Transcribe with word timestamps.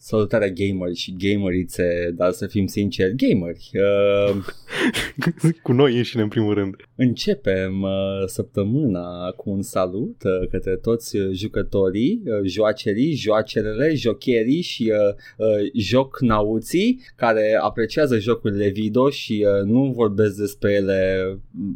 Salutarea 0.00 0.48
gameri 0.48 0.94
și 0.94 1.14
gamerițe, 1.18 2.12
dar 2.16 2.30
să 2.32 2.46
fim 2.46 2.66
sinceri, 2.66 3.14
gameri. 3.16 3.70
Uh, 3.74 4.36
Cu 5.62 5.72
noi 5.72 5.96
înșine 5.96 6.22
în 6.22 6.28
primul 6.28 6.54
rând. 6.54 6.74
începem 6.94 7.82
uh, 7.82 7.90
săptămâna 8.26 9.30
cu 9.36 9.50
un 9.50 9.62
salut 9.62 10.22
uh, 10.24 10.48
către 10.50 10.76
toți 10.76 11.16
uh, 11.16 11.28
jucătorii, 11.32 12.22
uh, 12.24 12.32
joacerii, 12.44 13.12
joacerele, 13.12 13.94
jocherii 13.94 14.60
și 14.60 14.92
uh, 14.92 15.14
uh, 15.48 15.70
jocnauții 15.74 17.00
care 17.16 17.58
apreciază 17.62 18.18
jocurile 18.18 18.68
video 18.68 19.10
și 19.10 19.46
uh, 19.46 19.64
nu 19.64 19.92
vorbesc 19.96 20.36
despre 20.36 20.72
ele 20.72 21.22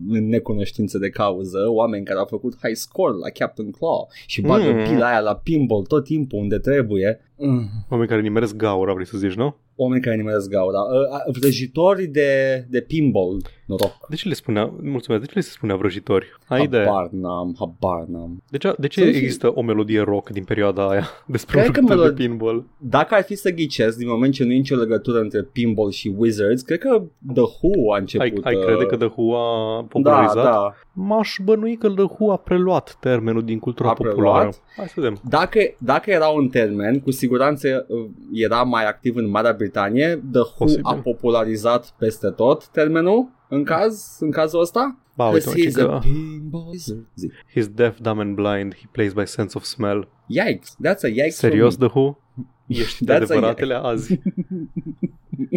în 0.08 0.28
necunoștință 0.28 0.98
de 0.98 1.08
cauză, 1.08 1.64
oameni 1.68 2.04
care 2.04 2.18
au 2.18 2.26
făcut 2.26 2.54
high 2.62 2.76
score 2.76 3.12
la 3.16 3.28
Captain 3.28 3.70
Claw 3.70 4.08
și 4.26 4.40
bagă 4.40 4.70
Mm. 4.72 4.84
pila 4.84 5.06
aia 5.08 5.20
la 5.20 5.36
pinball 5.36 5.82
tot 5.84 6.04
timpul 6.04 6.38
unde 6.38 6.58
trebuie. 6.58 7.20
Mm. 7.44 7.68
Oameni 7.88 8.08
care 8.08 8.20
nimeresc 8.20 8.56
gaura, 8.56 8.92
vrei 8.92 9.06
să 9.06 9.18
zici, 9.18 9.34
nu? 9.34 9.56
Oameni 9.76 10.02
care 10.02 10.16
nimeresc 10.16 10.48
gaura. 10.48 10.78
Uh, 10.78 11.36
vrăjitori 11.40 12.06
de, 12.06 12.64
de 12.70 12.80
pinball, 12.80 13.42
noroc. 13.72 13.92
De 14.08 14.16
ce 14.16 14.28
le 14.28 14.34
spunea, 14.34 14.72
mulțumesc, 14.82 15.22
de 15.22 15.26
ce 15.28 15.32
le 15.34 15.40
se 15.40 15.50
spunea 15.50 15.76
vrăjitori? 15.76 16.26
Ai 16.48 16.62
idee? 16.62 16.84
Habar 16.84 17.08
n-am, 17.10 17.54
habar 17.58 18.04
n-am. 18.08 18.42
De 18.50 18.58
ce, 18.58 18.74
de 18.78 18.86
ce 18.86 19.00
Să 19.00 19.06
nu 19.06 19.12
fie- 19.12 19.20
există 19.20 19.52
o 19.54 19.62
melodie 19.62 20.00
rock 20.00 20.28
din 20.30 20.44
perioada 20.44 20.88
aia 20.88 21.06
despre 21.26 21.56
Cred 21.60 21.66
un 21.68 21.72
că 21.72 21.80
jucător 21.80 22.04
melod- 22.12 22.16
de 22.16 22.22
pinball? 22.26 22.64
Dacă 22.78 23.14
ar 23.14 23.22
fi 23.22 23.34
să 23.34 23.50
ghicesc, 23.50 23.96
din 23.98 24.08
moment 24.08 24.32
ce 24.32 24.44
nu 24.44 24.52
e 24.52 24.56
nicio 24.56 24.76
legătură 24.76 25.18
între 25.20 25.42
pinball 25.42 25.90
și 25.90 26.14
Wizards, 26.16 26.62
cred 26.62 26.78
că 26.78 27.02
The 27.34 27.42
Who 27.42 27.92
a 27.94 27.98
început. 27.98 28.44
Ai, 28.44 28.52
ai 28.52 28.56
uh, 28.56 28.64
crede 28.64 28.84
că 28.86 28.96
The 28.96 29.10
Who 29.16 29.36
a 29.36 29.76
Da, 29.80 29.86
popularizat? 29.88 30.44
da. 30.44 30.74
M-aș 30.92 31.36
bănui 31.44 31.76
că 31.76 31.88
The 31.90 32.02
Who 32.02 32.32
a 32.32 32.36
preluat 32.36 32.96
termenul 33.00 33.44
din 33.44 33.58
cultura 33.58 33.88
A 33.88 33.92
populară. 33.92 34.16
preluat? 34.38 34.60
Hai 34.76 34.86
să 34.86 34.92
vedem. 34.96 35.20
Dacă, 35.28 35.58
dacă 35.78 36.10
era 36.10 36.26
un 36.28 36.48
termen, 36.48 37.00
cu 37.00 37.10
siguranță 37.10 37.86
uh, 37.88 38.04
era 38.32 38.62
mai 38.62 38.84
activ 38.86 39.16
în 39.16 39.30
Marea 39.30 39.52
Britanie. 39.52 40.06
The 40.32 40.40
Who 40.40 40.54
Posibil. 40.58 40.84
a 40.84 40.94
popularizat 40.94 41.94
peste 41.98 42.28
tot 42.30 42.66
termenul 42.68 43.28
în 43.52 43.64
caz, 43.64 44.16
în 44.20 44.30
cazul 44.30 44.60
ăsta. 44.60 44.98
Ba, 45.16 45.28
uite, 45.28 45.48
mă, 45.48 45.52
Because 45.54 45.70
ci 45.70 45.82
he's 45.82 45.86
că 45.86 45.92
a 45.92 45.98
pinball 45.98 46.68
wizard. 46.70 47.06
Zi. 47.14 47.30
he's 47.54 47.74
deaf, 47.74 47.98
dumb 48.00 48.20
and 48.20 48.34
blind, 48.34 48.74
he 48.74 48.88
plays 48.90 49.12
by 49.12 49.26
sense 49.26 49.56
of 49.56 49.64
smell. 49.64 50.08
Yikes, 50.26 50.76
that's 50.86 51.04
a 51.04 51.08
yikes 51.08 51.36
Serios, 51.36 51.76
for 51.76 51.88
The 51.88 51.98
Who? 51.98 52.18
Ești 52.66 53.04
de 53.04 53.12
That's 53.12 53.16
a 53.16 53.22
adevăratele 53.22 53.74
azi. 53.74 54.18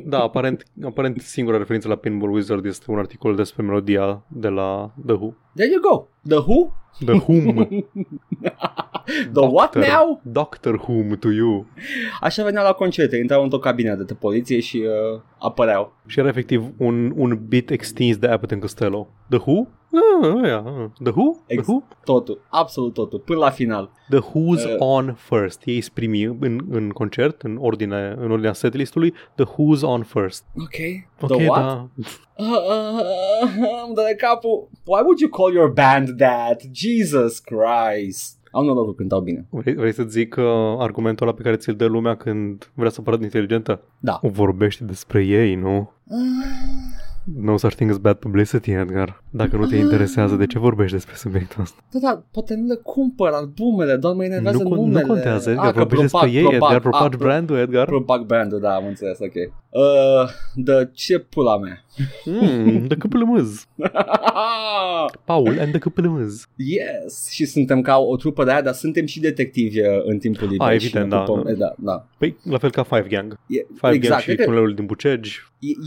Da, 0.05 0.19
aparent, 0.19 0.63
aparent 0.83 1.21
singura 1.21 1.57
referință 1.57 1.87
la 1.87 1.95
Pinball 1.95 2.31
Wizard 2.31 2.65
este 2.65 2.91
un 2.91 2.97
articol 2.97 3.35
despre 3.35 3.63
melodia 3.63 4.25
de 4.27 4.47
la 4.47 4.93
The 5.05 5.15
Who. 5.15 5.33
Me. 5.55 5.65
There 5.65 5.71
you 5.71 5.81
go. 5.81 6.07
The 6.27 6.37
Who? 6.37 6.71
The 7.05 7.13
Whom. 7.27 7.67
The 9.33 9.41
what 9.47 9.71
Doctor. 9.73 9.87
now? 9.87 10.19
Doctor 10.23 10.73
Whom 10.87 11.15
to 11.19 11.29
you. 11.31 11.65
Așa 12.21 12.43
venea 12.43 12.63
la 12.63 12.71
concerte, 12.71 13.17
intrau 13.17 13.43
într-o 13.43 13.59
cabină 13.59 13.95
de 13.95 14.13
poliție 14.13 14.59
și 14.59 14.77
uh, 14.77 15.21
apăreau. 15.39 15.93
Și 16.05 16.19
era 16.19 16.27
efectiv 16.27 16.63
un, 16.77 17.13
un 17.15 17.39
bit 17.47 17.69
extins 17.69 18.17
de 18.17 18.27
Abbott 18.27 18.51
and 18.51 18.61
Costello. 18.61 19.07
The 19.29 19.39
Who? 19.39 19.67
Ah, 20.21 20.43
aia, 20.43 20.57
ah. 20.57 20.89
The 21.03 21.11
Who? 21.15 21.31
The 21.47 21.55
Ex- 21.55 21.67
Who? 21.67 21.83
Totul, 22.03 22.41
absolut 22.49 22.93
totul, 22.93 23.19
până 23.19 23.39
la 23.39 23.49
final. 23.49 23.91
The 24.09 24.19
Who's 24.19 24.63
Uh. 24.65 24.75
on 24.79 25.13
first. 25.17 25.61
Ei 25.65 25.75
îți 25.75 25.93
primi 25.93 26.23
în, 26.23 26.59
în 26.69 26.89
concert, 26.89 27.41
în 27.41 27.57
ordine, 27.59 28.15
în 28.19 28.31
ordinea 28.31 28.53
setlistului, 28.53 29.13
The 29.35 29.45
Who's 29.45 29.81
on 29.81 30.03
first. 30.03 30.45
Ok. 30.57 31.05
Ok, 31.21 31.37
The 31.37 31.47
what? 31.47 31.61
da. 31.61 31.89
Uh, 32.37 32.45
uh, 32.45 33.01
îmi 33.85 33.95
dă 33.95 34.03
de 34.07 34.15
capul. 34.15 34.69
Why 34.85 35.01
would 35.01 35.19
you 35.19 35.29
call 35.29 35.53
your 35.53 35.71
band 35.71 36.17
that? 36.17 36.61
Jesus 36.71 37.39
Christ. 37.39 38.37
Au 38.51 38.63
noroc 38.63 38.85
că 38.85 38.93
cântau 38.93 39.21
bine. 39.21 39.47
Vrei, 39.49 39.75
vrei 39.75 39.93
să 39.93 40.03
zic 40.03 40.35
uh, 40.37 40.43
argumentul 40.77 41.27
ăla 41.27 41.35
pe 41.35 41.41
care 41.41 41.55
ți-l 41.55 41.75
dă 41.75 41.85
lumea 41.85 42.15
când 42.15 42.71
vrea 42.73 42.89
să 42.89 43.01
pară 43.01 43.17
inteligentă? 43.21 43.81
Da. 43.99 44.19
O 44.21 44.29
vorbește 44.29 44.83
despre 44.83 45.23
ei, 45.23 45.55
nu? 45.55 45.91
No 47.33 47.57
such 47.57 47.73
thing 47.75 47.89
as 47.89 47.97
bad 47.97 48.15
publicity, 48.17 48.71
Edgar. 48.71 49.23
Dacă 49.29 49.55
nu 49.57 49.65
te 49.65 49.75
interesează, 49.75 50.35
de 50.35 50.45
ce 50.45 50.59
vorbești 50.59 50.93
despre 50.93 51.15
subiectul 51.15 51.61
ăsta? 51.61 51.77
Da, 51.91 51.99
da, 51.99 52.23
poate 52.31 52.55
nu 52.55 52.67
le 52.67 52.75
cumpăr 52.83 53.31
albumele, 53.31 53.95
doar 53.95 54.15
mă 54.15 54.23
enervează 54.23 54.57
Nu, 54.63 54.69
con- 54.69 54.73
numele. 54.75 55.01
nu 55.01 55.07
contează, 55.07 55.49
Edgar. 55.49 55.65
Ah, 55.65 55.71
că 55.71 55.77
vorbești 55.77 56.01
despre 56.03 56.19
propag- 56.29 56.33
ei, 56.35 56.41
propag- 56.43 56.53
Edgar. 56.63 56.79
Propagi 56.79 57.15
ah, 57.15 57.19
brandul, 57.19 57.57
Edgar. 57.57 57.85
Propag 57.85 58.21
brandul, 58.25 58.59
da, 58.59 58.75
am 58.75 58.85
înțeles, 58.85 59.19
ok. 59.19 59.33
Uh, 59.69 60.29
de 60.55 60.89
ce 60.93 61.19
pula 61.19 61.57
mea? 61.57 61.83
Mm, 62.25 62.85
the 62.87 62.97
câpălămâz. 62.97 63.65
Paul 65.25 65.59
and 65.59 65.69
the 65.69 65.79
câpălămâz. 65.79 66.45
yes, 66.55 67.29
și 67.29 67.45
suntem 67.45 67.81
ca 67.81 67.97
o 67.97 68.15
trupă 68.15 68.43
de 68.43 68.51
aia, 68.51 68.61
dar 68.61 68.73
suntem 68.73 69.05
și 69.05 69.19
detectivi 69.19 69.79
uh, 69.79 69.87
în 70.05 70.17
timpul 70.17 70.47
liber. 70.47 70.67
Ah, 70.67 70.79
și 70.79 70.85
evident, 70.85 71.03
ne 71.11 71.17
da. 71.17 71.23
ocupăm- 71.27 71.55
da, 71.57 71.73
da. 71.77 72.07
Păi, 72.17 72.37
la 72.43 72.57
fel 72.57 72.71
ca 72.71 72.83
Five 72.83 73.05
Gang. 73.09 73.39
E, 73.47 73.65
Five 73.73 73.93
exact, 73.93 74.09
Gang 74.09 74.19
și 74.19 74.25
cred 74.25 74.37
că- 74.37 74.43
tunelul 74.43 74.73
din 74.73 74.85
Bucegi. 74.85 75.39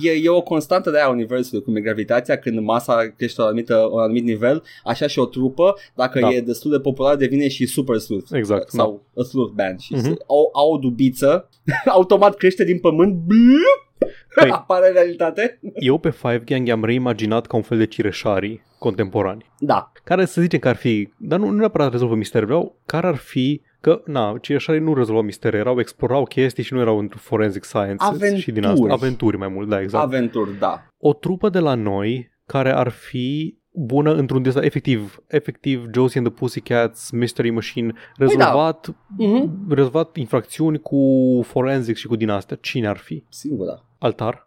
E, 0.02 0.10
e 0.22 0.28
o 0.28 0.42
constantă 0.42 0.90
de 0.90 0.96
aia 0.96 1.06
a 1.06 1.10
universului, 1.10 1.62
cum 1.62 1.76
e 1.76 1.80
gravitația, 1.80 2.38
când 2.38 2.58
masa 2.60 3.12
crește 3.16 3.40
la 3.40 3.46
un 3.46 3.50
anumit, 3.52 3.68
un 3.92 4.00
anumit 4.00 4.24
nivel, 4.24 4.62
așa 4.84 5.06
și 5.06 5.18
o 5.18 5.24
trupă, 5.26 5.74
dacă 5.94 6.20
Da. 6.20 6.28
e 6.28 6.40
destul 6.40 6.70
de 6.70 6.78
populară, 6.80 7.16
devine 7.16 7.48
și 7.48 7.66
super 7.66 7.96
sleuth. 7.98 8.28
Exact, 8.32 8.70
Sau 8.70 9.02
a 9.16 9.22
sleuth 9.22 9.52
band. 9.54 9.78
Și 9.80 9.94
Mhm. 9.94 10.12
uh-huh. 10.14 10.26
au, 10.26 10.50
au 10.54 10.72
o 10.72 10.76
dubiță, 10.78 11.48
automat 11.98 12.36
crește 12.36 12.64
din 12.64 12.78
pământ, 12.78 13.14
blup, 13.14 14.10
Păi- 14.40 14.50
apare 14.60 14.88
realitate. 14.88 15.58
Eu 15.74 15.98
pe 15.98 16.10
Five 16.10 16.42
Gang 16.44 16.66
i-am 16.66 16.84
reimaginat 16.84 17.46
ca 17.46 17.56
un 17.56 17.62
fel 17.62 17.78
de 17.78 17.86
cireșarii 17.86 18.62
contemporani. 18.78 19.50
Da, 19.58 19.92
Care 20.04 20.24
să 20.24 20.40
zicem 20.40 20.58
că 20.58 20.68
ar 20.68 20.76
fi, 20.76 21.12
dar 21.16 21.38
nu, 21.38 21.48
nu 21.48 21.56
neapărat 21.56 21.90
rezolvă 21.90 22.14
mistere, 22.14 22.44
vreau 22.44 22.78
care 22.86 23.06
ar 23.06 23.16
fi 23.16 23.62
că, 23.80 24.02
na, 24.04 24.38
cireșarii 24.40 24.80
nu 24.80 24.94
rezolvau 24.94 25.22
mistere, 25.22 25.56
erau, 25.56 25.78
explorau 25.80 26.24
chestii 26.24 26.62
și 26.62 26.72
nu 26.72 26.80
erau 26.80 26.98
într 26.98 27.16
forensic 27.16 27.64
sciences 27.64 28.34
și 28.34 28.52
din 28.52 28.64
asta. 28.64 28.72
Aventuri. 28.72 28.92
Aventuri 28.92 29.36
mai 29.36 29.48
mult, 29.48 29.68
da, 29.68 29.80
exact. 29.80 30.04
aventuri, 30.04 30.58
da. 30.58 30.82
o 30.98 31.12
trupă 31.12 31.48
de 31.48 31.58
la 31.58 31.74
noi 31.74 32.30
care 32.46 32.72
ar 32.72 32.88
fi 32.88 33.58
bună 33.78 34.14
într-un 34.14 34.42
desa, 34.42 34.64
efectiv, 34.64 35.22
efectiv 35.26 35.84
Josie 35.94 36.20
and 36.20 36.28
the 36.28 36.38
Pussycats, 36.38 37.10
Mystery 37.10 37.50
Machine, 37.50 37.92
rezolvat, 38.16 38.94
Mhm. 39.16 39.66
rezolvat 39.74 40.16
infracțiuni 40.16 40.80
cu 40.80 40.98
forensic 41.46 41.96
și 41.96 42.06
cu 42.06 42.16
din 42.16 42.28
astea. 42.28 42.58
Cine 42.60 42.88
ar 42.88 42.96
fi? 42.96 43.24
Singura. 43.28 43.84
Altar? 43.98 44.46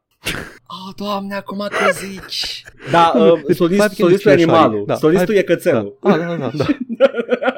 Oh, 0.67 0.93
doamne, 0.95 1.35
acum 1.35 1.57
că 1.69 1.91
zici. 1.91 2.63
Da, 2.91 3.13
uh, 3.17 3.41
Deci, 3.47 3.55
solist, 3.55 3.81
Five 3.81 3.87
Gang 3.87 3.91
solistul 3.91 4.31
e 4.31 4.37
și 4.37 4.43
animalul. 4.43 4.75
Așa, 4.77 4.85
da. 4.85 4.95
Solistul 4.95 5.27
Five- 5.27 5.39
e 5.39 5.43
cățelul. 5.43 5.97
Da, 6.01 6.17
da, 6.17 6.25
da, 6.25 6.35
da. 6.35 6.51
da. 6.57 6.65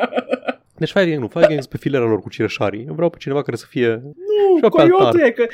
Deci 0.84 0.92
Fire 0.92 1.06
Gang 1.10 1.22
nu, 1.22 1.28
Fire 1.28 1.46
Gang 1.48 1.60
sunt 1.60 1.70
pe 1.72 1.78
filera 1.78 2.06
lor 2.06 2.20
cu 2.20 2.30
cireșarii. 2.30 2.86
Eu 2.88 2.94
vreau 2.94 3.10
pe 3.10 3.18
cineva 3.20 3.42
care 3.42 3.58
să 3.58 3.66
fie... 3.70 3.88
Nu, 3.88 4.58
Și-o 4.58 4.60
pe 4.60 4.68
coiotul 4.68 5.06
altar. 5.06 5.22
e, 5.22 5.32
că, 5.32 5.46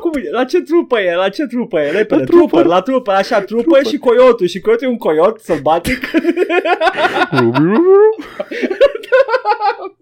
cum 0.00 0.10
e? 0.14 0.30
La 0.30 0.44
ce 0.44 0.60
trupă 0.62 1.00
e? 1.00 1.14
La 1.14 1.28
ce 1.28 1.46
trupă 1.46 1.80
e? 1.80 1.90
Repede, 1.90 2.20
La 2.20 2.26
trupă, 2.26 2.46
trupă. 2.56 2.68
la 2.68 2.80
trupă, 2.80 3.10
așa, 3.12 3.40
trupă, 3.40 3.62
Trupă. 3.62 3.82
și 3.88 3.96
coiotul. 3.98 4.46
Și 4.46 4.60
coiotul 4.60 4.86
e 4.86 4.90
un 4.90 4.96
coiot 4.98 5.40
sălbatic. 5.40 6.10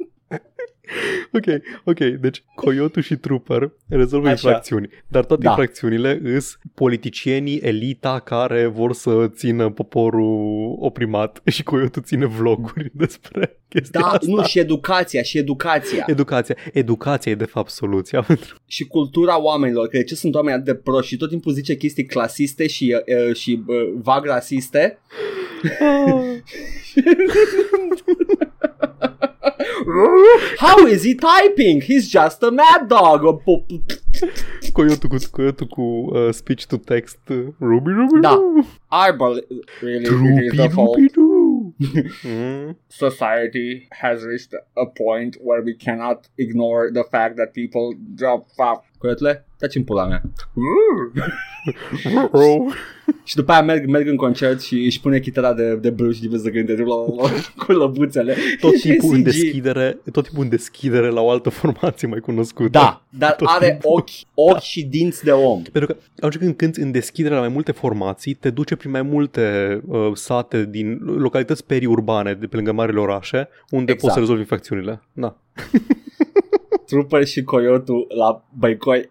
ok, 1.38 1.44
ok, 1.84 1.98
deci 1.98 2.44
Coyotul 2.54 3.02
și 3.02 3.16
Trooper 3.16 3.72
rezolvă 3.88 4.26
Așa. 4.28 4.34
infracțiuni, 4.34 4.88
dar 5.08 5.24
toate 5.24 5.42
Da. 5.42 5.50
infracțiunile 5.50 6.20
îs 6.22 6.58
politicienii, 6.74 7.56
elita 7.56 8.20
care 8.20 8.66
vor 8.66 8.92
să 8.92 9.30
țină 9.34 9.70
poporul 9.70 10.76
oprimat 10.78 11.40
și 11.54 11.62
Coyotul 11.62 12.02
ține 12.02 12.26
vloguri 12.26 12.90
despre 13.02 13.60
chestia 13.68 14.00
Da, 14.00 14.06
asta. 14.06 14.26
nu, 14.28 14.42
și 14.42 14.58
educația, 14.58 15.22
și 15.22 15.38
educația. 15.38 16.04
Educația. 16.06 16.56
Educația 16.72 17.32
e 17.32 17.34
de 17.34 17.44
fapt 17.44 17.70
soluția 17.70 18.20
pentru... 18.22 18.56
și 18.66 18.84
cultura 18.86 19.40
oamenilor, 19.42 19.88
că 19.88 19.96
de 19.96 20.04
ce 20.04 20.14
sunt 20.14 20.34
oameni 20.34 20.54
atât 20.54 20.66
de 20.66 20.74
proști 20.74 21.12
și 21.12 21.16
tot 21.16 21.28
timpul 21.28 21.52
zice 21.52 21.76
chestii 21.76 22.06
clasiste 22.06 22.66
și, 22.66 22.96
uh, 23.28 23.34
și 23.36 23.62
uh, 23.66 23.76
vag 24.02 24.24
rasiste. 24.24 24.98
How 30.58 30.86
is 30.86 31.02
he 31.04 31.14
typing? 31.14 31.80
He's 31.80 32.08
just 32.08 32.42
a 32.42 32.50
mad 32.50 32.88
dog. 32.88 33.22
Coyotul 34.72 35.08
cu, 35.10 35.16
coyotul 35.30 35.66
cu 35.68 35.82
uh, 35.82 36.32
speech 36.32 36.66
to 36.66 36.78
text. 36.78 37.18
Ruby, 37.58 37.92
ruby, 37.92 38.20
Da. 38.20 38.34
doo. 38.34 38.64
Arbor 38.90 39.40
really 39.82 40.46
is 40.46 40.52
the 40.56 40.68
fault. 40.70 40.98
ruby. 41.16 42.74
Society 42.88 43.88
has 43.92 44.24
reached 44.24 44.54
a 44.76 44.86
point 44.86 45.36
where 45.40 45.62
we 45.62 45.74
cannot 45.74 46.28
ignore 46.38 46.90
the 46.90 47.04
fact 47.04 47.36
that 47.36 47.52
people 47.52 47.94
drop 48.14 48.46
fuck. 48.56 48.84
Coiotule, 48.98 49.46
taci 49.58 49.74
în 49.74 49.84
pula 49.84 50.06
mea. 50.06 50.22
Oh. 52.30 52.72
Și 53.24 53.34
după 53.36 53.52
aia 53.52 53.62
merg, 53.62 53.86
merg 53.88 54.08
în 54.08 54.16
concert 54.16 54.60
și 54.62 54.74
își 54.84 55.00
pune 55.00 55.18
chitara 55.18 55.54
de, 55.54 55.74
de 55.74 55.90
blues 55.90 56.14
și 56.14 56.18
trebuie 56.20 56.40
să 56.40 56.50
cânte 56.50 56.82
cu 57.66 57.72
lăbuțele. 57.72 58.36
Tot 58.60 58.74
Și 58.74 58.88
timpul 58.88 59.14
în 59.14 59.20
CG. 59.20 59.24
deschidere, 59.24 59.98
tot 60.12 60.24
timpul 60.24 60.42
în 60.42 60.48
deschidere 60.48 61.08
la 61.08 61.20
o 61.20 61.30
altă 61.30 61.48
formație 61.48 62.08
mai 62.08 62.20
cunoscută. 62.20 62.68
Da, 62.68 63.02
dar 63.08 63.32
Tot 63.34 63.48
are 63.50 63.68
timpul. 63.70 63.90
ochi, 63.90 64.10
ochi 64.52 64.60
și 64.62 64.84
dinți 64.84 65.24
de 65.24 65.30
om. 65.30 65.62
Pentru 65.62 65.94
că 65.94 66.00
atunci 66.16 66.36
când 66.36 66.56
cânti 66.56 66.80
în 66.80 66.90
deschidere 66.90 67.34
la 67.34 67.40
mai 67.40 67.48
multe 67.48 67.72
formații, 67.72 68.34
te 68.34 68.50
duce 68.50 68.76
prin 68.76 68.90
mai 68.90 69.02
multe 69.02 69.80
uh, 69.86 70.10
sate 70.14 70.64
din 70.64 70.98
localități 71.02 71.64
periurbane 71.66 72.34
de 72.34 72.46
pe 72.46 72.56
lângă 72.56 72.72
marile 72.72 73.00
orașe, 73.00 73.48
unde 73.70 73.92
Exact. 73.92 74.00
poți 74.00 74.12
să 74.12 74.18
rezolvi 74.18 74.40
infracțiunile. 74.40 75.02
Da. 75.12 75.36
Trooper 76.86 77.26
și 77.26 77.42
Coyotul 77.42 78.06
la 78.16 78.42
Băicoi. 78.58 79.08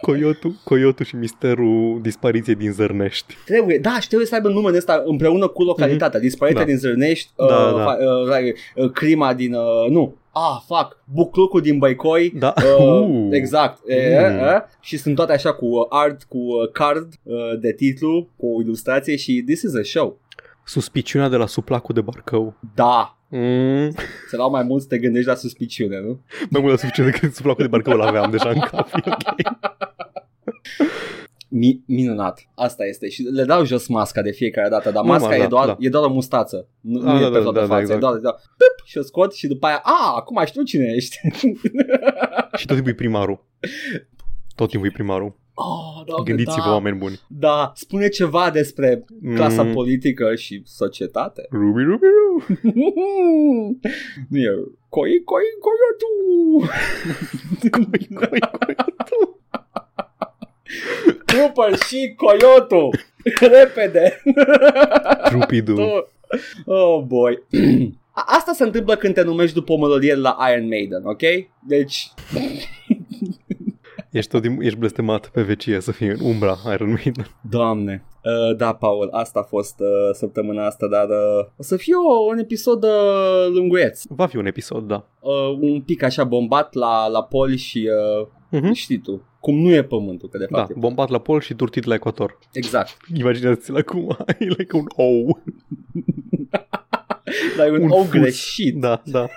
Coyotul, 0.00 0.54
Coyotul 0.64 1.04
și 1.04 1.16
misterul 1.16 1.98
dispariției 2.02 2.54
din 2.54 2.72
Zărnești. 2.72 3.34
Trebuie, 3.44 3.78
da, 3.78 4.00
și 4.00 4.06
trebuie 4.06 4.28
să 4.28 4.34
aibă 4.34 4.48
numele 4.48 4.76
ăsta 4.76 5.02
împreună 5.04 5.46
cu 5.48 5.62
localitatea. 5.62 6.18
Mm-hmm. 6.18 6.22
Dispariția 6.22 6.60
Da. 6.60 6.66
din 6.66 6.76
Zărnești, 6.78 7.30
Da, 7.36 7.44
uh, 7.44 7.76
da. 7.76 7.84
fa- 7.84 7.98
uh, 7.98 8.84
uh, 8.84 8.90
crima 8.90 9.34
din... 9.34 9.54
Uh, 9.54 9.90
nu, 9.90 10.14
ah, 10.32 10.60
fuck, 10.66 10.98
buclucul 11.12 11.60
din 11.60 11.78
Băicoi. 11.78 12.30
Da. 12.38 12.54
Uh, 12.78 13.06
Uh. 13.08 13.28
exact 13.30 13.78
e, 13.86 14.28
Mm. 14.30 14.38
e, 14.38 14.64
și 14.80 14.96
sunt 14.96 15.14
toate 15.14 15.32
așa 15.32 15.52
cu 15.54 15.64
uh, 15.66 15.86
art, 15.88 16.22
cu 16.24 16.38
uh, 16.38 16.70
card 16.72 17.08
uh, 17.22 17.34
de 17.60 17.72
titlu, 17.72 18.28
cu 18.36 18.46
o 18.46 18.60
ilustrație 18.62 19.16
și 19.16 19.42
this 19.46 19.62
is 19.62 19.74
a 19.74 19.82
show. 19.82 20.18
Suspiciunea 20.66 21.28
de 21.28 21.36
la 21.36 21.46
suplacul 21.46 21.94
de 21.94 22.00
Barcău. 22.00 22.54
Da, 22.74 23.18
Mm. 23.36 23.90
să 24.28 24.36
dau 24.36 24.50
mai 24.50 24.62
mult 24.62 24.82
să 24.82 24.88
te 24.88 24.98
gândești 24.98 25.28
la 25.28 25.34
suspiciune, 25.34 26.00
nu? 26.00 26.20
Mai 26.50 26.60
mult 26.60 26.72
la 26.72 26.76
suficient 26.78 27.10
decât 27.12 27.34
suplacul 27.34 27.62
de 27.64 27.68
Barcău 27.68 27.92
îl 27.94 28.00
aveam 28.02 28.30
deja 28.30 28.48
în 28.48 28.60
cap. 28.60 28.88
e 28.94 29.00
ok. 29.06 29.18
Mi- 31.48 31.82
minunat. 31.86 32.48
Asta 32.54 32.84
este. 32.84 33.08
Și 33.08 33.22
le 33.22 33.44
dau 33.44 33.64
jos 33.64 33.86
masca 33.88 34.22
de 34.22 34.30
fiecare 34.30 34.68
dată, 34.68 34.90
dar 34.90 35.02
Nu, 35.02 35.08
masca 35.08 35.28
mă, 35.28 35.34
e, 35.34 35.38
da, 35.38 35.46
doar, 35.46 35.66
da. 35.66 35.76
e 35.78 35.88
doar 35.88 36.04
o 36.04 36.08
mustață. 36.12 36.68
Nu, 36.80 37.00
Da, 37.00 37.12
nu 37.12 37.18
da, 37.18 37.26
e 37.26 37.30
pe 37.30 37.36
da, 37.36 37.42
toată 37.42 37.60
da, 37.60 37.66
da, 37.66 37.66
fața. 37.66 37.80
exact. 37.80 37.96
E 37.98 38.00
doar, 38.00 38.14
e 38.16 38.18
doar 38.18 38.34
pip, 38.34 38.86
și 38.86 38.98
o 38.98 39.02
scot 39.02 39.34
și 39.34 39.46
după 39.46 39.66
aia, 39.66 39.80
a, 39.82 40.12
acum 40.16 40.42
știu 40.44 40.62
cine 40.62 40.92
ești. 40.94 41.16
Și 42.56 42.66
tot 42.66 42.74
timpul 42.74 42.92
e 42.92 42.94
primarul. 42.94 43.44
Tot 44.54 44.68
timpul 44.68 44.88
e 44.88 44.92
primarul. 44.92 45.36
Oh, 45.54 46.02
doamne, 46.06 46.24
Gândiți-vă, 46.24 46.64
da. 46.66 46.72
oameni 46.72 46.96
buni. 46.96 47.20
Da, 47.28 47.72
spune 47.74 48.08
ceva 48.08 48.50
despre 48.50 49.04
clasa 49.34 49.62
Mm. 49.62 49.72
politică 49.72 50.34
și 50.34 50.62
societate. 50.64 51.46
Ruby, 51.50 51.82
Ruby, 51.82 52.06
Ruby. 52.06 52.78
nu 54.28 54.38
e 54.38 54.50
coi, 54.88 55.22
coi, 55.24 55.42
coiotu. 55.64 56.70
Coi, 57.70 58.08
coi, 58.14 58.38
coiotul. 58.38 59.38
Trooper 61.24 61.76
și 61.78 62.14
coiotu. 62.16 62.88
Repede. 63.40 64.22
Trupidu. 65.24 65.76
Oh 66.64 67.02
boy. 67.06 67.42
A- 68.12 68.24
Asta 68.26 68.52
se 68.52 68.62
întâmplă 68.62 68.96
când 68.96 69.14
te 69.14 69.22
numești 69.22 69.54
după 69.54 69.72
o 69.72 69.78
melodie 69.78 70.12
de 70.14 70.20
la 70.20 70.36
Iron 70.52 70.66
Maiden, 70.68 71.02
ok? 71.04 71.20
Deci, 71.66 72.12
Ești, 74.14 74.30
tot 74.30 74.42
timpul, 74.42 74.64
ești 74.64 74.78
blestemat 74.78 75.28
pe 75.28 75.42
vecie 75.42 75.80
să 75.80 75.92
fii 75.92 76.06
în 76.08 76.18
umbra 76.22 76.56
Iron 76.72 76.88
Maiden. 76.88 77.26
doamne. 77.50 78.04
Uh, 78.24 78.56
da, 78.56 78.74
Paul, 78.74 79.08
asta 79.12 79.38
a 79.40 79.42
fost 79.42 79.80
uh, 79.80 79.86
săptămâna 80.12 80.66
asta, 80.66 80.86
dar 80.88 81.04
uh, 81.08 81.46
o 81.56 81.62
să 81.62 81.76
fie 81.76 81.94
o, 81.94 82.30
un 82.32 82.38
episod 82.38 82.84
uh, 82.84 83.46
lunguieț. 83.54 84.02
Va 84.08 84.26
fi 84.26 84.36
un 84.36 84.46
episod, 84.46 84.86
da. 84.86 85.06
Uh, 85.20 85.58
un 85.60 85.80
pic 85.80 86.02
așa 86.02 86.24
bombat 86.24 86.74
la, 86.74 87.06
la 87.08 87.22
poli 87.22 87.56
și 87.56 87.88
uh, 88.20 88.26
Mhm. 88.60 88.72
știi 88.72 88.98
tu, 88.98 89.22
cum 89.40 89.58
nu 89.58 89.70
e 89.74 89.82
pământul, 89.84 90.28
că 90.28 90.38
de 90.38 90.46
Da, 90.50 90.58
fapt 90.58 90.70
e 90.70 90.74
bombat 90.78 91.08
la 91.08 91.18
pol 91.18 91.40
și 91.40 91.54
turtit 91.54 91.84
la 91.84 91.94
ecuator. 91.94 92.38
Exact. 92.52 92.96
Imaginează-ți-l 93.16 93.76
acum, 93.76 94.16
e 94.38 94.44
like 94.44 94.76
un 94.76 94.84
ou. 94.96 95.42
Dar 97.56 97.66
e 97.66 97.70
un, 97.70 97.82
Un 97.82 97.90
ou 97.90 98.00
fus. 98.02 98.10
greșit. 98.10 98.80
Da, 98.80 99.02
da. 99.04 99.26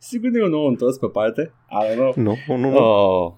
Sigur 0.00 0.30
nu 0.30 0.38
e 0.38 0.44
un 0.44 0.52
ou 0.52 0.66
întors 0.66 0.96
pe 0.96 1.06
parte. 1.06 1.52
I 1.70 1.94
don't 1.94 1.96
know. 1.96 2.12
Nu, 2.16 2.36
nu, 2.46 2.56
nu. 2.56 2.70
nu. 2.70 2.76
Oh. 2.76 3.32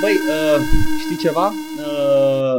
Băi, 0.00 0.12
uh, 0.12 0.60
știi 0.98 1.16
ceva? 1.16 1.52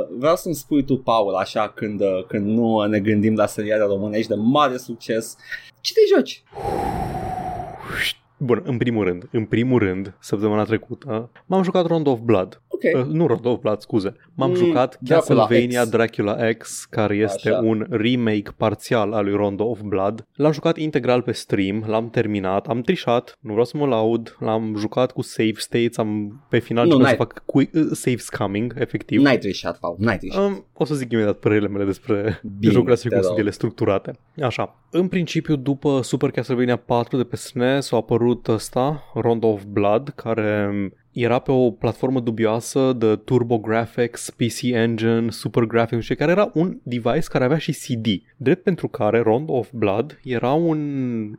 Uh, 0.09 0.17
vreau 0.17 0.35
să-mi 0.35 0.55
spui 0.55 0.83
tu, 0.83 0.97
Paul, 0.97 1.33
așa, 1.33 1.69
când, 1.69 2.01
uh, 2.01 2.25
când 2.27 2.47
nu 2.47 2.81
ne 2.81 2.99
gândim 2.99 3.35
la 3.35 3.45
seriale 3.45 3.83
românești 3.83 4.27
de 4.27 4.35
mare 4.35 4.77
succes, 4.77 5.37
ce 5.81 5.93
te 5.93 5.99
joci? 6.15 6.43
Bun, 8.37 8.61
în 8.65 8.77
primul 8.77 9.03
rând, 9.05 9.27
în 9.31 9.45
primul 9.45 9.79
rând, 9.79 10.13
săptămâna 10.19 10.63
trecută, 10.63 11.29
m-am 11.45 11.63
jucat 11.63 11.85
Round 11.85 12.07
of 12.07 12.19
Blood. 12.19 12.61
Ok. 12.83 13.05
Uh, 13.07 13.13
nu 13.13 13.27
Round 13.27 13.45
of 13.45 13.59
Blood, 13.59 13.79
scuze. 13.79 14.13
M-am 14.33 14.49
Mm, 14.49 14.55
jucat 14.55 14.97
Dracula 15.01 15.43
Castlevania 15.45 15.81
X. 15.81 15.89
Dracula 15.89 16.37
X, 16.57 16.85
care 16.85 17.15
este 17.15 17.49
Așa. 17.49 17.59
un 17.63 17.85
remake 17.89 18.51
parțial 18.57 19.13
al 19.13 19.23
lui 19.23 19.33
Rondo 19.33 19.63
of 19.63 19.79
Blood. 19.81 20.27
L-am 20.35 20.51
jucat 20.51 20.77
integral 20.77 21.21
pe 21.21 21.31
stream, 21.31 21.83
l-am 21.87 22.09
terminat, 22.09 22.67
am 22.67 22.81
trișat, 22.81 23.37
nu 23.39 23.49
vreau 23.51 23.65
să 23.65 23.77
mă 23.77 23.85
laud, 23.85 24.35
l-am 24.39 24.75
jucat 24.77 25.11
cu 25.11 25.21
save 25.21 25.53
states, 25.55 25.97
am 25.97 26.41
pe 26.49 26.59
final 26.59 26.87
Nu, 26.87 26.95
încercat 26.95 27.17
să 27.17 27.23
n-ai- 27.23 27.27
fac 27.33 27.45
cu, 27.45 27.57
uh, 27.87 27.89
save 27.91 28.17
scamming, 28.17 28.73
efectiv. 28.79 29.21
N-ai 29.21 29.37
trișat, 29.37 29.79
Paul, 29.79 29.95
n-ai 29.99 30.17
trișat. 30.17 30.43
Um, 30.45 30.65
o 30.73 30.85
să 30.85 30.95
zic 30.95 31.11
imediat 31.11 31.37
părerile 31.37 31.67
mele 31.67 31.85
despre 31.85 32.41
Bine, 32.59 32.71
jocurile 32.73 32.93
astea 32.93 33.09
te 33.09 33.15
cum 33.15 33.23
rog. 33.25 33.31
sunt 33.33 33.37
ele 33.45 33.51
structurate. 33.55 34.11
Așa. 34.41 34.75
În 34.91 35.07
principiu, 35.07 35.55
după 35.55 35.99
Super 36.03 36.31
Castlevania 36.31 36.75
4 36.77 37.17
de 37.17 37.23
pe 37.23 37.35
SNES, 37.35 37.91
a 37.91 37.95
apărut 37.95 38.47
ăsta, 38.47 39.03
Rondo 39.13 39.47
of 39.47 39.63
Blood, 39.63 40.09
care 40.15 40.69
era 41.11 41.39
pe 41.39 41.51
o 41.51 41.71
platformă 41.71 42.19
dubioasă 42.19 42.93
de 42.93 43.15
TurboGrafx, 43.15 44.29
PC 44.29 44.61
Engine, 44.61 45.25
Super 45.29 45.63
Graphics, 45.63 46.03
și 46.03 46.15
care 46.15 46.31
era 46.31 46.51
un 46.53 46.77
device 46.83 47.27
care 47.29 47.43
avea 47.43 47.57
și 47.57 47.71
CD. 47.71 48.07
Drept 48.37 48.63
pentru 48.63 48.87
care 48.87 49.19
Rondo 49.19 49.53
of 49.53 49.69
Blood 49.73 50.19
era 50.23 50.51
un, 50.51 50.79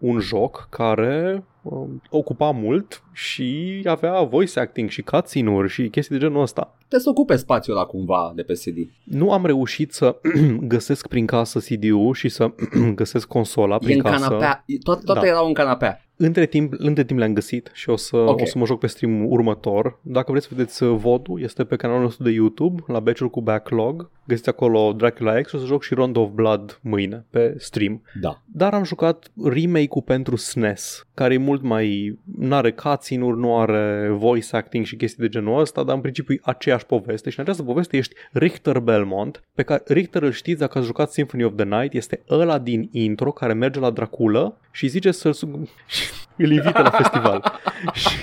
un 0.00 0.18
joc 0.18 0.66
care 0.70 1.44
um, 1.62 2.02
ocupa 2.10 2.50
mult 2.50 3.02
și 3.12 3.80
avea 3.84 4.22
voice 4.22 4.60
acting 4.60 4.88
și 4.90 5.02
cutscene-uri 5.02 5.68
și 5.68 5.88
chestii 5.88 6.18
de 6.18 6.24
genul 6.24 6.42
ăsta. 6.42 6.74
Trebuie 6.78 7.00
să 7.00 7.08
ocupe 7.08 7.36
spațiul 7.36 7.76
ăla 7.76 7.84
cumva 7.86 8.32
de 8.36 8.42
pe 8.42 8.52
CD. 8.52 8.76
Nu 9.04 9.32
am 9.32 9.46
reușit 9.46 9.92
să 9.92 10.16
găsesc 10.60 11.06
prin 11.08 11.26
casă 11.26 11.58
CD-ul 11.58 12.14
și 12.14 12.28
să 12.28 12.50
găsesc 12.94 13.26
consola 13.28 13.74
E 13.74 13.84
prin 13.84 13.96
în 13.96 14.02
casă. 14.10 14.24
canapea, 14.24 14.64
toate, 14.82 15.04
toate 15.04 15.20
Da. 15.20 15.26
erau 15.26 15.46
în 15.46 15.52
canapea. 15.52 16.04
Între 16.16 16.46
timp, 16.46 16.72
între 16.76 17.04
timp 17.04 17.18
le-am 17.18 17.32
găsit 17.32 17.70
și 17.72 17.90
o 17.90 17.96
să, 17.96 18.16
Ok. 18.16 18.40
o 18.40 18.44
să 18.44 18.58
mă 18.58 18.64
joc 18.66 18.78
pe 18.78 18.86
stream 18.86 19.30
următor. 19.30 19.98
Dacă 20.02 20.30
vreți 20.30 20.46
să 20.46 20.54
vedeți 20.54 20.82
uh, 20.82 20.94
votul, 20.96 21.42
este 21.42 21.64
pe 21.64 21.76
canalul 21.76 22.02
nostru 22.02 22.22
de 22.22 22.30
YouTube, 22.30 22.82
la 22.86 23.00
Beciul 23.00 23.30
cu 23.30 23.40
Backlog. 23.42 24.10
Găsiți 24.26 24.48
acolo 24.48 24.92
Dracula 24.96 25.40
X 25.40 25.48
și 25.48 25.54
o 25.54 25.58
să 25.58 25.64
joc 25.66 25.82
și 25.82 25.94
Rondo 25.94 26.20
of 26.20 26.30
Blood 26.30 26.78
mâine 26.82 27.26
pe 27.30 27.54
stream. 27.58 28.02
Da. 28.20 28.42
Dar 28.46 28.74
am 28.74 28.84
jucat 28.84 29.30
remake-ul 29.44 30.02
pentru 30.04 30.36
SNES, 30.36 31.06
care 31.14 31.34
e 31.34 31.38
mult 31.38 31.62
mai... 31.62 32.18
n-are 32.38 32.72
cutscene-uri, 33.02 33.38
nu 33.38 33.58
are 33.58 34.08
voice 34.10 34.56
acting 34.56 34.84
și 34.84 34.96
chestii 34.96 35.22
de 35.22 35.28
genul 35.28 35.60
ăsta, 35.60 35.82
dar 35.82 35.94
în 35.94 36.00
principiu 36.00 36.34
e 36.34 36.40
aceeași 36.42 36.86
poveste 36.86 37.30
și 37.30 37.38
în 37.38 37.44
această 37.44 37.62
poveste 37.62 37.96
ești 37.96 38.14
Richter 38.32 38.78
Belmont, 38.78 39.42
pe 39.54 39.62
care 39.62 39.82
Richter 39.86 40.22
îl 40.22 40.30
știți 40.32 40.58
dacă 40.60 40.78
ați 40.78 40.86
jucat 40.86 41.10
Symphony 41.10 41.44
of 41.44 41.52
the 41.56 41.64
Night, 41.64 41.92
este 41.94 42.22
ăla 42.30 42.58
din 42.58 42.88
intro 42.92 43.30
care 43.32 43.52
merge 43.52 43.80
la 43.80 43.90
Dracula 43.90 44.56
și 44.70 44.86
zice 44.86 45.10
să-l... 45.10 45.32
su- 45.32 45.68
și 45.86 46.02
îl 46.44 46.50
invită 46.50 46.82
la 46.82 46.90
festival. 46.90 47.42
și... 47.94 48.16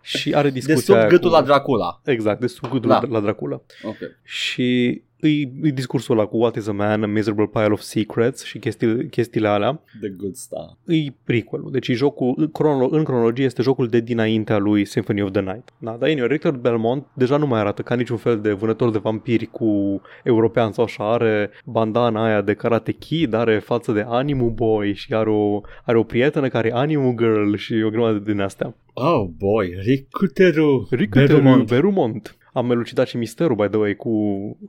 și 0.00 0.34
are 0.34 0.48
De 0.48 0.54
discuția 0.54 0.80
sub 0.82 0.94
aia 0.94 1.06
gâtul 1.06 1.30
cu... 1.30 1.34
la 1.36 1.42
Dracula. 1.42 2.00
Exact, 2.04 2.40
de 2.40 2.46
sub 2.46 2.70
gâtul 2.70 2.88
Da. 2.88 3.02
la 3.08 3.20
Dracula. 3.20 3.60
Ok. 3.82 3.96
Și 4.22 5.02
îi, 5.26 5.52
îi 5.62 5.72
discursul 5.72 6.18
ăla 6.18 6.26
cu 6.26 6.36
What 6.36 6.56
is 6.56 6.66
a 6.66 6.72
man, 6.72 7.02
a 7.02 7.06
miserable 7.06 7.50
pile 7.52 7.72
of 7.72 7.80
secrets 7.80 8.44
și 8.44 8.58
chestii, 8.58 9.08
chestiile 9.08 9.48
alea. 9.48 9.82
The 10.00 10.08
good 10.16 10.34
stuff. 10.34 10.72
Îi 10.84 11.16
prequel 11.24 11.64
Deci 11.70 11.88
e 11.88 11.92
jocul, 11.92 12.34
în 12.36 12.48
crono- 12.48 12.90
în 12.90 13.04
cronologie 13.04 13.44
este 13.44 13.62
jocul 13.62 13.86
de 13.88 14.00
dinaintea 14.00 14.58
lui 14.58 14.84
Symphony 14.84 15.22
of 15.22 15.30
the 15.30 15.40
Night. 15.40 15.68
Da, 15.78 15.96
dar 15.98 16.08
anyway, 16.08 16.28
Richard 16.28 16.56
Belmont 16.56 17.06
deja 17.14 17.36
nu 17.36 17.46
mai 17.46 17.60
arată 17.60 17.82
ca 17.82 17.94
niciun 17.94 18.16
fel 18.16 18.40
de 18.40 18.52
vânător 18.52 18.90
de 18.90 18.98
vampiri 18.98 19.46
cu 19.46 20.00
european 20.24 20.72
sau 20.72 20.84
așa. 20.84 21.12
Are 21.12 21.50
bandana 21.64 22.24
aia 22.24 22.40
de 22.40 22.54
Karate 22.54 22.92
Kid, 22.92 23.34
are 23.34 23.58
față 23.58 23.92
de 23.92 24.04
Animu 24.08 24.48
Boy 24.48 24.94
și 24.94 25.14
are 25.14 25.30
o, 25.30 25.60
are 25.84 25.98
o 25.98 26.02
prietenă 26.02 26.48
care 26.48 26.68
e 26.68 26.72
Animu 26.74 27.14
Girl 27.18 27.54
și 27.54 27.82
o 27.86 27.90
grămadă 27.90 28.18
din 28.18 28.40
astea. 28.40 28.74
Oh 28.92 29.28
boy, 29.38 29.74
Ricuteru. 29.84 30.86
Ricuteru 30.90 31.26
Berumont. 31.26 31.68
Berumont. 31.68 32.36
Am 32.54 32.70
elucidat 32.70 33.06
și 33.06 33.16
misterul, 33.16 33.56
by 33.56 33.66
the 33.66 33.78
way, 33.78 33.94
cu 33.94 34.10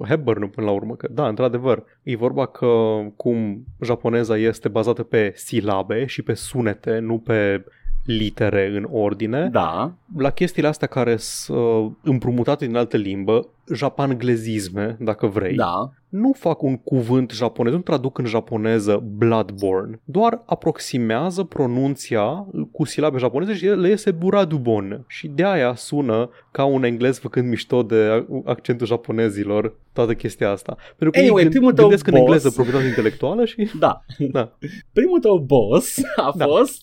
Hepburn 0.08 0.48
până 0.48 0.66
la 0.66 0.74
urmă, 0.74 0.96
că 0.96 1.08
da, 1.12 1.28
într-adevăr, 1.28 1.84
e 2.04 2.16
vorba 2.16 2.46
că 2.46 2.68
cum 3.16 3.66
japoneza 3.82 4.38
este 4.38 4.68
bazată 4.68 5.04
pe 5.04 5.32
silabe 5.36 6.06
și 6.06 6.22
pe 6.22 6.34
sunete, 6.34 7.00
nu 7.00 7.18
pe 7.18 7.64
litere 8.06 8.68
în 8.68 8.88
ordine, 8.92 9.50
Da. 9.52 9.94
la 10.18 10.30
chestiile 10.30 10.68
astea 10.68 10.88
care 10.88 11.16
sunt 11.18 11.58
uh, 11.58 11.92
împrumutate 12.04 12.66
din 12.66 12.76
altă 12.76 12.98
limbă, 12.98 13.48
japanglezisme, 13.74 14.98
dacă 15.00 15.28
vrei, 15.28 15.56
Da. 15.56 15.90
nu 16.10 16.32
fac 16.38 16.62
un 16.62 16.78
cuvânt 16.78 17.32
japonez, 17.32 17.74
nu 17.74 17.80
traduc 17.80 18.18
în 18.18 18.26
japoneză 18.26 19.04
Bloodborne, 19.18 20.00
doar 20.04 20.42
aproximează 20.46 21.44
pronunția 21.44 22.48
cu 22.72 22.86
silabe 22.86 23.18
japoneze 23.18 23.54
și 23.54 23.66
le 23.66 23.90
iese 23.90 24.12
Buradubon. 24.12 25.04
Și 25.08 25.28
de 25.28 25.44
aia 25.46 25.74
sună 25.76 26.30
ca 26.52 26.64
un 26.66 26.84
englez 26.84 27.20
făcând 27.20 27.50
mișto 27.50 27.84
de 27.84 28.26
accentul 28.46 28.88
japonezilor, 28.88 29.76
toată 29.94 30.14
chestia 30.14 30.50
asta. 30.50 30.76
Pentru 30.88 31.10
că 31.10 31.20
Anyway, 31.20 31.44
ei 31.44 31.50
primul 31.50 31.66
gând, 31.66 31.78
tău 31.80 31.86
gândesc 31.88 32.08
în 32.08 32.14
boss- 32.14 32.20
engleză 32.22 32.50
proprietate 32.52 32.88
intelectuală 32.88 33.46
și 33.46 33.70
Da. 33.80 34.02
Da. 34.32 34.58
Primul 34.94 35.20
tău 35.20 35.38
boss 35.38 35.98
a 36.16 36.34
Da. 36.38 36.46
fost... 36.46 36.82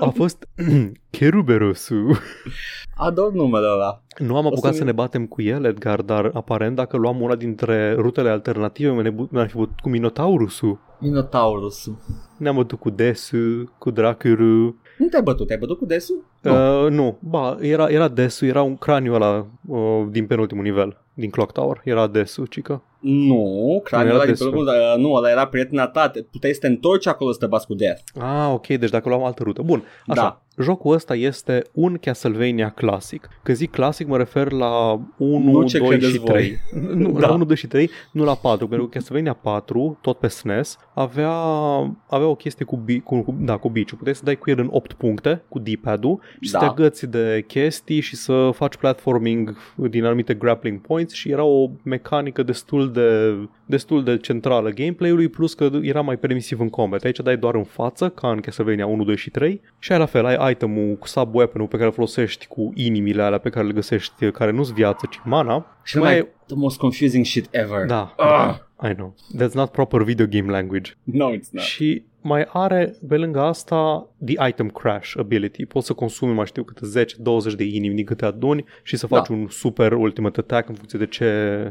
a 0.00 0.08
fost 0.08 0.48
Keruberosu. 1.18 1.94
Ador 3.06 3.32
numele 3.32 3.66
ăla. 3.66 4.02
Nu 4.18 4.36
am 4.36 4.46
apucat 4.46 4.72
să- 4.72 4.78
să 4.78 4.84
ne 4.84 4.92
batem 4.92 5.26
cu 5.26 5.42
el, 5.42 5.64
Edgar, 5.64 6.02
dar 6.02 6.30
aparent 6.34 6.76
dacă 6.76 6.96
luam 6.96 7.20
una 7.20 7.34
dintre 7.34 7.94
rutele 7.94 8.28
alternative, 8.30 9.02
ne 9.02 9.10
bu- 9.10 9.28
ne-am 9.30 9.46
fi 9.46 9.56
bătut 9.56 9.80
cu 9.80 9.88
Minotaurusul. 9.88 10.78
Minotaurus. 11.00 11.90
Ne-am 12.38 12.54
bătut 12.54 12.78
cu 12.78 12.90
Desu, 12.90 13.72
cu 13.78 13.90
Dracuru. 13.90 14.80
Nu 14.98 15.06
te-ai 15.10 15.22
bătut? 15.22 15.46
Te-ai 15.46 15.58
bătut 15.58 15.78
cu 15.78 15.84
desul? 15.86 16.24
Nu. 16.50 16.84
Uh, 16.84 16.90
nu, 16.90 17.18
ba, 17.20 17.56
era, 17.60 17.86
era 17.88 18.08
Desu, 18.08 18.44
era 18.46 18.62
un 18.62 18.76
craniu 18.76 19.14
ăla 19.14 19.46
uh, 19.66 19.78
din 20.10 20.26
penultimul 20.26 20.62
nivel, 20.64 21.00
din 21.14 21.30
Clock 21.30 21.52
Tower. 21.52 21.80
Era 21.84 22.06
Desu, 22.06 22.46
cică. 22.46 22.82
Nu, 23.00 23.80
craniul 23.84 24.08
era 24.08 24.16
ăla 24.16 24.24
din 24.24 24.32
desul. 24.32 24.50
pelul, 24.50 24.66
uh, 24.66 24.98
nu, 25.02 25.12
ăla 25.12 25.30
era 25.30 25.46
prietena 25.46 25.86
ta, 25.86 26.08
te- 26.08 26.22
puteai 26.22 26.52
să 26.52 26.60
te 26.60 26.66
întorci 26.66 27.06
acolo 27.06 27.32
să 27.32 27.38
te 27.38 27.46
bați 27.46 27.66
cu 27.66 27.74
Death. 27.74 28.00
Ah, 28.18 28.50
ok, 28.52 28.66
deci 28.66 28.90
dacă 28.90 29.08
luam 29.08 29.24
altă 29.24 29.42
rută. 29.42 29.62
Bun, 29.62 29.82
așa, 30.06 30.20
Da. 30.56 30.62
jocul 30.62 30.94
ăsta 30.94 31.14
este 31.14 31.62
un 31.72 31.96
Castlevania 32.00 32.68
clasic. 32.70 33.28
Când 33.42 33.56
zic 33.56 33.70
clasic 33.70 34.06
mă 34.06 34.16
refer 34.16 34.52
la 34.52 35.00
1, 35.16 35.50
Nu 35.52 35.62
ce 35.66 35.78
2 35.78 35.88
credeți 35.88 36.12
și 36.12 36.18
voi. 36.18 36.28
3. 36.28 36.56
Nu, 36.94 37.10
Da. 37.20 37.26
La 37.26 37.34
1, 37.34 37.44
2 37.44 37.56
și 37.56 37.66
3, 37.66 37.90
nu 38.12 38.24
la 38.24 38.34
4, 38.34 38.68
pentru 38.68 38.86
că 38.86 38.92
Castlevania 38.98 39.32
4, 39.32 39.98
tot 40.00 40.18
pe 40.18 40.28
SNES, 40.28 40.78
avea, 40.94 41.30
avea 42.08 42.26
o 42.26 42.34
chestie 42.34 42.64
cu, 42.64 42.76
bi, 42.76 43.00
cu, 43.00 43.20
cu, 43.20 43.34
da, 43.38 43.56
cu 43.56 43.68
biciu. 43.70 43.96
Puteai 43.96 44.14
să 44.14 44.22
dai 44.24 44.36
cu 44.36 44.50
el 44.50 44.58
în 44.58 44.68
8 44.70 44.92
puncte, 44.92 45.42
cu 45.48 45.58
D-pad-ul, 45.58 46.20
și 46.40 46.48
să 46.50 46.58
Da. 46.58 46.64
te 46.66 46.70
agăți 46.70 47.06
de 47.06 47.44
chestii 47.46 48.00
și 48.00 48.16
să 48.16 48.50
faci 48.54 48.76
platforming 48.76 49.56
din 49.76 50.04
anumite 50.04 50.34
grappling 50.34 50.80
points 50.80 51.14
și 51.14 51.30
era 51.30 51.44
o 51.44 51.70
mecanică 51.82 52.42
destul 52.42 52.92
de, 52.92 53.34
destul 53.66 54.04
de 54.04 54.16
centrală 54.16 54.70
gameplay-ului, 54.70 55.28
plus 55.28 55.54
că 55.54 55.70
era 55.82 56.00
mai 56.00 56.16
permisiv 56.16 56.60
în 56.60 56.68
combat. 56.68 57.02
Aici 57.04 57.18
dai 57.20 57.36
doar 57.36 57.54
în 57.54 57.64
față, 57.64 58.08
ca 58.08 58.30
în 58.30 58.40
Castlevania 58.40 58.86
1, 58.86 59.04
2 59.04 59.16
și 59.16 59.30
3, 59.30 59.60
și 59.78 59.92
ai 59.92 59.98
la 59.98 60.06
fel, 60.06 60.24
ai 60.26 60.50
itemul 60.52 60.94
cu 60.94 61.06
sub-weapon-ul 61.06 61.66
pe 61.68 61.74
care 61.76 61.86
îl 61.88 61.92
folosești 61.92 62.46
cu 62.46 62.72
inimile 62.74 63.22
alea 63.22 63.38
pe 63.38 63.48
care 63.50 63.66
le 63.66 63.72
găsești, 63.72 64.30
care 64.30 64.50
nu-s 64.50 64.72
viață, 64.72 65.06
ci 65.10 65.20
mana. 65.24 65.66
Și 65.82 65.98
mai 65.98 66.16
e 66.18 66.28
the 66.46 66.56
most 66.56 66.78
confusing 66.78 67.24
shit 67.24 67.46
ever. 67.50 67.84
Da, 67.86 68.14
Ah, 68.16 68.54
I 68.90 68.94
know. 68.94 69.14
That's 69.42 69.52
not 69.54 69.70
proper 69.70 70.02
video 70.02 70.26
game 70.26 70.50
language. 70.50 70.92
no, 71.02 71.30
it's 71.32 71.50
not. 71.50 71.62
Și 71.62 72.02
mai 72.26 72.46
are, 72.52 72.94
pe 73.08 73.16
lângă 73.16 73.40
asta, 73.40 74.08
the 74.24 74.48
item 74.48 74.68
crash 74.68 75.14
ability. 75.18 75.64
Poți 75.66 75.86
să 75.86 75.92
consumi, 75.92 76.32
mai 76.32 76.46
știu, 76.46 76.62
câte 76.64 77.04
10-20 77.52 77.56
de 77.56 77.64
inimi 77.64 77.94
din 77.94 78.04
câte 78.04 78.24
aduni 78.24 78.64
și 78.82 78.96
să 78.96 79.06
faci 79.06 79.28
Da. 79.28 79.34
un 79.34 79.46
super 79.48 79.92
ultimate 79.92 80.40
attack 80.40 80.68
în 80.68 80.74
funcție 80.74 80.98
de 80.98 81.06
ce, 81.06 81.28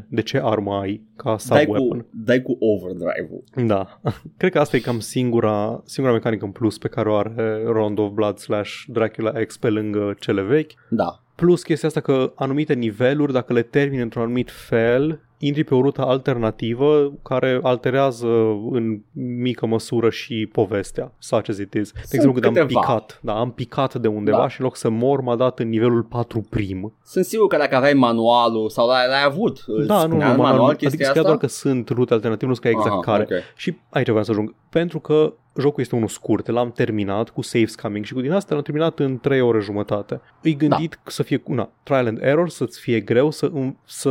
de 0.09 0.21
ce 0.21 0.39
armă 0.43 0.74
ai 0.74 1.01
ca 1.15 1.35
Dai 1.47 1.63
sub-weapon. 1.65 2.00
cu, 2.00 2.07
dai 2.12 2.41
cu 2.41 2.57
overdrive-ul. 2.59 3.43
Da. 3.67 4.01
Cred 4.38 4.51
că 4.51 4.59
asta 4.59 4.75
e 4.75 4.79
cam 4.79 5.00
singura, 5.00 5.81
singura 5.85 6.15
mecanică 6.15 6.45
în 6.45 6.51
plus 6.51 6.77
pe 6.77 6.88
care 6.88 7.09
o 7.09 7.15
are 7.15 7.62
Round 7.65 8.00
of 8.00 8.12
Blood 8.12 8.38
slash 8.38 8.83
Dracula 8.88 9.31
X 9.31 9.57
pe 9.57 9.69
lângă 9.69 10.15
cele 10.19 10.41
vechi. 10.41 10.71
Da. 10.89 11.19
Plus 11.35 11.63
chestia 11.63 11.88
asta 11.88 12.00
că 12.00 12.31
anumite 12.35 12.74
niveluri, 12.74 13.33
dacă 13.33 13.53
le 13.53 13.62
termini 13.62 14.01
într-un 14.01 14.21
anumit 14.24 14.51
fel, 14.51 15.19
intri 15.37 15.63
pe 15.63 15.75
o 15.75 15.81
rută 15.81 16.01
alternativă 16.05 17.13
care 17.23 17.59
alterează 17.61 18.27
în 18.71 18.99
mică 19.13 19.65
măsură 19.65 20.09
și 20.09 20.49
povestea, 20.51 21.11
such 21.19 21.49
as 21.49 21.57
it 21.57 21.73
is. 21.73 21.91
De 21.91 21.99
exemplu, 22.11 22.31
când 22.41 22.45
am 22.45 22.53
câteva. 22.53 22.79
picat, 22.79 23.19
da, 23.23 23.39
am 23.39 23.51
picat 23.51 23.95
de 23.95 24.07
undeva 24.07 24.37
Da. 24.37 24.47
și 24.47 24.59
în 24.59 24.65
loc 24.65 24.75
să 24.75 24.89
mor, 24.89 25.21
m-a 25.21 25.35
dat 25.35 25.59
în 25.59 25.69
nivelul 25.69 26.03
4 26.03 26.41
prim. 26.49 26.93
Sunt 27.03 27.25
sigur 27.25 27.47
că 27.47 27.57
dacă 27.57 27.75
aveai 27.75 27.93
manualul 27.93 28.69
sau 28.69 28.87
l-ai, 28.87 29.07
l-ai 29.07 29.23
avut, 29.25 29.63
îți 29.67 29.87
Da, 29.87 29.93
nu, 29.95 30.01
nu, 30.01 30.07
spunea 30.07 30.29
în 30.29 30.35
manual, 30.35 30.51
manual 30.51 30.69
adică 30.69 30.85
chestia 30.85 31.05
scria 31.05 31.21
asta? 31.21 31.23
doar 31.33 31.37
că 31.37 31.47
sunt 31.47 31.89
rute 31.89 32.13
alternative, 32.13 32.49
nu 32.49 32.55
scria 32.55 32.71
exact 32.71 32.89
Aha, 32.91 32.99
care. 32.99 33.23
ok. 33.23 33.29
Și 33.55 33.77
aici 33.89 34.07
vreau 34.07 34.23
să 34.23 34.31
ajung. 34.31 34.53
Pentru 34.69 34.99
că 34.99 35.33
jocul 35.59 35.81
este 35.81 35.95
unul 35.95 36.07
scurt, 36.07 36.47
l-am 36.47 36.71
terminat 36.71 37.29
cu 37.29 37.41
saves 37.41 37.75
coming 37.75 38.05
și 38.05 38.13
cu 38.13 38.21
din 38.21 38.31
asta 38.31 38.53
l-am 38.53 38.63
terminat 38.63 38.99
în 38.99 39.19
3 39.19 39.41
ore 39.41 39.59
jumătate. 39.59 40.21
E 40.41 40.51
gândit 40.51 40.89
Da. 41.03 41.11
să 41.11 41.23
fie 41.23 41.41
una, 41.45 41.69
trial 41.83 42.05
and 42.07 42.19
error, 42.21 42.49
să-ți 42.49 42.79
fie 42.79 42.99
greu 42.99 43.31
să, 43.31 43.49
în- 43.53 43.75
să 43.85 44.09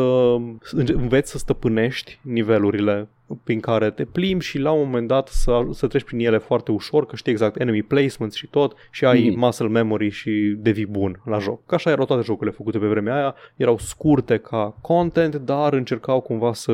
înveți 0.72 1.13
să 1.22 1.38
stăpânești 1.38 2.18
nivelurile 2.22 3.08
prin 3.44 3.60
care 3.60 3.90
te 3.90 4.04
plimbi 4.04 4.44
și 4.44 4.58
la 4.58 4.70
un 4.72 4.84
moment 4.84 5.08
dat 5.08 5.28
să, 5.28 5.60
să 5.72 5.86
treci 5.86 6.02
prin 6.04 6.18
ele 6.18 6.38
foarte 6.38 6.70
ușor, 6.72 7.06
că 7.06 7.16
știi 7.16 7.32
exact 7.32 7.60
enemy 7.60 7.82
placements 7.82 8.36
și 8.36 8.46
tot 8.46 8.74
și 8.90 9.04
ai 9.04 9.28
Mhm. 9.28 9.38
muscle 9.38 9.68
memory 9.68 10.08
și 10.08 10.54
devii 10.58 10.86
bun 10.86 11.20
la 11.24 11.38
joc. 11.38 11.66
Ca 11.66 11.76
așa 11.76 11.90
erau 11.90 12.04
toate 12.04 12.22
jocurile 12.22 12.56
făcute 12.56 12.78
pe 12.78 12.86
vremea 12.86 13.14
aia, 13.16 13.34
erau 13.56 13.78
scurte 13.78 14.36
ca 14.36 14.76
content, 14.80 15.34
dar 15.36 15.72
încercau 15.72 16.20
cumva 16.20 16.52
să 16.52 16.72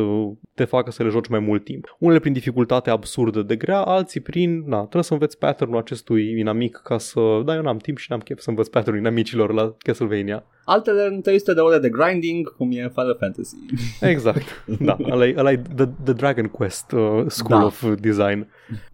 te 0.54 0.64
facă 0.64 0.90
să 0.90 1.02
le 1.02 1.08
joci 1.08 1.28
mai 1.28 1.38
mult 1.40 1.64
timp. 1.64 1.96
Unele 1.98 2.18
prin 2.20 2.32
dificultate 2.32 2.90
absurdă 2.90 3.42
de 3.42 3.56
grea, 3.56 3.80
alții 3.80 4.20
prin, 4.20 4.62
na, 4.66 4.78
trebuie 4.80 5.02
să 5.02 5.12
înveți 5.12 5.38
pattern-ul 5.38 5.78
acestui 5.78 6.38
inamic 6.38 6.80
ca 6.84 6.98
să, 6.98 7.20
da, 7.44 7.54
eu 7.54 7.62
n-am 7.62 7.76
timp 7.76 7.98
și 7.98 8.06
n-am 8.10 8.20
chef 8.20 8.38
să 8.40 8.50
învăț 8.50 8.68
pattern-ul 8.68 9.00
inamicilor 9.00 9.52
la 9.52 9.74
Castlevania. 9.78 10.44
Altele 10.64 11.06
în 11.06 11.20
300 11.20 11.54
de 11.54 11.60
ore 11.60 11.78
de 11.78 11.88
grinding, 11.88 12.56
cum 12.56 12.70
e 12.72 12.74
Final 12.94 13.16
Fantasy. 13.20 13.54
Exact, 14.00 14.64
da, 14.80 14.96
ăla 15.10 15.26
e, 15.26 15.34
ăla 15.36 15.52
e 15.52 15.62
the, 15.76 15.86
the 16.04 16.12
Dragon 16.12 16.39
Quest 16.46 16.92
uh, 16.92 17.24
School 17.26 17.58
Da. 17.60 17.64
of 17.64 17.84
Design. 18.00 18.46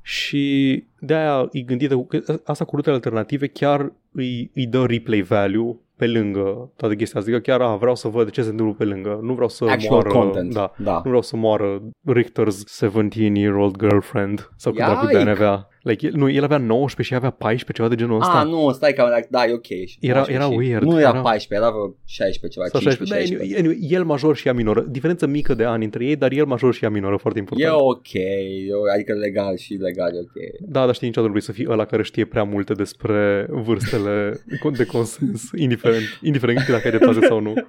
Și 0.03 0.85
de-aia 0.99 1.49
e 1.53 1.61
gândită, 1.61 1.97
că 1.99 2.41
asta 2.45 2.65
cu 2.65 2.77
rutele 2.77 2.95
alternative 2.95 3.47
chiar 3.47 3.93
îi, 4.13 4.51
îi 4.55 4.67
dă 4.67 4.85
replay 4.87 5.21
value 5.21 5.77
pe 5.97 6.07
lângă 6.07 6.71
toată 6.77 6.95
chestia 6.95 7.21
asta. 7.21 7.31
Adică 7.33 7.51
chiar 7.51 7.61
a, 7.61 7.77
vreau 7.77 7.95
să 7.95 8.09
văd 8.09 8.31
ce 8.31 8.43
se 8.43 8.49
întâmplă 8.51 8.75
pe 8.75 8.85
lângă. 8.85 9.19
Nu 9.23 9.33
vreau 9.33 9.49
să 9.49 9.65
Actual 9.65 9.91
moară, 9.91 10.09
content. 10.09 10.53
Da, 10.53 10.73
da. 10.77 10.93
nu 10.95 11.01
vreau 11.05 11.23
să 11.23 11.37
moară 11.37 11.83
Richter's 12.15 12.85
17-year-old 12.85 13.77
girlfriend 13.79 14.51
sau 14.57 14.73
cât 14.73 14.85
dracu 14.85 15.07
de 15.07 15.13
Iaic! 15.13 15.27
ani 15.27 15.37
avea. 15.37 15.69
Like, 15.89 16.07
el, 16.07 16.13
nu, 16.17 16.31
el 16.31 16.45
avea 16.45 16.59
19 16.59 17.03
și 17.03 17.13
ea 17.13 17.19
avea 17.19 17.31
14, 17.31 17.73
ceva 17.73 17.89
de 17.89 17.95
genul 17.95 18.21
ăsta. 18.21 18.39
Ah, 18.41 18.47
nu, 18.47 18.73
stai 18.73 18.93
că 18.93 19.03
da, 19.31 19.45
e 19.45 19.53
ok. 19.53 19.69
Era- 20.01 20.25
19 20.27 20.33
era 20.35 20.45
și- 20.45 20.57
weird, 20.57 20.83
Nu 20.83 20.99
era 21.01 21.09
era- 21.09 21.21
14, 21.21 21.55
era 21.55 21.71
vreo 21.75 21.95
16 22.05 22.59
ceva, 22.59 22.67
Sau 22.73 22.81
15, 22.81 23.15
16. 23.15 23.35
16. 23.35 23.53
Da, 23.53 23.59
anyway, 23.59 23.79
anyway, 23.81 23.97
el 23.99 24.05
major 24.13 24.37
și 24.37 24.47
ea 24.49 24.53
minoră. 24.53 24.81
Diferență 24.81 25.27
mică 25.27 25.55
de 25.55 25.65
ani 25.65 25.85
între 25.85 26.05
ei, 26.05 26.17
dar 26.17 26.31
el 26.33 26.45
major 26.45 26.75
și 26.75 26.85
ea 26.85 26.91
minoră, 26.91 27.17
foarte 27.17 27.39
E 27.39 27.43
important. 27.43 27.73
ok, 27.81 28.13
e- 28.13 28.93
adică 28.95 29.13
legal 29.13 29.57
și 29.57 29.73
legal 29.75 30.11
e 30.15 30.19
ok. 30.19 30.37
Da, 30.75 30.85
dar 30.85 30.95
știi 30.95 31.07
niciodată 31.07 31.33
nu 31.33 31.39
vrei 31.39 31.49
să 31.49 31.53
fii 31.59 31.67
ăla 31.75 31.85
care 31.85 32.03
știe 32.03 32.25
prea 32.25 32.45
multe 32.45 32.73
despre 32.73 33.47
vârstele 33.51 34.41
de 34.81 34.85
consens, 34.87 35.51
indiferent, 35.57 36.05
indiferent 36.23 36.59
cât 36.59 36.69
dacă 36.69 36.83
ai 36.89 36.93
dreptate 36.99 37.27
sau 37.27 37.41
nu. 37.41 37.53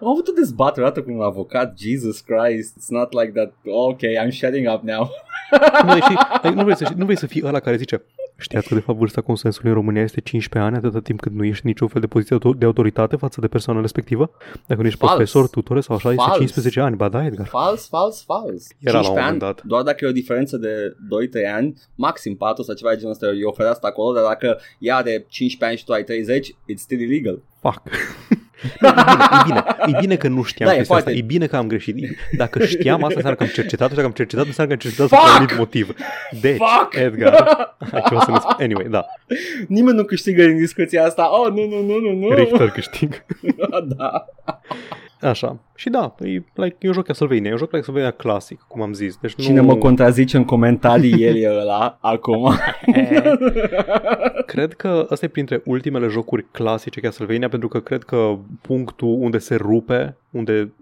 Am 0.00 0.08
avut 0.08 0.28
o 0.28 0.32
dezbatere 0.32 0.86
odată 0.86 1.02
cu 1.02 1.10
un 1.10 1.22
avocat, 1.22 1.78
Jesus 1.78 2.20
Christ, 2.20 2.76
it's 2.78 2.88
not 2.88 3.12
like 3.12 3.32
that, 3.32 3.52
ok, 3.64 4.00
I'm 4.00 4.30
shutting 4.30 4.68
up 4.74 4.82
now. 4.82 5.10
Nu, 5.86 5.92
deci, 5.92 6.02
știi, 6.36 6.50
nu, 6.50 6.62
vrei 6.62 6.76
să, 6.76 6.92
nu 6.96 7.04
vrei 7.04 7.16
să 7.16 7.26
fii 7.26 7.42
ăla 7.44 7.60
care 7.60 7.76
zice 7.76 8.02
Știați 8.40 8.68
că 8.68 8.74
de 8.74 8.80
fapt 8.80 8.98
vârsta 8.98 9.20
consensului 9.20 9.70
în 9.70 9.76
România 9.76 10.02
este 10.02 10.20
15 10.20 10.70
ani 10.70 10.84
atâta 10.84 11.00
timp 11.00 11.20
cât 11.20 11.32
nu 11.32 11.44
ești 11.44 11.66
niciun 11.66 11.88
fel 11.88 12.00
de 12.00 12.06
poziție 12.06 12.38
de 12.56 12.64
autoritate 12.64 13.16
față 13.16 13.40
de 13.40 13.48
persoana 13.48 13.80
respectivă? 13.80 14.30
Dacă 14.66 14.80
nu 14.80 14.86
ești 14.86 14.98
Fals. 14.98 15.12
profesor, 15.12 15.48
tutore 15.48 15.80
sau 15.80 15.96
așa, 15.96 16.10
este 16.10 16.22
Fals. 16.22 16.36
15 16.36 16.80
ani. 16.80 16.96
Ba 16.96 17.08
da, 17.08 17.24
Edgar. 17.24 17.46
Fals, 17.46 17.88
fals, 17.88 18.24
fals. 18.24 18.66
Era 18.80 18.92
la 18.92 18.98
un 18.98 19.04
15 19.04 19.08
moment 19.08 19.28
ani, 19.30 19.38
dat. 19.38 19.62
doar 19.64 19.82
dacă 19.82 20.04
e 20.04 20.08
o 20.08 20.12
diferență 20.12 20.56
de 20.56 20.96
2-3 21.50 21.54
ani, 21.54 21.74
maxim 21.94 22.36
4 22.36 22.62
sau 22.62 22.74
ceva 22.74 22.90
de 22.90 22.96
genul 22.96 23.12
ăsta, 23.12 23.26
e 23.26 23.44
oferă 23.44 23.68
asta 23.68 23.86
acolo, 23.86 24.14
dar 24.14 24.24
dacă 24.24 24.58
ea 24.78 24.96
are 24.96 25.26
15 25.28 25.64
ani 25.64 25.76
și 25.76 25.84
tu 25.84 25.92
ai 25.92 26.04
30, 26.04 26.50
it's 26.50 26.76
still 26.76 27.00
illegal. 27.00 27.42
Fuck. 27.60 27.82
E, 28.62 28.78
bine, 28.80 29.24
e, 29.32 29.42
bine, 29.44 29.64
e 29.86 30.00
bine 30.00 30.16
că 30.16 30.28
nu 30.28 30.42
știam 30.42 30.68
Da, 30.68 30.74
e 30.74 30.78
chestia 30.78 30.96
asta. 30.96 31.08
foarte- 31.10 31.24
E 31.24 31.26
bine 31.26 31.46
că 31.46 31.56
am 31.56 31.66
greșit. 31.66 31.96
Dacă 32.36 32.64
știam 32.66 32.94
asta, 33.04 33.14
înseamnă 33.14 33.34
că 33.38 33.42
am 33.42 33.48
cercetat 33.54 33.88
și 33.88 33.94
dacă 33.94 34.06
am 34.06 34.12
cercetat, 34.12 34.46
înseamnă 34.46 34.74
că 34.76 34.80
am 34.84 34.90
cercetat 34.90 35.08
Fuck! 35.18 35.22
pentru 35.22 35.36
un 35.36 35.42
anumit 35.42 35.58
motiv. 35.58 35.94
Deci, 36.40 36.56
Fuck! 36.56 36.94
Edgar, 36.94 37.32
ai 37.92 38.02
ceva 38.08 38.20
să 38.20 38.30
ne 38.30 38.36
spui. 38.38 38.64
Anyway, 38.64 38.86
da. 38.90 39.04
Nimeni 39.68 39.96
nu 39.96 40.04
câștigă 40.04 40.44
din 40.44 40.56
discuția 40.56 41.04
asta. 41.04 41.28
Oh, 41.40 41.52
nu, 41.52 41.66
nu, 41.68 41.82
nu, 41.82 41.98
nu, 41.98 42.12
nu. 42.28 42.34
Richter 42.34 42.70
câștig. 42.70 43.24
da. 43.96 44.24
Așa. 45.20 45.58
Și 45.74 45.90
da, 45.90 46.14
e, 46.18 46.42
like, 46.54 46.76
e 46.78 46.86
un 46.86 46.92
joc 46.92 47.04
Castlevania, 47.04 47.48
e 47.48 47.52
un 47.52 47.58
joc 47.58 47.70
Castlevania 47.70 48.10
clasic, 48.10 48.64
cum 48.68 48.82
am 48.82 48.92
zis. 48.92 49.16
Deci 49.16 49.34
Cine 49.34 49.60
nu... 49.60 49.66
mă 49.66 49.76
contrazice 49.76 50.36
în 50.36 50.44
comentarii, 50.44 51.22
el 51.24 51.36
e 51.36 51.50
ăla 51.60 51.98
acum. 52.00 52.52
Cred 54.46 54.72
că 54.72 55.06
ăsta 55.10 55.24
e 55.24 55.28
printre 55.28 55.62
ultimele 55.64 56.06
jocuri 56.06 56.46
clasice 56.50 57.00
Castlevania 57.00 57.48
pentru 57.48 57.68
că 57.68 57.80
cred 57.80 58.02
că 58.02 58.38
punctul 58.60 59.16
unde 59.20 59.38
se 59.38 59.54
rupe 59.54 60.16
unde 60.30 60.72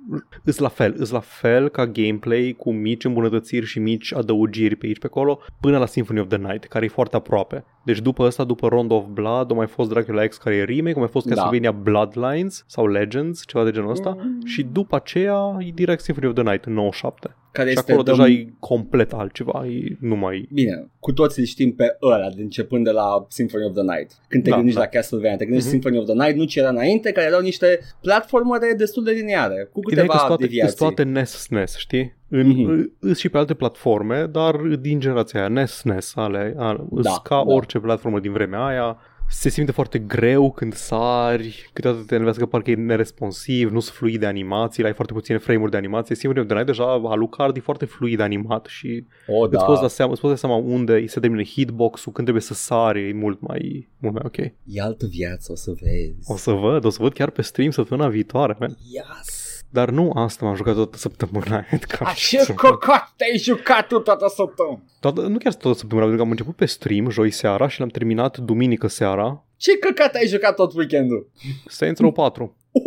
îs 0.45 0.59
la 0.59 0.69
fel, 0.69 0.95
îs 0.99 1.11
la 1.11 1.21
fel 1.21 1.69
ca 1.69 1.87
gameplay 1.87 2.55
cu 2.59 2.73
mici 2.73 3.05
îmbunătățiri 3.05 3.67
și 3.67 3.79
mici 3.79 4.13
adăugiri 4.15 4.77
pe 4.77 4.87
aici 4.87 4.99
pe 4.99 5.07
acolo 5.07 5.39
până 5.61 5.79
la 5.79 5.87
Symphony 5.87 6.21
of 6.21 6.29
the 6.29 6.37
Night, 6.37 6.65
care 6.65 6.85
e 6.85 6.89
foarte 6.89 7.17
aproape. 7.17 7.65
Deci 7.85 8.01
după 8.01 8.27
asta, 8.27 8.45
după 8.45 8.69
Round 8.69 8.91
of 8.91 9.05
Blood, 9.07 9.51
a 9.51 9.55
mai 9.55 9.67
fost 9.67 9.89
Dracula 9.91 10.27
X 10.27 10.37
care 10.37 10.55
e 10.55 10.65
remake, 10.65 10.97
a 10.97 10.99
mai 10.99 11.09
fost 11.09 11.27
Da. 11.27 11.35
Castlevania 11.35 11.73
Bloodlines 11.73 12.65
sau 12.67 12.87
Legends, 12.87 13.43
ceva 13.47 13.65
de 13.65 13.71
genul 13.71 13.91
ăsta 13.91 14.17
Mm. 14.19 14.41
și 14.45 14.63
după 14.63 14.97
aceea 14.97 15.57
e 15.59 15.71
direct 15.75 16.01
Symphony 16.01 16.27
of 16.29 16.35
the 16.35 16.43
Night 16.43 16.65
în 16.65 16.73
97. 16.73 17.37
Care 17.57 17.71
Și 17.71 17.79
este 17.79 17.93
acolo 17.93 18.05
the- 18.05 18.17
deja 18.23 18.29
e 18.41 18.47
complet 18.59 19.13
altceva, 19.13 19.67
e 19.67 19.97
numai 20.01 20.49
Bine, 20.53 20.87
cu 21.01 21.13
toții 21.13 21.43
îl 21.43 21.49
știm 21.49 21.73
pe 21.75 21.97
ăla, 22.03 22.29
de 22.37 22.43
începând 22.43 22.85
de 22.85 22.91
la 22.91 23.27
Symphony 23.29 23.65
of 23.65 23.73
the 23.73 23.83
Night. 23.83 24.11
Când 24.29 24.43
te 24.43 24.51
Da, 24.51 24.57
gândești 24.57 24.79
da. 24.79 24.85
la 24.85 24.91
Castlevania, 24.91 25.37
te 25.37 25.45
gândești 25.45 25.69
Mhm. 25.69 25.75
Symphony 25.81 25.99
of 26.03 26.05
the 26.17 26.25
Night, 26.25 26.37
nu 26.37 26.45
ce 26.45 26.59
era 26.61 26.69
înainte, 26.69 27.13
care 27.13 27.27
erau 27.27 27.41
niște 27.41 27.79
platformere 28.03 28.75
destul 28.77 29.05
de 29.05 29.11
lineare, 29.11 29.69
cu 29.73 29.81
Ideea 29.91 30.05
e 30.05 30.07
că 30.07 30.13
câteva 30.13 30.27
toate, 30.27 30.43
deviații. 30.43 30.77
toate 30.77 31.03
NES 31.03 31.31
SNES, 31.31 31.77
știi? 31.77 32.15
În, 32.29 32.47
Mhm. 32.47 32.73
mm-hmm. 32.73 33.17
și 33.17 33.29
pe 33.29 33.39
alte 33.39 33.55
platforme, 33.55 34.27
dar 34.33 34.57
din 34.57 35.01
generația 35.01 35.41
aia, 35.41 35.49
NES 35.49 35.71
SNES, 35.73 36.13
ale, 36.17 36.55
ale 36.59 36.79
Da, 36.91 37.21
ca 37.23 37.43
da. 37.47 37.53
orice 37.53 37.79
platformă 37.79 38.21
din 38.21 38.33
vremea 38.33 38.65
aia. 38.65 38.99
Se 39.29 39.49
simte 39.49 39.73
foarte 39.73 39.99
greu 39.99 40.53
când 40.53 40.75
sari, 40.75 41.71
câteodată 41.73 42.05
te 42.05 42.13
enervează 42.13 42.39
că 42.39 42.47
parcă 42.47 42.71
e 42.71 42.75
neresponsiv, 42.75 43.71
nu 43.71 43.81
sunt 43.81 43.97
fluide 43.97 44.27
animațiile, 44.27 44.89
ai 44.89 44.95
foarte 44.95 45.13
puține 45.13 45.39
frame-uri 45.39 45.71
de 45.71 45.77
animație. 45.77 46.15
Symphony 46.15 46.41
of 46.41 46.47
the 46.47 46.55
Night 46.55 46.67
deja 46.67 46.85
Alucard 46.85 47.57
e 47.57 47.61
foarte 47.61 47.85
fluid 47.85 48.21
animat 48.21 48.67
și 48.67 49.05
O, 49.27 49.47
da. 49.47 49.51
da. 49.51 49.57
îți, 49.59 49.67
poți 49.67 49.81
da 49.81 49.89
seama, 49.89 50.13
îți 50.13 50.21
poți 50.21 50.33
da 50.33 50.39
seama 50.39 50.57
unde 50.57 50.93
îi 50.93 51.09
se 51.09 51.21
termină 51.21 51.43
hitbox-ul, 51.43 52.13
când 52.13 52.27
trebuie 52.27 52.43
să 52.43 52.55
sari, 52.55 53.09
e 53.09 53.13
mult 53.13 53.41
mai, 53.41 53.89
mult 53.99 54.15
mai 54.15 54.23
ok. 54.27 54.37
E 54.65 54.81
altă 54.81 55.07
viață, 55.07 55.53
o 55.53 55.55
să 55.55 55.73
vezi. 55.83 56.33
O 56.33 56.37
să 56.37 56.51
văd, 56.51 56.85
o 56.85 56.91
să 56.91 56.99
văd 57.01 57.13
chiar 57.13 57.31
pe 57.31 57.43
stream 57.43 57.71
săptămâna 57.71 58.09
viitoare, 58.09 58.57
man. 58.61 58.77
Yes. 58.91 59.36
Dar 59.71 59.91
nu 59.91 60.11
asta 60.15 60.45
m-am 60.47 60.55
jucat 60.55 60.75
toată 60.75 60.97
săptămâna. 60.97 61.65
Edgar. 61.71 62.15
Ce 62.15 62.55
cocat 62.55 63.13
te-ai 63.17 63.39
jucat 63.39 63.87
tu 63.87 63.99
toată 63.99 64.27
săptămâna? 64.37 64.83
Toată, 65.01 65.21
nu 65.21 65.39
chiar 65.39 65.55
toată 65.55 65.79
săptămâna, 65.79 66.07
pentru 66.07 66.17
că 66.17 66.23
am 66.23 66.31
început 66.31 66.55
pe 66.57 66.67
stream 66.67 67.11
joi 67.11 67.31
seara 67.31 67.69
și 67.69 67.81
l-am 67.81 67.89
terminat 67.89 68.39
duminică 68.39 68.87
seara. 68.87 69.45
Ce 69.57 69.79
căcat 69.79 70.15
ai 70.15 70.27
jucat 70.27 70.55
tot 70.55 70.73
weekendul? 70.75 71.31
Saints 71.67 72.01
Row 72.01 72.13
4. 72.13 72.57
Uh! 72.71 72.83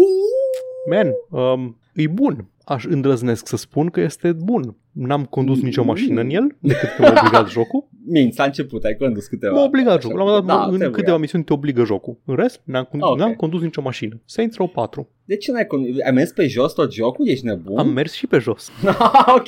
Man, 0.89 1.11
um, 1.53 1.77
e 1.93 2.07
bun. 2.07 2.49
Aș 2.63 2.85
îndrăznesc 2.85 3.47
să 3.47 3.57
spun 3.57 3.87
că 3.89 3.99
este 3.99 4.31
bun. 4.31 4.75
N-am 4.91 5.25
condus 5.25 5.61
nicio 5.61 5.83
mașină 5.83 6.21
în 6.21 6.29
el, 6.29 6.55
decât 6.59 6.89
că 6.89 7.01
m-a 7.01 7.07
obligat 7.17 7.49
jocul. 7.57 7.87
Minți, 8.05 8.37
la 8.37 8.43
început 8.43 8.83
ai 8.83 8.95
condus 8.95 9.25
câteva. 9.27 9.53
M-a 9.55 9.63
obligat 9.63 9.97
Așa. 9.97 10.01
jocul. 10.01 10.17
La 10.17 10.23
un 10.23 10.29
moment 10.29 10.47
dat, 10.47 10.57
Da, 10.57 10.63
în 10.63 10.69
trebuia. 10.69 10.89
câteva 10.97 11.17
misiuni 11.17 11.43
te 11.43 11.53
obligă 11.53 11.83
jocul. 11.83 12.17
În 12.25 12.35
rest, 12.35 12.61
n-am, 12.63 12.85
con- 12.85 12.99
Ah, 12.99 13.09
ok. 13.09 13.17
n-am 13.17 13.33
condus 13.33 13.61
nicio 13.61 13.81
mașină. 13.81 14.21
Saints 14.25 14.57
Row 14.57 14.67
4. 14.67 15.09
De 15.29 15.37
ce 15.37 15.51
n-ai 15.51 15.67
condus? 15.67 16.01
Ai 16.05 16.11
mers 16.11 16.31
pe 16.31 16.47
jos 16.47 16.73
tot 16.73 16.93
jocul? 16.93 17.27
Ești 17.27 17.45
nebun? 17.45 17.77
Am 17.77 17.89
mers 17.89 18.13
și 18.13 18.27
pe 18.27 18.37
jos. 18.37 18.71
ok. 19.37 19.47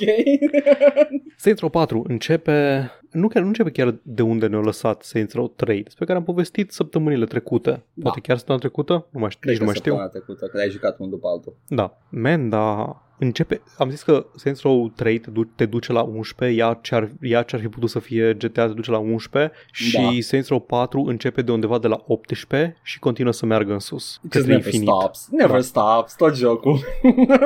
Saints 1.36 1.62
Row 1.62 1.70
4 1.70 2.06
începe, 2.08 2.90
nu, 3.12 3.27
chiar, 3.27 3.41
nu 3.41 3.48
începe 3.48 3.70
chiar 3.72 3.96
de 4.03 4.22
unde 4.22 4.48
ne-a 4.48 4.60
lăsat 4.60 5.03
Saints 5.03 5.34
Row 5.34 5.48
3, 5.48 5.84
despre 5.84 6.06
care 6.06 6.18
am 6.18 6.24
povestit 6.24 6.72
săptămânile 6.72 7.25
trecute. 7.25 7.70
Da. 7.70 8.03
Poate 8.03 8.20
chiar 8.20 8.38
săptămâna 8.38 8.63
trecută? 8.63 9.06
Nu 9.10 9.20
mai 9.20 9.30
știu, 9.30 9.39
Cred 9.41 9.53
nici 9.53 9.62
nu 9.62 9.65
că 9.65 9.72
mai 9.72 9.75
știu. 9.80 9.91
săptămâna 9.91 10.08
trecută, 10.25 10.46
că 10.46 10.58
ai 10.58 10.70
jucat 10.70 10.98
unul 11.00 11.12
după 11.12 11.27
altul. 11.27 11.56
Da. 11.68 11.98
Man, 12.10 12.50
da, 12.50 12.96
începe, 13.20 13.62
am 13.77 13.89
zis 13.89 14.03
că 14.03 14.25
Saints 14.36 14.62
Row 14.62 14.89
3 14.96 15.18
te, 15.20 15.30
du- 15.30 15.44
te 15.56 15.65
duce 15.65 15.91
la 15.91 16.01
11, 16.01 16.60
ea 16.60 16.80
ce-ar, 16.82 17.12
ea 17.22 17.41
ce-ar 17.41 17.62
fi 17.62 17.68
putut 17.68 17.89
să 17.89 18.00
fie 18.00 18.34
GTA 18.34 18.68
te 18.68 18.74
duce 18.74 18.91
la 18.91 18.98
11 18.98 19.51
și 19.72 19.96
Da. 19.98 20.10
Saints 20.20 20.50
Row 20.50 20.60
4 20.60 21.01
începe 21.03 21.41
de 21.41 21.51
undeva 21.51 21.80
de 21.80 21.88
la 21.88 22.03
18 22.08 22.75
și 22.84 23.00
continuă 23.00 23.32
să 23.32 23.46
meargă 23.46 23.74
în 23.74 23.80
sus. 23.80 24.03
Just 24.22 24.22
Către 24.30 24.48
never 24.48 24.65
infinit. 24.65 24.88
stops. 24.88 25.27
Never 25.32 25.56
Da. 25.56 25.62
stops, 25.62 26.15
tot 26.15 26.36
jocul. 26.36 26.80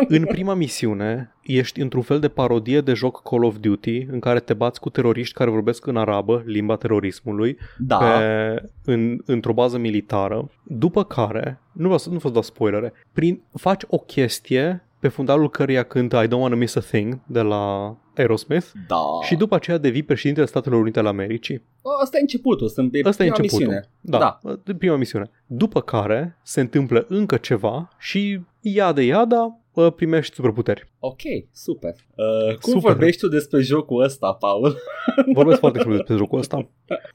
În 0.07 0.25
prima 0.25 0.53
misiune 0.53 1.34
ești 1.45 1.81
într-un 1.81 2.01
fel 2.01 2.19
de 2.19 2.27
parodie 2.27 2.81
de 2.81 2.93
joc 2.93 3.21
Call 3.29 3.43
of 3.43 3.55
Duty 3.59 4.07
în 4.11 4.19
care 4.19 4.39
te 4.39 4.53
bați 4.53 4.79
cu 4.79 4.89
teroriști 4.89 5.33
care 5.33 5.49
vorbesc 5.49 5.85
în 5.85 5.97
arabă, 5.97 6.43
limba 6.45 6.75
terorismului, 6.75 7.57
Da. 7.77 7.97
pe, 7.97 8.69
în, 8.85 9.17
într-o 9.25 9.53
bază 9.53 9.77
militară, 9.77 10.49
după 10.63 11.03
care, 11.03 11.59
nu 11.71 11.83
vreau 11.83 11.97
să 11.97 12.09
nu 12.09 12.17
vă 12.17 12.29
dau 12.29 12.41
spoilere, 12.41 12.93
prin, 13.11 13.41
faci 13.53 13.81
o 13.87 13.97
chestie 13.97 14.79
pe 14.99 15.07
fundalul 15.07 15.49
căreia 15.49 15.83
cântă 15.83 16.23
I 16.23 16.27
Don't 16.27 16.31
Wanna 16.39 16.55
Miss 16.55 16.75
a 16.75 16.79
Thing 16.79 17.19
de 17.27 17.41
la 17.41 17.95
Aerosmith 18.15 18.65
Da. 18.87 18.97
și 19.21 19.35
după 19.35 19.55
aceea 19.55 19.77
devii 19.77 20.03
președintele 20.03 20.45
Statelor 20.45 20.79
Unite 20.81 20.99
ale 20.99 21.07
Americii. 21.07 21.61
Asta 22.01 22.17
e 22.17 22.21
începutul, 22.21 22.67
sunt 22.67 22.91
pe 22.91 23.01
Asta 23.03 23.23
e 23.23 23.27
prima 23.29 23.35
începutul. 23.41 23.67
misiune. 23.67 23.89
Da, 24.01 24.17
Da. 24.17 24.39
da. 24.63 24.73
prima 24.77 24.95
misiune. 24.95 25.29
După 25.45 25.81
care 25.81 26.37
se 26.43 26.61
întâmplă 26.61 27.05
încă 27.09 27.37
ceva 27.37 27.89
și 27.97 28.39
iada 28.61 29.01
iada 29.01 29.59
uh, 29.75 29.93
primești 29.95 30.35
superputeri. 30.35 30.87
Ok, 30.99 31.21
super. 31.51 31.93
Uh, 32.15 32.55
cum 32.57 32.73
Super. 32.73 32.91
vorbești 32.91 33.21
tu 33.21 33.27
despre 33.27 33.61
jocul 33.61 34.03
ăsta, 34.03 34.33
Paul? 34.33 34.77
Vorbesc 35.33 35.59
foarte 35.59 35.79
frumos 35.79 35.97
despre 35.97 36.15
jocul 36.15 36.39
ăsta. 36.39 36.69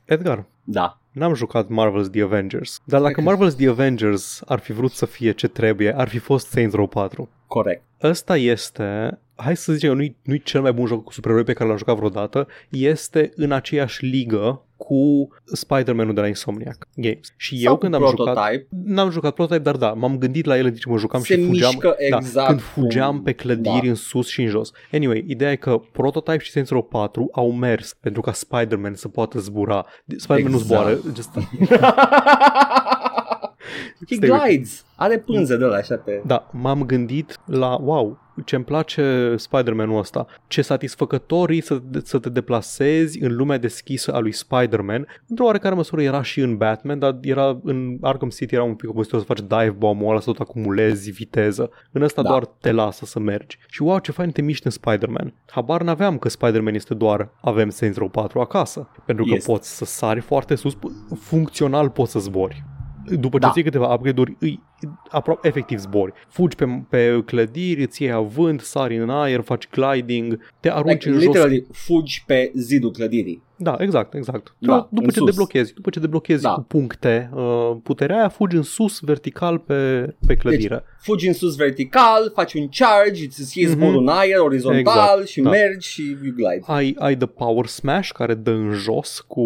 Edgar, 0.04 0.46
Da. 0.64 1.00
N-am 1.12 1.34
jucat 1.34 1.66
Marvel's 1.66 2.10
The 2.10 2.22
Avengers, 2.22 2.80
dar 2.84 3.00
dacă 3.00 3.22
Marvel's 3.22 3.56
The 3.56 3.68
Avengers 3.68 4.42
ar 4.46 4.58
fi 4.58 4.72
vrut 4.72 4.90
să 4.90 5.06
fie 5.06 5.32
ce 5.32 5.48
trebuie, 5.48 5.96
ar 5.96 6.08
fi 6.08 6.18
fost 6.18 6.46
Saints 6.46 6.74
Row 6.74 6.86
4. 6.86 7.28
Corect. 7.46 7.82
Ăsta 8.02 8.36
este, 8.36 9.18
hai 9.34 9.56
să 9.56 9.72
zicem, 9.72 9.96
nu-i, 9.96 10.16
nu-i 10.22 10.42
cel 10.42 10.60
mai 10.60 10.72
bun 10.72 10.86
joc 10.86 11.04
cu 11.04 11.12
supereroi 11.12 11.44
pe 11.44 11.52
care 11.52 11.68
l-am 11.68 11.78
jucat 11.78 11.96
vreodată, 11.96 12.46
este 12.68 13.32
în 13.34 13.52
aceeași 13.52 14.04
ligă 14.04 14.64
cu 14.86 15.28
Spider-Man-ul 15.44 16.14
de 16.14 16.20
la 16.20 16.26
Insomniac 16.26 16.88
Games. 16.94 17.32
Și 17.36 17.58
Sau 17.60 17.72
eu 17.72 17.78
când 17.78 17.94
am 17.94 18.00
jucat... 18.06 18.16
prototype. 18.34 18.66
N-am 18.84 19.10
jucat 19.10 19.34
prototype, 19.34 19.62
dar 19.64 19.76
da, 19.76 19.92
m-am 19.92 20.18
gândit 20.18 20.44
la 20.44 20.56
ele 20.56 20.64
în 20.66 20.70
timp 20.72 20.82
ce 20.84 20.88
mă 20.90 20.98
jucam 20.98 21.20
Se 21.20 21.34
și 21.34 21.44
fugeam, 21.44 21.70
mișcă 21.70 21.96
da, 22.10 22.16
exact 22.16 22.48
când 22.48 22.60
fugeam 22.60 23.10
cum- 23.14 23.22
pe 23.22 23.32
clădiri 23.32 23.82
da. 23.82 23.88
în 23.88 23.94
sus 23.94 24.28
și 24.28 24.40
în 24.40 24.48
jos. 24.48 24.70
Anyway, 24.92 25.24
ideea 25.28 25.50
e 25.50 25.56
că 25.56 25.80
Prototype 25.92 26.38
și 26.38 26.50
Saints 26.50 26.70
Row 26.70 26.82
4 26.82 27.28
au 27.32 27.52
mers 27.52 27.94
pentru 28.00 28.20
ca 28.20 28.32
Spider-Man 28.32 28.94
să 28.94 29.08
poată 29.08 29.38
zbura. 29.38 29.86
Spider-Man 30.16 30.52
Exact. 30.52 30.52
nu 30.52 30.58
zboară, 30.58 30.98
just 31.14 31.30
He 34.08 34.14
Stai 34.14 34.28
with- 34.28 34.44
glides. 34.46 34.84
Are 34.96 35.18
pânze 35.18 35.56
de 35.56 35.64
la 35.64 35.76
așa 35.76 35.94
pe... 35.96 36.22
Da, 36.26 36.48
m-am 36.52 36.82
gândit 36.84 37.38
la, 37.46 37.76
wow, 37.80 38.18
ce-mi 38.44 38.64
place 38.64 39.34
Spider-Man-ul 39.36 39.98
ăsta, 39.98 40.26
ce 40.46 40.62
satisfăcător 40.62 41.50
e 41.50 41.60
să, 41.60 41.80
să 42.02 42.18
te 42.18 42.28
deplasezi 42.28 43.22
în 43.22 43.36
lumea 43.36 43.58
deschisă 43.58 44.12
a 44.12 44.18
lui 44.18 44.32
Spider-Man. 44.32 45.06
Într-o 45.28 45.44
oarecare 45.44 45.74
măsură 45.74 46.02
era 46.02 46.22
și 46.22 46.40
în 46.40 46.56
Batman, 46.56 46.98
dar 46.98 47.18
era 47.20 47.60
în 47.62 47.96
Arkham 48.00 48.28
City 48.28 48.54
era 48.54 48.62
un 48.64 48.74
pic 48.74 48.88
obositor 48.88 49.18
să 49.20 49.24
faci 49.26 49.40
dive 49.40 49.74
bomb-ul 49.78 50.10
ăla, 50.10 50.20
să 50.20 50.24
tot 50.30 50.40
acumulezi 50.40 51.10
viteză. 51.10 51.70
În 51.92 52.02
ăsta 52.02 52.22
Da. 52.22 52.28
doar 52.28 52.44
te 52.44 52.72
lasă 52.72 53.04
să 53.04 53.18
mergi. 53.18 53.58
Și 53.68 53.82
wow, 53.82 53.98
ce 53.98 54.12
fain 54.12 54.30
te 54.30 54.42
miști 54.42 54.66
în 54.66 54.72
Spider-Man. 54.72 55.34
Habar 55.50 55.82
n-aveam 55.82 56.18
că 56.18 56.28
Spider-Man 56.28 56.74
este 56.74 56.94
doar 56.94 57.30
avem 57.40 57.70
Saints 57.70 57.98
Row 57.98 58.08
4 58.08 58.40
acasă. 58.40 58.88
Pentru 59.06 59.24
că 59.24 59.34
Este. 59.34 59.50
poți 59.52 59.76
să 59.76 59.84
sari 59.84 60.20
foarte 60.20 60.54
sus, 60.54 60.76
funcțional 61.20 61.88
poți 61.90 62.10
să 62.12 62.18
zbori. 62.18 62.64
După 63.16 63.38
ce 63.38 63.46
Da. 63.46 63.50
ții 63.52 63.62
câteva 63.62 63.94
upgrade-uri, 63.94 64.36
îi, 64.38 64.60
aproape 65.08 65.48
efectiv 65.48 65.78
zbori. 65.78 66.12
Fugi 66.28 66.56
pe, 66.56 66.82
pe 66.88 67.22
clădiri, 67.26 67.82
îți 67.82 68.02
iei 68.02 68.12
avânt, 68.12 68.60
sari 68.60 68.96
în 68.96 69.10
aer, 69.10 69.40
faci 69.40 69.68
gliding, 69.70 70.38
te 70.60 70.70
arunci 70.70 70.92
Like, 71.04 71.08
în 71.08 71.14
jos. 71.14 71.22
literally, 71.24 71.66
fugi 71.72 72.22
pe 72.26 72.50
zidul 72.54 72.90
clădirii. 72.90 73.42
Da, 73.62 73.76
exact, 73.78 74.14
exact. 74.14 74.54
Da, 74.58 74.88
după 74.90 75.04
în 75.06 75.10
ce 75.10 75.18
sus. 75.18 75.28
deblochezi, 75.30 75.74
după 75.74 75.90
ce 75.90 76.00
deblochezi 76.00 76.42
Da. 76.42 76.52
cu 76.52 76.60
puncte 76.62 77.30
uh, 77.34 77.76
puterea 77.82 78.16
aia, 78.16 78.28
fugi 78.28 78.56
în 78.56 78.62
sus, 78.62 79.00
vertical 79.00 79.58
pe, 79.58 80.00
pe 80.26 80.34
clădire. 80.34 80.82
Fugi 81.00 81.26
în 81.26 81.32
sus 81.32 81.56
vertical, 81.56 82.30
faci 82.34 82.54
un 82.54 82.68
charge, 82.68 83.24
îți 83.24 83.58
iei 83.58 83.68
Mhm. 83.68 83.76
zborul 83.76 84.00
în 84.00 84.08
aer, 84.08 84.38
orizontal 84.38 84.78
Exact, 84.78 85.26
și 85.26 85.40
da. 85.40 85.50
mergi 85.50 85.88
și 85.88 86.02
you 86.02 86.32
glide. 86.34 86.60
Ai, 86.66 86.94
ai 86.98 87.16
The 87.16 87.26
Power 87.26 87.66
Smash 87.66 88.10
care 88.12 88.34
dă 88.34 88.50
în 88.50 88.70
jos 88.72 89.24
cu, 89.28 89.40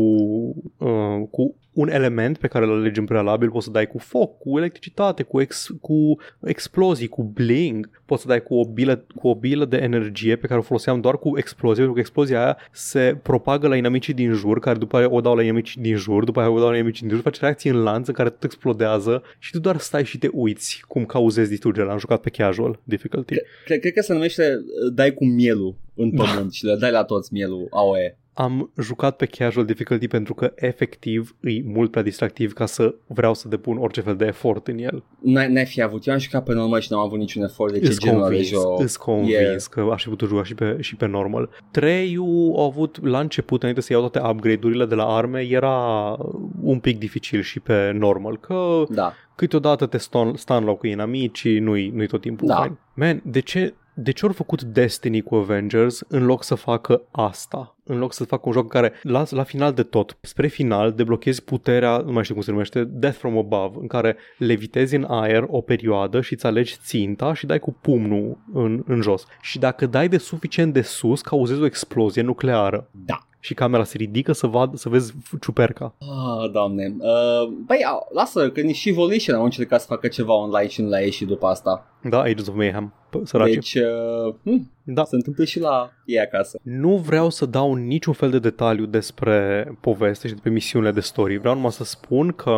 uh, 0.79 1.22
cu 1.31 1.55
un 1.74 1.88
element 1.88 2.38
pe 2.38 2.46
care 2.46 2.64
îl 2.64 2.72
alegi 2.72 2.98
în 2.98 3.04
prealabil, 3.04 3.50
poți 3.50 3.64
să 3.64 3.70
dai 3.70 3.87
cu 3.87 3.98
foc, 3.98 4.38
cu 4.38 4.58
electricitate, 4.58 5.22
cu, 5.22 5.40
ex, 5.40 5.68
cu 5.80 6.20
explozii, 6.44 7.08
cu 7.08 7.22
bling, 7.22 8.02
poți 8.04 8.22
să 8.22 8.28
dai 8.28 8.42
cu 8.42 8.54
o, 8.54 8.64
bilă, 8.64 9.04
cu 9.14 9.28
o 9.28 9.34
bilă 9.34 9.64
de 9.64 9.76
energie 9.76 10.37
pe 10.37 10.46
care 10.46 10.58
o 10.58 10.62
foloseam 10.62 11.00
doar 11.00 11.18
cu 11.18 11.38
explozie, 11.38 11.76
pentru 11.76 11.92
că 11.92 12.00
explozia 12.00 12.42
aia 12.44 12.56
se 12.72 13.18
propagă 13.22 13.68
la 13.68 13.76
inamicii 13.76 14.14
din 14.14 14.32
jur, 14.32 14.58
care 14.58 14.78
după 14.78 14.96
aia 14.96 15.10
o 15.10 15.20
dau 15.20 15.34
la 15.34 15.42
inamicii 15.42 15.82
din 15.82 15.96
jur, 15.96 16.24
după 16.24 16.40
aia 16.40 16.50
o 16.50 16.58
dau 16.58 16.68
la 16.68 16.76
inamicii 16.76 17.06
din 17.06 17.14
jur, 17.14 17.24
face 17.24 17.40
reacții 17.40 17.70
în 17.70 17.82
lanț 17.82 18.08
în 18.08 18.14
care 18.14 18.30
tot 18.30 18.44
explodează 18.44 19.22
și 19.38 19.50
tu 19.50 19.60
doar 19.60 19.78
stai 19.78 20.04
și 20.04 20.18
te 20.18 20.28
uiți 20.32 20.84
cum 20.88 21.04
cauzezi 21.04 21.48
distrugere. 21.48 21.90
Am 21.90 21.98
jucat 21.98 22.20
pe 22.20 22.30
casual 22.30 22.80
difficulty. 22.84 23.34
Cred, 23.64 23.80
cred 23.80 23.92
că 23.92 24.00
se 24.00 24.12
numește 24.12 24.42
uh, 24.42 24.92
dai 24.94 25.14
cu 25.14 25.24
mielul 25.24 25.76
în 25.94 26.10
pământ 26.10 26.52
și 26.56 26.64
le 26.64 26.76
dai 26.76 26.90
la 26.90 27.04
toți 27.04 27.32
mielul 27.32 27.66
AOE. 27.70 28.18
Am 28.37 28.70
jucat 28.81 29.16
pe 29.16 29.27
casual 29.27 29.64
difficulty 29.64 30.09
pentru 30.09 30.35
că 30.35 30.53
efectiv 30.55 31.37
e 31.40 31.62
mult 31.64 31.90
prea 31.90 32.03
distractiv 32.03 32.53
ca 32.53 32.66
să 32.66 32.94
vreau 33.07 33.35
să 33.35 33.49
depun 33.49 33.77
orice 33.79 34.01
fel 34.01 34.16
de 34.16 34.25
efort 34.27 34.66
în 34.68 34.79
el. 34.79 35.03
N-ai, 35.20 35.53
n-ai 35.53 35.64
fi 35.66 35.83
avut. 35.83 36.07
Eu 36.07 36.12
am 36.12 36.18
jucat 36.18 36.44
pe 36.44 36.53
normal 36.55 36.81
și 36.81 36.92
n-am 36.92 37.01
avut 37.01 37.18
niciun 37.18 37.42
efort. 37.42 37.73
Deci 37.73 37.87
Îs 37.88 37.97
e 37.97 37.99
genul 37.99 38.18
ăla 38.20 38.29
de 38.29 38.35
convins, 38.35 38.53
joc. 38.62 38.81
îs 38.81 38.97
convins 38.97 39.31
Yeah. 39.33 39.57
că 39.70 39.88
aș 39.92 40.03
fi 40.03 40.09
putut 40.09 40.29
juca 40.29 40.44
și 40.44 40.55
pe, 40.55 40.77
și 40.81 40.97
pe 40.97 41.07
normal. 41.07 41.51
3 41.70 42.16
au 42.16 42.66
avut 42.66 43.07
la 43.07 43.18
început, 43.20 43.61
înainte 43.61 43.81
să 43.83 43.92
iau 43.92 44.09
toate 44.09 44.29
upgrade-urile 44.31 44.85
de 44.87 44.94
la 44.94 45.05
arme, 45.16 45.40
era 45.40 46.16
un 46.62 46.79
pic 46.79 46.99
dificil 46.99 47.40
și 47.42 47.61
pe 47.61 47.90
normal, 47.94 48.38
că 48.38 48.83
Da. 48.88 49.12
câteodată 49.35 49.87
te 49.87 49.99
stun, 49.99 50.37
stun 50.37 50.64
cu 50.64 50.87
inamicii, 50.87 51.59
nu-i, 51.59 51.90
nu-i 51.94 52.07
tot 52.07 52.20
timpul 52.20 52.47
Da. 52.49 52.55
fain. 52.55 52.79
Man, 52.94 53.23
de 53.25 53.40
ce, 53.40 53.75
de 53.94 54.11
ce 54.11 54.26
au 54.26 54.33
făcut 54.33 54.62
Destiny 54.62 55.20
cu 55.20 55.35
Avengers 55.35 56.02
în 56.09 56.24
loc 56.24 56.44
să 56.44 56.54
facă 56.54 57.02
asta? 57.11 57.76
În 57.85 57.98
loc 57.98 58.12
să 58.12 58.24
facă 58.24 58.42
un 58.44 58.52
joc 58.52 58.62
în 58.62 58.68
care 58.68 58.92
la, 59.02 59.24
la 59.30 59.42
final 59.42 59.72
de 59.72 59.83
tot, 59.83 60.16
spre 60.20 60.46
final, 60.46 60.92
deblochezi 60.92 61.42
puterea, 61.42 61.96
nu 61.96 62.12
mai 62.12 62.22
știu 62.22 62.35
cum 62.35 62.44
se 62.44 62.50
numește, 62.50 62.85
Death 62.85 63.16
from 63.16 63.38
Above, 63.38 63.76
în 63.80 63.87
care 63.87 64.16
levitezi 64.38 64.94
în 64.94 65.04
aer 65.09 65.44
o 65.46 65.61
perioadă 65.61 66.20
și 66.20 66.33
îți 66.33 66.46
alegi 66.46 66.76
ținta 66.85 67.35
și 67.35 67.46
dai 67.46 67.59
cu 67.59 67.72
pumnul 67.80 68.38
în, 68.52 68.83
în 68.87 69.00
jos. 69.00 69.26
Și 69.40 69.59
dacă 69.59 69.87
dai 69.87 70.09
de 70.09 70.18
suficient 70.18 70.72
de 70.72 70.83
sus, 70.83 71.20
cauzezi 71.20 71.61
o 71.61 71.66
explozie 71.66 72.22
nucleară. 72.22 72.88
Da. 72.90 73.18
Și 73.44 73.54
camera 73.54 73.85
se 73.85 73.96
ridică 73.96 74.33
să, 74.33 74.46
vad, 74.46 74.76
să 74.76 74.88
vezi 74.88 75.14
ciuperca. 75.40 75.94
Ah, 75.98 76.50
doamne. 76.52 76.94
Uh, 76.98 77.48
băi, 77.66 77.85
au- 77.90 78.09
lasă, 78.14 78.50
că 78.50 78.61
nici 78.61 78.76
și 78.76 78.92
Volition 78.92 79.37
au 79.37 79.44
încercat 79.44 79.80
să 79.80 79.87
facă 79.87 80.09
ceva 80.09 80.33
online 80.35 80.68
și 80.68 80.83
nu 80.83 80.88
le-a 80.88 81.00
ieșit 81.00 81.26
după 81.26 81.46
asta. 81.46 81.87
Da, 82.02 82.20
Agents 82.20 82.48
of 82.48 82.54
Mayhem, 82.54 82.94
p- 83.09 83.22
săraci. 83.24 83.52
Deci, 83.52 83.74
uh, 83.74 84.35
hm, 84.44 84.70
da. 84.83 85.04
se 85.04 85.14
întâmplă 85.16 85.44
și 85.44 85.61
la 85.61 85.90
ei 86.04 86.20
acasă. 86.20 86.59
Nu 86.62 86.96
vreau 86.96 87.30
să 87.30 87.46
dau 87.46 87.74
niciun 87.74 88.12
fel 88.12 88.30
de 88.30 88.38
detaliu 88.38 88.85
despre 88.87 89.68
poveste 89.80 90.26
și 90.26 90.33
despre 90.33 90.50
misiunile 90.50 90.90
de 90.92 91.00
story. 91.00 91.37
Vreau 91.38 91.54
numai 91.54 91.72
să 91.72 91.85
spun 91.85 92.33
că 92.33 92.57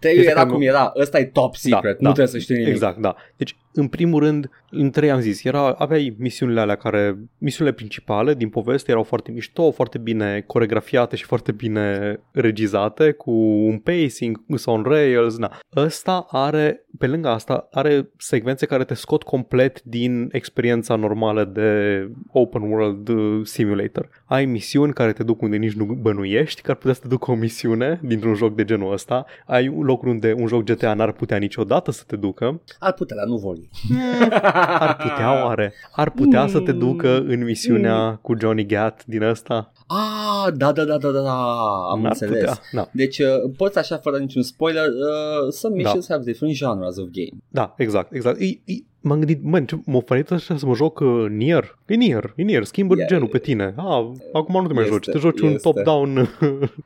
Trei 0.00 0.16
Este 0.18 0.30
era 0.30 0.46
cam- 0.46 0.48
cum 0.50 0.62
era, 0.62 0.92
ăsta 0.96 1.18
e 1.18 1.24
top 1.24 1.54
secret, 1.56 1.82
Da, 1.82 1.88
nu 2.00 2.06
da. 2.06 2.12
trebuie 2.12 2.26
să 2.26 2.38
știi 2.38 2.54
nimic. 2.54 2.70
Exact, 2.72 2.98
da. 2.98 3.14
Deci, 3.36 3.56
în 3.72 3.88
primul 3.88 4.22
rând, 4.22 4.50
în 4.70 4.90
trei 4.90 5.10
am 5.10 5.20
zis, 5.20 5.44
era, 5.44 5.72
aveai 5.72 6.16
misiunile 6.18 6.60
alea 6.60 6.76
care, 6.76 7.18
misiunile 7.38 7.74
principale 7.76 8.34
din 8.34 8.48
poveste 8.48 8.90
erau 8.90 9.02
foarte 9.02 9.30
mișto, 9.30 9.70
foarte 9.70 9.98
bine 9.98 10.44
coregrafiate 10.46 11.16
și 11.16 11.24
foarte 11.24 11.52
bine 11.52 12.16
regizate, 12.32 13.12
cu 13.12 13.30
un 13.40 13.78
pacing, 13.78 14.40
sau 14.54 14.74
on 14.74 14.82
rails, 14.82 15.36
na. 15.36 15.58
Ăsta 15.76 16.26
are, 16.30 16.86
pe 16.98 17.06
lângă 17.06 17.28
asta, 17.28 17.68
are 17.70 18.10
secvențe 18.16 18.66
care 18.66 18.84
te 18.84 18.94
scot 18.94 19.22
complet 19.22 19.82
din 19.82 20.28
experiența 20.32 20.96
normală 20.96 21.44
de 21.44 22.10
open 22.32 22.62
world 22.62 23.08
uh, 23.08 23.40
simulator. 23.46 24.08
Ai 24.24 24.44
misiuni 24.44 24.92
care 24.92 25.12
te 25.12 25.22
duc 25.22 25.42
unde 25.42 25.56
nici 25.56 25.72
nu 25.72 25.84
bănuiești, 25.84 26.62
că 26.62 26.70
ar 26.70 26.76
putea 26.76 26.94
să 26.94 27.00
te 27.00 27.08
ducă 27.08 27.30
o 27.30 27.34
misiune 27.34 28.00
dintr-un 28.02 28.34
joc 28.34 28.54
de 28.54 28.64
genul 28.64 28.92
ăsta. 28.92 29.24
Ai 29.46 29.66
locuri 29.80 30.10
unde 30.10 30.34
un 30.38 30.46
joc 30.46 30.64
GTA 30.64 30.94
n-ar 30.94 31.12
putea 31.12 31.36
niciodată 31.36 31.90
să 31.90 32.02
te 32.06 32.16
ducă. 32.16 32.62
Ar 32.78 32.92
putea, 32.92 33.16
dar 33.16 33.26
nu 33.26 33.36
vor. 33.36 33.56
Ar 34.78 34.96
putea 34.96 35.44
oare? 35.44 35.72
Ar 35.92 36.10
putea 36.10 36.46
să 36.46 36.60
te 36.60 36.72
ducă 36.72 37.18
în 37.18 37.44
misiunea 37.44 38.18
cu 38.22 38.34
Johnny 38.40 38.66
Gat 38.66 39.04
din 39.06 39.22
ăsta? 39.22 39.72
Ah, 39.86 40.52
da, 40.56 40.72
da, 40.72 40.84
da, 40.84 40.98
da, 40.98 41.10
da, 41.10 41.20
da, 41.20 41.36
am 41.90 42.00
N-ar 42.00 42.10
înțeles. 42.10 42.38
putea. 42.38 42.58
Da. 42.72 42.88
Deci, 42.92 43.18
uh, 43.18 43.26
poți 43.56 43.78
așa, 43.78 43.96
fără 43.96 44.18
niciun 44.18 44.42
spoiler, 44.42 44.86
uh, 44.86 45.52
some 45.52 45.74
missions 45.76 46.08
have 46.08 46.22
different 46.24 46.54
genres 46.54 46.96
of 46.96 47.06
game. 47.12 47.42
Da, 47.48 47.74
exact, 47.76 48.12
exact. 48.14 48.40
E, 48.40 48.44
e, 48.44 48.74
m-am 49.00 49.16
gândit, 49.18 49.42
mă, 49.42 49.60
ce, 49.60 49.78
m-a 49.84 49.96
oferit 49.96 50.30
așa 50.30 50.56
să 50.56 50.66
mă 50.66 50.74
joc 50.74 50.98
uh, 51.00 51.26
Nier? 51.28 51.78
E 51.86 51.94
Nier, 51.94 52.32
e 52.36 52.42
Nier, 52.42 52.64
schimbă 52.64 52.94
Yeah. 52.96 53.08
genul 53.08 53.28
pe 53.28 53.38
tine. 53.38 53.74
Ah, 53.76 54.06
acum 54.32 54.60
nu 54.62 54.66
te 54.66 54.72
mai 54.72 54.82
Este, 54.82 54.94
joci, 54.94 55.08
te 55.10 55.18
joci 55.18 55.40
un 55.40 55.48
este. 55.48 55.60
top-down 55.70 56.14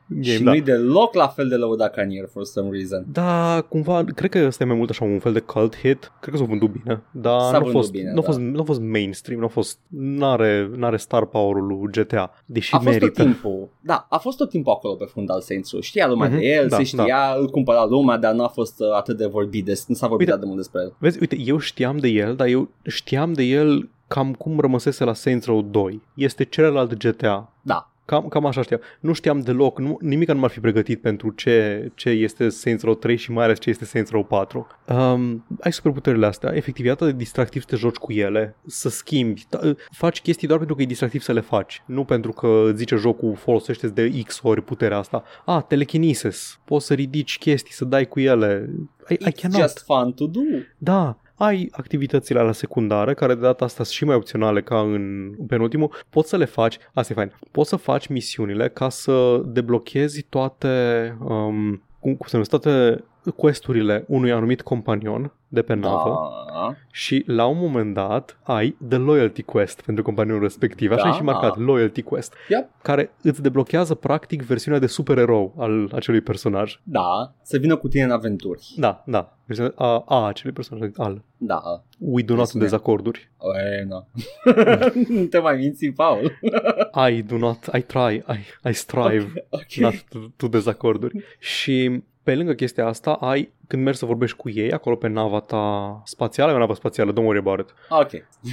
game, 0.07 0.21
și 0.21 0.43
da. 0.43 0.49
nu-i 0.51 0.61
deloc 0.61 1.13
la 1.13 1.27
fel 1.27 1.47
de 1.47 1.55
lăudat 1.55 1.93
ca 1.93 2.01
Nier, 2.03 2.25
for 2.31 2.43
some 2.43 2.69
reason. 2.71 3.05
Da, 3.11 3.65
cumva, 3.69 4.03
cred 4.15 4.29
că 4.29 4.43
ăsta 4.45 4.63
e 4.63 4.67
mai 4.67 4.75
mult 4.77 4.89
așa 4.89 5.05
un 5.05 5.19
fel 5.19 5.33
de 5.33 5.39
cult 5.39 5.75
hit. 5.77 6.11
Cred 6.19 6.33
că 6.33 6.39
s-a 6.39 6.45
vândut 6.45 6.71
bine, 6.71 7.01
dar 7.11 7.39
S-a 7.39 7.49
nu 7.51 7.55
a 7.55 7.59
vândut 7.59 7.71
fost, 7.71 7.91
bine, 7.91 8.07
n-a 8.09 8.13
da. 8.13 8.21
fost, 8.21 8.39
n-a 8.39 8.63
fost 8.63 8.81
mainstream, 8.81 9.39
n-a 9.39 9.47
fost, 9.47 9.79
n-are, 9.87 10.69
n-are 10.75 10.97
star 10.97 11.25
power-ul 11.25 11.65
lui 11.67 11.91
GTA, 11.91 12.31
deși 12.45 12.73
a 12.75 12.77
fost 12.79 12.89
tot 12.91 12.99
merită. 13.01 13.23
timpul, 13.23 13.69
da, 13.81 14.05
a 14.09 14.17
fost 14.17 14.37
tot 14.37 14.49
timpul 14.49 14.71
acolo 14.71 14.93
pe 14.93 15.05
fundal 15.05 15.41
Saints 15.41 15.71
Row. 15.71 15.81
Știa 15.81 16.07
lumea 16.07 16.27
Mhm, 16.29 16.37
de 16.37 16.45
el, 16.45 16.67
da, 16.67 16.75
se 16.75 16.83
știa, 16.83 17.35
îl 17.39 17.47
cumpăra 17.49 17.85
lumea, 17.85 18.17
dar 18.17 18.33
nu 18.33 18.43
a 18.43 18.47
fost 18.47 18.79
uh, 18.79 18.87
atât 18.95 19.17
de 19.17 19.25
vorbit, 19.25 19.65
des, 19.65 19.85
nu 19.87 19.95
s-a 19.95 20.07
vorbit 20.07 20.27
Uite- 20.27 20.31
atât 20.31 20.41
de 20.41 20.53
mult 20.53 20.57
despre 20.63 20.81
el. 20.81 20.93
Vezi, 20.99 21.17
uite, 21.21 21.37
eu 21.45 21.57
știam 21.57 21.97
de 22.03 22.09
el, 22.09 22.35
dar 22.35 22.47
eu 22.47 22.69
știam 22.87 23.33
de 23.33 23.43
el 23.43 23.89
cam 24.07 24.33
cum 24.33 24.59
rămăsese 24.59 25.03
la 25.03 25.13
Saints 25.13 25.45
Row 25.45 25.61
2. 25.61 26.01
Este 26.15 26.43
celălalt 26.43 26.93
GTA. 26.93 27.53
Da, 27.61 27.93
Cam, 28.05 28.27
cam 28.27 28.45
așa 28.45 28.61
știam. 28.61 28.79
Nu 28.99 29.13
știam 29.13 29.39
deloc, 29.39 29.79
nu, 29.79 29.97
nimic 30.01 30.31
nu 30.31 30.39
m-ar 30.39 30.49
fi 30.49 30.59
pregătit 30.59 31.01
pentru 31.01 31.29
ce, 31.29 31.91
ce 31.95 32.09
este 32.09 32.49
Saints 32.49 32.83
Row 32.83 32.95
3 32.95 33.15
și 33.17 33.31
mai 33.31 33.43
ales 33.43 33.59
ce 33.59 33.69
este 33.69 33.85
Saints 33.85 34.11
Row 34.11 34.23
4. 34.23 34.67
Um, 34.87 35.45
ai 35.61 35.73
superputerile 35.73 36.25
astea, 36.25 36.55
efectiv, 36.55 36.85
e 36.85 36.89
atât 36.89 37.07
de 37.07 37.13
distractiv 37.13 37.61
să 37.61 37.67
te 37.69 37.75
joci 37.75 37.95
cu 37.95 38.11
ele, 38.11 38.55
să 38.65 38.89
schimbi, 38.89 39.45
da, 39.49 39.59
faci 39.91 40.21
chestii 40.21 40.47
doar 40.47 40.59
pentru 40.59 40.75
că 40.75 40.81
e 40.81 40.85
distractiv 40.85 41.21
să 41.21 41.31
le 41.31 41.39
faci, 41.39 41.83
nu 41.85 42.03
pentru 42.03 42.31
că 42.31 42.71
zice 42.75 42.95
jocul 42.95 43.35
folosește 43.35 43.87
de 43.87 44.21
X 44.25 44.39
ori 44.43 44.61
puterea 44.61 44.97
asta. 44.97 45.23
Ah, 45.45 45.63
telekinesis, 45.67 46.59
poți 46.65 46.85
să 46.85 46.93
ridici 46.93 47.37
chestii, 47.37 47.73
să 47.73 47.85
dai 47.85 48.07
cu 48.07 48.19
ele. 48.19 48.69
I, 49.09 49.13
I 49.13 49.17
it's 49.17 49.41
cannot. 49.41 49.61
just 49.61 49.83
fun 49.85 50.13
to 50.13 50.25
do. 50.27 50.39
Da, 50.77 51.17
ai 51.43 51.69
activitățile 51.71 52.41
la 52.41 52.51
secundare, 52.51 53.13
care 53.13 53.33
de 53.33 53.41
data 53.41 53.65
asta 53.65 53.83
sunt 53.83 53.95
și 53.95 54.05
mai 54.05 54.15
opționale 54.15 54.61
ca 54.61 54.79
în 54.79 55.33
penultimul, 55.47 55.91
poți 56.09 56.29
să 56.29 56.37
le 56.37 56.45
faci, 56.45 56.77
asta 56.93 57.13
e 57.13 57.15
fain, 57.15 57.33
poți 57.51 57.69
să 57.69 57.75
faci 57.75 58.07
misiunile 58.07 58.69
ca 58.69 58.89
să 58.89 59.41
deblochezi 59.45 60.21
toate, 60.21 60.67
um, 61.19 61.83
cum, 61.99 62.15
cum 62.15 62.25
se 62.27 62.31
numesc, 62.31 62.49
toate 62.49 63.03
questurile 63.31 64.03
unui 64.07 64.31
anumit 64.31 64.61
companion 64.61 65.31
de 65.47 65.61
pe 65.61 65.73
navă 65.73 66.19
Da. 66.53 66.75
și 66.91 67.23
la 67.27 67.45
un 67.45 67.57
moment 67.59 67.93
dat 67.93 68.37
ai 68.43 68.77
The 68.89 68.97
Loyalty 68.97 69.41
Quest 69.41 69.81
pentru 69.81 70.03
companionul 70.03 70.41
respectiv, 70.41 70.91
așa 70.91 71.03
Da. 71.03 71.09
e 71.09 71.11
și 71.13 71.23
marcat, 71.23 71.57
Loyalty 71.57 72.01
Quest, 72.01 72.33
Yep. 72.49 72.69
care 72.81 73.11
îți 73.21 73.41
deblochează 73.41 73.93
practic 73.95 74.41
versiunea 74.43 74.79
de 74.79 74.87
supererou 74.87 75.53
al 75.57 75.89
acelui 75.95 76.21
personaj. 76.21 76.79
Da, 76.83 77.33
să 77.41 77.57
vină 77.57 77.75
cu 77.75 77.87
tine 77.87 78.03
în 78.03 78.11
aventuri. 78.11 78.73
Da, 78.77 79.03
da, 79.05 79.37
versiunea 79.45 79.73
a, 79.75 80.03
a 80.07 80.27
acelui 80.27 80.53
personaj, 80.53 80.89
al. 80.97 81.21
Da. 81.37 81.61
We 81.97 82.21
do 82.21 82.33
not 82.33 82.37
Versiunea. 82.37 82.67
dezacorduri. 82.69 83.31
E, 83.79 83.83
no. 83.87 83.99
nu 85.19 85.23
te 85.25 85.39
mai 85.39 85.55
minți, 85.55 85.87
Paul. 85.87 86.31
I 87.09 87.21
do 87.21 87.37
not, 87.37 87.57
I 87.77 87.81
try, 87.81 88.15
I, 88.15 88.69
I 88.69 88.73
strive 88.73 89.45
Ok. 89.49 89.73
not 89.77 90.03
to, 90.09 90.19
to 90.37 90.47
dezacorduri. 90.47 91.23
Și 91.39 92.03
pe 92.23 92.35
lângă 92.35 92.53
chestia 92.53 92.85
asta 92.87 93.11
ai, 93.11 93.51
când 93.67 93.83
mergi 93.83 93.99
să 93.99 94.05
vorbești 94.05 94.37
cu 94.37 94.49
ei, 94.49 94.71
acolo 94.71 94.95
pe 94.95 95.07
nava 95.07 95.39
ta 95.39 96.01
spațială, 96.05 96.51
e 96.51 96.55
o 96.55 96.57
navă 96.57 96.73
spațială, 96.73 97.11
don't 97.11 97.15
worry 97.23 97.37
about 97.37 97.59
it. 97.59 97.73
Ok. 97.89 98.09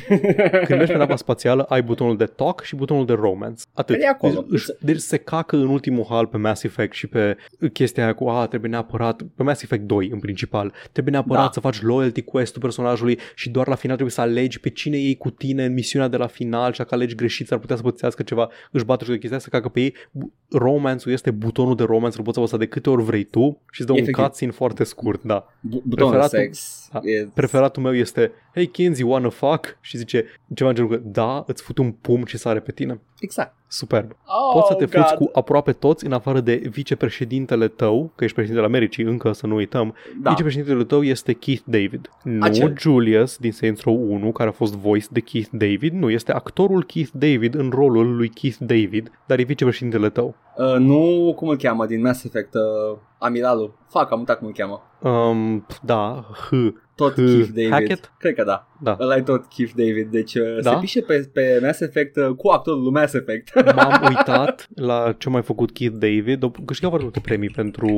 Când 0.66 0.78
mergi 0.78 0.92
pe 0.92 0.98
nava 0.98 1.16
spațială, 1.16 1.62
ai 1.62 1.83
butonul 1.83 2.16
de 2.16 2.24
talk 2.24 2.62
și 2.62 2.76
butonul 2.76 3.06
de 3.06 3.12
romance. 3.12 3.62
Atât. 3.74 4.02
E 4.02 4.06
acolo. 4.09 4.33
Deci, 4.33 4.44
își- 4.50 4.70
deci 4.80 4.98
se 4.98 5.16
cacă 5.16 5.56
în 5.56 5.68
ultimul 5.68 6.06
hal 6.09 6.26
pe 6.26 6.37
Mass 6.37 6.62
Effect 6.62 6.92
și 6.94 7.06
pe 7.06 7.37
chestia 7.72 8.04
aia 8.04 8.14
cu, 8.14 8.28
a, 8.28 8.46
trebuie 8.46 8.70
neapărat, 8.70 9.22
pe 9.37 9.42
Mass 9.42 9.62
Effect 9.62 9.83
2 9.83 10.09
în 10.12 10.18
principal, 10.18 10.72
trebuie 10.92 11.12
neapărat 11.14 11.44
Da. 11.44 11.50
să 11.52 11.61
faci 11.61 11.83
loyalty 11.83 12.22
quest-ul 12.22 12.61
personajului 12.61 13.18
și 13.35 13.50
doar 13.50 13.68
la 13.68 13.74
final 13.74 13.96
trebuie 13.96 14.14
să 14.16 14.20
alegi 14.20 14.61
pe 14.61 14.68
cine 14.70 14.96
iei 14.96 15.16
cu 15.16 15.30
tine 15.30 15.64
în 15.64 15.72
misiunea 15.72 16.09
de 16.09 16.16
la 16.16 16.26
final 16.26 16.72
și 16.72 16.78
dacă 16.78 16.94
alegi 16.94 17.14
greșit 17.14 17.46
s-ar 17.46 17.59
putea 17.59 17.76
să 17.76 17.83
pățească 17.83 18.22
ceva, 18.22 18.48
își 18.70 18.85
bate 18.85 19.04
și 19.04 19.11
de 19.11 19.18
chestia 19.18 19.38
să 19.38 19.48
cacă 19.48 19.68
pe 19.68 19.80
ei. 19.80 19.94
Bu- 20.11 20.33
Romance-ul 20.52 21.12
este 21.12 21.30
butonul 21.30 21.76
de 21.76 21.83
romance, 21.83 22.16
îl 22.18 22.24
poți 22.24 22.38
apăsa 22.38 22.56
de 22.56 22.66
câte 22.66 22.90
ori 22.90 23.02
vrei 23.02 23.24
tu 23.24 23.59
și 23.72 23.80
îți 23.80 23.86
dă 23.88 23.92
un 23.92 24.02
Efectiv. 24.02 24.24
cutscene 24.24 24.50
foarte 24.50 24.84
scurt, 24.84 25.22
da. 25.22 25.46
Bu- 25.60 25.82
Butonul 25.86 26.12
Preferatul- 26.12 26.38
sex. 26.38 26.88
Da. 26.92 27.00
E... 27.02 27.28
Preferatul 27.34 27.82
meu 27.82 27.94
este 27.94 28.32
Hey 28.54 28.66
Kinsey, 28.66 29.04
wanna 29.08 29.28
fuck? 29.28 29.76
Și 29.80 29.96
zice 29.96 30.24
ceva 30.54 30.68
în 30.68 30.74
genul 30.74 30.90
că 30.90 31.00
da, 31.04 31.44
îți 31.46 31.62
fut 31.62 31.78
un 31.78 31.92
pumn 31.92 32.24
și 32.24 32.36
sare 32.38 32.60
pe 32.60 32.72
tine. 32.72 33.00
Exact. 33.20 33.54
Superb. 33.68 34.10
Oh, 34.10 34.52
Poți 34.52 34.66
să 34.68 34.74
te 34.74 34.86
fuți 34.86 35.14
God. 35.16 35.26
cu 35.26 35.38
aproape 35.38 35.72
toți 35.72 36.06
în 36.06 36.12
afară 36.12 36.40
de 36.40 36.54
vicepreședintele 36.70 37.68
tău, 37.68 38.12
că 38.16 38.24
ești 38.24 38.34
președintele 38.36 38.72
Americii 38.74 39.04
încă, 39.04 39.32
să 39.32 39.46
nu 39.46 39.54
uităm. 39.54 39.94
Da. 40.22 40.30
Vicepreședintele 40.30 40.84
tău 40.84 41.02
este 41.02 41.32
Keith 41.32 41.62
David. 41.64 42.10
Nu 42.22 42.42
Acel. 42.42 42.74
Julius 42.78 43.36
din 43.36 43.52
Saints 43.52 43.80
Row 43.82 44.12
1, 44.12 44.32
care 44.32 44.48
a 44.48 44.52
fost 44.52 44.74
voice 44.76 45.06
de 45.10 45.20
Keith 45.20 45.48
David. 45.52 45.92
Nu, 45.92 46.10
este 46.10 46.32
actorul 46.32 46.84
Keith 46.84 47.10
David 47.12 47.54
în 47.54 47.70
rolul 47.74 48.16
lui 48.16 48.28
Keith 48.28 48.56
David, 48.60 49.10
dar 49.26 49.38
e 49.38 49.42
vicepreședintele 49.42 50.08
tău. 50.10 50.34
Uh, 50.56 50.74
nu, 50.78 51.32
cum 51.36 51.48
îl 51.48 51.56
cheamă 51.56 51.86
din 51.86 52.00
Mass 52.00 52.24
Effect, 52.24 52.54
uh, 52.54 52.98
Amiralul. 53.20 53.78
Fac, 53.88 54.11
am 54.12 54.18
uitat 54.18 54.38
cum 54.38 54.46
îl 54.46 54.52
cheamă. 54.52 54.83
Um, 55.02 55.66
da, 55.83 56.24
H. 56.33 56.48
Tot 56.94 57.12
H- 57.12 57.14
Keith 57.14 57.48
David. 57.48 57.70
Hackett? 57.70 58.12
Cred 58.18 58.35
că 58.35 58.44
da. 58.44 58.66
Da. 58.80 58.96
Ăla 59.00 59.16
e 59.16 59.22
tot 59.22 59.46
Keith 59.46 59.72
David. 59.76 60.11
Deci 60.11 60.35
uh, 60.35 60.59
Da? 60.62 60.70
se 60.70 60.76
pișe 60.80 61.00
pe, 61.00 61.30
pe 61.33 61.61
Mass 61.62 61.80
Effect 61.80 62.16
uh, 62.16 62.28
cu 62.37 62.48
actorul 62.48 62.83
lui 62.83 62.90
Mass 62.92 63.12
Effect. 63.14 63.62
M-am 63.76 64.02
uitat 64.09 64.68
la 64.74 65.14
ce 65.18 65.28
a 65.28 65.30
mai 65.30 65.42
făcut 65.42 65.70
Keith 65.72 65.96
David. 65.98 66.44
A 66.44 66.50
câștigat 66.64 66.90
foarte 66.90 67.02
multe 67.02 67.20
premii 67.20 67.48
pentru, 67.50 67.88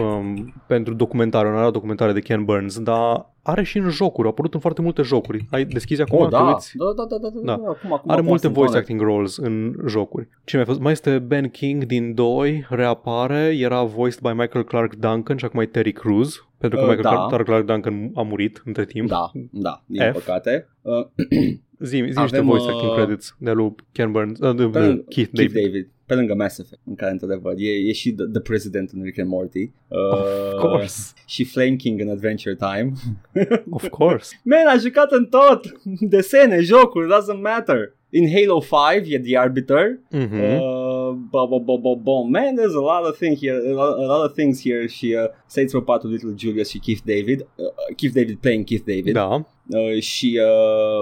um, 0.00 0.54
pentru 0.66 0.94
documentare, 0.94 1.48
un 1.48 1.72
documentare 1.72 2.12
de 2.12 2.20
Ken 2.20 2.44
Burns, 2.44 2.78
dar 2.78 3.34
are 3.46 3.62
și 3.62 3.78
în 3.78 3.88
jocuri, 3.88 4.26
a 4.26 4.30
apărut 4.30 4.54
în 4.54 4.60
foarte 4.60 4.82
multe 4.82 5.02
jocuri. 5.02 5.46
Ai 5.50 5.64
deschis 5.64 5.98
acum? 6.00 6.18
Oh, 6.18 6.28
da. 6.28 6.38
Te 6.38 6.44
uiți? 6.44 6.72
da, 6.76 6.84
da, 6.96 7.04
da, 7.04 7.16
da, 7.18 7.28
da, 7.28 7.40
Da. 7.44 7.44
da. 7.44 7.52
Acum, 7.52 7.92
acum, 7.92 8.10
Are 8.10 8.18
acum 8.18 8.24
multe 8.24 8.42
sunt 8.42 8.52
voice 8.54 8.70
on 8.72 8.76
it. 8.76 8.82
acting 8.82 9.00
roles 9.00 9.36
în 9.36 9.74
jocuri. 9.86 10.28
Ce 10.44 10.56
mai, 10.56 10.64
a 10.64 10.68
fost? 10.68 10.80
mai 10.80 10.92
este 10.92 11.18
Ben 11.18 11.48
King 11.48 11.84
din 11.84 12.14
2, 12.14 12.66
reapare, 12.68 13.56
era 13.58 13.82
voiced 13.82 14.20
by 14.20 14.28
Michael 14.28 14.64
Clark 14.64 14.94
Duncan 14.94 15.36
și 15.36 15.44
acum 15.44 15.60
e 15.60 15.66
Terry 15.66 15.92
Crews, 15.92 16.48
pentru 16.58 16.78
că 16.78 16.84
Uh, 16.84 16.90
Michael 16.96 17.16
da. 17.16 17.26
Clark, 17.26 17.44
Clark 17.44 17.64
Duncan 17.66 18.10
a 18.14 18.22
murit 18.22 18.62
între 18.64 18.84
timp. 18.84 19.08
Da, 19.08 19.30
da, 19.50 19.82
din 19.86 20.02
F. 20.02 20.12
păcate. 20.12 20.68
Uh, 20.82 20.92
Zi, 21.78 21.96
zi 21.96 22.00
niște 22.02 22.20
Avem, 22.20 22.46
voice 22.46 22.64
uh, 22.64 22.70
acting 22.74 22.94
credits 22.94 23.36
de 23.38 23.50
lui 23.52 23.74
Ken 23.92 24.10
Burns, 24.12 24.38
uh, 24.38 24.56
de, 24.56 24.62
pe 24.64 24.78
de 24.78 24.86
lângă- 24.86 25.04
Keith 25.08 25.30
Keith 25.32 25.52
David. 25.52 25.64
David. 25.70 25.90
Pe 26.06 26.14
lângă 26.14 26.34
Mass 26.34 26.58
Effect, 26.58 26.80
în 26.86 26.94
care, 26.94 27.10
într-adevăr, 27.12 27.54
e, 27.56 27.68
e 27.88 27.92
și 27.92 28.12
the, 28.12 28.26
the 28.26 28.40
President 28.40 28.90
în 28.90 29.02
Rick 29.02 29.18
and 29.18 29.28
Morty. 29.28 29.70
Uh, 29.88 29.98
Of 30.54 30.58
course, 30.60 31.12
Și 31.26 31.44
Flame 31.44 31.74
King 31.76 32.00
în 32.00 32.08
Adventure 32.08 32.54
Time. 32.54 32.92
of 33.70 33.88
course. 33.88 34.40
Man, 34.44 34.66
a 34.66 34.76
jucat 34.76 35.10
în 35.12 35.24
tot! 35.26 35.60
Desene, 36.00 36.60
jocuri, 36.60 37.08
doesn't 37.08 37.40
matter. 37.40 37.94
In 38.10 38.28
Halo 38.30 38.60
5 39.00 39.12
e 39.12 39.18
The 39.18 39.38
Arbiter. 39.38 39.98
Mhm. 40.10 40.40
Uh, 40.40 41.12
bo, 41.30 41.46
bo, 41.46 41.58
bo, 41.60 41.78
bo, 41.78 41.96
bo. 41.96 42.22
Man, 42.22 42.54
there's 42.56 42.74
a 42.76 42.98
lot 43.00 43.08
of 43.08 43.16
things 43.16 43.38
here. 43.40 43.56
A 43.68 43.72
lot, 43.72 43.98
a 43.98 44.16
lot 44.16 44.24
of 44.24 44.32
things 44.32 44.62
here. 44.62 44.86
Și 44.86 45.16
uh, 45.22 45.28
Saints 45.46 45.72
Row 45.72 45.82
4 45.82 46.08
Little 46.08 46.34
Julius 46.36 46.68
și 46.68 46.78
Keith 46.78 47.00
David. 47.04 47.40
Uh, 47.40 47.94
Keith 47.96 48.14
David 48.14 48.38
playing 48.38 48.64
Keith 48.64 48.84
David. 48.86 49.12
Da, 49.12 49.44
Uh, 49.68 50.00
și 50.00 50.40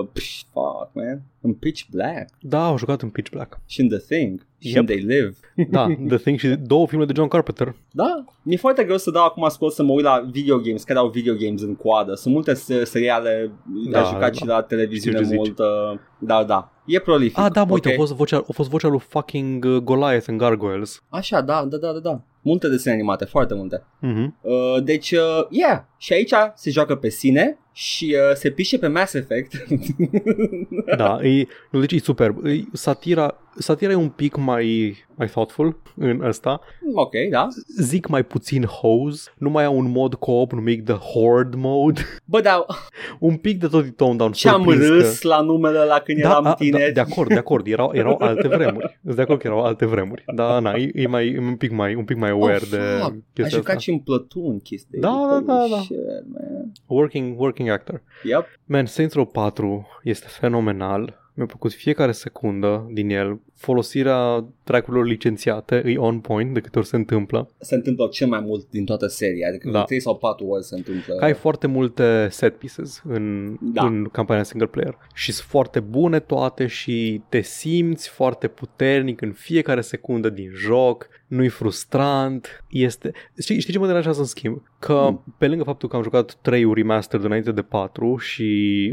uh, 0.01 0.07
psh, 0.13 0.41
fuck, 0.53 0.91
man. 0.93 1.23
În 1.41 1.53
Pitch 1.55 1.83
Black. 1.91 2.29
da, 2.41 2.67
au 2.67 2.79
jucat 2.79 3.03
în 3.03 3.09
Pitch 3.09 3.31
Black. 3.31 3.61
Și 3.67 3.81
în 3.81 3.89
The 3.89 3.99
Thing. 3.99 4.47
Și 4.59 4.69
Yep. 4.69 4.77
în 4.79 4.87
They 4.87 4.99
Live. 4.99 5.35
Da, 5.71 5.87
The 6.09 6.17
Thing 6.17 6.39
și 6.39 6.49
două 6.49 6.87
filme 6.87 7.05
de 7.05 7.13
John 7.17 7.29
Carpenter. 7.29 7.75
Da, 7.91 8.25
mi-e 8.43 8.57
foarte 8.57 8.85
greu 8.85 8.97
să 8.97 9.11
dau 9.11 9.25
acum 9.25 9.49
scos 9.49 9.75
să 9.75 9.83
mă 9.83 9.93
uit 9.93 10.05
la 10.05 10.29
video 10.31 10.59
games, 10.59 10.85
care 10.85 10.99
au 10.99 11.09
video 11.09 11.35
games 11.35 11.63
în 11.63 11.75
coadă. 11.77 12.15
Sunt 12.15 12.35
multe 12.35 12.55
se- 12.55 12.85
seriale, 12.85 13.51
Da, 13.91 14.01
da, 14.01 14.07
jucat 14.07 14.21
da. 14.21 14.33
și 14.33 14.47
la 14.47 14.63
televiziune 14.63 15.17
Știu 15.17 15.29
ce 15.31 15.37
mult. 15.37 15.59
Uh, 15.59 15.99
da, 16.19 16.45
da. 16.45 16.73
E 16.87 16.99
prolific. 16.99 17.39
Ah, 17.39 17.51
da, 17.53 17.65
mă, 17.65 17.73
uite, 17.73 17.89
ok? 17.89 17.95
a, 17.95 17.97
fost 17.99 18.13
vocea, 18.15 18.37
a 18.49 18.53
fost 18.53 18.69
vocea 18.69 18.89
lui 18.89 19.01
fucking 19.09 19.65
uh, 19.65 19.77
Goliath 19.77 20.29
în 20.29 20.37
Gargoyles. 20.37 21.03
Așa, 21.09 21.41
da, 21.41 21.65
da, 21.65 21.77
da, 21.77 21.93
da, 21.93 21.99
da. 21.99 22.21
Multe 22.45 22.69
desene 22.69 22.95
animate, 22.95 23.25
foarte 23.25 23.55
multe. 23.55 23.83
Mhm. 24.01 24.35
Uh, 24.41 24.83
deci, 24.83 25.13
uh, 25.13 25.47
yeah, 25.51 25.81
și 26.05 26.13
aici 26.13 26.33
se 26.55 26.71
joacă 26.71 26.95
pe 26.97 27.09
sine 27.09 27.59
și 27.73 28.17
uh, 28.19 28.35
se 28.35 28.51
pișe 28.51 28.79
pe 28.79 28.87
Mass 28.87 29.13
Effect. 29.13 29.53
Da, 30.97 31.19
e, 31.23 31.47
nu, 31.71 31.81
deci 31.81 31.93
e 31.93 31.99
superb. 31.99 32.47
E, 32.47 32.63
satira, 32.73 33.39
satira 33.59 33.93
e 33.93 33.95
un 33.95 34.09
pic 34.09 34.37
mai, 34.37 34.97
mai 35.15 35.27
thoughtful 35.27 35.81
în 35.97 36.21
ăsta. 36.25 36.61
ok, 36.95 37.13
da. 37.31 37.49
Zic 37.81 38.07
mai 38.07 38.23
puțin 38.23 38.65
hose, 38.65 39.31
nu 39.39 39.51
mai 39.51 39.65
au 39.65 39.77
un 39.77 39.91
mod 39.91 40.15
co-op 40.15 40.53
numit 40.53 40.85
The 40.85 40.95
Horde 40.95 41.57
Mode. 41.57 42.01
Bă, 42.25 42.41
dar 42.41 42.65
un 43.19 43.37
pic 43.37 43.61
de 43.61 43.67
tot 43.67 43.85
e 43.85 43.91
toned 43.91 44.17
down. 44.17 44.33
ce 44.33 44.49
am 44.49 44.63
surprins 44.63 44.89
râs 44.89 45.19
că... 45.19 45.29
la 45.29 45.41
numele 45.41 45.79
ăla 45.79 45.99
când 45.99 46.21
Da, 46.21 46.29
eram 46.29 46.45
a, 46.45 46.49
da, 46.49 46.55
tineri. 46.55 46.93
de 46.93 47.01
acord, 47.01 47.29
de 47.29 47.39
acord, 47.39 47.67
erau, 47.67 47.91
erau 47.95 48.17
alte 48.21 48.49
vremuri. 48.49 48.99
Sunt 49.05 49.17
de 49.17 49.23
acord 49.23 49.41
că 49.41 49.47
erau 49.47 49.63
alte 49.63 49.87
vremuri. 49.87 50.25
Da, 50.35 50.59
na, 50.59 50.73
e, 50.73 50.91
e, 50.95 51.07
mai, 51.07 51.29
e 51.29 51.39
un 51.39 51.57
pic 51.57 51.71
mai, 51.71 51.95
un 51.95 52.05
pic 52.05 52.17
mai 52.17 52.31
aware 52.31 52.61
oh, 52.63 52.69
de 52.71 52.77
fuck. 52.77 53.13
A 53.13 53.17
chestia 53.33 53.59
jucat 53.59 53.69
asta. 53.69 53.79
și 53.79 53.91
în 53.91 53.99
Platoon 53.99 54.59
Kiss 54.59 54.87
David. 54.91 55.01
Da, 55.01 55.29
da, 55.31 55.41
da, 55.41 55.59
Holy 55.59 55.71
da. 55.71 55.94
Shit, 55.95 56.25
man. 56.33 56.73
Working, 56.87 57.39
working 57.39 57.69
actor. 57.69 58.03
Yep. 58.25 58.47
Man, 58.65 58.87
Saints 58.87 59.15
Row 59.15 59.25
4 59.25 59.87
este 60.03 60.27
fenomenal. 60.29 61.23
Mi-a 61.37 61.47
plăcut 61.47 61.73
fiecare 61.73 62.13
secundă 62.13 62.87
din 62.93 63.11
el. 63.11 63.41
Folosirea 63.55 64.45
track-urilor 64.65 65.07
licențiate 65.07 65.83
e 65.87 65.97
on 65.99 66.21
point 66.21 66.55
de 66.55 66.61
câte 66.61 66.79
ori 66.79 66.87
se 66.87 66.97
întâmplă. 66.97 67.51
Se 67.59 67.75
întâmplă 67.75 68.09
cel 68.13 68.27
mai 68.29 68.41
mult 68.41 68.71
din 68.71 68.85
toată 68.85 69.07
seria. 69.07 69.49
Adică 69.49 69.71
Da. 69.71 69.79
da. 69.79 69.85
3 69.85 70.01
sau 70.01 70.17
4 70.17 70.47
ori 70.47 70.65
se 70.65 70.75
întâmplă. 70.75 71.15
Că 71.15 71.25
ai 71.25 71.33
foarte 71.35 71.67
multe 71.67 72.29
set 72.31 72.57
pieces 72.57 73.03
în, 73.09 73.57
Da. 73.61 73.87
în 73.87 74.05
campania 74.05 74.43
single 74.43 74.67
player 74.69 74.99
și 75.15 75.33
sunt 75.33 75.47
foarte 75.49 75.81
bune 75.81 76.21
toate 76.21 76.67
și 76.67 77.23
te 77.29 77.41
simți 77.41 78.09
foarte 78.09 78.49
puternic 78.49 79.21
în 79.21 79.33
fiecare 79.33 79.81
secundă 79.81 80.29
din 80.29 80.51
joc, 80.55 81.09
nu-i 81.35 81.49
frustrant, 81.49 82.65
este... 82.71 83.13
Știi, 83.41 83.61
știi 83.61 83.73
ce 83.73 83.79
mă 83.79 83.87
deranjează 83.87 84.21
în 84.21 84.27
schimb? 84.27 84.63
Că 84.79 84.93
Mm. 85.11 85.25
pe 85.39 85.49
lângă 85.49 85.65
faptul 85.65 85.89
că 85.89 85.97
am 85.97 86.03
jucat 86.03 86.39
3 86.43 86.73
remastered 86.75 87.25
înainte 87.25 87.53
de 87.53 87.63
4 87.63 88.17
și 88.17 88.43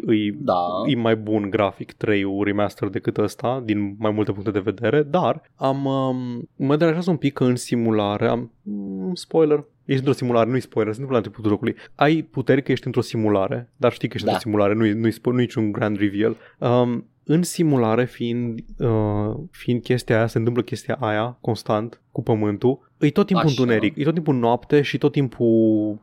îi 0.05 0.31
Da. 0.31 0.55
e 0.87 0.95
mai 0.95 1.15
bun 1.15 1.49
grafic 1.49 1.91
3 1.91 2.25
remaster 2.43 2.87
decât 2.87 3.17
ăsta 3.17 3.61
din 3.65 3.95
mai 3.99 4.11
multe 4.11 4.31
puncte 4.31 4.51
de 4.51 4.59
vedere, 4.59 5.03
dar 5.03 5.41
am 5.55 5.85
um, 5.85 6.49
mă 6.55 6.75
deranjează 6.75 7.09
un 7.09 7.17
pic 7.17 7.33
că 7.33 7.43
în 7.43 7.55
simulare 7.55 8.27
am 8.27 8.51
mm, 8.61 9.13
spoiler, 9.13 9.65
ești 9.85 9.99
într-o 9.99 10.13
simulare, 10.13 10.49
nu-i 10.49 10.59
spoiler, 10.61 10.93
se 10.93 10.99
întâmplă 11.01 11.19
la 11.19 11.23
începutul 11.25 11.49
jocului. 11.51 11.75
Ai 11.95 12.21
puteri 12.21 12.63
că 12.63 12.71
ești 12.71 12.85
într-o 12.85 13.01
simulare, 13.01 13.69
dar 13.77 13.91
știi 13.91 14.07
că 14.07 14.13
ești 14.15 14.27
Da. 14.27 14.33
într-o 14.33 14.49
simulare, 14.49 14.73
nu-i, 14.73 14.91
nu-i, 14.93 15.11
spo- 15.13 15.23
nu-i 15.31 15.35
niciun 15.41 15.71
grand 15.71 15.97
reveal. 15.99 16.35
Um, 16.57 17.05
în 17.23 17.43
simulare, 17.43 18.05
fiind, 18.05 18.59
uh, 18.77 19.33
fiind 19.51 19.81
chestia 19.81 20.15
aia, 20.17 20.27
se 20.27 20.37
întâmplă 20.37 20.61
chestia 20.63 20.97
aia 20.99 21.37
constant 21.41 22.01
cu 22.11 22.21
pământul, 22.23 22.89
e 22.99 23.09
tot 23.09 23.25
timpul 23.25 23.45
Așa. 23.45 23.55
întuneric, 23.61 23.97
e 23.97 24.03
tot 24.03 24.13
timpul 24.13 24.35
noapte 24.35 24.81
și 24.81 24.97
tot 24.97 25.11
timpul 25.11 25.97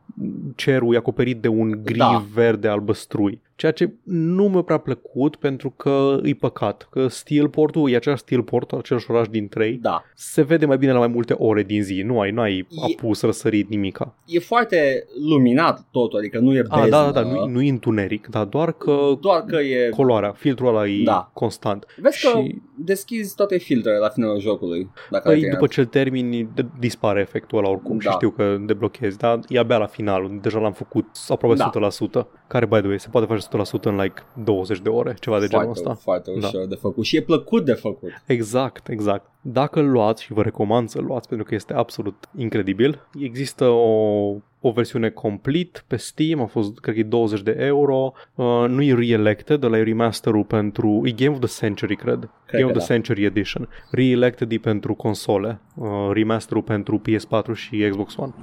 cerul 0.55 0.93
e 0.93 0.97
acoperit 0.97 1.41
de 1.41 1.47
un 1.47 1.79
gri 1.83 1.97
Da. 1.97 2.23
verde 2.33 2.67
albăstrui. 2.67 3.41
Ceea 3.55 3.71
ce 3.71 3.93
nu 4.03 4.47
mi-a 4.47 4.61
prea 4.61 4.77
plăcut 4.77 5.35
pentru 5.35 5.69
că 5.69 6.19
e 6.23 6.33
păcat. 6.33 6.87
Că 6.91 7.07
Steelport-ul 7.07 7.91
e 7.91 7.95
același 7.95 8.21
Steelport, 8.21 8.71
același 8.71 9.11
oraș 9.11 9.27
din 9.27 9.47
3. 9.47 9.77
Da. 9.81 10.03
Se 10.15 10.41
vede 10.41 10.65
mai 10.65 10.77
bine 10.77 10.91
la 10.91 10.97
mai 10.97 11.07
multe 11.07 11.33
ore 11.37 11.63
din 11.63 11.83
zi. 11.83 12.01
Nu 12.05 12.19
ai, 12.19 12.31
nu 12.31 12.41
ai 12.41 12.57
E- 12.57 12.65
apus, 12.93 13.21
răsărit, 13.21 13.69
nimica. 13.69 14.15
E 14.25 14.39
foarte 14.39 15.05
luminat 15.29 15.85
totul, 15.91 16.19
adică 16.19 16.39
nu 16.39 16.55
e 16.55 16.61
beznă. 16.61 16.75
A, 16.77 16.87
da, 16.89 17.03
da, 17.11 17.11
da, 17.11 17.21
nu, 17.21 17.45
nu 17.47 17.61
e 17.61 17.69
întuneric, 17.69 18.27
dar 18.27 18.45
doar 18.45 18.71
că 18.71 18.97
Doar 19.21 19.41
că 19.43 19.55
e... 19.55 19.89
coloarea, 19.89 20.31
filtrul 20.31 20.67
ăla 20.67 20.87
e 20.87 21.03
Da. 21.03 21.31
constant. 21.33 21.85
Vezi 22.01 22.21
că 22.31 22.39
și- 22.39 22.61
deschizi 22.75 23.35
toate 23.35 23.57
filtrele 23.57 23.97
la 23.97 24.09
finalul 24.09 24.39
jocului. 24.39 24.89
Dacă 25.09 25.27
ai 25.27 25.33
Păi 25.33 25.41
terminat. 25.41 25.59
după 25.59 25.67
ce 25.73 25.79
îl 25.79 25.85
termini, 26.03 26.49
de- 26.53 26.65
dispare 26.79 27.19
efectul 27.19 27.57
ăla 27.57 27.69
oricum 27.69 27.99
și 27.99 28.07
Da. 28.07 28.11
știu 28.13 28.29
că 28.29 28.57
deblochezi, 28.59 29.17
dar 29.17 29.39
e 29.47 29.59
abia 29.59 29.77
la 29.77 29.85
finalul, 29.85 30.39
deja 30.41 30.59
l-am 30.59 30.71
făcut 30.73 31.05
aproape 31.27 31.55
Da. 31.57 31.63
100%, 31.65 32.27
care, 32.47 32.65
by 32.65 32.77
the 32.77 32.87
way, 32.87 32.99
se 32.99 33.07
poate 33.11 33.27
face 33.27 33.41
100% 33.41 33.89
în 33.89 33.95
like 34.01 34.21
20 34.43 34.79
de 34.79 34.89
ore, 34.89 35.15
ceva 35.19 35.39
de 35.39 35.47
genul 35.47 35.63
foarte, 35.65 35.89
ăsta. 35.89 36.01
foarte 36.03 36.31
Da. 36.39 36.47
ușor 36.47 36.65
de 36.67 36.75
făcut 36.75 37.03
și 37.05 37.15
e 37.17 37.21
plăcut 37.21 37.65
de 37.65 37.73
făcut. 37.73 38.09
Exact, 38.25 38.87
exact. 38.89 39.29
Dacă 39.41 39.79
îl 39.79 39.89
luați 39.89 40.23
și 40.23 40.33
vă 40.33 40.41
recomand 40.41 40.89
să-l 40.89 41.03
luați 41.03 41.27
pentru 41.27 41.45
că 41.47 41.55
este 41.55 41.73
absolut 41.73 42.29
incredibil, 42.37 43.07
există 43.19 43.65
o, 43.65 44.35
o 44.61 44.71
versiune 44.71 45.09
complete 45.09 45.79
pe 45.87 45.95
Steam, 45.95 46.41
a 46.41 46.45
fost 46.45 46.79
cred 46.79 46.93
că 46.93 46.99
e 46.99 47.03
20 47.03 47.41
de 47.41 47.55
euro, 47.59 48.11
uh, 48.35 48.45
nu 48.67 48.81
e 48.81 48.93
re-elected, 48.93 49.63
ăla 49.63 49.77
e 49.77 49.83
remasterul 49.83 50.43
pentru, 50.43 51.01
e 51.05 51.11
Game 51.11 51.31
of 51.31 51.39
the 51.39 51.65
Century, 51.65 51.95
cred, 51.95 52.29
Cred 52.45 52.61
Game 52.61 52.71
că 52.71 52.77
of 52.77 52.85
the 52.85 52.87
da. 52.87 52.93
Century 52.93 53.23
Edition, 53.23 53.69
re-elected 53.91 54.51
e 54.51 54.57
pentru 54.57 54.93
console, 54.93 55.61
uh, 55.75 55.87
remasterul 56.13 56.63
pentru 56.63 57.01
PS4 57.01 57.53
și 57.53 57.87
Xbox 57.89 58.15
One. 58.17 58.33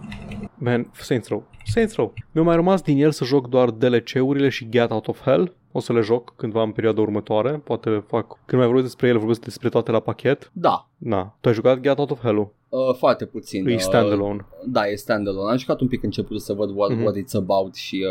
Man, 0.54 0.90
Saints 0.92 1.28
Row, 1.28 1.44
Saints 1.64 1.94
Row. 1.94 2.12
Mi-a 2.32 2.44
mai 2.44 2.54
rămas 2.54 2.82
din 2.82 3.02
el 3.02 3.10
să 3.10 3.24
joc 3.24 3.48
doar 3.48 3.70
DLC-urile 3.70 4.48
și 4.48 4.68
Get 4.68 4.90
Out 4.90 5.08
of 5.08 5.22
Hell, 5.22 5.54
o 5.72 5.80
să 5.80 5.92
le 5.92 6.00
joc 6.00 6.36
cândva 6.36 6.62
în 6.62 6.70
perioada 6.70 7.00
următoare, 7.00 7.50
poate 7.50 7.88
le 7.88 8.04
fac, 8.06 8.26
când 8.26 8.60
mai 8.60 8.70
vorbesc 8.70 8.84
despre 8.84 9.08
ele, 9.08 9.18
vorbesc 9.18 9.40
despre 9.40 9.68
toate 9.68 9.90
la 9.90 10.00
pachet. 10.00 10.50
Da, 10.52 10.88
Na, 10.96 11.36
tu 11.40 11.48
ai 11.48 11.54
jucat 11.54 11.80
Get 11.80 11.98
Out 11.98 12.10
of 12.10 12.20
Hell-ul? 12.20 12.54
Uh, 12.88 12.94
foarte 12.96 13.24
puțin. 13.24 13.66
E 13.68 13.72
uh, 13.74 13.78
standalone. 13.78 14.46
Da, 14.66 14.86
e 14.88 14.94
standalone. 14.94 15.50
Am 15.50 15.56
jucat 15.56 15.80
un 15.80 15.88
pic 15.88 16.02
început 16.02 16.40
să 16.40 16.52
văd 16.52 16.70
what, 16.76 16.90
Mhm. 16.90 17.02
what 17.02 17.14
it's 17.16 17.34
about 17.34 17.74
și 17.74 18.04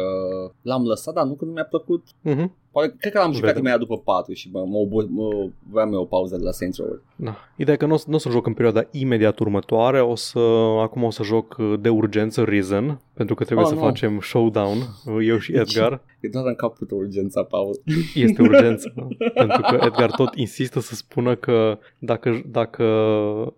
uh, 0.43 0.49
l-am 0.62 0.84
lăsat, 0.86 1.13
dar 1.13 1.25
nu 1.25 1.34
că 1.34 1.45
nu 1.45 1.51
mi-a 1.51 1.65
plăcut. 1.65 2.04
Mhm. 2.21 2.56
Poate, 2.71 2.95
cred 2.99 3.12
că 3.13 3.19
l-am 3.19 3.32
jucat 3.32 3.47
Vedem. 3.47 3.62
imediat 3.62 3.80
după 3.80 3.97
4 3.97 4.34
și 4.34 4.49
mă, 4.54 4.60
mă, 4.65 4.78
obo- 4.78 5.08
mă 5.10 5.49
vreau 5.71 5.91
eu 5.93 6.01
o 6.01 6.06
pauză 6.06 6.38
de 6.38 6.43
la 6.43 6.51
Saints 6.51 6.78
Row. 6.78 6.99
Da. 7.15 7.36
Ideea 7.58 7.75
e 7.75 7.80
că 7.80 7.86
nu 7.86 7.93
o 7.93 7.97
să- 7.97 8.06
nu 8.10 8.15
o 8.15 8.17
să 8.17 8.30
joc 8.30 8.45
în 8.47 8.54
perioada 8.54 8.88
imediat 8.91 9.39
următoare, 9.39 10.01
o 10.01 10.15
să, 10.15 10.39
acum 10.82 11.04
o 11.04 11.10
să 11.10 11.23
joc 11.23 11.56
uh, 11.60 11.73
de 11.80 11.89
urgență 11.89 12.41
Risen, 12.43 12.99
pentru 13.15 13.36
că 13.36 13.43
trebuie 13.43 13.65
Oh, 13.65 13.71
să 13.73 13.78
nu. 13.80 13.86
facem 13.86 14.19
showdown, 14.21 14.78
uh, 15.06 15.28
eu 15.28 15.38
și 15.38 15.51
Edgar. 15.58 16.01
E 16.19 16.28
doar 16.28 16.45
în 16.45 16.56
capul 16.56 16.88
tău 16.88 16.97
urgența, 16.97 17.43
Paul. 17.43 17.82
Este 18.15 18.41
urgență, 18.41 18.93
pentru 19.34 19.62
că 19.62 19.80
Edgar 19.86 20.12
tot 20.12 20.36
insistă 20.36 20.80
să 20.80 20.95
spună 20.95 21.36
că 21.36 21.80
dacă, 21.99 22.41
dacă 22.45 22.84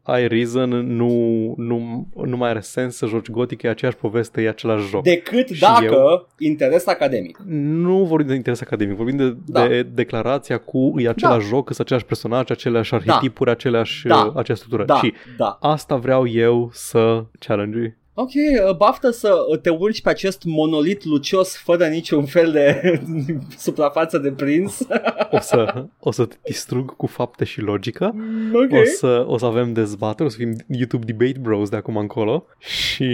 ai 0.03 0.27
Risen, 0.27 0.69
nu, 0.69 1.53
nu, 1.57 2.07
nu 2.25 2.37
mai 2.37 2.49
are 2.49 2.59
sens 2.59 2.95
să 2.95 3.05
joci 3.05 3.29
Gothic, 3.29 3.61
e 3.61 3.69
aceeași 3.69 3.97
poveste, 3.97 4.41
e 4.41 4.47
același 4.49 4.87
joc. 4.87 5.03
Decât 5.03 5.47
Și 5.47 5.59
dacă 5.59 5.83
eu? 5.85 6.27
interes 6.39 6.87
academic. 6.87 7.37
Nu 7.47 8.03
vorbim 8.03 8.27
de 8.27 8.35
interes 8.35 8.61
academic, 8.61 8.95
vorbim 8.95 9.17
de, 9.17 9.35
Da. 9.45 9.67
de 9.67 9.83
declarația 9.83 10.57
cu 10.57 10.93
e 10.97 11.09
același 11.09 11.47
joc, 11.47 11.65
sunt 11.65 11.79
același 11.79 12.05
personaj, 12.05 12.49
aceleași 12.49 12.93
arhetipuri, 12.93 13.49
aceleași, 13.49 14.07
Da. 14.07 14.15
uh, 14.15 14.31
aceeași 14.35 14.61
structură. 14.63 14.85
Da, 14.85 14.95
Și 14.95 15.13
da. 15.37 15.57
asta 15.61 15.95
vreau 15.95 16.27
eu 16.27 16.69
să 16.73 17.25
challenge 17.39 17.97
Ok, 18.19 18.29
uh, 18.33 18.75
baftă 18.75 19.09
să 19.09 19.35
uh, 19.49 19.59
te 19.59 19.69
urci 19.69 20.01
pe 20.01 20.09
acest 20.09 20.43
monolit 20.43 21.03
lucios 21.03 21.57
fără 21.57 21.85
niciun 21.85 22.25
fel 22.25 22.51
de 22.51 23.01
suprafață 23.57 24.17
de 24.17 24.31
prins. 24.31 24.79
O 25.31 25.39
să, 25.39 25.85
o 25.99 26.11
să 26.11 26.25
te 26.25 26.35
distrug 26.43 26.95
cu 26.95 27.05
fapte 27.05 27.43
și 27.43 27.61
logică. 27.61 28.15
ok. 28.53 28.71
O, 28.71 28.83
să, 28.83 29.25
o 29.27 29.37
să 29.37 29.45
avem 29.45 29.73
dezbateri, 29.73 30.27
o 30.27 30.31
să 30.31 30.37
fim 30.37 30.55
YouTube 30.67 31.05
Debate 31.05 31.39
Bros 31.39 31.69
de 31.69 31.75
acum 31.75 31.97
încolo. 31.97 32.45
Și... 32.57 33.07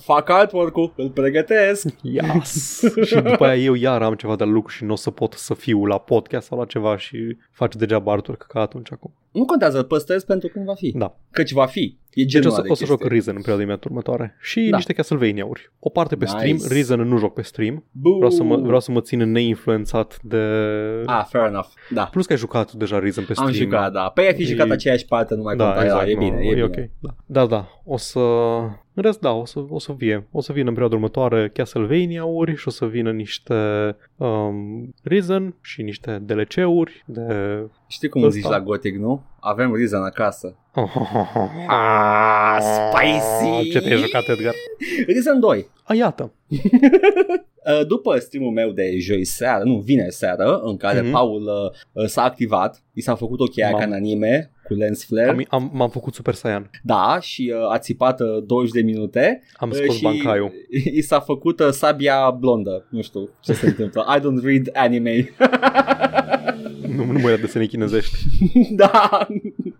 Fac 0.00 0.30
artwork-ul, 0.30 0.92
îl 0.96 1.10
pregătesc. 1.10 1.86
Yes! 2.02 2.82
și 3.08 3.14
după 3.14 3.44
aia 3.44 3.62
eu 3.62 3.74
iar 3.74 4.02
am 4.02 4.14
ceva 4.14 4.36
de 4.36 4.44
lucru 4.44 4.72
și 4.72 4.84
nu 4.84 4.92
o 4.92 4.96
să 4.96 5.10
pot 5.10 5.32
să 5.32 5.54
fiu 5.54 5.84
la 5.84 5.98
podcast 5.98 6.46
sau 6.46 6.58
la 6.58 6.64
ceva 6.64 6.96
și 6.96 7.36
faci 7.50 7.74
degeaba 7.74 8.12
artwork 8.12 8.42
ca 8.42 8.60
atunci 8.60 8.92
acum. 8.92 9.14
Nu 9.32 9.44
contează, 9.44 9.78
îl 9.78 9.84
păstrez 9.84 10.24
pentru 10.24 10.48
când 10.48 10.64
va 10.64 10.74
fi. 10.74 10.92
Da. 10.96 11.16
Căci 11.30 11.52
va 11.52 11.66
fi. 11.66 11.96
E 12.16 12.22
Deci 12.22 12.30
genul 12.32 12.48
o 12.48 12.54
să, 12.54 12.60
de 12.62 12.68
o 12.70 12.74
să 12.74 12.84
joc 12.84 12.96
chestie. 12.98 13.16
Risen 13.16 13.34
în 13.34 13.40
perioada 13.40 13.62
imediat 13.62 13.84
următoare. 13.84 14.36
Și 14.40 14.68
Da. 14.70 14.76
niște 14.76 14.92
Castlevania-uri. 14.92 15.70
O 15.78 15.88
parte 15.88 16.16
pe 16.16 16.24
Nice. 16.24 16.36
stream, 16.36 16.58
Risen 16.78 17.00
nu 17.00 17.18
joc 17.18 17.34
pe 17.34 17.42
stream. 17.42 17.84
Boo. 17.90 18.16
Vreau 18.16 18.30
să 18.30 18.42
mă, 18.42 18.56
vreau 18.56 18.80
să 18.80 18.90
mă 18.92 19.00
țin 19.00 19.30
neinfluențat 19.30 20.18
de... 20.22 20.36
Ah, 21.06 21.24
fair 21.28 21.44
enough. 21.44 21.68
Da. 21.90 22.04
Plus 22.04 22.26
că 22.26 22.32
ai 22.32 22.38
jucat 22.38 22.72
deja 22.72 22.98
Risen 22.98 23.24
pe 23.24 23.32
Am 23.36 23.46
stream. 23.46 23.70
jucat, 23.70 23.92
da. 23.92 24.08
Păi 24.14 24.26
ai 24.26 24.34
fi 24.34 24.44
jucat 24.44 24.68
E- 24.68 24.72
aceeași 24.72 25.04
parte, 25.04 25.34
nu 25.34 25.42
mai 25.42 25.56
Da, 25.56 25.64
conta. 25.64 25.84
exact, 25.84 26.08
e 26.08 26.12
nu, 26.12 26.18
bine, 26.18 26.36
e, 26.40 26.48
bine. 26.48 26.62
ok. 26.62 26.74
Da. 27.00 27.10
da, 27.26 27.46
da. 27.46 27.68
O 27.84 27.96
să... 27.96 28.20
În 28.96 29.02
rest, 29.02 29.20
da, 29.20 29.32
o 29.32 29.44
să, 29.44 29.64
o 29.68 29.78
să 29.78 29.92
vie. 29.92 30.26
O 30.32 30.40
să 30.40 30.52
vină 30.52 30.64
în 30.64 30.70
perioada 30.72 30.94
următoare 30.94 31.48
Castlevania-uri 31.48 32.56
și 32.56 32.68
o 32.68 32.70
să 32.70 32.86
vină 32.86 33.10
niște 33.12 33.54
um, 34.16 34.94
Risen 35.02 35.54
și 35.60 35.82
niște 35.82 36.22
DLC-uri 36.22 37.04
de... 37.06 37.58
Știi 37.86 38.08
cum 38.08 38.22
Ăsta. 38.22 38.38
zici 38.38 38.48
la 38.48 38.60
Gothic, 38.60 38.96
nu? 38.96 39.22
Avem 39.40 39.74
Reason 39.74 40.02
acasă. 40.02 40.56
Ah, 41.68 42.58
spicy! 42.60 43.70
Ce 43.70 43.80
te-ai 43.80 43.96
jucat, 43.96 44.22
Edgar? 44.28 44.54
Reason 45.06 45.40
2. 45.40 45.66
A, 45.86 45.94
iată. 45.94 46.32
Uh, 47.80 47.86
După 47.86 48.16
streamul 48.18 48.50
meu 48.52 48.70
de 48.70 48.98
joi 48.98 49.24
seară, 49.24 49.64
nu, 49.64 49.78
vineri 49.78 50.12
seară, 50.12 50.60
în 50.64 50.76
care 50.76 51.00
Mhm. 51.00 51.10
Paul 51.10 51.42
uh, 51.42 52.02
uh, 52.02 52.08
s-a 52.08 52.22
activat, 52.22 52.82
i 52.92 53.00
s-a 53.00 53.14
făcut 53.14 53.40
o 53.40 53.44
cheia 53.44 53.70
Mam. 53.70 53.78
ca 53.80 53.86
în 53.86 53.92
anime, 53.92 54.50
cu 54.66 54.74
lens 54.74 55.04
flare, 55.04 55.28
Am, 55.30 55.44
am, 55.48 55.70
m-am 55.74 55.90
făcut 55.90 56.14
Super 56.14 56.34
Saiyan. 56.34 56.70
da, 56.82 57.18
și 57.20 57.52
uh, 57.56 57.70
a 57.72 57.78
țipat 57.78 58.20
uh, 58.20 58.26
20 58.46 58.72
de 58.72 58.80
minute 58.82 59.42
Am 59.56 59.70
uh, 59.70 59.76
scos 59.76 59.96
și 59.96 60.02
bancaiul. 60.02 60.52
i 60.98 61.00
s-a 61.00 61.20
făcut 61.20 61.60
uh, 61.60 61.68
sabia 61.70 62.30
blondă, 62.30 62.86
nu 62.90 63.02
știu 63.02 63.28
ce 63.40 63.52
se 63.52 63.66
întâmplă, 63.66 64.06
I 64.16 64.20
don't 64.20 64.42
read 64.44 64.68
anime. 64.72 65.28
Nu, 66.96 67.04
nu 67.04 67.18
mă 67.18 67.30
ia 67.30 67.36
desene 67.36 67.66
chinezești. 67.66 68.16
da. 68.70 69.26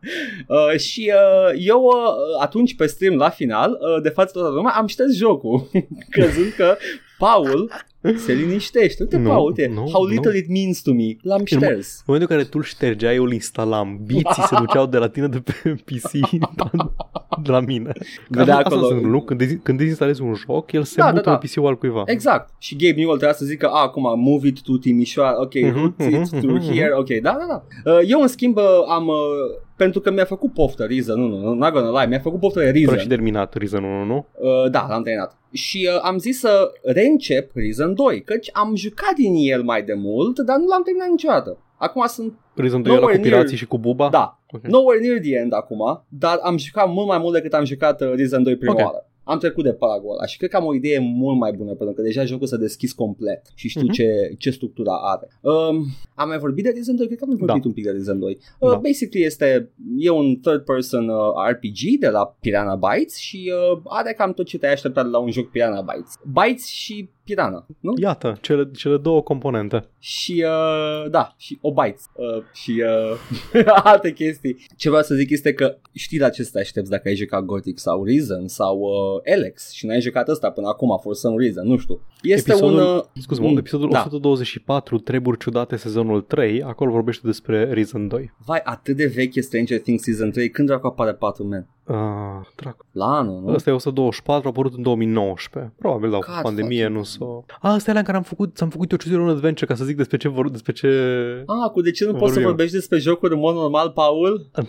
Uh, 0.48 0.78
și 0.78 1.12
uh, 1.14 1.54
eu 1.66 1.82
uh, 1.82 2.42
atunci 2.42 2.76
pe 2.76 2.86
stream 2.86 3.14
la 3.16 3.28
final, 3.28 3.70
uh, 3.70 4.02
de 4.02 4.08
față 4.08 4.30
toată 4.38 4.54
lumea, 4.54 4.72
am 4.72 4.86
șters 4.86 5.14
jocul, 5.16 5.66
crezând 6.10 6.52
că 6.56 6.76
Paul 7.18 7.70
se 8.16 8.32
liniștește. 8.32 9.02
Uite, 9.02 9.16
Nu, 9.16 9.28
Paul, 9.28 9.46
uite, 9.46 9.70
nu, 9.74 9.88
how 9.92 10.04
little 10.06 10.30
nu. 10.30 10.36
it 10.36 10.48
means 10.48 10.80
to 10.82 10.92
me. 10.92 11.16
L-am 11.22 11.38
În 11.38 11.44
mo- 11.44 11.62
șters. 11.62 11.94
În 11.96 12.02
momentul 12.06 12.30
în 12.30 12.36
care 12.36 12.42
tu 12.42 12.58
îl 12.58 12.62
ștergeai, 12.62 13.14
eu 13.14 13.24
îl 13.24 13.32
instalam. 13.32 14.00
Biții 14.06 14.42
se 14.48 14.56
duceau 14.58 14.86
de 14.86 14.96
la 14.98 15.08
tine 15.08 15.26
de 15.28 15.38
pe 15.44 15.52
PC 15.86 16.10
de 17.42 17.50
la 17.50 17.60
mine. 17.60 17.92
Că 17.94 18.02
Vedea 18.28 18.56
asta 18.56 18.68
acolo- 18.74 18.80
se 18.86 18.92
întâmplă, 18.94 19.10
nu? 19.10 19.22
Când, 19.22 19.42
dezi- 19.42 19.62
când 19.62 19.78
dezinstalezi 19.78 20.22
un 20.22 20.34
joc, 20.34 20.72
el 20.72 20.82
se 20.82 20.94
Da, 20.96 21.04
da, 21.04 21.10
mută 21.12 21.30
da. 21.30 21.36
pe 21.36 21.46
PC-ul 21.46 21.66
al 21.66 21.78
cuiva. 21.78 22.02
Exact. 22.06 22.50
Și 22.58 22.76
Gabe 22.76 22.94
Newell 22.96 23.16
trebuia 23.18 23.32
să 23.38 23.44
zică, 23.44 23.66
a, 23.68 23.82
acum, 23.82 24.20
move 24.20 24.46
it 24.46 24.62
to 24.62 24.76
Timișoara, 24.76 25.40
ok, 25.40 25.54
Mhm, 25.54 25.74
root 25.74 25.94
it 26.00 26.32
mhm, 26.32 26.40
to 26.46 26.52
mhm, 26.52 26.72
here, 26.72 26.90
ok, 26.94 27.08
da, 27.08 27.36
da, 27.38 27.46
da. 27.48 27.90
Uh, 27.92 28.00
Eu, 28.06 28.20
în 28.20 28.28
schimb, 28.28 28.56
uh, 28.56 28.64
am, 28.88 29.06
uh, 29.06 29.14
pentru 29.76 30.00
că 30.00 30.10
mi-a 30.10 30.24
făcut 30.24 30.52
poftă 30.52 30.84
Reason, 30.84 31.20
nu, 31.20 31.38
nu, 31.38 31.52
not 31.54 31.72
gonna 31.72 31.98
lie, 32.00 32.08
mi-a 32.08 32.18
făcut 32.18 32.40
poftă 32.40 32.58
de 32.60 32.64
Tu 32.70 32.70
ai 32.76 32.80
și 32.82 32.86
Reason. 32.88 33.08
terminat 33.08 33.54
Reason 33.54 33.84
1, 33.84 34.04
nu? 34.04 34.26
Uh, 34.38 34.70
da, 34.70 34.86
l-am 34.88 35.02
terminat. 35.02 35.36
Și 35.52 35.88
uh, 35.94 36.00
am 36.02 36.18
zis 36.18 36.38
să 36.38 36.72
reîncep 36.82 37.50
Reason 37.54 37.94
2, 37.94 38.22
căci 38.22 38.50
am 38.52 38.74
jucat 38.76 39.12
din 39.16 39.32
el 39.36 39.62
mai 39.62 39.82
de 39.82 39.94
mult, 39.94 40.38
dar 40.38 40.56
nu 40.56 40.66
l-am 40.66 40.82
terminat 40.82 41.08
niciodată. 41.08 41.58
Acum 41.78 42.06
sunt, 42.06 42.32
Reason 42.54 42.82
2 42.82 42.92
era 42.92 43.00
cu 43.00 43.06
Nowhere 43.06 43.28
pirații 43.28 43.54
near- 43.56 43.58
și 43.58 43.66
cu 43.66 43.78
buba? 43.78 44.08
da, 44.08 44.40
Ok. 44.52 44.66
nowhere 44.66 45.00
near 45.06 45.18
the 45.18 45.34
end 45.36 45.52
acum, 45.54 46.04
dar 46.08 46.38
am 46.42 46.56
jucat 46.58 46.88
mult 46.92 47.06
mai 47.06 47.18
mult 47.18 47.32
decât 47.34 47.52
am 47.52 47.64
jucat 47.64 48.00
uh, 48.00 48.12
Reason 48.16 48.42
2 48.42 48.56
prima 48.56 48.72
Ok. 48.72 48.78
oară. 48.84 49.06
Am 49.28 49.38
trecut 49.38 49.64
de 49.64 49.72
paragul 49.72 50.10
ăla 50.12 50.26
și 50.26 50.36
cred 50.38 50.50
că 50.50 50.56
am 50.56 50.64
o 50.64 50.74
idee 50.74 50.98
mult 50.98 51.38
mai 51.38 51.52
bună 51.52 51.72
pentru 51.74 51.94
că 51.94 52.02
deja 52.02 52.24
jocul 52.24 52.46
s-a 52.46 52.56
deschis 52.56 52.92
complet 52.92 53.42
și 53.54 53.68
știu 53.68 53.82
Mhm. 53.82 53.92
ce, 53.92 54.34
ce 54.38 54.50
structură 54.50 54.90
are. 55.02 55.28
Um, 55.40 55.86
am 56.14 56.28
mai 56.28 56.38
vorbit 56.38 56.64
de 56.64 56.70
Reason 56.74 56.96
2? 56.96 57.06
Cred 57.06 57.18
că 57.18 57.24
am 57.24 57.30
mai 57.30 57.38
vorbit 57.38 57.62
Da. 57.62 57.68
un 57.68 57.74
pic 57.74 57.84
de 57.84 57.90
Reason 57.90 58.18
2. 58.18 58.38
Uh, 58.58 58.70
Da. 58.70 58.76
Basically 58.76 59.24
este, 59.26 59.70
e 59.98 60.10
un 60.10 60.36
third 60.40 60.64
person 60.64 61.08
uh, 61.08 61.16
RPG 61.50 61.98
de 62.00 62.08
la 62.08 62.36
Piranha 62.40 62.74
Bytes 62.74 63.16
și 63.16 63.52
uh, 63.72 63.80
are 63.84 64.12
cam 64.12 64.32
tot 64.32 64.46
ce 64.46 64.58
te-ai 64.58 64.72
așteptat 64.72 65.04
de 65.04 65.10
la 65.10 65.18
un 65.18 65.30
joc 65.30 65.50
Piranha 65.50 65.80
Bytes. 65.80 66.12
Bytes 66.32 66.66
și 66.66 67.08
Piranha, 67.26 67.66
nu? 67.80 67.92
Iată, 68.00 68.38
cele, 68.40 68.70
cele 68.76 68.96
două 68.96 69.22
componente. 69.22 69.88
Și 69.98 70.44
uh, 70.46 71.10
da, 71.10 71.34
și 71.36 71.58
o 71.60 71.72
Bytes 71.72 72.04
uh, 72.14 72.42
și 72.52 72.82
uh, 73.54 73.64
alte 73.84 74.12
chestii. 74.12 74.66
Ce 74.76 74.88
vreau 74.88 75.02
să 75.04 75.14
zic 75.14 75.30
este 75.30 75.52
că 75.54 75.76
știi 75.92 76.18
la 76.18 76.28
ce 76.28 76.42
să 76.42 76.50
te 76.52 76.58
aștepți 76.58 76.90
dacă 76.90 77.08
ai 77.08 77.14
jucat 77.14 77.42
Gothic 77.44 77.78
sau 77.78 78.04
Reason 78.04 78.48
sau 78.48 78.78
uh, 78.78 79.32
Alex 79.34 79.70
și 79.72 79.86
n-ai 79.86 80.00
jucat 80.00 80.28
ăsta 80.28 80.50
până 80.50 80.68
acum 80.68 80.98
for 81.02 81.14
some 81.14 81.36
reason, 81.38 81.66
nu 81.66 81.76
știu. 81.76 82.00
Este 82.22 82.50
Episodul- 82.50 82.78
un... 82.78 82.96
Uh, 82.96 83.02
Scuze-mă, 83.20 83.48
mm, 83.48 83.56
episodul 83.56 83.88
da. 83.90 83.98
124, 83.98 84.98
Treburi 84.98 85.38
ciudate, 85.38 85.76
sezonul 85.76 86.20
3, 86.20 86.62
acolo 86.62 86.90
vorbește 86.90 87.26
despre 87.26 87.72
Reason 87.72 88.08
2. 88.08 88.32
Vai, 88.44 88.60
atât 88.64 88.96
de 88.96 89.06
veche 89.06 89.40
Stranger 89.40 89.80
Things 89.80 90.02
Season 90.02 90.30
3, 90.30 90.50
când 90.50 90.68
dracu 90.68 90.86
apare 90.86 91.12
4 91.14 91.46
man? 91.46 91.68
Uh, 91.86 91.96
dracu. 92.56 92.86
La 92.92 93.16
anul, 93.16 93.42
nu? 93.44 93.52
Ăsta 93.54 93.70
e 93.70 93.72
124, 93.72 94.46
a 94.46 94.50
apărut 94.50 94.74
în 94.74 94.82
2019. 94.82 95.72
Probabil, 95.78 96.10
da, 96.10 96.16
cu 96.16 96.24
God 96.32 96.42
pandemie 96.42 96.78
fucking 96.82 96.96
nu 96.96 97.02
s-o... 97.02 97.44
A, 97.60 97.74
ăsta 97.74 97.84
e 97.86 97.90
alea 97.90 98.00
în 98.00 98.06
care 98.06 98.16
am 98.16 98.22
făcut, 98.22 98.54
ți-am 98.54 98.68
făcut 98.68 98.90
eu 98.90 98.96
Choose 98.96 99.14
Your 99.14 99.26
Own 99.26 99.36
Adventure 99.36 99.66
ca 99.66 99.74
să 99.74 99.84
zic 99.84 99.96
despre 99.96 100.16
ce 100.16 100.28
vor, 100.28 100.50
despre 100.50 100.72
ce... 100.72 100.88
Ah, 101.46 101.70
cu 101.70 101.80
de 101.80 101.90
ce 101.90 102.04
nu 102.04 102.10
poți 102.10 102.22
să 102.24 102.26
Vorbim. 102.26 102.46
vorbești 102.46 102.74
despre 102.74 102.98
jocuri 102.98 103.34
în 103.34 103.38
mod 103.38 103.54
normal, 103.54 103.90
Paul? 103.90 104.50
Da. 104.52 104.62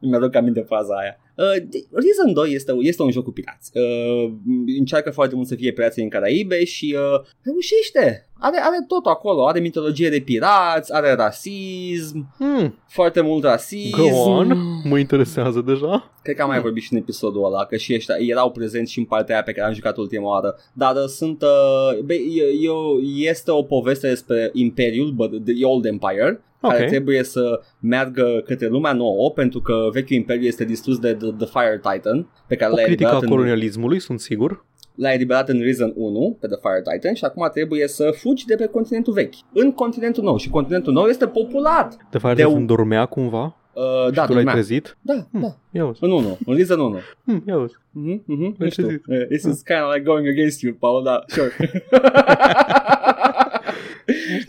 Mi-aduc 0.08 0.34
aminte 0.34 0.60
fraza 0.60 0.94
aia. 0.94 1.16
Uh, 1.36 1.52
de- 1.68 1.86
Reason 1.92 2.32
2 2.32 2.52
este, 2.52 2.74
este 2.80 3.02
un 3.02 3.10
joc 3.10 3.24
cu 3.24 3.30
pirați. 3.32 3.70
Uh, 3.74 4.32
încearcă 4.78 5.10
foarte 5.10 5.34
mult 5.34 5.46
să 5.46 5.54
fie 5.54 5.72
pirații 5.72 6.02
în 6.02 6.08
Caraibe 6.08 6.64
și 6.64 6.96
uh, 6.98 7.20
reușește. 7.42 8.28
Are, 8.38 8.56
are 8.62 8.76
tot 8.88 9.04
acolo. 9.06 9.46
Are 9.46 9.60
mitologie 9.60 10.08
de 10.08 10.20
pirați, 10.20 10.94
are 10.94 11.12
rasism, 11.14 12.34
Hmm, 12.38 12.78
foarte 12.88 13.20
mult 13.20 13.42
rasism. 13.44 13.96
go 13.96 14.30
on, 14.30 14.52
mă 14.84 14.98
interesează 14.98 15.60
deja. 15.66 16.12
Cred 16.22 16.36
că 16.36 16.42
am 16.42 16.48
mai 16.48 16.60
vorbit 16.60 16.82
și 16.82 16.92
în 16.92 16.98
episodul 16.98 17.44
ăla, 17.44 17.64
că 17.64 17.76
și 17.76 17.94
ăștia 17.94 18.14
erau 18.18 18.50
prezenți 18.50 18.92
și 18.92 18.98
în 18.98 19.04
partea 19.04 19.34
aia 19.34 19.44
pe 19.44 19.52
care 19.52 19.66
am 19.66 19.74
jucat 19.74 19.96
ultima 19.96 20.28
oară. 20.28 20.54
Dar 20.72 20.94
uh, 20.94 21.04
sunt, 21.04 21.42
uh, 21.42 21.98
be, 22.04 22.14
e, 22.14 22.42
e, 22.42 23.28
este 23.30 23.50
o 23.50 23.62
poveste 23.62 24.08
despre 24.08 24.50
Imperiul, 24.52 25.10
but 25.10 25.44
the 25.44 25.64
Old 25.64 25.84
Empire, 25.84 26.40
Ok. 26.60 26.72
care 26.72 26.86
trebuie 26.86 27.22
să 27.22 27.60
meargă 27.80 28.42
către 28.44 28.66
lumea 28.68 28.92
nouă, 28.92 29.30
pentru 29.30 29.60
că 29.60 29.88
vechiul 29.92 30.16
imperiu 30.16 30.46
este 30.46 30.64
distrus 30.64 30.98
de 30.98 31.12
The, 31.36 31.44
the 31.44 31.60
Fire 31.60 31.80
Titan, 31.92 32.28
pe 32.46 32.56
care 32.56 32.72
O 32.72 32.74
l-a 32.76 32.82
critică 32.82 33.04
a 33.04 33.10
eliberat, 33.10 33.22
în, 33.22 33.36
colonialismului, 33.36 33.98
sunt 34.00 34.20
sigur. 34.20 34.64
l-a 34.94 35.12
eliberat 35.12 35.48
în 35.48 35.60
Reason 35.60 35.92
1 35.96 36.36
pe 36.40 36.46
The 36.46 36.56
Fire 36.60 36.82
Titan 36.92 37.14
și 37.14 37.24
acum 37.24 37.48
trebuie 37.52 37.88
să 37.88 38.10
fugi 38.16 38.46
de 38.46 38.54
pe 38.54 38.66
continentul 38.66 39.12
vechi, 39.12 39.34
în 39.52 39.72
continentul 39.72 40.22
nou. 40.24 40.36
Și 40.36 40.48
continentul 40.50 40.92
nou 40.92 41.04
este 41.06 41.26
populat. 41.26 41.96
De 42.10 42.18
fapt, 42.18 42.36
De 42.36 42.42
de 42.42 42.48
un- 42.48 42.66
dormea 42.66 43.06
cumva 43.06 43.56
Uh, 43.78 43.82
da, 43.82 44.02
și 44.04 44.12
tu 44.12 44.16
l-ai 44.18 44.26
dormea. 44.26 44.52
trezit. 44.52 44.96
Da, 45.00 45.14
Hmm. 45.30 45.40
da. 45.40 45.56
Ia 45.70 45.86
uzi. 45.86 46.04
În 46.04 46.10
1, 46.10 46.38
în 46.46 46.54
Reason 46.54 46.78
1. 46.80 46.98
Hmm, 47.26 47.42
ia 47.46 47.56
uzi. 47.56 47.74
Mhm, 47.90 48.22
mhm, 48.26 48.42
nu 48.42 48.50
Păi, 48.58 48.70
știu. 48.70 48.84
ce 48.86 48.90
zic? 48.90 49.04
Uh, 49.06 49.24
This 49.26 49.42
is 49.42 49.62
kind 49.62 49.80
of 49.86 49.94
like 49.94 50.04
going 50.04 50.26
against 50.28 50.60
you, 50.62 50.74
Paul, 50.74 51.02
da, 51.04 51.22
sure. 51.26 51.50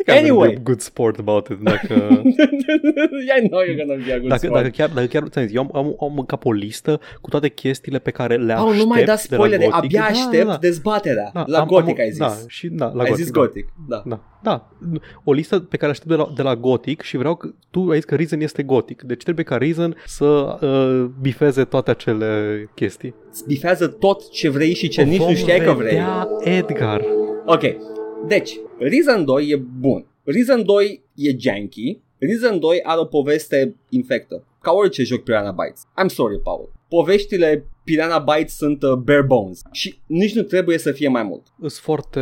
Anyway. 0.06 0.50
Be 0.50 0.56
a 0.56 0.62
good 0.63 0.80
sport 0.80 1.20
about 1.20 1.48
it. 1.48 1.58
Dacă, 1.60 2.22
yeah, 3.28 3.44
I 3.44 3.48
know 3.48 3.62
you're 3.62 3.78
gonna 3.86 4.04
be 4.06 4.13
a 4.13 4.18
good 4.18 4.28
dacă, 4.30 4.46
sport. 4.46 4.54
dacă 4.62 4.68
chiar, 4.70 4.90
dacă 4.90 5.08
chiar 5.08 5.24
ți-am 5.28 5.46
zis, 5.46 5.56
eu 5.56 5.62
am, 5.62 5.70
am, 5.74 5.96
am 6.00 6.18
în 6.18 6.26
cap 6.26 6.46
o 6.46 6.52
listă 6.52 7.00
cu 7.22 7.30
toate 7.30 7.50
chestiile 7.50 8.00
pe 8.00 8.12
care 8.12 8.36
le 8.36 8.54
Paul, 8.54 8.68
aștept 8.68 8.84
nu 8.84 8.90
mai 8.90 8.98
da 9.00 9.06
de 9.06 9.12
la 9.12 9.18
spoilere, 9.18 9.63
Gothic. 9.66 9.84
abia 9.84 10.00
Da, 10.00 10.06
aștept 10.06 10.46
da, 10.46 10.52
da. 10.52 10.58
dezbaterea. 10.58 11.30
Da, 11.34 11.44
la 11.48 11.60
am- 11.60 11.68
Gothic 11.68 12.00
am- 12.00 12.04
ai 12.04 12.10
zis. 12.10 12.18
Da, 12.20 12.34
și 12.48 12.68
da, 12.68 12.86
la 12.86 12.92
ai 12.92 13.10
Gothic. 13.10 13.16
zis 13.16 13.32
da. 13.32 13.40
Gothic, 13.40 13.68
da. 13.88 14.04
Da, 14.06 14.20
da. 14.44 14.68
O 15.24 15.34
listă 15.34 15.60
pe 15.60 15.78
care 15.78 15.92
aștept 15.92 16.10
de 16.10 16.16
la, 16.16 16.32
de 16.36 16.42
la 16.42 16.56
Gothic 16.56 17.02
și 17.02 17.18
vreau 17.18 17.36
că 17.36 17.50
tu 17.72 17.80
ai 17.90 17.96
zis 17.96 18.06
că 18.06 18.16
Reason 18.16 18.42
este 18.42 18.63
Gothic. 18.63 19.02
Deci 19.02 19.24
trebuie 19.24 19.46
ca 19.46 19.56
Reason 19.58 19.96
să 20.06 20.26
uh, 20.62 21.10
bifeze 21.22 21.63
toate 21.63 21.92
acele 21.92 22.70
chestii. 22.76 23.16
Îți 23.32 23.46
bifează 23.48 23.88
tot 23.88 24.32
ce 24.32 24.50
vrei 24.50 24.74
și 24.74 24.88
ce 24.88 25.02
nici 25.04 25.18
Vom 25.18 25.30
nu 25.30 25.36
știai 25.36 25.60
că 25.60 25.72
vrei. 25.72 25.90
vedea, 25.90 26.28
Edgar. 26.44 27.02
Ok, 27.46 27.62
deci, 28.27 28.60
Reason 28.80 29.25
2 29.25 29.49
e 29.49 29.56
bun. 29.56 30.06
Reason 30.23 30.63
2 30.63 31.03
e 31.15 31.36
janky. 31.38 32.01
Reason 32.19 32.60
2 32.60 32.82
are 32.84 32.99
o 32.99 33.06
poveste 33.06 33.75
infectă. 33.89 34.43
Ca 34.62 34.71
orice 34.71 35.03
joc 35.03 35.23
Piranha 35.23 35.51
Bytes. 35.51 35.82
I'm 36.03 36.08
sorry, 36.08 36.39
Paul. 36.39 36.71
Poveștile 36.88 37.65
Piranha 37.84 38.19
Bytes 38.19 38.56
sunt 38.56 38.84
uh, 38.84 38.93
bare 38.93 39.21
bones 39.21 39.62
și 39.71 39.99
nici 40.06 40.34
nu 40.34 40.41
trebuie 40.41 40.77
să 40.77 40.91
fie 40.91 41.08
mai 41.08 41.23
mult. 41.23 41.47
Sunt 41.60 41.71
foarte 41.71 42.21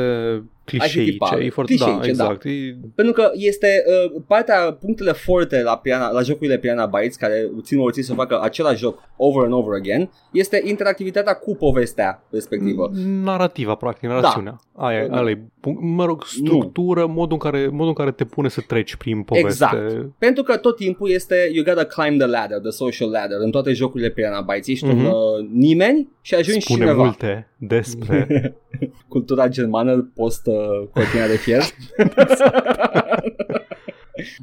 clișeice. 0.65 0.99
arhetipale. 0.99 1.43
E 1.43 1.49
foarte, 1.49 1.75
da, 1.79 1.83
Clișeice, 1.85 2.09
exact. 2.09 2.45
E, 2.45 2.49
Pentru 2.95 3.13
că 3.13 3.31
este 3.33 3.83
uh, 4.13 4.21
partea, 4.27 4.77
punctele 4.79 5.11
forte 5.11 5.61
la, 5.61 5.77
piana, 5.77 6.09
la 6.11 6.21
jocurile 6.21 6.57
Piana 6.57 6.85
Bytes, 6.85 7.15
care 7.15 7.49
țin 7.63 7.79
o 7.79 7.91
să 7.91 8.13
facă 8.13 8.39
același 8.41 8.77
joc 8.77 8.99
over 9.17 9.43
and 9.43 9.53
over 9.53 9.73
again, 9.79 10.09
este 10.31 10.61
interactivitatea 10.65 11.33
cu 11.33 11.55
povestea 11.55 12.23
respectivă. 12.29 12.89
narrativa, 13.23 13.75
practic, 13.75 14.09
narațiunea. 14.09 14.59
Aia, 14.75 15.07
Da. 15.07 15.21
da. 15.21 15.29
e, 15.29 15.41
punct- 15.59 15.79
mă 15.81 16.05
rog, 16.05 16.23
structură, 16.25 17.05
modul 17.05 17.31
în, 17.43 17.51
care, 17.51 17.67
modul 17.67 17.87
în 17.87 17.93
care 17.93 18.11
te 18.11 18.25
pune 18.25 18.47
să 18.49 18.61
treci 18.67 18.95
prin 18.95 19.21
poveste. 19.23 19.47
Exact. 19.47 20.05
Pentru 20.17 20.43
că 20.43 20.57
tot 20.57 20.75
timpul 20.75 21.09
este 21.09 21.49
you 21.53 21.63
gotta 21.63 21.83
climb 21.83 22.19
the 22.19 22.27
ladder, 22.27 22.57
the 22.59 22.69
social 22.69 23.09
ladder 23.09 23.37
în 23.39 23.51
toate 23.51 23.73
jocurile 23.73 24.09
Piana 24.09 24.41
Bytes. 24.41 24.67
Ești 24.67 24.85
Mhm. 24.85 24.97
un 24.97 25.05
uh, 25.05 25.47
nimeni 25.51 26.09
și 26.21 26.35
ajungi 26.35 26.65
Spune 26.65 26.79
cineva. 26.79 27.03
multe 27.03 27.47
despre... 27.57 28.27
Cultura 29.07 29.47
germană 29.47 30.11
post 30.15 30.47
uh, 30.47 30.54
cortina 30.93 31.27
de 31.27 31.35
fier. 31.37 31.61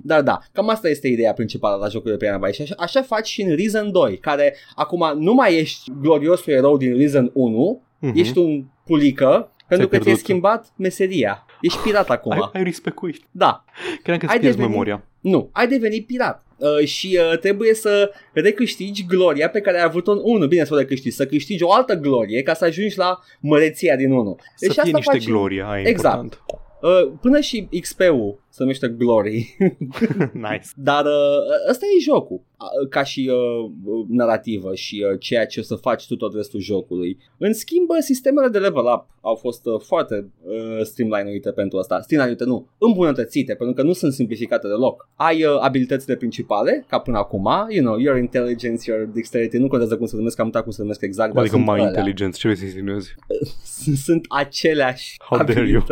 Dar 0.03 0.23
da, 0.23 0.39
cam 0.53 0.69
asta 0.69 0.89
este 0.89 1.09
ideea 1.09 1.33
principală 1.33 1.77
la 1.77 1.89
jocurile 1.89 2.17
Piana 2.17 2.37
Bytes 2.39 2.55
și 2.55 2.63
așa, 2.63 2.75
așa 2.79 3.03
faci 3.03 3.27
și 3.29 3.43
în 3.43 3.57
Reason 3.57 3.93
2, 3.93 4.19
care 4.19 4.57
acum 4.75 5.13
nu 5.19 5.35
mai 5.35 5.57
ești 5.59 5.91
gloriosul 6.01 6.53
erou 6.53 6.77
din 6.77 6.97
Reason 6.97 7.31
1, 7.35 7.83
Mhm. 7.99 8.19
ești 8.19 8.39
un 8.39 8.65
pulică 8.85 9.51
pentru 9.69 9.87
că 9.89 9.93
ți-ai 9.95 10.03
pierdut. 10.05 10.19
schimbat 10.25 10.73
meseria. 10.77 11.47
Ești 11.61 11.79
pirat 11.79 12.11
acum. 12.11 12.33
ai, 12.33 12.51
ai 12.53 12.63
rispecuit. 12.63 13.17
Da, 13.31 13.65
Credeam 14.03 14.19
că 14.19 14.27
Ai 14.27 14.33
îți 14.33 14.39
pierzi 14.41 14.57
devenit- 14.59 14.71
memoria. 14.71 15.05
Nu, 15.23 15.49
ai 15.53 15.69
devenit 15.69 16.07
pirat 16.07 16.45
uh, 16.57 16.85
și 16.87 17.19
uh, 17.33 17.39
trebuie 17.39 17.75
să 17.75 18.11
recâștigi 18.33 19.07
gloria 19.07 19.49
pe 19.49 19.61
care 19.61 19.77
ai 19.79 19.85
avut-o 19.85 20.13
în 20.13 20.21
1. 20.23 20.47
Bine 20.47 20.65
să 20.65 20.75
o 20.75 20.79
recâștigi, 20.79 21.15
să 21.17 21.27
câștigi 21.27 21.63
o 21.63 21.73
altă 21.73 21.95
glorie 21.95 22.43
ca 22.43 22.55
să 22.55 22.65
ajungi 22.65 22.99
la 22.99 23.19
măreția 23.41 23.97
din 23.97 24.13
1. 24.13 24.37
Să 24.57 24.73
fie 24.83 24.93
niște 24.93 25.17
faci- 25.19 25.25
glorie, 25.27 25.65
aia 25.67 25.83
e 25.83 25.89
Exact. 25.89 26.15
important. 26.23 26.43
Uh, 26.83 27.13
până 27.21 27.41
și 27.41 27.69
XP-ul 27.81 28.41
se 28.49 28.63
numește 28.63 28.89
Glory. 28.89 29.57
nice. 30.49 30.69
Dar 30.77 31.05
uh, 31.05 31.71
ăsta 31.71 31.85
e 31.97 32.01
jocul, 32.01 32.37
uh, 32.41 32.89
ca 32.89 33.03
și 33.03 33.31
uh, 33.33 33.71
uh, 33.85 34.05
narrativă 34.09 34.75
și 34.75 35.05
uh, 35.11 35.19
ceea 35.19 35.47
ce 35.47 35.61
o 35.61 35.63
să 35.63 35.75
faci 35.75 36.07
tu 36.07 36.17
tot 36.17 36.35
restul 36.35 36.61
jocului. 36.61 37.19
În 37.39 37.53
schimb, 37.53 37.89
uh, 37.89 37.97
sistemele 38.01 38.49
de 38.49 38.59
level 38.59 38.85
up 38.95 39.07
au 39.21 39.35
fost 39.35 39.67
uh, 39.67 39.81
foarte 39.81 40.33
uh, 40.43 40.85
streamline-uite 40.85 41.51
pentru 41.51 41.79
asta. 41.79 42.01
Streamline-uite 42.01 42.45
nu, 42.45 42.69
îmbunătățite, 42.79 43.55
pentru 43.55 43.75
că 43.75 43.83
nu 43.83 43.93
sunt 43.93 44.13
simplificate 44.13 44.67
deloc. 44.67 45.09
Ai 45.15 45.45
uh, 45.45 45.59
abilitățile 45.61 46.17
principale, 46.17 46.85
ca 46.89 46.99
până 46.99 47.19
acum, 47.19 47.49
you 47.69 47.85
know, 47.85 47.99
your 47.99 48.17
intelligence, 48.17 48.91
your 48.91 49.05
dexterity, 49.05 49.57
nu 49.57 49.69
contează 49.69 49.97
cum 49.97 50.07
se 50.07 50.17
numesc, 50.17 50.39
am 50.39 50.47
uitat 50.47 50.63
cum 50.63 50.73
se 50.73 50.81
numesc 50.83 51.03
exact, 51.03 51.33
dar 51.33 51.41
Adică 51.41 51.55
sunt 51.55 51.67
mai 51.67 51.79
alea. 51.79 51.89
inteligenți, 51.89 52.39
ce 52.39 52.47
vrei 52.47 52.59
să 52.59 52.65
insinuezi? 52.65 53.15
sunt 54.07 54.27
aceleași 54.29 55.17
How 55.25 55.45
dare 55.45 55.69
you. 55.69 55.83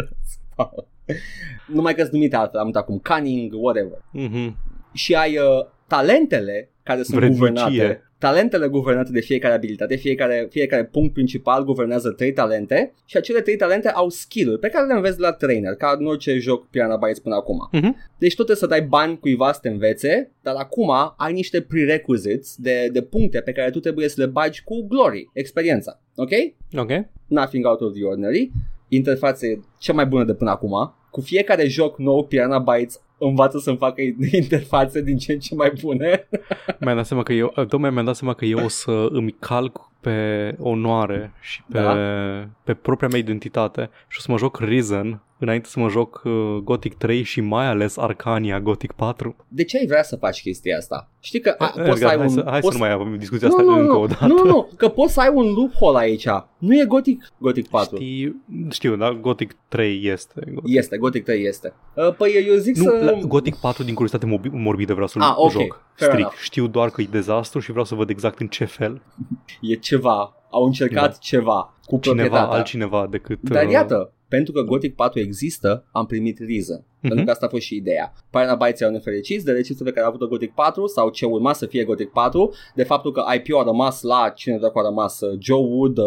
Abilități. 0.60 0.88
Numai 1.76 1.94
că 1.94 2.00
sunt 2.00 2.12
numite 2.12 2.36
altfel, 2.36 2.60
am 2.60 2.66
uitat 2.66 2.84
cum 2.84 2.98
cunning, 2.98 3.52
whatever. 3.54 4.04
Mhm. 4.12 4.56
Și 4.92 5.14
ai 5.14 5.36
uh, 5.36 5.66
talentele 5.86 6.70
care 6.82 7.02
sunt 7.02 7.18
Vrednicie. 7.18 7.46
guvernate. 7.48 8.04
Talentele 8.18 8.66
guvernate 8.68 9.10
de 9.12 9.20
fiecare 9.20 9.54
abilitate, 9.54 9.96
fiecare, 9.96 10.46
fiecare 10.50 10.84
punct 10.84 11.12
principal 11.12 11.64
guvernează 11.64 12.10
trei 12.10 12.32
talente 12.32 12.92
și 13.04 13.16
acele 13.16 13.40
trei 13.40 13.56
talente 13.56 13.88
au 13.88 14.08
skill-uri 14.08 14.58
pe 14.58 14.68
care 14.68 14.86
le 14.86 14.92
înveți 14.92 15.16
de 15.16 15.22
la 15.22 15.32
trainer, 15.32 15.74
ca 15.74 15.96
în 15.98 16.06
orice 16.06 16.38
joc 16.38 16.68
Piranha 16.68 16.96
Bytes 16.96 17.18
până 17.18 17.34
acum. 17.34 17.68
Mhm. 17.72 17.96
Deci 18.18 18.34
tot 18.34 18.46
trebuie 18.46 18.56
să 18.56 18.66
dai 18.66 18.82
bani 18.82 19.18
cuiva 19.18 19.52
să 19.52 19.58
te 19.62 19.68
învețe, 19.68 20.32
dar 20.42 20.54
acum 20.54 20.90
ai 21.16 21.32
niște 21.32 21.60
prerequisites 21.60 22.54
de, 22.58 22.88
de 22.92 23.02
puncte 23.02 23.40
pe 23.40 23.52
care 23.52 23.70
tu 23.70 23.80
trebuie 23.80 24.08
să 24.08 24.20
le 24.20 24.26
bagi 24.26 24.62
cu 24.64 24.86
glory, 24.86 25.30
experiența. 25.32 26.00
Ok? 26.16 26.30
Ok. 26.76 26.90
Nothing 27.26 27.66
out 27.66 27.80
of 27.80 27.92
the 27.92 28.04
ordinary. 28.04 28.50
Interfațe 28.92 29.60
cea 29.78 29.92
mai 29.92 30.06
bună 30.06 30.24
de 30.24 30.34
până 30.34 30.50
acum. 30.50 30.94
Cu 31.10 31.20
fiecare 31.20 31.68
joc 31.68 31.98
nou, 31.98 32.26
Piranha 32.26 32.58
Bytes 32.58 33.00
învață 33.18 33.58
să-mi 33.58 33.76
facă 33.76 34.00
interfațe 34.42 35.02
din 35.02 35.18
ce 35.18 35.32
în 35.32 35.38
ce 35.38 35.54
mai 35.54 35.72
bune. 35.80 36.28
Mi-am 36.80 36.96
dat 36.96 37.06
seama 37.06 37.22
că 37.22 37.32
eu, 37.32 37.52
tocmai 37.68 37.90
mi-am 37.90 38.04
dat 38.04 38.16
seama 38.16 38.34
că 38.34 38.44
eu 38.44 38.64
o 38.64 38.68
să 38.68 39.08
îmi 39.10 39.36
calc 39.38 39.89
pe 40.00 40.54
onoare 40.58 41.32
și 41.40 41.62
pe, 41.72 41.80
Da. 41.80 41.96
pe 42.64 42.74
propria 42.74 43.08
mea 43.08 43.18
identitate 43.18 43.90
și 44.08 44.16
o 44.18 44.20
să 44.22 44.30
mă 44.30 44.38
joc 44.38 44.58
Risen 44.60 45.20
înainte 45.38 45.68
să 45.68 45.80
mă 45.80 45.88
joc 45.88 46.22
uh, 46.24 46.32
Gothic 46.64 46.94
3 46.94 47.22
și 47.22 47.40
mai 47.40 47.66
ales 47.66 47.96
Arcania 47.96 48.60
Gothic 48.60 48.92
4. 48.92 49.36
De 49.48 49.64
ce 49.64 49.78
ai 49.78 49.86
vrea 49.86 50.02
să 50.02 50.16
faci 50.16 50.40
chestia 50.42 50.76
asta? 50.76 51.08
Știi 51.20 51.40
că 51.40 51.54
a, 51.58 51.64
Eh, 51.76 51.84
poți 51.86 51.98
să 51.98 52.04
Edgar, 52.06 52.10
ai 52.10 52.16
hai, 52.16 52.24
un... 52.26 52.28
să, 52.32 52.44
hai 52.46 52.60
poți 52.60 52.76
să 52.76 52.78
nu 52.82 52.88
mai 52.88 52.94
avem 52.94 53.16
discuția 53.18 53.48
nu, 53.48 53.54
asta 53.56 53.70
nu, 53.70 53.78
încă 53.78 53.92
nu, 53.92 54.00
o 54.00 54.06
dată. 54.06 54.26
Nu, 54.26 54.44
nu, 54.44 54.68
că 54.76 54.88
poți 54.88 55.12
să 55.12 55.20
ai 55.20 55.30
un 55.34 55.52
loophole 55.52 55.98
aici. 55.98 56.26
Nu 56.58 56.74
e 56.80 56.84
Gothic, 56.88 57.32
Gothic 57.38 57.68
4. 57.68 57.96
Știi, 57.96 58.42
știu, 58.70 58.96
da? 58.96 59.12
Gothic 59.12 59.52
3 59.68 60.00
este. 60.06 60.40
Gothic. 60.54 60.76
Este, 60.76 60.96
Gothic 60.98 61.24
3 61.24 61.44
este. 61.46 61.72
Uh, 61.94 62.14
Păi 62.16 62.44
eu 62.48 62.54
zic 62.54 62.76
Nu, 62.76 62.82
să... 62.82 63.00
la 63.04 63.26
Gothic 63.26 63.54
4 63.56 63.82
din 63.82 63.94
curiozitate 63.94 64.26
mobi- 64.36 64.50
morbidă 64.52 64.92
vreau 64.92 65.08
să-l 65.08 65.22
Ah, 65.22 65.32
ok. 65.36 65.50
joc. 65.50 65.82
Fair 66.00 66.10
Strict. 66.10 66.18
enough. 66.28 66.34
Știu 66.42 66.66
doar 66.66 66.90
că 66.90 67.00
e 67.00 67.06
dezastru 67.10 67.60
și 67.60 67.70
vreau 67.70 67.84
să 67.84 67.94
văd 67.94 68.10
exact 68.10 68.40
în 68.40 68.46
ce 68.46 68.64
fel 68.64 69.02
E 69.60 69.74
ceva. 69.74 70.34
Au 70.50 70.64
încercat 70.64 71.10
Da. 71.10 71.16
ceva 71.20 71.74
cu 71.84 71.98
cineva, 71.98 72.20
proprietatea. 72.22 72.56
altcineva 72.58 73.06
decât... 73.10 73.38
Dar 73.40 73.64
uh, 73.64 73.70
iată, 73.70 74.12
pentru 74.28 74.52
că 74.52 74.62
Gothic 74.62 74.94
4 74.94 75.20
există, 75.20 75.84
am 75.92 76.06
primit 76.06 76.38
Reason. 76.48 76.84
Pentru 77.00 77.24
că 77.24 77.30
asta 77.30 77.46
a 77.46 77.48
fost 77.48 77.62
și 77.62 77.74
ideea. 77.76 78.12
Piranha 78.30 78.54
Bytes 78.54 78.80
erau 78.80 78.92
nefericiți 78.92 79.44
de 79.44 79.52
recepția 79.52 79.84
pe 79.84 79.90
care 79.92 80.04
a 80.06 80.08
avut 80.08 80.28
Gothic 80.28 80.52
4 80.54 80.86
sau 80.86 81.08
ce 81.10 81.24
urma 81.26 81.52
să 81.52 81.66
fie 81.66 81.84
Gothic 81.84 82.08
4, 82.08 82.52
de 82.74 82.82
faptul 82.84 83.12
că 83.12 83.22
IP-ul 83.36 83.58
a 83.60 83.62
rămas 83.64 84.02
la 84.02 84.28
cine 84.34 84.58
dracu 84.58 84.78
a 84.78 84.82
rămas 84.82 85.20
uh, 85.20 85.38
Joe 85.40 85.64
Wood, 85.66 85.98
uh, 85.98 86.04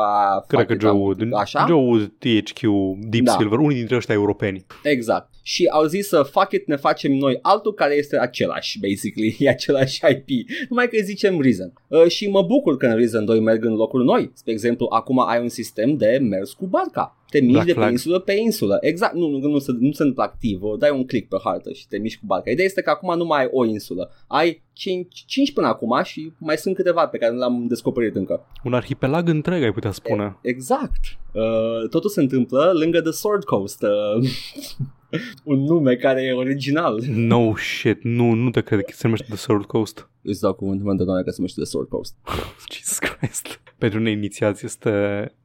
a, 0.00 0.44
Cred 0.46 0.58
fuck 0.60 0.66
că 0.66 0.72
it, 0.74 0.80
Joe 0.80 0.90
am- 0.90 1.00
Wood, 1.00 1.34
Așa? 1.34 1.64
Joe 1.68 1.80
Wood, 1.82 2.12
THQ, 2.18 2.60
Deep 3.08 3.24
Da. 3.24 3.32
Silver, 3.32 3.58
unii 3.58 3.76
dintre 3.76 3.96
ăștia 3.96 4.14
europeni. 4.14 4.66
Exact. 4.82 5.30
Și 5.48 5.66
au 5.66 5.84
zis 5.84 6.08
să 6.08 6.22
fuck 6.22 6.52
it, 6.52 6.66
ne 6.66 6.76
facem 6.76 7.12
noi 7.12 7.38
altul 7.42 7.74
care 7.74 7.94
este 7.94 8.18
același, 8.18 8.78
basically, 8.80 9.36
e 9.40 9.48
același 9.48 10.00
IP. 10.10 10.48
Numai 10.68 10.88
că 10.88 10.96
îi 10.96 11.04
zicem 11.04 11.40
Reason. 11.40 11.72
Uh, 11.88 12.06
și 12.06 12.28
mă 12.28 12.42
bucur 12.42 12.76
că 12.76 12.86
în 12.86 12.96
Reason 12.96 13.24
2 13.24 13.40
merg 13.40 13.64
în 13.64 13.74
locuri 13.74 14.04
noi. 14.04 14.30
Spre 14.34 14.52
exemplu, 14.52 14.86
acum 14.90 15.28
ai 15.28 15.40
un 15.40 15.48
sistem 15.48 15.96
de 15.96 16.18
mers 16.22 16.52
cu 16.52 16.66
barca. 16.66 17.16
Te 17.30 17.38
miști 17.38 17.52
Black 17.52 17.66
de 17.66 17.72
pe 17.72 17.78
flag. 17.78 17.90
insulă 17.90 18.18
pe 18.18 18.32
insulă. 18.32 18.78
Exact, 18.80 19.14
nu, 19.14 19.28
nu, 19.28 19.38
nu, 19.48 19.58
se- 19.58 19.72
nu 19.72 19.92
se 19.92 20.02
întâmplă 20.02 20.22
activ. 20.22 20.62
O 20.62 20.76
Dai 20.76 20.90
un 20.90 21.06
click 21.06 21.28
pe 21.28 21.36
hartă 21.44 21.72
și 21.72 21.88
te 21.88 21.98
miști 21.98 22.18
cu 22.18 22.26
barca. 22.26 22.50
Ideea 22.50 22.66
este 22.66 22.82
că 22.82 22.90
acum 22.90 23.16
nu 23.16 23.24
mai 23.24 23.40
ai 23.40 23.48
o 23.52 23.64
insulă. 23.64 24.10
Ai 24.26 24.62
5, 24.72 25.22
5 25.26 25.52
până 25.52 25.66
acum 25.66 26.00
și 26.04 26.32
mai 26.38 26.56
sunt 26.56 26.74
câteva 26.74 27.06
pe 27.06 27.18
care 27.18 27.32
nu 27.32 27.38
le-am 27.38 27.66
descoperit 27.68 28.14
încă. 28.16 28.46
Un 28.64 28.74
arhipelag 28.74 29.28
întreg, 29.28 29.62
ai 29.62 29.72
putea 29.72 29.90
spune. 29.90 30.38
Exact. 30.42 31.00
Uh, 31.32 31.88
totul 31.90 32.10
se 32.10 32.20
întâmplă 32.20 32.70
lângă 32.74 33.00
The 33.00 33.12
Sword 33.12 33.44
Coast. 33.44 33.82
Uh, 33.82 34.28
un 35.44 35.58
nume 35.58 35.94
care 35.94 36.22
e 36.22 36.32
original. 36.32 37.02
No 37.08 37.56
shit, 37.56 38.02
nu, 38.02 38.32
nu 38.32 38.50
te 38.50 38.60
cred 38.60 38.80
că 38.80 38.92
se 38.92 39.00
numește 39.02 39.26
The 39.28 39.36
Sword 39.36 39.64
Coast. 39.64 40.10
Îți 40.22 40.40
dau 40.40 40.52
cuvântul 40.52 40.86
meu 40.86 40.96
de 40.96 41.04
doamne 41.04 41.22
că 41.22 41.30
se 41.30 41.36
numește 41.36 41.60
The 41.60 41.68
Sword 41.68 41.88
Coast. 41.88 42.14
Jesus 42.72 42.98
Christ. 42.98 43.60
Pentru 43.78 44.00
neinițiați 44.00 44.64
este 44.64 44.90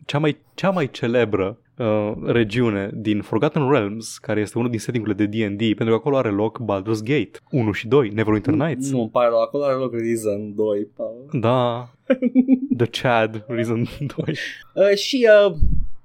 cea 0.06 0.20
mai, 0.20 0.38
cea 0.54 0.70
mai 0.70 0.92
celebră 0.92 1.60
uh, 1.78 2.14
regiune 2.26 2.90
din 2.94 3.22
Forgotten 3.22 3.70
Realms, 3.70 4.18
care 4.18 4.42
este 4.42 4.58
unul 4.58 4.70
din 4.70 4.80
settingurile 4.80 5.26
de 5.26 5.46
D&D, 5.46 5.58
pentru 5.58 5.86
că 5.86 5.94
acolo 5.94 6.18
are 6.18 6.30
loc 6.30 6.60
Baldur's 6.60 7.04
Gate 7.04 7.32
1 7.52 7.72
și 7.72 7.88
2, 7.88 8.10
Neverwinter 8.10 8.54
Nights. 8.54 8.92
Nu, 8.92 9.00
îmi 9.00 9.10
pare 9.10 9.28
rău, 9.30 9.42
acolo 9.42 9.64
are 9.64 9.76
loc 9.76 9.94
Reason 9.94 10.56
2. 10.56 10.88
Da. 11.32 11.90
The 12.78 12.86
Chad, 13.02 13.46
Reason 13.48 13.88
2. 14.00 14.36
Uh, 14.74 14.98
și 14.98 15.28
uh, 15.48 15.54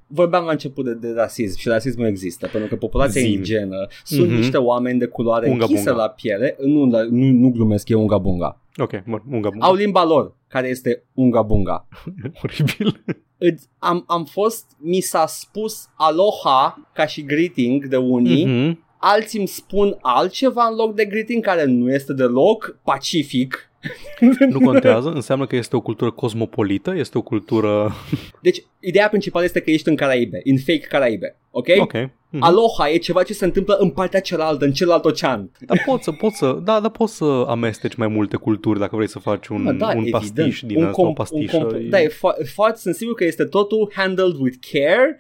vorbeam 0.07 0.45
la 0.45 0.51
început 0.51 0.85
de, 0.85 0.95
de 0.95 1.13
rasism 1.17 1.59
și 1.59 1.69
rasismul 1.69 2.07
există, 2.07 2.47
pentru 2.53 2.69
că 2.69 2.77
populația 2.77 3.21
Zim. 3.21 3.31
indigenă 3.33 3.87
sunt 4.05 4.27
Mhm. 4.29 4.37
niște 4.37 4.57
oameni 4.57 4.99
de 4.99 5.07
culoare 5.07 5.49
Unga 5.51 5.65
închisă 5.65 5.89
bunga. 5.91 6.03
la 6.05 6.09
piele. 6.09 6.57
Nu, 6.61 6.87
dar 6.87 7.05
nu, 7.05 7.25
nu 7.27 7.49
glumesc, 7.51 7.89
e 7.89 7.95
unga 7.95 8.19
bunga. 8.19 8.61
Ok, 8.77 8.91
mă, 9.05 9.19
unga 9.31 9.49
bunga. 9.51 9.67
Au 9.67 9.75
limba 9.75 10.05
lor, 10.05 10.35
care 10.49 10.69
este 10.69 11.03
unga 11.15 11.43
bunga. 11.43 11.89
Oribil. 12.43 13.03
Îți- 13.39 13.69
Am, 13.79 14.05
am 14.07 14.25
fost, 14.25 14.65
mi 14.79 15.01
s-a 15.01 15.27
spus 15.27 15.89
aloha 15.97 16.89
ca 16.95 17.07
și 17.07 17.23
greeting 17.25 17.87
de 17.87 17.97
unii, 17.97 18.45
Mhm. 18.47 18.85
alții 18.99 19.39
îmi 19.39 19.49
spun 19.49 19.99
altceva 20.01 20.67
în 20.71 20.77
loc 20.77 20.95
de 20.95 21.05
greeting 21.05 21.45
care 21.45 21.65
nu 21.65 21.93
este 21.93 22.13
deloc 22.13 22.79
pacific. 22.85 23.71
Nu 24.51 24.61
contează, 24.61 25.09
înseamnă 25.15 25.47
că 25.47 25.57
este 25.57 25.77
o 25.77 25.81
cultură 25.81 26.11
cosmopolită, 26.11 26.95
este 26.97 27.19
o 27.19 27.23
cultură... 27.23 27.95
Deci, 28.43 28.63
ideea 28.81 29.09
principală 29.09 29.45
este 29.45 29.61
că 29.61 29.71
ești 29.71 29.89
în 29.89 29.97
Caraibe, 29.97 30.41
în 30.45 30.59
fake 30.59 30.87
Caraibe, 30.89 31.37
ok? 31.51 31.69
Ok. 31.79 31.93
Mm-hmm. 32.27 32.39
Aloha 32.41 32.91
e 32.91 32.97
ceva 32.97 33.23
ce 33.23 33.33
se 33.33 33.45
întâmplă 33.45 33.75
în 33.75 33.91
partea 33.91 34.21
cealaltă, 34.21 34.65
în 34.65 34.73
celălalt 34.73 35.05
ocean. 35.05 35.51
Dar 35.61 35.83
poți 35.87 36.05
să, 36.05 36.13
poți 36.13 36.37
să, 36.37 36.59
da, 36.65 36.81
dar 36.81 36.91
poți 36.91 37.17
să 37.17 37.45
amesteci 37.49 37.95
mai 37.95 38.09
multe 38.09 38.37
culturi 38.37 38.79
dacă 38.79 38.97
vrei 38.97 39.09
să 39.09 39.19
faci 39.19 39.49
un, 39.49 39.79
da, 39.79 39.93
un 39.97 40.11
pastiș 40.11 40.63
din 40.63 40.85
un 40.85 40.91
comp- 40.91 40.95
o 40.95 41.13
pastișă. 41.13 41.57
Un 41.57 41.65
comp- 41.65 41.89
Da, 41.89 42.01
e 42.01 42.09
fo- 42.09 42.53
foarte, 42.55 42.79
sunt 42.79 42.95
sigur 42.95 43.15
că 43.15 43.25
este 43.25 43.45
totul 43.45 43.93
handled 43.95 44.35
with 44.39 44.57
care 44.73 45.19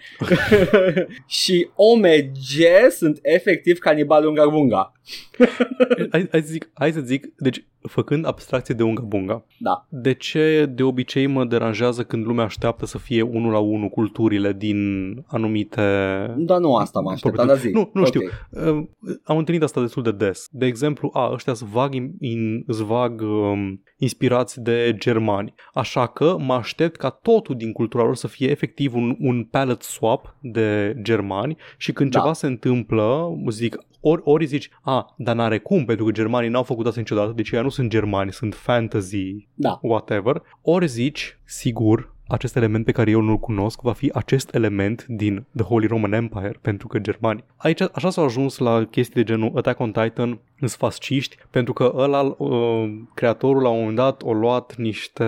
și 1.26 1.68
OMG 1.74 2.90
sunt 2.90 3.18
efectiv 3.22 3.78
canibal 3.78 4.26
unga 4.26 4.48
bunga. 4.48 4.92
hai, 6.10 6.28
hai, 6.30 6.40
să 6.42 6.48
zic, 6.50 6.70
hai 6.74 6.92
să 6.92 7.00
zic, 7.00 7.32
deci 7.36 7.64
făcând 7.88 8.26
abstracție 8.26 8.74
de 8.74 8.82
unga 8.82 9.02
bunga, 9.02 9.44
da. 9.58 9.86
de 9.88 10.14
ce 10.14 10.66
de 10.74 10.82
obicei 10.82 11.26
mă 11.26 11.44
deranjează 11.44 12.02
când 12.02 12.26
lumea 12.26 12.44
așteaptă 12.44 12.86
să 12.86 12.98
fie 12.98 13.22
unul 13.22 13.52
la 13.52 13.58
unul 13.58 13.88
culturile 13.88 14.52
din 14.52 14.78
anumite... 15.26 15.80
Da, 16.36 16.58
nu 16.58 16.74
asta 16.74 16.95
mă 17.00 17.10
așteptam, 17.10 17.46
dar 17.46 17.56
zi. 17.56 17.68
Nu, 17.68 17.90
nu 17.92 18.00
okay. 18.00 18.04
știu. 18.04 18.20
Uh, 18.50 18.86
am 19.24 19.38
întâlnit 19.38 19.62
asta 19.62 19.80
destul 19.80 20.02
de 20.02 20.12
des. 20.12 20.48
De 20.50 20.66
exemplu, 20.66 21.10
a, 21.12 21.30
ăștia 21.32 21.54
sunt 21.54 21.70
vag, 21.70 21.94
in, 21.94 22.12
in, 22.20 22.64
vag 22.66 23.20
um, 23.20 23.82
inspirați 23.96 24.60
de 24.60 24.94
germani. 24.98 25.54
Așa 25.74 26.06
că 26.06 26.36
mă 26.38 26.54
aștept 26.54 26.96
ca 26.96 27.10
totul 27.10 27.56
din 27.56 27.72
cultura 27.72 28.04
lor 28.04 28.16
să 28.16 28.28
fie 28.28 28.50
efectiv 28.50 28.94
un, 28.94 29.16
un 29.20 29.44
palette 29.44 29.84
swap 29.84 30.36
de 30.40 30.96
germani 31.02 31.56
și 31.76 31.92
când 31.92 32.10
da. 32.10 32.18
ceva 32.18 32.32
se 32.32 32.46
întâmplă, 32.46 33.28
zic, 33.48 33.76
ori, 34.00 34.22
ori 34.24 34.44
zici, 34.44 34.70
a, 34.82 35.14
dar 35.16 35.34
n-are 35.34 35.58
cum, 35.58 35.84
pentru 35.84 36.04
că 36.04 36.10
germanii 36.10 36.50
n-au 36.50 36.62
făcut 36.62 36.86
asta 36.86 37.00
niciodată, 37.00 37.32
deci 37.32 37.50
ei 37.50 37.62
nu 37.62 37.68
sunt 37.68 37.90
germani, 37.90 38.32
sunt 38.32 38.54
fantasy, 38.54 39.48
da. 39.54 39.78
whatever. 39.82 40.42
Ori 40.62 40.86
zici, 40.86 41.38
sigur, 41.44 42.15
acest 42.28 42.56
element 42.56 42.84
pe 42.84 42.92
care 42.92 43.10
eu 43.10 43.20
nu-l 43.20 43.38
cunosc 43.38 43.80
va 43.80 43.92
fi 43.92 44.10
acest 44.14 44.54
element 44.54 45.04
din 45.08 45.46
The 45.56 45.64
Holy 45.64 45.86
Roman 45.86 46.12
Empire, 46.12 46.58
pentru 46.62 46.86
că 46.86 46.98
germani. 46.98 47.44
Aici 47.56 47.80
așa 47.92 48.10
s-au 48.10 48.24
ajuns 48.24 48.58
la 48.58 48.84
chestii 48.84 49.14
de 49.14 49.32
genul 49.32 49.52
Attack 49.56 49.80
on 49.80 49.92
Titan, 49.92 50.40
sunt 50.58 50.70
fasciști, 50.70 51.36
pentru 51.50 51.72
că 51.72 51.92
ăla, 51.94 52.20
uh, 52.38 52.90
creatorul 53.14 53.62
la 53.62 53.68
un 53.68 53.78
moment 53.78 53.96
dat 53.96 54.22
a 54.26 54.30
luat 54.30 54.76
niște 54.76 55.24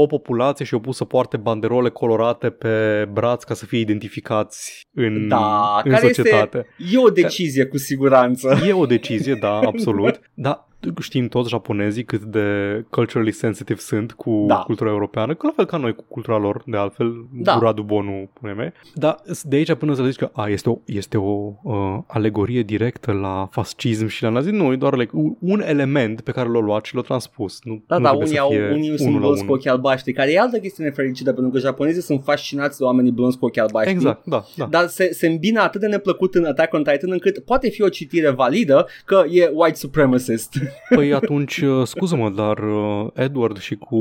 o 0.00 0.06
populație 0.06 0.64
și 0.64 0.74
au 0.74 0.80
pus 0.80 0.96
să 0.96 1.04
poarte 1.04 1.36
banderole 1.36 1.88
colorate 1.88 2.50
pe 2.50 3.04
braț 3.12 3.42
ca 3.42 3.54
să 3.54 3.66
fie 3.66 3.78
identificați 3.78 4.88
în, 4.94 5.28
da, 5.28 5.80
în 5.84 5.90
care 5.90 6.06
societate. 6.06 6.66
Este, 6.78 6.96
e 6.96 6.98
o 6.98 7.10
decizie 7.10 7.64
cu 7.64 7.76
siguranță. 7.76 8.58
E 8.66 8.72
o 8.72 8.86
decizie, 8.86 9.34
da, 9.34 9.58
absolut. 9.58 10.20
Dar 10.34 10.67
știm 11.00 11.28
toți 11.28 11.48
japonezii 11.48 12.04
cât 12.04 12.22
de 12.22 12.46
culturally 12.90 13.32
sensitive 13.32 13.80
sunt 13.80 14.12
cu 14.12 14.44
da. 14.48 14.54
cultura 14.54 14.90
europeană, 14.90 15.34
că 15.34 15.46
la 15.46 15.52
fel 15.56 15.64
ca 15.64 15.76
noi 15.76 15.94
cu 15.94 16.04
cultura 16.08 16.38
lor, 16.38 16.62
de 16.66 16.76
altfel, 16.76 17.26
da. 17.32 17.54
Duradu 17.54 17.82
Bonu, 17.82 18.30
pune 18.40 18.52
me. 18.52 18.72
Dar 18.94 19.16
de 19.42 19.56
aici 19.56 19.74
până 19.74 19.94
să 19.94 20.04
zici 20.04 20.16
că 20.16 20.30
a, 20.32 20.48
este 20.48 20.70
o, 20.70 20.78
este 20.84 21.16
o 21.16 21.52
uh, 21.62 21.98
alegorie 22.06 22.62
directă 22.62 23.12
la 23.12 23.48
fascism 23.50 24.06
și 24.06 24.22
la 24.22 24.28
nazism, 24.28 24.54
nu, 24.54 24.72
e 24.72 24.76
doar 24.76 24.96
like, 24.96 25.12
un 25.40 25.62
element 25.66 26.20
pe 26.20 26.30
care 26.30 26.48
l-au 26.48 26.60
luat 26.60 26.84
și 26.84 26.94
l-au 26.94 27.02
transpus. 27.02 27.58
Nu, 27.62 27.82
da, 27.86 27.96
nu 27.96 28.02
da, 28.02 28.10
unii, 28.10 28.38
au, 28.38 28.52
unii 28.72 28.98
sunt 28.98 29.16
blonzi 29.18 29.44
cu 29.44 29.52
ochii 29.52 29.70
albaștri, 29.70 30.12
care 30.12 30.32
e 30.32 30.38
altă 30.38 30.58
chestiune 30.58 30.90
fericită, 30.90 31.32
pentru 31.32 31.52
că 31.52 31.58
japonezii 31.58 32.02
sunt 32.02 32.22
fascinați 32.24 32.78
de 32.78 32.84
oamenii 32.84 33.10
blonzi 33.10 33.38
cu 33.38 33.44
ochii 33.44 33.60
albaștri. 33.60 33.92
Exact, 33.92 34.26
da, 34.26 34.44
da. 34.56 34.66
Dar 34.66 34.86
se, 34.86 35.12
se 35.12 35.26
îmbină 35.26 35.60
atât 35.60 35.80
de 35.80 35.86
neplăcut 35.86 36.34
în 36.34 36.44
Attack 36.44 36.74
on 36.74 36.82
Titan 36.82 37.10
încât 37.10 37.38
poate 37.38 37.68
fi 37.68 37.82
o 37.82 37.88
citire 37.88 38.30
validă 38.30 38.86
că 39.04 39.24
e 39.30 39.50
white 39.54 39.76
supremacist. 39.76 40.58
Păi 40.94 41.14
atunci, 41.14 41.56
uh, 41.60 41.86
scuză-mă, 41.86 42.30
dar 42.30 42.58
uh, 42.58 43.06
Edward 43.14 43.58
și 43.58 43.76
cu 43.76 43.98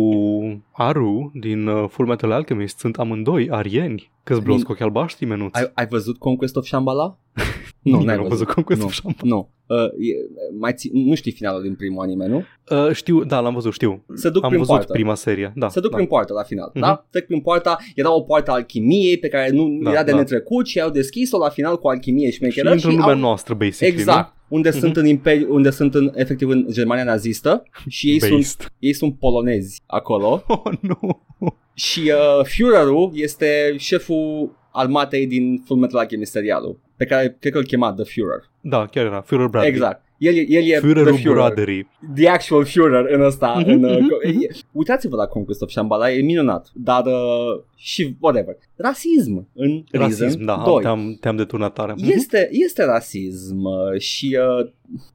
Aru 0.71 1.31
din 1.33 1.67
uh, 1.67 1.89
Full 1.89 2.07
Metal 2.07 2.31
Alchemist 2.31 2.79
sunt 2.79 2.97
amândoi 2.97 3.49
arieni. 3.51 4.11
Că-s 4.23 4.39
blonzi 4.39 4.63
cu 4.63 4.71
ochi 4.71 4.81
albaștri, 4.81 5.25
menuți. 5.25 5.59
Ai, 5.59 5.71
ai 5.73 5.87
văzut 5.87 6.17
Conquest 6.17 6.55
of 6.55 6.65
Shambhala? 6.65 7.17
Nu, 7.91 8.01
n-ai 8.01 8.15
văzut. 8.15 8.29
văzut 8.31 8.47
Conquest 8.47 8.79
nu, 8.81 8.85
of 8.87 8.93
Shambhala. 8.93 9.29
Nu. 9.35 9.49
Uh, 9.67 9.83
e, 9.85 10.13
mai 10.59 10.73
ți- 10.73 10.89
nu 10.93 11.15
știi 11.15 11.31
finalul 11.31 11.61
din 11.61 11.75
primul 11.75 12.03
anime, 12.03 12.27
nu? 12.27 12.43
Uh, 12.69 12.91
știu, 12.93 13.23
da, 13.23 13.39
l-am 13.39 13.53
văzut, 13.53 13.73
știu. 13.73 14.03
Se 14.13 14.29
duc 14.29 14.43
Am 14.43 14.49
prin 14.49 14.61
văzut 14.61 14.75
poartă. 14.75 14.91
prima 14.93 15.15
serie, 15.15 15.53
da. 15.55 15.69
Se 15.69 15.79
duc 15.79 15.89
da. 15.89 15.95
prin 15.95 16.07
poartă 16.07 16.33
la 16.33 16.43
final, 16.43 16.69
uh-huh. 16.69 16.79
da? 16.79 17.05
Trec 17.09 17.25
prin 17.25 17.39
poarta, 17.41 17.77
era 17.95 18.13
o 18.15 18.21
poartă 18.21 18.51
a 18.51 18.53
alchimiei 18.53 19.17
pe 19.17 19.27
care 19.27 19.49
nu 19.49 19.79
Da, 19.83 19.91
era 19.91 20.03
de 20.03 20.11
da. 20.11 20.17
netrecut 20.17 20.67
și 20.67 20.79
au 20.81 20.89
deschis-o 20.89 21.37
la 21.37 21.49
final 21.49 21.77
cu 21.77 21.87
alchimie 21.87 22.27
și 22.29 22.33
Și 22.35 22.41
mecheră 22.43 22.71
intră 22.71 22.89
în 22.89 22.95
lumea 22.95 23.13
au... 23.13 23.19
noastră, 23.19 23.53
basically, 23.53 23.93
Exact. 23.99 24.35
Unde 24.47 24.69
Mhm. 24.69 24.77
sunt 24.79 24.95
în 24.97 25.05
imperi, 25.05 25.43
unde 25.43 25.69
sunt 25.69 25.95
în, 25.95 26.11
efectiv 26.15 26.49
în 26.49 26.65
Germania 26.71 27.03
nazistă 27.03 27.63
și 27.87 28.07
ei 28.09 28.13
nu? 28.21 28.25
sunt, 28.27 28.31
Based. 28.35 28.71
ei 28.79 28.93
sunt 28.93 29.15
polonezi 29.19 29.81
acolo 29.85 30.43
Oh, 30.47 30.73
nu. 30.81 31.23
și 31.73 31.99
uh, 32.39 32.45
Führerul 32.45 33.11
este 33.13 33.75
șeful 33.77 34.55
armatei 34.71 35.27
din 35.27 35.61
Fullmetal 35.65 35.99
Alchemist 35.99 36.31
serialul, 36.31 36.79
pe 36.97 37.05
care 37.05 37.37
cred 37.39 37.51
că 37.51 37.57
îl 37.57 37.65
chema 37.65 37.93
The 37.93 38.03
Führer. 38.03 38.51
Da, 38.61 38.85
chiar 38.85 39.05
era. 39.05 39.23
Führer 39.23 39.47
Bradley. 39.49 39.67
Exact. 39.71 40.05
El, 40.17 40.35
e- 40.35 40.45
el 40.49 40.63
e 40.63 40.77
Führerul 40.79 41.03
The 41.13 41.21
Führer. 41.21 41.33
Braderii. 41.33 41.89
The 42.15 42.29
actual 42.29 42.65
Führer 42.65 43.11
în 43.13 43.21
ăsta. 43.21 43.53
Mhm, 43.59 43.69
în, 43.69 43.83
uh, 43.83 43.97
mhm, 43.99 44.05
co- 44.07 44.27
e- 44.43 44.55
Uitați-vă 44.71 45.15
la 45.15 45.25
Conquest 45.25 45.61
of 45.61 45.69
Shambhala, 45.69 46.11
e 46.11 46.21
minunat. 46.21 46.71
Dar 46.73 47.05
uh, 47.05 47.61
și 47.75 48.15
whatever. 48.19 48.55
Rasism 48.75 49.47
în 49.53 49.83
Rasism, 49.91 50.23
Risen 50.23 50.45
da, 50.45 50.61
2. 50.65 50.81
te-am, 50.81 51.17
te-am 51.21 51.35
deturnat 51.35 51.73
tare. 51.73 51.93
Este, 51.97 52.47
este 52.51 52.83
rasism 52.85 53.63
uh, 53.63 53.99
și 53.99 54.37
uh, 54.59 54.69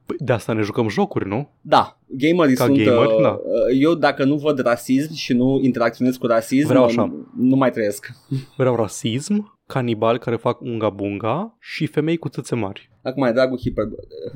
Păi, 0.07 0.17
De 0.19 0.33
asta 0.33 0.53
ne 0.53 0.63
jucăm 0.63 0.89
jocuri, 0.89 1.29
nu? 1.29 1.51
da, 1.61 1.99
gamerii 2.07 2.55
Ca 2.55 2.65
sunt... 2.65 2.77
gamer, 2.83 3.07
uh, 3.07 3.23
da. 3.23 3.29
uh, 3.29 3.41
Eu 3.81 3.95
dacă 3.95 4.25
nu 4.25 4.37
văd 4.37 4.59
rasism 4.59 5.15
și 5.15 5.33
nu 5.33 5.61
interacționez 5.63 6.17
cu 6.17 6.27
rasism, 6.27 6.67
Vreau 6.69 6.83
uh, 6.83 6.89
așa. 6.89 7.05
nu, 7.05 7.27
nu 7.49 7.57
mai 7.57 7.71
trăiesc. 7.71 8.11
Vreau 8.57 8.77
rasism, 8.77 9.59
canibali 9.73 10.19
care 10.19 10.37
fac 10.37 10.61
unga-bunga 10.61 11.57
și 11.61 11.87
femei 11.87 12.17
cu 12.17 12.29
țâțe 12.29 12.55
mari. 12.55 12.91
Acum 13.03 13.23
e 13.23 13.33
dragul 13.33 13.59
hiper... 13.59 13.85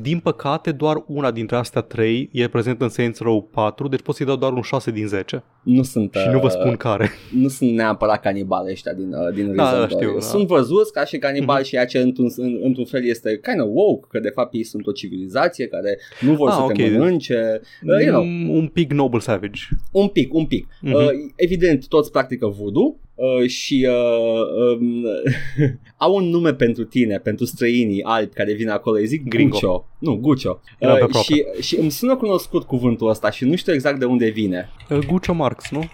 Din 0.00 0.18
păcate, 0.18 0.72
doar 0.72 1.04
una 1.06 1.30
dintre 1.30 1.56
astea 1.56 1.80
trei 1.80 2.28
e 2.32 2.48
prezentă 2.48 2.84
în 2.84 2.90
Saints 2.90 3.18
Row 3.20 3.42
4, 3.42 3.88
deci 3.88 4.00
pot 4.02 4.14
să-i 4.14 4.26
dau 4.26 4.36
doar 4.36 4.52
un 4.52 4.62
6 4.62 4.90
din 4.90 5.06
10. 5.06 5.42
Nu 5.62 5.82
sunt... 5.82 6.14
Și 6.14 6.28
nu 6.32 6.38
vă 6.38 6.46
uh, 6.46 6.50
spun 6.52 6.76
care. 6.76 7.08
nu 7.32 7.48
sunt 7.48 7.70
neapărat 7.70 8.20
canibale 8.20 8.70
ăștia 8.70 8.92
din, 8.92 9.12
uh, 9.12 9.34
din 9.34 9.54
Da, 9.54 9.62
Risen 9.62 9.80
da, 9.80 9.86
2. 9.86 9.88
știu, 9.88 10.12
da. 10.12 10.20
Sunt 10.20 10.46
văzuți 10.46 10.92
ca 10.92 11.04
și 11.04 11.18
canibali 11.18 11.56
Mhm. 11.58 11.64
și 11.64 11.70
ceea 11.70 11.86
ce 11.86 11.98
într-un, 11.98 12.28
în, 12.36 12.58
într-un 12.62 12.84
fel 12.84 13.04
este 13.04 13.40
kind 13.42 13.60
of 13.60 13.68
woke, 13.70 14.06
că 14.10 14.18
de 14.20 14.28
fapt 14.28 14.54
ei 14.54 14.64
sunt 14.64 14.86
o 14.86 14.92
civilizație 14.92 15.66
care 15.66 15.98
nu 16.20 16.32
vor 16.34 16.48
Ah, 16.48 16.54
să 16.54 16.72
te 16.72 16.82
ok. 16.84 16.90
mănânce. 16.90 17.60
Uh, 17.82 18.04
you 18.04 18.12
know, 18.12 18.22
Un- 18.22 18.48
Un 18.56 18.66
pic 18.66 18.92
Noble 18.92 19.18
Savage. 19.20 19.60
un 19.92 20.08
pic, 20.08 20.34
un 20.34 20.46
pic. 20.46 20.66
Mhm. 20.80 20.94
Uh, 20.94 21.08
evident, 21.36 21.88
toți 21.88 22.10
practică 22.10 22.46
voodoo 22.46 22.96
uh, 23.16 23.48
și 23.48 23.86
uh, 23.88 24.76
um, 24.78 25.04
au 26.04 26.14
un 26.14 26.24
nume 26.24 26.54
pentru 26.54 26.84
tine, 26.84 27.18
pentru 27.18 27.44
străinii 27.44 28.02
albi 28.02 28.34
care 28.34 28.52
vin 28.52 28.68
acolo, 28.68 28.96
îi 28.96 29.06
zic 29.06 29.28
Gringo. 29.28 29.54
Guccio. 29.58 29.86
Nu, 29.98 30.16
Guccio. 30.16 30.60
Era 30.78 30.92
pe 30.92 30.98
Uh, 30.98 31.04
aproape. 31.04 31.26
și, 31.60 31.66
și 31.66 31.78
îmi 31.78 31.90
sună 31.90 32.16
cunoscut 32.16 32.62
cuvântul 32.64 33.08
ăsta 33.08 33.30
și 33.30 33.44
nu 33.44 33.56
știu 33.56 33.72
exact 33.72 33.98
de 33.98 34.04
unde 34.04 34.28
vine. 34.28 34.68
Uh, 34.90 34.98
Guccio 35.06 35.32
Marx, 35.32 35.70
nu? 35.70 35.84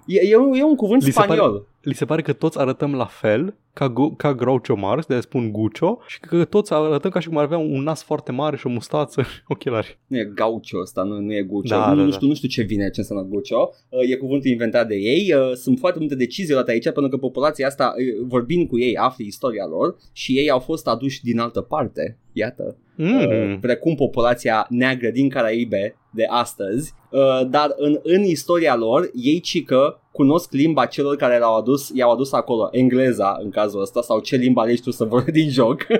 E, 0.05 0.19
e, 0.29 0.35
un, 0.37 0.53
e 0.53 0.63
un 0.63 0.75
cuvânt 0.75 1.03
Li 1.03 1.11
se 1.11 1.19
pare- 1.19 1.33
spaniol. 1.33 1.67
Li 1.89 1.95
se 1.95 2.05
pare 2.05 2.21
că 2.21 2.33
toți 2.33 2.59
arătăm 2.59 2.95
la 2.95 3.05
fel, 3.05 3.55
ca, 3.73 3.89
Gu- 3.89 4.13
ca 4.17 4.33
Groucho 4.33 4.75
Marx, 4.75 5.05
de 5.05 5.19
spun 5.19 5.51
Guccio, 5.51 5.99
și 6.07 6.19
că 6.19 6.45
toți 6.45 6.73
arătăm 6.73 7.11
ca 7.11 7.19
și 7.19 7.27
cum 7.27 7.37
ar 7.37 7.43
avea 7.43 7.57
un 7.57 7.83
nas 7.83 8.03
foarte 8.03 8.31
mare 8.31 8.57
și 8.57 8.67
o 8.67 8.69
mustață 8.69 9.21
și 9.21 9.41
ochelari. 9.53 9.99
Nu 10.07 10.17
e 10.17 10.31
gaucho 10.35 10.79
ăsta, 10.79 11.03
nu, 11.03 11.19
nu 11.19 11.33
e 11.33 11.41
guccio. 11.41 11.75
Da, 11.75 11.89
nu, 11.89 11.95
da, 11.95 12.01
nu, 12.01 12.09
da. 12.09 12.15
știu, 12.15 12.27
nu 12.27 12.33
știu 12.33 12.47
ce 12.47 12.61
vine, 12.61 12.89
ce 12.89 12.99
înseamnă 12.99 13.25
guccio. 13.29 13.69
Uh, 13.89 14.09
E 14.09 14.15
cuvântul 14.15 14.49
inventat 14.49 14.87
de 14.87 14.95
ei. 14.95 15.33
Uh, 15.33 15.53
Sunt 15.53 15.79
foarte 15.79 15.99
multe 15.99 16.15
decizii 16.15 16.53
luate 16.53 16.71
aici 16.71 16.83
pentru 16.83 17.07
că 17.07 17.17
populația 17.17 17.67
asta, 17.67 17.93
uh, 17.97 18.25
vorbind 18.27 18.67
cu 18.67 18.79
ei, 18.79 18.97
afli 18.97 19.25
istoria 19.25 19.65
lor 19.65 19.95
și 20.11 20.37
ei 20.37 20.49
au 20.49 20.59
fost 20.59 20.87
aduși 20.87 21.23
din 21.23 21.39
altă 21.39 21.61
parte. 21.61 22.17
Iată. 22.33 22.77
Mm. 22.95 23.15
Uh, 23.19 23.57
precum 23.61 23.95
populația 23.95 24.65
neagră 24.69 25.09
din 25.09 25.29
Caraibe 25.29 25.95
de 26.11 26.25
astăzi, 26.29 26.93
uh, 27.11 27.41
dar 27.49 27.73
în, 27.77 27.99
în 28.03 28.23
istoria 28.23 28.75
lor, 28.75 29.09
ei 29.13 29.39
cică 29.39 30.01
cunosc 30.11 30.51
limba 30.51 30.85
celor 30.85 31.15
care 31.15 31.39
l-au 31.39 31.55
adus, 31.57 31.91
i-au 31.93 32.11
adus 32.11 32.31
acolo, 32.31 32.67
engleza 32.71 33.37
în 33.43 33.49
cazul 33.49 33.81
ăsta, 33.81 34.01
sau 34.01 34.19
ce 34.19 34.35
limba 34.35 34.61
alegi 34.61 34.81
tu 34.81 34.91
să 34.91 35.03
vorbi 35.03 35.31
din 35.31 35.49
joc. 35.49 35.85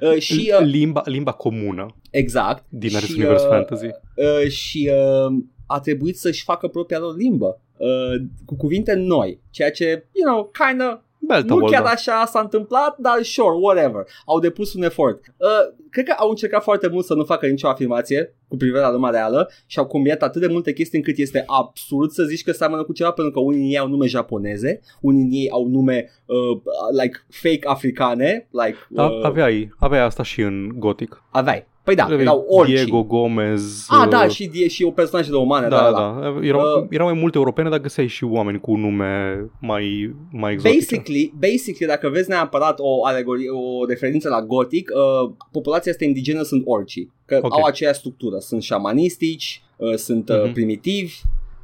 Uh, 0.00 0.18
și 0.18 0.52
uh, 0.60 0.66
limba, 0.66 1.02
limba 1.04 1.32
comună 1.32 1.86
exact. 2.10 2.64
din 2.68 2.88
Și, 2.90 2.96
acest 2.96 3.16
univers 3.16 3.42
uh, 3.42 3.48
fantasy. 3.48 3.86
uh, 3.86 4.48
și 4.50 4.90
uh, 4.92 5.34
a 5.66 5.80
trebuit 5.80 6.18
să-și 6.18 6.42
facă 6.42 6.68
propria 6.68 6.98
lor 6.98 7.16
limbă 7.16 7.60
uh, 7.76 8.20
cu 8.44 8.56
cuvinte 8.56 8.94
noi, 8.94 9.40
ceea 9.50 9.70
ce, 9.70 10.06
you 10.12 10.32
know, 10.32 10.50
kinda 10.68 11.02
Belta 11.26 11.54
nu 11.54 11.60
chiar 11.60 11.70
Volda. 11.80 11.90
așa 11.90 12.24
s-a 12.26 12.40
întâmplat, 12.40 12.96
dar 12.98 13.22
sure, 13.22 13.56
whatever. 13.60 14.04
Au 14.26 14.38
depus 14.38 14.74
un 14.74 14.82
efort. 14.82 15.20
Uh, 15.36 15.74
cred 15.90 16.04
că 16.04 16.14
au 16.18 16.28
încercat 16.28 16.62
foarte 16.62 16.88
mult 16.88 17.04
să 17.04 17.14
nu 17.14 17.24
facă 17.24 17.46
nicio 17.46 17.68
afirmație 17.68 18.34
cu 18.52 18.58
privire 18.58 18.80
la 18.80 18.92
lumea 18.92 19.10
reală 19.10 19.50
și 19.66 19.78
au 19.78 19.86
combinat 19.86 20.22
atât 20.22 20.40
de 20.40 20.46
multe 20.46 20.72
chestii 20.72 20.98
încât 20.98 21.16
este 21.18 21.42
absurd 21.46 22.10
să 22.10 22.22
zici 22.22 22.42
că 22.42 22.52
seamănă 22.52 22.82
cu 22.82 22.92
ceva 22.92 23.10
pentru 23.10 23.32
că 23.32 23.40
unii 23.40 23.60
din 23.60 23.68
ei 23.70 23.78
au 23.78 23.88
nume 23.88 24.06
japoneze, 24.06 24.80
unii 25.00 25.22
din 25.24 25.32
ei 25.40 25.50
au 25.50 25.66
nume 25.68 26.10
uh, 26.26 26.60
like 27.02 27.24
fake 27.28 27.60
africane, 27.62 28.48
like 28.50 28.76
Da, 28.88 29.04
uh, 29.04 29.24
aveai, 29.24 29.72
aveai 29.78 30.04
asta 30.04 30.22
și 30.22 30.40
în 30.40 30.68
Gothic. 30.78 31.22
aveai. 31.30 31.70
Păi 31.84 31.94
da, 31.94 32.04
Aveai 32.04 32.20
erau 32.20 32.44
orci. 32.48 32.70
Diego 32.70 33.02
Gomez. 33.02 33.86
Ah, 33.88 34.02
uh, 34.04 34.08
da, 34.10 34.28
și, 34.28 34.46
die- 34.46 34.68
și 34.68 34.82
o 34.84 34.90
personaje 34.90 35.30
de 35.30 35.36
umane, 35.36 35.68
da, 35.68 35.76
da, 35.76 35.82
da, 35.82 35.90
da. 35.90 36.20
da. 36.20 36.46
Erau, 36.46 36.60
Uh, 36.80 36.86
erau 36.90 37.06
mai 37.06 37.18
multe 37.20 37.36
europene, 37.38 37.68
dar 37.68 37.78
găseai 37.80 38.06
și 38.06 38.24
oameni 38.24 38.60
cu 38.60 38.74
nume 38.76 39.40
mai, 39.60 40.14
mai 40.32 40.52
exotice. 40.52 40.78
Basically, 40.78 41.32
basically, 41.38 41.86
dacă 41.94 42.08
vezi 42.08 42.28
neapărat 42.28 42.78
o 42.80 43.06
alegorie, 43.06 43.50
o 43.50 43.84
referință 43.86 44.28
la 44.28 44.42
gotic, 44.42 44.90
uh, 44.94 45.30
populația 45.52 45.92
asta 45.92 46.04
indigenă 46.04 46.42
sunt 46.42 46.62
orcii, 46.66 47.12
că 47.26 47.38
Ok. 47.42 47.52
au 47.52 47.64
aceeași 47.64 47.98
structură, 47.98 48.38
sunt 48.42 48.62
șamanistici, 48.62 49.62
uh, 49.76 49.94
sunt 49.94 50.28
uh, 50.28 50.42
Mhm. 50.42 50.52
primitivi, 50.52 51.14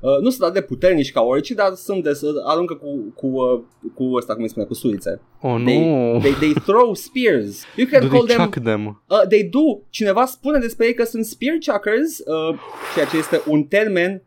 uh, 0.01 0.18
nu 0.20 0.31
sunt 0.31 0.43
atât 0.43 0.55
de 0.55 0.61
puternici 0.66 1.12
ca 1.12 1.20
orcii, 1.20 1.55
dar 1.55 1.74
sunt 1.74 2.03
de, 2.03 2.11
aruncă 2.47 2.74
cu, 2.74 3.12
cu, 3.14 3.26
uh, 3.26 3.61
cu 3.95 4.05
ăsta, 4.14 4.35
cum 4.35 4.43
îi 4.43 4.49
spune, 4.49 4.64
cu 4.66 4.74
sulițe. 4.74 5.20
Oh, 5.41 5.55
nu! 5.59 5.64
They, 5.64 6.18
they, 6.20 6.33
they 6.33 6.53
throw 6.53 6.95
spears. 6.95 7.62
You 7.76 7.87
can 7.91 8.01
Do 8.01 8.09
call 8.09 8.26
they 8.26 8.37
them 8.37 8.47
chuck 8.51 8.64
them? 8.64 9.03
Uh, 9.09 9.20
they 9.29 9.45
do. 9.45 9.79
Cineva 9.91 10.24
spune 10.24 10.59
despre 10.59 10.87
ei 10.87 10.95
că 10.95 11.05
sunt 11.05 11.24
spear 11.24 11.57
chuckers, 11.66 12.18
uh, 12.18 12.59
ceea 12.95 13.07
ce 13.07 13.16
este 13.16 13.43
un 13.47 13.62
termen 13.62 14.22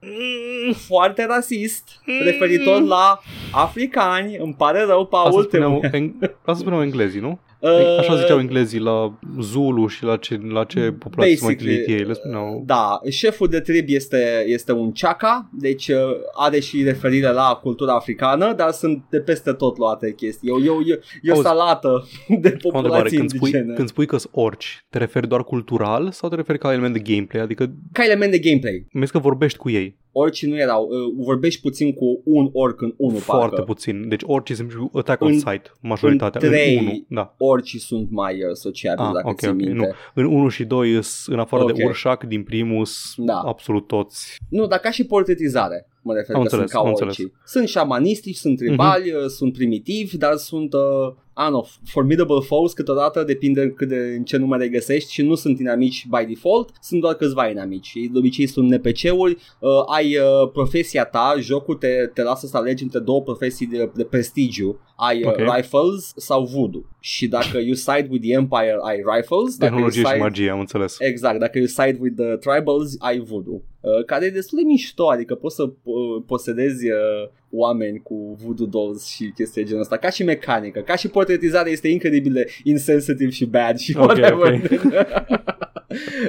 foarte 0.73 1.25
rasist 1.25 1.83
referitor 2.23 2.81
la 2.81 3.19
africani. 3.51 4.37
Îmi 4.37 4.53
pare 4.57 4.83
rău, 4.85 5.01
Asta 5.11 5.17
Paul. 5.29 5.43
spuneau, 5.43 5.79
te- 5.79 5.89
en, 5.97 6.13
asta 6.45 6.53
spuneau 6.61 6.81
englezii, 6.81 7.19
nu? 7.19 7.39
Uh, 7.61 7.97
Așa 7.99 8.15
ziceau 8.15 8.39
englezii 8.39 8.79
la 8.79 9.19
Zulu 9.39 9.87
și 9.87 10.03
la 10.03 10.17
ce, 10.17 10.39
la 10.49 10.63
ce 10.63 10.79
populație 10.79 11.35
sunt 11.35 11.45
mai 11.47 11.55
basically, 11.55 11.83
chinuit 11.83 11.99
ei. 12.01 12.07
Le 12.07 12.13
spuneau... 12.13 12.63
Da, 12.65 12.99
șeful 13.09 13.47
de 13.47 13.59
trib 13.59 13.85
este, 13.87 14.43
este 14.47 14.71
un 14.71 14.91
chaka, 14.91 15.49
deci 15.59 15.87
uh, 15.87 15.95
are 16.33 16.59
și 16.59 16.83
referire 16.83 17.31
la 17.31 17.59
cultura 17.63 17.93
africană, 17.95 18.53
dar 18.53 18.71
sunt 18.71 19.03
de 19.09 19.19
peste 19.19 19.51
tot 19.53 19.77
luate 19.77 20.13
chestii. 20.13 20.49
E, 20.49 20.51
o- 20.51 20.63
e, 20.63 20.69
o- 20.69 20.81
e, 20.81 20.99
e 21.21 21.29
o 21.31 21.33
Auzi, 21.33 21.47
salată 21.47 22.07
de 22.27 22.33
O 22.33 22.37
întrebare, 22.37 22.61
populații 22.71 23.17
când 23.17 23.29
spui, 23.29 23.49
indigene. 23.49 23.73
când 23.73 23.87
spui 23.87 24.05
că 24.05 24.17
sunt 24.17 24.31
orci, 24.35 24.85
te 24.89 24.97
referi 24.97 25.27
doar 25.27 25.43
cultural 25.43 26.11
sau 26.11 26.29
te 26.29 26.35
referi 26.35 26.57
ca 26.57 26.71
element 26.71 26.93
de 26.93 27.13
gameplay? 27.13 27.41
Adică 27.41 27.71
Ca 27.91 28.03
element 28.03 28.31
de 28.31 28.39
gameplay. 28.39 28.85
mi 28.93 29.07
că 29.07 29.19
vorbești 29.19 29.57
cu 29.57 29.69
ei 29.69 29.99
Oricii 30.13 30.49
nu 30.49 30.59
erau, 30.59 30.83
uh, 30.83 31.23
vorbești 31.25 31.61
puțin 31.61 31.93
cu 31.93 32.21
un 32.23 32.49
orc 32.53 32.81
în 32.81 32.93
unul, 32.97 33.19
foarte 33.19 33.47
parcă. 33.49 33.61
puțin. 33.61 34.07
Deci 34.09 34.21
oricii 34.25 34.55
sunt 34.55 34.71
attack 34.93 35.21
on 35.21 35.27
În- 35.31 35.37
site, 35.39 35.61
majoritatea. 35.81 36.39
în 36.43 36.47
În, 36.47 36.53
trei- 36.53 36.77
unu, 36.77 37.05
da. 37.07 37.35
Orcii 37.51 37.79
sunt 37.79 38.07
mai 38.11 38.33
uh, 38.43 38.49
sociabili, 38.53 39.07
Ah, 39.07 39.13
dacă 39.13 39.27
ok, 39.29 39.37
ții 39.37 39.47
ok, 39.47 39.55
minte. 39.55 39.73
nu. 39.73 39.87
În 40.13 40.25
1 40.25 40.47
și 40.49 40.63
2, 40.63 40.99
în 41.25 41.39
afară 41.39 41.65
de 41.65 41.71
Ok. 41.83 41.87
Urșac, 41.89 42.23
din 42.23 42.43
Primus, 42.43 43.13
Da. 43.17 43.39
absolut 43.39 43.87
toți. 43.87 44.37
Nu, 44.49 44.67
dar 44.67 44.79
ca 44.79 44.91
și 44.91 45.03
portretizare. 45.05 45.85
Mă 46.03 46.13
refer 46.13 46.35
Am 46.35 46.41
că 46.41 46.47
înțeles, 46.47 46.69
sunt 46.69 46.81
ca 46.83 46.87
am 46.89 46.93
oricii. 46.93 47.05
înțeles. 47.23 47.31
Mhm. 47.33 47.41
Sunt 47.45 47.67
șamanistici, 47.67 48.35
sunt 48.35 48.57
tribali, 48.57 49.11
uh, 49.11 49.25
sunt 49.25 49.53
primitivi, 49.53 50.17
dar 50.17 50.35
sunt, 50.35 50.73
uh, 50.73 51.13
I 51.41 51.43
don't 51.43 51.51
know, 51.51 51.67
formidable 51.85 52.41
foes 52.41 52.73
câteodată, 52.73 53.23
depinde 53.23 53.69
cât 53.69 53.87
de, 53.87 54.13
în 54.17 54.23
ce 54.23 54.37
numere 54.37 54.63
îi 54.63 54.69
găsești 54.69 55.13
și 55.13 55.21
nu 55.21 55.35
sunt 55.35 55.59
inamici 55.59 56.07
by 56.07 56.25
default, 56.33 56.69
sunt 56.81 57.01
doar 57.01 57.13
câțiva 57.13 57.47
inamici. 57.47 57.91
Ei 57.95 58.07
de 58.07 58.17
obicei 58.17 58.47
sunt 58.47 58.69
NPC-uri, 58.71 59.37
uh, 59.59 59.69
ai 59.95 60.17
uh, 60.17 60.49
profesia 60.53 61.05
ta, 61.05 61.35
jocul 61.39 61.75
te, 61.75 62.09
te 62.13 62.21
lasă 62.23 62.47
să 62.47 62.57
alegi 62.57 62.83
între 62.83 62.99
două 62.99 63.21
profesii 63.21 63.65
de, 63.65 63.91
de 63.95 64.03
prestigiu. 64.03 64.79
Ai 64.95 65.23
uh, 65.23 65.29
Ok. 65.29 65.55
rifles 65.55 66.13
sau 66.15 66.43
voodoo. 66.45 66.81
Și 66.99 67.27
dacă 67.27 67.57
you 67.57 67.73
side 67.73 68.07
with 68.09 68.23
the 68.23 68.33
Empire, 68.33 68.77
ai 68.83 68.95
rifles. 69.15 69.55
Dacă 69.57 69.71
you 69.73 69.89
Tehnologie 69.89 70.01
și 70.01 70.07
side... 70.07 70.19
magie, 70.19 70.49
am 70.49 70.59
înțeles. 70.59 70.95
Exact, 70.99 71.39
dacă 71.39 71.57
you 71.57 71.67
side 71.67 71.97
with 71.99 72.15
the 72.15 72.35
tribals, 72.35 72.95
ai 72.99 73.19
voodoo. 73.19 73.61
Uh, 73.81 74.05
care 74.05 74.25
e 74.25 74.29
destul 74.29 74.57
de 74.57 74.63
mișto, 74.63 75.09
adică 75.09 75.35
poți 75.35 75.55
să 75.55 75.63
uh, 75.63 76.23
posedezi 76.25 76.89
uh, 76.89 77.29
oameni 77.49 77.99
cu 77.99 78.37
voodoo 78.43 78.65
dolls 78.65 79.05
și 79.05 79.31
chestii 79.35 79.61
de 79.61 79.67
genul 79.67 79.81
ăsta, 79.81 79.97
ca 79.97 80.09
și 80.09 80.23
mecanică, 80.23 80.79
ca 80.79 80.95
și 80.95 81.07
portretizare 81.07 81.69
este 81.69 81.87
incredibil 81.87 82.33
de 82.33 82.47
insensitive 82.63 83.29
și 83.29 83.45
bad 83.45 83.77
și 83.77 83.95
Ok, 83.97 84.05
whatever. 84.05 84.61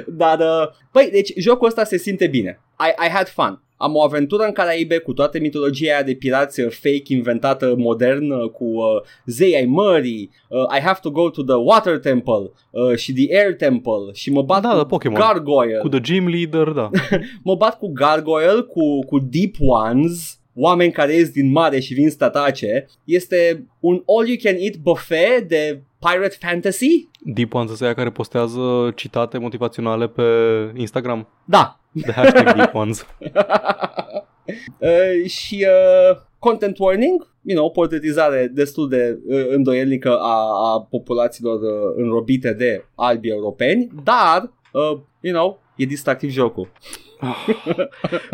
Dar, 0.07 0.39
uh, 0.39 0.67
băi, 0.91 1.09
deci 1.11 1.33
jocul 1.37 1.67
ăsta 1.67 1.83
se 1.83 1.97
simte 1.97 2.27
bine. 2.27 2.59
I, 2.87 3.05
I 3.05 3.09
had 3.09 3.27
fun. 3.27 3.57
Am 3.77 3.95
o 3.95 4.01
aventură 4.03 4.43
în 4.43 4.51
Caraibe 4.51 4.97
cu 4.97 5.13
toată 5.13 5.39
mitologia 5.39 5.93
aia 5.93 6.03
de 6.03 6.13
pirați 6.13 6.59
uh, 6.61 6.71
fake 6.71 7.03
inventată 7.13 7.75
modern 7.77 8.31
uh, 8.31 8.49
cu 8.49 8.63
uh, 8.63 9.01
zei 9.25 9.55
ai 9.55 9.65
mării, 9.65 10.29
uh, 10.49 10.77
I 10.77 10.81
have 10.81 10.99
to 11.01 11.11
go 11.11 11.29
to 11.29 11.43
the 11.43 11.55
water 11.55 11.99
temple 11.99 12.51
uh, 12.71 12.95
și 12.95 13.13
the 13.13 13.37
air 13.37 13.55
temple 13.55 14.11
și 14.13 14.31
mă 14.31 14.41
bat 14.41 14.61
Da, 14.61 14.69
cu 14.69 14.75
da, 14.75 14.85
Pokémon. 14.85 15.19
gargoyle. 15.19 15.77
Cu 15.77 15.89
The 15.89 15.99
Gym 15.99 16.27
Leader, 16.27 16.67
da. 16.69 16.89
Mă 17.43 17.55
bat 17.55 17.77
cu 17.77 17.91
gargoyle, 17.91 18.61
cu, 18.61 18.99
cu 19.05 19.19
deep 19.19 19.55
ones, 19.59 20.39
oameni 20.55 20.91
care 20.91 21.13
ies 21.13 21.29
din 21.29 21.51
mare 21.51 21.79
și 21.79 21.93
vin 21.93 22.09
să 22.09 22.17
te 22.17 22.23
atace. 22.23 22.85
Este 23.03 23.67
un 23.79 24.03
all-you-can-eat 24.17 24.75
buffet 24.75 25.47
de 25.47 25.81
pirate 25.99 26.37
fantasy. 26.39 27.07
Deep 27.25 27.53
Ones 27.53 27.79
ăia 27.79 27.93
care 27.93 28.09
postează 28.09 28.91
citate 28.95 29.37
motivaționale 29.37 30.07
pe 30.07 30.23
Instagram. 30.75 31.27
Da. 31.45 31.77
The 32.01 32.11
hashtag 32.11 32.55
Deep 32.55 32.73
Ones. 32.83 33.05
uh, 34.77 35.25
și 35.25 35.67
uh, 35.67 36.17
content 36.39 36.77
warning, 36.77 37.27
you 37.41 37.57
know, 37.57 37.71
portretizare 37.71 38.51
destul 38.53 38.89
de 38.89 39.19
uh, 39.27 39.45
îndoielnică 39.49 40.17
a, 40.17 40.35
a 40.73 40.87
populațiilor 40.89 41.61
uh, 41.61 41.93
înrobite 41.95 42.53
de 42.53 42.85
albi 42.95 43.29
europeni, 43.29 43.89
dar, 44.03 44.51
uh, 44.71 44.99
you 45.19 45.33
know, 45.33 45.61
e 45.75 45.85
distractiv 45.85 46.29
jocul. 46.29 46.71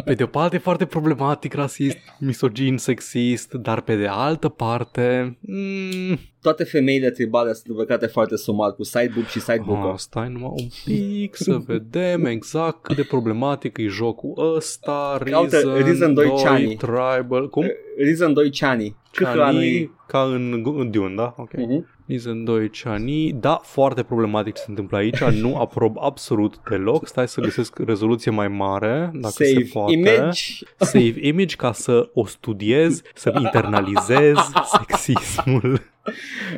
Pe 0.05 0.13
de 0.13 0.23
o 0.23 0.27
parte 0.27 0.55
e 0.55 0.59
foarte 0.59 0.85
problematic, 0.85 1.53
rasist, 1.53 1.97
misogin, 2.19 2.77
sexist, 2.77 3.53
dar 3.53 3.81
pe 3.81 3.95
de 3.95 4.07
altă 4.07 4.49
parte... 4.49 5.37
Mm, 5.41 6.19
Toate 6.41 6.63
femeile 6.63 7.09
tribale 7.11 7.53
sunt 7.53 7.65
îmbrăcate 7.67 8.05
foarte 8.05 8.35
sumar 8.37 8.71
cu 8.73 8.83
side 8.83 9.11
boob 9.13 9.25
și 9.25 9.39
side 9.39 9.61
boob. 9.65 9.85
ah, 9.85 9.93
stai 9.97 10.29
numai 10.29 10.49
un 10.55 10.67
pic 10.85 11.35
să 11.35 11.57
vedem 11.65 12.25
exact 12.25 12.81
cât 12.83 12.95
de 12.95 13.03
problematic 13.03 13.77
e 13.77 13.87
jocul 13.87 14.53
ăsta. 14.55 15.17
Caută 15.25 15.59
Reason, 15.59 15.83
Reason 15.83 16.13
2 16.13 16.25
2 16.27 16.43
Chani. 16.43 16.75
Tribal... 16.75 17.49
Cum? 17.49 17.65
Reason 17.97 18.33
2 18.33 18.51
Chani. 18.51 18.95
Cât 19.11 19.27
anul 19.27 19.61
e? 19.61 19.65
Chani, 19.65 19.91
ca 20.07 20.21
în, 20.23 20.63
în 20.77 20.91
Dune, 20.91 21.15
da? 21.15 21.33
Ok. 21.37 21.53
Mhm. 21.57 21.87
Reason 22.07 22.43
2 22.43 22.69
Chani. 22.69 23.31
Da, 23.33 23.59
foarte 23.63 24.03
problematic 24.03 24.53
ce 24.55 24.59
se 24.61 24.65
întâmplă 24.69 24.97
aici. 24.97 25.23
Nu 25.41 25.57
aprob 25.57 25.95
absolut 25.99 26.55
deloc. 26.69 27.07
Stai 27.07 27.27
să 27.27 27.41
găsesc 27.41 27.79
rezoluție 27.85 28.31
mai 28.31 28.47
mare, 28.47 29.11
dacă 29.13 29.33
Save 29.43 29.53
se 29.63 29.69
poate. 29.73 29.91
image. 29.91 30.41
Save 30.77 31.13
image 31.21 31.55
ca 31.55 31.71
să 31.71 32.09
o 32.13 32.25
studiez, 32.25 33.01
să 33.13 33.33
internalizez 33.43 34.35
sexismul, 34.77 35.81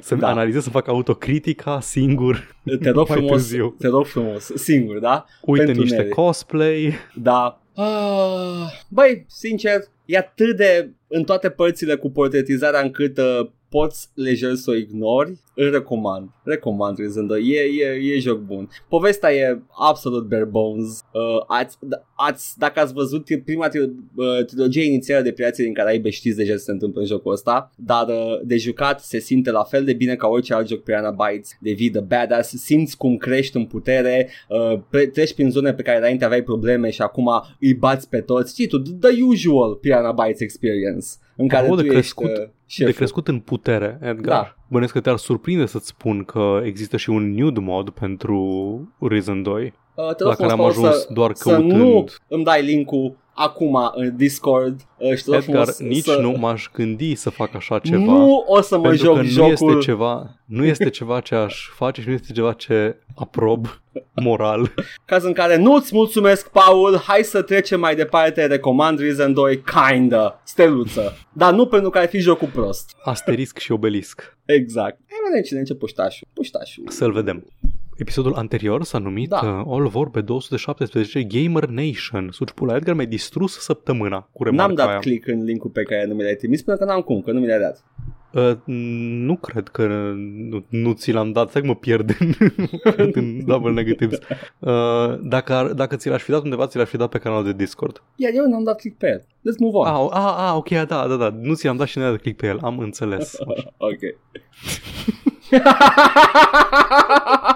să-mi 0.01 0.19
Da. 0.21 0.27
analizez, 0.27 0.63
să 0.63 0.69
fac 0.69 0.87
autocritica 0.87 1.79
singur. 1.79 2.55
Te 2.81 2.89
rog 2.89 3.07
Mai 3.09 3.17
frumos, 3.17 3.31
târziu. 3.31 3.75
te 3.79 3.87
rog 3.87 4.05
frumos, 4.05 4.51
singur, 4.55 4.99
da? 4.99 5.25
Uite 5.41 5.65
Pentru 5.65 5.81
niște 5.83 5.97
Neri. 5.97 6.09
cosplay. 6.09 6.93
Da. 7.15 7.61
Ah, 7.75 8.71
băi, 8.89 9.25
sincer, 9.27 9.79
e 10.05 10.17
atât 10.17 10.55
de 10.57 10.89
în 11.07 11.23
toate 11.23 11.49
părțile 11.49 11.95
cu 11.95 12.11
portretizarea 12.11 12.81
încât 12.81 13.17
uh, 13.17 13.49
poți 13.71 14.09
lejer 14.13 14.53
să 14.55 14.71
o 14.71 14.73
ignori. 14.75 15.39
Îl 15.55 15.71
recomand. 15.71 16.29
Recomand 16.43 16.97
Reason 16.97 17.27
2. 17.27 17.47
E, 17.47 17.59
e, 17.59 18.13
e 18.15 18.19
joc 18.19 18.39
bun. 18.39 18.69
Povestea 18.89 19.33
e 19.33 19.59
absolut 19.89 20.27
bare 20.27 20.43
bones. 20.43 20.99
Uh, 21.13 21.43
ați, 21.47 21.77
d- 21.77 22.01
ați, 22.15 22.57
dacă 22.57 22.79
ați 22.79 22.93
văzut 22.93 23.27
prima 23.45 23.67
tri- 23.69 23.91
uh, 24.15 24.45
trilogie 24.45 24.83
inițială 24.83 25.23
de 25.23 25.31
Pirații 25.31 25.63
din 25.63 25.73
Caraibe, 25.73 26.09
știți 26.09 26.37
deja 26.37 26.51
ce 26.51 26.57
se 26.57 26.71
întâmplă 26.71 27.01
în 27.01 27.07
jocul 27.07 27.31
ăsta, 27.31 27.71
dar 27.75 28.07
uh, 28.07 28.39
de 28.43 28.57
jucat 28.57 28.99
se 28.99 29.19
simte 29.19 29.51
la 29.51 29.63
fel 29.63 29.83
de 29.83 29.93
bine 29.93 30.15
ca 30.15 30.27
orice 30.27 30.53
alt 30.53 30.67
joc 30.67 30.83
Piranha 30.83 31.15
Bytes. 31.27 31.49
Devii 31.61 31.89
the 31.89 32.01
badass, 32.01 32.49
simți 32.57 32.97
cum 32.97 33.17
crești 33.17 33.57
în 33.57 33.65
putere, 33.65 34.29
uh, 34.49 34.79
pre- 34.89 35.05
treci 35.07 35.33
prin 35.33 35.49
zone 35.49 35.73
pe 35.73 35.81
care 35.81 35.97
înainte 35.97 36.25
aveai 36.25 36.43
probleme 36.43 36.89
și 36.89 37.01
acum 37.01 37.29
îi 37.59 37.73
bați 37.73 38.09
pe 38.09 38.21
toți. 38.21 38.51
Știi 38.51 38.67
tu, 38.67 38.77
the 38.79 39.23
usual 39.23 39.73
Piranha 39.75 40.11
Bytes 40.11 40.39
experience 40.39 41.07
în 41.35 41.47
care 41.47 41.63
Apropo 41.63 41.81
tu 41.81 41.87
de 41.87 41.97
ești 41.97 42.13
crescut- 42.13 42.37
uh, 42.37 42.49
șeful. 42.71 42.91
De 42.91 42.97
crescut 42.97 43.27
în 43.27 43.39
putere, 43.39 43.97
Edgar. 44.01 44.43
Da. 44.43 44.55
Bănesc 44.67 44.93
că 44.93 44.99
te-ar 44.99 45.17
surprinde 45.17 45.65
să-ți 45.65 45.87
spun 45.87 46.23
că 46.23 46.61
există 46.63 46.97
și 46.97 47.09
un 47.09 47.33
nude 47.33 47.59
mod 47.59 47.89
pentru 47.89 48.93
Reason 48.99 49.43
2, 49.43 49.73
Uh, 49.95 50.15
te 50.15 50.23
la 50.23 50.29
rog 50.29 50.37
care 50.37 50.51
am 50.51 50.57
frumos, 50.57 50.75
Paul, 50.75 50.87
ajuns 50.87 51.01
să, 51.01 51.13
doar 51.13 51.33
să 51.33 51.43
căutând... 51.49 51.71
nu 51.71 52.05
îmi 52.27 52.43
dai 52.43 52.63
link-ul 52.63 53.15
acum 53.33 53.91
în 53.95 54.15
Discord 54.15 54.81
uh, 54.97 55.15
și 55.15 55.23
te 55.23 55.31
rog 55.31 55.39
Edgar, 55.39 55.67
frumos 55.67 55.79
nici 55.79 56.03
să... 56.03 56.19
nu 56.21 56.31
m-aș 56.31 56.67
gândi 56.73 57.15
să 57.15 57.29
fac 57.29 57.55
așa 57.55 57.79
ceva. 57.79 57.97
Nu 57.97 58.43
o 58.47 58.61
să 58.61 58.77
mă 58.77 58.81
pentru 58.81 59.05
joc 59.05 59.15
că 59.15 59.21
nu 59.21 59.27
jocul 59.27 59.51
este 59.51 59.77
ceva, 59.79 60.39
nu 60.45 60.65
este 60.65 60.89
ceva 60.99 61.19
ce 61.19 61.35
aș 61.35 61.69
face 61.75 62.01
și 62.01 62.07
nu 62.07 62.13
este 62.13 62.33
ceva 62.33 62.53
ce 62.53 62.95
aprob 63.15 63.81
moral. 64.15 64.73
Caz 65.05 65.23
în 65.23 65.33
care 65.33 65.57
nu-ți 65.57 65.95
mulțumesc, 65.95 66.49
Paul, 66.49 66.97
hai 66.97 67.23
să 67.23 67.41
trecem 67.41 67.79
mai 67.79 67.95
departe, 67.95 68.45
recomand 68.45 68.99
Reason 68.99 69.33
2, 69.33 69.63
kinda, 69.89 70.41
steluță. 70.43 71.17
Dar 71.33 71.53
nu 71.53 71.67
pentru 71.67 71.89
că 71.89 71.97
ar 71.97 72.07
fi 72.07 72.19
jocul 72.19 72.47
prost. 72.47 72.95
Asterisc 73.03 73.57
și 73.57 73.71
obelisc. 73.71 74.37
Exact. 74.45 74.99
Hai 75.09 75.19
vedem 75.27 75.43
cine 75.43 75.59
începe 75.59 75.79
puștașul. 75.79 76.27
Puștașul. 76.33 76.83
Să-l 76.87 77.11
vedem. 77.11 77.45
Episodul 77.97 78.33
anterior 78.33 78.83
s-a 78.83 78.97
numit 78.97 79.29
Da. 79.29 79.37
uh, 79.37 79.63
All 79.73 79.87
Vorbe 79.87 80.21
217 80.21 81.23
Gamer 81.23 81.65
Nation. 81.65 82.29
Suci 82.31 82.51
pula, 82.51 82.75
Edgar 82.75 82.95
mi-ai 82.95 83.07
distrus 83.07 83.57
săptămâna 83.59 84.29
cu 84.31 84.43
remarca 84.43 84.65
N-am 84.67 84.75
dat 84.75 84.87
aia. 84.87 84.97
click 84.97 85.27
în 85.27 85.43
linkul 85.43 85.69
pe 85.69 85.83
care 85.83 86.05
nu 86.05 86.13
mi 86.13 86.23
l-ai 86.23 86.35
trimis 86.35 86.61
pentru 86.61 86.85
că 86.85 86.91
n-am 86.91 87.01
cum, 87.01 87.21
că 87.21 87.31
nu 87.31 87.39
mi 87.39 87.47
l-ai 87.47 87.59
dat. 87.59 87.83
Uh, 88.33 88.51
nu 88.65 89.35
cred 89.35 89.67
că 89.67 89.85
nu, 90.49 90.65
nu 90.69 90.91
ți 90.93 91.11
l-am 91.11 91.31
dat, 91.31 91.49
stai 91.49 91.61
că 91.61 91.67
mă 91.67 91.75
pierd 91.75 92.15
în, 92.19 92.33
în 93.13 93.45
double 93.45 93.71
negatives. 93.71 94.19
Uh, 94.59 95.17
dacă, 95.21 95.53
ar- 95.53 95.71
dacă 95.73 95.95
ți 95.95 96.09
l-aș 96.09 96.21
fi 96.21 96.31
dat 96.31 96.43
undeva, 96.43 96.67
ți 96.67 96.77
l-aș 96.77 96.89
fi 96.89 96.97
dat 96.97 97.09
pe 97.09 97.17
canalul 97.17 97.45
de 97.45 97.53
Discord. 97.53 98.03
Iar 98.15 98.31
eu 98.35 98.45
n-am 98.49 98.63
dat 98.63 98.79
click 98.79 98.97
pe 98.97 99.07
el. 99.07 99.19
Let's 99.19 99.57
move 99.59 99.77
on. 99.77 99.85
Ah, 99.87 100.07
ah, 100.11 100.35
ah 100.37 100.53
ok, 100.55 100.69
da, 100.69 101.07
da, 101.07 101.15
da, 101.15 101.35
nu 101.41 101.53
ți 101.53 101.65
l-am 101.65 101.77
dat 101.77 101.87
și 101.87 101.97
ne-a 101.97 102.09
dat 102.09 102.21
click 102.21 102.37
pe 102.37 102.47
el, 102.47 102.59
am 102.61 102.79
înțeles. 102.79 103.37
ok. 103.77 103.99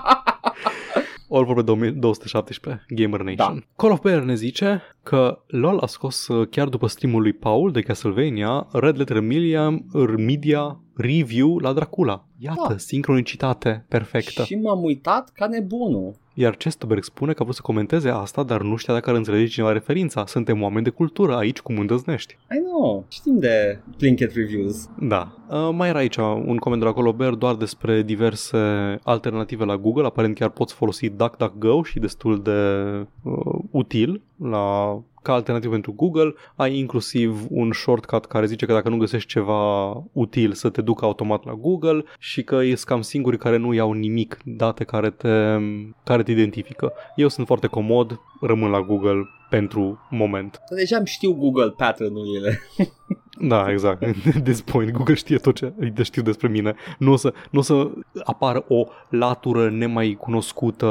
All 1.36 1.46
vorbe 1.46 1.62
217, 1.62 2.86
Gamer 2.88 3.22
Nation. 3.22 3.36
Da. 3.36 3.66
Call 3.76 3.92
of 3.92 4.00
Bear 4.02 4.22
ne 4.22 4.36
zice 4.36 4.82
că 5.04 5.44
LOL 5.48 5.80
a 5.80 5.86
scos 5.86 6.28
uh, 6.28 6.48
chiar 6.48 6.68
după 6.68 6.88
streamul 6.88 7.22
lui 7.22 7.34
Paul 7.34 7.72
de 7.72 7.82
Castlevania 7.82 8.68
Red 8.72 8.98
Letter 8.98 9.20
Media, 9.20 9.70
Media 10.18 10.80
Review 10.96 11.58
la 11.58 11.74
Dracula. 11.74 12.26
Iată, 12.38 12.66
Da. 12.68 12.78
sincronicitate 12.78 13.86
perfectă. 13.88 14.44
Și 14.44 14.56
m-am 14.56 14.84
uitat 14.84 15.30
ca 15.34 15.48
nebunul. 15.48 16.14
Iar 16.34 16.56
Chesterberg 16.56 17.04
spune 17.04 17.32
că 17.34 17.38
a 17.40 17.44
vrut 17.44 17.56
să 17.56 17.62
comenteze 17.62 18.10
asta, 18.10 18.44
dar 18.44 18.62
nu 18.62 18.76
știa 18.76 18.94
dacă 18.94 19.10
ar 19.10 19.16
înțelege 19.16 19.46
cineva 19.46 19.72
referința. 19.72 20.26
Suntem 20.26 20.62
oameni 20.62 20.84
de 20.84 20.90
cultură 20.90 21.36
aici 21.36 21.60
cum 21.60 21.78
îndăznești. 21.78 22.38
I 22.52 22.60
know, 22.70 23.06
știm 23.10 23.40
de 23.40 23.80
Plinkett 23.98 24.36
Reviews. 24.36 24.90
Da. 25.00 25.36
Uh, 25.50 25.70
mai 25.74 25.90
era 25.90 25.98
aici 25.98 26.16
un 26.18 26.58
coment 26.58 26.82
de 26.82 26.88
la 26.88 26.94
Colober 26.94 27.30
doar 27.34 27.56
despre 27.56 28.02
diverse 28.02 28.58
alternative 29.04 29.64
la 29.66 29.78
Google. 29.78 30.06
Aparent 30.06 30.36
chiar 30.36 30.50
poți 30.50 30.74
folosi 30.74 31.10
DuckDuckGo 31.10 31.84
și 31.84 32.00
destul 32.00 32.42
de 32.42 32.52
uh, 33.24 33.60
util 33.72 34.22
la 34.38 34.98
ca 35.26 35.34
alternativă 35.34 35.72
pentru 35.72 35.94
Google. 35.94 36.34
Ai 36.56 36.78
inclusiv 36.78 37.46
un 37.50 37.72
shortcut 37.72 38.26
care 38.26 38.46
zice 38.46 38.66
că 38.66 38.74
dacă 38.74 38.90
nu 38.90 38.98
găsești 38.98 39.30
ceva 39.30 39.92
util 40.12 40.54
să 40.54 40.70
te 40.70 40.82
ducă 40.82 41.06
automat 41.06 41.46
la 41.46 41.54
Google 41.54 42.04
și 42.20 42.44
că 42.44 42.56
e 42.56 42.74
cam 42.86 43.02
singurii 43.02 43.40
care 43.40 43.58
nu 43.58 43.74
iau 43.74 43.92
nimic 43.92 44.38
date 44.44 44.84
care 44.84 45.10
te, 45.10 45.58
care 46.04 46.24
te 46.24 46.32
identifică. 46.32 46.94
Eu 47.16 47.28
sunt 47.28 47.48
foarte 47.48 47.68
comod, 47.68 48.20
rămân 48.42 48.70
la 48.70 48.82
Google 48.82 49.30
pentru 49.50 50.08
moment. 50.10 50.62
Dar 50.70 50.78
deja 50.78 50.98
îmi 50.98 51.08
știu 51.08 51.34
Google 51.34 51.70
pattern-urile. 51.70 52.60
Da, 53.40 53.72
exact. 53.72 54.04
At 54.04 54.44
this 54.44 54.62
point, 54.62 54.92
Google 54.92 55.14
știe 55.14 55.38
tot 55.38 55.56
ce 55.56 55.74
de 55.94 56.04
știu 56.04 56.22
despre 56.22 56.48
mine. 56.48 56.76
Nu 57.00 57.12
o 57.12 57.16
să, 57.16 57.34
nu 57.52 57.60
o 57.60 57.62
să 57.62 57.92
apară 58.24 58.66
o 58.68 58.86
latură 59.10 59.70
nemai 59.70 60.18
cunoscută 60.20 60.88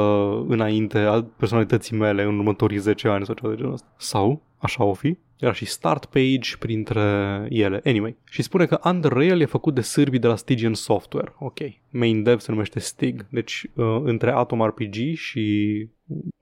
înainte 0.47 0.97
a 0.97 1.23
personalității 1.37 1.97
mele 1.97 2.23
în 2.23 2.37
următorii 2.37 2.77
10 2.77 3.07
ani 3.07 3.25
sau 3.25 3.35
ceva 3.35 3.49
de 3.49 3.55
genul 3.55 3.73
ăsta. 3.73 3.87
Sau, 3.97 4.41
așa 4.57 4.83
o 4.83 4.93
fi, 4.93 5.17
era 5.39 5.53
și 5.53 5.65
start 5.65 6.05
page 6.05 6.57
printre 6.59 7.01
ele. 7.49 7.81
Anyway, 7.85 8.15
și 8.29 8.41
spune 8.41 8.65
că 8.65 8.79
Under 8.83 9.11
Rail 9.11 9.41
e 9.41 9.45
făcut 9.45 9.73
de 9.73 9.81
sârbii 9.81 10.19
de 10.19 10.27
la 10.27 10.35
Stygian 10.35 10.73
Software. 10.73 11.33
Ok. 11.39 11.59
Main 11.89 12.23
dev 12.23 12.39
se 12.39 12.51
numește 12.51 12.79
Stig. 12.79 13.25
Deci, 13.29 13.65
uh, 13.75 14.01
între 14.03 14.31
Atom 14.31 14.65
RPG 14.65 15.13
și 15.13 15.87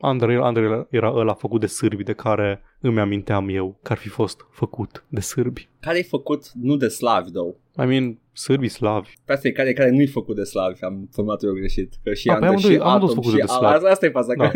Under 0.01 0.27
Rail, 0.27 0.41
Under 0.41 0.63
Rail 0.63 0.87
era 0.89 1.11
ăla 1.15 1.33
făcut 1.33 1.59
de 1.59 1.65
sârbi 1.67 2.03
de 2.03 2.13
care 2.13 2.61
îmi 2.79 2.99
aminteam 2.99 3.49
eu 3.49 3.77
că 3.81 3.91
ar 3.91 3.97
fi 3.97 4.09
fost 4.09 4.45
făcut 4.51 5.03
de 5.07 5.19
sârbi. 5.19 5.69
Care 5.79 5.97
e 5.97 6.01
făcut 6.03 6.51
nu 6.61 6.75
de 6.75 6.87
slavi, 6.87 7.31
though. 7.31 7.55
I 7.83 7.85
mean, 7.85 8.19
sârbii 8.33 8.69
slavi. 8.69 9.13
Pe 9.25 9.33
asta 9.33 9.47
e 9.47 9.51
care, 9.51 9.73
care 9.73 9.89
nu-i 9.89 10.07
făcut 10.07 10.35
de 10.35 10.43
slavi, 10.43 10.83
am 10.83 11.09
format 11.11 11.43
eu 11.43 11.53
greșit. 11.53 11.93
Că 12.03 12.13
și 12.13 12.29
A, 12.29 12.33
pe 12.33 12.39
Under 12.39 12.49
amândoi- 12.49 12.59
și 12.61 12.77
amândoi 12.81 12.93
Atom 12.95 13.07
sunt 13.07 13.23
făcute 13.23 13.41
și 13.41 13.45
de 13.45 13.51
slavi. 13.51 13.75
Asta, 13.75 13.89
asta 13.89 14.05
e 14.05 14.09
faza. 14.09 14.33
Da. 14.37 14.51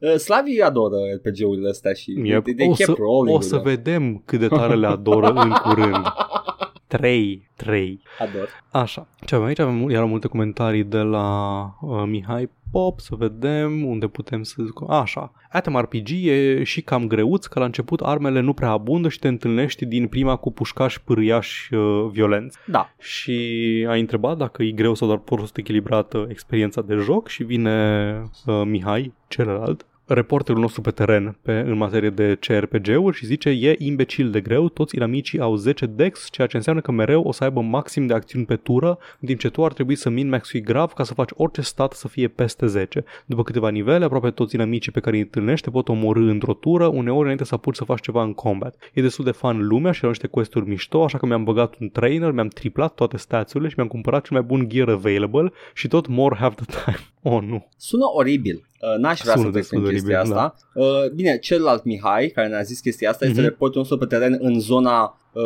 Da. 0.00 0.16
Slavii 0.26 0.60
adoră 0.60 0.96
RPG-urile 1.16 1.68
astea 1.68 1.92
și 1.92 2.10
Yep. 2.24 2.42
they, 2.42 2.54
they 2.54 2.68
O, 2.68 2.72
kept 2.72 2.88
să, 2.88 2.94
rolling 2.98 3.36
o 3.36 3.40
să 3.40 3.54
with 3.56 3.64
them. 3.66 3.74
vedem 3.76 4.22
cât 4.24 4.38
de 4.40 4.48
tare 4.48 4.74
le 4.74 4.86
adoră 4.86 5.26
în 5.32 5.50
curând. 5.50 6.06
3, 6.90 7.50
3. 7.56 8.02
Ador. 8.18 8.48
Așa. 8.70 9.08
Ce 9.24 9.34
avem 9.34 9.46
aici? 9.46 9.58
Avem 9.58 9.90
iar 9.90 10.04
multe 10.04 10.28
comentarii 10.28 10.84
de 10.84 10.98
la 10.98 11.60
uh, 11.80 12.02
Mihai 12.06 12.50
Pop, 12.70 13.00
să 13.00 13.14
vedem 13.14 13.84
unde 13.84 14.06
putem 14.06 14.42
să... 14.42 14.54
Așa. 14.88 15.32
Atom 15.50 15.76
RPG 15.76 16.08
e 16.10 16.62
și 16.64 16.80
cam 16.82 17.06
greuț, 17.06 17.46
că 17.46 17.58
la 17.58 17.64
început 17.64 18.00
armele 18.00 18.40
nu 18.40 18.52
prea 18.52 18.70
abundă 18.70 19.08
și 19.08 19.18
te 19.18 19.28
întâlnești 19.28 19.84
din 19.84 20.08
prima 20.08 20.36
cu 20.36 20.52
pușcași 20.52 21.02
pârâiași 21.02 21.74
uh, 21.74 22.08
violenți. 22.12 22.58
Da. 22.66 22.92
Și 22.98 23.86
a 23.88 23.94
întrebat 23.94 24.36
dacă 24.36 24.62
e 24.62 24.70
greu 24.70 24.94
sau 24.94 25.06
doar 25.06 25.18
prost 25.18 25.56
echilibrată 25.56 26.26
experiența 26.28 26.82
de 26.82 26.94
joc 26.94 27.28
și 27.28 27.42
vine 27.42 28.12
uh, 28.46 28.62
Mihai, 28.64 29.12
celălalt, 29.28 29.86
reporterul 30.14 30.60
nostru 30.60 30.80
pe 30.80 30.90
teren 30.90 31.38
pe, 31.42 31.52
în 31.52 31.76
materie 31.76 32.10
de 32.10 32.38
CRPG-uri 32.40 33.16
și 33.16 33.26
zice 33.26 33.48
e 33.48 33.74
imbecil 33.78 34.30
de 34.30 34.40
greu, 34.40 34.68
toți 34.68 34.96
inamicii 34.96 35.40
au 35.40 35.56
10 35.56 35.86
dex, 35.86 36.28
ceea 36.30 36.46
ce 36.46 36.56
înseamnă 36.56 36.80
că 36.80 36.92
mereu 36.92 37.22
o 37.22 37.32
să 37.32 37.44
aibă 37.44 37.60
maxim 37.60 38.06
de 38.06 38.14
acțiuni 38.14 38.44
pe 38.44 38.56
tură, 38.56 38.98
în 39.20 39.26
timp 39.26 39.40
ce 39.40 39.48
tu 39.48 39.64
ar 39.64 39.72
trebui 39.72 39.94
să 39.94 40.08
min-maxui 40.08 40.60
grav 40.60 40.92
ca 40.92 41.04
să 41.04 41.14
faci 41.14 41.30
orice 41.34 41.60
stat 41.60 41.92
să 41.92 42.08
fie 42.08 42.28
peste 42.28 42.66
10. 42.66 43.04
După 43.26 43.42
câteva 43.42 43.68
nivele, 43.68 44.04
aproape 44.04 44.30
toți 44.30 44.54
inamicii 44.54 44.92
pe 44.92 45.00
care 45.00 45.16
îi 45.16 45.22
întâlnești 45.22 45.64
te 45.64 45.70
pot 45.70 45.88
omorâ 45.88 46.30
într-o 46.30 46.54
tură, 46.54 46.86
uneori 46.86 47.22
înainte 47.22 47.44
să 47.44 47.54
apuci 47.54 47.76
să 47.76 47.84
faci 47.84 48.00
ceva 48.00 48.22
în 48.22 48.32
combat. 48.32 48.90
E 48.92 49.02
destul 49.02 49.24
de 49.24 49.30
fan 49.30 49.66
lumea 49.66 49.92
și 49.92 50.02
au 50.02 50.08
niște 50.08 50.26
quest-uri 50.26 50.68
mișto, 50.68 51.04
așa 51.04 51.18
că 51.18 51.26
mi-am 51.26 51.44
băgat 51.44 51.74
un 51.80 51.90
trainer, 51.90 52.32
mi-am 52.32 52.48
triplat 52.48 52.94
toate 52.94 53.16
stațiile 53.16 53.68
și 53.68 53.74
mi-am 53.76 53.88
cumpărat 53.88 54.24
cel 54.24 54.36
mai 54.36 54.46
bun 54.46 54.68
gear 54.68 54.88
available 54.88 55.52
și 55.74 55.88
tot 55.88 56.06
more 56.06 56.36
have 56.36 56.54
the 56.54 56.82
time. 56.84 56.98
Oh, 57.22 57.42
nu. 57.42 57.68
Sună 57.76 58.04
oribil. 58.14 58.69
Uh, 58.80 58.98
N-aș 58.98 59.20
vrea 59.20 59.32
Sună 59.34 59.44
să 59.44 59.50
trec 59.50 59.62
destul 59.62 59.78
prin 59.78 59.90
de 59.90 59.96
chestia 59.98 60.18
oribil, 60.18 60.36
asta. 60.36 60.54
Uh, 60.74 61.10
bine, 61.14 61.38
celălalt 61.38 61.84
Mihai, 61.84 62.26
care 62.26 62.48
ne-a 62.48 62.62
zis 62.62 62.80
chestia 62.80 63.10
asta, 63.10 63.24
este 63.24 63.40
Mhm. 63.40 63.48
reportul 63.48 63.78
nostru 63.78 63.98
pe 63.98 64.06
teren 64.06 64.38
în 64.40 64.60
zona 64.60 65.14
uh, 65.32 65.42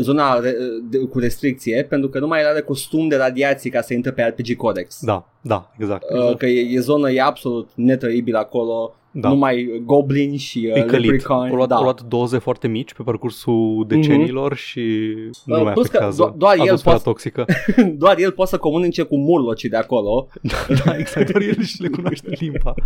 zona 0.00 0.38
re, 0.40 0.54
de, 0.90 0.98
cu 0.98 1.18
restricție, 1.18 1.84
pentru 1.88 2.08
că 2.08 2.18
nu 2.18 2.26
mai 2.26 2.48
are 2.48 2.60
costum 2.60 3.08
de 3.08 3.16
radiații 3.16 3.70
ca 3.70 3.80
să 3.80 3.94
intre 3.94 4.12
pe 4.12 4.22
RPG 4.22 4.56
Codex. 4.56 4.98
Da, 5.00 5.26
da, 5.40 5.70
exact. 5.78 6.10
Uh, 6.10 6.16
exact. 6.18 6.38
că 6.38 6.46
e, 6.46 6.60
e 6.76 6.80
zonă, 6.80 7.10
e 7.10 7.20
absolut 7.22 7.68
netrăibil 7.74 8.34
acolo, 8.36 8.94
Da. 9.20 9.28
da. 9.28 9.28
numai 9.34 9.82
goblin 9.84 10.36
și 10.36 10.66
E 10.66 10.72
uh, 10.80 10.84
călit. 10.84 11.10
leprechaun. 11.10 11.48
Au 11.48 11.54
luat, 11.54 11.68
da. 11.68 11.74
au 11.76 11.82
luat 11.82 12.02
doze 12.02 12.38
foarte 12.38 12.68
mici 12.68 12.92
pe 12.94 13.02
parcursul 13.02 13.84
decenilor 13.88 14.54
și 14.56 14.80
nu 15.44 15.56
Uh, 15.56 15.62
mai 15.62 15.72
plus 15.72 15.86
că 15.86 15.96
afectează 15.96 16.32
do- 16.32 16.36
doar 16.36 16.54
el 16.56 16.60
atmosfera 16.62 16.90
poate- 16.94 17.08
toxică. 17.08 17.44
Doar 18.02 18.18
el 18.18 18.30
poate 18.32 18.50
să 18.50 18.58
comunice 18.58 19.02
cu 19.02 19.16
murlocii 19.18 19.68
de 19.68 19.76
acolo. 19.76 20.28
da, 20.84 20.96
exact, 20.98 21.30
doar 21.30 21.42
el 21.42 21.62
și 21.62 21.82
le 21.82 21.88
cunoaște 21.88 22.28
limba. 22.38 22.74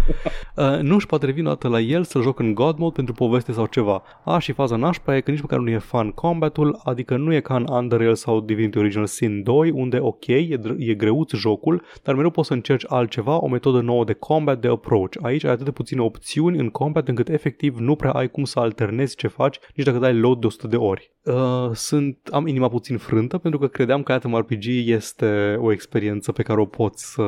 Uh, 0.56 0.78
nu 0.82 0.94
își 0.94 1.06
poate 1.06 1.26
reveni 1.26 1.46
o 1.46 1.48
dată 1.48 1.68
la 1.68 1.80
el 1.80 2.04
să 2.04 2.20
joc 2.20 2.38
în 2.38 2.54
God 2.54 2.78
Mode 2.78 2.92
pentru 2.94 3.14
poveste 3.14 3.52
sau 3.52 3.66
ceva. 3.66 4.02
A, 4.24 4.38
și 4.38 4.52
faza 4.52 4.76
nașpa 4.76 5.16
e 5.16 5.20
că 5.20 5.30
nici 5.30 5.40
măcar 5.40 5.58
nu 5.58 5.70
e 5.70 5.78
fun 5.78 6.10
combatul, 6.10 6.80
adică 6.84 7.16
nu 7.16 7.34
e 7.34 7.40
ca 7.40 7.56
în 7.56 7.66
Underrail 7.70 8.14
sau 8.14 8.40
Divinity 8.40 8.78
Original 8.78 9.06
Sin 9.06 9.42
2, 9.42 9.70
unde 9.70 9.98
ok, 10.00 10.26
e, 10.26 10.56
dr- 10.58 10.76
e 10.78 10.94
greuț 10.94 11.32
jocul, 11.34 11.82
dar 12.02 12.14
mereu 12.14 12.30
poți 12.30 12.48
să 12.48 12.54
încerci 12.54 12.84
altceva, 12.88 13.42
o 13.42 13.48
metodă 13.48 13.80
nouă 13.80 14.04
de 14.04 14.12
combat, 14.12 14.60
de 14.60 14.68
approach. 14.68 15.16
Aici 15.22 15.44
ai 15.44 15.50
atât 15.50 15.64
de 15.64 15.70
puține 15.70 16.00
opțiuni 16.00 16.18
în 16.56 16.68
combat 16.68 17.08
încât 17.08 17.28
efectiv 17.28 17.76
nu 17.78 17.94
prea 17.94 18.10
ai 18.10 18.30
cum 18.30 18.44
să 18.44 18.58
alternezi 18.58 19.16
ce 19.16 19.28
faci, 19.28 19.58
nici 19.74 19.86
dacă 19.86 19.98
dai 19.98 20.14
load 20.14 20.40
de 20.40 20.46
100 20.46 20.66
de 20.66 20.76
ori. 20.76 21.12
Uh, 21.24 21.70
sunt, 21.74 22.18
am 22.30 22.46
inima 22.46 22.68
puțin 22.68 22.96
frântă 22.98 23.38
pentru 23.38 23.60
că 23.60 23.66
credeam 23.66 24.02
că 24.02 24.12
Atom 24.12 24.36
RPG 24.36 24.64
este 24.86 25.56
o 25.60 25.72
experiență 25.72 26.32
pe 26.32 26.42
care 26.42 26.60
o 26.60 26.64
poți 26.64 27.12
să 27.12 27.22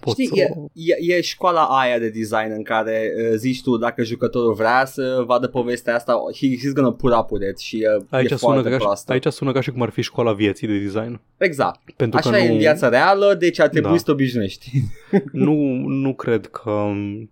poți 0.00 0.22
Știi, 0.22 0.26
să... 0.26 0.52
e, 0.74 0.94
e, 1.06 1.16
e 1.16 1.20
școala 1.20 1.64
aia 1.64 1.98
de 1.98 2.08
design 2.08 2.52
în 2.56 2.62
care 2.62 3.12
uh, 3.16 3.36
zici 3.36 3.62
tu 3.62 3.76
dacă 3.76 4.02
jucătorul 4.02 4.54
vrea 4.54 4.84
să 4.84 5.22
vadă 5.26 5.46
povestea 5.46 5.94
asta, 5.94 6.16
he, 6.40 6.46
he's 6.46 6.72
gonna 6.74 6.92
put 6.92 7.12
up 7.12 7.30
with 7.30 7.46
it 7.50 7.58
și 7.58 7.86
uh, 7.98 8.04
Aici 8.10 8.30
e 8.30 8.36
sună, 8.36 8.52
foarte 8.52 8.68
ca 8.68 8.76
și, 8.76 8.82
proastă. 8.82 9.12
aici 9.12 9.26
sună 9.26 9.52
ca 9.52 9.60
și 9.60 9.70
cum 9.70 9.82
ar 9.82 9.90
fi 9.90 10.02
școala 10.02 10.32
vieții 10.32 10.66
de 10.66 10.78
design. 10.78 11.20
Exact. 11.36 11.80
Pentru 11.96 12.18
Așa 12.18 12.30
că 12.30 12.36
e 12.36 12.46
nu, 12.46 12.52
în 12.52 12.58
viața 12.58 12.88
reală, 12.88 13.34
deci 13.38 13.60
ar 13.60 13.68
trebui 13.68 13.90
Da. 13.90 13.96
să 13.96 14.04
te 14.04 14.10
obișnuiești. 14.10 14.70
nu, 15.32 15.54
nu 15.86 16.14
cred 16.14 16.46
că 16.46 16.70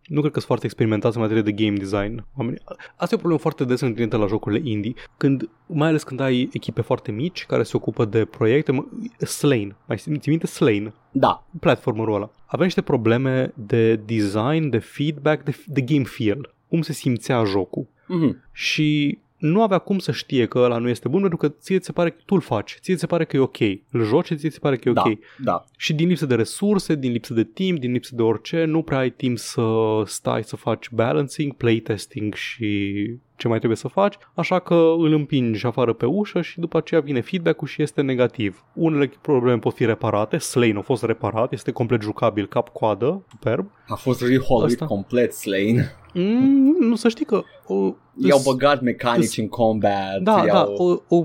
nu 0.07 0.21
cred 0.21 0.33
că 0.33 0.41
sunt 0.41 0.45
foarte 0.45 0.67
experimentați 0.99 1.17
în 1.17 1.23
materie 1.23 1.43
de 1.43 1.53
game 1.65 1.77
design. 1.77 2.25
Oamenii. 2.37 2.61
Asta 2.97 3.15
e 3.15 3.17
o 3.17 3.19
problemă 3.19 3.39
foarte 3.39 3.65
des 3.65 3.81
întâlnită 3.81 4.17
la 4.17 4.27
jocurile 4.27 4.71
indie, 4.71 4.95
când, 5.17 5.49
mai 5.67 5.89
ales 5.89 6.03
când 6.03 6.21
ai 6.21 6.49
echipe 6.53 6.81
foarte 6.81 7.13
mici 7.13 7.47
care 7.47 7.63
se 7.63 7.77
ocupă 7.77 8.05
de 8.05 8.25
proiecte. 8.25 8.73
Mă- 8.73 8.85
Slane, 9.19 9.77
mai 9.87 9.97
ții 9.97 10.21
minte 10.27 10.47
Slane? 10.47 10.93
da. 11.11 11.47
platformerul 11.61 12.15
ăla. 12.15 12.31
Avea 12.47 12.65
niște 12.65 12.83
probleme 12.83 13.53
de 13.55 13.97
design, 13.97 14.69
de 14.69 14.79
feedback, 14.79 15.43
de, 15.45 15.57
de 15.67 15.81
game 15.81 16.05
feel. 16.05 16.55
Cum 16.69 16.83
se 16.83 16.93
simțea 16.93 17.45
jocul. 17.45 17.87
Mhm. 18.07 18.43
Și 18.53 19.19
nu 19.39 19.63
avea 19.63 19.79
cum 19.79 19.99
să 19.99 20.13
știe 20.13 20.47
că 20.47 20.59
ăla 20.59 20.79
nu 20.79 20.89
este 20.89 21.09
bun 21.09 21.21
pentru 21.21 21.39
că 21.39 21.49
ție 21.49 21.79
ți 21.79 21.87
se 21.87 21.93
pare 21.93 22.11
că 22.11 22.17
tu 22.25 22.35
îl 22.35 22.41
faci, 22.41 22.79
ție 22.81 22.95
ți 22.95 23.01
se 23.01 23.07
pare 23.07 23.25
că 23.25 23.37
e 23.37 23.41
ok, 23.41 23.61
îl 23.91 24.05
joci, 24.05 24.27
ție 24.27 24.37
ți 24.37 24.55
se 24.55 24.59
pare 24.59 24.77
că 24.77 24.89
e 24.89 24.93
Da, 24.93 25.03
ok. 25.07 25.19
da. 25.37 25.65
Și 25.77 25.95
din 25.95 26.09
lipsă 26.09 26.27
de 26.27 26.35
resurse, 26.35 26.95
din 26.95 27.13
lipsă 27.13 27.35
de 27.35 27.45
timp, 27.45 27.79
din 27.79 27.93
lipsă 27.93 28.15
de 28.15 28.23
orice, 28.23 28.65
nu 28.65 28.83
prea 28.83 28.99
ai 28.99 29.11
timp 29.11 29.39
să 29.39 29.63
stai 30.05 30.45
să 30.45 30.57
faci 30.57 30.91
balancing, 30.91 31.53
playtesting 31.53 32.35
și 32.35 32.95
ce 33.37 33.49
mai 33.49 33.57
trebuie 33.57 33.79
să 33.79 33.89
faci, 33.89 34.15
așa 34.35 34.59
că 34.59 34.75
îl 34.75 35.13
împingi 35.13 35.67
afară 35.67 35.93
pe 35.93 36.07
ușă 36.07 36.41
și 36.41 36.61
după 36.61 36.77
aceea 36.77 37.01
vine 37.01 37.21
feedback-ul 37.21 37.67
și 37.67 37.83
este 37.83 38.01
negativ. 38.03 38.65
Unele 38.75 39.11
probleme 39.23 39.59
pot 39.59 39.75
fi 39.75 39.85
reparate, 39.85 40.39
Slane 40.39 40.79
a 40.79 40.81
fost 40.81 41.03
reparat, 41.03 41.53
este 41.53 41.71
complet 41.71 42.03
jucabil 42.03 42.47
cap-coadă, 42.47 43.25
superb. 43.31 43.71
A 43.87 43.95
fost 43.95 44.21
rehauled 44.21 44.71
Asta. 44.71 44.87
complet 44.87 45.33
Slane. 45.33 45.97
Mm, 46.21 46.77
nu 46.81 46.95
să 46.95 47.09
știi 47.09 47.25
că... 47.25 47.43
O, 47.67 47.75
I-au 48.15 48.39
îs- 48.39 48.45
băgat 48.45 48.81
mecanici 48.81 49.25
îs- 49.25 49.37
în 49.37 49.49
combat. 49.49 50.21
Da, 50.23 50.43
i-au... 50.47 50.47
da, 50.47 50.67
o, 50.77 50.97
o, 51.17 51.23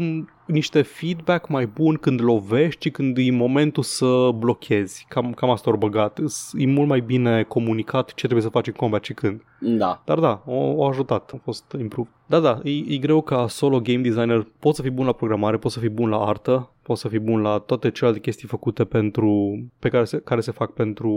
niște 0.47 0.81
feedback 0.81 1.49
mai 1.49 1.65
bun 1.65 1.95
când 1.95 2.21
lovești 2.21 2.83
și 2.83 2.89
când 2.89 3.17
e 3.17 3.31
momentul 3.31 3.83
să 3.83 4.29
blochezi. 4.35 5.05
Cam, 5.09 5.31
cam 5.33 5.49
asta 5.49 5.69
au 5.71 5.77
băgat. 5.77 6.17
Îs- 6.17 6.51
E 6.57 6.65
mult 6.65 6.87
mai 6.87 6.99
bine 6.99 7.43
comunicat 7.43 8.07
ce 8.07 8.13
trebuie 8.25 8.41
să 8.41 8.49
faci 8.49 8.67
în 8.67 8.73
combat 8.73 9.03
și 9.03 9.13
când. 9.13 9.41
da. 9.59 10.01
Dar 10.05 10.19
da, 10.19 10.43
o, 10.45 10.55
o 10.55 10.85
ajutat, 10.87 11.31
a 11.33 11.39
fost 11.43 11.75
improve. 11.79 12.09
Da, 12.25 12.39
da, 12.39 12.59
e, 12.63 12.69
e 12.93 12.97
greu 12.97 13.21
ca 13.21 13.47
solo 13.47 13.79
game 13.79 14.01
designer, 14.01 14.47
poți 14.59 14.75
să 14.75 14.81
fii 14.81 14.91
bun 14.91 15.05
la 15.05 15.11
programare, 15.11 15.57
poți 15.57 15.73
să 15.73 15.79
fii 15.79 15.89
bun 15.89 16.09
la 16.09 16.17
artă, 16.25 16.69
poți 16.83 17.01
să 17.01 17.07
fii 17.07 17.19
bun 17.19 17.41
la 17.41 17.57
toate 17.57 17.91
celelalte 17.91 18.23
chestii 18.23 18.47
făcute 18.47 18.85
pentru, 18.85 19.59
pe 19.79 19.89
care 19.89 20.03
se, 20.03 20.17
care 20.17 20.41
se 20.41 20.51
fac 20.51 20.71
pentru, 20.71 21.09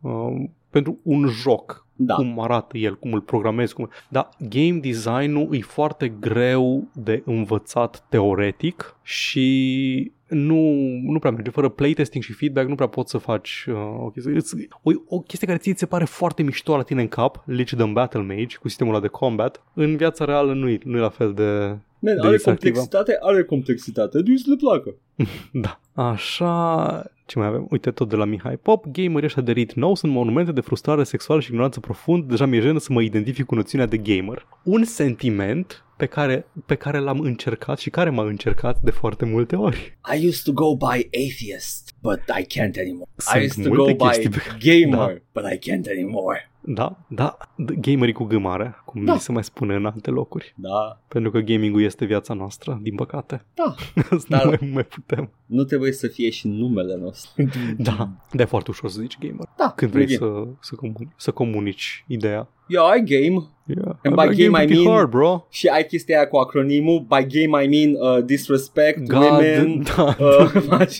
um, 0.00 0.52
pentru 0.70 0.98
un 1.02 1.26
joc. 1.26 1.86
Da. 1.96 2.14
Cum 2.14 2.40
arată 2.40 2.78
el, 2.78 2.98
cum 2.98 3.12
îl 3.12 3.20
programezi, 3.20 3.74
cum... 3.74 3.88
Dar 4.08 4.28
game 4.38 4.78
design-ul 4.78 5.54
e 5.54 5.60
foarte 5.60 6.08
greu 6.08 6.88
de 6.92 7.22
învățat 7.24 8.06
teoretic 8.08 8.96
și 9.02 10.12
nu, 10.30 10.60
nu 11.02 11.18
prea 11.18 11.30
merge. 11.30 11.50
Fără 11.50 11.68
playtesting 11.68 12.22
și 12.24 12.32
feedback 12.32 12.68
nu 12.68 12.74
prea 12.74 12.86
poți 12.86 13.10
să 13.10 13.18
faci 13.18 13.66
uh, 13.68 13.74
o 14.04 14.10
chestie. 14.10 14.34
Îți- 14.34 14.68
O, 14.82 14.90
o 15.06 15.20
chestie 15.20 15.46
care 15.46 15.58
ție 15.58 15.72
ți 15.72 15.78
se 15.78 15.86
pare 15.86 16.04
foarte 16.04 16.42
mișto 16.42 16.76
la 16.76 16.82
tine 16.82 17.00
în 17.00 17.08
cap, 17.08 17.42
Lich 17.46 17.72
Battle 17.92 18.20
Mage, 18.22 18.56
cu 18.60 18.68
sistemul 18.68 18.92
ăla 18.94 19.02
de 19.02 19.08
combat, 19.08 19.62
în 19.74 19.96
viața 19.96 20.24
reală 20.24 20.52
nu 20.52 20.68
e, 20.68 20.78
nu 20.84 20.96
e 20.96 21.00
la 21.00 21.08
fel 21.08 21.32
de... 21.32 21.76
Man, 22.02 22.14
de 22.14 22.20
are 22.20 22.30
distractivă. 22.30 22.72
complexitate, 22.74 23.16
are 23.20 23.44
complexitate, 23.44 24.20
du 24.22 24.36
să 24.36 24.44
le 24.50 24.56
placă. 24.56 24.94
Da. 25.52 25.80
Așa... 26.02 27.04
Ce 27.26 27.38
mai 27.38 27.48
avem? 27.48 27.66
Uite, 27.70 27.90
tot 27.90 28.08
de 28.08 28.16
la 28.16 28.24
Mihai 28.24 28.56
Pop, 28.56 28.84
gamerii 28.86 29.24
ăștia 29.26 29.42
de 29.42 29.52
rit 29.52 29.72
nou 29.72 29.94
sunt 29.94 30.12
monumente 30.12 30.52
de 30.52 30.60
frustrare 30.60 31.04
sexuală 31.04 31.40
și 31.40 31.48
ignoranță 31.48 31.80
profund, 31.80 32.24
deja 32.24 32.46
mi-e 32.46 32.60
jenă 32.60 32.78
să 32.78 32.92
mă 32.92 33.02
identific 33.02 33.46
cu 33.46 33.54
noțiunea 33.54 33.86
de 33.86 33.96
gamer. 33.96 34.46
Un 34.64 34.84
sentiment 34.84 35.84
pe 36.00 36.06
care, 36.06 36.46
pe 36.66 36.74
care 36.74 36.98
l-am 36.98 37.20
încercat 37.20 37.78
și 37.78 37.90
care 37.90 38.10
m-a 38.10 38.24
încercat 38.24 38.80
de 38.80 38.90
foarte 38.90 39.24
multe 39.24 39.56
ori. 39.56 39.98
I 40.14 40.26
used 40.26 40.42
to 40.44 40.52
go 40.52 40.76
by 40.76 41.08
atheist, 41.26 41.94
but 42.02 42.20
I 42.38 42.42
can't 42.58 42.76
anymore. 42.78 43.10
Sunt 43.16 43.42
I 43.42 43.44
used 43.44 43.64
to 43.64 43.68
go 43.68 43.76
multe 43.76 43.92
by 43.92 44.04
chestii 44.04 44.28
pe 44.30 44.38
care- 44.38 44.58
gamer, 44.58 45.22
but 45.32 45.44
I 45.52 45.70
can't 45.70 45.86
anymore. 45.90 46.49
Da, 46.62 46.96
da, 47.08 47.36
d- 47.38 47.74
gamerii 47.80 48.12
cu 48.14 48.24
gâmare, 48.24 48.74
cum 48.84 49.04
Da. 49.04 49.12
li 49.12 49.18
se 49.18 49.32
mai 49.32 49.44
spune 49.44 49.74
în 49.74 49.86
alte 49.86 50.10
locuri. 50.10 50.54
Da, 50.56 51.00
Pentru 51.08 51.30
că 51.30 51.38
gamingul 51.38 51.82
este 51.82 52.04
viața 52.04 52.34
noastră, 52.34 52.78
din 52.82 52.94
păcate. 52.94 53.44
da. 53.54 53.74
nu 54.10 54.18
Dar- 54.28 54.46
mai, 54.46 54.70
mai 54.72 54.84
putem. 54.84 55.30
Nu 55.46 55.64
trebuie 55.64 55.92
să 55.92 56.06
fie 56.06 56.30
și 56.30 56.48
numele 56.48 56.96
nostru. 57.00 57.42
Da, 57.78 57.96
dar 58.32 58.40
e 58.40 58.44
foarte 58.44 58.70
ușor 58.70 58.90
să 58.90 59.00
zici 59.00 59.18
gamer. 59.18 59.46
Da, 59.56 59.72
Când 59.76 59.90
vrei 59.90 60.04
e 60.04 60.08
să, 60.16 60.42
să, 60.60 60.74
comuni, 60.74 61.12
să 61.16 61.30
comunici 61.30 62.04
ideea. 62.08 62.48
Yeah, 62.66 62.84
I 62.96 63.02
game. 63.04 63.44
Yeah. 63.66 63.96
And 64.02 64.18
I 64.18 64.26
by 64.28 64.42
game 64.44 64.62
I 64.62 64.66
pretty 64.66 64.82
mean- 64.82 64.94
hard, 64.94 65.10
bro. 65.10 65.46
Și 65.50 65.66
ai 65.66 65.84
chestia 65.86 66.16
aia 66.16 66.28
cu 66.28 66.36
acronimul. 66.36 66.98
By 67.08 67.26
game 67.46 67.64
I 67.64 67.68
mean 67.68 68.16
uh, 68.16 68.24
disrespect, 68.24 69.06
God, 69.06 69.20
women, 69.22 69.82
da, 69.96 70.16
uh, 70.18 70.46
faci 70.68 70.98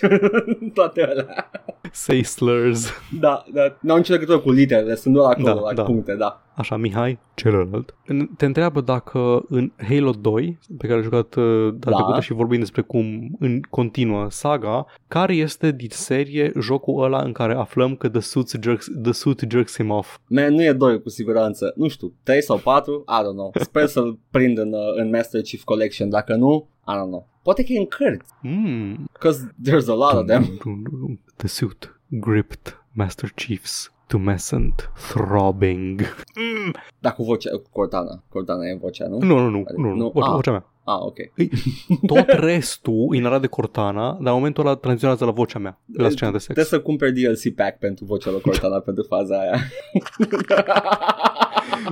toate 0.74 1.02
alea. 1.02 1.50
say 1.92 2.22
slurs. 2.22 2.90
Da, 3.20 3.44
da. 3.52 3.76
N-au 3.80 3.96
nicio 3.96 4.12
legătură 4.12 4.38
cu 4.38 4.50
literele, 4.50 4.94
sunt 4.94 5.14
doar 5.14 5.30
acolo 5.32 5.54
Da, 5.54 5.60
la 5.60 5.72
da. 5.72 5.82
puncte, 5.82 6.14
da. 6.14 6.42
Așa, 6.54 6.76
Mihai, 6.76 7.18
celălalt, 7.34 7.94
în- 8.06 8.26
te 8.36 8.44
întreabă 8.44 8.80
dacă 8.80 9.42
în 9.48 9.72
Halo 9.88 10.10
2, 10.20 10.58
pe 10.78 10.86
care 10.86 10.98
ai 10.98 11.04
jucat 11.04 11.34
uh, 11.34 11.68
data 11.72 11.90
Da. 11.90 11.96
trecută 11.96 12.20
și 12.20 12.32
vorbim 12.32 12.58
despre 12.58 12.82
cum 12.82 13.36
în 13.38 13.60
continuă 13.70 14.26
saga, 14.30 14.86
care 15.08 15.34
este 15.34 15.70
din 15.72 15.88
serie 15.90 16.52
jocul 16.60 17.04
ăla 17.04 17.18
în 17.22 17.32
care 17.32 17.54
aflăm 17.54 17.94
că 17.96 18.08
The 18.08 18.20
Suit 18.20 18.58
jerks, 18.62 18.86
the 19.02 19.12
suit 19.12 19.44
jerks 19.50 19.74
him 19.76 19.90
off? 19.90 20.16
Man, 20.28 20.54
nu 20.54 20.62
e 20.62 20.72
doi 20.72 21.02
cu 21.02 21.08
siguranță. 21.08 21.72
Nu 21.76 21.88
știu, 21.88 22.12
3 22.22 22.42
sau 22.42 22.56
4? 22.56 23.04
I 23.08 23.22
don't 23.22 23.34
know. 23.36 23.50
Sper 23.60 23.86
să-l 23.86 24.18
prind 24.30 24.58
în, 24.58 24.72
uh, 24.72 24.80
în 24.96 25.08
Master 25.10 25.40
Chief 25.42 25.62
Collection. 25.62 26.08
Dacă 26.08 26.34
nu, 26.34 26.68
I 26.91 26.97
don't 26.99 27.09
know. 27.09 27.28
Poate 27.43 27.64
că 27.64 27.72
e 27.72 27.78
în 27.78 27.86
cărți. 27.86 28.32
Mm. 28.43 29.09
Because 29.12 29.55
there's 29.64 29.88
a 29.88 29.95
lot 29.95 30.14
of 30.14 30.26
them. 30.26 30.59
The 31.36 31.47
suit 31.47 32.01
gripped 32.09 32.78
Master 32.93 33.28
Chief's 33.30 33.91
tumescent 34.07 34.91
throbbing. 35.09 36.01
Mm. 36.34 36.72
Da, 36.99 37.12
cu 37.12 37.22
vocea, 37.22 37.51
cu 37.51 37.68
Cortana. 37.72 38.22
Cortana 38.28 38.66
e 38.66 38.78
vocea, 38.80 39.07
nu? 39.07 39.18
Nu, 39.18 39.38
nu, 39.38 39.49
nu, 39.49 39.64
nu, 39.76 39.88
Nu, 39.88 39.95
nu. 39.95 40.11
Vocea, 40.14 40.26
ah. 40.26 40.34
vocea 40.34 40.51
mea. 40.51 40.64
Ah, 40.84 40.99
ok. 41.01 41.16
Tot 42.07 42.26
restul 42.49 43.09
e 43.14 43.20
narat 43.20 43.41
de 43.41 43.47
Cortana, 43.47 44.12
dar 44.12 44.32
în 44.32 44.32
momentul 44.32 44.66
ăla 44.66 44.74
tranzionează 44.74 45.24
la 45.24 45.30
vocea 45.30 45.59
mea, 45.59 45.80
la 45.97 46.09
scena 46.09 46.30
de 46.30 46.38
sex. 46.38 46.53
Trebuie 46.53 46.64
să 46.64 46.80
cumperi 46.80 47.12
DLC 47.12 47.55
pack 47.55 47.78
pentru 47.78 48.05
vocea 48.05 48.30
lui 48.30 48.41
Cortana 48.41 48.78
pentru 48.88 49.05
faza 49.09 49.38
aia. 49.41 49.59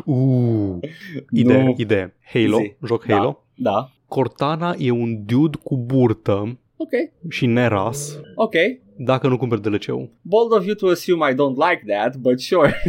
Uh, 0.05 0.77
idee, 1.31 1.63
Nu. 1.63 1.75
idee. 1.77 2.17
Halo, 2.33 2.57
Zi. 2.57 2.75
joc 2.87 3.05
Da. 3.05 3.15
Halo. 3.15 3.45
Da. 3.55 3.91
Cortana 4.09 4.75
e 4.79 4.91
un 4.91 5.25
dude 5.25 5.59
cu 5.63 5.77
burtă 5.77 6.59
Ok. 6.77 6.91
și 7.29 7.47
neras 7.47 8.21
Ok. 8.35 8.55
Dacă 9.01 9.29
nu 9.29 9.37
cumperi 9.37 9.61
DLC-ul. 9.61 10.11
Bold 10.23 10.53
of 10.53 10.65
you 10.67 10.75
to 10.75 10.87
assume 10.89 11.31
I 11.31 11.35
don't 11.35 11.57
like 11.71 11.83
that, 11.95 12.17
but 12.17 12.41
sure. 12.41 12.83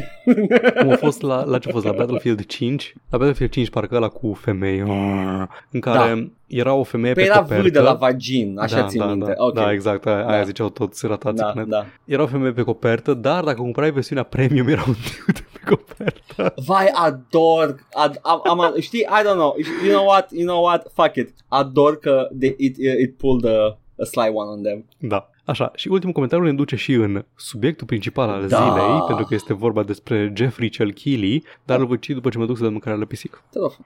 Cum 0.79 0.89
a 0.89 0.95
fost 0.95 1.21
la, 1.21 1.43
la 1.43 1.57
ce 1.57 1.69
a 1.69 1.71
fost, 1.71 1.85
la 1.85 1.91
Battlefield 1.91 2.45
5? 2.45 2.93
La 3.09 3.17
Battlefield 3.17 3.51
5 3.51 3.69
parcă 3.69 3.95
ăla 3.95 4.07
cu 4.07 4.33
femei 4.33 4.79
în 5.71 5.79
care 5.79 6.31
era 6.47 6.73
o 6.73 6.83
femeie 6.83 7.13
Păi 7.13 7.23
pe 7.23 7.29
era 7.29 7.39
copertă. 7.39 7.67
V 7.67 7.71
de 7.71 7.79
la 7.79 7.93
vagin, 7.93 8.57
așa 8.59 8.79
da, 8.79 8.87
țin 8.87 8.99
da, 8.99 9.05
minte. 9.05 9.33
Da, 9.37 9.43
ok. 9.43 9.53
da, 9.53 9.71
exact, 9.71 10.05
aia, 10.05 10.27
aia 10.27 10.39
Da. 10.39 10.43
ziceau 10.43 10.69
toți 10.69 11.07
ratați 11.07 11.35
da, 11.35 11.45
pe 11.45 11.59
net. 11.59 11.67
da. 11.67 11.85
Era 12.05 12.23
o 12.23 12.27
femeie 12.27 12.51
pe 12.51 12.61
copertă, 12.61 13.13
dar 13.13 13.43
dacă 13.43 13.61
cumpărai 13.61 13.91
versiunea 13.91 14.23
premium 14.23 14.67
era 14.67 14.83
un 14.87 14.93
dude 14.93 15.47
pe 15.53 15.59
copertă. 15.75 16.53
Vai, 16.65 16.85
ador, 16.93 17.75
ad, 17.93 18.19
am, 18.21 18.59
am, 18.59 18.75
știi, 18.79 18.99
I 18.99 19.21
don't 19.23 19.33
know, 19.33 19.55
you 19.85 19.91
know 19.93 20.05
what, 20.05 20.31
you 20.31 20.45
know 20.45 20.63
what, 20.63 20.91
fuck 20.93 21.15
it, 21.15 21.33
ador 21.47 21.99
că 21.99 22.27
they, 22.39 22.55
it, 22.57 22.77
it 22.77 23.17
pulled 23.17 23.45
a, 23.45 23.77
a 23.97 24.03
sly 24.03 24.31
one 24.33 24.49
on 24.49 24.61
them. 24.61 24.85
Da. 24.97 25.29
Așa, 25.49 25.71
și 25.75 25.87
ultimul 25.87 26.13
comentariu 26.13 26.45
ne 26.45 26.53
duce 26.53 26.75
și 26.75 26.93
în 26.93 27.25
subiectul 27.35 27.87
principal 27.87 28.29
al 28.29 28.47
Da. 28.47 28.57
zilei, 28.57 29.03
pentru 29.07 29.25
că 29.25 29.33
este 29.33 29.53
vorba 29.53 29.83
despre 29.83 30.31
Jeffrey 30.35 30.69
cel 30.69 30.91
Keely, 30.91 31.43
dar 31.65 31.79
îl 31.79 31.85
voi 31.85 31.99
citi 31.99 32.13
după 32.13 32.29
ce 32.29 32.37
mă 32.37 32.45
duc 32.45 32.55
să 32.57 32.63
dăm 32.63 32.71
mâncare 32.71 32.97
la 32.97 33.05
pisic. 33.05 33.43
Te 33.51 33.59
rog. 33.59 33.77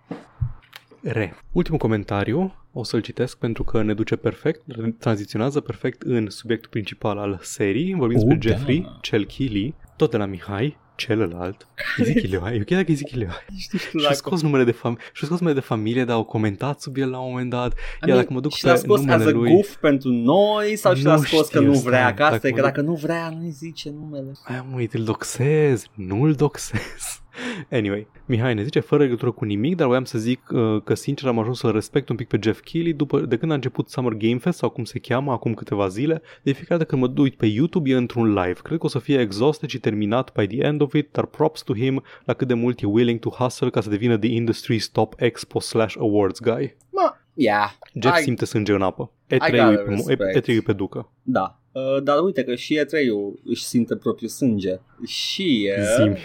Re. 1.02 1.36
Ultimul 1.52 1.80
comentariu, 1.80 2.54
o 2.74 2.84
să-l 2.84 3.02
citesc 3.02 3.38
pentru 3.38 3.64
că 3.64 3.82
ne 3.82 3.94
duce 3.94 4.16
perfect, 4.16 4.62
tranziționează 5.00 5.60
perfect 5.60 6.02
în 6.02 6.30
subiectul 6.30 6.70
principal 6.70 7.18
al 7.18 7.40
serii. 7.42 7.94
Vorbim 7.96 8.18
despre 8.18 8.34
Oh, 8.34 8.40
da. 8.42 8.50
Jeffrey 8.50 8.98
cel 9.02 9.26
Keely, 9.26 9.76
tot 9.98 10.12
de 10.12 10.18
la 10.18 10.26
Mihai, 10.26 10.78
celălalt. 11.06 11.68
Ezechiel 11.98 12.30
Leoai, 12.32 12.58
eu 12.58 12.64
chiar 12.64 12.80
dacă 12.80 12.92
Ezechiel 12.92 13.20
Leoai. 13.20 13.46
Știu, 13.66 13.78
știu, 13.78 14.00
Și-a 14.00 14.14
scos 14.14 14.42
numele 14.42 14.64
de 14.64 14.72
familie, 14.72 15.04
și 15.14 15.26
scos 15.26 15.40
numele 15.40 15.60
de 15.60 15.66
familie, 15.66 16.06
dar 16.06 16.16
au 16.16 16.24
comentat 16.24 16.82
sub 16.82 16.98
el 16.98 17.10
la 17.10 17.20
un 17.20 17.30
moment 17.30 17.50
dat. 17.50 17.72
I 17.72 17.76
Iar 17.76 18.10
mean, 18.10 18.18
dacă 18.18 18.34
mă 18.34 18.40
duc 18.40 18.54
și 18.54 18.66
l-a 18.66 18.72
pe 18.72 18.78
scos 18.78 19.00
as 19.00 19.06
numele 19.06 19.30
a 19.30 19.34
lui... 19.34 19.52
goof 19.54 19.76
pentru 19.76 20.10
noi 20.10 20.76
sau 20.76 20.94
și 20.94 21.04
l-a 21.04 21.16
Nu 21.16 21.22
scos 21.22 21.48
că 21.48 21.58
știu, 21.58 21.70
nu 21.70 21.74
stai, 21.74 21.92
vrea? 21.92 22.14
Că 22.14 22.24
asta 22.24 22.36
dacă 22.36 22.48
e, 22.48 22.52
că 22.52 22.56
mă 22.56 22.68
dacă 22.68 22.82
nu 22.82 22.94
vrea, 22.94 23.30
nu-i 23.30 23.50
zice 23.50 23.90
numele. 23.90 24.32
Ai 24.44 24.66
mă, 24.72 24.86
îl 24.92 25.04
doxez, 25.04 25.86
nu-l 25.94 26.34
doxez. 26.34 27.23
Anyway, 27.72 28.08
Mihai 28.26 28.54
ne 28.54 28.64
zice 28.64 28.80
fără 28.80 29.04
legătură 29.04 29.32
cu 29.32 29.46
nimic, 29.46 29.76
dar 29.76 29.88
voiam 29.88 30.06
să 30.06 30.18
zic 30.18 30.50
uh, 30.52 30.82
că 30.84 30.94
sincer 30.94 31.28
am 31.28 31.40
ajuns 31.40 31.60
să 31.60 31.70
respect 31.70 32.10
un 32.10 32.16
pic 32.16 32.28
pe 32.28 32.40
Jeff 32.42 32.62
Keighley 32.62 32.94
după, 32.94 33.20
de 33.20 33.38
când 33.38 33.52
a 33.52 33.56
început 33.56 33.90
Summer 33.90 34.14
Game 34.14 34.38
Fest 34.38 34.58
sau 34.58 34.70
cum 34.70 34.84
se 34.84 35.00
cheamă 35.00 35.32
acum 35.32 35.54
câteva 35.54 35.88
zile. 35.88 36.22
De 36.42 36.52
fiecare 36.52 36.80
dată 36.80 36.90
când 36.90 37.02
mă 37.02 37.22
uit 37.22 37.36
pe 37.36 37.46
YouTube 37.46 37.90
e 37.90 37.96
într-un 37.96 38.34
live. 38.34 38.60
Cred 38.64 38.78
că 38.78 38.86
o 38.86 38.90
să 38.90 39.00
fie 39.00 39.20
exhausted 39.20 39.70
și 39.70 39.80
terminat 39.80 40.32
by 40.32 40.48
the 40.48 40.66
end 40.66 40.82
of 40.82 40.94
it, 40.94 41.12
dar 41.12 41.26
props 41.26 41.62
to 41.62 41.74
him 41.74 42.04
la 42.26 42.34
cât 42.34 42.48
de 42.48 42.54
mult 42.54 42.82
e 42.82 42.86
willing 42.86 43.20
to 43.20 43.30
hustle 43.30 43.70
ca 43.70 43.82
să 43.82 43.90
devină 43.90 44.18
the 44.18 44.30
industry's 44.30 44.92
top 44.92 45.14
expo 45.18 45.60
slash 45.60 45.96
awards 46.00 46.40
guy. 46.40 46.76
Ma, 46.90 47.18
yeah, 47.34 47.72
Jeff 48.00 48.18
I- 48.18 48.22
simte 48.22 48.46
sânge 48.46 48.74
în 48.74 48.82
apă. 48.82 49.12
E3-ul, 49.36 50.16
pe, 50.18 50.42
E3-ul 50.42 50.64
pe 50.64 50.74
ducă. 50.74 51.12
Da. 51.22 51.60
Uh, 51.72 52.04
dar 52.04 52.20
uite 52.20 52.44
că 52.44 52.56
și 52.56 52.80
E3-ul 52.80 53.40
își 53.44 53.64
simte 53.64 53.96
propriul 53.96 54.30
sânge. 54.30 54.80
Și 55.06 55.70
Zimi. 55.98 56.18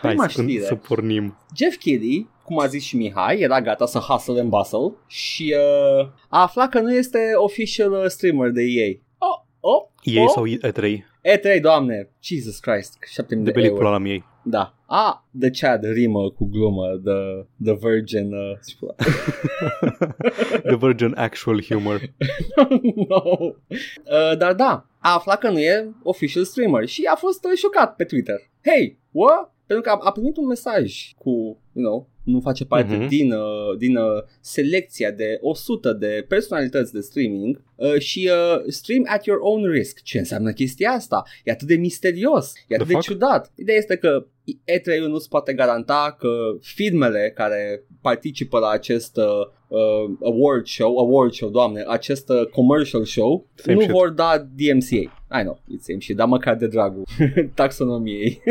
Hai 0.00 0.16
să, 0.28 0.44
să 0.66 0.74
pornim. 0.74 1.38
Jeff 1.56 1.76
Kelly, 1.76 2.28
cum 2.44 2.60
a 2.60 2.66
zis 2.66 2.82
și 2.82 2.96
Mihai, 2.96 3.38
era 3.38 3.60
gata 3.60 3.86
să 3.86 3.98
hustle 3.98 4.40
and 4.40 4.48
bustle 4.48 4.92
și 5.06 5.54
uh, 5.56 6.08
a 6.28 6.42
aflat 6.42 6.68
că 6.70 6.80
nu 6.80 6.94
este 6.94 7.18
official 7.34 7.92
uh, 7.92 8.04
streamer 8.06 8.50
de 8.50 8.62
ei. 8.62 9.02
O, 9.60 9.90
ei 10.02 10.22
8? 10.22 10.30
sau 10.32 10.44
E3? 10.46 11.04
E3, 11.22 11.60
doamne, 11.60 12.10
Jesus 12.20 12.58
Christ, 12.58 12.98
7000 13.12 13.44
de, 13.44 13.50
de 13.50 13.66
euro. 13.66 13.76
pula 13.76 13.90
la 13.90 13.98
miei. 13.98 14.24
Da. 14.42 14.74
A, 14.86 15.28
The 15.40 15.50
Chad 15.50 15.84
rimă 15.84 16.30
cu 16.30 16.44
glumă, 16.44 16.86
The, 17.04 17.46
the 17.64 17.88
Virgin... 17.88 18.32
Uh, 18.32 18.58
the 20.70 20.76
Virgin 20.76 21.14
Actual 21.16 21.62
Humor. 21.62 22.00
no. 23.08 23.22
Uh, 23.38 24.36
dar 24.38 24.54
da, 24.54 24.86
a 24.98 25.14
aflat 25.14 25.38
că 25.38 25.50
nu 25.50 25.58
e 25.58 25.90
official 26.02 26.44
streamer 26.44 26.86
și 26.86 27.04
a 27.12 27.14
fost 27.14 27.44
uh, 27.44 27.52
șocat 27.56 27.96
pe 27.96 28.04
Twitter. 28.04 28.50
Hey, 28.64 28.98
what? 29.10 29.52
Pentru 29.66 29.84
că 29.84 29.90
a, 29.90 29.98
a 30.02 30.12
primit 30.12 30.36
un 30.36 30.46
mesaj 30.46 31.10
cu, 31.18 31.30
you 31.72 31.84
know, 31.84 32.08
nu 32.22 32.40
face 32.40 32.64
parte 32.64 32.96
mm-hmm. 32.96 33.08
din, 33.08 33.32
uh, 33.32 33.76
din 33.78 33.96
uh, 33.96 34.22
selecția 34.40 35.10
de 35.10 35.38
100 35.40 35.92
de 35.92 36.24
personalități 36.28 36.92
de 36.92 37.00
streaming 37.00 37.62
uh, 37.78 37.98
și 37.98 38.30
uh, 38.32 38.62
stream 38.66 39.02
at 39.08 39.24
your 39.24 39.38
own 39.42 39.70
risk. 39.70 40.02
Ce 40.02 40.18
înseamnă 40.18 40.52
chestia 40.52 40.90
asta? 40.90 41.22
E 41.44 41.50
atât 41.50 41.66
de 41.68 41.74
misterios, 41.76 42.52
e 42.68 42.74
atât 42.74 42.86
The 42.86 42.86
de 42.86 42.92
fuck? 42.92 43.04
ciudat. 43.04 43.52
Ideea 43.54 43.76
este 43.78 43.96
că 43.96 44.26
E3-ul 44.48 45.08
nu 45.08 45.18
se 45.18 45.26
poate 45.30 45.52
garanta 45.52 46.16
că 46.18 46.28
firmele 46.60 47.32
care 47.34 47.82
participă 48.00 48.58
la 48.58 48.68
acest 48.68 49.16
uh, 49.16 49.24
uh, 49.68 50.10
award 50.24 50.66
show, 50.66 50.98
award 50.98 51.32
show, 51.32 51.48
doamne, 51.50 51.84
acest 51.86 52.28
uh, 52.28 52.46
commercial 52.46 53.04
show, 53.04 53.46
Same 53.54 53.74
nu 53.74 53.80
shit. 53.80 53.92
vor 53.92 54.08
da 54.10 54.38
DMCA. 54.56 55.12
I 55.40 55.42
know, 55.42 55.58
it's 55.70 55.80
same 55.80 56.00
shit, 56.00 56.16
dar 56.16 56.26
măcar 56.26 56.54
de 56.54 56.66
dragul 56.66 57.02
taxonomiei. 57.54 58.42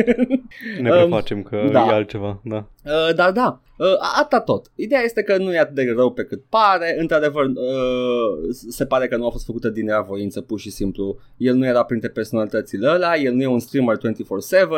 Ne 0.82 0.90
Um, 0.90 0.98
prefacem 0.98 1.44
că 1.44 1.70
da. 1.72 1.80
e 1.90 1.92
altceva. 1.94 2.42
Da. 2.44 2.68
Uh, 2.86 3.16
dar 3.16 3.32
da, 3.32 3.62
uh, 3.78 3.96
atâta 4.20 4.42
tot. 4.42 4.72
Ideea 4.76 5.02
este 5.02 5.22
că 5.22 5.38
nu 5.38 5.54
e 5.54 5.60
atât 5.60 5.76
de 5.76 5.94
rău 5.96 6.12
pe 6.12 6.24
cât 6.24 6.44
pare. 6.50 6.96
Într-adevăr, 7.00 7.46
uh, 7.46 8.56
se 8.70 8.86
pare 8.86 9.08
că 9.08 9.18
nu 9.18 9.26
a 9.26 9.30
fost 9.30 9.46
făcută 9.46 9.70
din 9.70 9.90
voință, 10.08 10.42
pur 10.42 10.60
și 10.60 10.70
simplu. 10.70 11.18
El 11.38 11.56
nu 11.56 11.66
era 11.66 11.84
printre 11.84 12.10
personalitățile 12.10 12.88
ăla, 12.88 13.16
el 13.16 13.34
nu 13.34 13.42
e 13.42 13.48
un 13.48 13.60
streamer 13.60 13.98
24-7, 13.98 14.02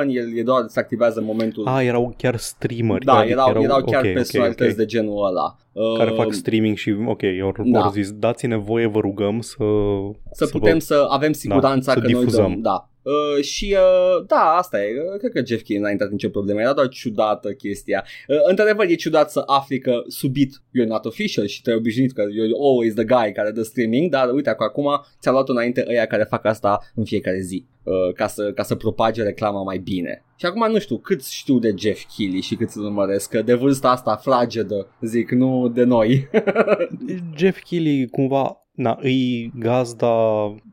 el 0.07 0.37
e 0.37 0.43
doar 0.43 0.65
se 0.67 0.79
activează 0.79 1.19
în 1.19 1.25
momentul... 1.25 1.67
A, 1.67 1.83
erau 1.83 2.13
chiar 2.17 2.35
streameri. 2.35 3.05
da, 3.05 3.13
adică 3.13 3.31
erau, 3.31 3.61
erau 3.61 3.83
chiar 3.83 4.01
ok, 4.01 4.07
ok, 4.07 4.13
personalități 4.13 4.71
ok. 4.71 4.77
de 4.77 4.85
genul 4.85 5.25
ăla. 5.25 5.55
Uh, 5.71 5.97
care 5.97 6.11
fac 6.11 6.33
streaming 6.33 6.77
și 6.77 6.95
ok, 7.05 7.21
ori, 7.41 7.69
da. 7.69 7.79
ori 7.79 7.89
zis, 7.91 8.11
dați-ne 8.11 8.57
voie, 8.57 8.87
vă 8.87 8.99
rugăm 8.99 9.41
să... 9.41 9.63
să 10.31 10.45
putem 10.45 10.73
vă... 10.73 10.79
să 10.79 11.05
avem 11.09 11.31
siguranța 11.31 11.91
să 11.91 11.99
că 11.99 12.07
noi 12.07 12.13
difuzăm. 12.13 12.51
dăm. 12.51 12.61
Da. 12.61 12.88
Uh, 13.01 13.43
și 13.43 13.75
uh, 13.77 14.25
da, 14.27 14.55
asta 14.57 14.83
e. 14.83 14.99
Uh, 14.99 15.17
Cred 15.17 15.31
că 15.31 15.45
Jeff 15.45 15.63
Keighley 15.63 15.79
n-a 15.81 15.89
intrat 15.89 16.09
nicio 16.09 16.29
problemă. 16.29 16.59
Era 16.59 16.73
doar 16.73 16.87
ciudată 16.87 17.51
chestia. 17.51 18.05
Uh, 18.27 18.37
într-adevăr, 18.49 18.85
e 18.85 18.95
ciudat 18.95 19.31
să 19.31 19.43
afli 19.45 19.79
că 19.79 20.01
subit 20.07 20.55
you're 20.55 20.87
not 20.87 21.05
official 21.05 21.45
și 21.45 21.61
te-ai 21.61 21.75
obișnuit 21.75 22.13
că 22.13 22.23
you're 22.23 22.69
always 22.69 22.93
the 22.93 23.03
guy 23.03 23.31
care 23.31 23.51
dă 23.51 23.61
streaming, 23.61 24.11
dar 24.11 24.33
uite 24.33 24.53
că 24.57 24.63
acum 24.63 24.87
ți-a 25.19 25.31
luat 25.31 25.49
înainte 25.49 25.85
ăia 25.87 26.05
care 26.05 26.23
fac 26.23 26.45
asta 26.45 26.91
în 26.95 27.03
fiecare 27.03 27.39
zi. 27.39 27.65
Uh, 27.83 28.13
ca, 28.13 28.27
să, 28.27 28.51
ca 28.53 28.63
să 28.63 28.75
propage 28.75 29.23
reclama 29.23 29.63
mai 29.63 29.77
bine. 29.77 30.23
Și 30.35 30.45
acum 30.45 30.71
nu 30.71 30.79
știu 30.79 30.97
cât 30.97 31.25
știu 31.25 31.59
de 31.59 31.73
Jeff 31.77 32.03
Keighley 32.15 32.41
și 32.41 32.55
cât 32.55 32.69
îl 32.73 32.83
urmăresc, 32.83 33.29
că 33.29 33.41
de 33.41 33.53
vârsta 33.53 33.89
asta 33.89 34.15
fragedă, 34.15 34.87
zic, 35.01 35.31
nu 35.31 35.67
de 35.67 35.83
noi. 35.83 36.29
Jeff 37.37 37.63
Keighley 37.63 38.07
cumva 38.07 38.68
Na, 38.79 38.97
îi 39.01 39.51
gazda, 39.55 40.13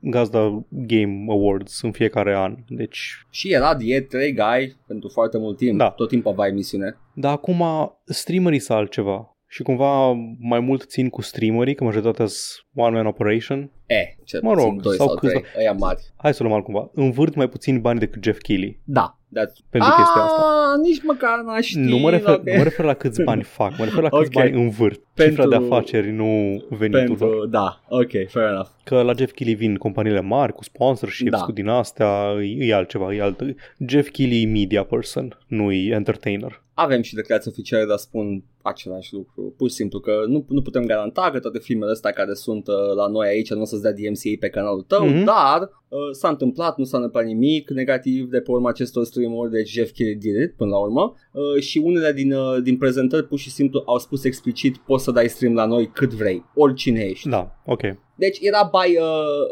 gazda 0.01 0.65
Game 0.69 1.25
Awards 1.29 1.83
în 1.83 1.93
fiecare 1.93 2.35
an, 2.37 2.57
deci... 2.69 3.01
și 3.31 3.53
era 3.53 3.75
de 3.75 3.85
E3 3.85 4.11
guy 4.13 4.77
pentru 4.87 5.09
foarte 5.09 5.39
mult 5.39 5.57
timp, 5.57 5.79
Da. 5.79 5.91
tot 5.91 6.09
timpul 6.09 6.31
avea 6.33 6.47
emisiune. 6.47 6.97
Dar 7.15 7.33
acum 7.33 7.63
streamerii 8.05 8.59
sunt 8.59 8.79
altceva 8.79 9.37
și 9.49 9.63
cumva 9.63 10.13
mai 10.39 10.61
mult 10.61 10.83
țin 10.89 11.09
cu 11.09 11.23
streamerii, 11.23 11.75
că 11.75 11.85
majoritatea 11.85 12.27
sunt 12.27 12.67
one-man 12.87 13.07
operation. 13.07 13.71
E, 13.87 14.17
cel 14.25 14.41
Mă 14.43 14.53
rog, 14.53 14.59
puțin 14.65 14.81
doi 14.83 14.97
sau 14.97 15.07
sau, 15.07 15.17
trei, 15.17 15.33
câțiva- 15.33 15.49
ăia 15.59 15.73
mari. 15.73 16.03
Hai 16.17 16.35
să 16.35 16.39
o 16.43 16.45
luăm 16.47 16.57
altcumva. 16.57 16.91
Învârt 16.95 17.35
mai 17.35 17.49
puțin 17.49 17.81
bani 17.81 17.99
decât 17.99 18.25
Jeff 18.25 18.39
Keighley 18.41 18.81
Da, 18.85 19.19
that's... 19.41 19.57
pentru 19.70 19.91
chestia 19.97 20.22
asta. 20.22 20.43
Ah, 20.43 20.78
nici 20.82 21.03
măcar 21.03 21.39
n-aș 21.45 21.66
ști. 21.66 21.78
Nu 21.78 21.97
mă 21.97 22.11
refer, 22.11 22.34
ok. 22.34 22.45
nu 22.45 22.57
mă 22.57 22.62
refer 22.62 22.84
la 22.84 22.95
câți 22.95 23.22
bani 23.22 23.43
fac, 23.59 23.78
mă 23.78 23.84
refer 23.84 24.03
la 24.03 24.09
câți 24.09 24.26
Ok. 24.26 24.32
bani 24.32 24.62
învârt. 24.62 25.01
Cifra 25.14 25.24
Pentru- 25.24 25.49
de 25.49 25.57
afaceri, 25.57 26.11
nu 26.12 26.62
venitul 26.68 27.16
lor. 27.18 27.28
Pentru, 27.28 27.47
da, 27.47 27.80
ok, 27.89 28.11
fair 28.28 28.47
enough. 28.49 28.68
Că 28.84 29.03
la 29.03 29.12
Jeff 29.16 29.32
Keighley 29.32 29.55
vin 29.68 29.76
companiile 29.76 30.20
mari 30.20 30.53
cu 30.53 30.62
sponsorships, 30.64 31.30
Da. 31.30 31.39
cu 31.39 31.53
din 31.53 31.68
astea, 31.68 32.34
e, 32.41 32.64
e 32.66 32.74
altceva, 32.74 33.14
e 33.14 33.22
alt. 33.22 33.41
Jeff 33.89 34.09
Keighley 34.11 34.43
e 34.43 34.47
media 34.47 34.82
person, 34.84 35.39
nu 35.47 35.72
e 35.72 35.93
entertainer. 35.95 36.62
Avem 36.74 37.03
și 37.03 37.14
declarații 37.14 37.51
oficiale, 37.51 37.84
dar 37.84 37.97
spun 37.97 38.45
același 38.67 39.12
lucru. 39.14 39.55
Pur 39.57 39.69
și 39.69 39.75
simplu 39.75 40.01
că 40.01 40.12
nu, 40.27 40.45
nu 40.49 40.62
putem 40.62 40.85
garanta 40.85 41.29
că 41.33 41.39
toate 41.39 41.59
filmele 41.59 41.91
astea 41.91 42.11
care 42.11 42.35
sunt 42.35 42.67
uh, 42.69 42.75
la 42.97 43.07
noi 43.07 43.29
aici 43.29 43.53
nu 43.53 43.61
o 43.61 43.64
să-ți 43.64 43.83
dea 43.83 43.93
DMCA 43.93 44.31
pe 44.41 44.49
canalul 44.49 44.83
tău, 44.83 45.07
Mhm. 45.07 45.25
dar 45.25 45.61
uh, 45.89 45.99
s-a 46.12 46.29
întâmplat, 46.29 46.79
nu 46.79 46.85
s-a 46.85 46.97
întâmplat 46.97 47.25
nimic 47.25 47.71
negativ 47.71 48.31
de 48.31 48.41
pe 48.41 48.51
urma 48.51 48.69
acestor 48.69 49.05
stream-uri, 49.05 49.51
deci 49.51 49.71
Jeff 49.71 49.93
Keighley 49.93 50.19
did 50.33 50.43
it 50.43 50.53
până 50.57 50.71
la 50.71 50.79
urmă 50.79 51.14
uh, 51.33 51.62
și 51.62 51.79
unele 51.79 52.12
din, 52.12 52.33
uh, 52.33 52.57
din 52.62 52.77
prezentări 52.77 53.27
pur 53.27 53.39
și 53.39 53.51
simplu 53.51 53.83
au 53.87 53.99
spus 53.99 54.25
explicit 54.25 54.77
poți 54.77 55.05
să 55.05 55.11
dai 55.11 55.29
stream 55.29 55.55
la 55.55 55.67
noi 55.67 55.87
cât 55.87 56.12
vrei, 56.12 56.45
oricine 56.55 57.01
ești. 57.01 57.29
Da, 57.29 57.57
ok. 57.67 57.81
Deci 58.19 58.39
era 58.41 58.71
by, 58.73 58.97
uh, 58.97 59.05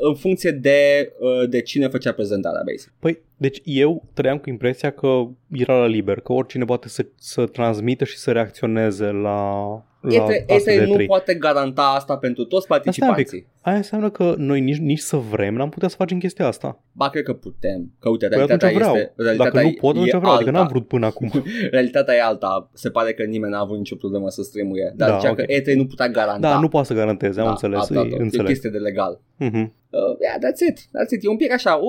în 0.08 0.14
funcție 0.14 0.50
de, 0.50 1.12
uh, 1.18 1.48
de 1.48 1.60
cine 1.62 1.88
făcea 1.88 2.12
prezentarea, 2.12 2.62
basic. 2.72 2.92
Păi, 2.98 3.22
deci 3.36 3.60
eu 3.64 4.08
trăiam 4.14 4.38
cu 4.38 4.48
impresia 4.48 4.90
că 4.90 5.24
era 5.50 5.78
la 5.78 5.86
liber, 5.86 6.20
că 6.20 6.32
oricine 6.32 6.64
poate 6.64 6.88
să, 6.88 7.06
să 7.18 7.46
transmită 7.46 8.04
și 8.04 8.16
să 8.16 8.32
reacționeze 8.32 9.03
la, 9.12 9.84
la 10.08 10.24
E3, 10.24 10.44
asta 10.56 10.72
E3 10.72 10.78
de 10.78 10.84
nu 10.84 10.92
trei. 10.94 11.06
poate 11.06 11.34
garanta 11.34 11.82
asta 11.96 12.16
pentru 12.16 12.44
toți 12.44 12.66
Asta 12.72 12.74
e 12.74 12.88
un 12.88 12.92
pic. 12.92 13.04
participanții. 13.04 13.46
Aia 13.60 13.76
înseamnă 13.76 14.10
că 14.10 14.34
noi 14.38 14.60
nici, 14.60 14.76
nici 14.78 14.98
să 14.98 15.16
vrem 15.16 15.54
n-am 15.54 15.68
putea 15.68 15.88
să 15.88 15.96
facem 15.96 16.18
chestia 16.18 16.46
asta. 16.46 16.80
Ba, 16.92 17.08
cred 17.10 17.22
că 17.24 17.32
putem. 17.32 17.92
Că 18.00 18.08
uite, 18.08 18.26
Păi 18.28 18.36
atunci 18.42 18.60
realitatea 18.60 18.78
vreau. 18.78 18.94
este... 18.94 19.12
Realitatea 19.16 19.52
Dacă 19.52 19.66
nu 19.66 19.72
pot, 19.72 19.94
atunci 19.94 20.12
e 20.12 20.16
vreau. 20.16 20.32
Adică 20.34 20.48
alta. 20.48 20.60
n-am 20.60 20.68
vrut 20.70 20.88
până 20.88 21.06
acum. 21.06 21.30
Realitatea 21.70 22.14
e 22.14 22.22
alta. 22.22 22.70
Se 22.72 22.90
pare 22.90 23.12
că 23.12 23.22
nimeni 23.22 23.52
n-a 23.52 23.58
avut 23.60 23.76
nicio 23.76 23.96
problemă 23.96 24.28
să 24.30 24.42
streamuie. 24.42 24.92
Dar 24.96 25.08
Da, 25.10 25.16
zicea 25.18 25.30
ok. 25.30 25.36
că 25.36 25.44
E3 25.44 25.74
nu 25.76 25.86
putea 25.86 26.08
garanta. 26.08 26.48
Da, 26.52 26.58
nu 26.60 26.68
poate 26.68 26.86
să 26.86 26.94
garanteze, 26.94 27.40
am 27.40 27.48
înțeles, 27.48 27.78
atâta 27.80 28.00
e, 28.00 28.08
tot. 28.08 28.18
E 28.18 28.22
înțeleg. 28.22 28.46
chestie 28.46 28.70
de 28.70 28.78
legal. 28.78 29.20
Mhm. 29.36 29.72
Uh, 29.90 30.00
yeah, 30.20 30.36
that's 30.38 30.68
it. 30.70 30.78
That's 30.80 31.10
it. 31.16 31.24
E 31.24 31.28
un 31.28 31.36
pic 31.36 31.52
așa. 31.52 31.72
Uh, 31.74 31.82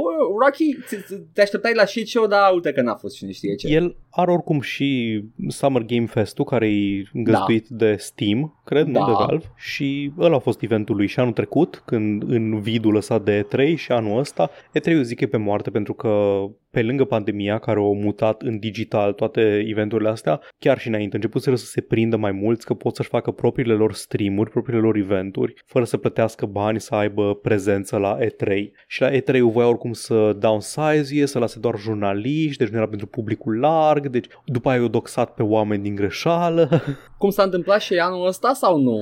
Rocky, 0.46 0.78
ți- 0.88 1.04
ți- 1.06 1.22
te 1.34 1.42
așteptai 1.42 1.72
la 1.76 1.86
shit 1.86 2.08
show, 2.08 2.28
dar 2.28 2.54
uite 2.54 2.72
că 2.72 2.82
n-a 2.82 2.96
fost 2.96 3.16
cine 3.16 3.32
știe 3.32 3.56
ce. 3.56 3.68
El 3.68 3.96
are 4.10 4.32
oricum 4.32 4.62
și 4.62 5.22
Summer 5.48 5.82
Game 5.82 6.06
Fest-ul 6.06 6.46
care 6.46 6.68
e 6.68 7.04
găzduit 7.14 7.68
de 7.68 7.96
Steam, 8.06 8.52
cred, 8.66 8.88
Da. 8.88 9.00
nu 9.00 9.06
de 9.06 9.12
Valve 9.12 9.46
și 9.56 10.12
ăla 10.20 10.36
a 10.36 10.40
fost 10.40 10.62
eventul 10.62 10.96
lui 10.96 11.08
și 11.08 11.20
anul 11.20 11.34
trecut 11.34 11.82
când 11.86 12.24
în 12.28 12.60
vidul 12.60 12.94
lăsat 12.94 13.24
de 13.24 13.46
E3 13.46 13.76
și 13.76 13.92
anul 13.92 14.20
ăsta 14.20 14.50
E3 14.80 14.86
eu 14.86 15.02
zic 15.02 15.18
că 15.18 15.24
e 15.24 15.28
pe 15.28 15.38
moarte 15.38 15.70
pentru 15.70 15.94
că 15.94 16.44
pe 16.76 16.82
lângă 16.82 17.04
pandemia 17.04 17.58
care 17.58 17.80
au 17.80 17.96
mutat 17.96 18.42
în 18.42 18.60
digital 18.60 19.14
toate 19.14 19.66
eventurile 19.68 20.10
astea, 20.10 20.42
chiar 20.60 20.80
și 20.80 20.88
înainte, 20.88 21.16
începuseră 21.16 21.56
să 21.56 21.66
se 21.66 21.82
prindă 21.82 22.18
mai 22.18 22.32
mulți 22.32 22.66
că 22.66 22.74
pot 22.74 22.96
să-și 22.96 23.10
facă 23.10 23.32
propriile 23.32 23.74
lor 23.74 23.94
streamuri, 23.94 24.50
propriile 24.50 24.82
lor 24.82 24.96
eventuri, 24.96 25.54
fără 25.66 25.86
să 25.86 25.98
plătească 25.98 26.46
bani, 26.46 26.80
să 26.80 26.96
aibă 26.96 27.34
prezență 27.34 27.98
la 27.98 28.18
E3. 28.20 28.48
Și 28.88 29.02
la 29.02 29.12
E3 29.12 29.40
voia 29.42 29.68
oricum 29.68 29.94
să 29.94 30.36
downsize 30.40 31.26
să 31.26 31.40
lase 31.40 31.60
doar 31.60 31.78
jurnaliști, 31.78 32.58
deci 32.58 32.72
nu 32.72 32.78
era 32.78 32.88
pentru 32.88 33.08
publicul 33.08 33.60
larg, 33.60 34.08
deci 34.08 34.28
după 34.46 34.70
aia 34.70 34.80
i-au 34.80 34.88
doxat 34.88 35.34
pe 35.34 35.44
oameni 35.44 35.84
din 35.84 35.96
greșeală. 35.96 36.82
Cum 37.18 37.30
s-a 37.30 37.44
întâmplat 37.44 37.82
și 37.82 37.94
anul 37.94 38.28
ăsta 38.28 38.54
sau 38.56 38.78
nu? 38.80 38.98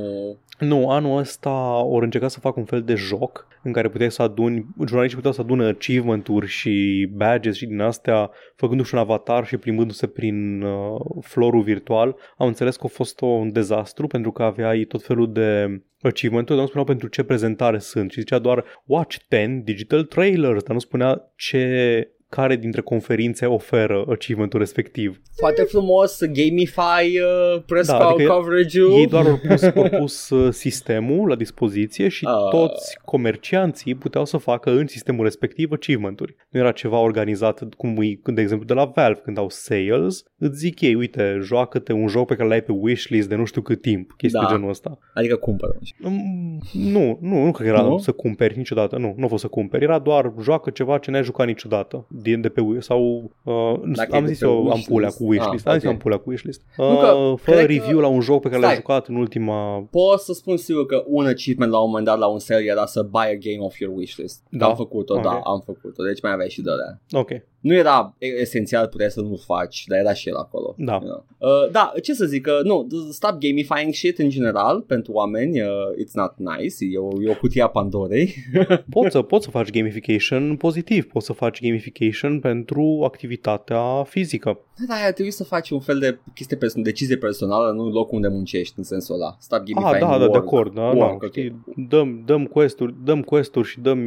Nu, 0.60 0.90
anul 0.90 1.18
ăsta 1.18 1.84
ori 1.84 2.06
încercat 2.06 2.32
să 2.32 2.40
fac 2.40 2.56
un 2.56 2.66
fel 2.66 2.82
de 2.82 2.96
joc 2.96 3.48
în 3.64 3.72
care 3.72 3.90
puteai 3.90 4.12
să 4.12 4.22
aduni, 4.22 4.66
jurnaliștii 4.86 5.16
puteau 5.16 5.34
să 5.34 5.42
adună 5.42 5.68
achievement-uri 5.68 6.48
și 6.48 7.08
badges 7.14 7.56
și 7.56 7.66
din 7.66 7.80
astea, 7.80 8.32
făcându-și 8.56 8.94
un 8.94 9.00
avatar 9.00 9.46
și 9.46 9.58
plimbându-se 9.58 10.08
prin 10.08 10.62
uh, 10.62 11.00
florul 11.22 11.62
virtual. 11.62 12.16
Am 12.38 12.48
înțeles 12.48 12.76
că 12.76 12.84
a 12.86 12.88
fost 12.88 13.22
o, 13.22 13.26
un 13.26 13.52
dezastru 13.52 14.08
pentru 14.08 14.32
că 14.32 14.44
aveai 14.44 14.84
tot 14.84 15.04
felul 15.04 15.32
de 15.32 15.82
achievement-uri, 16.02 16.58
dar 16.58 16.60
nu 16.60 16.66
spuneau 16.66 16.86
pentru 16.86 17.08
ce 17.08 17.24
prezentare 17.24 17.80
sunt 17.80 18.12
și 18.12 18.20
zicea 18.20 18.40
doar 18.40 18.64
watch 18.86 19.18
10 19.30 19.62
digital 19.64 20.04
trailers, 20.04 20.64
dar 20.64 20.74
nu 20.74 20.80
spunea 20.80 21.32
ce 21.36 22.08
care 22.34 22.56
dintre 22.56 22.82
conferințe 22.82 23.46
oferă 23.46 24.06
achievement-ul 24.10 24.60
respectiv. 24.60 25.22
Foarte 25.36 25.62
frumos, 25.62 26.20
gamify 26.26 27.20
uh, 27.20 27.62
press 27.66 27.88
Da, 27.88 27.98
da, 27.98 28.08
adică 28.08 28.32
coverage-ul. 28.34 28.92
Ei 29.00 29.08
doar 29.08 29.26
au 29.34 29.40
pus, 29.48 29.62
au 29.64 29.90
pus 30.00 30.30
uh, 30.30 30.54
sistemul 30.54 31.28
la 31.30 31.36
dispoziție 31.36 32.08
și 32.08 32.26
Ah. 32.26 32.50
toți 32.50 32.98
comercianții 33.06 33.96
puteau 33.96 34.26
să 34.26 34.38
facă 34.38 34.70
în 34.72 34.88
sistemul 34.88 35.24
respectiv 35.24 35.72
achievement-uri. 35.72 36.36
Nu 36.50 36.60
era 36.60 36.72
ceva 36.72 36.98
organizat 37.00 37.64
cum 37.78 37.98
e, 38.02 38.20
de 38.34 38.42
exemplu, 38.42 38.66
de 38.68 38.74
la 38.74 38.86
Valve, 38.96 39.20
când 39.24 39.38
au 39.38 39.50
sales, 39.50 40.24
îți 40.38 40.58
zic 40.58 40.82
ei, 40.82 40.96
uite, 40.96 41.38
joacă-te 41.42 41.94
un 41.94 42.08
joc 42.08 42.28
pe 42.28 42.36
care 42.36 42.48
l-ai 42.50 42.62
pe 42.62 42.72
wishlist 42.72 43.30
de 43.30 43.36
nu 43.36 43.46
știu 43.46 43.62
cât 43.62 43.82
timp, 43.82 44.12
chestii 44.18 44.40
Da. 44.42 44.48
de 44.48 44.54
genul 44.54 44.70
ăsta. 44.70 44.98
Adică 45.14 45.36
cumpără. 45.36 45.74
Mm, 45.98 46.60
Nu, 46.74 47.18
nu, 47.22 47.44
nu 47.46 47.52
cred 47.52 47.68
că 47.68 47.74
era 47.74 47.84
Nu? 47.88 47.98
să 47.98 48.12
cumperi 48.12 48.58
niciodată, 48.58 48.98
nu, 48.98 49.14
nu 49.18 49.26
a 49.26 49.28
fost 49.28 49.42
să 49.42 49.48
cumperi, 49.48 49.84
era 49.84 50.00
doar 50.00 50.34
joacă 50.42 50.70
ceva 50.70 50.98
ce 50.98 51.12
n-ai 51.12 51.24
jucat 51.24 51.48
niciodată. 51.48 52.08
Din, 52.24 52.42
de 52.42 52.50
pe 52.50 52.62
Wi- 52.62 52.80
sau 52.80 53.32
uh, 53.44 53.80
Dacă 53.96 54.10
e 54.16 54.18
am 54.18 54.24
de 54.26 54.30
zis 54.32 54.40
pe 54.40 54.46
eu 54.46 54.54
wishlist. 54.64 54.76
ampulea 54.88 55.10
cu 55.10 55.24
wishlist. 55.28 55.66
Ah, 55.68 55.72
am 55.74 55.78
zis 55.80 55.88
ok. 55.88 55.94
ampulea 55.94 56.18
cu 56.18 56.30
wishlist. 56.30 56.62
Nu 56.78 56.92
Uh, 56.92 57.00
că- 57.00 57.34
fă 57.44 57.52
cred 57.52 57.66
că- 57.66 57.72
review 57.74 58.00
la 58.00 58.08
un 58.08 58.22
joc 58.22 58.42
pe 58.42 58.48
care 58.50 58.60
l-ai 58.62 58.70
Stai. 58.70 58.82
jucat 58.82 59.08
în 59.08 59.16
ultima... 59.16 59.88
Pot 59.92 60.20
să 60.20 60.34
spun 60.34 60.58
sigur 60.58 60.86
că 60.86 61.04
un 61.08 61.26
achievement 61.26 61.72
la 61.72 61.80
un 61.80 61.88
moment 61.88 62.06
dat 62.06 62.18
la 62.18 62.28
un 62.28 62.40
sale 62.40 62.64
era 62.64 62.86
să 62.86 63.02
buy 63.02 63.22
a 63.32 63.36
game 63.40 63.66
of 63.66 63.78
your 63.78 63.96
wishlist. 63.98 64.44
Da? 64.50 64.66
Am 64.68 64.76
făcut-o, 64.76 65.14
Ok. 65.16 65.22
da, 65.24 65.40
am 65.44 65.62
făcut-o. 65.66 66.04
Deci 66.04 66.22
mai 66.22 66.32
aveai 66.32 66.50
și 66.50 66.62
de 66.62 66.70
alea. 66.72 67.02
Ok. 67.12 67.30
Nu 67.64 67.74
era 67.74 68.16
e- 68.18 68.26
esențial, 68.42 68.88
puteai 68.88 69.10
să 69.10 69.22
nu 69.22 69.36
faci, 69.46 69.84
dar 69.88 70.00
era 70.00 70.14
și 70.14 70.30
el 70.30 70.36
acolo. 70.36 70.76
Da. 70.78 70.92
You 70.92 71.02
know. 71.02 71.26
uh, 71.38 71.72
da, 71.72 71.92
ce 72.02 72.14
să 72.14 72.26
zic, 72.26 72.48
uh, 72.48 72.64
nu, 72.64 72.88
stop 73.12 73.32
gamifying 73.40 73.94
shit 73.94 74.18
în 74.18 74.30
general 74.30 74.82
pentru 74.82 75.12
oameni, 75.12 75.62
uh, 75.62 75.68
it's 76.04 76.12
not 76.14 76.34
nice, 76.38 76.76
e 76.92 76.98
o, 76.98 77.22
e 77.22 77.30
o 77.30 77.34
cutie 77.34 77.62
a 77.64 77.68
Pandorei. 77.68 78.34
Poți 78.90 79.12
să, 79.12 79.22
poți 79.22 79.44
să 79.46 79.52
faci 79.52 79.70
gamification 79.72 80.56
pozitiv, 80.56 81.06
poți 81.06 81.26
să 81.26 81.34
faci 81.34 81.62
gamification 81.62 82.40
pentru 82.40 83.02
activitatea 83.04 84.04
fizică. 84.04 84.60
Da, 84.88 84.94
ar 85.06 85.12
trebui 85.12 85.32
să 85.32 85.44
faci 85.44 85.70
un 85.70 85.80
fel 85.80 86.00
de 86.00 86.18
chestie 86.34 86.58
perso- 86.58 86.82
decizie 86.84 87.18
personală, 87.18 87.72
nu 87.72 87.90
locul 87.90 88.16
unde 88.16 88.28
muncești 88.28 88.74
în 88.78 88.84
sensul 88.84 89.16
ăla. 89.16 89.36
Stop 89.40 89.60
Ah, 89.60 89.66
gamifying 89.74 90.04
da, 90.12 90.18
da, 90.18 90.18
de 90.18 90.30
work. 90.30 90.44
acord, 90.46 90.74
da, 90.74 90.82
da. 90.82 90.88
Work, 91.06 91.24
ok. 91.24 91.30
Știi, 91.30 91.56
dăm, 91.90 92.24
dăm 92.26 92.46
quest-uri, 92.46 92.94
dăm 93.04 93.22
quest-uri 93.22 93.68
și 93.68 93.80
dăm 93.80 94.00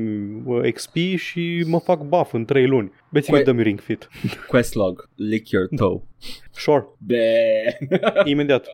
uh, 0.46 0.72
XP 0.72 0.94
și 1.16 1.64
mă 1.68 1.78
fac 1.78 2.02
buff 2.02 2.32
în 2.32 2.44
3 2.44 2.66
luni. 2.66 2.92
Beți 3.10 3.30
Que- 3.30 3.44
dăm 3.46 3.60
Ring 3.60 3.80
Fit. 3.80 4.08
Quest 4.48 4.74
log, 4.74 5.08
lick 5.14 5.48
your 5.50 5.68
toe. 5.76 6.02
Sure, 6.54 6.86
Be. 6.98 7.78
imediat. 8.24 8.66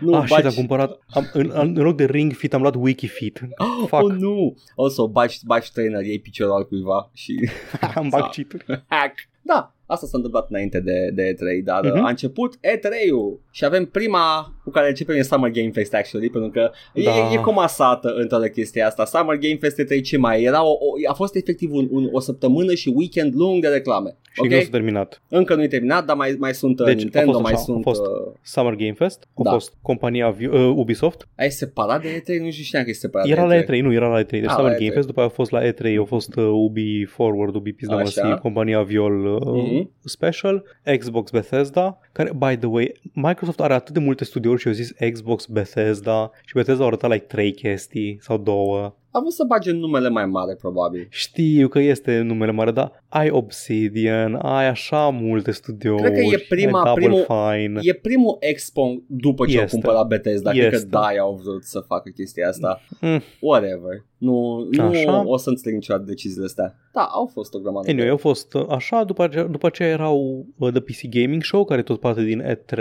nu, 0.00 0.14
ah, 0.14 0.24
shit, 0.28 0.44
am 0.44 0.52
cumpărat, 0.52 0.98
am, 1.10 1.30
în, 1.32 1.50
în, 1.54 1.76
în 1.76 1.82
loc 1.84 1.96
de 1.96 2.04
Ring 2.04 2.32
Fit 2.32 2.54
am 2.54 2.60
luat 2.60 2.74
Wiki 2.74 3.06
Fit. 3.06 3.40
Fuck. 3.80 3.92
Oh, 4.02 4.12
nu! 4.12 4.56
Also, 4.76 5.08
baci, 5.08 5.42
baci 5.44 5.70
trainer, 5.72 6.02
iei 6.04 6.20
piciorul 6.20 6.52
al 6.54 6.66
cuiva 6.66 7.10
și 7.14 7.48
am 7.94 8.08
bag 8.08 8.30
cheat 8.30 8.64
hack. 8.88 9.14
Da, 9.42 9.74
asta 9.86 10.06
s-a 10.06 10.16
întâmplat 10.16 10.46
înainte 10.50 10.80
de, 10.80 11.10
de 11.14 11.34
E3, 11.34 11.64
dar 11.64 11.84
Mhm. 11.84 11.92
uh-huh. 11.94 12.04
a 12.04 12.08
început 12.08 12.56
E3-ul 12.56 13.40
și 13.50 13.64
avem 13.64 13.84
prima 13.86 14.54
cu 14.68 14.74
care 14.74 14.88
începem 14.88 15.16
e 15.16 15.22
Summer 15.22 15.50
Game 15.50 15.70
Fest, 15.70 15.94
actually, 15.94 16.28
pentru 16.30 16.50
că 16.50 16.70
da. 16.94 17.02
Da. 17.02 17.10
e, 17.30 17.34
e 17.34 17.36
comasată 17.36 18.08
în 18.16 18.28
toată 18.28 18.48
chestia 18.48 18.86
asta. 18.86 19.04
Summer 19.04 19.36
Game 19.36 19.56
Fest 19.60 19.82
E3 19.82 20.02
ce 20.02 20.18
mai 20.18 20.42
era? 20.42 20.64
O, 20.64 20.70
o, 20.70 21.10
a 21.10 21.12
fost 21.12 21.34
efectiv 21.36 21.72
un, 21.72 21.88
un, 21.90 22.08
o 22.12 22.20
săptămână 22.20 22.74
și 22.74 22.92
weekend 22.94 23.34
lung 23.34 23.62
de 23.62 23.68
reclame. 23.68 24.16
Și 24.32 24.40
ok? 24.44 24.50
nu 24.50 24.60
s-a 24.60 24.68
terminat. 24.70 25.22
Încă 25.28 25.54
nu 25.54 25.62
e 25.62 25.66
terminat, 25.68 26.04
dar 26.04 26.16
mai, 26.16 26.36
mai 26.38 26.54
sunt 26.54 26.76
Deci, 26.76 26.86
deci, 26.86 26.94
a 26.94 26.98
Nintendo, 27.02 27.30
fost 27.32 27.42
mai 27.42 27.52
așa, 27.52 27.60
a 27.60 27.64
sunt... 27.64 27.82
fost. 27.82 28.00
Uh, 28.00 28.32
Summer 28.42 28.74
Game 28.74 28.92
Fest, 28.92 29.28
a 29.34 29.42
Da. 29.42 29.50
fost 29.50 29.72
compania 29.82 30.30
Vi- 30.30 30.46
uh, 30.46 30.72
Ubisoft. 30.76 31.28
ai 31.36 31.50
separat 31.50 32.02
de 32.02 32.08
E3? 32.22 32.40
Nu 32.42 32.50
știam 32.50 32.82
că 32.82 32.90
e 32.90 32.92
separat 32.92 33.28
Era 33.28 33.46
de 33.48 33.54
la 33.54 33.62
E3. 33.62 33.78
E3, 33.78 33.82
nu, 33.82 33.92
era 33.92 34.08
la 34.08 34.22
E3. 34.22 34.26
Deci 34.30 34.44
Ah, 34.44 34.50
Summer 34.56 34.70
la 34.72 34.76
Game 34.78 34.90
E3. 34.90 34.94
Fest, 34.94 35.06
după 35.06 35.20
aia 35.20 35.28
a 35.28 35.32
fost 35.32 35.50
la 35.50 35.60
E3, 35.70 35.96
a 36.00 36.04
fost 36.04 36.36
uh, 36.36 36.44
Ubi 36.44 37.04
Forward, 37.04 37.54
Ubi 37.54 37.72
Pizda 37.72 37.94
Așa. 37.94 38.02
Măsii, 38.02 38.38
compania 38.40 38.82
Viol 38.82 39.24
uh, 39.26 39.40
Mhm. 39.62 39.90
Special, 40.04 40.64
Xbox 40.98 41.30
Bethesda, 41.30 41.98
care, 42.12 42.32
by 42.38 42.56
the 42.56 42.66
way, 42.66 42.92
Microsoft 43.14 43.60
are 43.60 43.74
atât 43.74 43.94
de 43.94 44.00
multe 44.00 44.24
studiouri 44.24 44.57
și 44.58 44.66
au 44.66 44.72
zis 44.72 44.92
Xbox 45.12 45.46
Bethesda 45.46 46.30
și 46.44 46.54
Bethesda 46.54 46.82
au 46.82 46.88
arătat 46.88 47.10
like 47.10 47.24
trei 47.24 47.52
chestii 47.52 48.18
sau 48.20 48.38
două. 48.38 48.96
A 49.10 49.18
vrut 49.20 49.32
să 49.32 49.44
bage 49.48 49.70
numele 49.72 50.08
mai 50.08 50.26
mare, 50.26 50.54
probabil. 50.54 51.06
Știu 51.10 51.68
că 51.68 51.78
este 51.78 52.20
numele 52.20 52.50
mare, 52.52 52.70
dar 52.70 53.04
ai 53.08 53.30
Obsidian, 53.30 54.34
ai 54.34 54.68
așa 54.68 55.08
multe 55.08 55.50
studiouri, 55.50 56.02
Cred 56.02 56.14
că 56.14 56.20
e 56.20 56.44
prima- 56.48 56.78
ai 56.82 56.84
Double 56.84 57.04
primul- 57.06 57.24
Fine. 57.28 57.80
E 57.82 57.92
primul 57.92 58.36
Expo 58.40 58.94
după 59.06 59.44
ce 59.46 59.50
Este. 59.50 59.62
au 59.62 59.68
cumpărat 59.68 60.06
Bethesda. 60.06 60.50
Cred 60.50 60.68
că 60.68 60.74
Este. 60.74 60.88
da, 60.88 61.06
au 61.20 61.40
vrut 61.44 61.64
să 61.64 61.80
facă 61.80 62.10
chestia 62.14 62.48
asta. 62.48 62.80
Mm. 63.00 63.22
Whatever. 63.40 64.06
Nu, 64.18 64.66
nu 64.70 64.82
Așa. 64.82 65.22
o 65.26 65.36
să 65.36 65.48
înțeleg 65.48 65.74
niciodată 65.74 66.04
deciziile 66.04 66.44
astea. 66.44 66.76
Da, 66.92 67.00
au 67.02 67.26
fost 67.32 67.54
o 67.54 67.58
grămadă. 67.58 67.88
Anyway, 67.88 68.04
de... 68.06 68.10
au 68.10 68.16
fost 68.16 68.54
uh, 68.54 68.64
așa, 68.68 69.04
după 69.04 69.22
aceea, 69.22 69.44
după 69.44 69.66
aceea 69.66 69.88
erau 69.88 70.46
uh, 70.58 70.70
The 70.70 70.80
PC 70.80 71.08
Gaming 71.10 71.42
Show, 71.42 71.64
care 71.64 71.80
e 71.80 71.82
tot 71.82 72.00
parte 72.00 72.22
din 72.22 72.42
E3, 72.42 72.76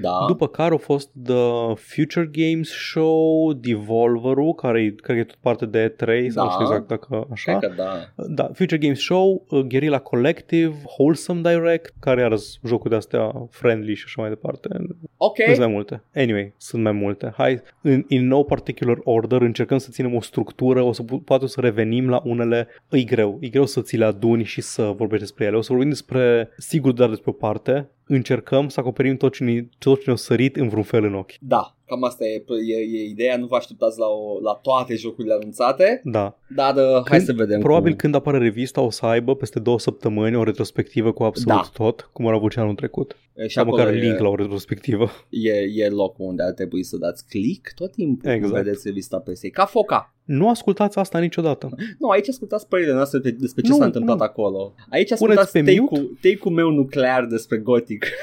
Da. 0.00 0.24
După 0.28 0.48
care 0.48 0.74
a 0.74 0.76
fost 0.76 1.10
The 1.24 1.74
Future 1.74 2.30
Games 2.32 2.68
Show, 2.68 3.52
Devolver-ul, 3.52 4.54
care 4.54 4.82
e, 4.82 4.90
cred 4.90 5.14
că 5.16 5.20
e 5.22 5.24
tot 5.24 5.36
parte 5.40 5.55
de 5.64 5.88
E3, 5.88 6.26
sau 6.28 6.30
Da. 6.34 6.42
nu 6.44 6.50
știu 6.50 6.64
exact 6.64 6.86
dacă 6.88 7.26
așa. 7.32 7.58
Cred 7.58 7.70
că 7.70 7.76
da. 7.82 8.24
Da, 8.26 8.50
Future 8.52 8.78
Games 8.78 9.00
Show, 9.00 9.44
uh, 9.50 9.60
Guerrilla 9.60 9.98
Collective, 9.98 10.74
Wholesome 10.98 11.40
Direct, 11.40 11.94
care 12.00 12.22
are 12.22 12.36
jocuri 12.66 12.90
de 12.90 12.96
astea 12.96 13.46
friendly 13.50 13.94
și 13.94 14.02
așa 14.06 14.20
mai 14.20 14.30
departe. 14.30 14.68
Ok. 15.16 15.36
Sunt 15.44 15.58
mai 15.58 15.66
multe. 15.66 16.02
Anyway, 16.14 16.52
sunt 16.56 16.82
mai 16.82 16.92
multe. 16.92 17.32
Hai, 17.36 17.60
in, 17.82 18.04
in 18.08 18.26
no 18.26 18.42
particular 18.42 18.96
order, 19.04 19.40
încercăm 19.40 19.78
să 19.78 19.88
ținem 19.90 20.14
o 20.14 20.20
structură, 20.20 20.82
o 20.82 20.92
să 20.92 21.02
pu- 21.02 21.18
poate 21.20 21.44
o 21.44 21.46
să 21.46 21.60
revenim 21.60 22.08
la 22.08 22.20
unele. 22.24 22.68
E 22.90 23.02
greu, 23.02 23.36
e 23.40 23.48
greu 23.48 23.66
să 23.66 23.80
ți 23.80 23.96
le 23.96 24.04
aduni 24.04 24.44
și 24.44 24.60
să 24.60 24.82
vorbești 24.82 25.24
despre 25.24 25.44
ele. 25.44 25.56
O 25.56 25.60
să 25.60 25.68
vorbim 25.72 25.88
despre, 25.90 26.48
sigur, 26.56 26.92
doar 26.92 27.08
despre 27.08 27.30
o 27.30 27.32
parte. 27.32 27.88
Încercăm 28.08 28.68
să 28.68 28.80
acoperim 28.80 29.16
tot 29.16 29.32
ce, 29.34 29.44
ne, 29.44 29.66
tot 29.78 29.98
ce 29.98 30.02
ne-a 30.06 30.16
sărit 30.16 30.56
în 30.56 30.68
vreun 30.68 30.82
fel 30.82 31.04
în 31.04 31.14
ochi. 31.14 31.32
Da, 31.40 31.76
cam 31.86 32.04
asta 32.04 32.24
e, 32.24 32.44
e, 32.68 32.98
e 32.98 33.04
ideea. 33.04 33.36
Nu 33.36 33.46
vă 33.46 33.56
așteptați 33.56 33.98
la, 33.98 34.06
o, 34.06 34.40
la 34.40 34.52
toate 34.62 34.94
jocurile 34.94 35.34
anunțate, 35.34 36.00
Da. 36.04 36.38
dar 36.48 36.74
uh, 36.74 36.82
hai 36.92 37.02
Când- 37.04 37.22
să 37.22 37.32
vedem. 37.32 37.60
Probabil 37.60 37.90
cum... 37.90 37.98
când 37.98 38.14
apare 38.14 38.38
revista 38.38 38.80
o 38.80 38.90
să 38.90 39.06
aibă 39.06 39.34
peste 39.36 39.60
două 39.60 39.78
săptămâni 39.78 40.36
o 40.36 40.42
retrospectivă 40.42 41.12
cu 41.12 41.22
absolut 41.22 41.62
Da. 41.62 41.70
tot, 41.84 42.10
cum 42.12 42.26
au 42.26 42.34
avut 42.34 42.52
și 42.52 42.58
anul 42.58 42.74
trecut. 42.74 43.16
E, 43.34 43.46
și 43.46 43.54
Sau 43.54 43.62
acolo 43.64 43.76
măcar 43.82 43.94
e, 43.94 43.98
link 43.98 44.18
la 44.18 44.28
o 44.28 44.34
retrospectivă. 44.34 45.10
e, 45.28 45.52
e 45.84 45.88
locul 45.88 46.26
unde 46.26 46.42
ar 46.42 46.52
trebui 46.52 46.82
să 46.82 46.96
dați 46.96 47.26
click 47.28 47.72
tot 47.74 47.92
timpul 47.92 48.30
Exact. 48.30 48.52
când 48.52 48.64
vedeți 48.64 48.86
revista 48.88 49.18
presei. 49.18 49.50
Ca 49.50 49.64
foca. 49.64 50.14
Nu 50.26 50.48
ascultați 50.48 50.98
asta 50.98 51.18
niciodată. 51.18 51.68
Nu, 51.98 52.08
aici 52.08 52.28
ascultați 52.28 52.68
părerile 52.68 52.94
noastre 52.94 53.18
pe- 53.18 53.30
despre 53.30 53.62
ce 53.62 53.68
Nu, 53.70 53.76
s-a 53.76 53.84
întâmplat 53.84 54.16
nu. 54.16 54.22
acolo. 54.24 54.74
Aici 54.90 55.08
Puneți 55.08 55.12
ascultați 55.12 55.52
pe 55.52 55.58
take-ul, 55.62 56.16
take-ul 56.20 56.54
meu 56.54 56.70
nuclear 56.70 57.24
despre 57.24 57.56
Gothic. 57.56 58.06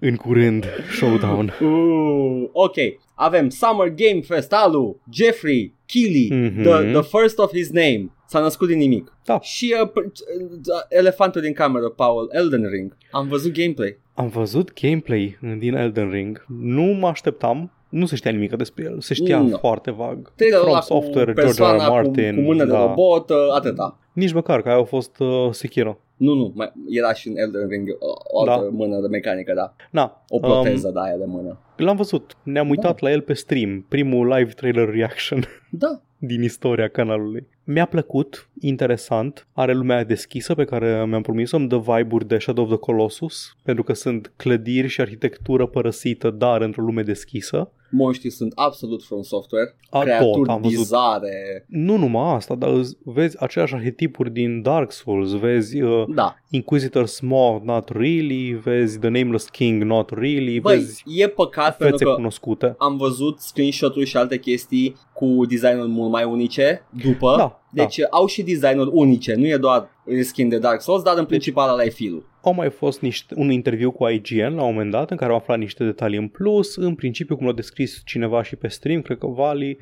În 0.00 0.16
curând, 0.16 0.64
showdown. 0.96 1.52
uh, 1.60 2.48
ok, 2.52 2.74
avem 3.14 3.48
Summer 3.48 3.88
Game 3.88 4.20
Fest 4.20 4.52
alu, 4.52 5.00
Jeffrey 5.12 5.74
Keighley, 5.86 6.28
Mhm. 6.48 6.62
the, 6.62 6.92
the 7.00 7.18
first 7.18 7.38
of 7.38 7.50
his 7.52 7.70
name. 7.70 8.10
S-a 8.26 8.40
născut 8.40 8.68
din 8.68 8.78
nimic. 8.78 9.12
Da. 9.24 9.40
Și 9.40 9.74
uh, 9.82 9.88
p- 9.90 9.94
uh, 9.94 10.10
elefantul 10.88 11.40
din 11.40 11.52
cameră, 11.52 11.88
Paul, 11.88 12.28
Elden 12.32 12.68
Ring. 12.70 12.96
Am 13.10 13.28
văzut 13.28 13.52
gameplay. 13.52 13.98
Am 14.14 14.28
văzut 14.28 14.80
gameplay 14.80 15.38
din 15.58 15.74
Elden 15.74 16.10
Ring. 16.10 16.44
Nu 16.60 16.82
mă 16.82 17.06
așteptam. 17.06 17.72
Nu 17.88 18.06
se 18.06 18.16
știa 18.16 18.30
nimic 18.30 18.56
despre 18.56 18.84
el. 18.84 19.00
Se 19.00 19.14
știa 19.14 19.40
Nu. 19.40 19.56
foarte 19.56 19.90
vag. 19.90 20.32
Trailerul 20.34 20.64
From 20.64 20.74
ăla 20.76 20.80
cu 20.80 20.86
Software, 20.86 21.32
George 21.32 21.40
R. 21.40 21.44
R. 21.44 21.44
persoana 21.44 21.88
Martin. 21.88 22.34
cu, 22.34 22.40
cu 22.40 22.46
mână 22.46 22.64
de 22.64 22.70
da. 22.70 22.80
robot, 22.86 23.30
uh, 23.30 23.36
atâta. 23.54 23.98
Nici 24.12 24.32
măcar, 24.32 24.62
că 24.62 24.68
aia 24.68 24.78
a 24.78 24.84
fost 24.84 25.18
uh, 25.18 25.48
Sekiro. 25.50 25.98
Nu, 26.16 26.34
nu, 26.34 26.52
mai, 26.54 26.72
era 26.88 27.12
și 27.12 27.28
în 27.28 27.36
Elden 27.36 27.68
Ring 27.68 27.88
uh, 27.88 27.94
o 28.32 28.40
altă 28.40 28.64
Da. 28.64 28.68
mână 28.76 29.00
de 29.00 29.06
mecanică, 29.06 29.52
da. 29.54 29.74
Na, 29.90 30.24
O 30.28 30.38
proteză 30.38 30.90
de 30.94 30.98
aia 31.02 31.16
de 31.16 31.24
mână. 31.26 31.58
L-am 31.76 31.96
văzut. 31.96 32.36
Ne-am 32.42 32.68
uitat 32.68 33.00
la 33.00 33.10
el 33.10 33.20
pe 33.20 33.32
stream. 33.32 33.84
Primul 33.88 34.28
live 34.28 34.52
trailer 34.52 34.88
reaction 34.90 35.44
Da, 35.70 36.00
din 36.30 36.42
istoria 36.42 36.88
canalului. 36.88 37.46
Mi-a 37.64 37.84
plăcut, 37.86 38.48
interesant, 38.60 39.46
are 39.52 39.72
lumea 39.72 40.04
deschisă 40.04 40.54
pe 40.54 40.64
care 40.64 41.04
mi-am 41.08 41.22
promis-o, 41.22 41.56
îmi 41.56 41.68
dă 41.68 41.76
vibe-uri 41.78 42.26
de 42.28 42.38
Shadow 42.38 42.64
of 42.64 42.70
the 42.70 42.78
Colossus, 42.78 43.56
pentru 43.62 43.82
că 43.84 43.92
sunt 43.92 44.32
clădiri 44.36 44.88
și 44.88 45.00
arhitectură 45.00 45.66
părăsită, 45.66 46.30
dar 46.30 46.60
într-o 46.60 46.82
lume 46.82 47.02
deschisă. 47.02 47.70
Monștrii 47.90 48.30
sunt 48.30 48.52
absolut 48.54 49.02
from 49.04 49.22
software. 49.22 49.76
A, 49.90 50.00
creaturi 50.00 50.30
tot, 50.38 50.48
am 50.48 50.60
văzut. 50.60 50.78
bizare. 50.78 51.64
Nu 51.68 51.96
numai 51.96 52.34
asta, 52.34 52.54
dar 52.54 52.70
îți- 52.70 52.96
vezi 53.04 53.36
aceleași 53.42 53.74
arhetipuri 53.74 54.30
din 54.30 54.62
Dark 54.62 54.92
Souls, 54.92 55.32
vezi 55.32 55.80
uh, 55.82 56.04
Da. 56.14 56.34
Inquisitor 56.50 57.06
Small, 57.06 57.60
not 57.64 57.88
really, 57.88 58.52
vezi 58.52 58.98
The 58.98 59.08
Nameless 59.08 59.48
King, 59.48 59.82
not 59.82 60.10
really, 60.10 60.60
Băi, 60.60 60.76
vezi 60.76 61.02
e 61.06 61.28
păcat 61.28 61.76
pentru 61.76 61.96
fețe 61.96 62.04
că 62.04 62.14
cunoscute. 62.14 62.74
am 62.78 62.96
văzut 62.96 63.38
screenshot-uri 63.40 64.06
și 64.06 64.16
alte 64.16 64.38
chestii 64.38 64.96
cu 65.12 65.46
designuri 65.48 65.88
mult 65.88 66.10
mai 66.10 66.24
unice 66.24 66.86
după. 67.04 67.34
Da, 67.36 67.62
Deci 67.72 68.00
au 68.10 68.26
și 68.26 68.42
designuri 68.42 68.90
unice, 68.92 69.34
nu 69.34 69.46
e 69.46 69.56
doar 69.56 69.88
skin 70.22 70.48
de 70.48 70.58
Dark 70.58 70.80
Souls, 70.80 71.02
dar 71.02 71.18
în 71.18 71.24
principal 71.24 71.72
ăla 71.72 71.84
e 71.84 71.88
filul. 71.88 72.26
Au 72.42 72.54
mai 72.54 72.70
fost 72.70 73.00
niște, 73.00 73.34
un 73.36 73.50
interviu 73.50 73.90
cu 73.90 74.08
IGN 74.08 74.54
la 74.54 74.62
un 74.62 74.72
moment 74.72 74.90
dat 74.90 75.10
în 75.10 75.16
care 75.16 75.30
am 75.30 75.36
aflat 75.36 75.58
niște 75.58 75.84
detalii 75.84 76.18
în 76.18 76.28
plus. 76.28 76.76
În 76.76 76.94
principiu, 76.94 77.36
cum 77.36 77.46
l-a 77.46 77.52
descris 77.52 78.02
cineva 78.04 78.42
și 78.42 78.56
pe 78.56 78.68
stream, 78.68 79.02
cred 79.02 79.18
că 79.18 79.26
Vali 79.26 79.78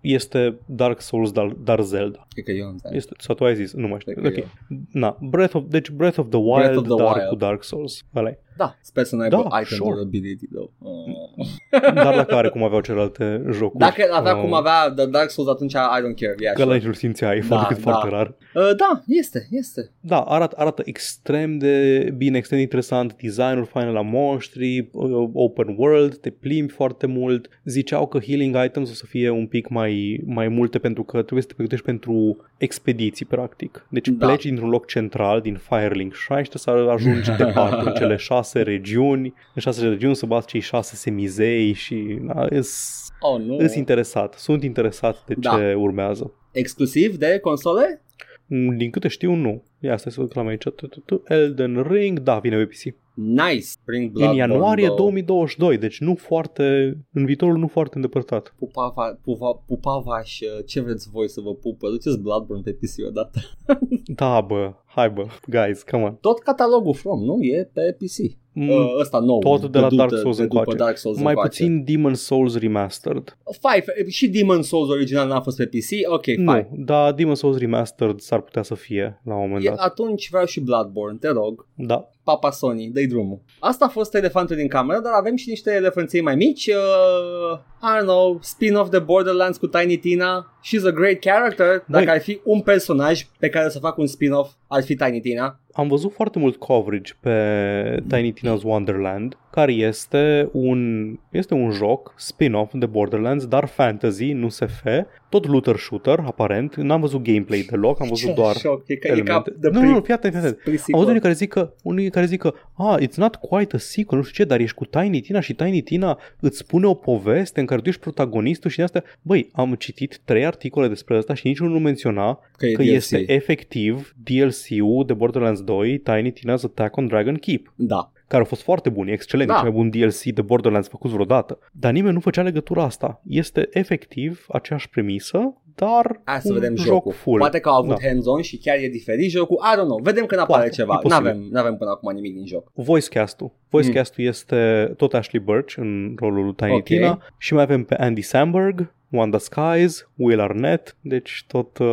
este 0.00 0.58
Dark 0.66 1.00
Souls, 1.00 1.32
dar, 1.32 1.46
dar 1.46 1.80
Zelda. 1.80 2.26
Cred 2.32 2.44
că 2.44 2.50
eu 2.50 2.66
am 2.66 2.76
zis. 2.76 2.90
Este, 2.96 3.14
sau 3.18 3.34
tu 3.34 3.44
ai 3.44 3.54
zis, 3.54 3.72
nu 3.72 3.88
mai 3.88 4.00
știu. 4.00 4.12
Cred 4.12 4.32
că 4.32 4.40
Ok. 4.40 4.46
Na, 4.90 5.16
Breath 5.20 5.54
of, 5.54 5.62
deci 5.68 5.90
Breath 5.90 6.18
of 6.18 6.26
the 6.28 6.38
Wild, 6.38 6.54
Breath 6.54 6.76
of 6.76 6.84
the 6.86 7.04
dar 7.04 7.16
Wild. 7.16 7.28
cu 7.28 7.34
Dark 7.34 7.64
Souls. 7.64 8.02
Ăla 8.14 8.30
Da, 8.60 8.76
sper 8.80 9.04
să 9.04 9.14
nu 9.16 9.22
aibă 9.22 9.36
Da, 9.50 9.60
item 9.60 9.76
sure. 9.76 9.90
durability, 9.94 10.46
though. 10.52 10.70
Oh. 10.82 11.46
Dar 11.94 12.14
la 12.14 12.24
care 12.24 12.48
cum 12.48 12.62
aveau 12.64 12.80
celelalte 12.80 13.42
jocuri. 13.52 13.78
Dacă 13.78 14.02
avea 14.12 14.34
Uh, 14.34 14.40
cum 14.42 14.52
avea 14.54 14.92
The 14.96 15.06
Dark 15.06 15.30
Souls, 15.30 15.50
atunci 15.50 15.72
I 15.72 15.76
don't 15.76 16.20
care. 16.20 16.34
Yeah, 16.40 16.54
Că 16.54 16.58
la 16.58 16.64
sure. 16.64 16.76
nici 16.76 16.86
nu 16.86 16.92
simțeai, 16.92 17.38
Da, 17.48 17.54
da, 17.56 17.60
decât 17.68 17.84
da. 17.84 17.90
foarte 17.90 18.08
rar. 18.08 18.26
uh, 18.54 18.76
da, 18.76 19.02
este, 19.06 19.46
este. 19.50 19.90
Da, 20.00 20.20
arată, 20.20 20.54
arată 20.58 20.82
extrem 20.84 21.58
de 21.58 21.74
bine, 22.16 22.36
extrem 22.36 22.58
de 22.58 22.64
interesant, 22.64 23.16
designul 23.22 23.64
fain 23.64 23.92
la 23.92 24.02
monștri, 24.02 24.88
uh, 24.92 25.28
open 25.32 25.74
world, 25.78 26.16
te 26.16 26.30
plimbi 26.30 26.72
foarte 26.72 27.06
mult. 27.06 27.48
Ziceau 27.64 28.06
că 28.06 28.18
healing 28.18 28.56
items 28.64 28.90
o 28.90 28.94
să 28.94 29.04
fie 29.08 29.30
un 29.30 29.46
pic 29.46 29.68
mai, 29.68 30.20
mai 30.26 30.48
multe 30.48 30.78
pentru 30.78 31.02
că 31.02 31.16
trebuie 31.16 31.40
să 31.42 31.46
te 31.48 31.54
pregătești 31.54 31.84
pentru 31.84 32.36
expediții, 32.60 33.26
practic. 33.26 33.86
Deci 33.88 34.08
Da. 34.08 34.26
pleci 34.26 34.42
dintr-un 34.44 34.68
loc 34.68 34.86
central, 34.86 35.40
din 35.40 35.56
Firelink 35.56 36.14
Shrine 36.14 36.42
și 36.42 36.48
trebuie 36.50 36.84
să 36.86 36.90
ajungi 36.92 37.30
departe 37.36 37.88
în 37.88 37.94
cele 37.94 38.16
șase 38.16 38.62
regiuni, 38.62 39.34
în 39.54 39.62
șase 39.62 39.88
regiuni 39.88 40.16
să 40.16 40.26
bați 40.26 40.46
cei 40.46 40.60
șase 40.60 40.94
semizei 40.96 41.72
și 41.72 42.18
da, 42.22 42.46
îs, 42.48 42.98
Oh, 43.20 43.40
nu. 43.40 43.56
îs 43.56 43.74
interesat. 43.74 44.34
Sunt 44.34 44.62
interesat 44.62 45.16
de 45.26 45.34
Da. 45.38 45.56
ce 45.56 45.74
urmează. 45.74 46.32
Exclusiv 46.52 47.16
de 47.16 47.38
console? 47.38 48.02
Mm, 48.46 48.76
Din 48.76 48.90
câte 48.90 49.08
știu, 49.08 49.34
nu. 49.34 49.62
Ia 49.80 49.96
stai 49.96 50.12
să 50.12 50.20
reclam 50.20 50.46
aici. 50.46 50.62
Tu, 50.62 50.86
tu, 50.86 51.00
tu. 51.00 51.22
Elden 51.26 51.82
Ring, 51.90 52.18
da, 52.18 52.38
vine 52.38 52.56
pe 52.56 52.64
PC. 52.64 52.94
Nice. 53.14 53.66
Bring 53.84 54.04
În 54.06 54.12
Bloodborne 54.12 54.38
ianuarie 54.38 54.86
2. 54.86 54.96
2022, 54.96 55.78
deci 55.78 56.00
nu 56.00 56.14
foarte, 56.14 56.96
în 57.12 57.24
viitorul 57.24 57.56
nu 57.58 57.66
foarte 57.66 57.96
îndepărtat. 57.96 58.54
Pupava, 58.58 59.18
pupa, 59.22 59.62
pupavaș, 59.66 60.40
uh, 60.40 60.64
ce 60.66 60.80
vreți 60.80 61.10
voi 61.10 61.28
să 61.28 61.40
vă 61.40 61.54
pupă? 61.54 61.88
Duceți 61.88 62.20
Bloodborne 62.20 62.62
pe 62.62 62.72
PC 62.72 63.06
odată. 63.08 63.40
Da, 64.04 64.40
bă, 64.40 64.72
hai 64.86 65.10
bă, 65.10 65.24
guys, 65.46 65.82
come 65.82 66.02
on. 66.02 66.14
Tot 66.20 66.38
catalogul 66.38 66.94
From, 66.94 67.22
nu? 67.24 67.42
E 67.42 67.70
pe 67.72 67.96
PC. 67.98 68.38
Mm, 68.52 68.68
Uh, 68.68 68.76
ăsta 69.00 69.18
nou. 69.18 69.38
tot 69.38 69.70
de 69.72 69.78
la 69.78 69.88
după- 69.88 69.96
Dark 70.02 70.16
Souls 70.16 70.36
de 70.36 70.42
după 70.42 70.58
încoace. 70.58 70.78
Dark 70.78 70.96
Souls 70.96 71.16
mai 71.20 71.32
încoace. 71.32 71.48
puțin 71.64 71.84
Demon 71.84 72.14
Souls 72.14 72.58
Remastered. 72.58 73.38
Five. 73.60 74.08
Și 74.10 74.28
Demon 74.28 74.62
Souls 74.62 74.88
original 74.88 75.28
n-a 75.28 75.40
fost 75.40 75.56
pe 75.56 75.66
PC? 75.66 76.10
Ok, 76.12 76.22
fine. 76.24 76.44
Nu, 76.44 76.84
dar 76.84 77.12
Demon 77.12 77.34
Souls 77.34 77.58
Remastered 77.58 78.20
s-ar 78.20 78.40
putea 78.40 78.62
să 78.62 78.74
fie 78.74 79.20
la 79.24 79.34
un 79.34 79.40
moment 79.40 79.64
E, 79.64 79.68
dat. 79.68 79.69
Atunci 79.76 80.30
vreau 80.30 80.44
și 80.44 80.60
Bloodborne, 80.60 81.18
te 81.20 81.28
rog. 81.28 81.66
Da. 81.74 82.08
Papa 82.24 82.50
Sony, 82.50 82.90
dă 82.92 83.00
drumul. 83.08 83.40
Asta 83.58 83.84
a 83.84 83.88
fost 83.88 84.14
elefantul 84.14 84.56
din 84.56 84.68
cameră, 84.68 85.00
dar 85.00 85.12
avem 85.12 85.36
și 85.36 85.48
niște 85.48 85.72
elefanței 85.72 86.20
mai 86.20 86.34
mici. 86.34 86.66
Uh, 86.66 87.58
I 87.82 87.98
don't 87.98 88.02
know, 88.02 88.38
spin-off 88.42 88.90
de 88.90 88.98
Borderlands 88.98 89.58
cu 89.58 89.66
Tiny 89.66 89.96
Tina. 89.96 90.58
She's 90.62 90.86
a 90.86 90.90
great 90.90 91.18
character. 91.18 91.84
Dacă 91.86 92.04
Băi. 92.04 92.14
ar 92.14 92.20
fi 92.20 92.40
un 92.44 92.60
personaj 92.60 93.26
pe 93.38 93.48
care 93.48 93.68
să 93.68 93.78
fac 93.78 93.96
un 93.98 94.06
spin-off, 94.06 94.52
ar 94.66 94.82
fi 94.82 94.94
Tiny 94.94 95.20
Tina. 95.20 95.60
Am 95.72 95.88
văzut 95.88 96.12
foarte 96.12 96.38
mult 96.38 96.56
coverage 96.56 97.12
pe 97.20 98.02
Tiny 98.08 98.32
Tina's 98.32 98.62
Wonderland, 98.62 99.36
care 99.50 99.72
este 99.72 100.48
un, 100.52 101.12
este 101.30 101.54
un 101.54 101.70
joc 101.70 102.14
spin-off 102.16 102.72
de 102.74 102.86
Borderlands, 102.86 103.46
dar 103.46 103.66
fantasy, 103.66 104.32
nu 104.32 104.48
SF, 104.48 104.84
tot 105.28 105.46
looter 105.46 105.76
shooter, 105.76 106.18
aparent. 106.26 106.76
N-am 106.76 107.00
văzut 107.00 107.22
gameplay 107.22 107.66
deloc, 107.70 108.00
am 108.00 108.08
văzut 108.08 108.28
Ce 108.28 108.34
doar 108.34 108.56
șoc, 108.56 108.82
e 108.86 108.94
ca, 108.94 109.08
e 109.08 109.10
ca 109.10 109.20
elemente. 109.20 109.54
de 109.58 109.68
Nu, 109.68 109.80
nu, 109.82 109.90
nu, 109.90 110.00
fii 110.00 110.14
atent, 110.14 110.32
fii 110.32 110.42
atent. 110.42 110.56
Am 110.56 110.62
pre-sequel. 110.64 110.98
văzut 110.98 111.08
unii 111.08 111.20
care 111.20 111.34
zic 111.34 111.48
că, 111.48 111.72
unii 111.82 112.10
care 112.10 112.26
zic 112.26 112.40
că 112.40 112.54
ah, 112.76 112.96
it's 113.00 113.14
not 113.14 113.36
quite 113.36 113.76
a 113.76 113.78
sequel, 113.78 114.18
nu 114.18 114.24
știu 114.24 114.44
ce, 114.44 114.48
dar 114.50 114.60
ești 114.60 114.76
cu 114.76 114.84
Tiny 114.84 115.20
Tina 115.20 115.40
și 115.40 115.54
Tiny 115.54 115.80
Tina 115.82 116.18
îți 116.40 116.58
spune 116.58 116.86
o 116.86 116.94
poveste 116.94 117.60
în 117.60 117.66
care 117.66 117.80
tu 117.80 117.88
ești 117.88 118.00
protagonistul 118.00 118.70
și 118.70 118.76
de 118.76 118.82
asta, 118.82 119.02
băi, 119.22 119.48
am 119.52 119.74
citit 119.74 120.20
trei 120.24 120.46
articole 120.46 120.88
despre 120.88 121.16
asta 121.16 121.34
și 121.34 121.46
niciunul 121.46 121.72
nu 121.72 121.78
menționa 121.78 122.38
că, 122.56 122.66
e 122.66 122.72
că 122.72 122.82
DLC. 122.82 122.92
este 122.92 123.32
efectiv 123.32 124.14
DLC-ul 124.22 125.04
de 125.06 125.12
Borderlands 125.12 125.59
2, 125.64 125.98
Tiny 125.98 126.32
Tina's 126.32 126.64
Attack 126.64 126.96
on 126.96 127.06
Dragon 127.06 127.34
Keep, 127.34 127.72
Da. 127.76 128.12
care 128.28 128.42
a 128.42 128.46
fost 128.46 128.62
foarte 128.62 128.88
bun, 128.88 129.08
e 129.08 129.12
excelent, 129.12 129.48
Da. 129.48 129.54
da. 129.54 129.60
cel 129.60 129.70
mai 129.70 129.78
bun 129.78 129.90
DLC 129.90 130.22
de 130.22 130.42
Borderlands 130.42 130.88
făcut 130.88 131.10
vreodată. 131.10 131.58
Dar 131.72 131.92
nimeni 131.92 132.14
nu 132.14 132.20
făcea 132.20 132.42
legătura 132.42 132.82
asta. 132.82 133.20
Este 133.26 133.68
efectiv 133.72 134.46
aceeași 134.48 134.88
premisă, 134.88 135.54
dar 135.74 136.20
Hai 136.24 136.40
să 136.40 136.48
un 136.52 136.58
vedem 136.58 136.76
joc 136.76 136.86
jocul. 136.86 137.12
full. 137.12 137.38
Poate 137.38 137.58
că 137.58 137.68
au 137.68 137.76
avut 137.82 138.00
Da. 138.00 138.08
hands-on 138.08 138.40
și 138.42 138.58
chiar 138.58 138.76
e 138.76 138.88
diferit 138.88 139.30
jocul. 139.30 139.56
I 139.72 139.74
don't 139.76 139.84
know. 139.84 140.00
Vedem 140.02 140.26
când 140.26 140.40
apare 140.40 140.60
Poate, 140.60 140.74
ceva. 140.74 140.94
e 140.94 140.98
posibil. 141.02 141.24
N-avem, 141.26 141.48
n-avem 141.50 141.76
până 141.76 141.90
acum 141.90 142.12
nimic 142.14 142.34
din 142.34 142.46
joc. 142.46 142.70
Voice 142.74 143.08
cast-ul. 143.08 143.52
Voice 143.68 143.90
cast-ul 143.92 144.24
este 144.24 144.92
tot 144.96 145.14
Ashley 145.14 145.42
Birch 145.42 145.74
în 145.76 146.14
rolul 146.18 146.44
lui 146.44 146.54
Tiny 146.54 146.72
Ok. 146.72 146.82
Tina 146.84 147.22
și 147.38 147.54
mai 147.54 147.62
avem 147.62 147.84
pe 147.84 147.94
Andy 147.94 148.20
Samberg, 148.22 148.94
Wanda 149.10 149.38
Skies, 149.38 150.08
Will 150.16 150.40
Arnett, 150.40 150.96
deci 151.00 151.44
tot 151.46 151.78
uh, 151.78 151.86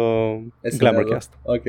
SNL-ul. 0.62 0.78
Glamour 0.78 1.04
cast. 1.04 1.34
Ok. 1.44 1.64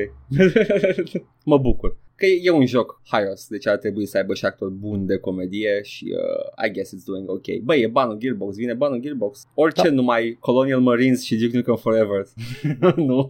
mă 1.45 1.57
bucur. 1.57 1.97
Că 2.15 2.25
e, 2.25 2.39
e 2.43 2.49
un 2.49 2.65
joc 2.65 3.01
haios, 3.07 3.47
deci 3.47 3.67
ar 3.67 3.77
trebui 3.77 4.05
să 4.05 4.17
aibă 4.17 4.33
și 4.33 4.45
actor 4.45 4.69
bun 4.69 5.05
de 5.05 5.17
comedie 5.17 5.81
și 5.83 6.05
uh, 6.15 6.65
I 6.67 6.71
guess 6.71 6.93
it's 6.95 7.05
doing 7.05 7.29
ok. 7.29 7.45
Băi, 7.63 7.81
e 7.81 7.87
banul 7.87 8.17
Gearbox, 8.17 8.55
vine 8.55 8.73
banul 8.73 8.99
Gearbox. 8.99 9.47
Orice 9.53 9.81
Da. 9.81 9.89
numai 9.89 10.37
Colonial 10.39 10.79
Marines 10.79 11.23
și 11.23 11.35
Duke 11.35 11.55
Nukem 11.55 11.75
Forever. 11.75 12.25
nu. 12.95 13.27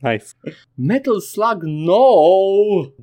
Nice. 0.00 0.24
Metal 0.74 1.20
Slug, 1.20 1.62
no! 1.62 1.96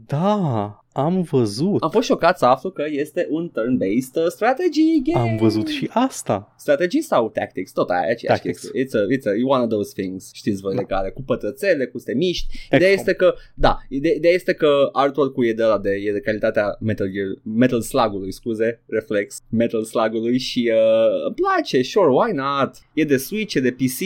Da, 0.05 0.84
am 0.97 1.21
văzut. 1.21 1.81
Am 1.83 1.89
fost 1.89 2.07
șocat 2.07 2.37
să 2.37 2.45
aflu 2.45 2.69
că 2.71 2.83
este 2.89 3.27
un 3.29 3.49
turn-based 3.51 4.23
uh, 4.23 4.27
strategy 4.27 5.01
game. 5.03 5.29
Am 5.29 5.37
văzut 5.37 5.67
și 5.67 5.89
asta. 5.93 6.53
Strategy 6.57 7.01
sau 7.01 7.29
tactics, 7.29 7.71
tot 7.71 7.89
aia, 7.89 7.99
aceeași 8.01 8.25
Tactics. 8.41 8.59
chestie. 8.59 8.83
It's, 8.85 9.03
a, 9.03 9.15
it's 9.17 9.25
a, 9.25 9.47
one 9.55 9.63
of 9.63 9.69
those 9.69 9.91
things, 10.01 10.29
știți 10.33 10.61
voi 10.61 10.75
de 10.75 10.85
Da. 10.87 10.95
care, 10.95 11.09
cu 11.11 11.21
pătrățele, 11.21 11.85
cu 11.85 11.97
să 11.97 12.05
te 12.05 12.13
miști. 12.13 12.45
Ideea 12.71 12.79
XCOM. 12.95 12.99
este 12.99 13.13
că, 13.13 13.33
da, 13.55 13.77
ide- 13.89 14.13
ideea 14.15 14.33
este 14.33 14.53
că 14.53 14.89
artwork-ul 14.91 15.45
e 15.45 15.53
de 15.53 15.63
la 15.63 15.77
de, 15.77 15.89
e 16.05 16.11
de 16.11 16.19
calitatea 16.19 16.77
Metal 16.79 17.07
Gear, 17.11 17.27
Metal 17.43 17.81
Slug-ului, 17.81 18.31
scuze, 18.33 18.83
reflex, 18.87 19.37
Metal 19.49 19.83
Slug-ului 19.83 20.37
și 20.37 20.71
uh, 20.73 21.25
îmi 21.25 21.35
place, 21.35 21.81
sure, 21.81 22.09
why 22.09 22.31
not? 22.33 22.71
E 22.93 23.03
de 23.03 23.17
Switch, 23.17 23.53
e 23.53 23.59
de 23.59 23.71
PC, 23.71 23.99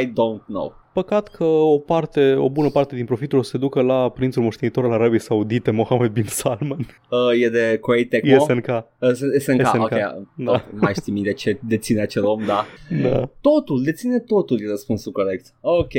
I 0.00 0.06
don't 0.06 0.44
know. 0.46 0.74
Păcat 0.98 1.28
că 1.28 1.44
o 1.44 1.78
parte, 1.78 2.34
o 2.34 2.50
bună 2.50 2.70
parte 2.70 2.94
din 2.94 3.04
profitul 3.04 3.38
o 3.38 3.42
să 3.42 3.50
se 3.50 3.58
ducă 3.58 3.80
la 3.80 4.10
prințul 4.10 4.42
moștenitor 4.42 4.84
al 4.84 4.92
Arabiei 4.92 5.20
Saudite, 5.20 5.70
Mohammed 5.70 6.10
bin 6.10 6.24
Salman. 6.24 6.78
Uh, 7.10 7.42
e 7.42 7.48
de 7.48 7.78
Koei 7.80 8.04
Tecmo. 8.04 8.38
SNK. 8.38 8.66
Uh, 8.98 9.12
SNK, 9.12 9.40
SNK, 9.40 9.82
ok, 9.82 9.88
da. 9.88 10.22
da. 10.34 10.64
mai 10.70 10.94
știi 10.94 11.12
mie 11.12 11.22
de 11.22 11.32
ce 11.32 11.58
deține 11.60 12.00
acel 12.00 12.24
om, 12.24 12.42
da. 12.46 12.66
Da. 13.02 13.30
Totul, 13.40 13.82
deține 13.82 14.18
totul, 14.18 14.60
e 14.62 14.68
răspunsul 14.68 15.12
corect. 15.12 15.54
Ok. 15.60 15.92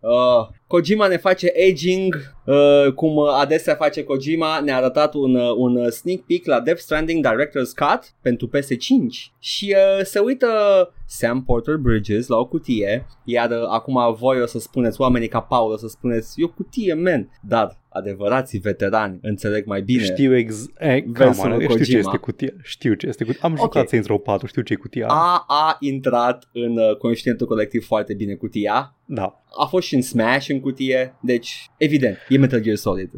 Uh, 0.00 0.48
Kojima 0.66 1.08
ne 1.08 1.16
face 1.16 1.52
aging 1.70 2.34
uh, 2.46 2.92
cum 2.92 3.18
adesea 3.18 3.74
face 3.74 4.04
Kojima, 4.04 4.60
ne-a 4.60 4.76
arătat 4.76 5.14
un, 5.14 5.34
uh, 5.34 5.54
un 5.56 5.90
sneak 5.90 6.20
peek 6.20 6.46
la 6.46 6.60
Death 6.60 6.80
Stranding 6.80 7.26
Director's 7.26 7.74
Cut 7.74 8.14
pentru 8.22 8.48
PS5 8.48 9.30
și 9.38 9.76
uh, 9.76 10.04
se 10.04 10.18
uită 10.18 10.48
Sam 11.06 11.44
Porter 11.44 11.76
Bridges 11.76 12.26
la 12.26 12.36
o 12.36 12.46
cutie, 12.46 13.06
iar 13.24 13.50
uh, 13.50 13.66
acum 13.68 14.14
voi 14.18 14.42
o 14.42 14.46
să 14.46 14.58
spuneți, 14.58 15.00
oamenii 15.00 15.28
ca 15.28 15.40
Paul 15.40 15.72
o 15.72 15.76
să 15.76 15.88
spuneți, 15.88 16.40
e 16.40 16.44
o 16.44 16.48
cutie, 16.48 16.94
man, 16.94 17.30
dar 17.42 17.79
adevărații 17.92 18.58
veterani 18.58 19.18
înțeleg 19.22 19.66
mai 19.66 19.82
bine. 19.82 20.02
Știu 20.02 20.36
exact. 20.36 21.04
Versul 21.06 21.48
lui 21.48 21.58
Știu 21.62 21.68
ce 21.68 21.76
Kojima. 21.78 21.98
este 21.98 22.16
cutia. 22.16 22.52
Știu 22.62 22.94
ce 22.94 23.06
este 23.06 23.24
cutia. 23.24 23.40
Am 23.42 23.56
jucat 23.56 23.88
Saints 23.88 24.08
Row 24.08 24.18
4, 24.18 24.46
știu 24.46 24.62
ce 24.62 24.72
e 24.72 24.76
cutia. 24.76 25.06
A, 25.06 25.44
a 25.48 25.76
intrat 25.80 26.48
în 26.52 26.76
uh, 26.76 26.96
conștientul 26.96 27.46
colectiv 27.46 27.84
foarte 27.86 28.14
bine 28.14 28.34
cutia, 28.34 28.96
Da. 29.04 29.42
a 29.62 29.66
fost 29.66 29.86
și 29.86 29.94
în 29.94 30.02
Smash 30.02 30.48
în 30.48 30.60
cutie, 30.60 31.14
deci 31.22 31.70
evident, 31.76 32.16
e 32.28 32.38
Metal 32.38 32.60
Gear 32.60 32.76
Solid. 32.76 33.10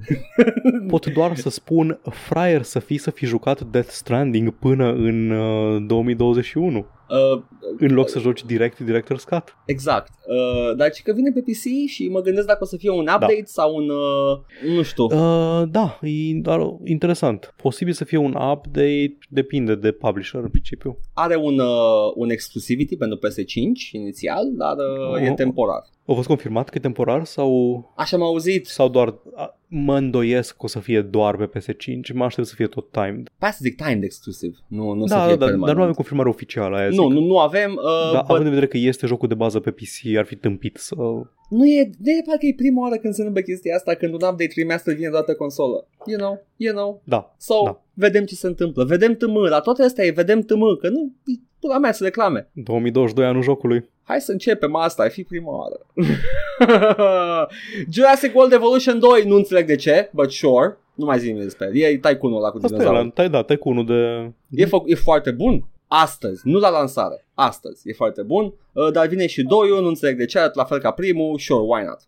Pot 0.89 1.07
doar 1.13 1.37
să 1.37 1.51
spun 1.51 2.01
fraier 2.11 2.63
să 2.63 2.79
fii 2.79 2.99
să 2.99 3.11
fi 3.11 3.27
jucat 3.27 3.61
Death 3.61 3.89
Stranding 3.91 4.51
până 4.51 4.93
în 4.93 5.31
uh, 5.31 5.83
2021 5.87 6.87
Uh, 7.35 7.43
în 7.79 7.95
loc 7.95 8.09
să 8.09 8.19
joci 8.19 8.45
direct 8.45 8.79
Director's 8.83 9.25
Cut. 9.29 9.57
exact. 9.67 10.13
Uh, 10.29 10.77
dar 10.77 10.93
și 10.93 11.03
că 11.03 11.13
vine 11.13 11.31
pe 11.31 11.41
PC 11.41 11.89
și 11.89 12.09
mă 12.09 12.21
gândesc 12.21 12.47
dacă 12.47 12.59
o 12.63 12.67
să 12.67 12.77
fie 12.77 12.91
un 12.91 12.99
update 13.01 13.37
da. 13.39 13.43
sau 13.45 13.75
un, 13.75 13.89
uh, 13.89 14.75
nu 14.77 14.83
știu, 14.83 15.05
Uh, 15.05 15.63
da, 15.71 15.99
e 16.03 16.35
dar 16.35 16.61
interesant. 16.85 17.55
Posibil 17.57 17.93
să 17.93 18.05
fie 18.05 18.19
un 18.19 18.35
update, 18.53 19.19
depinde 19.29 19.75
de 19.75 19.91
publisher 19.93 20.41
în 20.43 20.49
principiu. 20.49 20.99
are 21.15 21.37
un, 21.37 21.59
uh, 21.59 22.13
un 22.15 22.31
exclusivity 22.31 22.97
pentru 22.97 23.19
PS5 23.19 23.91
inițial, 23.93 24.45
dar 24.57 24.77
uh, 24.77 25.23
e 25.27 25.29
Oh. 25.31 25.35
temporar. 25.37 25.83
A 26.07 26.13
fost 26.13 26.27
confirmat 26.27 26.69
că 26.69 26.79
e 26.79 26.81
temporar 26.81 27.25
sau, 27.25 27.93
Așa 27.97 28.17
am 28.17 28.23
auzit, 28.23 28.67
sau 28.67 28.89
doar... 28.89 29.15
a- 29.35 29.57
Mă 29.75 29.97
îndoiesc 29.97 30.51
că 30.57 30.63
o 30.65 30.67
să 30.67 30.79
fie 30.79 31.01
doar 31.03 31.37
pe 31.37 31.59
PS5, 31.59 32.15
mă 32.15 32.25
aștept 32.25 32.47
să 32.47 32.55
fie 32.55 32.67
tot 32.67 32.91
timed. 32.91 33.29
pe 33.39 33.47
asta 33.47 33.59
zic 33.63 33.77
timed 33.83 34.03
exclusive, 34.03 34.55
nu, 34.69 34.93
nu 34.93 35.07
să 35.07 35.15
Da, 35.15 35.21
fie 35.21 35.31
da, 35.33 35.39
da, 35.39 35.45
permanent. 35.45 35.67
dar 35.67 35.75
nu 35.77 35.81
avem 35.83 35.95
confirmare 35.95 36.29
oficială 36.29 36.77
aia 36.77 36.89
nu, 36.89 36.93
zic. 37.03 37.13
nu, 37.13 37.21
nu 37.27 37.39
avem, 37.39 37.71
uh, 37.73 38.13
Da, 38.13 38.19
but 38.21 38.31
având 38.31 38.45
în 38.45 38.49
vedere 38.49 38.67
că 38.67 38.77
este 38.77 39.07
jocul 39.07 39.29
de 39.29 39.35
bază 39.35 39.61
pe 39.61 39.71
PC, 39.71 40.17
ar 40.19 40.25
fi 40.25 40.37
tâmpit 40.37 40.77
să... 40.77 40.95
nu 41.49 41.67
e, 41.67 41.91
nu 41.99 42.11
e 42.11 42.23
parcă 42.27 42.47
e 42.47 42.55
prima 42.57 42.83
oară 42.83 42.97
când 42.97 43.15
se 43.15 43.21
întâmplă 43.23 43.43
chestia 43.53 43.75
asta, 43.77 43.95
când 43.95 44.11
un 44.13 44.19
update 44.31 44.53
remaster 44.57 44.95
vine 44.95 45.09
dată 45.09 45.35
consolă. 45.35 45.89
You 46.07 46.19
know, 46.19 46.45
you 46.57 46.75
know. 46.75 47.03
Da, 47.05 47.35
So, 47.39 47.55
Da. 47.65 47.83
vedem 47.95 48.25
ce 48.25 48.35
se 48.35 48.47
întâmplă. 48.47 48.85
Vedem 48.85 49.15
tâmă, 49.17 49.49
la 49.49 49.61
toate 49.61 49.83
astea 49.83 50.05
e 50.05 50.11
vedem 50.11 50.41
tâmă, 50.41 50.77
că 50.77 50.89
nu, 50.89 51.13
e 51.25 51.33
pula 51.61 51.79
mea 51.79 51.93
să 51.93 52.05
reclame. 52.05 52.51
2022 52.53 53.27
anul 53.27 53.43
jocului. 53.43 53.91
Hai 54.03 54.21
să 54.21 54.33
începem 54.33 54.75
asta, 54.77 55.03
ar 55.03 55.11
fi 55.11 55.23
prima 55.23 55.59
oară. 55.59 55.87
Jurassic 57.95 58.35
World 58.35 58.53
Evolution 58.53 58.99
2, 58.99 59.23
nu 59.27 59.37
înțeleg 59.37 59.67
de 59.67 59.77
ce, 59.77 60.11
but 60.13 60.31
sure. 60.33 60.77
Nu 60.95 61.05
mai 61.05 61.19
zi 61.19 61.27
nimic 61.27 61.43
despre 61.43 61.71
el. 61.73 61.93
E 61.93 61.97
Tycoon-ul 61.97 62.39
ăla 62.39 62.51
cu 62.51 62.57
Asta 62.57 62.67
e, 62.75 62.79
dinozauri. 62.79 63.05
la, 63.05 63.11
tai, 63.15 63.29
da, 63.29 63.43
tai 63.43 63.57
cu 63.57 63.69
unul 63.69 63.87
de... 63.87 64.33
E, 64.51 64.67
fă, 64.67 64.83
e 64.85 64.95
foarte 64.95 65.31
bun. 65.31 65.65
Astăzi, 65.87 66.41
nu 66.45 66.59
la 66.59 66.69
lansare. 66.69 67.27
Astăzi 67.35 67.89
e 67.89 67.93
foarte 67.93 68.23
bun. 68.23 68.55
Uh, 68.73 68.91
dar 68.93 69.07
vine 69.07 69.27
și 69.27 69.43
2 69.43 69.69
nu 69.69 69.87
înțeleg 69.87 70.17
de 70.17 70.25
ce, 70.25 70.51
la 70.55 70.65
fel 70.65 70.79
ca 70.79 70.91
primul. 70.91 71.39
Sure, 71.39 71.65
why 71.67 71.85
not? 71.85 71.99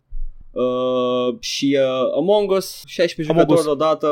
Uh, 0.55 1.35
și 1.39 1.77
uh, 1.79 2.11
Among 2.15 2.51
Us, 2.51 2.83
16 2.85 3.33
Among 3.33 3.49
jucători 3.49 3.67
Us. 3.67 3.73
odată. 3.73 4.07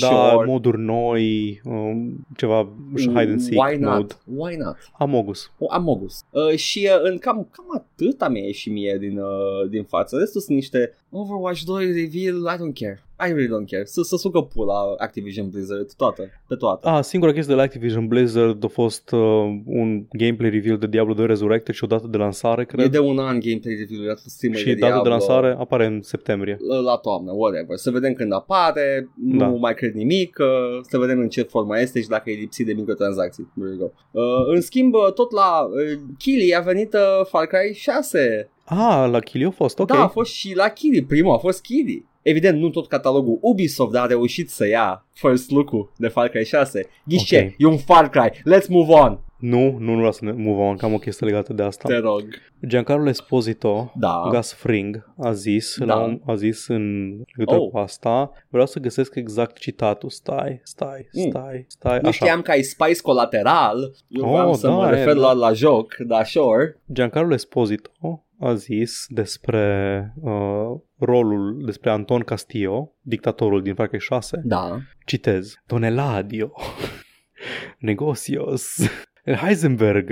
Da, 0.00 0.06
sure. 0.06 0.46
moduri 0.46 0.78
noi, 0.78 1.60
um, 1.64 2.26
ceva 2.36 2.68
hide 2.94 3.30
and 3.30 3.40
seek 3.40 3.62
Why 3.62 3.76
not? 3.76 3.92
mode. 3.92 4.14
Why 4.24 4.56
not? 4.56 4.76
Amogus. 4.98 5.50
O, 5.58 5.66
Amogus. 5.68 6.24
Uh, 6.30 6.54
și 6.56 6.88
uh, 6.92 7.10
în 7.10 7.18
cam, 7.18 7.48
cam 7.50 7.64
atât 7.74 8.28
mi-a 8.28 8.42
ieșit 8.42 8.72
mie 8.72 8.96
din, 9.00 9.18
uh, 9.18 9.68
din 9.70 9.84
față. 9.84 10.16
Restul 10.18 10.40
sunt 10.40 10.56
niște 10.56 10.96
Overwatch 11.10 11.62
2 11.62 11.84
reveal, 11.86 12.36
I 12.36 12.56
don't 12.56 12.80
care. 12.80 13.04
I 13.26 13.32
really 13.32 13.46
don't 13.48 13.70
care. 13.70 13.84
Să, 13.84 14.02
să 14.02 14.16
sucă 14.16 14.40
pula 14.40 14.74
Activision 14.98 15.48
Blizzard, 15.48 15.92
toată, 15.96 16.22
pe 16.48 16.54
toată. 16.54 16.88
Ah, 16.88 17.02
singura 17.02 17.32
chestie 17.32 17.52
de 17.54 17.58
la 17.60 17.66
Activision 17.66 18.06
Blizzard 18.06 18.64
a 18.64 18.68
fost 18.68 19.10
uh, 19.10 19.20
un 19.66 20.04
gameplay 20.12 20.50
reveal 20.50 20.78
de 20.78 20.86
Diablo 20.86 21.14
2 21.14 21.26
Resurrected 21.26 21.74
și 21.74 21.84
o 21.84 21.86
dată 21.86 22.06
de 22.06 22.16
lansare, 22.16 22.60
E 22.60 22.64
cred. 22.64 22.90
de 22.90 22.98
un 22.98 23.18
an 23.18 23.40
gameplay 23.40 23.74
review-ul 23.78 24.10
ăsta 24.10 24.24
streamer 24.28 24.58
și 24.58 24.64
de 24.64 24.74
data 24.74 24.86
de 24.86 24.92
Diablo, 24.92 25.10
lansare 25.10 25.56
apare 25.58 25.86
în 25.86 26.02
septembrie. 26.02 26.56
la- 26.68 26.78
La 26.80 26.96
toamnă, 26.96 27.32
whatever. 27.34 27.76
Să 27.76 27.90
vedem 27.90 28.12
când 28.12 28.32
apare, 28.32 29.08
nu 29.24 29.38
Da. 29.38 29.46
mai 29.46 29.74
cred 29.74 29.92
nimic, 29.94 30.36
uh, 30.40 30.80
să 30.88 30.98
vedem 30.98 31.18
în 31.18 31.28
ce 31.28 31.42
formă 31.42 31.80
este 31.80 32.00
și 32.00 32.08
dacă 32.08 32.30
e 32.30 32.34
lipsit 32.34 32.66
de 32.66 32.72
microtransacții. 32.72 33.48
There 33.58 33.74
you 33.74 33.78
go. 34.12 34.20
Uh, 34.20 34.54
în 34.54 34.60
schimb, 34.60 34.94
uh, 34.94 35.12
tot 35.14 35.30
la 35.32 35.60
uh, 35.62 35.98
Kili 36.18 36.54
a 36.56 36.60
venit 36.60 36.92
uh, 36.94 37.26
Far 37.26 37.46
Cry 37.46 37.74
6. 37.74 38.50
Ah, 38.64 39.08
la 39.10 39.18
Kill 39.20 39.46
a 39.46 39.50
fost, 39.50 39.78
ok. 39.78 39.86
Da, 39.88 40.02
a 40.02 40.08
fost 40.08 40.32
și 40.32 40.54
la 40.56 40.68
Kili, 40.68 41.04
primul 41.04 41.32
a 41.34 41.36
fost 41.38 41.60
Kili. 41.62 42.06
Evident, 42.22 42.60
nu 42.60 42.68
tot 42.70 42.86
catalogul 42.88 43.38
Ubisoft 43.40 43.94
a 43.96 44.06
reușit 44.06 44.50
să 44.50 44.66
ia 44.66 45.06
first 45.12 45.50
look-ul 45.50 45.92
de 45.96 46.08
Far 46.08 46.28
Cry 46.28 46.44
6. 46.44 46.86
Ghiși 47.04 47.20
Ok. 47.20 47.26
ce? 47.26 47.54
E 47.58 47.66
un 47.66 47.76
Far 47.78 48.08
Cry. 48.10 48.30
Let's 48.30 48.68
move 48.68 48.92
on. 48.92 49.18
Nu, 49.38 49.76
nu, 49.78 49.78
nu 49.78 49.96
vreau 49.96 50.12
să 50.12 50.24
ne 50.24 50.32
move 50.32 50.60
on, 50.62 50.76
că 50.76 50.84
am 50.84 50.92
o 50.94 50.98
chestie 50.98 51.26
legată 51.26 51.52
de 51.52 51.62
asta. 51.62 51.88
Te 51.88 51.98
rog. 51.98 52.22
Giancarlo 52.66 53.08
Esposito, 53.08 53.92
Da. 53.96 54.28
Gus 54.30 54.52
Fring, 54.52 55.12
a 55.18 55.32
zis, 55.32 55.76
Da. 55.78 55.84
la 55.84 56.00
un, 56.02 56.20
a 56.26 56.34
zis 56.34 56.66
în 56.68 57.08
legătură 57.36 57.60
Oh. 57.64 57.70
cu 57.70 57.78
asta, 57.78 58.32
vreau 58.48 58.66
să 58.66 58.78
găsesc 58.78 59.14
exact 59.14 59.58
citatul, 59.58 60.08
stai, 60.10 60.60
stai, 60.62 61.08
Mm. 61.12 61.28
stai, 61.30 61.64
stai, 61.68 61.98
Nu 62.02 62.08
așa. 62.08 62.24
știam 62.24 62.42
că 62.42 62.50
ai 62.50 62.62
Spice 62.62 63.00
colateral. 63.00 63.94
Eu 64.08 64.24
Oh, 64.24 64.30
vreau 64.30 64.54
să 64.54 64.66
da, 64.66 64.72
mă 64.72 64.86
e, 64.86 64.90
refer 64.90 65.14
da. 65.14 65.20
la, 65.20 65.32
la 65.32 65.52
joc, 65.52 65.96
da, 65.96 66.24
sure. 66.24 66.80
Giancarlo 66.92 67.34
Esposito 67.34 67.90
a 68.40 68.54
zis 68.54 69.06
despre 69.08 70.14
uh, 70.24 70.80
rolul, 70.98 71.62
despre 71.64 71.90
Anton 71.90 72.22
Castillo, 72.22 72.92
dictatorul 73.00 73.62
din 73.62 73.74
Far 73.74 73.88
Cry 73.88 74.00
6, 74.00 74.30
Da. 74.44 74.78
citez, 75.06 75.54
Don 75.66 75.82
Eladio, 75.82 76.52
negocios, 77.78 78.78
El 79.24 79.34
Heisenberg. 79.42 80.10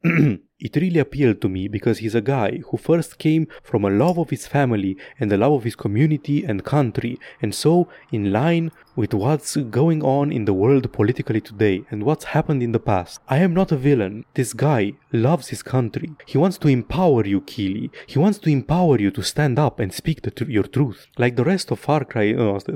It 0.60 0.74
really 0.76 0.98
appealed 0.98 1.38
to 1.40 1.48
me 1.48 1.68
because 1.68 2.00
he's 2.00 2.14
a 2.14 2.20
guy 2.20 2.60
who 2.70 2.76
first 2.76 3.16
came 3.16 3.46
from 3.62 3.84
a 3.84 3.90
love 3.90 4.18
of 4.18 4.30
his 4.30 4.46
family 4.46 4.96
and 5.20 5.30
the 5.30 5.36
love 5.36 5.52
of 5.52 5.64
his 5.64 5.76
community 5.76 6.44
and 6.44 6.64
country, 6.64 7.16
and 7.40 7.54
so 7.54 7.88
in 8.10 8.32
line 8.32 8.70
with 8.98 9.14
what's 9.14 9.54
going 9.80 10.02
on 10.02 10.32
in 10.32 10.44
the 10.44 10.52
world 10.52 10.92
politically 10.92 11.40
today 11.40 11.84
and 11.88 12.02
what's 12.02 12.34
happened 12.36 12.60
in 12.64 12.72
the 12.72 12.80
past. 12.80 13.20
I 13.28 13.38
am 13.38 13.54
not 13.54 13.70
a 13.70 13.76
villain. 13.76 14.24
This 14.34 14.52
guy 14.52 14.94
loves 15.12 15.46
his 15.48 15.62
country. 15.62 16.10
He 16.26 16.36
wants 16.36 16.58
to 16.58 16.68
empower 16.68 17.24
you, 17.24 17.40
Keely. 17.42 17.92
He 18.08 18.18
wants 18.18 18.38
to 18.40 18.50
empower 18.50 18.98
you 18.98 19.12
to 19.12 19.22
stand 19.22 19.56
up 19.56 19.78
and 19.78 19.94
speak 19.94 20.22
the 20.22 20.32
tr- 20.32 20.50
your 20.50 20.64
truth. 20.64 21.06
Like 21.16 21.36
the 21.36 21.44
rest 21.44 21.70
of 21.70 21.78
Far 21.78 22.04
Cry... 22.04 22.34
Oh, 22.34 22.56
asta 22.56 22.72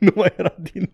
nu 0.00 0.12
mai 0.14 0.32
era 0.36 0.54
din 0.56 0.90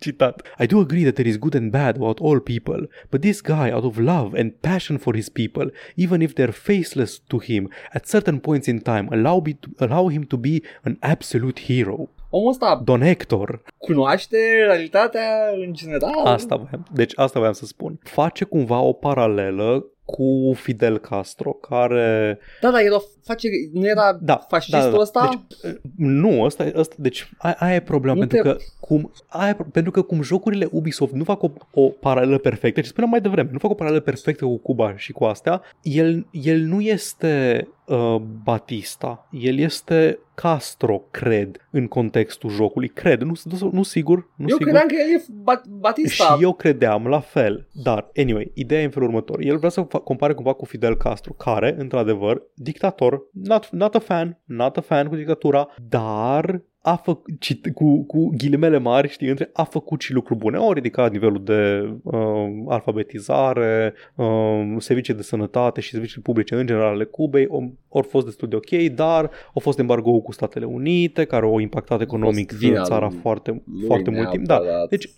citat. 0.00 0.42
I 0.58 0.66
do 0.66 0.80
agree 0.80 1.04
that 1.04 1.16
there 1.16 1.28
is 1.28 1.38
good 1.38 1.54
and 1.54 1.70
bad 1.72 1.96
about 1.96 2.20
all 2.20 2.40
people, 2.40 2.86
but 3.10 3.22
this 3.22 3.40
guy, 3.40 3.70
out 3.70 3.84
of 3.84 3.98
love 3.98 4.34
and 4.34 4.60
passion 4.60 4.98
for 4.98 5.14
his 5.14 5.30
people, 5.30 5.70
even 5.96 6.20
if 6.20 6.34
they're 6.34 6.52
faceless 6.52 7.20
to 7.30 7.38
him, 7.38 7.70
at 7.94 8.08
certain 8.08 8.40
points 8.40 8.68
in 8.68 8.80
time, 8.80 9.08
allow, 9.12 9.40
be 9.40 9.54
to, 9.54 9.70
allow 9.78 10.08
him 10.08 10.24
to 10.24 10.36
be 10.36 10.62
an 10.84 10.98
absolute 11.02 11.60
hero. 11.70 12.10
Omul 12.34 12.48
ăsta 12.50 12.80
Don 12.84 13.00
Hector, 13.00 13.62
cunoaște 13.78 14.36
realitatea 14.66 15.28
în 15.66 15.72
general. 15.72 16.24
asta 16.24 16.56
voiam, 16.56 16.86
deci 16.92 17.12
asta 17.16 17.38
voiam 17.38 17.54
să 17.54 17.64
spun, 17.66 17.98
face 18.02 18.44
cumva 18.44 18.80
o 18.80 18.92
paralelă 18.92 19.86
cu 20.04 20.52
Fidel 20.54 20.98
Castro, 20.98 21.50
care 21.52 22.38
Da, 22.60 22.70
da, 22.70 22.82
el 22.82 22.92
o 22.92 22.98
face, 23.24 23.48
nu 23.72 23.86
era 23.86 24.18
Da, 24.20 24.36
fascistul 24.48 24.80
da, 24.90 24.96
da. 24.96 25.00
ăsta? 25.02 25.28
Deci, 25.62 25.72
nu, 25.96 26.42
ăsta, 26.42 26.70
ăsta 26.74 26.94
deci 26.98 27.30
aia, 27.38 27.56
aia 27.58 27.74
e 27.74 27.80
problema, 27.80 28.14
Nu 28.14 28.26
pentru, 28.26 28.36
te- 28.36 28.42
că 28.42 28.56
cum, 28.80 29.12
aia, 29.28 29.48
e 29.48 29.54
pro- 29.54 29.66
pentru 29.72 29.90
că 29.90 30.02
cum 30.02 30.22
jocurile 30.22 30.68
Ubisoft 30.70 31.12
nu 31.12 31.24
fac 31.24 31.42
o, 31.42 31.50
o 31.72 31.88
paralelă 31.88 32.38
perfectă, 32.38 32.80
ce 32.80 32.86
spuneam 32.88 33.10
mai 33.10 33.20
devreme, 33.20 33.48
nu 33.52 33.58
fac 33.58 33.70
o 33.70 33.74
paralelă 33.74 34.02
perfectă 34.02 34.44
cu 34.44 34.56
Cuba 34.58 34.96
și 34.96 35.12
cu 35.12 35.24
astea, 35.24 35.62
el, 35.82 36.26
el 36.30 36.60
nu 36.60 36.80
este 36.80 37.68
uh, 37.84 38.16
Batista, 38.42 39.28
el 39.30 39.58
este 39.58 40.18
Castro, 40.34 41.02
cred, 41.10 41.68
în 41.70 41.86
contextul 41.86 42.50
jocului, 42.50 42.88
cred, 42.88 43.20
nu, 43.20 43.32
nu, 43.60 43.70
nu 43.72 43.82
sigur, 43.82 44.18
nu 44.36 44.46
Eu 44.48 44.56
sigur. 44.56 44.62
credeam 44.64 44.86
că 44.86 44.94
el 44.94 45.14
e 45.14 45.24
Bat- 45.42 45.68
Batista. 45.68 46.24
Și 46.24 46.42
eu 46.42 46.52
credeam 46.52 47.06
la 47.06 47.20
fel, 47.20 47.68
dar, 47.72 48.10
anyway, 48.16 48.50
ideea 48.54 48.80
e 48.80 48.84
în 48.84 48.90
felul 48.90 49.08
următor. 49.08 49.40
El 49.40 49.56
vrea 49.56 49.70
să 49.70 49.86
fa- 49.86 50.02
compare 50.04 50.32
cumva 50.32 50.52
cu 50.52 50.64
Fidel 50.64 50.96
Castro, 50.96 51.32
care, 51.32 51.74
într-adevăr, 51.78 52.42
dictator, 52.54 53.20
not, 53.32 53.68
not 53.70 53.94
a 53.94 53.98
fan, 53.98 54.40
not 54.44 54.76
a 54.76 54.80
fan 54.80 55.08
cu 55.08 55.14
dictatura, 55.16 55.68
dar 55.88 56.62
a 56.84 56.96
făcut, 56.96 57.32
cit- 57.40 57.72
cu, 57.74 58.04
cu 58.04 58.30
ghilimele 58.36 58.78
mari, 58.78 59.08
știi, 59.08 59.28
între, 59.28 59.50
a 59.52 59.64
făcut 59.64 60.00
și 60.00 60.12
lucruri 60.12 60.38
bune. 60.38 60.56
Au 60.56 60.72
ridicat 60.72 61.12
nivelul 61.12 61.44
de 61.44 61.90
uh, 62.02 62.46
alfabetizare, 62.68 63.94
uh, 64.14 64.74
servicii 64.78 65.14
de 65.14 65.22
sănătate 65.22 65.80
și 65.80 65.90
servicii 65.90 66.22
publice 66.22 66.54
în 66.54 66.66
general 66.66 66.88
ale 66.94 67.04
Cubei, 67.04 67.46
au, 67.50 67.72
au 67.88 68.02
fost 68.02 68.24
destul 68.24 68.48
de 68.48 68.56
ok, 68.56 68.70
dar 68.94 69.24
au 69.54 69.60
fost 69.60 69.78
embargo 69.78 70.20
cu 70.20 70.32
Statele 70.32 70.64
Unite, 70.64 71.24
care 71.24 71.46
au 71.46 71.58
impactat 71.58 72.00
economic 72.00 72.50
fost 72.50 72.62
vina 72.62 72.82
țara 72.82 73.06
lui- 73.08 73.18
foarte, 73.20 73.62
lui 73.72 73.86
foarte 73.86 74.10
mult 74.10 74.30
timp. 74.30 74.46
Da, 74.46 74.58
neapărat. 74.58 74.88
deci 74.88 75.08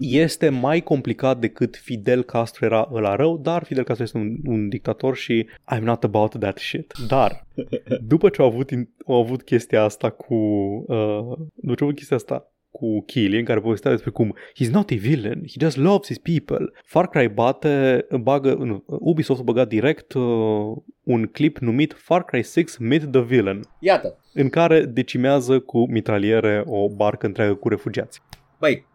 este 0.00 0.48
mai 0.48 0.80
complicat 0.80 1.38
decât 1.38 1.76
Fidel 1.76 2.22
Castro 2.22 2.66
era 2.66 2.88
ăla 2.92 3.14
rău, 3.14 3.38
dar 3.38 3.64
Fidel 3.64 3.84
Castro 3.84 4.04
este 4.04 4.18
un, 4.18 4.36
un 4.44 4.68
dictator 4.68 5.16
și 5.16 5.46
I'm 5.74 5.82
not 5.82 6.04
about 6.04 6.38
that 6.38 6.58
shit. 6.58 6.92
Dar, 7.08 7.46
după 8.00 8.28
ce 8.28 8.42
au 8.42 8.46
avut, 8.48 8.70
in, 8.70 8.88
au 9.06 9.20
avut 9.20 9.42
chestia 9.42 9.82
asta 9.82 10.10
cu... 10.10 10.34
Uh, 10.34 11.38
după 11.54 11.74
ce 11.74 11.82
au 11.82 11.86
avut 11.86 11.94
chestia 11.94 12.16
asta 12.16 12.46
cu 12.72 13.02
Killy, 13.06 13.38
în 13.38 13.44
care 13.44 13.60
povestea 13.60 13.90
despre 13.90 14.10
cum 14.10 14.36
he's 14.62 14.70
not 14.70 14.90
a 14.90 14.94
villain, 14.98 15.44
he 15.46 15.64
just 15.64 15.76
loves 15.76 16.06
his 16.06 16.18
people. 16.18 16.72
Far 16.84 17.08
Cry 17.08 17.28
bate, 17.28 18.06
bagă, 18.20 18.54
nu, 18.54 18.84
Ubisoft 18.86 19.40
a 19.40 19.42
băgat 19.42 19.68
direct 19.68 20.12
uh, 20.12 20.22
un 21.02 21.26
clip 21.26 21.58
numit 21.58 21.92
Far 21.92 22.24
Cry 22.24 22.42
6 22.42 22.64
Meet 22.78 23.10
the 23.10 23.20
Villain, 23.22 23.60
Iată. 23.78 24.18
în 24.34 24.48
care 24.48 24.84
decimează 24.84 25.58
cu 25.60 25.90
mitraliere 25.90 26.62
o 26.66 26.88
barcă 26.88 27.26
întreagă 27.26 27.54
cu 27.54 27.68
refugiați. 27.68 28.22
Băi, 28.62 28.86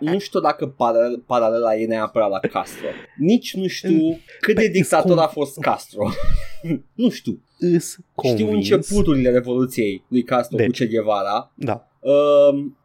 nu 0.00 0.18
știu 0.18 0.40
dacă 0.40 0.66
para- 0.66 1.22
paralela 1.26 1.76
e 1.76 1.86
neapărat 1.86 2.30
la 2.30 2.38
Castro. 2.38 2.86
Nici 3.16 3.54
nu 3.54 3.66
știu 3.66 4.20
cât 4.40 4.54
de 4.54 4.60
Păi, 4.60 4.68
dictator 4.70 5.10
îți 5.16 5.20
a 5.20 5.26
fost 5.26 5.58
Castro. 5.58 6.08
nu 6.94 7.10
știu. 7.10 7.42
Îs 7.58 7.90
Știu 7.90 8.02
convins. 8.14 8.70
începuturile 8.70 9.30
Revoluției 9.30 10.04
lui 10.08 10.22
Castro 10.22 10.56
Deci. 10.56 10.66
cu 10.66 10.72
Che 10.72 10.86
Guevara. 10.86 11.52
Da. 11.54 11.88
Um, 12.00 12.78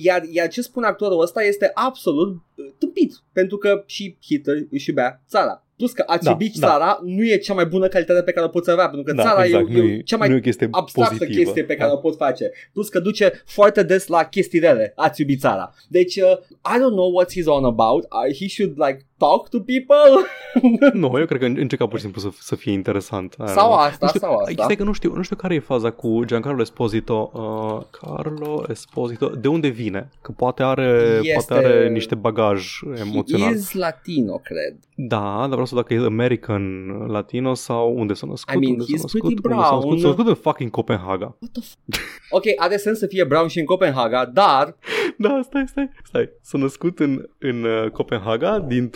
iar, 0.00 0.22
iar 0.30 0.48
ce 0.48 0.62
spune 0.62 0.86
actorul 0.86 1.20
ăsta 1.20 1.42
este 1.42 1.70
absolut 1.74 2.34
uh, 2.34 2.64
tâmpit. 2.78 3.12
Pentru 3.32 3.56
că 3.56 3.82
și 3.86 4.16
Hitler 4.22 4.56
își 4.70 4.88
iubea 4.88 5.22
țara. 5.28 5.63
Plus 5.76 5.92
că 5.92 6.04
a 6.06 6.18
Da, 6.22 6.30
iubi 6.30 6.50
da. 6.58 6.68
țara 6.68 6.98
nu 7.02 7.24
e 7.24 7.36
cea 7.36 7.54
mai 7.54 7.66
bună 7.66 7.88
calitate 7.88 8.22
pe 8.22 8.32
care 8.32 8.46
o 8.46 8.48
poți 8.48 8.70
avea. 8.70 8.88
Pentru 8.88 9.02
că 9.02 9.12
da, 9.12 9.22
țara 9.22 9.44
exact, 9.44 9.68
e, 9.68 9.72
nu, 9.72 9.82
e 9.82 10.00
cea 10.00 10.16
mai 10.16 10.28
nu 10.28 10.34
e 10.34 10.38
o 10.38 10.40
chestie 10.40 10.68
abstractă 10.70 11.14
pozitivă. 11.16 11.42
chestie 11.42 11.64
pe 11.64 11.74
care 11.74 11.88
da. 11.88 11.94
o 11.94 11.98
pot 11.98 12.16
face. 12.16 12.50
Plus 12.72 12.88
că 12.88 13.00
duce 13.00 13.42
foarte 13.46 13.82
des 13.82 14.06
la 14.06 14.24
chestii 14.24 14.58
rele. 14.58 14.92
Ați 14.96 15.20
iubit 15.20 15.40
țara. 15.40 15.74
Deci, 15.88 16.16
uh, 16.16 16.38
I 16.74 16.76
don't 16.78 16.96
know 17.00 17.10
what 17.12 17.30
he's 17.32 17.46
on 17.46 17.64
about. 17.64 18.04
Uh, 18.04 18.36
he 18.38 18.48
should 18.48 18.72
like 18.86 19.06
talk 19.18 19.48
to 19.48 19.58
people. 19.58 20.26
Nu, 20.92 21.12
eu 21.18 21.26
cred 21.26 21.40
că 21.40 21.44
încerca 21.46 21.86
pur 21.86 21.96
și 21.96 22.02
simplu 22.02 22.20
să, 22.20 22.28
să 22.40 22.56
fie 22.56 22.72
interesant. 22.72 23.34
Aia 23.38 23.48
sau 23.48 23.68
nu. 23.68 23.74
asta, 23.74 23.96
nu 24.00 24.06
știu, 24.08 24.20
sau 24.20 24.36
asta. 24.36 24.62
Stai 24.62 24.76
că 24.76 24.82
nu 24.84 24.92
știu, 24.92 25.14
nu 25.14 25.22
știu 25.22 25.36
care 25.36 25.54
e 25.54 25.58
faza 25.58 25.90
cu 25.90 26.22
Giancarlo 26.24 26.60
Esposito. 26.60 27.30
Uh, 27.34 27.82
Carlo 28.00 28.64
Esposito, 28.68 29.26
de 29.28 29.48
unde 29.48 29.68
vine? 29.68 30.08
Că 30.22 30.32
poate 30.36 30.62
are, 30.62 31.18
Este- 31.22 31.32
poate 31.46 31.66
are 31.66 31.88
niște 31.88 32.14
bagaj 32.14 32.80
emoțional. 33.00 33.48
He 33.48 33.54
is 33.54 33.72
latino, 33.72 34.36
cred. 34.44 34.76
Da, 34.94 35.36
dar 35.38 35.48
vreau 35.48 35.64
să 35.64 35.74
dacă 35.74 35.94
e 35.94 35.98
American 36.04 36.88
Latino 37.06 37.54
sau 37.54 37.94
unde 37.98 38.12
s-a 38.12 38.26
născut? 38.26 38.54
I 38.54 38.58
mean, 38.58 38.72
unde 38.72 38.84
s-a 38.84 38.96
he's 38.96 39.00
născut? 39.00 39.20
pretty 39.20 39.40
Unde 39.48 39.62
s-a 39.64 39.70
născut? 39.74 39.82
brown. 39.88 39.98
S-a 40.00 40.06
născut 40.08 40.26
în 40.28 40.34
fucking 40.34 40.70
Copenhaga. 40.70 41.36
What 41.40 41.52
the 41.52 41.62
f- 41.62 42.00
ok, 42.30 42.42
are 42.56 42.76
sens 42.76 42.98
să 42.98 43.06
fie 43.06 43.24
brown 43.24 43.48
și 43.48 43.58
în 43.58 43.64
Copenhaga, 43.64 44.24
dar 44.24 44.76
Da, 45.18 45.40
stai, 45.42 45.64
stai, 45.68 45.90
stai. 46.04 46.30
S-a 46.40 46.58
născut 46.58 46.98
în, 46.98 47.28
în 47.38 47.64
uh, 47.64 47.90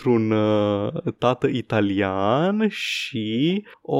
Copenhaga 0.09 0.27
dintr-un 0.29 0.31
uh, 0.31 1.13
tată 1.17 1.47
italian 1.47 2.67
și 2.69 3.65
o 3.81 3.99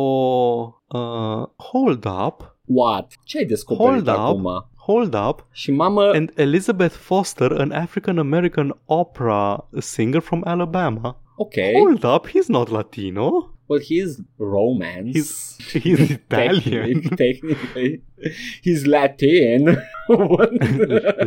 uh, 0.88 1.46
hold 1.72 2.06
up, 2.26 2.56
what? 2.66 3.14
Ce 3.24 3.38
ai 3.38 3.46
descoperit 3.46 3.92
Hold 3.92 4.08
up. 4.08 4.16
acum? 4.16 4.66
hold 4.76 5.14
up, 5.30 5.48
Și 5.52 5.72
mamă, 5.72 6.02
and 6.12 6.32
Elizabeth 6.36 6.94
Foster, 6.96 7.52
an 7.60 7.72
African-American 7.72 8.80
opera 8.86 9.68
singer 9.78 10.22
from 10.22 10.42
Alabama. 10.46 11.22
ok. 11.36 11.54
Hold 11.78 12.04
up, 12.04 12.28
he's 12.28 12.48
not 12.48 12.70
Latino. 12.70 13.54
Well, 13.70 13.80
he's 13.80 14.20
romance. 14.40 15.58
He's, 15.60 15.84
he's 15.84 16.12
Italian. 16.18 17.04
Technically, 17.16 17.18
technically. 17.18 18.02
He's 18.62 18.86
Latin. 18.88 19.78
What? 20.08 20.52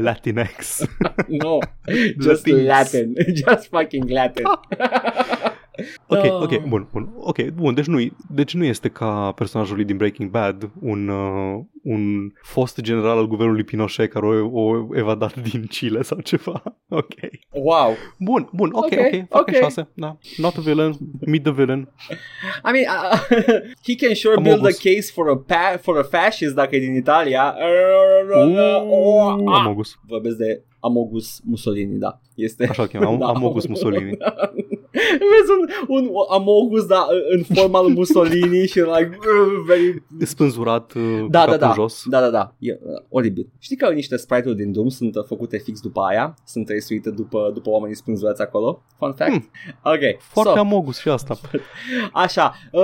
Latinx. 0.07 0.89
no, 1.29 1.61
just 2.19 2.45
Latinx. 2.47 2.67
Latin. 2.67 3.17
Just 3.33 3.69
fucking 3.71 4.09
Latin. 4.09 4.45
Ok, 6.07 6.25
Ah. 6.25 6.43
ok, 6.43 6.67
bun, 6.69 6.89
bun. 6.93 7.13
Ok, 7.19 7.43
bun, 7.49 7.75
deci 7.75 7.87
nu, 7.87 7.99
deci 8.29 8.55
nu 8.55 8.65
este 8.65 8.89
ca 8.89 9.33
personajul 9.37 9.77
lui 9.77 9.85
din 9.85 9.97
Breaking 9.97 10.31
Bad, 10.31 10.71
un, 10.81 11.09
uh, 11.09 11.61
un 11.83 12.33
fost 12.43 12.81
general 12.81 13.17
al 13.19 13.27
guvernului 13.27 13.65
Pinochet 13.65 14.13
care 14.13 14.27
o, 14.27 14.63
o 14.63 14.87
evadat 14.97 15.35
din 15.51 15.65
Chile 15.67 16.03
sau 16.03 16.21
ceva. 16.21 16.63
Ok. 16.89 17.15
Wow. 17.51 17.95
Bun, 18.19 18.49
bun, 18.53 18.69
ok, 18.73 18.83
Ok, 18.85 18.93
ok, 18.93 19.25
fac 19.29 19.41
ok. 19.41 19.55
șase, 19.55 19.89
da. 19.95 20.17
Not 20.37 20.57
a 20.57 20.61
villain, 20.61 20.93
meet 21.27 21.43
the 21.43 21.53
villain. 21.53 21.89
I 22.69 22.71
mean, 22.73 22.85
uh, 22.89 23.19
he 23.87 23.95
can 23.97 24.15
sure 24.15 24.35
Am 24.37 24.43
build 24.43 24.59
a 24.59 24.69
obus. 24.69 24.79
case 24.79 25.11
for 25.13 25.29
a 25.31 25.37
pa- 25.37 25.79
for 25.81 25.99
a 25.99 26.03
fascist 26.03 26.55
dacă 26.55 26.77
e 26.77 26.79
din 26.79 26.95
Italia. 26.95 27.55
Uuuu, 28.91 29.49
Amogus. 29.49 29.99
Vorbesc 30.07 30.37
de 30.37 30.63
Amogus 30.81 31.41
Mussolini, 31.45 31.99
da. 31.99 32.21
Este 32.35 32.67
Așa 32.67 32.83
îl 32.83 32.89
chemam, 32.89 33.19
Da. 33.23 33.27
Amogus 33.27 33.67
Mussolini. 33.67 34.17
Vezi 35.31 35.51
un, 35.87 35.99
un 35.99 36.11
Amogus 36.31 36.87
da, 36.87 37.07
în 37.31 37.43
forma 37.55 37.83
lui 37.83 37.93
Mussolini 37.93 38.67
și 38.67 38.79
like 38.79 39.19
uh, 39.19 39.63
very 39.67 40.03
Spânzurat 40.21 40.93
uh, 40.93 41.27
da, 41.29 41.39
capul 41.39 41.59
da, 41.59 41.67
da. 41.67 41.73
jos. 41.73 42.03
Da, 42.05 42.21
da, 42.21 42.31
da. 42.31 42.55
E 42.59 42.73
uh, 42.83 43.03
oribil. 43.09 43.49
Știi 43.59 43.77
că 43.77 43.91
niște 43.91 44.17
sprite-uri 44.17 44.57
din 44.57 44.73
Doom 44.73 44.89
sunt 44.89 45.17
uh, 45.17 45.25
făcute 45.25 45.59
fix 45.59 45.81
după 45.81 46.01
aia? 46.01 46.35
Sunt 46.45 46.69
resuite 46.69 47.11
după, 47.11 47.51
după 47.55 47.71
oamenii 47.71 47.97
spânzurați 47.97 48.43
acolo? 48.43 48.83
Fun 48.99 49.13
fact? 49.13 49.31
Hmm. 49.31 49.51
Ok. 49.83 50.21
Foarte 50.21 50.53
so, 50.55 50.59
Amogus 50.59 50.99
și 50.99 51.09
asta. 51.09 51.41
Așa, 52.13 52.55
uh, 52.73 52.83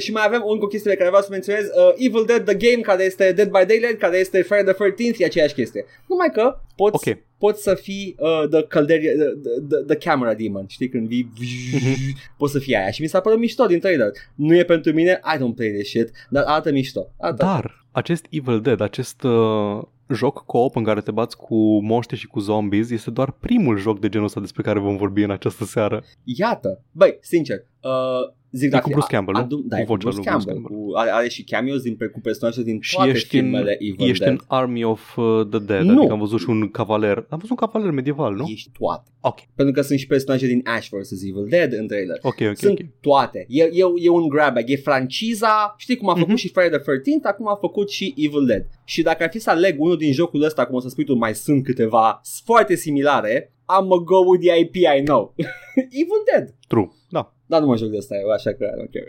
și 0.00 0.12
mai 0.12 0.22
avem 0.26 0.42
încă 0.46 0.64
o 0.64 0.68
chestie 0.68 0.90
pe 0.90 0.96
care 0.96 1.08
vreau 1.08 1.24
să 1.24 1.28
menționez 1.30 1.64
uh, 1.64 1.92
Evil 1.96 2.24
Dead 2.26 2.44
The 2.44 2.54
Game, 2.54 2.82
care 2.82 3.04
este 3.04 3.32
Dead 3.32 3.48
by 3.48 3.64
Daylight 3.66 3.98
Care 3.98 4.18
este 4.18 4.42
Friday 4.42 4.74
the 4.74 4.90
13th, 4.90 5.18
e 5.18 5.24
aceeași 5.24 5.54
chestie 5.54 5.84
Numai 6.06 6.30
că 6.32 6.58
poți, 6.76 7.08
Ok. 7.08 7.18
Poți 7.44 7.62
să 7.62 7.74
fii 7.74 8.16
uh, 8.18 8.48
the, 8.50 8.62
călderi, 8.62 9.06
the, 9.06 9.50
the, 9.68 9.78
the 9.86 9.96
camera 9.96 10.34
demon 10.34 10.66
Știi, 10.68 10.88
când 10.88 11.08
vii 11.08 11.32
Mhm. 11.72 12.18
Poți 12.36 12.52
să 12.52 12.58
fii 12.58 12.76
aia 12.76 12.90
Și 12.90 13.02
mi 13.02 13.08
s-a 13.08 13.20
părut 13.20 13.38
mișto 13.38 13.66
din 13.66 13.78
trailer 13.78 14.10
Nu 14.34 14.56
e 14.56 14.64
pentru 14.64 14.92
mine, 14.92 15.20
I 15.34 15.36
don't 15.36 15.54
play 15.54 15.70
this 15.70 15.88
shit 15.88 16.10
Dar 16.30 16.44
arată 16.44 16.72
mișto 16.72 17.06
arată. 17.18 17.44
Dar 17.44 17.86
acest 17.90 18.26
Evil 18.30 18.60
Dead, 18.60 18.80
acest 18.80 19.22
uh, 19.22 19.82
joc 20.08 20.44
co-op 20.46 20.76
în 20.76 20.84
care 20.84 21.00
te 21.00 21.10
bați 21.10 21.36
cu 21.36 21.82
monștri 21.82 22.16
și 22.16 22.26
cu 22.26 22.40
zombies 22.40 22.90
este 22.90 23.10
doar 23.10 23.30
primul 23.30 23.78
joc 23.78 24.00
de 24.00 24.08
genul 24.08 24.26
ăsta 24.26 24.40
despre 24.40 24.62
care 24.62 24.78
vom 24.78 24.96
vorbi 24.96 25.22
în 25.22 25.30
această 25.30 25.64
seară. 25.64 26.02
Iată, 26.24 26.82
băi, 26.92 27.18
sincer 27.20 27.64
uh, 27.82 28.32
Zic 28.52 28.66
E 28.66 28.70
dacă 28.70 28.82
cu 28.84 28.90
Bruce 28.90 29.14
Campbell, 29.14 29.36
nu? 29.38 29.44
adu- 29.44 29.64
Da, 29.68 29.76
Cu 29.76 29.82
e 29.82 29.84
cu 29.84 29.92
vocea 29.92 30.08
Bruce 30.08 30.16
lui 30.16 30.24
Bruce 30.24 30.30
Campbell, 30.30 30.56
Campbell. 30.62 30.84
Cu, 30.90 30.96
are, 30.96 31.10
are 31.10 31.28
și 31.28 31.44
cameos 31.44 31.82
din, 31.82 31.96
cu 32.12 32.20
personaje 32.20 32.62
din 32.62 32.78
Și 32.80 32.94
toate 32.94 33.10
ești 33.10 33.36
în, 33.36 33.42
filmele 33.42 33.76
Evil 33.80 34.08
ești 34.08 34.18
Dead 34.24 34.32
în 34.32 34.38
Army 34.46 34.84
of 34.84 35.16
uh, 35.16 35.46
the 35.50 35.58
Dead, 35.58 35.82
Nu. 35.84 35.96
adică 35.98 36.12
am 36.12 36.18
văzut 36.18 36.40
și 36.40 36.48
un 36.48 36.68
cavaler. 36.70 37.16
Am 37.16 37.38
văzut 37.38 37.50
un 37.50 37.56
cavaler 37.56 37.90
medieval, 37.90 38.34
nu? 38.34 38.44
Ești 38.48 38.70
toate 38.78 39.10
Ok, 39.24 39.38
Pentru 39.54 39.74
că 39.74 39.80
sunt 39.82 39.98
și 39.98 40.06
personaje 40.06 40.46
din 40.46 40.60
Ash 40.64 40.88
vs. 40.90 41.10
Evil 41.10 41.46
Dead 41.48 41.72
în 41.72 41.86
trailer. 41.86 42.18
ok, 42.22 42.36
ok. 42.48 42.56
sunt 42.56 42.78
ok. 42.80 42.86
toate. 43.00 43.44
E, 43.48 43.62
e, 43.62 43.82
e 43.96 44.08
un 44.08 44.28
grab 44.28 44.54
bag. 44.54 44.64
E 44.70 44.76
franciza. 44.76 45.74
Știi 45.78 45.96
cum 45.96 46.08
a 46.08 46.12
făcut 46.14 46.28
Mhm. 46.28 46.36
și 46.36 46.48
Friday 46.48 46.70
the 46.70 46.78
13th, 46.92 47.22
acum 47.22 47.48
a 47.48 47.56
făcut 47.60 47.90
și 47.90 48.14
Evil 48.16 48.44
Dead. 48.46 48.64
Și 48.84 49.02
dacă 49.02 49.22
ar 49.22 49.30
fi 49.30 49.38
să 49.38 49.50
aleg 49.50 49.80
unul 49.80 49.96
din 49.96 50.12
jocul 50.12 50.42
ăsta, 50.42 50.66
cum 50.66 50.74
o 50.74 50.80
să 50.80 50.88
spui 50.88 51.04
tu, 51.04 51.14
mai 51.14 51.34
sunt 51.34 51.64
câteva 51.64 52.20
foarte 52.44 52.74
similare, 52.74 53.52
am 53.64 53.92
a 53.92 53.96
go 54.04 54.16
with 54.18 54.46
the 54.46 54.58
IP 54.58 54.74
I 54.74 55.02
know. 55.04 55.34
Evil 56.00 56.22
Dead. 56.32 56.54
True, 56.68 56.88
da. 57.08 57.34
Dar 57.52 57.60
nu 57.60 57.66
mă 57.66 57.76
joc 57.76 57.88
de 57.90 57.96
asta 57.96 58.14
eu, 58.16 58.28
așa 58.30 58.52
că 58.52 58.64
I 58.64 58.82
don't 58.82 58.90
care. 58.92 59.06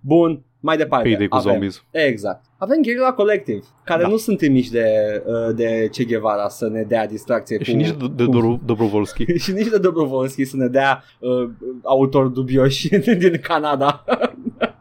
Bun, 0.00 0.42
mai 0.60 0.76
departe. 0.76 1.08
Payday 1.08 1.28
cu 1.28 1.36
avem- 1.36 1.50
zombies. 1.52 1.84
Exact. 1.90 2.44
Avem 2.58 2.78
Guerrilla 2.82 3.12
Collective, 3.12 3.60
care 3.84 4.02
Da. 4.02 4.08
nu 4.08 4.16
sunt 4.16 4.38
trimiși 4.38 4.70
de, 4.70 4.86
uh, 5.26 5.54
de 5.54 5.88
Che 5.92 6.04
Guevara 6.04 6.48
să 6.48 6.68
ne 6.68 6.82
dea 6.82 7.06
distracție 7.06 7.62
Și 7.62 7.70
cu, 7.70 7.76
nici 7.76 7.88
de, 7.90 7.94
de 8.14 8.24
cu- 8.24 8.30
Dobro- 8.30 8.60
Dobrovolski. 8.64 9.24
și 9.44 9.52
nici 9.52 9.68
de 9.68 9.78
Dobrovolski 9.78 10.44
să 10.44 10.56
ne 10.56 10.66
dea 10.66 11.02
uh, 11.18 11.48
autori 11.82 12.32
dubioși 12.32 12.88
din 13.18 13.38
Canada. 13.42 14.04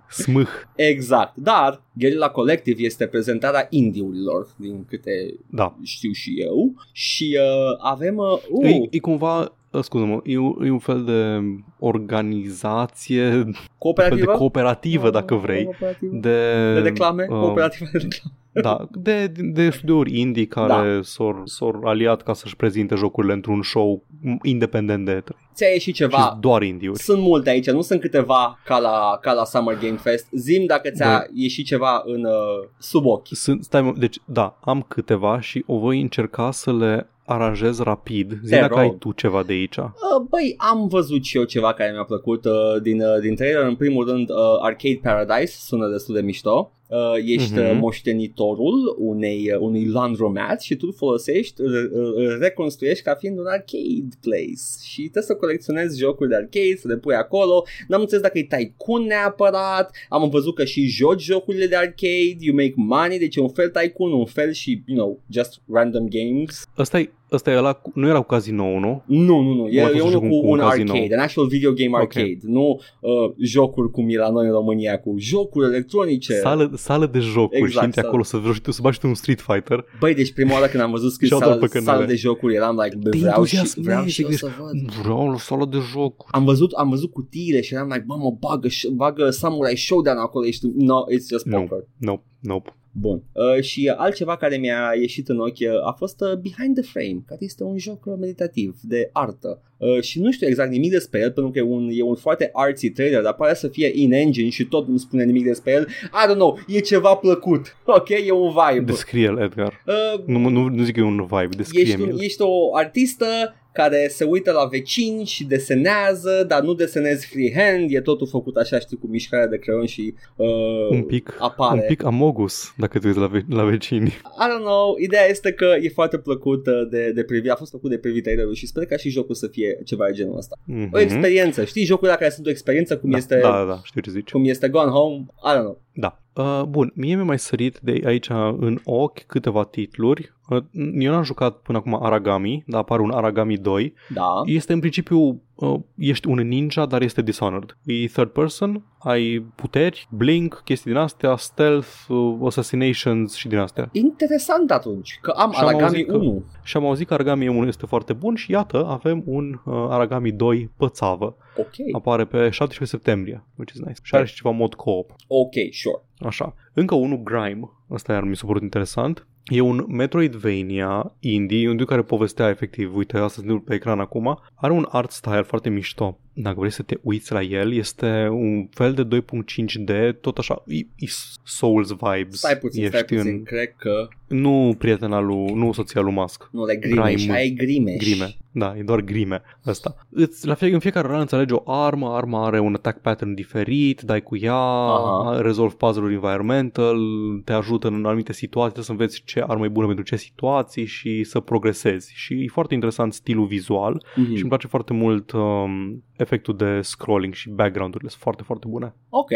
Smâh. 0.10 0.48
exact. 0.76 1.36
Dar 1.36 1.82
Guerrilla 1.94 2.30
Collective 2.30 2.82
este 2.84 3.06
prezentarea 3.08 3.68
indiurilor, 3.70 4.48
din 4.56 4.86
câte 4.90 5.12
Da. 5.50 5.76
știu 5.84 6.12
și 6.12 6.34
eu. 6.42 6.74
Și 6.92 7.38
uh, 7.40 7.78
avem... 7.92 8.18
Uh, 8.18 8.68
E, 8.70 8.78
uh, 8.80 8.88
e 8.90 9.00
cumva, 9.00 9.40
uh, 9.40 9.48
scuză-mă, 9.82 10.20
e, 10.24 10.38
un- 10.38 10.56
e 10.66 10.70
un 10.72 10.80
fel 10.80 11.04
de 11.04 11.40
organizație, 11.80 13.26
un 13.26 13.32
fel 13.32 13.44
de 13.52 13.58
cooperativă? 13.78 14.32
cooperativă, 14.32 15.10
dacă 15.10 15.36
vrei, 15.36 15.64
Cooperativă? 15.64 16.12
de, 16.16 16.74
De 16.74 16.80
reclame? 16.80 17.24
uh, 17.30 17.38
Cooperativă 17.40 17.90
de 17.92 17.98
reclame. 17.98 18.36
Da, 18.56 18.88
de, 18.92 19.28
de 19.38 19.70
studiouri 19.70 20.20
indie 20.20 20.46
care 20.46 20.96
Da. 20.96 21.00
s-au, 21.02 21.42
s-au 21.46 21.82
aliat 21.84 22.22
ca 22.22 22.34
să-și 22.34 22.56
prezinte 22.56 22.96
jocurile 22.96 23.34
într-un 23.34 23.62
show 23.62 24.04
independent 24.44 25.06
de 25.06 25.22
E3. 25.22 25.36
Ți-a 25.54 25.68
ieșit 25.68 25.96
Și 25.96 26.02
ceva... 26.02 26.38
doar 26.40 26.62
indie-uri. 26.62 27.00
Sunt 27.00 27.22
multe 27.22 27.50
aici, 27.50 27.70
nu 27.70 27.82
sunt 27.82 28.00
câteva 28.02 28.60
ca 28.66 28.78
la, 28.80 29.18
ca 29.22 29.34
la 29.34 29.44
Summer 29.46 29.78
Game 29.82 29.96
Fest. 29.98 30.28
Zim 30.32 30.66
dacă 30.66 30.90
ți-a 30.90 31.06
Da. 31.12 31.24
ieșit 31.34 31.66
ceva 31.66 32.02
în 32.06 32.24
uh, 32.26 32.68
sub 32.78 33.06
ochi. 33.06 33.28
Sunt, 33.32 33.64
stai, 33.64 33.82
mă, 33.82 33.94
deci, 33.98 34.18
da, 34.26 34.58
am 34.62 34.86
câteva 34.88 35.40
și 35.40 35.64
o 35.68 35.78
voi 35.78 36.02
încerca 36.02 36.52
să 36.52 36.74
le 36.74 37.08
aranjez 37.26 37.80
rapid. 37.80 38.40
Zi 38.44 38.50
Te 38.50 38.60
dacă 38.60 38.74
rog. 38.74 38.80
ai 38.80 38.96
tu 39.00 39.12
ceva 39.12 39.44
de 39.44 39.54
aici. 39.54 39.78
Uh, 39.78 39.92
băi, 40.30 40.56
am 40.58 40.88
văzut 40.88 41.24
și 41.24 41.38
eu 41.38 41.44
ceva 41.44 41.74
care 41.74 41.92
mi-a 41.92 42.04
plăcut 42.04 42.46
uh, 42.46 42.82
din, 42.82 43.02
uh, 43.02 43.20
din 43.22 43.36
trailer. 43.36 43.64
În 43.64 43.76
primul 43.76 44.06
rând, 44.06 44.30
uh, 44.30 44.36
Arcade 44.62 45.00
Paradise 45.04 45.56
sună 45.60 45.88
destul 45.88 46.16
de 46.16 46.22
mișto. 46.22 46.72
Uh, 46.94 47.24
ești 47.26 47.52
Mhm. 47.54 47.62
uh, 47.62 47.78
moștenitorul 47.80 48.96
unei, 49.00 49.52
uh, 49.54 49.60
unui 49.60 49.88
laundromat 49.88 50.62
și 50.62 50.76
tu 50.76 50.86
îl 50.86 50.94
folosești, 50.94 51.62
îl, 51.62 51.90
îl, 51.94 52.14
îl 52.18 52.38
reconstruiești 52.40 53.04
ca 53.04 53.16
fiind 53.16 53.38
un 53.38 53.46
arcade 53.46 54.08
place 54.22 54.84
și 54.84 55.02
trebuie 55.02 55.24
să 55.24 55.36
colecționezi 55.36 56.00
jocuri 56.00 56.30
de 56.30 56.36
arcade, 56.36 56.76
să 56.82 56.88
le 56.88 56.98
pui 56.98 57.16
acolo. 57.16 57.64
N-am 57.88 58.02
înțeles 58.02 58.22
dacă 58.24 58.38
e 58.38 58.48
tycoon 58.58 59.04
neapărat, 59.04 59.92
am 60.10 60.30
văzut 60.30 60.56
că 60.56 60.66
și 60.66 60.86
joci 60.86 61.22
jocurile 61.22 61.68
de 61.68 61.76
arcade, 61.76 62.36
you 62.40 62.56
make 62.56 62.74
money, 62.76 63.20
deci 63.20 63.36
e 63.36 63.42
un 63.42 63.50
fel 63.50 63.70
tycoon, 63.70 64.12
un 64.12 64.26
fel 64.26 64.52
și, 64.52 64.84
you 64.86 64.98
know, 64.98 65.20
just 65.30 65.62
random 65.72 66.08
games. 66.10 66.64
Ăsta 66.78 67.00
e, 67.00 67.10
ăsta 67.36 67.52
e 67.52 67.58
ăla, 67.58 67.74
cu- 67.74 67.92
nu 67.96 68.08
era 68.08 68.18
cu 68.20 68.26
casino, 68.26 68.80
nu? 68.80 69.04
Nu, 69.06 69.40
nu, 69.42 69.54
nu. 69.54 69.68
E, 69.68 69.82
Am 69.82 69.88
mai 69.90 69.98
e 69.98 70.00
fost 70.00 70.14
unul 70.16 70.24
și 70.30 70.30
cu, 70.36 70.40
cu 70.42 70.52
un 70.52 70.60
un 70.60 70.66
casino. 70.68 70.92
arcade, 70.94 71.14
an 71.16 71.20
actual 71.22 71.48
video 71.48 71.72
game 71.72 71.90
Ok. 71.94 72.00
arcade, 72.02 72.38
nu 72.42 72.80
uh, 73.00 73.12
jocuri 73.40 73.92
cum 73.92 74.06
e 74.10 74.18
la 74.18 74.30
noi 74.30 74.46
în 74.46 74.52
România, 74.52 75.00
cu 75.00 75.16
jocuri 75.18 75.66
electronice. 75.66 76.34
Sală, 76.34 76.72
sală 76.76 77.06
de 77.06 77.20
jocuri 77.20 77.58
Exact, 77.60 77.72
și 77.78 77.84
intri 77.84 77.94
sală. 77.96 78.08
acolo 78.08 78.24
să 78.24 78.40
joci 78.46 78.60
tu, 78.60 78.72
să 78.72 78.80
bagi 78.84 79.00
tu 79.00 79.08
un 79.08 79.14
Street 79.14 79.42
Fighter. 79.42 79.86
Băi, 80.00 80.14
deci 80.14 80.34
prima 80.34 80.54
oară 80.54 80.66
când 80.68 80.84
am 80.84 80.92
văzut 80.92 81.12
scris 81.12 81.28
Și-au 81.28 81.40
dat 81.40 81.50
sală, 81.50 81.60
pe 81.60 81.68
canale. 81.68 81.92
sală 81.98 82.06
de 82.06 82.16
jocuri, 82.16 82.56
eram 82.56 82.80
like, 82.84 82.96
bă, 83.02 83.10
Te 83.10 83.18
vreau 83.18 83.44
și, 83.44 83.56
entuziasmezi 83.56 83.88
vreau 83.88 84.04
și 84.06 84.10
și 84.12 84.22
eu 84.22 84.30
zici, 84.30 84.40
să 84.40 84.50
văd. 84.60 84.92
Vreau 85.04 85.30
la 85.30 85.38
sală 85.38 85.66
de 85.66 85.78
jocuri. 85.92 86.32
Am 86.32 86.46
văzut, 86.46 86.72
am 86.72 86.90
văzut 86.90 87.12
cutiile 87.12 87.62
și 87.62 87.74
eram 87.74 87.88
like, 87.88 88.04
bă, 88.08 88.16
mă, 88.16 88.36
bagă, 88.40 88.68
bagă 88.94 89.30
Samurai 89.30 89.78
Showdown 89.78 90.18
acolo, 90.18 90.46
ești, 90.46 90.66
no, 90.76 90.96
it's 91.16 91.28
just 91.30 91.46
Nu. 91.46 91.58
poker. 91.60 91.88
Nope, 91.98 92.24
nope. 92.40 92.74
Bun. 92.96 93.24
Uh, 93.32 93.64
și 93.64 93.90
uh, 93.92 93.98
altceva 93.98 94.38
care 94.38 94.56
mi-a 94.58 94.92
ieșit 95.00 95.30
în 95.30 95.40
ochi 95.40 95.60
uh, 95.60 95.88
a 95.88 95.92
fost 95.98 96.22
uh, 96.22 96.34
Behind 96.38 96.76
the 96.82 96.90
Frame, 96.92 97.24
care 97.28 97.40
este 97.44 97.64
un 97.64 97.78
joc 97.78 98.06
uh, 98.06 98.14
meditativ 98.20 98.76
de 98.82 99.10
artă. 99.14 99.62
Uh, 99.78 100.02
și 100.02 100.20
nu 100.20 100.32
știu 100.32 100.48
exact 100.48 100.72
nimic 100.72 100.92
despre 100.92 101.20
el, 101.20 101.32
pentru 101.32 101.52
că 101.52 101.60
e 101.60 101.62
un, 101.62 101.90
e 101.92 102.04
un 102.04 102.16
foarte 102.16 102.50
artsy 102.54 102.90
trailer, 102.90 103.22
dar 103.22 103.34
pare 103.34 103.54
să 103.54 103.68
fie 103.68 103.92
in-engine 103.94 104.50
și 104.50 104.64
tot 104.66 104.88
nu 104.88 104.98
spune 104.98 105.24
nimic 105.24 105.44
despre 105.44 105.72
el. 105.72 105.88
I 106.04 106.32
don't 106.32 106.36
know, 106.36 106.60
e 106.68 106.80
ceva 106.80 107.16
plăcut. 107.16 107.76
Ok, 107.86 108.10
e 108.10 108.32
un 108.32 108.50
vibe. 108.52 108.86
Descrie-l, 108.86 109.38
Edgar. 109.38 109.84
Uh, 109.88 110.24
Nu, 110.26 110.50
nu, 110.50 110.68
nu 110.68 110.84
zic 110.84 110.94
că 110.94 111.00
e 111.00 111.04
un 111.04 111.22
vibe, 111.26 111.42
ești, 111.44 111.56
descrie-mi 111.58 112.04
un, 112.04 112.10
el. 112.10 112.22
ești 112.22 112.42
o 112.42 112.76
artistă 112.76 113.26
care 113.74 114.08
se 114.10 114.24
uită 114.24 114.52
la 114.52 114.66
vecini 114.66 115.26
și 115.26 115.44
desenează, 115.46 116.46
dar 116.48 116.62
nu 116.62 116.74
desenezi 116.74 117.26
freehand, 117.28 117.92
e 117.94 118.02
totul 118.02 118.28
făcut 118.28 118.56
așa, 118.56 118.80
știi, 118.80 118.98
cu 118.98 119.08
mișcarea 119.08 119.48
de 119.48 119.58
creion 119.58 119.86
și 119.86 120.14
uh, 120.36 120.48
Un 120.90 121.04
pic, 121.04 121.36
apare. 121.40 121.80
un 121.80 121.86
pic 121.88 122.04
amogus, 122.04 122.74
dacă 122.78 123.00
te 123.00 123.08
uiți 123.08 123.20
la, 123.20 123.28
ve- 123.28 123.46
la 123.50 123.64
vecini. 123.64 124.08
I 124.08 124.46
don't 124.52 124.64
know, 124.64 124.96
ideea 124.98 125.28
este 125.30 125.52
că 125.52 125.76
e 125.82 125.90
foarte 125.90 126.18
plăcut 126.18 126.68
uh, 126.68 126.74
de, 126.90 127.12
de 127.12 127.24
privit, 127.24 127.50
a 127.52 127.56
fost 127.56 127.70
plăcut 127.70 127.90
de 127.90 127.98
privit 127.98 128.24
trailerul 128.24 128.54
și 128.54 128.68
sper 128.68 128.86
ca 128.86 128.98
și 128.98 129.10
jocul 129.10 129.36
să 129.36 129.48
fie 129.48 129.80
ceva 129.86 130.06
de 130.06 130.12
genul 130.12 130.38
ăsta. 130.38 130.56
Mhm. 130.66 130.90
O 130.94 131.00
experiență, 131.00 131.64
știi 131.64 131.86
jocurile 131.86 132.18
care 132.18 132.30
sunt 132.32 132.46
o 132.46 132.50
experiență 132.50 132.98
cum 132.98 133.10
da, 133.10 133.18
este 133.18 133.36
Da, 133.42 133.50
da, 133.52 133.66
da, 133.68 133.82
știu 133.84 134.02
ce 134.02 134.10
zici. 134.12 134.30
cum 134.32 134.46
este 134.46 134.70
Gone 134.70 134.90
Home, 134.92 135.16
I 135.44 135.56
don't 135.56 135.60
know. 135.60 135.82
Da. 135.94 136.18
Uh, 136.34 136.64
bun, 136.68 136.92
mie 136.96 137.16
mi-a 137.16 137.24
mai 137.24 137.40
sărit 137.40 137.80
de 137.80 138.02
aici 138.06 138.30
în 138.58 138.80
ochi 138.84 139.26
câteva 139.26 139.64
titluri. 139.64 140.34
Uh, 140.50 140.64
eu 140.74 141.12
n-am 141.12 141.24
jucat 141.24 141.56
până 141.56 141.78
acum 141.78 142.04
Aragami, 142.04 142.64
dar 142.68 142.80
apare 142.80 143.02
un 143.02 143.12
Aragami 143.12 143.58
2. 143.58 143.94
Da. 144.14 144.42
Este 144.46 144.74
în 144.74 144.80
principiu 144.80 145.42
uh, 145.66 145.80
ești 145.98 146.28
un 146.28 146.38
ninja, 146.48 146.86
dar 146.86 147.02
este 147.02 147.22
Dishonored. 147.22 147.78
E 147.86 148.06
third 148.08 148.30
person, 148.30 148.84
ai 149.00 149.46
puteri, 149.56 150.08
blink, 150.12 150.62
chestii 150.66 150.92
din 150.92 151.00
astea, 151.00 151.36
stealth, 151.36 151.88
uh, 152.08 152.38
assassinations 152.46 153.36
și 153.36 153.48
din 153.48 153.58
astea. 153.58 153.90
Interesant 153.92 154.72
atunci, 154.72 155.20
că 155.22 155.32
am 155.32 155.52
Și 155.52 155.60
am 155.60 155.68
Aragami 155.68 155.86
auzit 155.90 156.08
că- 156.08 156.16
1. 156.16 156.44
Și 156.64 156.78
am 156.78 156.86
auzit 156.86 157.08
că 157.08 157.14
Aragami 157.14 157.48
1 157.48 157.68
este 157.68 157.86
foarte 157.86 158.14
bun 158.14 158.36
și 158.36 158.52
iată, 158.52 158.86
avem 158.86 159.24
un 159.26 159.60
uh, 159.66 159.74
Aragami 159.90 160.32
2 160.32 160.72
pățavă. 160.78 161.36
Ok, 161.58 161.96
Apare 161.96 162.26
pe 162.26 162.38
17 162.50 162.86
septembrie, 162.98 163.44
which 163.56 163.74
is 163.74 163.80
nice. 163.80 164.00
Și 164.04 164.16
are 164.16 164.26
și 164.26 164.36
ceva 164.36 164.50
mod 164.50 164.74
co-op. 164.74 165.12
ok, 165.28 165.54
sure. 165.72 166.02
Așa. 166.20 166.56
Încă 166.74 166.96
unul, 166.96 167.18
Grime. 167.24 167.70
Ăsta 167.92 168.14
iar 168.14 168.24
mi 168.24 168.36
s-a 168.36 168.46
părut 168.48 168.62
interesant. 168.62 169.28
E 169.44 169.62
un 169.62 169.86
Metroidvania 169.88 171.16
indie, 171.20 171.70
un 171.70 171.76
dude 171.76 171.90
care 171.90 172.02
povestea 172.02 172.50
efectiv, 172.50 172.96
uite, 172.96 173.18
asta 173.18 173.28
se 173.28 173.40
întâmplă 173.40 173.66
pe 173.68 173.76
ecran 173.76 174.00
acum. 174.00 174.40
Are 174.56 174.74
un 174.74 174.88
art 174.90 175.12
style 175.12 175.42
foarte 175.42 175.70
mișto. 175.70 176.18
Dacă 176.34 176.56
vrei 176.60 176.72
să 176.72 176.82
te 176.82 176.96
uiți 177.02 177.32
la 177.32 177.42
el, 177.42 177.74
este 177.74 178.28
un 178.32 178.68
fel 178.72 178.94
de 178.94 179.22
2.5D, 179.22 180.20
tot 180.22 180.38
așa, 180.38 180.64
e, 180.68 180.78
e 180.78 181.08
Souls 181.44 181.90
vibes. 181.90 182.38
Stai 182.38 182.58
puțin, 182.58 182.88
stai 182.88 183.00
Ești 183.00 183.16
puțin, 183.16 183.32
în... 183.32 183.44
cred 183.44 183.74
că... 183.78 184.08
Nu 184.28 184.76
prietena 184.78 185.20
lui, 185.20 185.54
nu 185.54 185.72
soția 185.74 186.02
lui 186.02 186.14
Musk. 186.14 186.50
Nu, 186.52 186.66
le 186.66 186.76
grimeș, 186.76 187.04
Grime. 187.04 187.18
și 187.18 187.32
ai 187.32 187.50
grimeș. 187.50 187.98
Grime. 187.98 188.36
Da, 188.52 188.74
e 188.78 188.84
doar 188.84 189.02
grime 189.02 189.42
ăsta. 189.68 189.96
Îți, 190.10 190.48
la 190.48 190.54
fie, 190.54 190.74
în 190.74 190.80
fiecare 190.80 191.08
run 191.08 191.20
înțelegi 191.20 191.54
o 191.54 191.72
armă, 191.72 192.10
arma 192.10 192.46
are 192.46 192.60
un 192.60 192.74
attack 192.74 193.02
pattern 193.02 193.34
diferit, 193.34 194.02
dai 194.02 194.22
cu 194.22 194.38
ea, 194.38 194.56
Aha. 194.56 195.42
rezolvi 195.42 195.76
puzzle-uri 195.76 196.14
environmental, 196.14 196.98
te 197.44 197.54
ajută 197.54 197.88
în 197.88 198.06
anumite 198.06 198.34
situații, 198.34 198.72
trebuie 198.72 198.84
să 198.86 198.92
înveți 198.92 199.24
ce 199.34 199.44
armă 199.48 199.66
e 199.66 199.70
bună 199.70 199.86
pentru 199.86 200.04
ce 200.06 200.16
situații 200.16 200.86
și 200.86 201.24
să 201.24 201.40
progresezi. 201.40 202.12
Și 202.16 202.34
e 202.34 202.48
foarte 202.48 202.74
interesant 202.74 203.14
stilul 203.14 203.46
vizual 203.46 204.04
Mhm. 204.16 204.34
și 204.36 204.40
îmi 204.40 204.48
place 204.50 204.68
foarte 204.68 204.94
mult 204.94 205.32
um, 205.32 206.04
efectul 206.18 206.56
de 206.58 206.82
scrolling 206.82 207.34
și 207.34 207.50
background-urile 207.50 208.10
sunt 208.10 208.22
foarte, 208.22 208.44
foarte 208.44 208.66
bune. 208.70 208.96
Ok, 209.10 209.30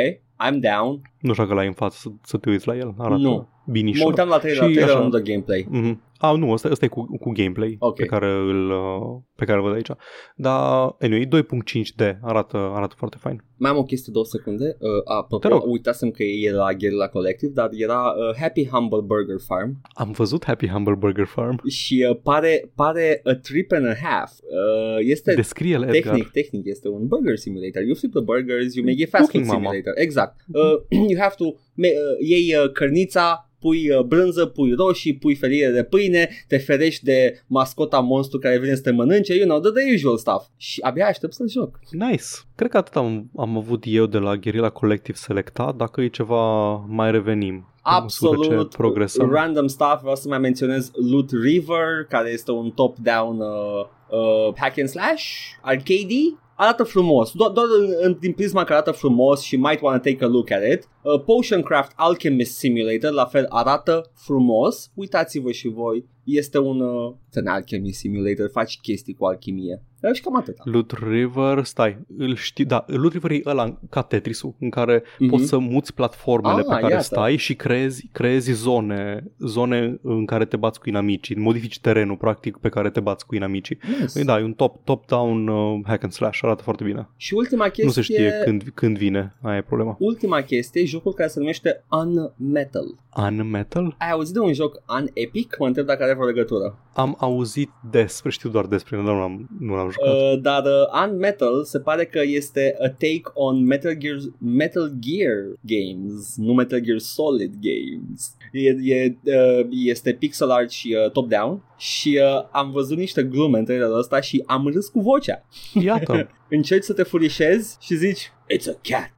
I'm 0.47 0.59
down. 0.59 1.01
Nu 1.19 1.31
știu 1.31 1.43
dacă 1.43 1.55
l-ai 1.55 1.67
în 1.67 1.73
față 1.73 1.97
să, 1.99 2.09
să 2.21 2.37
te 2.37 2.49
uiți 2.49 2.67
la 2.67 2.75
el, 2.75 2.93
arată 2.97 3.21
Nu. 3.21 3.49
binișor. 3.65 4.03
Mă 4.03 4.09
uitam 4.09 4.27
la 4.27 4.37
trailer, 4.37 4.55
Și 4.57 4.67
la 4.67 4.71
trailer 4.71 4.95
așa. 4.95 5.03
nu 5.03 5.09
de 5.19 5.31
gameplay. 5.31 5.67
Mm-hmm. 5.71 5.97
A, 6.17 6.31
nu, 6.35 6.51
ăsta, 6.51 6.69
ăsta 6.71 6.85
e 6.85 6.87
cu, 6.87 7.17
cu 7.19 7.31
gameplay 7.31 7.75
Ok. 7.79 7.95
pe 7.95 8.05
care 8.05 8.31
îl 8.31 8.69
uh, 8.71 9.21
pe 9.35 9.45
care 9.45 9.57
îl 9.57 9.63
văd 9.63 9.73
aici. 9.73 9.89
Dar, 10.35 10.95
anyway, 10.99 11.27
2.5D 11.43 12.17
arată, 12.21 12.57
arată 12.57 12.95
foarte 12.97 13.17
fain. 13.19 13.43
Mai 13.57 13.71
am 13.71 13.77
o 13.77 13.83
chestie, 13.83 14.11
două 14.13 14.25
secunde. 14.25 14.77
Uh, 14.79 14.89
apropo, 15.05 15.47
Te 15.47 15.53
rog. 15.53 15.63
uitasem 15.65 16.11
că 16.11 16.23
e 16.23 16.51
la 16.51 16.73
Guerrilla 16.73 17.07
Collective, 17.07 17.51
dar 17.51 17.69
era 17.71 17.99
uh, 18.01 18.35
Happy 18.39 18.67
Humble 18.67 19.01
Burger 19.01 19.35
Farm 19.47 19.81
Am 19.93 20.11
văzut 20.11 20.45
Happy 20.45 20.67
Humble 20.67 20.95
Burger 20.95 21.25
Farm. 21.25 21.67
și 21.67 22.05
uh, 22.09 22.17
pare, 22.23 22.71
pare 22.75 23.21
a 23.23 23.33
trip 23.35 23.71
and 23.71 23.85
a 23.87 23.93
half. 24.03 24.31
Uh, 24.31 24.97
este 24.99 25.33
Descrie-l, 25.33 25.81
Edgar. 25.83 26.01
tehnic, 26.01 26.29
tehnic, 26.31 26.65
este 26.65 26.87
un 26.87 27.07
burger 27.07 27.35
simulator. 27.37 27.81
You 27.81 27.95
flip 27.95 28.11
the 28.11 28.21
burgers, 28.23 28.75
you 28.75 28.85
make 28.85 29.03
a 29.03 29.07
fast 29.17 29.31
food 29.31 29.41
Cooking 29.43 29.45
Mama. 29.45 29.59
simulator. 29.59 29.93
Exact. 29.95 30.35
Uh, 30.53 30.99
you 31.11 31.19
have 31.19 31.35
to 31.37 31.45
ma- 31.53 31.97
uh, 32.03 32.27
iei 32.27 32.55
uh, 32.63 32.71
cărnița, 32.71 33.46
pui 33.59 33.89
uh, 33.89 34.01
brânză, 34.01 34.45
pui 34.45 34.73
roșii, 34.73 35.15
pui 35.15 35.35
felire 35.35 35.71
de 35.71 35.83
pâine, 35.83 36.29
te 36.47 36.57
ferești 36.57 37.03
de 37.03 37.43
mascota 37.47 37.99
monstru 37.99 38.39
care 38.39 38.59
vine 38.59 38.75
să 38.75 38.81
te 38.81 38.91
mănânce, 38.91 39.35
you 39.35 39.47
know, 39.47 39.59
the, 39.59 39.71
the 39.71 39.93
usual 39.93 40.17
stuff. 40.17 40.45
Și 40.57 40.81
abia 40.81 41.07
aștept 41.07 41.33
să-l 41.33 41.49
joc. 41.49 41.79
Nice. 41.91 42.23
Cred 42.55 42.69
că 42.69 42.77
atât 42.77 42.95
am, 42.95 43.29
am 43.35 43.57
avut 43.57 43.83
eu 43.87 44.05
de 44.05 44.17
la 44.17 44.35
Guerrilla 44.35 44.69
Collective 44.69 45.17
selectat. 45.17 45.75
Dacă 45.75 46.01
e 46.01 46.07
ceva, 46.07 46.75
mai 46.75 47.11
revenim. 47.11 47.71
Pe 47.83 47.89
măsură 48.01 48.31
Absolut 48.31 48.69
Ce 48.69 48.77
progresăm. 48.77 49.31
random 49.31 49.67
stuff. 49.67 49.99
Vreau 49.99 50.15
să 50.15 50.27
mai 50.27 50.39
menționez 50.39 50.91
Loot 51.11 51.31
River, 51.31 52.05
care 52.09 52.29
este 52.29 52.51
un 52.51 52.71
top-down 52.71 53.39
uh, 53.39 53.85
uh, 54.09 54.53
hack 54.55 54.79
and 54.79 54.89
slash, 54.89 55.23
arcade 55.61 56.37
Arată 56.59 56.83
frumos, 56.83 57.31
doar, 57.31 57.51
doar 57.51 57.65
în, 57.79 57.93
în, 58.01 58.17
din 58.19 58.33
prisma 58.33 58.63
că 58.63 58.73
arată 58.73 58.91
frumos 58.91 59.41
și 59.41 59.55
might 59.55 59.81
wanna 59.81 59.99
take 59.99 60.23
a 60.23 60.27
look 60.27 60.51
at 60.51 60.63
it. 60.73 60.89
Uh, 61.01 61.21
Potion 61.25 61.61
Craft 61.61 61.91
Alchemist 61.95 62.57
Simulator, 62.57 63.11
la 63.11 63.25
fel 63.25 63.45
arată 63.49 64.11
frumos. 64.13 64.91
Uitați-vă 64.93 65.51
și 65.51 65.67
voi, 65.67 66.05
este 66.23 66.59
un, 66.59 66.79
uh, 66.79 67.13
it's 67.13 67.37
an 67.37 67.47
alchemy 67.47 67.91
simulator, 67.91 68.49
faci 68.49 68.79
chestii 68.81 69.13
cu 69.13 69.25
alchimie. 69.25 69.81
Uh, 70.01 70.13
și 70.13 70.21
cam 70.21 70.35
atâta. 70.37 70.61
Loot 70.65 70.91
River, 71.09 71.63
stai, 71.63 71.97
îl 72.17 72.35
știu, 72.35 72.65
da, 72.65 72.83
Loot 72.87 73.11
River 73.13 73.31
e 73.31 73.41
ăla 73.45 73.77
ca 73.89 74.01
Tetris-ul, 74.01 74.55
în 74.59 74.69
care 74.69 75.03
Mhm. 75.19 75.29
poți 75.29 75.45
să 75.45 75.57
muți 75.57 75.93
platformele 75.93 76.59
Ah, 76.59 76.65
pe 76.67 76.73
care 76.81 76.91
iată. 76.91 77.03
stai 77.03 77.35
și 77.35 77.55
creezi, 77.55 78.09
creezi 78.11 78.51
zone, 78.51 79.23
zone 79.39 79.99
în 80.01 80.25
care 80.25 80.45
te 80.45 80.57
bați 80.57 80.79
cu 80.79 80.89
inamicii, 80.89 81.35
modifici 81.35 81.79
terenul 81.79 82.15
practic 82.17 82.57
pe 82.57 82.69
care 82.69 82.89
te 82.89 82.99
bați 82.99 83.25
cu 83.25 83.35
inamicii. 83.35 83.77
Nice. 83.99 84.23
Da, 84.23 84.39
e 84.39 84.43
un 84.43 84.53
top, 84.53 84.83
top-down 84.83 85.47
uh, 85.47 85.79
hack 85.85 86.03
and 86.03 86.11
slash, 86.11 86.39
arată 86.41 86.63
foarte 86.63 86.83
bine. 86.83 87.09
Și 87.15 87.33
ultima 87.33 87.63
chestie... 87.63 87.83
Nu 87.85 87.91
se 87.91 88.01
știe 88.01 88.41
când, 88.43 88.63
când 88.73 88.97
vine, 88.97 89.35
aia 89.41 89.57
e 89.57 89.61
problema. 89.61 89.95
Ultima 89.99 90.41
chestie, 90.41 90.85
jocul 90.85 91.13
care 91.13 91.29
se 91.29 91.39
numește 91.39 91.83
Unmetal. 91.89 92.85
Unmetal? 93.15 93.95
Ai 93.99 94.09
auzit 94.11 94.33
de 94.33 94.39
un 94.39 94.53
joc 94.53 94.81
Unepic? 94.99 95.55
Mă 95.59 95.67
întreb 95.67 95.85
dacă 95.85 96.03
are 96.03 96.13
vreo 96.13 96.25
legătură. 96.25 96.77
Am 96.93 97.15
auzit 97.19 97.69
despre, 97.91 98.29
știu 98.29 98.49
doar 98.49 98.65
despre, 98.65 98.95
dar 98.95 99.05
nu 99.05 99.19
l-am, 99.19 99.49
nu 99.59 99.86
l-am 99.87 99.91
jucat. 99.91 100.33
Uh, 100.33 100.41
dar 100.41 100.63
uh, 100.63 101.09
Unmetal 101.09 101.63
se 101.63 101.79
pare 101.79 102.05
că 102.05 102.21
este 102.23 102.75
a 102.79 102.89
take 102.89 103.21
on 103.33 103.63
Metal 103.63 103.93
Gear, 103.97 104.17
Metal 104.37 104.91
Gear 104.99 105.35
games, 105.61 106.35
nu 106.35 106.53
Metal 106.53 106.79
Gear 106.79 106.97
Solid 106.97 107.53
games. 107.61 108.35
E, 108.51 108.93
e, 108.93 109.17
uh, 109.23 109.67
este 109.69 110.13
pixel 110.13 110.51
art 110.51 110.69
și 110.69 110.97
uh, 111.03 111.11
top-down 111.11 111.63
și 111.77 112.19
uh, 112.21 112.47
am 112.51 112.71
văzut 112.71 112.97
niște 112.97 113.23
glume 113.23 113.57
în 113.57 113.65
trailerul 113.65 113.97
ăsta 113.97 114.21
și 114.21 114.43
am 114.45 114.67
râs 114.67 114.87
cu 114.87 114.99
vocea. 114.99 115.45
Iată, 115.73 116.29
Încerci 116.49 116.83
să 116.83 116.93
te 116.93 117.03
furișezi 117.03 117.77
și 117.79 117.95
zici 117.95 118.31
It's 118.53 118.67
a 118.67 118.77
cat. 118.81 119.11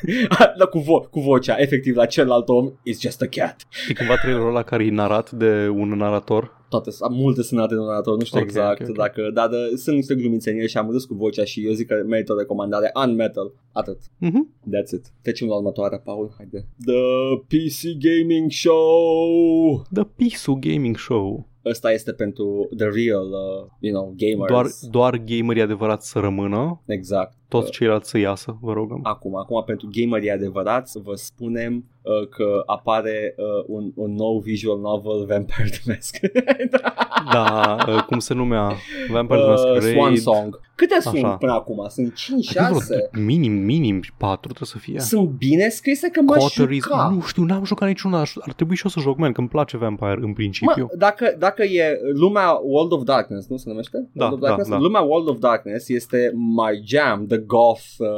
da, 0.58 0.64
cu, 0.66 0.78
vo- 0.78 1.10
cu 1.10 1.20
vocea, 1.20 1.54
efectiv, 1.58 1.96
la 1.96 2.06
celălalt 2.06 2.48
om 2.48 2.70
It's 2.70 3.00
just 3.00 3.22
a 3.22 3.26
cat. 3.26 3.56
e 3.88 3.92
cumva 3.92 4.16
trailerul 4.16 4.48
ăla 4.48 4.62
care 4.62 4.84
e 4.84 4.90
narat 4.90 5.30
de 5.30 5.68
un 5.68 5.88
narator. 5.88 6.64
toate, 6.68 6.90
am 7.00 7.12
multe 7.14 7.42
sunate 7.42 7.74
în 7.74 7.80
donator, 7.80 8.16
nu 8.16 8.24
știu 8.24 8.38
Ok, 8.38 8.44
exact 8.44 8.80
ok, 8.80 8.88
ok. 8.88 8.96
dacă, 8.96 9.30
dar 9.34 9.48
de, 9.48 9.56
sunt 9.76 9.96
niște 9.96 10.14
glumițe 10.14 10.50
în 10.50 10.58
el 10.58 10.66
și 10.66 10.76
am 10.76 10.90
râs 10.90 11.04
cu 11.04 11.14
vocea 11.14 11.44
și 11.44 11.66
eu 11.66 11.72
zic 11.72 11.86
că 11.86 12.02
merită 12.06 12.32
o 12.32 12.38
recomandare 12.38 12.90
Unmetal, 13.06 13.52
atât. 13.72 13.98
Mhm. 14.18 14.54
That's 14.62 14.90
it. 14.94 15.04
Trecem 15.22 15.48
la 15.48 15.54
următoarea, 15.56 15.98
Paul, 15.98 16.34
haide. 16.36 16.66
The 16.84 17.36
PC 17.48 17.98
Gaming 17.98 18.50
Show! 18.50 19.82
The 19.92 20.04
Pisu 20.16 20.58
Gaming 20.60 20.96
Show. 20.96 21.48
Ăsta 21.64 21.92
este 21.92 22.12
pentru 22.12 22.68
the 22.76 22.84
real, 22.86 23.26
uh, 23.26 23.66
you 23.80 23.92
know, 23.94 24.14
gamers. 24.16 24.50
Doar, 24.52 24.66
doar 24.90 25.22
gamerii 25.24 25.62
adevărați 25.62 26.10
să 26.10 26.18
rămână, 26.18 26.82
Exact. 26.86 27.36
Toți 27.48 27.70
ceilalți 27.70 28.10
să 28.10 28.18
iasă, 28.18 28.56
vă 28.60 28.72
rugăm. 28.72 29.00
Acum, 29.02 29.36
acum 29.36 29.62
pentru 29.66 29.88
gamerii 29.92 30.30
adevărați, 30.30 31.00
vă 31.02 31.14
spunem 31.14 31.84
uh, 32.02 32.28
că 32.28 32.62
apare 32.66 33.34
uh, 33.36 33.64
un, 33.66 33.92
un 33.94 34.14
nou 34.14 34.38
visual 34.38 34.78
novel 34.78 35.26
Vampire 35.26 35.68
the 35.68 35.80
Masquerade. 35.86 36.68
Da, 37.32 37.76
uh, 37.88 38.02
cum 38.02 38.18
se 38.18 38.34
numea? 38.34 38.72
Vampire 39.10 39.38
the 39.38 39.48
uh, 39.48 39.52
Masquerade. 39.54 39.92
Swan 39.92 40.16
Song. 40.16 40.60
Câte 40.74 40.94
Așa. 40.94 41.10
sunt 41.10 41.38
până 41.38 41.52
acum? 41.52 41.86
Sunt 41.88 42.14
5, 42.14 42.52
Cred 42.52 42.66
că 42.66 42.72
6? 42.72 43.08
vreo 43.10 43.24
Minim, 43.24 43.52
minim 43.52 44.00
4 44.16 44.40
trebuie 44.40 44.68
să 44.68 44.78
fie. 44.78 45.00
Sunt 45.00 45.28
bine 45.28 45.68
scrise 45.68 46.08
că 46.08 46.20
m-aș 46.20 46.42
Coteries, 46.42 46.82
juca. 46.82 47.08
nu 47.14 47.20
știu, 47.20 47.42
n-am 47.42 47.64
jucat 47.64 47.88
niciuna, 47.88 48.20
aș- 48.20 48.36
ar 48.40 48.52
trebui 48.52 48.76
și 48.76 48.82
eu 48.84 48.90
să 48.90 49.00
joc, 49.00 49.16
man, 49.18 49.32
că 49.32 49.40
îmi 49.40 49.48
place 49.48 49.76
Vampire 49.76 50.18
în 50.20 50.32
principiu. 50.32 50.82
Mă, 50.82 50.96
dacă, 50.98 51.34
dacă 51.38 51.62
e 51.62 51.98
lumea 52.14 52.60
World 52.62 52.92
of 52.92 53.02
Darkness, 53.02 53.48
nu 53.48 53.56
se 53.56 53.68
numește? 53.68 54.08
Da, 54.12 54.24
World 54.24 54.34
of 54.34 54.40
da, 54.40 54.46
Darkness? 54.46 54.70
da. 54.70 54.78
Lumea 54.78 55.00
World 55.00 55.28
of 55.28 55.38
Darkness 55.38 55.88
este 55.88 56.32
my 56.34 56.82
jam, 56.84 57.26
the 57.26 57.35
goth, 57.36 57.84
uh, 57.98 58.08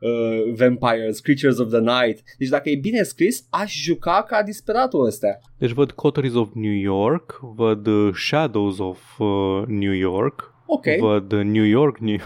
uh, 0.00 0.54
vampires, 0.54 1.20
creatures 1.20 1.58
of 1.58 1.68
the 1.68 1.78
night. 1.78 2.22
Deci 2.38 2.48
dacă 2.48 2.70
e 2.70 2.76
bine 2.76 3.02
scris, 3.02 3.46
aș 3.50 3.82
juca 3.82 4.24
ca 4.28 4.42
disperatul 4.42 5.06
ăsta. 5.06 5.38
Deci 5.58 5.70
văd 5.70 5.90
Coteries 5.90 6.34
of 6.34 6.48
New 6.54 6.72
York, 6.72 7.40
văd 7.56 7.86
uh, 7.86 8.14
Shadows 8.14 8.78
of 8.78 9.18
uh, 9.18 9.62
New 9.66 9.92
York, 9.92 10.53
Ok. 10.66 10.84
văd 11.00 11.32
uh, 11.32 11.42
New 11.42 11.64
York, 11.64 11.98
New 11.98 12.16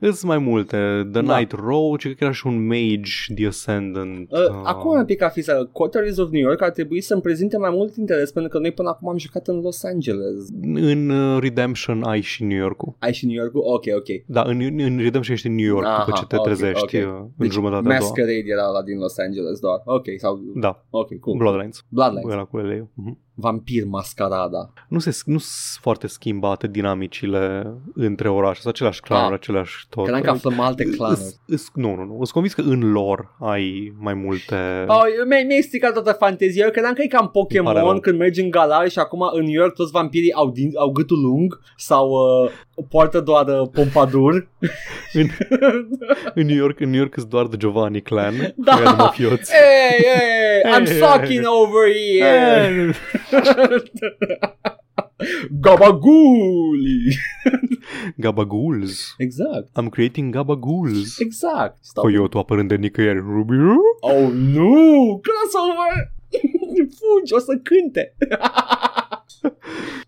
Îs 0.00 0.22
mai 0.22 0.38
multe. 0.38 1.08
The 1.12 1.22
Da. 1.22 1.36
Night 1.38 1.52
Road, 1.52 1.98
cred 2.00 2.14
că 2.14 2.24
era 2.24 2.32
și 2.32 2.46
un 2.46 2.66
Mage, 2.66 3.12
The 3.34 3.46
Ascendant. 3.46 4.30
Uh, 4.30 4.38
acum 4.64 4.98
un 4.98 5.04
pic 5.04 5.22
afisa, 5.22 5.68
Coteries 5.72 6.16
of 6.16 6.30
New 6.30 6.40
York 6.40 6.62
ar 6.62 6.70
trebui 6.70 7.00
să-mi 7.00 7.20
prezinte 7.20 7.56
mai 7.58 7.70
mult 7.70 7.96
interes 7.96 8.32
pentru 8.32 8.50
că 8.50 8.58
noi 8.58 8.72
până 8.72 8.88
acum 8.88 9.08
am 9.08 9.18
jucat 9.18 9.48
în 9.48 9.60
Los 9.60 9.84
Angeles. 9.84 10.48
În 10.62 11.08
uh, 11.10 11.40
Redemption 11.40 12.02
ai 12.02 12.20
și 12.20 12.44
New 12.44 12.58
York-ul. 12.58 12.94
Ai 12.98 13.12
și 13.12 13.26
New 13.26 13.34
York? 13.34 13.50
Ok, 13.54 13.84
ok. 13.96 14.24
Da, 14.26 14.42
în, 14.42 14.60
în 14.60 14.96
Redemption 14.98 15.34
ești 15.34 15.46
în 15.46 15.54
New 15.54 15.66
York 15.66 15.86
Aha, 15.86 16.04
după 16.04 16.18
ce 16.18 16.26
te 16.26 16.36
ok, 16.36 16.44
trezești 16.44 16.96
ok. 16.96 17.06
uh, 17.08 17.14
în 17.20 17.28
Deci 17.36 17.50
jumătatea 17.52 17.78
a 17.78 17.82
doua. 17.82 17.98
Masquerade 17.98 18.44
era 18.46 18.66
la 18.66 18.82
din 18.82 18.98
Los 18.98 19.18
Angeles 19.18 19.58
doar. 19.60 19.82
Ok, 19.84 20.04
sau... 20.16 20.40
Da, 20.54 20.84
Ok, 20.90 21.18
cool. 21.20 21.36
Bloodlines. 21.36 21.84
Bloodlines. 21.88 22.32
Ăla 22.32 22.44
cu 22.44 22.56
LA. 22.56 22.74
Uh-huh. 22.74 23.26
Vampir 23.40 23.84
Mascarada. 23.86 24.72
Nu 24.88 24.98
se 24.98 25.10
nu 25.24 25.38
sunt 25.38 25.80
foarte 25.80 26.06
schimbate 26.06 26.66
dinamicile 26.66 27.72
între 27.94 28.28
orașe, 28.28 28.60
sunt 28.60 28.72
aceleași 28.74 29.00
clanuri, 29.00 29.32
Ah. 29.32 29.38
aceleași 29.40 29.86
tot. 29.88 30.02
Credeam 30.02 30.22
că 30.22 30.30
aflăm 30.30 30.60
alte 30.60 30.84
clanuri. 30.84 31.20
Îs- 31.20 31.40
îs- 31.46 31.70
Nu, 31.74 31.94
nu, 31.94 32.04
nu. 32.04 32.18
Îți 32.20 32.32
convins 32.32 32.54
că 32.54 32.60
în 32.60 32.92
lor 32.92 33.34
ai 33.40 33.92
mai 33.98 34.14
multe... 34.14 34.84
Oh, 34.86 35.02
mi-ai, 35.28 35.42
mi-ai 35.46 35.60
stricat 35.60 35.92
toată 35.92 36.12
fantezia. 36.12 36.64
Eu 36.64 36.70
credeam 36.70 36.92
că 36.94 37.02
e 37.02 37.06
cam 37.06 37.20
Îmi 37.20 37.30
pare 37.32 37.70
Pokémon 37.72 37.90
rău. 37.92 38.00
când 38.00 38.18
mergi 38.18 38.40
în 38.40 38.50
galar 38.50 38.88
și 38.88 38.98
acum 38.98 39.20
în 39.32 39.42
New 39.44 39.60
York 39.60 39.74
toți 39.74 39.90
vampirii 39.92 40.32
au, 40.32 40.50
din, 40.50 40.70
au 40.78 40.90
gâtul 40.90 41.20
lung 41.20 41.60
sau 41.76 42.08
uh, 42.08 42.50
poartă 42.88 43.20
doar 43.20 43.46
uh, 43.46 43.68
pompadur. 43.72 44.48
În, 45.12 45.26
în 46.34 46.46
New 46.46 46.56
York, 46.56 46.80
în 46.80 46.88
New 46.90 46.98
York 46.98 47.12
sunt 47.16 47.30
doar 47.30 47.46
de 47.46 47.56
Giovanni 47.56 48.00
Clan. 48.02 48.34
Da. 48.56 48.76
ăia 48.76 48.90
de 48.90 48.96
mafioți. 48.96 49.52
Hey, 49.52 50.04
hey, 50.04 50.72
I'm 50.80 50.84
Hey, 50.86 50.98
sucking 50.98 51.44
over 51.46 51.88
here. 51.92 52.94
Eh, 53.30 53.82
Gabaguli. 55.60 57.16
Gabagools. 58.16 59.14
Exact, 59.18 59.68
I'm 59.78 59.88
creating 59.90 60.30
gabagools. 60.34 61.18
exact. 61.18 61.84
Stau. 61.84 62.02
Coyotul 62.02 62.40
apărând 62.40 62.68
de 62.68 62.74
nicăieri. 62.76 63.18
Ruby? 63.18 63.56
Oh, 64.00 64.28
nu! 64.32 65.20
Crossover! 65.22 66.12
Fugi, 66.98 67.32
o 67.32 67.38
să 67.38 67.60
cânte! 67.62 68.16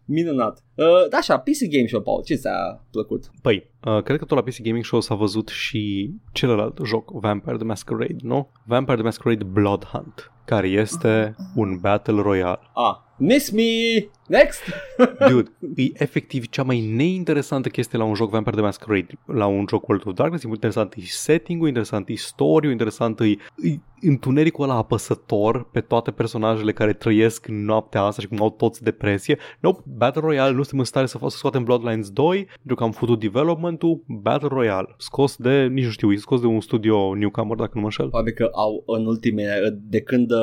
Minunat. 0.04 0.64
Uh, 0.74 1.08
da, 1.10 1.16
așa, 1.16 1.38
PC 1.38 1.58
Game 1.70 1.86
Show, 1.86 2.00
Paul, 2.00 2.22
ce 2.24 2.34
ți-a 2.34 2.84
plăcut? 2.90 3.30
Păi, 3.42 3.70
uh, 3.84 4.02
cred 4.02 4.18
că 4.18 4.24
tot 4.24 4.36
la 4.36 4.42
PC 4.42 4.60
Gaming 4.62 4.84
Show 4.84 5.00
s-a 5.00 5.14
văzut 5.14 5.48
și 5.48 6.10
celălalt 6.32 6.78
joc, 6.84 7.10
Vampire 7.10 7.56
the 7.56 7.64
Masquerade, 7.64 8.16
nu? 8.20 8.50
Vampire 8.64 8.96
the 8.96 9.04
Masquerade 9.04 9.44
Blood 9.44 9.84
Hunt, 9.84 10.32
care 10.44 10.68
este 10.68 11.36
un 11.54 11.78
Battle 11.80 12.20
Royale. 12.20 12.60
Ah, 12.74 12.96
miss 13.20 13.52
me! 13.52 14.08
Next! 14.30 14.62
Dude, 15.28 15.50
e 15.74 15.90
efectiv 15.92 16.48
cea 16.48 16.62
mai 16.62 16.80
neinteresantă 16.80 17.68
chestie 17.68 17.98
la 17.98 18.04
un 18.04 18.14
joc 18.14 18.30
Vampire 18.30 18.56
the 18.56 18.64
Masquerade, 18.64 19.18
la 19.26 19.46
un 19.46 19.64
joc 19.68 19.88
World 19.88 20.06
of 20.06 20.14
Darkness. 20.14 20.44
Interesant 20.44 20.94
e 20.96 21.00
setting-ul, 21.04 21.68
interesant 21.68 22.08
e 22.08 22.14
story 22.14 22.70
interesant 22.70 23.20
e, 23.20 23.24
e 23.24 23.80
întunericul 24.00 24.64
ăla 24.64 24.74
apăsător 24.74 25.70
pe 25.70 25.80
toate 25.80 26.10
personajele 26.10 26.72
care 26.72 26.92
trăiesc 26.92 27.48
în 27.48 27.64
noaptea 27.64 28.02
asta 28.02 28.20
și 28.20 28.28
cum 28.28 28.42
au 28.42 28.50
toți 28.50 28.82
depresie. 28.82 29.38
Nope, 29.60 29.82
Battle 29.96 30.20
Royale, 30.20 30.54
nu 30.54 30.62
suntem 30.62 30.78
în 30.78 30.84
stare 30.84 31.06
să, 31.06 31.18
fa- 31.18 31.28
să 31.28 31.36
scoatem 31.36 31.64
Bloodlines 31.64 32.10
2, 32.10 32.44
pentru 32.44 32.74
că 32.74 32.82
am 32.82 32.90
făcut 32.90 33.20
development-ul 33.20 34.04
Battle 34.06 34.48
Royale, 34.48 34.94
scos 34.96 35.36
de, 35.36 35.66
nici 35.66 35.84
nu 35.84 35.90
știu, 35.90 36.12
e 36.12 36.16
scos 36.16 36.40
de 36.40 36.46
un 36.46 36.60
studio 36.60 37.14
newcomer, 37.14 37.56
dacă 37.56 37.70
nu 37.74 37.80
mă 37.80 37.86
înșel. 37.86 38.08
Probabil 38.08 38.32
că 38.32 38.48
au 38.52 38.82
în 38.86 39.06
ultime, 39.06 39.44
de 39.82 40.00
când 40.00 40.30
uh, 40.30 40.38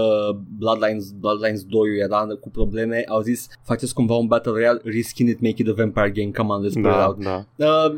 Bloodlines, 0.57 1.11
Bloodlines 1.11 1.64
2 1.64 1.81
era 2.03 2.26
cu 2.39 2.49
probleme, 2.49 3.03
au 3.07 3.22
zis 3.22 3.47
faceți 3.77 3.93
cumva 3.93 4.15
un 4.15 4.27
Battle 4.27 4.51
Royale, 4.51 4.81
risking 4.83 5.29
it, 5.29 5.39
make 5.39 5.61
it 5.61 5.67
a 5.67 5.73
vampire 5.75 6.09
game, 6.09 6.31
come 6.31 6.53
on, 6.53 6.61
let's 6.61 6.73
put 6.73 6.77
it 6.77 6.81
Da, 6.91 7.05
out. 7.05 7.17
da. 7.23 7.45
Uh, 7.65 7.91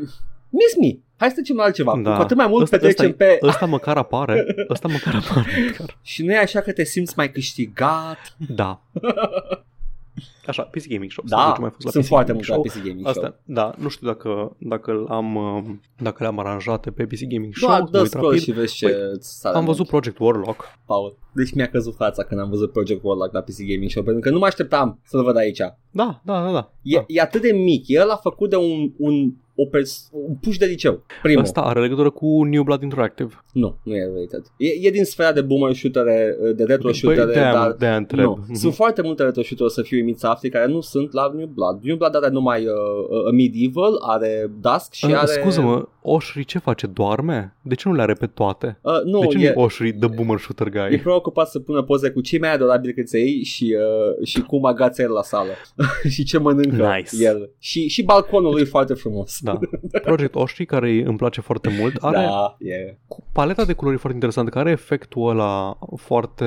miss 0.48 0.76
me! 0.80 0.98
Hai 1.16 1.28
să 1.28 1.34
trecem 1.34 1.56
la 1.56 1.62
altceva. 1.62 2.00
Da. 2.02 2.14
Cu 2.14 2.20
atât 2.20 2.36
mai 2.36 2.46
mult 2.46 2.62
Ăsta- 2.62 2.76
petrecem 2.76 3.04
ăsta 3.10 3.24
pe... 3.24 3.38
Ăsta 3.42 3.66
măcar 3.66 3.96
apare, 3.96 4.46
ăsta 4.70 4.88
măcar 4.88 5.14
apare. 5.14 5.46
Măcar. 5.70 5.96
Și 6.02 6.22
nu 6.24 6.32
e 6.32 6.38
așa 6.38 6.60
că 6.60 6.72
te 6.72 6.84
simți 6.84 7.14
mai 7.16 7.30
câștigat. 7.30 8.36
Da. 8.48 8.80
Așa, 10.50 10.62
PC 10.62 10.86
Gaming 10.88 11.10
Show. 11.10 11.24
Să 11.26 11.34
Da, 11.34 11.40
vedem 11.40 11.54
ce 11.54 11.60
mai 11.60 11.68
a 11.68 11.72
fost 11.72 11.84
la 11.86 11.90
sunt 11.90 12.04
PC 12.04 12.08
foarte 12.10 12.32
Gaming 12.32 12.46
multe 12.48 12.68
la 12.68 12.70
Show. 12.70 12.82
PC 12.82 12.86
Gaming 12.88 13.06
Show. 13.08 13.24
Asta, 13.24 13.40
da, 13.44 13.74
nu 13.82 13.88
știu 13.88 14.06
dacă, 14.06 14.56
dacă 14.58 14.92
l-am 15.08 15.34
uh, 15.36 15.62
dacă 16.02 16.16
le-am 16.22 16.38
aranjate 16.38 16.90
pe 16.90 17.04
PC 17.04 17.20
Gaming 17.28 17.54
Show. 17.54 17.68
Doar 17.68 17.80
mă 17.82 17.88
dă 17.90 17.98
uit 18.00 18.06
scroll 18.08 18.26
rapid. 18.26 18.42
și 18.42 18.52
vezi 18.52 18.74
ce 18.74 18.86
Păi, 18.86 18.94
îți 19.12 19.38
sare 19.40 19.54
Am 19.54 19.60
în 19.60 19.66
văzut 19.66 19.80
ochi, 19.84 19.88
Project 19.90 20.18
Warlock. 20.18 20.64
Paul. 20.86 21.18
Deci 21.34 21.52
mi-a 21.52 21.66
căzut 21.66 21.94
fața 21.94 22.24
când 22.24 22.40
am 22.40 22.48
văzut 22.50 22.72
Project 22.72 23.00
Warlock 23.04 23.32
la 23.32 23.40
PC 23.40 23.56
Gaming 23.70 23.90
Show, 23.90 24.02
pentru 24.02 24.20
că 24.22 24.30
nu 24.30 24.38
mă 24.38 24.46
așteptam 24.46 25.00
să-l 25.04 25.22
văd 25.22 25.36
aici. 25.36 25.58
Da, 25.90 26.20
da, 26.24 26.42
da, 26.44 26.52
da. 26.52 26.72
E, 26.82 26.96
da. 26.96 27.04
e 27.06 27.20
atât 27.20 27.42
de 27.42 27.52
mic, 27.52 27.88
el 27.88 28.10
a 28.10 28.16
făcut 28.16 28.50
de 28.50 28.56
un, 28.56 28.92
un, 28.96 29.32
o 29.54 29.64
pers- 29.66 30.08
un 30.12 30.34
puș 30.34 30.56
de 30.56 30.64
liceu, 30.66 31.04
primul. 31.22 31.42
Asta 31.42 31.60
are 31.60 31.80
legătură 31.80 32.10
cu 32.10 32.44
New 32.44 32.62
Blood 32.62 32.82
Interactive. 32.82 33.44
Nu, 33.52 33.78
nu 33.82 33.94
e 33.94 33.98
related. 34.04 34.42
E, 34.56 34.86
e 34.86 34.90
din 34.90 35.04
sfera 35.04 35.32
de 35.32 35.40
boomer 35.40 35.74
shootere, 35.74 36.36
de 36.56 36.64
retro 36.64 36.92
shootere, 36.92 37.24
Păi, 37.24 37.32
de-aia, 37.34 37.52
dar 37.52 37.72
de-aia 37.72 37.96
întreb. 37.96 38.24
nu. 38.24 38.38
Mhm. 38.46 38.54
Sunt 38.54 38.74
foarte 38.74 39.02
multe 39.02 39.22
retro 39.22 39.42
shootere, 39.42 39.68
o 39.68 39.72
să 39.72 39.82
fiu 39.82 39.96
uimit 39.96 40.18
să 40.18 40.26
afli, 40.40 40.50
care 40.50 40.66
nu 40.66 40.80
sunt 40.80 41.12
la 41.12 41.30
New 41.34 41.46
Blood. 41.46 41.82
New 41.82 41.96
Blood 41.96 42.16
are 42.16 42.28
numai 42.28 42.66
uh, 42.66 42.72
uh, 43.08 43.32
Medieval, 43.32 43.98
are 44.00 44.50
Dusk 44.60 44.92
și 44.92 45.06
Uh, 45.06 45.14
are... 45.14 45.26
Scuză-mă, 45.26 45.88
Oshri 46.02 46.44
ce 46.44 46.58
face? 46.58 46.86
Doarme? 46.86 47.56
De 47.62 47.74
ce 47.74 47.88
nu 47.88 47.94
le 47.94 48.02
are 48.02 48.12
pe 48.12 48.26
toate? 48.26 48.78
Uh, 48.82 49.02
nu, 49.04 49.20
de 49.20 49.26
ce 49.26 49.36
e, 49.36 49.40
nu 49.40 49.60
e 49.60 49.64
Oshri 49.64 49.92
the 49.92 50.08
boomer 50.08 50.38
shooter 50.38 50.66
e 50.66 50.70
guy? 50.88 50.98
preocupat 50.98 51.48
să 51.48 51.58
pună 51.58 51.82
poze 51.82 52.10
cu 52.10 52.20
cei 52.20 52.38
mai 52.38 52.52
adorabili 52.52 52.94
căței 52.94 53.42
și, 53.44 53.76
uh, 54.18 54.26
și 54.26 54.40
cum 54.40 54.64
agață 54.64 55.02
el 55.02 55.10
la 55.10 55.22
sală 55.22 55.50
și 56.14 56.24
ce 56.24 56.38
mănâncă 56.38 56.92
Nice. 56.96 57.24
el. 57.24 57.50
Și, 57.58 57.88
și 57.88 58.02
balconul 58.02 58.52
lui 58.52 58.60
e 58.60 58.64
foarte 58.64 58.94
frumos. 58.94 59.38
Da. 59.40 59.58
Project 60.02 60.34
Oshri, 60.34 60.64
care 60.64 61.02
îmi 61.06 61.16
place 61.16 61.40
foarte 61.40 61.76
mult, 61.80 61.96
are 62.00 62.16
da 62.16 62.56
e. 62.58 62.98
cu 63.06 63.24
paleta 63.32 63.64
de 63.64 63.72
culori 63.72 63.96
foarte 63.96 64.16
interesantă, 64.16 64.50
care 64.50 64.64
are 64.64 64.72
efectul 64.72 65.28
ăla 65.28 65.78
foarte... 65.96 66.46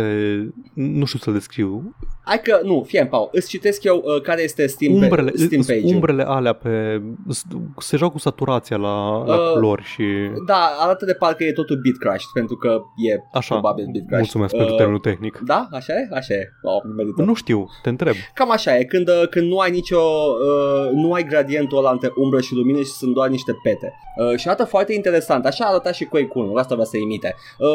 Nu 0.73 1.05
știu 1.05 1.19
să-l 1.19 1.33
descriu. 1.33 1.95
Hai 2.25 2.41
că, 2.41 2.59
nu, 2.63 2.83
fie 2.87 3.05
Paul, 3.05 3.29
îți 3.31 3.49
citesc 3.49 3.72
eu 3.81 4.03
uh, 4.05 4.21
care 4.21 4.41
este 4.43 4.67
Steam, 4.67 4.93
Umbrele, 4.93 5.31
pe, 5.31 5.37
Steam 5.37 5.59
îs- 5.61 5.67
page 5.67 5.93
umbrele 5.93 6.23
alea 6.27 6.53
pe... 6.53 7.01
s- 7.29 7.43
Se 7.77 7.97
joacă 7.97 8.13
cu 8.13 8.19
saturația 8.19 8.77
la, 8.77 9.25
la 9.25 9.35
Uh, 9.35 9.51
culori 9.53 9.83
și... 9.83 10.03
Da, 10.45 10.69
arată 10.79 11.05
de 11.05 11.13
parcă 11.13 11.43
e 11.43 11.51
totul 11.51 11.77
bit 11.81 11.97
crashed, 11.97 12.29
pentru 12.33 12.55
că 12.55 12.81
e 13.11 13.19
Așa, 13.33 13.53
probabil 13.53 13.85
bit 13.91 14.01
crashed. 14.07 14.17
mulțumesc 14.17 14.55
pentru 14.55 14.75
termenul 14.75 14.99
tehnic. 14.99 15.39
Da, 15.45 15.67
așa 15.71 15.93
e? 15.93 16.15
Așa 16.15 16.33
e. 16.33 16.49
Wow, 16.63 16.81
merită. 16.95 17.21
Nu 17.21 17.33
știu, 17.33 17.65
te 17.81 17.89
întreb. 17.89 18.13
Cam 18.33 18.51
așa 18.51 18.77
e, 18.77 18.83
când, 18.83 19.07
uh, 19.07 19.27
când 19.29 19.47
nu 19.51 19.57
ai 19.57 19.71
nicio, 19.71 19.99
uh, 19.99 20.91
nu 20.93 21.13
ai 21.13 21.23
gradientul 21.23 21.77
ăla 21.77 21.91
între 21.91 22.11
umbră 22.15 22.39
și 22.41 22.53
lumină 22.53 22.77
și 22.79 22.91
sunt 22.91 23.13
doar 23.13 23.29
niște 23.29 23.51
pete. 23.63 23.93
Uh, 24.17 24.37
și 24.37 24.47
arată 24.47 24.63
foarte 24.65 24.93
interesant, 24.93 25.45
așa 25.45 25.65
arăta 25.65 25.91
și 25.91 26.03
Quake 26.05 26.29
1, 26.33 26.53
asta 26.53 26.73
vrea 26.73 26.85
să 26.85 26.97
imite. 26.97 27.35
Uh, 27.57 27.67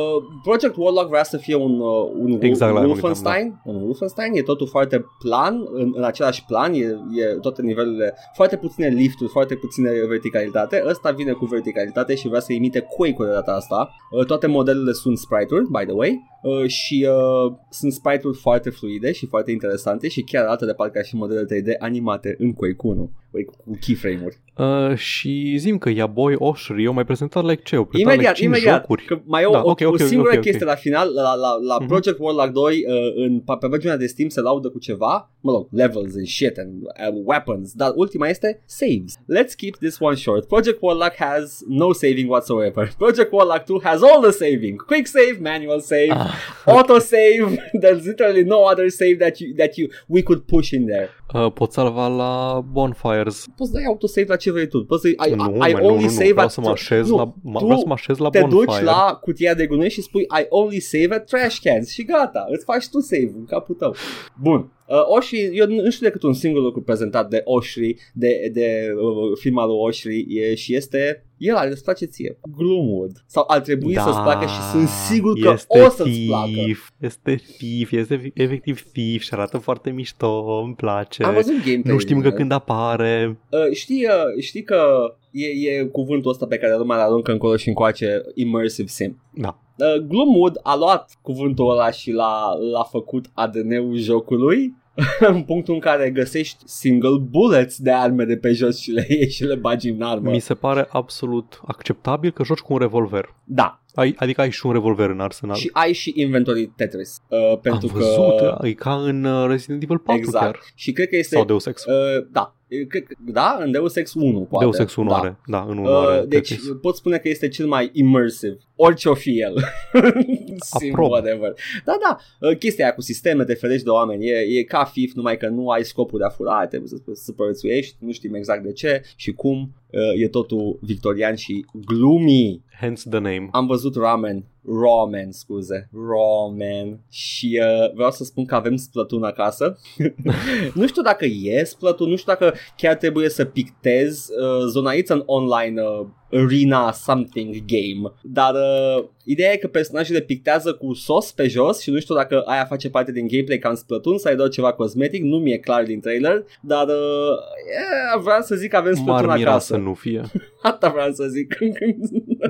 Project 0.43 0.75
Warlock 0.77 1.09
vrea 1.09 1.23
să 1.25 1.37
fie 1.37 1.55
un, 1.55 1.81
uh, 1.81 2.11
un 2.19 2.39
Exact 2.41 2.73
la 2.73 2.79
aia 2.79 2.87
mă 2.87 2.93
Wolfenstein, 2.93 3.61
un 3.65 3.75
Wolfenstein, 3.83 4.33
e 4.35 4.43
totul 4.43 4.67
foarte 4.67 5.05
plan, 5.19 5.55
în, 5.73 5.88
în 5.95 6.05
același 6.05 6.45
plan, 6.45 6.73
e, 6.73 6.79
e 7.15 7.25
toate 7.41 7.63
nivelurile, 7.63 8.15
foarte 8.35 8.57
puține 8.57 8.89
lifturi, 8.89 9.31
foarte 9.31 9.55
puține 9.55 9.91
verticalitate, 10.09 10.83
ăsta 10.87 11.11
vine 11.11 11.33
cu 11.33 11.45
verticalitate 11.45 12.15
și 12.15 12.29
vrea 12.29 12.41
să 12.41 12.53
imite 12.53 12.81
Quake-ul 12.81 13.27
de 13.27 13.33
data 13.33 13.53
asta. 13.53 13.91
Uh, 14.11 14.25
toate 14.25 14.47
modelele 14.47 14.93
sunt 14.93 15.19
sprite-uri, 15.19 15.67
by 15.71 15.85
the 15.85 15.93
way, 15.93 16.38
uh, 16.43 16.67
și 16.69 17.07
uh, 17.09 17.53
sunt 17.71 17.93
sprite-uri 17.93 18.39
foarte 18.39 18.71
fluide 18.71 19.13
și 19.13 19.27
foarte 19.27 19.51
interesante 19.51 20.09
și 20.09 20.23
chiar 20.23 20.45
arată 20.45 20.65
de 20.65 20.73
parcă 20.73 20.99
ca 20.99 21.05
și 21.05 21.17
modele 21.17 21.45
3D 21.45 21.79
animate 21.79 22.35
în 22.39 22.53
Quake 22.53 22.77
1, 22.79 23.11
Quake 23.31 23.51
cu 23.65 23.79
keyframe-uri. 23.81 24.39
Uh, 24.59 24.97
și 24.97 25.55
zim 25.59 25.79
că 25.79 25.91
Yaboy 25.91 26.35
Oshri 26.39 26.85
eu 26.85 26.93
mai 26.93 27.05
prezentat 27.05 27.45
like 27.45 27.63
ce? 27.65 27.75
Eu 27.75 27.85
prezentat 27.85 28.15
Imediat, 28.15 28.37
like 28.37 28.47
cinci 28.49 28.57
imediat, 28.57 28.81
jocuri. 28.81 29.05
că 29.05 29.21
mai 29.25 29.43
e 29.43 29.47
o, 29.47 29.51
Da, 29.51 29.63
o, 29.63 29.71
ok, 29.71 29.81
ok, 29.85 29.93
o 29.93 29.97
singură 29.97 30.29
ok, 30.31 30.37
ok. 30.37 30.43
chestie 30.43 30.65
la 30.67 30.75
final, 30.75 31.13
la, 31.15 31.35
la, 31.35 31.49
la 31.67 31.77
Mhm. 31.79 31.87
Project 31.87 32.17
Warlock 32.21 32.53
2, 32.53 32.85
uh, 32.89 33.25
în, 33.25 33.41
pe 33.41 33.69
pagina 33.69 33.97
de 33.97 34.07
Steam 34.07 34.29
se 34.29 34.41
laudă 34.41 34.69
cu 34.69 34.79
ceva, 34.79 35.31
mă 35.41 35.53
rog, 35.53 35.69
levels 35.71 36.15
and 36.17 36.27
shit 36.27 36.57
and 36.59 36.73
uh, 36.83 37.21
weapons, 37.25 37.73
dar 37.73 37.93
ultima 37.95 38.29
este 38.29 38.63
saves. 38.67 39.17
Let's 39.37 39.55
keep 39.57 39.77
this 39.77 39.97
one 40.01 40.15
short. 40.15 40.47
Project 40.47 40.79
Warlock 40.81 41.15
has 41.15 41.61
no 41.69 41.93
saving 41.93 42.31
whatsoever. 42.31 42.93
Project 42.99 43.33
Warlock 43.33 43.65
2 43.65 43.81
has 43.83 44.03
all 44.03 44.21
the 44.23 44.31
saving. 44.31 44.77
Quick 44.87 45.07
save, 45.07 45.39
manual 45.41 45.81
save, 45.81 46.13
Ah, 46.69 46.75
auto 46.75 46.99
save. 46.99 47.57
There's 47.81 48.05
literally 48.05 48.45
no 48.45 48.59
other 48.71 48.89
save 48.89 49.17
that 49.19 49.39
you 49.41 49.55
that 49.57 49.77
you 49.77 49.89
we 50.07 50.23
could 50.23 50.41
push 50.47 50.71
in 50.73 50.87
there. 50.87 51.09
uh, 51.35 51.53
pot 51.53 51.73
salva 51.73 52.07
la 52.09 52.61
Bonfires. 52.73 53.47
Poți 53.57 53.71
să 53.71 53.77
dai 53.77 53.85
autosave 53.87 54.27
la 54.29 54.37
ce 54.37 54.51
vrei 54.51 54.67
tu. 54.67 54.85
Poți 54.85 55.01
să 55.03 55.13
ai, 55.17 55.35
nu, 55.35 55.43
ai 55.43 55.73
mai, 55.73 55.83
nu, 55.83 55.89
only 55.89 55.97
nu, 55.97 56.03
nu, 56.03 56.09
save 56.09 56.31
vreau 56.33 56.47
at 56.47 56.53
să 56.53 56.61
mă 56.61 56.69
așez 56.71 57.09
nu, 57.09 57.17
la, 57.17 57.35
mă, 57.43 57.59
tu 57.59 57.65
vreau 57.65 57.79
să 57.81 57.87
mă 57.87 57.93
așez 57.93 58.19
la 58.19 58.29
te 58.31 58.41
Bonfire. 58.41 58.65
duci 58.65 58.81
la 58.81 59.19
cutia 59.21 59.55
de 59.55 59.67
gunoi 59.67 59.91
și 59.91 60.03
spui 60.03 60.23
I 60.23 60.47
only 60.49 60.81
save 60.81 61.15
at 61.15 61.25
trash 61.27 61.59
cans 61.63 61.91
și 61.91 62.05
gata, 62.05 62.47
îți 62.49 62.65
faci 62.65 62.89
tu 62.89 63.01
save 63.01 63.33
în 63.37 63.45
capul 63.45 63.75
tău. 63.75 63.95
Bun. 64.41 64.73
Uh, 64.87 64.97
Oshri, 65.17 65.51
eu 65.53 65.67
nu 65.67 65.91
știu 65.91 66.07
decât 66.07 66.23
un 66.23 66.33
singur 66.33 66.63
lucru 66.63 66.83
prezentat 66.83 67.29
de 67.29 67.41
Oshri, 67.45 67.97
de, 68.15 68.51
de 68.53 68.89
uh, 69.03 69.39
firma 69.41 69.67
lui 69.67 69.77
Oshri 69.79 70.27
e, 70.29 70.55
și 70.55 70.75
este 70.75 71.28
el 71.39 71.57
are 71.57 71.71
îți 71.71 71.83
place 71.85 72.05
ție. 72.05 72.39
Gloomwood. 72.57 73.13
Sau 73.27 73.45
ar 73.47 73.61
trebui 73.61 73.95
da, 73.95 74.03
să-ți 74.03 74.21
placă 74.21 74.47
și 74.47 74.61
sunt 74.73 74.89
sigur 74.89 75.39
că 75.41 75.51
este 75.53 75.81
o 75.81 75.89
să-ți 75.89 76.25
placă. 76.27 76.51
thief, 76.53 76.89
Este 76.99 77.41
thief, 77.59 77.93
este 77.93 78.17
fi- 78.17 78.33
efectiv 78.35 78.83
thief 78.93 79.23
și 79.23 79.29
arată 79.33 79.59
foarte 79.59 79.91
mișto, 79.91 80.61
îmi 80.65 80.75
place. 80.75 81.23
Am 81.23 81.35
văzut 81.35 81.55
gameplay. 81.65 81.93
nu 81.95 81.99
știm 81.99 82.17
încă 82.17 82.31
când 82.31 82.53
apare. 82.53 83.39
Uh, 83.51 83.73
știi, 83.73 84.05
uh, 84.05 84.43
știi 84.43 84.63
că 84.63 84.83
e, 85.31 85.47
e 85.71 85.85
cuvântul 85.85 86.31
ăsta 86.31 86.47
pe 86.47 86.57
care 86.59 86.77
lumea 86.77 86.97
îl 86.97 87.03
aruncă 87.03 87.33
încolo 87.33 87.57
și 87.57 87.69
încoace 87.69 88.23
immersive 88.35 88.89
sim. 88.89 89.23
Da. 89.35 89.59
Uh, 89.79 90.03
Gloomwood 90.07 90.61
a 90.63 90.77
luat 90.77 91.19
cuvântul 91.23 91.71
ăla 91.71 91.91
și 91.91 92.11
l-a, 92.11 92.53
l-a 92.73 92.83
făcut 92.83 93.27
ADN-ul 93.35 93.97
jocului 93.97 94.75
în 95.33 95.43
punctul 95.43 95.75
în 95.75 95.81
care 95.81 96.11
găsești 96.11 96.63
single 96.65 97.19
bullets 97.19 97.79
de 97.79 97.93
arme 97.93 98.25
de 98.25 98.37
pe 98.37 98.53
jos 98.53 98.79
și 98.79 98.91
le 98.91 99.07
ieși 99.19 99.37
și 99.37 99.45
le 99.45 99.55
bagi 99.55 99.89
în 99.89 100.03
armă. 100.03 100.31
Mi 100.31 100.41
se 100.41 100.55
pare 100.55 100.87
absolut 100.91 101.61
acceptabil 101.67 102.31
că 102.31 102.45
joci 102.45 102.59
cu 102.59 102.73
un 102.73 102.79
revolver. 102.79 103.35
Da. 103.45 103.83
Ai, 103.95 104.15
adică 104.19 104.41
ai 104.41 104.51
și 104.51 104.67
un 104.67 104.73
revolver 104.73 105.11
în 105.11 105.21
arsenal. 105.21 105.57
Și 105.57 105.71
ai 105.73 105.93
și 105.93 106.13
inventory 106.17 106.67
Tetris. 106.67 107.23
Uh, 107.29 107.59
pentru 107.59 107.89
Am 107.93 107.99
văzut, 107.99 108.37
că... 108.39 108.59
e 108.67 108.73
ca 108.73 109.03
în 109.03 109.25
uh, 109.25 109.49
Resident 109.49 109.83
Evil 109.83 109.99
4 109.99 110.21
Exact. 110.21 110.45
chiar. 110.45 110.61
Și 110.75 110.93
cred 110.93 111.09
că 111.09 111.17
este... 111.17 111.35
Sau 111.35 111.45
Deus 111.45 111.67
Ex. 111.67 111.85
Uh, 111.85 112.27
da. 112.31 112.58
Cred 112.89 113.03
că, 113.05 113.15
da, 113.19 113.59
în 113.61 113.71
Deus 113.71 113.97
Ex 113.97 114.15
1 114.15 114.41
poate. 114.51 114.65
Deus 114.65 114.79
Ex 114.79 114.97
1 114.97 115.09
da. 115.09 115.17
are, 115.17 115.39
da, 115.47 115.67
în 115.69 115.79
1 115.79 115.97
are 115.97 116.21
Uh, 116.21 116.27
deci 116.29 116.49
Tetris. 116.49 116.69
pot 116.81 116.97
spune 116.97 117.19
că 117.19 117.29
este 117.29 117.49
cel 117.49 117.67
mai 117.67 117.91
immersive, 117.93 118.57
orice 118.77 119.09
o 119.09 119.15
fi 119.15 119.41
el. 119.41 119.55
Sim, 120.79 120.91
Aprob. 120.93 121.11
whatever. 121.11 121.53
Da, 121.85 121.97
da, 122.09 122.19
uh, 122.49 122.57
chestia 122.59 122.85
aia 122.85 122.95
cu 122.95 123.01
sisteme, 123.01 123.45
te 123.45 123.55
ferești 123.55 123.85
de 123.85 123.91
oameni, 123.91 124.27
e, 124.27 124.37
e 124.59 124.63
ca 124.63 124.85
FIF, 124.85 125.13
numai 125.15 125.37
că 125.37 125.49
nu 125.49 125.69
ai 125.69 125.85
scopul 125.85 126.19
de 126.19 126.25
a 126.25 126.29
fura, 126.29 126.67
trebuie 126.67 126.89
să 126.89 126.97
să 127.07 127.23
supraviețuiești, 127.25 127.97
nu 127.99 128.13
știm 128.13 128.35
exact 128.35 128.63
de 128.63 128.73
ce 128.73 129.03
și 129.17 129.33
cum, 129.33 129.75
uh, 129.91 130.23
e 130.23 130.29
totul 130.29 130.79
victorian 130.83 131.35
și 131.35 131.65
gloomy. 131.87 132.63
Hence 132.81 133.03
the 133.09 133.19
name. 133.19 133.49
Am 133.51 133.67
văzut 133.67 133.97
ramen, 133.97 134.45
ramen, 134.65 135.33
scuze, 135.33 135.89
ramen 135.93 137.01
și 137.11 137.61
uh, 137.63 137.93
vreau 137.95 138.11
să 138.11 138.25
spun 138.25 138.45
că 138.45 138.55
avem 138.55 138.77
Splatoon 138.77 139.23
acasă. 139.23 139.79
nu 140.75 140.87
știu 140.87 141.03
dacă 141.03 141.25
e 141.25 141.65
Splatoon, 141.65 142.11
nu 142.11 142.17
știu 142.17 142.33
dacă 142.33 142.55
chiar 142.77 142.95
trebuie 142.95 143.29
să 143.29 143.45
pictez 143.45 144.29
uh, 144.29 144.67
zona 144.69 144.93
It's 144.93 145.09
an 145.09 145.23
online 145.27 145.83
uh, 145.83 146.07
arena 146.33 146.93
something 146.93 147.55
game, 147.67 148.13
dar 148.23 148.55
uh, 148.55 149.05
ideea 149.25 149.53
e 149.53 149.57
că 149.57 149.67
personajele 149.67 150.21
pictează 150.21 150.73
cu 150.75 150.93
sos 150.95 151.33
pe 151.33 151.49
jos 151.49 151.81
și 151.81 151.91
nu 151.91 151.99
știu 151.99 152.15
dacă 152.15 152.43
aia 152.47 152.65
face 152.65 152.91
parte 152.91 153.13
din 153.13 153.27
gameplay 153.27 153.59
ca 153.59 153.69
în 153.69 153.75
Splatoon 153.77 154.19
sau 154.19 154.33
e 154.33 154.35
doar 154.35 154.49
ceva 154.49 154.73
cosmetic, 154.73 155.23
nu 155.23 155.37
mi-e 155.39 155.59
clar 155.59 155.83
din 155.85 156.01
trailer, 156.01 156.45
dar 156.61 156.87
uh, 156.87 157.37
yeah, 157.73 158.23
vreau 158.23 158.41
să 158.41 158.55
zic 158.55 158.71
că 158.71 158.77
avem 158.77 158.95
Splatoon 158.95 159.27
M-ar 159.27 159.37
mira 159.37 159.51
acasă. 159.51 159.67
să 159.75 159.77
nu 159.81 159.95
fie. 159.95 160.23
Asta 160.63 160.89
vreau 160.89 161.13
să 161.13 161.25
zic. 161.27 161.55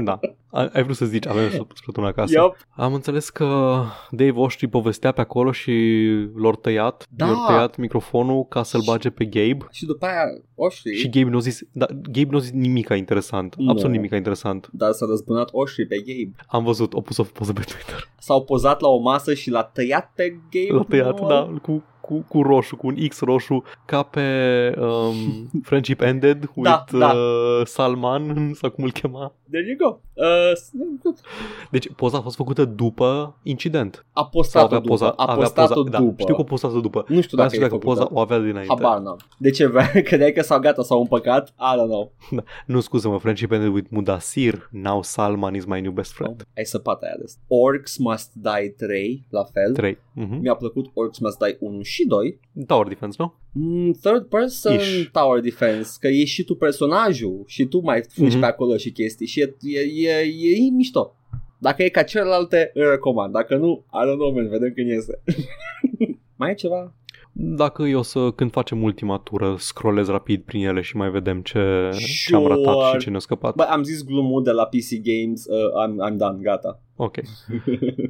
Da. 0.05 0.21
Ai 0.51 0.69
ai 0.73 0.83
vrut 0.83 0.97
să 0.97 1.05
zici, 1.05 1.27
avem 1.27 1.49
Splatoon 1.75 2.07
acasă. 2.07 2.39
Yup. 2.39 2.57
Am 2.71 2.95
înțeles 2.95 3.31
că 3.31 3.81
Dave 4.11 4.33
Oștri 4.41 4.67
povestea 4.67 5.13
pe 5.13 5.21
acolo 5.21 5.53
și 5.53 5.73
l-au 6.37 6.53
tăiat, 6.53 7.07
Da. 7.11 7.27
i-au 7.27 7.45
tăiat 7.47 7.77
microfonul 7.77 8.47
ca 8.49 8.63
să-l 8.63 8.81
bage 8.87 9.11
pe 9.11 9.25
Gabe. 9.25 9.67
Și 9.71 9.85
după 9.87 10.07
aia, 10.07 10.23
Oștri, 10.55 10.95
Și 10.95 11.09
Gabe 11.11 11.31
nu 11.31 11.37
a 11.37 11.41
zis, 11.41 11.61
da, 11.73 11.87
Gabe 12.11 12.29
nu 12.31 12.37
a 12.37 12.41
zis 12.41 12.51
nimica 12.51 12.95
interesant, 12.95 13.55
Nu. 13.69 13.75
absolut 13.75 13.95
nimica 13.97 14.17
interesant. 14.17 14.69
dar 14.73 14.93
s-a 14.93 15.07
răzbunat 15.09 15.49
Oștri 15.53 15.87
pe 15.87 15.97
Gabe. 15.97 16.45
Am 16.49 16.65
văzut, 16.65 16.93
o 16.95 17.01
pus 17.01 17.17
o 17.17 17.23
poză 17.23 17.53
pe 17.53 17.61
Twitter. 17.61 18.09
S-au 18.19 18.45
pozat 18.45 18.81
la 18.81 18.89
o 18.89 18.99
masă 18.99 19.35
și 19.35 19.51
l-a 19.51 19.63
tăiat 19.63 20.13
pe 20.15 20.41
Gabe. 20.51 20.79
L-a 20.79 20.85
tăiat, 20.89 21.21
Noel. 21.21 21.29
da, 21.53 21.59
cu, 21.63 21.83
cu, 22.01 22.25
cu 22.29 22.43
roșu, 22.43 22.77
cu 22.77 22.87
un 22.87 22.95
X 23.09 23.21
roșu, 23.21 23.63
ca 23.85 24.03
pe 24.03 24.21
um, 24.79 25.15
Friendship 25.67 26.01
Ended 26.01 26.51
Da, 26.55 26.85
with 26.89 26.99
da. 26.99 27.13
Uh, 27.13 27.67
Salman, 27.67 28.35
sau 28.61 28.71
cum 28.71 28.85
îl 28.85 28.93
chema. 28.93 29.33
There 29.51 29.67
you 29.79 29.91
go. 29.91 29.99
Uh, 30.15 30.53
Deci 31.71 31.89
poza 31.97 32.19
a 32.19 32.21
fost 32.21 32.37
făcută 32.37 32.65
după 32.65 33.37
incident. 33.43 34.07
a 34.13 34.21
Sau 34.21 34.29
postat-o 34.33 34.65
avea 34.65 34.79
după. 34.79 34.89
poza, 34.91 35.09
a 35.09 35.23
avea 35.23 35.35
postat-o 35.37 35.83
poza, 35.83 35.99
după. 35.99 36.13
Da, 36.17 36.23
știu 36.23 36.35
că 36.35 36.41
a 36.41 36.45
postat-o 36.45 36.81
după. 36.81 37.05
Nu 37.09 37.21
știu 37.21 37.37
Vreau 37.37 37.49
dacă 37.49 37.49
să 37.49 37.57
e 37.57 37.65
știu 37.65 37.69
dacă 37.69 37.81
făcută. 37.85 38.01
poza 38.01 38.09
o 38.15 38.21
avea 38.21 38.39
dinainte. 38.39 38.75
Habar 38.83 38.99
n-am. 38.99 39.19
De 39.39 39.51
ce 39.51 39.67
vrea? 39.67 39.91
Credeai 40.09 40.33
că 40.33 40.43
s-au 40.43 40.59
gata, 40.61 40.83
s-au 40.83 41.01
împăcat? 41.01 41.49
I 41.49 41.75
don't 41.81 41.87
know. 41.89 42.13
Nu, 42.67 42.81
scuză-mă, 42.81 43.19
Friendship 43.19 43.51
Ended 43.59 43.73
with 43.73 43.89
Mudasir, 43.91 44.69
now 44.73 45.03
Salman 45.03 45.55
is 45.55 45.65
my 45.65 45.81
new 45.81 45.91
best 45.93 46.13
friend. 46.13 46.47
Ai 46.57 46.65
săpat 46.65 47.03
aia 47.03 47.15
de 47.17 47.23
asta. 47.25 47.41
Orcs 47.49 47.97
Must 47.97 48.33
Die 48.35 48.69
3, 48.77 49.27
la 49.31 49.45
fel. 49.45 49.73
3. 49.73 49.95
Mm-hmm. 49.95 50.39
Mi-a 50.41 50.55
plăcut 50.55 50.87
Orcs 50.95 51.19
Must 51.19 51.39
Die 51.39 51.57
1 51.61 51.83
și 51.83 52.07
2. 52.07 52.41
Tower 52.67 52.87
Defense, 52.89 53.17
nu? 53.21 53.35
Mm, 53.53 53.93
third 53.93 54.25
person 54.25 54.75
Ish. 54.75 55.09
tower 55.13 55.41
defense, 55.41 55.97
că 56.01 56.09
e 56.09 56.25
și 56.25 56.45
tu 56.45 56.55
personajul 56.55 57.43
și 57.47 57.65
tu 57.67 57.81
mai 57.81 58.03
fugi 58.09 58.31
Mhm. 58.31 58.41
pe 58.41 58.47
acolo 58.47 58.77
și 58.77 58.91
chestii 58.91 59.27
și 59.27 59.41
e, 59.41 59.57
e, 59.63 59.79
e, 59.81 60.11
e, 60.21 60.67
e 60.67 60.71
mișto. 60.77 61.13
Dacă 61.59 61.83
e 61.83 61.89
ca 61.89 62.03
celelalte, 62.03 62.71
îl 62.75 62.91
recomand. 62.91 63.33
Dacă 63.33 63.57
nu, 63.57 63.85
I 63.93 64.11
don't 64.11 64.15
know, 64.17 64.33
man, 64.33 64.49
vedem 64.49 64.73
când 64.75 64.89
iese. 64.89 65.23
mai 66.39 66.51
e 66.51 66.55
ceva? 66.55 66.95
Dacă 67.33 67.83
eu 67.83 68.03
să, 68.03 68.31
când 68.31 68.51
facem 68.51 68.83
ultima 68.83 69.19
tură, 69.19 69.55
scrollez 69.59 70.09
rapid 70.09 70.43
prin 70.43 70.67
ele 70.67 70.81
și 70.81 70.97
mai 70.97 71.11
vedem 71.11 71.41
ce, 71.41 71.89
ce 72.27 72.35
am 72.35 72.43
Sure. 72.43 72.55
ratat 72.63 72.93
și 72.93 72.99
ce 72.99 73.11
ne-a 73.11 73.19
scăpat. 73.19 73.55
Bă, 73.55 73.63
am 73.63 73.83
zis 73.83 74.05
glumul 74.05 74.43
de 74.43 74.51
la 74.51 74.65
PC 74.65 74.89
Games, 75.03 75.45
uh, 75.45 75.57
I'm, 75.87 76.11
I'm 76.13 76.17
done, 76.17 76.39
gata. 76.43 76.81
Ok. 77.01 77.15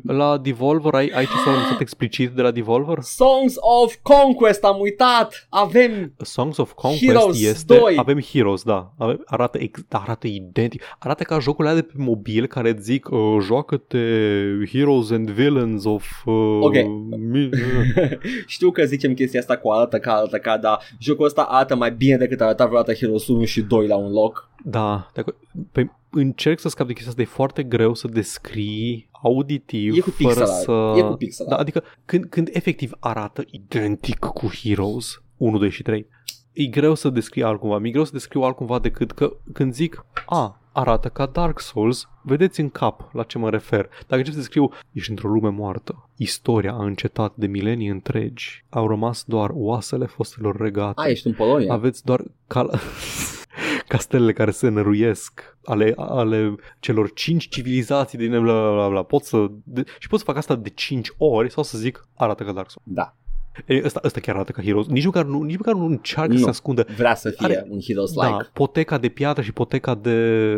La 0.07 0.39
Devolver, 0.39 0.95
ai, 0.95 1.11
ai 1.15 1.25
ce 1.25 1.31
s-a 1.45 1.51
anunțat 1.51 1.81
explicit 1.81 2.31
de 2.31 2.43
la 2.43 2.51
Devolver? 2.51 2.99
Songs 3.01 3.55
of 3.57 3.95
Conquest, 4.03 4.65
am 4.65 4.81
uitat! 4.81 5.47
Avem 5.49 6.15
Songs 6.17 6.57
of 6.57 6.73
Conquest 6.73 7.05
Heroes 7.05 7.43
este... 7.43 7.77
2. 7.79 7.95
Avem 7.97 8.21
Heroes, 8.21 8.63
da. 8.63 8.93
Ave- 8.99 9.21
Arată, 9.25 9.59
ex, 9.59 9.81
da, 9.89 9.99
arată 9.99 10.27
identic. 10.27 10.83
Arată 10.99 11.23
ca 11.23 11.39
jocurile 11.39 11.69
alea 11.73 11.83
de 11.83 11.89
pe 11.97 12.03
mobil 12.03 12.47
care 12.47 12.71
îți 12.71 12.83
zic 12.83 13.09
uh, 13.11 13.37
joacă-te 13.43 13.99
Heroes 14.73 15.11
and 15.11 15.31
Villains 15.31 15.85
of... 15.85 16.07
Uh, 16.25 16.59
Ok. 16.63 16.75
Mi- 17.31 17.51
Știu 18.47 18.71
că 18.71 18.85
zicem 18.85 19.15
chestia 19.15 19.41
asta 19.41 19.57
cu 19.57 19.71
arată 19.71 19.99
ca, 19.99 20.13
arată 20.13 20.39
ca, 20.39 20.59
dar 20.59 20.79
jocul 20.99 21.25
ăsta 21.25 21.43
arată 21.43 21.77
mai 21.77 21.93
bine 21.93 22.17
decât 22.17 22.41
arăta 22.41 22.65
vreodată 22.67 22.93
Heroes 22.95 23.29
1 23.29 23.45
și 23.45 23.61
2 23.61 23.87
la 23.87 23.97
un 23.97 24.13
loc. 24.13 24.51
Da, 24.65 25.11
de 25.15 25.21
acord. 25.21 25.37
Pe, 25.73 25.91
încerc 26.11 26.59
să 26.59 26.69
scap 26.69 26.87
de 26.87 26.93
chestia 26.93 27.11
asta, 27.11 27.23
e 27.23 27.35
foarte 27.35 27.63
greu 27.63 27.95
să 27.95 28.09
descrii 28.09 29.09
auditiv 29.23 29.97
E 29.97 30.01
cu 30.01 30.11
fără 30.11 30.29
pixel 30.35 30.47
să... 30.47 30.71
art. 30.71 30.99
E 30.99 31.03
cu 31.03 31.13
pixel 31.17 31.47
Da, 31.49 31.53
art. 31.55 31.63
adică 31.63 31.83
când, 32.05 32.25
când 32.25 32.49
efectiv 32.53 32.93
arată 32.99 33.45
identic 33.51 34.19
cu 34.19 34.47
Heroes 34.63 35.23
1, 35.37 35.59
2 35.59 35.71
și 35.71 35.83
3, 35.83 36.07
e 36.53 36.65
greu 36.67 36.95
să 36.95 37.09
descrii 37.11 37.43
altcumva. 37.43 37.79
Mi-e 37.79 37.91
greu 37.91 38.05
să 38.05 38.13
descriu 38.13 38.41
altcumva 38.43 38.79
decât 38.79 39.13
că 39.13 39.37
când 39.53 39.73
zic, 39.75 40.05
a, 40.27 40.61
arată 40.73 41.09
ca 41.09 41.27
Dark 41.27 41.61
Souls, 41.61 42.09
vedeți 42.23 42.61
în 42.61 42.69
cap 42.71 43.11
la 43.13 43.23
ce 43.23 43.39
mă 43.39 43.51
refer. 43.51 43.89
Dacă 44.07 44.15
încep 44.17 44.33
să 44.33 44.39
descriu, 44.39 44.71
ești 44.93 45.11
într-o 45.11 45.29
lume 45.29 45.49
moartă, 45.49 46.09
istoria 46.17 46.73
a 46.73 46.85
încetat 46.85 47.33
de 47.37 47.47
milenii 47.47 47.89
întregi, 47.89 48.65
au 48.69 48.89
rămas 48.89 49.25
doar 49.27 49.51
oasele 49.53 50.07
fostelor 50.07 50.57
regate. 50.57 51.01
A, 51.01 51.09
ești 51.09 51.27
în 51.27 51.33
Polonia. 51.33 51.73
Aveți 51.73 52.05
doar 52.05 52.23
cal- 52.47 52.81
castelele 53.89 54.33
care 54.33 54.51
se 54.51 54.69
năruiesc 54.69 55.57
ale, 55.65 55.93
ale 55.97 56.55
celor 56.81 57.13
cinci 57.13 57.49
civilizații 57.49 58.19
din 58.19 58.31
bla 58.31 58.41
bla 58.41 58.73
bla, 58.73 58.89
bla. 58.89 59.03
Pot 59.03 59.23
să, 59.25 59.47
de, 59.65 59.85
și 59.99 60.09
pot 60.09 60.19
să 60.19 60.25
fac 60.25 60.37
asta 60.37 60.55
de 60.57 60.69
cinci 60.69 61.09
ori 61.17 61.51
sau 61.51 61.63
să 61.63 61.79
zic 61.79 62.09
arată 62.17 62.45
ca 62.45 62.53
Dark 62.53 62.71
Souls. 62.71 62.89
Da, 62.97 63.15
E, 63.67 63.81
ăsta, 63.85 64.01
ăsta 64.05 64.21
chiar 64.21 64.35
arată 64.35 64.53
ca 64.53 64.63
Heroes. 64.63 64.87
Nici 64.87 65.05
măcar 65.05 65.25
nu, 65.25 65.43
nici 65.43 65.57
măcar 65.57 65.75
nu 65.75 65.85
încearcă 65.85 66.33
Nu. 66.33 66.39
să 66.39 66.43
se 66.45 66.49
ascundă. 66.51 66.87
vrea 66.97 67.15
să 67.15 67.31
fie 67.31 67.47
Are- 67.47 67.67
un 67.69 67.79
Heroes-like. 67.87 68.27
Da, 68.31 68.51
poteca 68.53 68.99
de 68.99 69.09
piatră 69.09 69.43
și 69.43 69.53
poteca 69.53 69.95
de, 69.95 70.55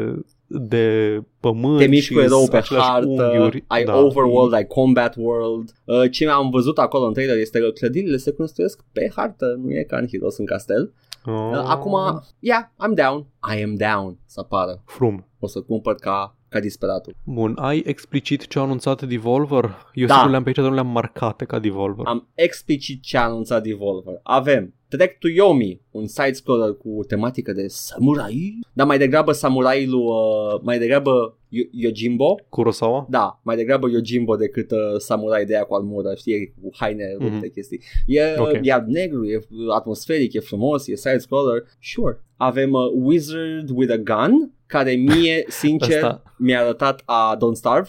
de 0.46 1.18
pământ 1.40 1.78
Te 1.78 1.86
miști 1.86 2.04
și 2.06 2.12
cu 2.12 2.20
erou 2.20 2.38
sunt 2.38 2.50
pe 2.50 2.56
aceleași 2.56 2.88
hartă, 2.88 3.06
unghiuri. 3.08 3.64
ai 3.66 3.84
Da. 3.84 3.98
overworld, 3.98 4.52
ai 4.52 4.66
combat 4.66 5.14
world. 5.18 5.72
Uh, 5.84 6.10
ce 6.10 6.28
am 6.28 6.50
văzut 6.50 6.78
acolo 6.78 7.06
în 7.06 7.12
trailer 7.12 7.36
este 7.36 7.58
că 7.60 7.68
clădirile 7.70 8.16
se 8.16 8.32
construiesc 8.32 8.80
pe 8.92 9.10
hartă, 9.16 9.58
nu 9.62 9.70
e 9.72 9.82
ca 9.88 9.96
în 9.96 10.06
Heroes 10.10 10.36
în 10.38 10.46
castel. 10.46 10.92
Oh. 11.26 11.52
Uh, 11.52 11.64
acum, 11.66 12.22
yeah, 12.38 12.64
I'm 12.78 12.94
down. 12.94 13.26
I 13.42 13.62
am 13.62 13.74
down 13.74 14.18
să 14.26 14.40
apară. 14.40 14.82
Frum. 14.84 15.26
O 15.38 15.46
să 15.46 15.60
cumpăr 15.60 15.94
ca, 15.94 16.36
ca 16.50 16.60
disperatul. 16.60 17.14
Bun, 17.24 17.54
ai 17.58 17.82
explicit 17.86 18.46
ce 18.46 18.58
a 18.58 18.62
anunțat 18.62 19.02
Devolver? 19.08 19.64
Eu 19.94 20.06
Da. 20.06 20.14
sigur 20.14 20.30
le-am 20.30 20.42
pe 20.42 20.48
aici, 20.48 20.58
dar 20.58 20.68
nu 20.68 20.74
le-am 20.74 20.86
marcate 20.92 21.44
ca 21.44 21.58
Devolver. 21.58 22.06
Am 22.06 22.28
explicit 22.34 23.02
ce 23.02 23.16
a 23.16 23.24
anunțat 23.24 23.62
Devolver. 23.62 24.14
Avem 24.22 24.74
Trek 24.88 25.18
to 25.18 25.28
Yomi, 25.28 25.80
un 25.90 26.06
side-scroller 26.06 26.72
cu 26.76 27.00
tematică 27.08 27.52
de 27.52 27.66
samurai, 27.68 28.58
dar 28.72 28.86
mai 28.86 28.98
degrabă 28.98 29.32
samurai 29.32 29.86
lui, 29.86 30.00
uh, 30.02 30.60
mai 30.62 30.78
degrabă 30.78 31.38
Yo- 31.48 31.68
Yojimbo. 31.70 32.34
Kurosawa? 32.48 33.06
Da, 33.10 33.40
mai 33.42 33.56
degrabă 33.56 33.88
Yojimbo 33.90 34.36
decât 34.36 34.70
uh, 34.70 34.78
samurai 34.98 35.44
de 35.44 35.54
aia 35.54 35.64
cu 35.64 35.74
armură, 35.74 36.14
știi, 36.14 36.54
cu 36.62 36.70
haine 36.78 37.12
rupte 37.12 37.34
Mhm. 37.36 37.52
chestii. 37.52 37.80
E, 38.06 38.34
Ok. 38.38 38.58
e 38.62 38.72
alb 38.72 38.86
negru, 38.86 39.24
e 39.26 39.40
atmosferic, 39.74 40.32
e 40.32 40.40
frumos, 40.40 40.86
e 40.88 40.94
side-scroller, 40.96 41.62
sure. 41.80 42.20
Avem 42.36 42.72
uh, 42.72 42.80
Wizard 43.04 43.70
with 43.74 43.92
a 43.92 43.96
Gun, 43.96 44.52
care 44.70 44.92
mie, 44.92 45.44
sincer, 45.62 45.96
Asta- 46.04 46.22
mi-a 46.36 46.60
arătat 46.60 47.02
a 47.04 47.36
Don't 47.36 47.54
Starve. 47.56 47.88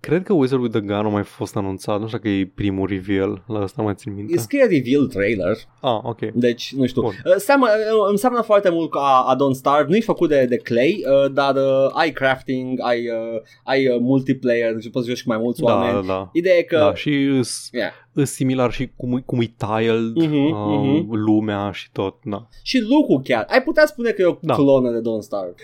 Cred 0.00 0.22
că 0.22 0.32
Wizard 0.32 0.60
with 0.62 0.72
the 0.74 0.80
Gun 0.86 0.94
a 0.96 1.08
mai 1.08 1.22
fost 1.22 1.56
anunțat, 1.56 2.00
nu 2.00 2.06
știu 2.06 2.18
dacă 2.18 2.30
e 2.30 2.50
primul 2.54 2.88
reveal, 2.88 3.42
la 3.46 3.58
asta 3.58 3.74
nu 3.78 3.84
mai 3.84 3.94
țin 3.94 4.14
minte. 4.14 4.32
E 4.34 4.36
scrie 4.38 4.64
reveal 4.64 5.06
trailer, 5.06 5.56
Ah, 5.80 5.98
ok. 6.02 6.18
Deci, 6.34 6.74
nu 6.76 6.86
știu, 6.86 7.02
Bun. 7.02 7.14
uh, 7.24 7.34
seamă, 7.36 7.66
uh, 7.66 8.08
îmi 8.08 8.18
seamănă 8.18 8.42
foarte 8.42 8.70
mult 8.70 8.90
ca 8.90 9.00
a 9.28 9.34
Don't 9.36 9.54
Starve, 9.56 9.88
nu-i 9.90 10.00
făcut 10.00 10.28
de, 10.28 10.44
de 10.48 10.56
Clay, 10.56 11.04
uh, 11.24 11.32
dar 11.32 11.54
uh, 11.54 11.90
ai 11.92 12.10
crafting, 12.12 12.78
ai, 12.80 12.98
uh, 13.08 13.40
ai 13.64 13.88
uh, 13.88 13.96
multiplayer, 14.00 14.72
deci 14.74 14.90
poți 14.90 15.04
să 15.04 15.10
joci 15.10 15.22
cu 15.22 15.28
mai 15.28 15.38
mulți 15.38 15.60
Da, 15.62 15.66
oameni. 15.74 16.06
da, 16.06 16.12
da. 16.12 16.30
Ideea 16.32 16.56
e 16.56 16.62
că... 16.62 16.76
Da, 16.76 16.94
și 16.94 17.10
îs, 17.24 17.68
Yeah. 17.72 17.90
Îs 18.14 18.30
similar 18.30 18.72
și 18.72 18.90
cum, 18.96 19.16
e- 19.16 19.22
cum 19.26 19.40
e 19.40 19.54
tiled 19.56 20.16
Mhm, 20.16 20.34
uh, 20.34 21.00
mhm. 21.00 21.14
lumea 21.14 21.70
și 21.72 21.90
tot, 21.92 22.14
da. 22.24 22.46
Și 22.62 22.80
lucru 22.80 23.20
chiar. 23.24 23.46
Ai 23.48 23.62
putea 23.62 23.86
spune 23.86 24.10
că 24.10 24.22
e 24.22 24.24
o 24.24 24.36
Da. 24.40 24.54
clonă 24.54 24.90
de 24.90 24.98
Don't 25.00 25.20
Starve. 25.20 25.54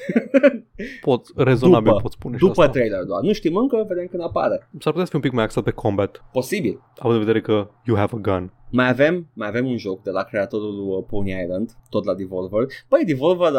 Pot, 1.00 1.26
rezonabil 1.36 1.86
După- 1.88 2.00
pot 2.02 2.12
spune 2.12 2.36
și 2.36 2.44
După 2.44 2.60
asta. 2.60 2.72
trailer 2.72 3.02
doar. 3.04 3.22
Nu 3.22 3.32
știm 3.32 3.56
încă, 3.56 3.84
vedem 3.88 4.06
când 4.10 4.22
apare. 4.22 4.68
S-ar 4.78 4.92
putea 4.92 5.04
să 5.04 5.10
fie 5.10 5.18
un 5.18 5.20
pic 5.20 5.32
mai 5.32 5.44
axat 5.44 5.64
pe 5.64 5.70
combat, 5.70 6.24
Posibil. 6.32 6.80
având 6.98 7.18
în 7.18 7.24
vedere 7.24 7.40
că 7.44 7.68
you 7.84 7.96
have 7.96 8.12
a 8.16 8.18
gun. 8.18 8.52
Mai 8.70 8.88
avem, 8.88 9.26
mai 9.32 9.48
avem 9.48 9.66
un 9.66 9.76
joc 9.76 10.02
de 10.02 10.10
la 10.10 10.22
creatorul 10.22 10.88
uh, 10.88 11.04
Pony 11.08 11.30
Island, 11.42 11.70
tot 11.90 12.04
la 12.04 12.14
Devolver. 12.14 12.66
Băi, 12.88 13.04
Devolver 13.06 13.52
uh, 13.52 13.58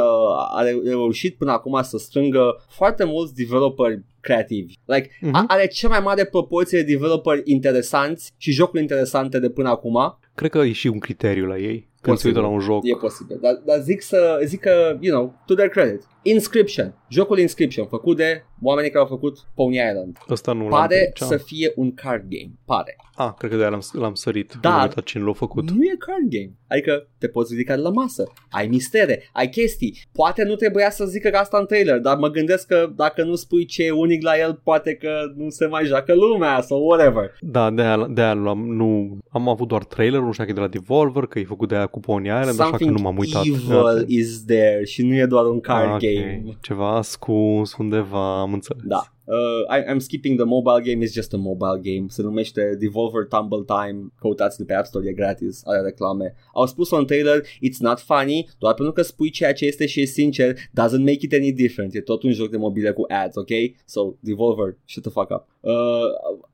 a 0.57 0.61
re- 0.61 0.81
reușit 0.89 1.35
până 1.37 1.51
acum 1.51 1.81
să 1.81 1.97
strângă 1.97 2.63
foarte 2.69 3.03
mulți 3.03 3.35
developeri 3.35 4.03
creativi. 4.19 4.73
Like, 4.85 5.09
Mhm. 5.21 5.35
a- 5.35 5.45
are 5.47 5.67
cea 5.67 5.87
mai 5.87 5.99
mare 5.99 6.25
proporție 6.25 6.81
de 6.81 6.91
developeri 6.93 7.41
interesanți 7.45 8.31
și 8.37 8.51
jocuri 8.51 8.81
interesante 8.81 9.39
de 9.39 9.49
până 9.49 9.69
acum. 9.69 10.17
Cred 10.35 10.51
că 10.51 10.57
e 10.57 10.71
și 10.71 10.87
un 10.87 10.99
criteriu 10.99 11.45
la 11.45 11.57
ei. 11.57 11.88
Când 12.01 12.17
se 12.17 12.23
Posibil. 12.23 12.35
uită 12.35 12.47
la 12.47 12.53
un 12.53 12.59
joc. 12.59 12.85
E 12.87 12.95
posibil. 12.95 13.37
Dar, 13.41 13.53
dar 13.65 13.79
zic, 13.79 14.01
să, 14.01 14.41
zic 14.45 14.59
că, 14.59 14.97
you 14.99 15.15
know, 15.17 15.35
to 15.45 15.53
their 15.53 15.69
credit. 15.69 16.01
Inscription. 16.21 16.93
Jocul 17.09 17.39
Inscription, 17.39 17.85
făcut 17.87 18.17
de 18.17 18.43
oamenii 18.61 18.89
care 18.89 19.03
au 19.03 19.09
făcut 19.09 19.37
Pony 19.55 19.75
Island. 19.75 20.17
Ăsta 20.29 20.51
nu 20.53 20.61
l-am 20.61 20.69
Pare 20.69 20.95
pe 20.95 20.95
aici. 20.95 21.17
să 21.17 21.37
fie 21.37 21.71
un 21.75 21.93
card 21.93 22.23
game. 22.29 22.51
Pare. 22.65 22.95
Ah, 23.15 23.29
cred 23.37 23.49
că 23.51 23.55
de-aia 23.57 23.71
l-am, 23.71 23.81
l-am 24.01 24.13
sărit. 24.13 24.53
Dar- 24.61 24.71
Nu 24.71 24.77
am 24.77 24.83
uitat 24.87 25.03
cine 25.03 25.23
l-a 25.23 25.33
făcut. 25.33 25.71
Nu 25.71 25.83
e 25.83 25.95
card 25.99 26.27
game. 26.29 26.51
Adică 26.67 27.07
te 27.17 27.27
poți 27.27 27.51
ridica 27.53 27.75
de 27.75 27.81
la 27.81 27.89
masă. 27.89 28.23
Ai 28.49 28.67
mistere, 28.67 29.29
ai 29.33 29.49
chestii. 29.49 30.01
Poate 30.11 30.43
nu 30.43 30.55
trebuia 30.55 30.89
să 30.89 31.05
zică 31.05 31.29
că 31.29 31.37
asta 31.37 31.57
în 31.57 31.65
trailer, 31.65 31.99
dar 31.99 32.17
mă 32.17 32.27
gândesc 32.27 32.67
că 32.67 32.91
dacă 32.95 33.23
nu 33.23 33.35
spui 33.35 33.65
ce 33.65 33.85
e 33.85 33.91
unic 33.91 34.23
la 34.23 34.37
el, 34.37 34.59
poate 34.63 34.93
că 34.95 35.09
nu 35.35 35.49
se 35.49 35.65
mai 35.65 35.85
joacă 35.85 36.13
lumea 36.15 36.61
sau 36.61 36.79
whatever. 36.85 37.31
Da, 37.39 37.69
de-aia, 37.71 38.07
de-aia 38.09 38.33
l-am, 38.33 38.59
nu, 38.67 39.17
am 39.29 39.49
avut 39.49 39.67
doar 39.67 39.83
trailerul, 39.83 40.25
nu 40.25 40.31
știu 40.31 40.43
dacă 40.45 40.55
e 40.57 40.61
de 40.61 40.67
la 40.67 40.73
Devolver, 40.79 41.23
că 41.23 41.39
e 41.39 41.43
făcut 41.43 41.67
de 41.69 41.75
aia 41.75 41.87
cu 41.89 41.99
Pony 41.99 42.25
Island, 42.27 42.43
așa 42.47 42.55
că 42.57 42.63
Something 42.63 42.91
nu 42.91 43.01
m-am 43.01 43.17
uitat. 43.17 43.43
evil 43.45 44.03
is 44.07 44.43
there 44.45 44.85
și 44.85 45.05
nu 45.05 45.13
e 45.15 45.25
doar 45.25 45.45
un 45.45 45.59
card 45.59 45.87
Ah, 45.87 45.93
ok. 45.93 45.99
game. 45.99 46.43
Ceva 46.61 46.95
ascuns 46.95 47.75
undeva, 47.77 48.39
am 48.41 48.53
înțeles. 48.53 48.83
Da. 48.85 49.13
Uh, 49.29 49.75
I, 49.77 49.83
I'm 49.91 49.99
skipping 49.99 50.37
the 50.37 50.45
mobile 50.45 50.81
game, 50.81 51.05
it's 51.05 51.13
just 51.13 51.33
a 51.33 51.37
mobile 51.37 51.79
game. 51.81 52.05
Se 52.07 52.21
numește 52.21 52.75
Devolver 52.79 53.25
Tumble 53.25 53.63
Time. 53.65 54.11
Căutați 54.19 54.57
de 54.57 54.63
pe 54.63 54.73
App 54.73 54.85
Store, 54.85 55.07
e 55.07 55.13
gratis, 55.13 55.61
are 55.65 55.81
reclame. 55.81 56.35
Au 56.53 56.65
spus 56.65 56.91
în 56.91 57.05
trailer, 57.05 57.41
it's 57.41 57.79
not 57.79 57.99
funny, 57.99 58.49
doar 58.57 58.73
pentru 58.73 58.93
că 58.93 59.01
spui 59.01 59.29
ceea 59.29 59.53
ce 59.53 59.65
este 59.65 59.85
și 59.85 60.01
e 60.01 60.05
sincer, 60.05 60.55
doesn't 60.55 60.99
make 60.99 61.19
it 61.21 61.33
any 61.33 61.51
different. 61.51 61.95
E 61.95 62.01
tot 62.01 62.23
un 62.23 62.31
joc 62.31 62.49
de 62.49 62.57
mobile 62.57 62.91
cu 62.91 63.05
ads, 63.07 63.35
ok? 63.35 63.49
So, 63.85 64.13
Devolver, 64.19 64.77
shut 64.85 65.03
the 65.03 65.11
fuck 65.11 65.29
up. 65.29 65.45
Uh, 65.59 65.73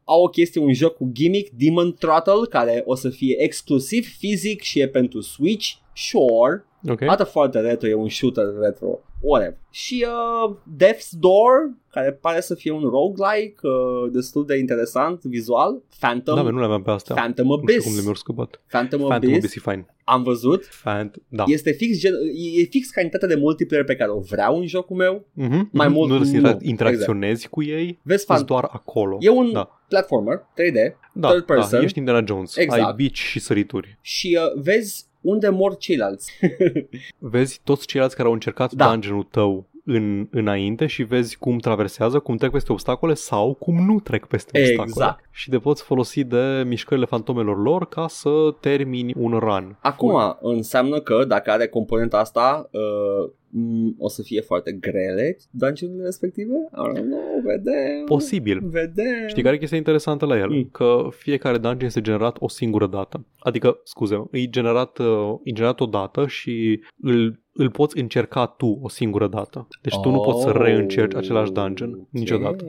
au 0.03 0.23
o 0.23 0.27
chestie, 0.27 0.61
un 0.61 0.73
joc 0.73 0.95
cu 0.95 1.09
gimmick, 1.13 1.49
Demon 1.57 1.93
Throttle, 1.93 2.47
care 2.49 2.83
o 2.85 2.95
să 2.95 3.09
fie 3.09 3.35
exclusiv 3.43 4.07
fizic 4.17 4.61
și 4.61 4.79
e 4.79 4.87
pentru 4.87 5.21
Switch, 5.21 5.71
sure. 5.93 6.65
Ok. 6.89 7.01
Arată 7.01 7.23
foarte 7.23 7.59
retro, 7.59 7.87
e 7.87 7.93
un 7.93 8.09
shooter 8.09 8.45
retro, 8.61 8.99
whatever. 9.25 9.57
Și 9.69 10.05
uh, 10.07 10.55
Death's 10.83 11.09
Door, 11.19 11.73
care 11.91 12.11
pare 12.11 12.41
să 12.41 12.55
fie 12.55 12.71
un 12.71 12.81
roguelike 12.81 13.59
uh, 13.67 14.11
destul 14.11 14.45
de 14.45 14.57
interesant 14.57 15.23
vizual. 15.23 15.81
Phantom, 15.99 16.35
Da, 16.35 16.41
bă, 16.43 16.49
nu 16.51 16.59
le 16.59 16.65
aveam 16.65 16.81
pe 16.81 16.91
astea. 16.91 17.15
Phantom 17.15 17.45
nu 17.45 17.53
știu 17.55 17.65
cum 17.65 17.73
Abyss. 17.75 17.95
le 17.95 18.01
mi-au 18.01 18.13
scăpat. 18.13 18.61
Phantom, 18.67 18.99
Phantom 18.99 19.29
Abyss. 19.29 19.37
Abyss 19.37 19.55
e 19.55 19.59
fine. 19.69 19.85
Am 20.03 20.23
văzut. 20.23 20.65
Phant- 20.65 21.15
da. 21.27 21.43
Este 21.47 21.71
fix, 21.71 21.97
gen, 21.99 22.13
e 22.59 22.63
fix 22.63 22.89
cantitatea 22.89 23.27
de 23.27 23.35
multiplayer 23.35 23.85
pe 23.85 23.95
care 23.95 24.11
o 24.11 24.19
vreau 24.19 24.59
în 24.59 24.67
jocul 24.67 24.95
meu. 24.95 25.25
Mhm, 25.33 25.69
mai 25.71 25.87
mhm. 25.87 25.95
mult 25.95 26.09
nu, 26.09 26.15
trebuie 26.19 26.39
nu. 26.41 26.47
să 26.47 26.57
interacționezi 26.61 27.49
cu 27.49 27.63
ei, 27.63 27.99
Vezi, 28.01 28.23
sunt 28.23 28.37
fan, 28.37 28.45
doar 28.47 28.63
acolo. 28.71 29.17
e 29.19 29.29
un 29.29 29.51
da. 29.51 29.81
platformer 29.87 30.37
3D 30.37 30.95
Da, 31.13 31.27
third 31.29 31.45
person. 31.45 31.79
da, 31.79 31.85
ești 31.85 31.97
Indiana 31.97 32.23
Jones. 32.27 32.55
Exact. 32.57 32.83
Ai 32.83 32.93
bici 32.95 33.17
și 33.19 33.39
sărituri. 33.39 33.97
și 34.01 34.39
uh, 34.41 34.61
vezi 34.61 35.05
unde 35.25 35.49
mor 35.49 35.77
ceilalți. 35.77 36.39
Vezi 37.19 37.59
toți 37.63 37.87
ceilalți 37.87 38.15
care 38.15 38.27
au 38.27 38.33
încercat 38.33 38.73
Da. 38.73 38.89
dungeon-ul 38.89 39.27
tău 39.31 39.65
în, 39.87 40.27
înainte 40.31 40.85
și 40.85 41.03
vezi 41.03 41.37
cum 41.37 41.57
traversează, 41.57 42.19
cum 42.19 42.37
trec 42.37 42.51
peste 42.51 42.71
obstacole 42.71 43.13
sau 43.13 43.53
cum 43.53 43.85
nu 43.85 43.99
trec 43.99 44.25
peste 44.25 44.59
obstacole. 44.59 44.87
Exact. 44.87 45.23
Și 45.31 45.49
te 45.49 45.57
poți 45.57 45.83
folosi 45.83 46.23
de 46.23 46.63
mișcările 46.65 47.05
fantomelor 47.05 47.61
lor 47.61 47.87
ca 47.87 48.07
să 48.07 48.29
termini 48.59 49.13
un 49.17 49.31
run. 49.39 49.77
Acum 49.81 50.37
înseamnă 50.41 50.99
că 50.99 51.23
dacă 51.27 51.51
are 51.51 51.67
componenta 51.67 52.17
asta 52.19 52.69
uh, 52.71 53.29
m- 53.29 53.44
o 53.97 54.09
să 54.09 54.21
fie 54.21 54.41
foarte 54.41 54.71
grele 54.71 55.37
dungeon 55.49 55.91
respective? 56.03 56.53
I 56.71 56.97
don't 56.99 57.05
know, 57.05 57.41
vedem. 57.43 58.05
Posibil. 58.05 58.59
Vedem. 58.63 59.27
Știi 59.27 59.43
care 59.43 59.55
e 59.55 59.59
chestia 59.59 59.77
interesantă 59.77 60.25
la 60.25 60.37
el? 60.37 60.49
Mm. 60.49 60.69
Că 60.71 61.07
fiecare 61.09 61.57
dungeon 61.57 61.85
este 61.85 62.01
generat 62.01 62.35
o 62.39 62.47
singură 62.49 62.87
dată. 62.87 63.25
Adică, 63.39 63.79
scuze, 63.83 64.23
e 64.31 64.45
generat, 64.49 64.97
uh, 64.97 65.39
e 65.43 65.51
generat 65.51 65.79
o 65.79 65.85
dată 65.85 66.27
și 66.27 66.79
îl, 67.01 67.43
îl 67.53 67.69
poți 67.69 67.99
încerca 67.99 68.45
tu 68.45 68.79
o 68.81 68.89
singură 68.89 69.27
dată. 69.27 69.67
Deci 69.81 69.99
tu 69.99 70.09
nu 70.09 70.19
poți 70.19 70.41
să 70.41 70.49
reîncerci 70.49 71.15
același 71.15 71.51
dungeon 71.51 71.89
Oh, 71.91 71.97
Ok. 71.99 72.07
niciodată. 72.11 72.65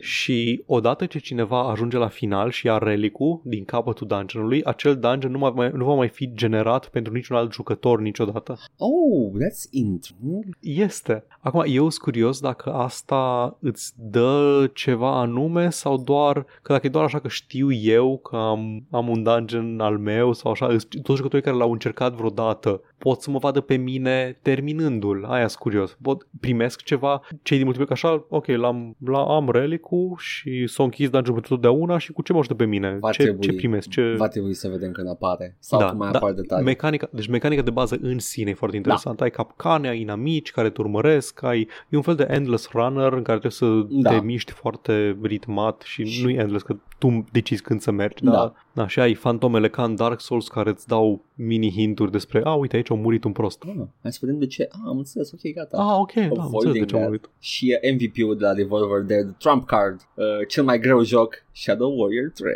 Și 0.00 0.62
odată 0.66 1.06
ce 1.06 1.18
cineva 1.18 1.70
ajunge 1.70 1.96
la 1.96 2.08
final 2.08 2.50
și 2.50 2.66
ia 2.66 2.78
relicul 2.78 3.40
din 3.44 3.64
capătul 3.64 4.06
dungeonului, 4.06 4.64
acel 4.64 4.96
dungeon 4.96 5.32
nu, 5.32 5.38
mai, 5.54 5.70
nu 5.74 5.84
va 5.84 5.94
mai 5.94 6.08
fi 6.08 6.34
generat 6.34 6.88
pentru 6.88 7.12
niciun 7.12 7.36
alt 7.36 7.52
jucător 7.52 8.00
niciodată. 8.00 8.58
Oh, 8.76 9.32
that's 9.32 9.70
interesting. 9.70 10.13
Este. 10.60 11.24
Acum, 11.40 11.62
eu 11.66 11.88
sunt 11.88 12.02
curios 12.02 12.40
dacă 12.40 12.72
asta 12.72 13.56
îți 13.60 13.92
dă 13.96 14.70
ceva 14.74 15.18
anume 15.20 15.70
sau 15.70 15.96
doar 15.98 16.46
că 16.62 16.72
dacă 16.72 16.86
e 16.86 16.90
doar 16.90 17.04
așa 17.04 17.18
că 17.18 17.28
știu 17.28 17.72
eu 17.72 18.18
că 18.18 18.36
am, 18.36 18.86
am 18.90 19.08
un 19.08 19.22
dungeon 19.22 19.80
al 19.80 19.98
meu 19.98 20.32
sau 20.32 20.50
așa, 20.50 20.66
îs- 20.66 20.88
toți 21.02 21.16
jucătorii 21.16 21.44
care 21.44 21.56
l-au 21.56 21.72
încercat 21.72 22.12
vreodată 22.12 22.80
pot 23.04 23.20
să 23.22 23.30
mă 23.30 23.38
vadă 23.38 23.60
pe 23.60 23.76
mine 23.76 24.38
terminându-l. 24.42 25.24
Aia 25.24 25.46
sunt 25.48 25.60
curios. 25.62 25.96
Pot, 26.02 26.26
primesc 26.40 26.82
ceva, 26.82 27.20
cei 27.42 27.56
din 27.56 27.66
multiplayer 27.66 27.86
că 28.00 28.06
așa, 28.06 28.24
ok, 28.28 28.46
l-am, 28.46 28.96
la, 29.06 29.22
am 29.24 29.50
relicul 29.50 30.14
și 30.18 30.66
s-a 30.66 30.82
închis 30.82 31.08
dungeon 31.08 31.34
pentru 31.34 31.54
totdeauna 31.54 31.98
și 31.98 32.12
cu 32.12 32.22
ce 32.22 32.32
mă 32.32 32.38
ajută 32.38 32.54
pe 32.54 32.64
mine? 32.64 32.96
Va 33.00 33.10
Ce, 33.10 33.22
trebui. 33.22 33.40
ce 33.40 33.52
primesc? 33.52 33.88
Ce... 33.88 34.14
Va 34.16 34.28
trebui 34.28 34.54
să 34.54 34.68
vedem 34.68 34.92
când 34.92 35.08
apare. 35.08 35.56
Sau 35.58 35.78
Da, 35.78 35.86
când 35.86 35.98
mai 36.00 36.10
da. 36.10 36.18
apar 36.18 36.32
detalii. 36.32 36.64
Mecanica, 36.64 37.08
deci 37.12 37.26
mecanica 37.26 37.62
de 37.62 37.70
bază 37.70 37.98
în 38.00 38.18
sine 38.18 38.50
e 38.50 38.54
foarte 38.54 38.76
Da. 38.76 38.82
interesantă. 38.82 39.22
Ai 39.22 39.30
capcane, 39.30 39.88
ai 39.88 40.00
inamici 40.00 40.50
care 40.50 40.70
te 40.70 40.80
urmăresc, 40.80 41.42
ai 41.42 41.68
e 41.88 41.96
un 41.96 42.02
fel 42.02 42.14
de 42.14 42.26
endless 42.30 42.68
runner 42.72 43.12
în 43.12 43.22
care 43.22 43.38
trebuie 43.38 43.50
să 43.52 43.86
Da. 43.90 44.10
te 44.10 44.24
miști 44.24 44.52
foarte 44.52 45.16
ritmat 45.22 45.82
și, 45.86 46.04
Și- 46.04 46.22
nu 46.24 46.30
e 46.30 46.38
endless 46.38 46.64
că 46.64 46.76
tu 46.98 47.24
decizi 47.32 47.62
când 47.62 47.80
să 47.80 47.90
mergi. 47.90 48.24
Da. 48.24 48.30
Da. 48.30 48.54
da. 48.72 48.86
și 48.88 49.00
ai 49.00 49.14
fantomele 49.14 49.68
ca 49.68 49.84
în 49.84 49.94
Dark 49.94 50.20
Souls 50.20 50.48
care 50.48 50.70
îți 50.70 50.88
dau 50.88 51.24
mini 51.34 51.70
hinturi 51.70 52.10
despre 52.10 52.40
a, 52.44 52.52
uite 52.54 52.76
aici 52.76 52.88
a 52.94 53.00
murit 53.00 53.24
un 53.24 53.32
prost. 53.32 53.62
Ah, 53.66 53.74
hai 54.02 54.12
să 54.12 54.18
vedem 54.20 54.38
de 54.38 54.46
ce. 54.46 54.68
Ah, 54.70 54.78
am 54.86 54.96
înțeles, 54.98 55.32
ok, 55.32 55.54
gata. 55.54 55.76
Ah, 55.78 55.96
ok, 55.98 56.12
da, 56.12 56.20
am 56.20 56.28
înțeles 56.28 56.38
de 56.38 56.40
Avoiding 56.42 56.86
ce 56.86 56.94
am 56.94 57.00
that. 57.00 57.08
murit. 57.10 57.30
Și 57.38 57.78
uh, 57.82 57.92
MVP-ul 57.94 58.36
de 58.38 58.44
la 58.44 58.54
Devolver 58.54 59.00
de 59.02 59.22
The 59.22 59.34
Trump 59.38 59.66
Card, 59.66 60.00
uh, 60.14 60.24
cel 60.48 60.64
mai 60.64 60.78
greu 60.78 61.02
joc, 61.02 61.34
Shadow 61.52 61.98
Warrior 62.00 62.30
3. 62.34 62.52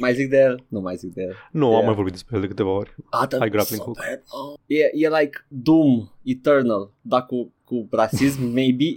Mai 0.00 0.14
zic 0.14 0.28
de 0.30 0.36
el? 0.38 0.64
Nu 0.68 0.80
mai 0.80 0.96
zic 0.96 1.12
de 1.14 1.22
el. 1.22 1.34
Nu, 1.52 1.66
Yeah. 1.66 1.78
am 1.78 1.84
mai 1.84 1.94
vorbit 1.94 2.12
despre 2.12 2.34
el 2.36 2.40
de 2.42 2.48
câteva 2.48 2.70
ori. 2.70 2.94
Ah, 3.10 3.26
dar 3.28 3.40
Ai 3.40 3.50
grappling 3.50 3.80
so 3.80 3.84
hook. 3.84 3.96
bad. 3.96 4.22
Oh. 4.28 4.58
E, 4.66 4.90
e 4.92 5.08
like 5.08 5.44
Doom 5.48 6.08
Eternal, 6.22 6.90
dar 7.00 7.26
cu, 7.26 7.52
cu 7.72 7.88
rasism, 7.90 8.42
maybe. 8.42 8.96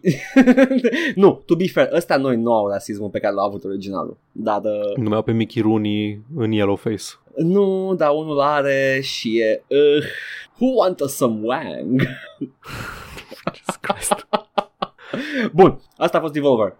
nu, 1.22 1.41
to 1.45 1.56
be 1.56 1.68
fair, 1.68 1.89
ăstea 1.93 2.18
noi 2.18 2.38
nu 2.38 2.53
au 2.53 2.68
rasismul 2.68 3.10
pe 3.10 3.19
care 3.19 3.34
l-a 3.34 3.43
avut 3.43 3.64
originalul. 3.64 4.18
Dar 4.31 4.61
uh, 4.64 4.95
Numeau 4.95 5.22
pe 5.22 5.31
Mickey 5.31 5.61
Rooney 5.61 6.22
în 6.35 6.52
Yellowface. 6.52 7.03
nu, 7.35 7.95
dar 7.97 8.11
unul 8.14 8.39
are 8.39 8.99
și 9.03 9.39
e 9.39 9.64
uh, 9.68 10.03
Who 10.60 10.73
want 10.76 10.99
us 10.99 11.15
some 11.15 11.39
wang? 11.43 12.02
Jesus 13.53 13.76
Christ. 13.81 14.27
Bun, 15.57 15.81
asta 15.97 16.18
a 16.18 16.22
fost 16.22 16.34
Devolver. 16.34 16.76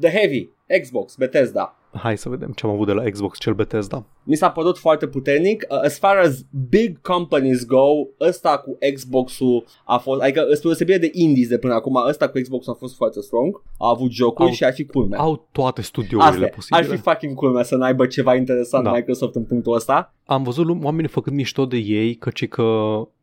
The 0.00 0.10
Heavy, 0.10 0.50
Xbox, 0.82 1.14
Bethesda. 1.16 1.79
Hai 1.92 2.18
să 2.18 2.28
vedem 2.28 2.52
ce 2.52 2.66
am 2.66 2.72
avut 2.72 2.86
de 2.86 2.92
la 2.92 3.02
Xbox 3.02 3.38
cel 3.38 3.54
Bethesda. 3.54 4.04
Mi 4.22 4.34
s-a 4.36 4.50
părut 4.50 4.78
foarte 4.78 5.06
puternic. 5.06 5.66
Uh, 5.70 5.78
As 5.84 5.98
far 5.98 6.16
as 6.16 6.40
big 6.68 7.00
companies 7.00 7.64
go, 7.66 7.86
ăsta 8.20 8.58
cu 8.58 8.78
Xbox-ul 8.94 9.64
a 9.84 9.96
fost, 9.98 10.20
adică 10.22 10.40
spre 10.40 10.58
deosebire 10.62 10.98
de 10.98 11.10
indies 11.12 11.48
de 11.48 11.58
până 11.58 11.74
acum, 11.74 11.94
ăsta 12.08 12.28
cu 12.28 12.38
Xbox 12.42 12.68
a 12.68 12.72
fost 12.72 12.96
foarte 12.96 13.20
strong, 13.20 13.62
a 13.78 13.88
avut 13.88 14.10
jocuri 14.10 14.48
Au- 14.48 14.54
și 14.54 14.64
ar 14.64 14.72
fi 14.72 14.84
culmea. 14.86 15.18
Au 15.18 15.46
toate 15.52 15.82
studiourile 15.82 16.26
Asta, 16.28 16.44
ar 16.44 16.50
posibile. 16.54 16.96
fi 16.96 17.02
fucking 17.02 17.34
culmea 17.36 17.62
să 17.62 17.76
n-aibă 17.76 18.06
ceva 18.06 18.34
interesant 18.34 18.84
Da. 18.84 18.92
Microsoft 18.92 19.34
în 19.34 19.44
punctul 19.44 19.74
ăsta. 19.74 20.14
Am 20.32 20.42
văzut 20.42 20.66
lum- 20.66 20.82
oamenii 20.84 21.10
făcând 21.10 21.36
mișto 21.36 21.66
de 21.66 21.76
ei, 21.76 22.14
căci 22.14 22.48
că 22.48 22.64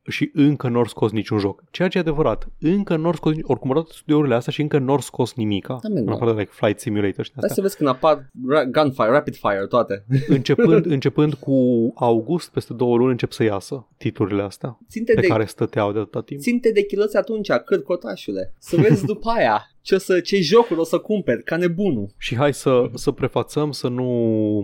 și 0.10 0.30
încă 0.34 0.68
nu 0.68 0.78
au 0.78 0.86
scos 0.86 1.12
niciun 1.12 1.38
joc. 1.38 1.64
Ceea 1.72 1.88
ce 1.88 1.98
e 1.98 2.02
adevărat. 2.02 2.48
Încă 2.60 2.96
nu 2.96 3.06
au 3.06 3.14
scos, 3.14 3.34
nici- 3.36 3.44
oricum 3.44 3.70
au 3.72 3.76
dat 3.76 3.88
studiourile 3.88 4.36
astea 4.36 4.54
și 4.54 4.62
încă 4.62 4.78
nu 4.78 4.92
au 4.92 5.00
scos 5.00 5.34
nimica. 5.34 5.80
Da, 5.82 5.90
man, 5.90 5.98
în 5.98 6.06
da. 6.06 6.12
afară 6.14 6.32
de 6.34 6.40
like, 6.40 6.52
Flight 6.54 6.80
Simulator 6.80 7.26
și 7.26 7.32
de 7.32 7.36
Hai 7.40 7.50
astea. 7.50 7.56
să 7.56 7.62
vezi 7.62 7.78
când 7.78 7.90
apar 7.90 8.18
ra- 8.20 8.72
Gunfire, 8.72 9.10
Rapid 9.10 9.36
Fire, 9.36 9.66
toate. 9.70 10.06
Începând, 10.28 10.86
începând 10.86 11.34
cu 11.34 11.54
august, 11.96 12.50
peste 12.52 12.74
două 12.74 12.98
luni 12.98 13.12
încep 13.12 13.32
să 13.32 13.44
iasă 13.44 13.88
titlurile 13.98 14.42
astea 14.42 14.78
Ținte 14.90 15.14
pe 15.14 15.22
de, 15.22 15.28
care 15.28 15.46
stăteau 15.46 15.92
de 15.92 16.00
atâta 16.00 16.22
timp. 16.22 16.42
ținte 16.42 16.72
de 16.72 16.86
chiloți 16.86 17.18
atunci, 17.18 17.52
cât 17.66 17.84
cotașule. 17.84 18.54
Să 18.60 18.76
vezi 18.76 19.06
după 19.14 19.30
aia 19.30 19.62
ce, 19.88 19.96
o 19.96 19.98
să, 19.98 20.20
ce 20.20 20.42
jocuri 20.42 20.80
o 20.80 20.84
să 20.84 20.98
cumperi, 20.98 21.44
ca 21.44 21.58
nebunul. 21.58 22.08
Și 22.18 22.36
hai 22.36 22.54
să, 22.54 22.90
să 22.94 23.12
prefațăm, 23.12 23.72
să 23.72 23.88
nu 23.88 24.04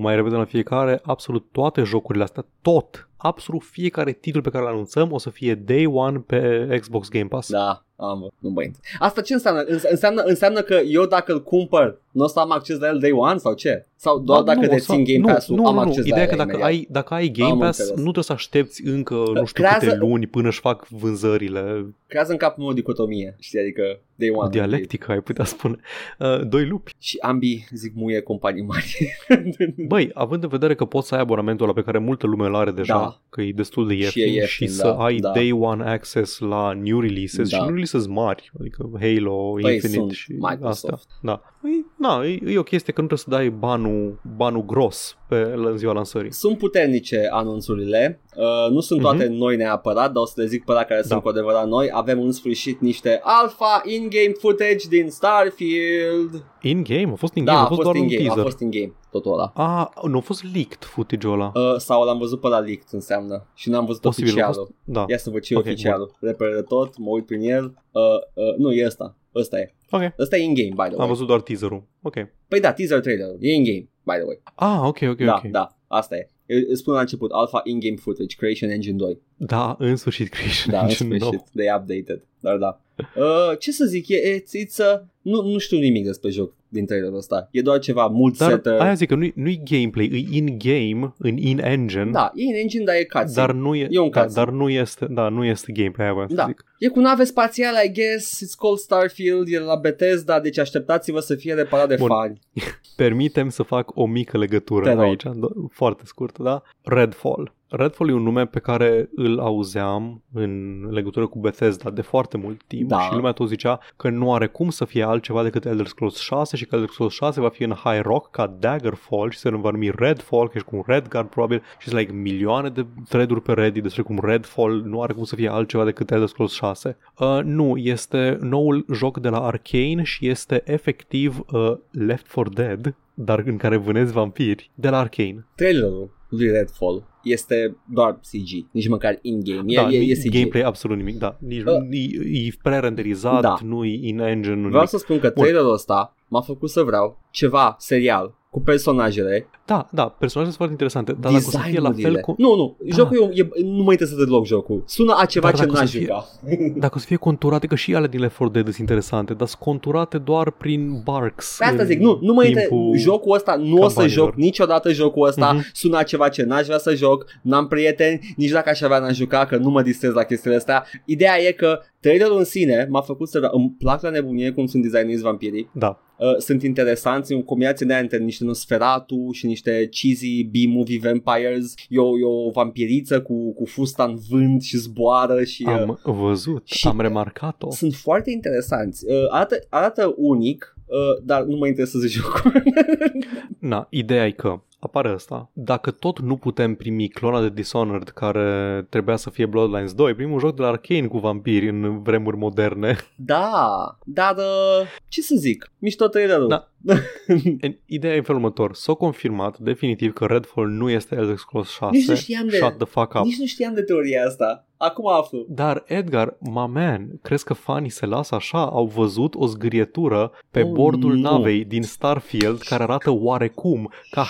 mai 0.01 0.15
revedem 0.15 0.37
la 0.37 0.45
fiecare, 0.45 0.99
absolut 1.03 1.45
toate 1.51 1.83
jocurile 1.83 2.23
astea, 2.23 2.45
tot, 2.61 3.09
absolut 3.17 3.63
fiecare 3.63 4.11
titlu 4.11 4.41
pe 4.41 4.49
care 4.49 4.63
îl 4.63 4.69
anunțăm 4.69 5.11
o 5.11 5.17
să 5.17 5.29
fie 5.29 5.55
day 5.55 5.85
one 5.85 6.19
pe 6.19 6.67
Xbox 6.79 7.09
Game 7.09 7.25
Pass. 7.25 7.51
Da, 7.51 7.85
Am, 7.95 8.33
nu 8.39 8.49
mă 8.49 8.61
Asta 8.99 9.21
ce 9.21 9.33
înseamnă? 9.33 9.63
Înseamnă, 9.89 10.21
înseamnă 10.21 10.61
că 10.61 10.73
eu 10.73 11.05
dacă 11.05 11.31
îl 11.31 11.43
cumpăr, 11.43 12.01
nu 12.11 12.23
o 12.23 12.27
să 12.27 12.39
am 12.39 12.51
acces 12.51 12.79
la 12.79 12.87
el 12.87 12.99
day 12.99 13.11
one 13.11 13.37
sau 13.37 13.53
ce? 13.53 13.85
Sau 13.95 14.19
doar 14.19 14.41
da, 14.41 14.53
dacă 14.53 14.65
nu, 14.65 14.71
dețin 14.71 15.03
Game 15.03 15.33
Pass-ul 15.33 15.55
nu, 15.55 15.67
am 15.67 15.73
nu, 15.73 15.79
acces 15.79 15.97
nu. 15.97 16.05
Ideea 16.05 16.25
la 16.25 16.29
că 16.29 16.35
dacă 16.35 16.63
ai, 16.63 16.87
dacă 16.89 17.13
ai 17.13 17.27
Game 17.27 17.51
am 17.51 17.59
Pass, 17.59 17.77
înțeles. 17.77 17.97
nu 17.97 18.03
trebuie 18.03 18.23
să 18.23 18.33
aștepți 18.33 18.83
încă 18.85 19.13
nu 19.13 19.45
știu 19.45 19.63
Creează... 19.63 19.85
câte 19.85 19.97
luni 19.97 20.27
până 20.27 20.47
își 20.47 20.59
fac 20.59 20.87
vânzările. 20.87 21.85
Creează 22.07 22.31
în 22.31 22.37
capul 22.37 22.63
meu 22.63 22.71
o 22.71 22.73
dicotomie, 22.73 23.35
știi, 23.39 23.59
adică 23.59 23.99
day 24.15 24.29
one. 24.35 24.49
Dialectică, 24.49 25.11
ai 25.11 25.19
putea 25.19 25.43
spune. 25.43 25.75
Uh, 26.19 26.47
doi 26.47 26.65
lupi. 26.65 26.93
Și 26.99 27.17
ambii 27.21 27.67
zic 27.71 27.93
muie 27.95 28.21
companii 28.21 28.63
mari. 28.63 29.17
Băi, 29.87 30.09
având 30.13 30.43
în 30.43 30.49
vedere 30.49 30.75
că 30.75 30.85
poți 30.85 31.07
să 31.07 31.15
ai 31.15 31.21
abonamentul 31.21 31.65
ăla 31.65 31.73
pe 31.73 31.83
care 31.83 31.97
multă 31.97 32.27
lume 32.27 32.45
îl 32.45 32.55
are 32.55 32.71
deja, 32.71 32.97
da. 32.97 33.21
că 33.29 33.41
e 33.41 33.51
destul 33.51 33.87
de 33.87 33.93
ieftin 33.93 34.27
și, 34.27 34.33
ieftin, 34.33 34.67
și 34.67 34.77
da, 34.77 34.83
să 34.83 34.87
ai 34.87 35.17
da. 35.17 35.31
day 35.31 35.51
one 35.51 35.83
access 35.83 36.39
la 36.39 36.73
new 36.73 36.99
releases 36.99 37.49
da. 37.49 37.57
și 37.57 37.63
new 37.63 37.82
releases 37.83 38.07
mari, 38.07 38.51
adică 38.59 38.89
Halo, 38.99 39.57
păi 39.61 39.73
Infinite 39.73 40.13
și 40.13 40.31
Microsoft. 40.31 40.93
astea. 40.93 40.97
Da. 41.21 41.41
Păi, 41.63 41.85
na, 41.97 42.23
e, 42.25 42.39
e 42.45 42.57
o 42.57 42.63
chestie 42.63 42.93
că 42.93 43.01
nu 43.01 43.07
trebuie 43.07 43.17
să 43.17 43.29
dai 43.29 43.49
banul, 43.49 44.19
banul 44.35 44.65
gros 44.65 45.17
pe 45.27 45.53
în 45.55 45.77
ziua 45.77 45.93
lansării. 45.93 46.33
Sunt 46.33 46.57
puternice 46.57 47.27
anunțurile, 47.31 48.21
uh, 48.35 48.71
nu 48.71 48.79
sunt 48.79 49.01
toate 49.01 49.25
uh-huh. 49.25 49.37
noi 49.37 49.55
neapărat, 49.55 50.11
dar 50.11 50.23
o 50.23 50.25
să 50.25 50.33
le 50.35 50.45
zic 50.45 50.65
pe 50.65 50.71
la 50.71 50.83
care 50.83 51.01
da. 51.01 51.07
sunt 51.07 51.21
cu 51.21 51.27
adevărat 51.27 51.67
noi. 51.67 51.89
Avem 51.91 52.21
în 52.21 52.31
sfârșit 52.31 52.79
niște 52.79 53.19
alpha 53.23 53.81
in-game 53.85 54.33
footage 54.39 54.87
din 54.89 55.09
Starfield. 55.09 56.45
In-game? 56.61 57.11
A 57.11 57.15
fost 57.15 57.35
in-game? 57.35 57.57
Da, 57.57 57.63
a 57.63 57.67
fost, 57.67 57.79
a 57.79 57.83
fost 57.83 57.83
doar 57.83 57.95
in-game, 57.95 58.21
un 58.21 58.25
teaser. 58.25 58.41
a 58.41 58.45
fost 58.45 58.59
in-game 58.59 58.93
totul 59.11 59.33
ăla. 59.33 59.51
A, 59.55 59.93
nu 60.07 60.17
a 60.17 60.21
fost 60.21 60.43
leaked 60.53 60.83
footage-ul 60.83 61.33
ăla. 61.33 61.51
Uh, 61.55 61.77
sau 61.77 62.03
l-am 62.03 62.17
văzut 62.17 62.39
pe 62.39 62.47
la 62.47 62.59
leaked 62.59 62.87
înseamnă 62.91 63.47
și 63.53 63.69
n-am 63.69 63.85
văzut 63.85 64.01
Posibil, 64.01 64.29
oficialul. 64.29 64.55
Fost... 64.55 64.71
Da. 64.83 65.05
Ia 65.07 65.17
să 65.17 65.29
văd 65.29 65.41
ce 65.41 65.55
okay, 65.55 65.71
oficialul. 65.71 66.11
Repere 66.19 66.61
tot, 66.61 66.97
mă 66.97 67.09
uit 67.09 67.25
prin 67.25 67.41
el. 67.41 67.73
Uh, 67.91 68.01
uh, 68.33 68.55
nu, 68.57 68.71
e 68.71 68.85
ăsta. 68.85 69.15
Ăsta 69.35 69.59
e. 69.59 69.73
Ok. 69.95 70.13
Ăsta 70.19 70.37
e 70.37 70.43
in-game, 70.43 70.69
by 70.69 70.87
the 70.89 70.95
way. 70.95 70.97
Am 70.99 71.07
văzut 71.07 71.27
doar 71.27 71.41
teaserul. 71.41 71.83
Ok. 72.01 72.13
Păi 72.47 72.59
da, 72.59 72.73
teaser 72.73 72.99
trailer 72.99 73.27
E 73.39 73.53
in-game, 73.53 73.89
by 74.03 74.13
the 74.13 74.23
way. 74.23 74.41
Ah, 74.55 74.79
ok, 74.83 74.99
ok, 75.01 75.17
da, 75.17 75.33
ok. 75.33 75.51
Da, 75.51 75.77
asta 75.87 76.15
e. 76.15 76.27
Îți 76.45 76.79
spun 76.79 76.93
la 76.93 76.99
început, 76.99 77.31
Alpha 77.31 77.61
in-game 77.63 77.95
footage, 77.95 78.35
Creation 78.35 78.69
Engine 78.69 78.95
2. 78.95 79.21
Da, 79.37 79.75
în 79.79 79.95
sfârșit 79.95 80.29
Creation 80.29 80.73
da, 80.73 80.81
Engine 80.81 81.13
în 81.13 81.19
sfârșit, 81.19 81.43
they 81.55 81.67
updated. 81.75 82.21
Dar 82.39 82.57
da. 82.57 82.79
Uh, 82.95 83.57
ce 83.59 83.71
să 83.71 83.85
zic, 83.85 84.07
e, 84.07 84.39
it's, 84.39 84.65
it's 84.65 84.77
a, 84.77 85.05
nu, 85.21 85.41
nu 85.41 85.57
știu 85.57 85.77
nimic 85.77 86.05
despre 86.05 86.29
joc 86.29 86.53
din 86.67 86.85
trailerul 86.85 87.17
ăsta. 87.17 87.47
E 87.51 87.61
doar 87.61 87.79
ceva 87.79 88.07
mult 88.07 88.37
dar 88.37 88.49
setter. 88.49 88.79
aia 88.79 88.93
zic 88.93 89.07
că 89.07 89.15
nu-i, 89.15 89.33
nu-i 89.35 89.61
gameplay, 89.63 90.05
e 90.05 90.37
in-game, 90.37 91.13
în 91.17 91.37
in-engine. 91.37 92.09
Da, 92.11 92.31
e 92.35 92.43
in-engine, 92.43 92.83
dar 92.83 92.95
e 92.95 93.03
cutscene. 93.03 93.45
Dar 93.45 93.51
nu, 93.51 93.75
e, 93.75 93.87
e 93.89 93.99
un 93.99 94.09
da, 94.09 94.25
dar 94.25 94.49
nu 94.49 94.69
este, 94.69 95.07
da, 95.09 95.29
nu 95.29 95.45
este 95.45 95.71
gameplay, 95.71 96.07
aia 96.07 96.25
da. 96.29 96.45
zic. 96.45 96.65
E 96.79 96.87
cu 96.87 96.99
nave 96.99 97.23
spațiale, 97.23 97.85
I 97.85 97.91
guess, 97.91 98.45
it's 98.45 98.57
called 98.59 98.77
Starfield, 98.77 99.47
e 99.47 99.59
la 99.59 99.75
Bethesda, 99.75 100.39
deci 100.39 100.57
așteptați-vă 100.57 101.19
să 101.19 101.35
fie 101.35 101.53
reparat 101.53 101.87
de 101.87 101.95
Bun. 101.95 102.07
fani. 102.07 102.39
Permitem 102.95 103.49
să 103.49 103.63
fac 103.63 103.91
o 103.95 104.05
mică 104.05 104.37
legătură 104.37 104.95
Te 104.95 105.01
aici, 105.01 105.23
foarte 105.71 106.03
scurtă, 106.05 106.43
da? 106.43 106.63
Redfall. 106.81 107.53
Redfall 107.75 108.09
e 108.09 108.13
un 108.13 108.23
nume 108.23 108.45
pe 108.45 108.59
care 108.59 109.09
îl 109.15 109.39
auzeam 109.39 110.23
în 110.33 110.83
legătură 110.89 111.27
cu 111.27 111.39
Bethesda 111.39 111.89
de 111.89 112.01
foarte 112.01 112.37
mult 112.37 112.61
timp 112.67 112.89
da. 112.89 112.99
și 112.99 113.13
lumea 113.13 113.31
tot 113.31 113.47
zicea 113.47 113.79
că 113.95 114.09
nu 114.09 114.33
are 114.33 114.47
cum 114.47 114.69
să 114.69 114.85
fie 114.85 115.03
altceva 115.03 115.43
decât 115.43 115.65
Elder 115.65 115.85
Scrolls 115.85 116.19
6 116.19 116.55
și 116.55 116.65
că 116.65 116.75
Elder 116.75 116.89
Scrolls 116.89 117.13
6 117.13 117.41
va 117.41 117.49
fi 117.49 117.63
în 117.63 117.71
High 117.71 118.01
Rock 118.01 118.31
ca 118.31 118.55
Daggerfall 118.59 119.29
și 119.29 119.37
se 119.37 119.49
va 119.49 119.69
numi 119.69 119.91
Redfall, 119.95 120.47
că 120.47 120.53
ești 120.55 120.67
cu 120.67 120.75
un 120.75 120.83
Redguard 120.85 121.29
probabil 121.29 121.61
și 121.79 121.87
sunt 121.87 121.99
like 121.99 122.13
milioane 122.13 122.69
de 122.69 122.85
thread-uri 123.09 123.41
pe 123.41 123.53
Reddit 123.53 123.83
despre 123.83 124.01
cum 124.01 124.19
Redfall 124.23 124.83
nu 124.85 125.01
are 125.01 125.13
cum 125.13 125.23
să 125.23 125.35
fie 125.35 125.49
altceva 125.49 125.83
decât 125.83 126.11
Elder 126.11 126.27
Scrolls 126.27 126.53
6. 126.53 126.97
Uh, 127.19 127.39
nu, 127.43 127.77
este 127.77 128.37
noul 128.41 128.85
joc 128.93 129.19
de 129.19 129.29
la 129.29 129.45
Arkane 129.45 130.03
și 130.03 130.27
este 130.27 130.61
efectiv 130.65 131.39
uh, 131.51 131.73
Left 131.91 132.33
4 132.33 132.49
Dead 132.49 132.95
dar 133.13 133.39
în 133.45 133.57
care 133.57 133.77
vânezi 133.77 134.13
vampiri 134.13 134.71
de 134.75 134.89
la 134.89 134.99
Arkane. 134.99 135.45
Trailerul 135.55 136.09
lui 136.37 136.51
Redfall 136.51 137.03
este 137.23 137.77
doar 137.85 138.19
CG, 138.21 138.65
nici 138.71 138.87
măcar 138.87 139.19
in-game. 139.21 139.73
Da, 139.73 139.89
e, 139.89 139.97
e, 139.97 140.11
e 140.11 140.15
CG. 140.15 140.31
gameplay 140.31 140.61
absolut 140.61 140.97
nimic, 140.97 141.17
da. 141.17 141.37
Nici, 141.39 141.63
uh, 141.63 141.73
e, 141.91 142.47
e 142.47 142.51
pre-renderizat, 142.61 143.41
da. 143.41 143.57
nu 143.61 143.85
e 143.85 144.07
in-engine. 144.07 144.55
Nu 144.55 144.59
Vreau 144.59 144.71
nimic. 144.71 144.89
să 144.89 144.97
spun 144.97 145.19
că 145.19 145.29
trailerul 145.29 145.73
ăsta 145.73 146.15
m-a 146.27 146.41
făcut 146.41 146.69
să 146.69 146.81
vreau 146.81 147.19
ceva 147.31 147.75
serial 147.79 148.35
cu 148.49 148.61
personajele. 148.61 149.47
Da, 149.65 149.87
da, 149.91 150.03
personajele 150.03 150.55
sunt 150.55 150.55
foarte 150.55 150.71
interesante, 150.71 151.11
dar 151.11 151.31
dacă 151.31 151.43
o 151.47 151.49
să 151.49 151.59
fie 151.69 151.79
la 151.79 151.91
fel 151.91 152.15
cu... 152.19 152.35
Nu, 152.37 152.55
nu, 152.55 152.77
da. 152.79 152.95
jocul 152.95 153.31
e, 153.33 153.41
e, 153.41 153.63
nu 153.63 153.83
mă 153.83 153.91
interesează 153.91 154.23
deloc 154.23 154.45
jocul. 154.45 154.83
Sună 154.85 155.15
a 155.17 155.25
ceva 155.25 155.51
ce 155.51 155.65
n-aș 155.65 155.91
juca. 155.91 156.25
Dacă 156.75 156.93
o 156.95 156.99
să 156.99 157.05
fie 157.05 157.15
conturate, 157.15 157.67
că 157.67 157.75
și 157.75 157.95
ale 157.95 158.07
din 158.07 158.19
Left 158.19 158.37
4 158.37 158.53
Dead 158.53 158.65
sunt 158.65 158.77
interesante, 158.77 159.33
dar 159.33 159.47
sunt 159.47 159.61
conturate 159.61 160.17
doar 160.17 160.51
prin 160.51 161.01
barks. 161.03 161.55
Pe 161.59 161.65
asta 161.65 161.83
zic, 161.83 161.99
nu, 161.99 162.19
nu 162.21 162.33
mă 162.33 162.45
interesează. 162.45 162.95
Jocul 162.95 163.35
ăsta 163.35 163.55
nu 163.55 163.81
o 163.81 163.87
să 163.87 164.07
joc 164.07 164.35
niciodată 164.35 164.91
jocul 164.91 165.27
ăsta. 165.27 165.57
Uh-huh. 165.57 165.71
Sună 165.73 165.97
a 165.97 166.03
ceva 166.03 166.29
ce 166.29 166.43
n-aș 166.43 166.65
vrea 166.65 166.77
să 166.77 166.95
joc, 166.95 167.25
n-am 167.41 167.67
prieteni, 167.67 168.33
nici 168.37 168.51
dacă 168.51 168.69
aș 168.69 168.81
avea 168.81 168.99
n-aș 168.99 169.15
juca, 169.15 169.45
că 169.45 169.57
nu 169.57 169.69
mă 169.69 169.81
distrez 169.81 170.13
la 170.13 170.23
chestiile 170.23 170.55
astea. 170.55 170.85
Ideea 171.05 171.41
e 171.41 171.51
că 171.51 171.79
trailerul 171.99 172.37
în 172.37 172.43
sine 172.43 172.87
m-a 172.89 173.01
făcut 173.01 173.29
să... 173.29 173.49
Îmi 173.51 173.75
plac 173.77 174.01
la 174.01 174.09
nebunie 174.09 174.51
cum 174.51 174.65
sunt 174.65 174.83
designuiți 174.83 175.21
vampirii. 175.21 175.69
Da. 175.71 175.99
Uh, 176.17 176.37
sunt 176.37 176.63
interesanți, 176.63 177.33
în 177.33 177.43
combinație 177.43 177.85
de 177.85 177.93
între 177.93 178.17
niște 178.17 178.43
Nosferatu 178.43 179.29
și 179.31 179.45
niște 179.53 179.87
cheesy 179.91 180.43
B-movie 180.43 180.99
vampires. 180.99 181.73
E 181.89 181.99
o, 181.99 182.19
e 182.19 182.23
o 182.23 182.51
vampiriță 182.51 183.21
cu, 183.21 183.53
cu 183.53 183.65
fusta 183.65 184.03
în 184.03 184.17
vânt 184.29 184.61
și 184.61 184.77
zboară 184.77 185.43
și... 185.43 185.63
Uh, 185.67 185.73
am 185.73 185.99
văzut, 186.03 186.67
și 186.67 186.87
am 186.87 186.99
remarcat-o. 186.99 187.71
Sunt 187.71 187.93
foarte 187.93 188.31
interesanți. 188.31 189.05
Uh, 189.07 189.25
arată, 189.29 189.55
arată 189.69 190.13
unic, 190.17 190.75
uh, 190.85 191.23
dar 191.23 191.43
nu 191.43 191.55
mă 191.57 191.67
interesează 191.67 192.07
jocul. 192.07 192.63
Na, 193.71 193.87
ideea 193.89 194.25
e 194.25 194.31
că 194.31 194.61
apare 194.83 195.09
asta. 195.09 195.49
Dacă 195.53 195.91
tot 195.91 196.19
nu 196.19 196.37
putem 196.37 196.75
primi 196.75 197.07
clona 197.07 197.41
de 197.41 197.49
Dishonored 197.49 198.09
care 198.09 198.85
trebuia 198.89 199.15
să 199.15 199.29
fie 199.29 199.45
Bloodlines 199.45 199.93
2, 199.93 200.13
primul 200.13 200.39
joc 200.39 200.55
de 200.55 200.61
la 200.61 200.67
Arkane 200.67 201.07
cu 201.07 201.17
vampiri 201.17 201.69
în 201.69 202.01
vremuri 202.01 202.37
moderne. 202.37 202.97
Da, 203.15 203.97
dar 204.05 204.35
uh, 204.35 204.87
ce 205.07 205.21
să 205.21 205.35
zic, 205.37 205.71
mișto 205.79 206.07
trailerul. 206.07 206.47
Da. 206.47 206.67
Ideea 207.85 208.13
e 208.13 208.17
în 208.17 208.23
felul 208.23 208.41
următor. 208.41 208.73
S-a 208.73 208.93
confirmat 208.93 209.57
definitiv 209.57 210.13
că 210.13 210.25
Redfall 210.25 210.67
nu 210.67 210.89
este 210.89 211.15
Elder 211.15 211.37
Scrolls 211.37 211.69
6. 211.69 211.95
Nici 211.95 212.07
nu 212.07 212.15
știam 212.15 212.47
de, 212.47 212.57
Shut 212.57 212.77
the 212.77 212.85
fuck 212.85 213.13
up. 213.13 213.25
Nici 213.25 213.39
nu 213.39 213.45
știam 213.45 213.73
de 213.73 213.81
teoria 213.81 214.25
asta. 214.25 214.67
Acum 214.77 215.07
aflu. 215.07 215.45
Dar, 215.49 215.83
Edgar, 215.85 216.37
my 216.39 216.65
man, 216.73 217.19
crezi 217.21 217.43
că 217.43 217.53
fanii 217.53 217.89
se 217.89 218.05
lasă 218.05 218.35
așa? 218.35 218.65
Au 218.65 218.85
văzut 218.85 219.35
o 219.35 219.45
zgârietură 219.45 220.31
pe 220.51 220.61
oh, 220.61 220.71
bordul 220.71 221.15
no. 221.15 221.29
navei 221.29 221.65
din 221.65 221.83
Starfield 221.83 222.61
care 222.61 222.83
arată 222.83 223.11
oarecum 223.11 223.91
ca 224.11 224.23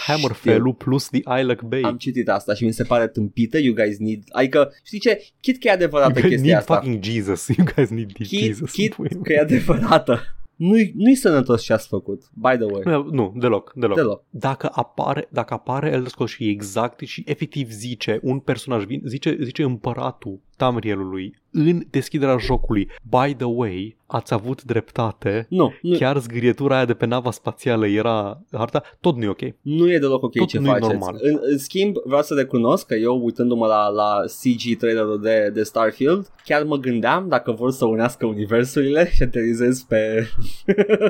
Hammerfell 0.43 0.73
plus 0.73 1.09
The 1.09 1.39
Ilex 1.41 1.61
Bay. 1.67 1.81
Am 1.81 1.97
citit 1.97 2.29
asta 2.29 2.53
și 2.53 2.65
mi 2.65 2.73
se 2.73 2.83
pare 2.83 3.07
tâmpită. 3.07 3.57
You 3.57 3.73
guys 3.73 3.97
need... 3.97 4.23
Adică, 4.31 4.73
știi 4.83 4.99
ce? 4.99 5.23
Chit 5.41 5.59
că 5.59 5.67
e 5.67 5.71
adevărată 5.71 6.19
you 6.19 6.29
chestia 6.29 6.47
need 6.47 6.57
asta. 6.57 6.75
fucking 6.75 7.03
Jesus. 7.03 7.47
You 7.57 7.67
guys 7.75 7.89
need 7.89 8.11
chit, 8.11 8.27
Jesus. 8.27 8.71
Chit 8.71 8.95
că 9.23 9.33
e 9.33 9.39
adevărată. 9.39 10.21
Nu-i, 10.55 10.93
nu-i 10.95 11.15
sănătos 11.15 11.63
ce 11.63 11.73
ați 11.73 11.87
făcut, 11.87 12.23
by 12.33 12.55
the 12.55 12.63
way. 12.63 12.81
Nu, 12.83 13.07
nu 13.11 13.33
deloc, 13.35 13.71
deloc. 13.75 13.95
deloc. 13.95 14.23
Dacă 14.29 14.69
apare, 14.73 15.27
dacă 15.31 15.53
apare 15.53 15.91
Elder 15.91 16.07
Scrolls 16.07 16.31
și 16.31 16.49
exact 16.49 16.99
și 16.99 17.23
efectiv 17.25 17.71
zice 17.71 18.19
un 18.21 18.39
personaj, 18.39 18.83
zice, 19.03 19.37
zice 19.41 19.63
împăratul 19.63 20.39
Tamrielului 20.57 21.41
în 21.53 21.81
deschiderea 21.89 22.37
jocului. 22.37 22.89
By 23.09 23.33
the 23.33 23.45
way, 23.45 23.97
ați 24.05 24.33
avut 24.33 24.63
dreptate. 24.63 25.45
Nu. 25.49 25.73
nu. 25.81 25.97
Chiar 25.97 26.17
zgrietura 26.17 26.75
aia 26.75 26.85
de 26.85 26.93
pe 26.93 27.05
nava 27.05 27.31
spațială 27.31 27.87
era 27.87 28.41
harta. 28.51 28.83
Tot 28.99 29.17
nu 29.17 29.23
e 29.23 29.27
ok. 29.27 29.41
Nu 29.61 29.91
e 29.91 29.97
deloc 29.97 30.23
ok 30.23 30.35
Tot 30.35 30.47
ce 30.47 30.59
nu 30.59 30.65
faceți. 30.65 30.87
normal. 30.87 31.17
În, 31.21 31.39
în 31.41 31.57
schimb, 31.57 31.95
vreau 32.05 32.21
să 32.21 32.33
recunosc 32.33 32.85
că 32.85 32.95
eu, 32.95 33.23
uitându-mă 33.23 33.65
la, 33.65 33.87
la 33.87 34.19
CG 34.25 34.77
trailerul 34.77 35.21
de, 35.21 35.51
de 35.53 35.63
Starfield, 35.63 36.31
chiar 36.45 36.63
mă 36.63 36.77
gândeam 36.77 37.27
dacă 37.27 37.51
vor 37.51 37.71
să 37.71 37.85
unească 37.85 38.25
universurile 38.25 39.09
și 39.15 39.23
aterizez 39.23 39.81
pe... 39.81 40.27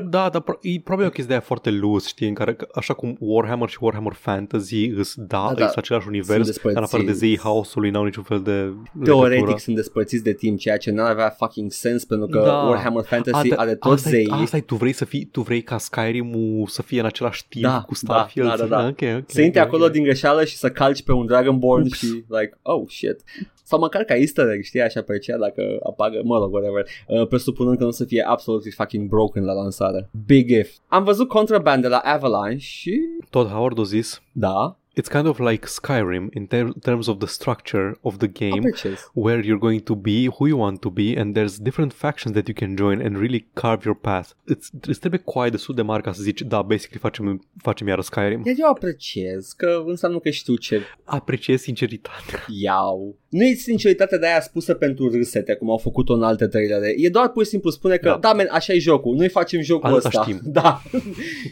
da, 0.10 0.30
dar 0.30 0.42
pro- 0.42 0.60
e 0.62 0.80
probabil 0.84 1.08
o 1.08 1.14
chestie 1.14 1.40
foarte 1.40 1.70
loose, 1.70 2.08
știi, 2.08 2.28
în 2.28 2.34
care, 2.34 2.58
așa 2.74 2.94
cum 2.94 3.18
Warhammer 3.20 3.70
și 3.70 3.78
Warhammer 3.82 4.14
Fantasy 4.14 4.86
îs, 4.86 5.14
da, 5.16 5.46
da, 5.48 5.54
da. 5.54 5.72
același 5.76 6.08
univers, 6.08 6.62
dar 6.62 6.72
în 6.76 6.84
afară 6.84 7.04
de 7.04 7.12
zei 7.12 7.40
haosului 7.40 7.90
n-au 7.90 8.04
niciun 8.04 8.24
fel 8.24 8.42
de 8.42 8.74
Teoretic 9.04 9.33
legătură. 9.34 9.58
sunt 9.60 9.76
despărțiți 9.76 10.24
de 10.24 10.34
timp, 10.34 10.60
ceea 10.60 10.78
ce 10.78 10.92
n-ar 10.92 11.10
avea 11.12 11.30
fucking 11.30 11.72
sens 11.72 12.06
pentru 12.06 12.28
că 12.28 12.40
Da. 12.46 12.54
Warhammer 12.54 13.04
Fantasy 13.04 13.52
A, 13.54 13.56
are 13.58 13.76
toți 13.76 13.94
asta 13.94 14.10
zei. 14.10 14.28
Asta 14.30 14.58
e, 14.58 14.62
tu 14.62 14.76
vrei 14.76 14.94
să 14.94 15.06
fii, 15.06 15.26
tu 15.26 15.42
vrei 15.42 15.62
ca 15.62 15.78
Skyrim-ul 15.78 16.68
să 16.68 16.82
fie 16.82 17.00
în 17.00 17.06
același 17.06 17.48
timp 17.48 17.64
Da, 17.66 17.82
cu 17.88 17.96
Starfield. 17.96 18.50
da, 18.50 18.56
da, 18.56 18.66
da. 18.66 18.86
Ok, 18.88 19.02
ok. 19.18 19.24
Să 19.30 19.42
intri 19.42 19.62
ok, 19.62 19.66
acolo 19.68 19.86
ok. 19.86 19.92
din 19.92 20.04
greșeală 20.04 20.44
și 20.44 20.56
să 20.56 20.70
calci 20.70 21.04
pe 21.04 21.12
un 21.12 21.26
Dragonborn 21.26 21.86
Ups. 21.86 21.98
și 21.98 22.06
like, 22.06 22.58
oh 22.62 22.84
shit. 22.88 23.22
Sau 23.66 23.80
măcar 23.80 24.04
ca 24.04 24.16
easter 24.16 24.48
egg, 24.50 24.64
știi, 24.64 24.82
așa 24.82 25.00
apreciat 25.00 25.40
dacă 25.40 25.62
apagă, 25.84 26.22
mă 26.24 26.38
rog, 26.38 26.54
whatever. 26.54 26.86
Uh, 27.08 27.28
presupunând 27.28 27.78
că 27.78 27.84
nu 27.84 27.90
o 27.90 27.92
să 27.92 28.06
fie 28.06 28.22
absolut 28.28 28.64
fucking 28.76 29.10
broken 29.10 29.44
la 29.46 29.54
lansare. 29.54 30.10
Big 30.26 30.50
if. 30.50 30.72
Am 30.88 31.04
văzut 31.04 31.28
Contraband 31.28 31.82
de 31.82 31.88
la 31.88 31.98
Avalanche 31.98 32.58
și... 32.58 33.00
Todd 33.30 33.50
Howard 33.50 33.80
a 33.80 33.84
zis, 33.84 34.22
Da, 34.32 34.78
it's 34.96 35.10
kind 35.12 35.28
of 35.28 35.40
like 35.40 35.66
Skyrim 35.68 36.30
in 36.34 36.46
ter- 36.48 36.74
terms 36.82 37.08
of 37.08 37.18
the 37.18 37.28
structure 37.28 37.98
of 38.02 38.18
the 38.18 38.28
game 38.28 38.58
Apreciez. 38.58 39.10
where 39.14 39.40
you're 39.46 39.60
going 39.60 39.82
to 39.84 39.96
be, 39.96 40.28
who 40.28 40.48
you 40.48 40.58
want 40.60 40.80
to 40.82 40.90
be, 40.90 41.18
and 41.20 41.36
there's 41.36 41.58
different 41.60 41.94
factions 41.94 42.34
that 42.36 42.48
you 42.48 42.56
can 42.56 42.76
join 42.78 43.02
and 43.06 43.18
really 43.18 43.48
carve 43.54 43.82
your 43.86 43.98
path. 44.02 44.30
Îți, 44.44 44.70
îți 44.88 45.00
trebuie 45.00 45.22
coaie 45.26 45.50
destul 45.50 45.76
de 45.76 45.82
mari 45.82 46.04
ca 46.04 46.12
să 46.14 46.22
zici, 46.22 46.42
da, 46.42 46.62
basically 46.62 47.00
facem, 47.02 47.48
facem 47.58 47.88
iară 47.88 48.02
Skyrim. 48.02 48.42
Iar 48.46 48.56
eu 48.58 48.68
apreciez 48.70 49.54
că 49.58 49.84
înseamnă 49.86 50.20
că 50.20 50.30
știu 50.30 50.56
ce 50.56 50.82
Apreciez 51.04 51.62
sinceritatea. 51.62 52.46
iau. 52.62 53.16
Nu 53.30 53.44
e 53.44 53.54
sinceritatea 53.54 54.18
de 54.18 54.26
aia 54.28 54.42
spusă 54.42 54.74
pentru 54.74 55.10
râsete, 55.12 55.54
cum 55.56 55.70
au 55.70 55.78
făcut-o 55.78 56.14
în 56.14 56.24
alte 56.24 56.48
trailere. 56.48 56.94
E 56.98 57.10
doar 57.10 57.30
pur 57.30 57.44
și 57.44 57.50
simplu 57.50 57.70
spune 57.70 57.98
că, 57.98 58.08
da, 58.08 58.12
Da. 58.12 58.18
da 58.20 58.34
man, 58.34 58.48
așa 58.52 58.74
e 58.74 58.80
jocul, 58.80 59.16
noi 59.16 59.30
facem 59.30 59.62
jocul 59.62 59.96
Asta 59.96 60.08
ăsta. 60.08 60.22
știm. 60.22 60.40
Da. 60.52 60.82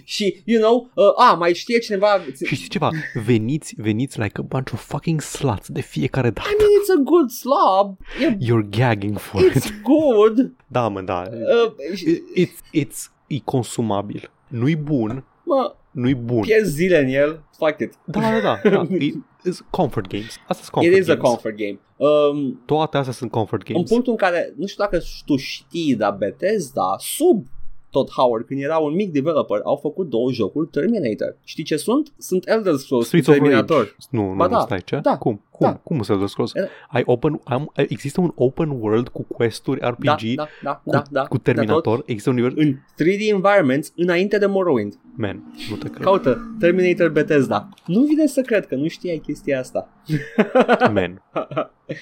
și, 0.04 0.42
you 0.46 0.62
know, 0.62 0.92
uh, 0.96 1.30
a, 1.30 1.34
mai 1.34 1.54
știe 1.54 1.80
cineva... 1.80 2.08
Și 2.46 2.56
știi 2.56 2.70
ceva? 2.70 2.90
Veniți, 3.32 3.74
veniți 3.78 4.20
like 4.20 4.40
a 4.40 4.44
bunch 4.44 4.72
of 4.74 4.86
fucking 4.88 5.22
sluts 5.22 5.68
de 5.70 5.82
fiecare 5.82 6.30
dată. 6.30 6.48
I 6.50 6.56
mean, 6.58 6.70
it's 6.70 7.00
a 7.00 7.02
good 7.04 7.30
slob. 7.30 7.98
E, 8.22 8.38
You're 8.46 8.70
gagging 8.78 9.18
for 9.20 9.42
it's 9.52 9.56
it. 9.66 9.82
good. 9.84 10.52
Da, 10.68 10.88
mă, 10.88 11.02
da. 11.02 11.24
Uh, 11.32 11.96
și- 11.96 12.22
It's, 12.38 12.84
it's 12.86 13.12
e 13.28 13.40
consumabil. 13.44 14.32
Nu-i 14.48 14.76
bun, 14.76 15.24
mă, 15.44 15.76
nu-i 15.92 16.16
bun. 16.16 16.42
pierzi 16.42 16.72
zile 16.72 17.00
în 17.00 17.08
el, 17.08 17.44
fuck 17.58 17.80
it. 17.80 17.94
Da, 18.06 18.20
da, 18.20 18.40
da. 18.40 18.70
da. 18.70 18.88
E, 19.06 19.10
it's 19.50 19.70
comfort 19.70 20.08
games. 20.08 20.38
Asta 20.48 20.64
sunt 20.64 20.68
comfort 20.70 20.96
It 20.96 21.02
is 21.02 21.10
a 21.10 21.14
games. 21.16 21.30
comfort 21.30 21.56
game. 21.58 21.80
Um, 21.98 22.62
Toate 22.66 22.98
astea 22.98 23.14
sunt 23.14 23.32
comfort 23.32 23.68
în 23.68 23.74
games. 23.74 23.90
punctul 23.90 24.12
în 24.12 24.18
care, 24.18 24.54
nu 24.58 24.66
știu 24.66 24.84
dacă 24.84 25.00
tu 25.26 25.36
știi, 25.36 25.96
dar 25.96 26.12
Bethesda, 26.14 26.96
sub 27.00 27.46
tot 27.92 28.10
Howard, 28.10 28.46
când 28.46 28.62
era 28.62 28.78
un 28.78 28.94
mic 28.94 29.12
developer, 29.12 29.60
au 29.64 29.76
făcut 29.76 30.10
două 30.10 30.32
jocuri 30.32 30.68
Terminator. 30.68 31.38
Știi 31.44 31.64
ce 31.64 31.78
sunt? 31.78 32.14
Sunt 32.18 32.48
Elder 32.48 32.76
Scrolls 32.76 33.06
Streets 33.08 33.26
cu 33.28 33.32
of 33.32 33.38
Rage. 33.38 33.50
Terminator. 33.50 33.96
Nu, 34.10 34.30
nu, 34.30 34.36
Ba 34.36 34.46
nu, 34.46 34.52
da, 34.52 34.60
stai, 34.60 34.82
ce? 34.86 35.00
da, 35.04 35.18
Cum? 35.18 35.42
Cum? 35.62 35.70
da. 35.72 35.76
Cum 35.84 36.02
să 36.02 36.24
Scrolls? 36.28 36.54
Era- 36.56 36.68
Ai 36.90 37.04
open, 37.06 37.42
am, 37.44 37.72
există 37.76 38.22
un 38.22 38.32
open 38.36 38.70
world 38.70 39.08
cu 39.08 39.24
quest-uri 39.24 39.80
Da, 39.80 39.88
RPG 39.90 40.36
da, 40.36 40.48
da, 40.64 40.82
cu, 40.84 40.90
da, 40.92 41.02
da. 41.12 41.22
cu 41.22 41.38
Dar 41.38 41.54
Terminator? 41.54 42.04
Există 42.06 42.30
un 42.30 42.36
univers? 42.38 42.56
tot 42.56 42.64
În 42.64 42.74
3D 42.76 43.30
environments, 43.34 43.94
înainte 43.96 44.38
de 44.38 44.46
Morrowind. 44.46 44.94
Man, 45.16 45.54
nu 45.70 45.76
te 45.76 45.90
cred. 45.90 46.04
Caută 46.04 46.56
Terminator 46.60 47.10
Bethesda. 47.10 47.70
Nu 47.86 48.02
vine 48.02 48.26
să 48.26 48.42
cred 48.42 48.66
că 48.68 48.76
nu 48.76 48.88
știai 48.88 49.18
chestia 49.26 49.60
asta. 49.60 49.90
Man. 50.94 51.22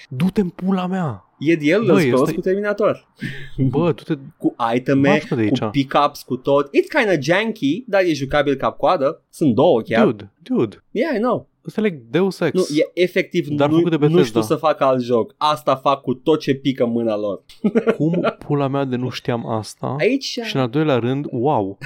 Du-te 0.09 0.41
în 0.41 0.49
pula 0.49 0.87
mea. 0.87 1.23
E 1.39 1.55
de 1.55 1.65
Elder 1.69 1.93
Băi, 1.93 2.01
Scrolls 2.01 2.21
ăsta 2.21 2.31
e- 2.31 2.35
cu 2.35 2.41
Terminator. 2.41 3.07
Bă, 3.57 3.91
du-te... 3.91 4.13
Cu 4.37 4.55
iteme, 4.75 5.09
Marș-mă 5.09 5.35
de 5.35 5.41
aici. 5.41 5.59
cu 5.59 5.65
pickups, 5.65 6.21
cu 6.21 6.35
tot. 6.35 6.67
It's 6.67 6.99
kind 6.99 7.09
of 7.17 7.21
janky, 7.21 7.83
dar 7.87 8.01
e 8.01 8.13
jucabil 8.13 8.55
cap-coadă. 8.55 9.23
Sunt 9.29 9.55
două 9.55 9.81
chiar. 9.81 10.05
Dude, 10.05 10.31
dude. 10.43 10.83
Yeah, 10.91 11.15
I 11.15 11.17
know. 11.17 11.48
Ăsta 11.67 11.81
e 11.81 11.83
like 11.83 12.03
Deus 12.09 12.39
Ex. 12.39 12.53
Nu, 12.53 12.77
e 12.77 12.91
efectiv, 12.93 13.47
Dar 13.47 13.69
nu, 13.69 13.75
făcut 13.75 13.89
de 13.89 13.95
nu 13.95 14.01
Bethesda. 14.07 14.23
știu 14.27 14.41
să 14.41 14.55
fac 14.55 14.81
alt 14.81 15.01
joc. 15.01 15.35
Asta 15.37 15.75
fac 15.75 16.01
cu 16.01 16.13
tot 16.13 16.39
ce 16.39 16.53
pică 16.53 16.83
în 16.83 16.91
mâna 16.91 17.17
lor. 17.17 17.43
Cum 17.97 18.35
pula 18.45 18.67
mea 18.67 18.85
de 18.85 18.95
nu 18.95 19.09
știam 19.09 19.47
asta? 19.47 19.95
Aici 19.99 20.23
Și 20.43 20.55
în 20.55 20.61
al 20.61 20.69
doilea 20.69 20.95
rând, 20.95 21.25
wow. 21.31 21.77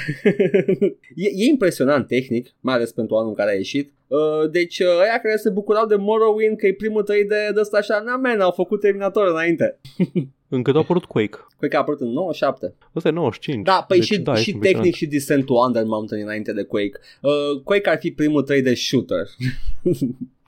e, 1.16 1.30
e 1.36 1.46
impresionant 1.46 2.08
tehnic, 2.08 2.54
mai 2.60 2.76
ales 2.76 2.92
pentru 2.92 3.16
anul 3.16 3.30
în 3.30 3.36
care 3.36 3.52
a 3.52 3.56
ieșit. 3.56 3.94
Uh, 4.08 4.50
deci 4.52 4.80
uh, 4.80 4.88
aia 5.02 5.20
care 5.22 5.36
se 5.36 5.50
bucurau 5.50 5.86
de 5.86 5.96
Morrowind 5.96 6.58
că 6.58 6.68
e 6.68 6.74
primul 6.74 7.04
3D 7.04 7.28
de 7.54 7.60
ăsta 7.60 7.78
așa, 7.78 8.00
na 8.06 8.16
man, 8.16 8.40
au 8.40 8.52
făcut 8.52 8.80
Terminator 8.80 9.28
înainte. 9.28 9.80
Încă 10.56 10.72
a 10.76 10.78
apărut 10.78 11.06
Quake. 11.06 11.38
Cred 11.58 11.70
că 11.70 11.76
a 11.76 11.80
apărut 11.80 12.00
în 12.00 12.08
97. 12.08 12.76
Ăsta 12.96 13.10
e 13.10 13.12
95. 13.12 13.66
Da, 13.66 13.86
păi 13.88 13.98
deci, 13.98 14.08
și, 14.08 14.20
da, 14.20 14.32
este 14.32 14.44
și 14.44 14.50
impresionant. 14.50 14.84
tehnic 14.84 14.96
și 14.96 15.06
Descent 15.08 15.46
to 15.46 15.54
Under 15.54 15.84
Mountain 15.84 16.22
înainte 16.24 16.54
de 16.54 16.64
Quake. 16.64 17.00
Uh, 17.22 17.62
Quake 17.64 17.90
ar 17.90 17.98
fi 18.00 18.12
primul 18.12 18.46
3D 18.52 18.74
shooter. 18.76 19.28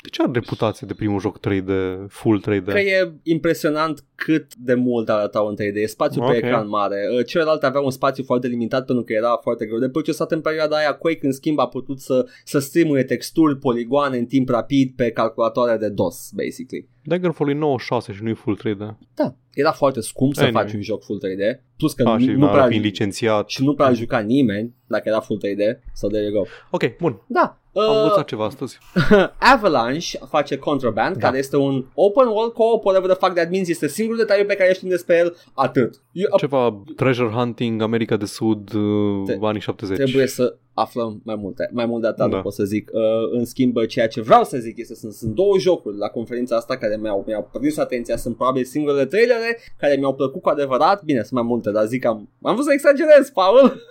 De 0.05 0.11
ce 0.11 0.21
are 0.21 0.31
reputație 0.33 0.87
de 0.87 0.93
primul 0.93 1.19
joc 1.19 1.39
3D, 1.39 1.69
full 2.07 2.41
3D? 2.41 2.65
Că 2.65 2.79
e 2.79 3.11
impresionant 3.23 4.03
cât 4.15 4.55
de 4.55 4.73
mult 4.73 5.09
arătau 5.09 5.47
în 5.47 5.55
3D. 5.55 5.75
E 5.75 5.85
spațiu 5.85 6.21
Ok. 6.21 6.31
pe 6.31 6.37
ecran 6.37 6.67
mare. 6.67 7.07
Uh, 7.17 7.25
Celelalte 7.25 7.65
aveau 7.65 7.83
un 7.83 7.91
spațiu 7.91 8.23
foarte 8.23 8.47
limitat 8.47 8.85
pentru 8.85 9.03
că 9.03 9.13
era 9.13 9.39
foarte 9.41 9.65
greu 9.65 9.79
de 9.79 9.89
procesat 9.89 10.31
în 10.31 10.41
perioada 10.41 10.77
aia. 10.77 10.93
Quake, 10.93 11.25
în 11.25 11.31
schimb, 11.31 11.59
a 11.59 11.67
putut 11.67 11.99
să, 11.99 12.25
să 12.43 12.59
streamuie 12.59 13.03
texturi, 13.03 13.57
poligoane 13.57 14.17
în 14.17 14.25
timp 14.25 14.49
rapid 14.49 14.91
pe 14.95 15.11
calculatoare 15.11 15.77
de 15.77 15.89
DOS, 15.89 16.29
basically. 16.35 16.89
Daggerfall 17.05 17.49
e 17.49 17.53
96 17.53 18.13
și 18.13 18.23
nu 18.23 18.29
e 18.29 18.33
full 18.33 18.57
3D. 18.57 18.95
Da, 19.15 19.33
era 19.53 19.71
foarte 19.71 20.01
scump 20.01 20.33
să 20.33 20.43
Anyway. 20.43 20.63
faci 20.63 20.73
un 20.73 20.81
joc 20.81 21.03
full 21.03 21.19
3D. 21.19 21.61
Plus 21.77 21.93
că 21.93 22.03
Ah, 22.09 22.19
și 22.21 22.25
nu, 22.25 22.31
nu 22.33 22.45
nu 22.45 22.51
prea, 22.51 22.67
fiind 22.67 22.83
licențiat. 22.83 23.49
și 23.49 23.63
nu 23.63 23.73
prea 23.73 23.93
juca 23.93 24.19
nimeni 24.19 24.73
dacă 24.87 25.03
era 25.09 25.19
full 25.19 25.39
3D. 25.39 25.79
So 25.93 26.07
there 26.07 26.23
you 26.23 26.33
go. 26.33 26.47
Ok, 26.71 26.97
bun. 26.97 27.21
Da. 27.27 27.59
Am 27.77 27.81
Uh, 27.89 28.01
învățat 28.01 28.25
ceva 28.27 28.45
astăzi. 28.45 28.77
Avalanche 29.53 30.17
face 30.29 30.57
Contraband, 30.57 31.17
Da. 31.17 31.25
care 31.27 31.37
este 31.37 31.57
un 31.57 31.85
open 31.93 32.27
world 32.27 32.51
co-op, 32.53 32.83
whatever 32.85 33.09
the 33.09 33.19
fuck 33.25 33.33
that 33.37 33.49
means, 33.49 33.67
este 33.67 33.87
singurul 33.87 34.19
detaliu 34.19 34.45
pe 34.45 34.55
care 34.55 34.73
știm 34.73 34.89
despre 34.89 35.17
el, 35.17 35.35
atât. 35.53 36.01
Eu, 36.11 36.27
Ceva 36.37 36.83
treasure 36.95 37.29
hunting, 37.29 37.81
America 37.81 38.17
de 38.17 38.25
Sud, 38.25 38.73
uh, 38.73 39.23
Te- 39.25 39.37
anii 39.41 39.61
70. 39.61 39.97
Trebuie 39.97 40.27
să 40.27 40.55
aflăm 40.75 41.21
mai 41.23 41.35
multe, 41.35 41.69
mai 41.73 41.85
mult 41.85 42.01
de 42.01 42.07
atât 42.07 42.29
Da. 42.29 42.35
nu 42.35 42.41
pot 42.41 42.53
să 42.53 42.63
zic. 42.63 42.89
Uh, 42.93 43.01
în 43.31 43.45
schimb, 43.45 43.85
ceea 43.85 44.07
ce 44.07 44.21
vreau 44.21 44.43
să 44.43 44.57
zic 44.57 44.77
este 44.77 44.95
sunt, 44.95 45.13
sunt 45.13 45.33
două 45.33 45.59
jocuri 45.59 45.97
la 45.97 46.07
conferința 46.07 46.55
asta 46.55 46.77
care 46.77 46.97
mi-au, 47.01 47.23
mi-au 47.27 47.49
prins 47.51 47.77
atenția, 47.77 48.17
sunt 48.17 48.35
probabil 48.35 48.63
singurele 48.63 49.05
trailere 49.05 49.59
care 49.77 49.95
mi-au 49.95 50.15
plăcut 50.15 50.41
cu 50.41 50.49
adevărat. 50.49 51.03
Bine, 51.03 51.19
sunt 51.19 51.31
mai 51.31 51.43
multe, 51.43 51.71
dar 51.71 51.85
zic 51.85 52.01
că 52.01 52.07
am, 52.07 52.29
am 52.41 52.53
vrut 52.53 52.65
să 52.65 52.71
exagerez, 52.73 53.29
Paul. 53.29 53.81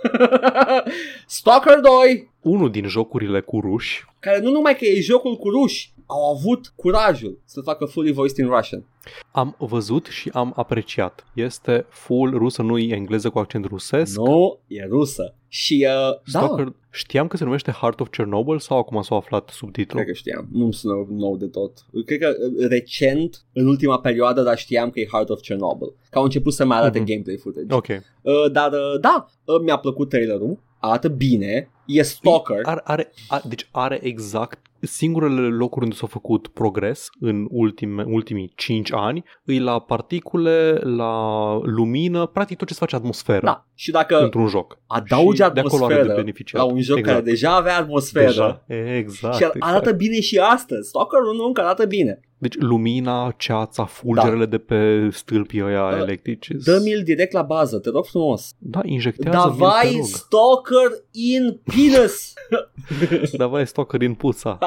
Stalker 1.27 1.81
2, 1.81 2.33
Unul 2.41 2.71
din 2.71 2.87
jocurile 2.87 3.41
cu 3.41 3.61
ruși 3.61 4.05
care 4.25 4.41
nu 4.41 4.51
numai 4.51 4.77
că 4.77 4.85
e 4.85 5.01
jocul 5.01 5.37
cu 5.37 5.49
ruși, 5.49 5.93
au 6.07 6.35
avut 6.37 6.73
curajul 6.77 7.39
să 7.45 7.61
facă 7.61 7.85
fully 7.85 8.13
voiced 8.13 8.37
in 8.37 8.47
Russian. 8.47 8.85
am 9.33 9.55
văzut 9.59 10.07
și 10.07 10.31
am 10.33 10.53
apreciat. 10.57 11.25
Este 11.35 11.87
full 11.89 12.39
rusă, 12.39 12.63
nu 12.63 12.79
e 12.79 12.95
engleză 12.95 13.31
cu 13.31 13.39
accent 13.39 13.65
rusesc. 13.65 14.17
Nu, 14.17 14.59
e 14.67 14.87
rusă. 14.91 15.35
Și, 15.49 15.87
uh, 15.89 16.21
Stalker, 16.27 16.65
da, 16.65 16.73
știam 16.91 17.27
că 17.27 17.37
se 17.37 17.45
numește 17.45 17.71
Heart 17.71 18.01
of 18.01 18.09
Chernobyl 18.09 18.59
sau 18.59 18.79
acum 18.79 19.03
s-a 19.03 19.15
aflat 19.15 19.49
subtitlul? 19.49 20.03
cred 20.03 20.13
că 20.13 20.19
știam. 20.19 20.49
Nu-mi 20.53 20.73
sună 20.73 21.07
nou 21.09 21.37
de 21.37 21.47
tot. 21.47 21.73
Cred 22.07 22.19
că 22.19 22.29
uh, 22.29 22.67
recent, 22.69 23.45
în 23.53 23.67
ultima 23.67 24.01
perioadă, 24.01 24.43
dar 24.43 24.59
știam 24.59 24.91
că 24.91 25.01
e 25.01 25.07
Heart 25.11 25.29
of 25.31 25.41
Chernobyl. 25.41 25.93
Că 26.11 26.19
au 26.19 26.25
început 26.25 26.53
să 26.53 26.65
mai 26.65 26.79
arate 26.79 26.99
Mhm. 26.99 27.09
gameplay 27.09 27.37
footage. 27.37 27.75
Ok. 27.75 27.87
Uh, 28.23 28.51
dar, 28.53 28.73
uh, 28.73 29.01
da, 29.01 29.27
uh, 29.45 29.61
mi-a 29.65 29.77
plăcut 29.79 30.09
trailerul. 30.09 30.59
Arată 30.85 31.09
bine. 31.09 31.71
E 31.87 32.03
Stalker. 32.03 32.61
Are, 32.63 32.81
are, 32.85 33.13
a, 33.29 33.43
deci 33.49 33.69
are 33.71 33.99
exact 34.03 34.59
singurele 34.81 35.41
locuri 35.41 35.85
unde 35.85 35.97
s-a 35.97 36.07
făcut 36.07 36.49
progres 36.49 37.09
în 37.21 37.47
ultime, 37.51 38.05
ultimii 38.07 38.53
5 38.57 38.93
ani 38.93 39.25
îi 39.45 39.59
la 39.59 39.79
particule, 39.79 40.71
la 40.73 41.55
lumină, 41.63 42.27
practic 42.27 42.57
tot 42.57 42.67
ce 42.67 42.73
se 42.73 42.79
face 42.81 42.97
atmosferă 42.97 43.41
Da. 43.45 43.67
Și 43.75 43.91
dacă 43.91 44.19
într-un 44.19 44.47
joc. 44.47 44.79
adaugi 44.87 45.43
Și 45.43 45.51
de 45.53 45.61
acolo 45.61 45.85
are 45.85 45.95
de 45.95 46.01
atmosferă 46.01 46.21
beneficiat. 46.21 46.63
la 46.63 46.73
un 46.73 46.81
joc 46.81 46.99
exact. 46.99 47.17
care 47.17 47.31
deja 47.31 47.57
avea 47.57 47.79
atmosferă 47.79 48.27
Deja. 48.27 48.65
Exact, 48.97 49.37
și 49.37 49.45
arată 49.59 49.79
exact. 49.79 49.97
bine 49.97 50.21
și 50.21 50.39
astăzi. 50.39 50.89
Stalker-ul 50.89 51.35
nu 51.37 51.45
încă 51.45 51.61
arată 51.61 51.85
bine. 51.85 52.21
Deci 52.45 52.57
lumina, 52.59 53.35
ceața, 53.37 53.85
fulgerele 53.85 54.47
de 54.47 54.59
pe 54.59 55.09
stâlpii 55.13 55.65
ăia 55.65 55.91
Da. 55.91 55.97
electrici. 55.97 56.49
Dă-mi-l 56.65 57.03
direct 57.03 57.33
la 57.33 57.43
bază, 57.43 57.79
te 57.79 57.91
rog 57.91 58.05
frumos. 58.07 58.51
Da, 58.59 58.81
injectează 58.85 59.49
mi 59.53 59.59
Davai 59.59 59.89
te 59.91 59.97
rog. 59.97 60.05
Stalker 60.07 60.91
in 61.11 61.61
penis. 61.65 62.33
Davai 63.39 63.67
stalker 63.67 63.99
din 64.01 64.15
puța. 64.15 64.59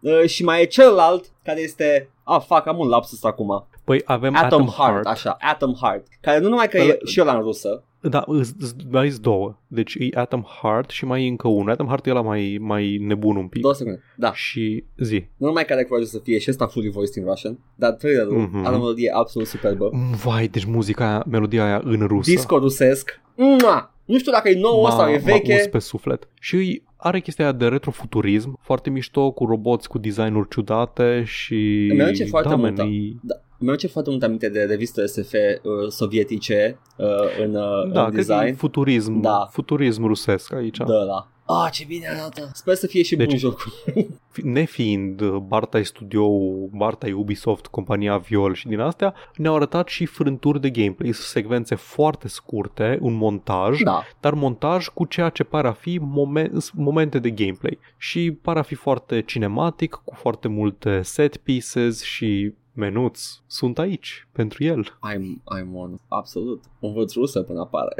Uh, 0.00 0.24
și 0.26 0.44
mai 0.44 0.62
e 0.62 0.64
celălalt 0.64 1.24
care 1.44 1.60
este 1.60 2.10
Ah, 2.24 2.42
fac, 2.46 2.66
am 2.66 2.78
un 2.78 2.88
lapsus 2.88 3.24
acum. 3.24 3.66
Păi 3.84 4.02
avem 4.04 4.34
Atom, 4.36 4.44
Atom, 4.46 4.66
Heart, 4.66 4.92
Heart. 4.92 5.06
așa, 5.06 5.36
Atom 5.40 5.72
Heart. 5.80 6.06
Care 6.20 6.38
nu 6.38 6.48
numai 6.48 6.68
că 6.68 6.76
e 6.78 6.92
Ăla- 6.94 7.04
și 7.04 7.20
ăla 7.20 7.34
în 7.34 7.40
rusă. 7.42 7.82
Da, 8.10 8.24
îs- 8.26 8.54
îs- 8.60 8.74
mai 8.90 9.10
sunt 9.10 9.22
două. 9.22 9.58
Deci 9.66 9.94
e 9.94 10.08
Atom 10.18 10.42
Heart 10.42 10.90
și 10.90 11.04
mai 11.04 11.24
e 11.24 11.28
încă 11.28 11.48
unul. 11.48 11.70
Atom 11.70 11.86
Heart 11.86 12.06
e 12.06 12.10
la 12.12 12.20
mai, 12.22 12.58
mai 12.60 12.96
nebun 13.00 13.36
un 13.36 13.46
pic. 13.48 13.62
Două 13.62 13.74
secunde. 13.74 14.00
Da. 14.16 14.32
Și 14.34 14.84
zi. 14.98 15.24
Nu 15.36 15.46
numai 15.46 15.64
că 15.64 15.72
are 15.72 15.84
curajul 15.84 16.08
să 16.08 16.18
fie 16.18 16.38
și 16.38 16.50
ăsta 16.50 16.66
fully 16.66 16.90
voiced 16.90 17.14
in 17.14 17.24
Russian, 17.24 17.58
dar 17.74 17.92
trailerul 17.92 18.36
Mhm. 18.38 18.64
are 18.64 18.74
o 18.74 18.78
melodie 18.78 19.10
absolut 19.14 19.48
superbă. 19.48 19.90
Vai, 20.24 20.48
deci 20.48 20.64
muzica 20.64 21.08
aia, 21.08 21.24
melodia 21.30 21.64
aia 21.64 21.80
în 21.84 22.00
rusă. 22.06 22.30
Disco 22.30 22.58
rusesc. 22.58 23.20
Mua! 23.36 23.94
Nu 24.04 24.18
știu 24.18 24.32
dacă 24.32 24.48
e 24.48 24.58
nouă 24.60 24.90
sau 24.90 25.08
e 25.08 25.12
M-a 25.16 25.22
veche. 25.24 25.52
uns 25.52 25.66
pe 25.66 25.78
suflet. 25.78 26.28
Și 26.40 26.54
îi 26.54 26.82
are 26.96 27.20
chestia 27.20 27.44
aia 27.44 27.52
de 27.54 27.66
retrofuturism, 27.66 28.58
foarte 28.62 28.90
mișto, 28.90 29.30
cu 29.30 29.44
roboți 29.44 29.88
cu 29.88 29.98
designuri 29.98 30.48
ciudate 30.48 31.22
și... 31.26 31.88
Îmi 31.90 32.02
aduce 32.02 32.24
foarte 32.24 32.48
da, 32.48 32.54
multă. 32.56 32.82
man, 32.82 32.92
e... 32.92 33.12
Da. 33.22 33.34
Mi-au 33.58 33.76
foarte 33.90 34.10
mult 34.10 34.22
aminte 34.22 34.48
de 34.48 34.62
reviste 34.62 35.06
SF 35.06 35.32
uh, 35.32 35.88
sovietice 35.88 36.78
uh, 36.96 37.06
în, 37.44 37.54
uh, 37.54 37.92
Da, 37.92 38.04
în 38.04 38.10
cred 38.10 38.26
că 38.26 38.32
e 38.32 38.36
design. 38.36 38.56
futurism, 38.56 39.20
Da. 39.20 39.48
futurism 39.50 40.04
rusesc 40.06 40.52
aici. 40.52 40.76
Da, 40.76 40.84
la. 41.02 41.28
Ah, 41.48 41.70
ce 41.72 41.84
bine 41.88 42.06
arată. 42.08 42.50
Sper 42.54 42.74
să 42.74 42.86
fie 42.86 43.02
și 43.02 43.16
Deci- 43.16 43.26
bun 43.28 43.36
jocul. 43.36 43.72
Fi- 44.32 44.46
Nefiind 44.46 45.20
uh, 45.20 45.36
Bartai 45.36 45.84
Studio, 45.84 46.28
Bartai 46.70 47.12
Ubisoft, 47.12 47.66
compania 47.66 48.16
Viol 48.18 48.54
și 48.54 48.66
din 48.68 48.80
astea, 48.80 49.14
ne-au 49.36 49.54
arătat 49.54 49.88
și 49.88 50.06
frânturi 50.06 50.60
de 50.60 50.70
gameplay, 50.70 51.12
secvențe 51.12 51.74
foarte 51.74 52.28
scurte, 52.28 52.98
un 53.00 53.14
montaj, 53.14 53.80
Da. 53.80 54.02
dar 54.20 54.34
montaj 54.34 54.88
cu 54.88 55.04
ceea 55.04 55.28
ce 55.28 55.42
pare 55.44 55.68
a 55.68 55.72
fi 55.72 56.00
momen- 56.00 56.52
momente 56.74 57.18
de 57.18 57.30
gameplay. 57.30 57.78
Și 57.96 58.32
pare 58.42 58.58
a 58.58 58.62
fi 58.62 58.74
foarte 58.74 59.22
cinematic, 59.22 60.00
cu 60.04 60.14
foarte 60.14 60.48
multe 60.48 61.02
set 61.02 61.36
pieces 61.36 62.02
și 62.02 62.52
menuți 62.76 63.42
sunt 63.46 63.78
aici 63.78 64.28
pentru 64.32 64.64
el. 64.64 64.84
I'm, 64.84 65.58
I'm 65.58 65.74
on. 65.74 65.94
Absolut. 66.08 66.62
Învăț 66.80 67.12
rusă 67.14 67.42
până 67.42 67.60
apare. 67.60 67.94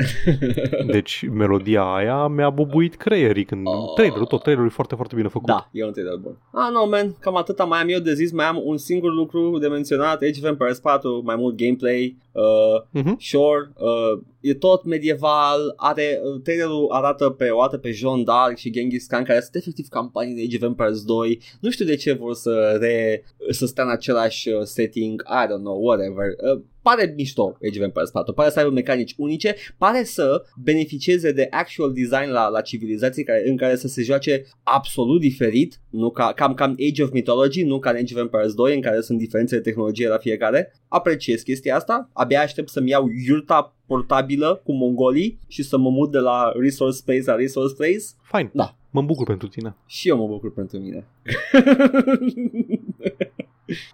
Deci 0.86 1.26
melodia 1.32 1.82
aia 1.82 2.26
mi-a 2.26 2.50
bubuit 2.50 2.94
creierii 2.96 3.44
când 3.44 3.66
Oh. 3.66 3.92
trailerul, 3.94 4.26
tot 4.26 4.40
trailerul 4.42 4.68
e 4.70 4.72
foarte, 4.74 4.94
foarte 4.94 5.14
bine 5.14 5.28
făcut. 5.28 5.46
Da, 5.48 5.68
e 5.72 5.84
un 5.84 5.92
trailer 5.92 6.16
bun. 6.16 6.36
Ah, 6.52 6.68
no, 6.72 6.86
man, 6.86 7.14
cam 7.20 7.36
atâta 7.36 7.64
mai 7.64 7.80
am 7.80 7.88
eu 7.88 7.98
de 8.00 8.14
zis, 8.14 8.32
mai 8.32 8.44
am 8.46 8.60
un 8.64 8.76
singur 8.76 9.12
lucru 9.12 9.58
de 9.58 9.68
menționat, 9.68 10.22
Age 10.22 10.40
of 10.42 10.48
Empires 10.48 10.78
4, 10.80 11.22
mai 11.24 11.36
mult 11.36 11.56
gameplay, 11.56 12.16
uh, 12.32 13.02
Mhm. 13.02 13.16
sure, 13.18 13.70
uh, 13.78 14.20
e 14.48 14.54
tot 14.54 14.84
medieval, 14.84 15.72
are, 15.76 16.20
uh, 16.22 16.40
trailerul 16.42 16.90
arată 16.90 17.30
pe 17.30 17.50
o 17.50 17.60
dată 17.60 17.78
pe 17.78 17.90
Jean 17.90 18.24
d'Arc 18.24 18.56
și 18.56 18.70
Genghis 18.70 19.06
Khan, 19.06 19.24
care 19.24 19.40
sunt 19.40 19.54
efectiv 19.54 19.88
campanii 19.88 20.34
de 20.34 20.42
Age 20.42 20.56
of 20.56 20.62
Empires 20.62 21.02
2, 21.02 21.40
nu 21.60 21.70
știu 21.70 21.84
de 21.84 21.96
ce 21.96 22.12
vor 22.12 22.34
să, 22.34 22.76
re, 22.80 23.24
să 23.50 23.66
stea 23.66 23.84
în 23.84 23.90
același 23.90 24.48
uh, 24.48 24.62
setting, 24.62 25.22
I 25.22 25.46
don't 25.46 25.62
know, 25.62 25.84
whatever, 25.84 26.26
uh, 26.54 26.62
pare 26.88 27.12
mișto 27.16 27.56
Age 27.66 27.78
of 27.78 27.84
Empires 27.84 28.10
4, 28.10 28.32
pare 28.32 28.50
să 28.50 28.58
aibă 28.58 28.70
mecanici 28.70 29.14
unice, 29.16 29.54
pare 29.78 30.04
să 30.04 30.42
beneficieze 30.62 31.32
de 31.32 31.46
actual 31.50 31.92
design 31.92 32.30
la, 32.30 32.48
la 32.48 32.60
civilizații 32.60 33.24
care, 33.24 33.48
în 33.48 33.56
care 33.56 33.76
să 33.76 33.88
se 33.88 34.02
joace 34.02 34.44
absolut 34.62 35.20
diferit, 35.20 35.80
nu 35.90 36.10
ca, 36.10 36.32
cam, 36.32 36.54
cam 36.54 36.76
Age 36.88 37.02
of 37.02 37.10
Mythology, 37.10 37.62
nu 37.62 37.78
ca 37.78 37.90
în 37.90 37.96
Age 37.96 38.14
of 38.14 38.20
Empires 38.20 38.54
2 38.54 38.74
în 38.74 38.80
care 38.80 39.00
sunt 39.00 39.18
diferențe 39.18 39.56
de 39.56 39.62
tehnologie 39.62 40.08
la 40.08 40.18
fiecare. 40.18 40.72
Apreciez 40.88 41.42
chestia 41.42 41.76
asta, 41.76 42.10
abia 42.12 42.40
aștept 42.40 42.68
să-mi 42.68 42.90
iau 42.90 43.08
iurta 43.26 43.76
portabilă 43.86 44.60
cu 44.64 44.72
mongolii 44.72 45.38
și 45.48 45.62
să 45.62 45.78
mă 45.78 45.90
mut 45.90 46.10
de 46.10 46.18
la 46.18 46.52
Resource 46.60 46.96
Space 46.96 47.22
la 47.24 47.34
Resource 47.34 47.74
Space 47.74 48.04
Fine. 48.32 48.50
Da. 48.54 48.76
Mă 48.90 49.02
bucur 49.02 49.26
pentru 49.26 49.48
tine. 49.48 49.76
și 49.86 50.08
eu 50.08 50.16
mă 50.16 50.26
bucur 50.26 50.52
pentru 50.52 50.78
mine. 50.78 51.06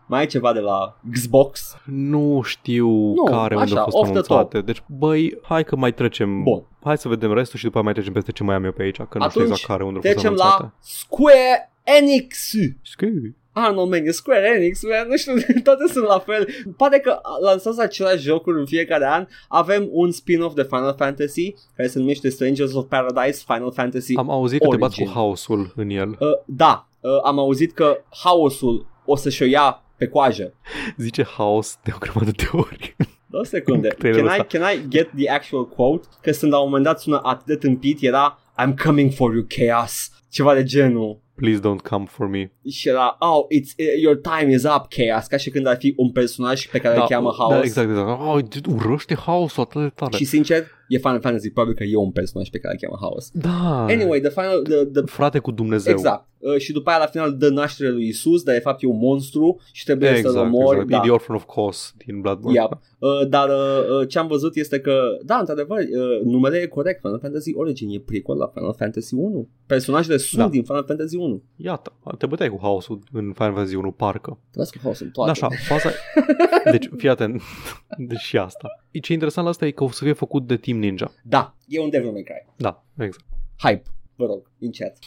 Mai 0.06 0.20
ai 0.20 0.26
ceva 0.26 0.52
de 0.52 0.58
la 0.60 1.00
Xbox? 1.12 1.76
Nu 1.84 2.42
știu 2.44 2.88
Nu, 2.88 3.22
care 3.24 3.54
unde 3.56 3.72
așa, 3.72 3.78
au 3.80 3.84
fost 3.84 3.96
off 3.96 4.04
the 4.10 4.10
anunțate. 4.12 4.60
Deci, 4.60 4.82
băi, 4.86 5.38
hai 5.42 5.64
că 5.64 5.76
mai 5.76 5.94
trecem. 5.94 6.42
Bun. 6.42 6.62
Hai 6.82 6.98
să 6.98 7.08
vedem 7.08 7.34
restul 7.34 7.58
și 7.58 7.64
după 7.64 7.76
aia 7.76 7.84
mai 7.84 7.94
trecem 7.94 8.12
peste 8.12 8.32
ce 8.32 8.42
mai 8.42 8.54
am 8.54 8.64
eu 8.64 8.72
pe 8.72 8.82
aici, 8.82 8.96
că 8.96 9.02
nu 9.02 9.08
știu 9.08 9.40
Atunci, 9.40 9.44
exact 9.50 9.64
care 9.64 9.84
unde 9.84 9.96
au 9.96 10.02
fost 10.02 10.14
Trecem 10.14 10.30
anunțate. 10.40 10.62
la 10.62 10.72
Square 10.80 11.72
Enix. 11.82 12.50
Scu- 12.82 13.34
Ah, 13.54 13.70
nu, 13.74 13.84
man, 13.84 14.06
e 14.06 14.10
Square 14.10 14.54
Enix, 14.56 14.80
man, 14.82 15.08
nu 15.08 15.16
știu, 15.16 15.32
toate 15.64 15.84
sunt 15.92 16.04
la 16.06 16.18
fel. 16.18 16.48
Poate 16.76 16.98
că 16.98 17.18
lansați 17.42 17.80
același 17.80 18.22
jocuri 18.22 18.58
în 18.58 18.66
fiecare 18.66 19.06
an. 19.06 19.26
Avem 19.48 19.88
un 19.90 20.10
spin-off 20.10 20.54
de 20.54 20.62
Final 20.62 20.94
Fantasy 20.98 21.54
care 21.76 21.88
se 21.88 21.98
numește 21.98 22.28
Strangers 22.28 22.74
of 22.74 22.84
Paradise 22.88 23.42
Final 23.46 23.72
Fantasy. 23.72 24.16
Am 24.16 24.30
auzit 24.30 24.60
că 24.60 24.68
te 24.68 24.76
bați 24.76 24.94
Origin. 25.00 25.06
cu 25.14 25.18
haosul 25.20 25.72
în 25.76 25.90
el. 25.90 26.08
Uh, 26.08 26.28
da, 26.44 26.88
uh, 27.00 27.10
am 27.24 27.38
auzit 27.38 27.72
că 27.72 27.96
haosul 28.22 28.86
o 29.04 29.16
să-și 29.16 29.42
o 29.42 29.46
ia 29.46 29.82
pe 29.96 30.06
coajă. 30.08 30.54
Zice 30.96 31.24
haos 31.24 31.78
de 31.82 31.90
o 31.94 31.98
grămadă 31.98 32.30
de 32.30 32.48
ori. 32.52 32.96
Două 33.26 33.44
secunde. 33.44 33.88
Can 33.88 33.98
Trailerul 33.98 34.28
I, 34.28 34.30
ăsta. 34.30 34.58
can 34.58 34.74
I 34.74 34.88
get 34.88 35.10
the 35.16 35.30
actual 35.30 35.68
quote? 35.68 36.06
Că 36.22 36.32
sunt 36.32 36.50
la 36.50 36.58
un 36.58 36.64
moment 36.64 36.84
dat 36.84 37.00
sună 37.00 37.20
atât 37.22 37.46
de 37.46 37.56
tâmpit, 37.56 38.02
era 38.02 38.38
I'm 38.62 38.74
coming 38.84 39.12
for 39.12 39.34
you, 39.34 39.46
Chaos. 39.48 40.10
Ceva 40.28 40.54
de 40.54 40.62
genul. 40.62 41.20
Please 41.34 41.60
don't 41.60 41.88
come 41.88 42.04
for 42.08 42.26
me. 42.26 42.50
Și 42.70 42.88
era, 42.88 43.16
oh, 43.18 43.44
it's, 43.58 43.98
your 44.00 44.16
time 44.16 44.52
is 44.52 44.62
up, 44.62 44.86
Chaos. 44.88 45.26
Ca 45.26 45.36
și 45.36 45.50
când 45.50 45.66
ar 45.66 45.76
fi 45.76 45.94
un 45.96 46.10
personaj 46.10 46.66
pe 46.66 46.78
care 46.78 46.96
îl 46.96 47.04
cheamă 47.08 47.34
Haos. 47.38 47.52
Da, 47.52 47.62
exact, 47.62 47.88
exact. 47.88 48.20
Oh, 48.20 48.40
urăște 48.66 49.14
haosul 49.14 49.62
atât 49.62 49.82
de 49.82 49.88
tare. 49.88 50.16
Și 50.16 50.24
sincer, 50.24 50.66
e 50.94 50.98
Final 50.98 51.20
Fantasy, 51.20 51.50
probabil 51.50 51.76
că 51.76 51.84
e 51.84 51.96
un 51.96 52.10
personaj 52.10 52.48
pe 52.48 52.58
care 52.58 52.74
îl 52.74 52.80
cheamă 52.88 52.98
Haos. 53.00 53.30
Da. 53.32 53.84
Anyway, 53.84 54.20
the 54.20 54.30
final, 54.30 54.62
the, 54.62 54.84
the, 54.84 55.02
Frate 55.04 55.38
cu 55.38 55.50
Dumnezeu. 55.50 55.92
exact. 55.92 56.26
Uh, 56.38 56.56
și 56.58 56.72
după 56.72 56.90
aia 56.90 56.98
la 56.98 57.06
final 57.06 57.36
dă 57.36 57.48
naștere 57.48 57.90
lui 57.90 58.06
Isus, 58.06 58.42
dar 58.42 58.54
de 58.54 58.60
fapt 58.60 58.82
e 58.82 58.86
un 58.86 58.98
monstru 58.98 59.60
și 59.72 59.84
trebuie 59.84 60.08
Exact, 60.08 60.34
să-l 60.34 60.44
omori. 60.44 60.80
exact. 60.80 60.88
Da. 60.90 60.96
E 60.96 61.00
The 61.00 61.10
Orphan 61.10 61.36
of 61.36 61.44
Cos 61.44 61.94
din 62.06 62.20
Bloodborne. 62.20 62.58
Yep. 62.60 62.78
Uh, 62.98 63.28
dar 63.28 63.48
uh, 63.48 63.54
uh, 64.00 64.08
ce 64.08 64.18
am 64.18 64.26
văzut 64.26 64.56
este 64.56 64.80
că, 64.80 65.00
da, 65.24 65.36
într-adevăr, 65.38 65.78
uh, 65.78 66.20
numele 66.24 66.56
e 66.58 66.66
corect. 66.66 67.00
Final 67.00 67.18
Fantasy 67.18 67.54
Origin 67.54 67.88
e 67.90 67.98
prequel 68.06 68.36
la 68.36 68.50
Final 68.54 68.74
Fantasy 68.78 69.14
1. 69.14 69.48
Personajele 69.66 70.16
sunt 70.16 70.40
Da. 70.42 70.48
din 70.48 70.62
Final 70.62 70.84
Fantasy 70.86 71.16
1. 71.16 71.42
Iată, 71.56 71.92
te 72.18 72.26
băteai 72.26 72.48
cu 72.48 72.58
haosul 72.62 72.98
în 73.12 73.32
Final 73.34 73.52
Fantasy 73.52 73.74
1, 73.74 73.90
parcă. 73.90 74.38
Trebuie 74.50 74.66
să 74.66 74.78
Haos 74.82 75.00
în 75.00 75.06
Da, 75.06 75.12
toate. 75.12 75.30
așa, 75.30 75.48
faza... 75.68 75.90
Deci, 76.70 76.88
fii 76.96 77.08
atent. 77.08 77.42
Deci 78.08 78.18
și 78.18 78.36
asta. 78.36 78.68
Ce 79.00 79.10
e 79.10 79.14
interesant 79.14 79.44
la 79.44 79.50
asta 79.52 79.66
e 79.66 79.70
că 79.70 79.84
o 79.84 79.90
să 79.90 80.04
fie 80.04 80.12
făcut 80.12 80.46
de 80.46 80.56
Team 80.56 80.78
Ninja. 80.82 81.12
Da, 81.22 81.56
e 81.68 81.80
un 81.80 81.90
Devil 81.90 82.10
May 82.10 82.22
Cry. 82.22 82.46
Da, 82.56 82.84
exact. 82.98 83.24
Hype, 83.58 83.82
vă 84.16 84.26
rog, 84.26 84.50
în 84.58 84.70
chat. 84.70 84.98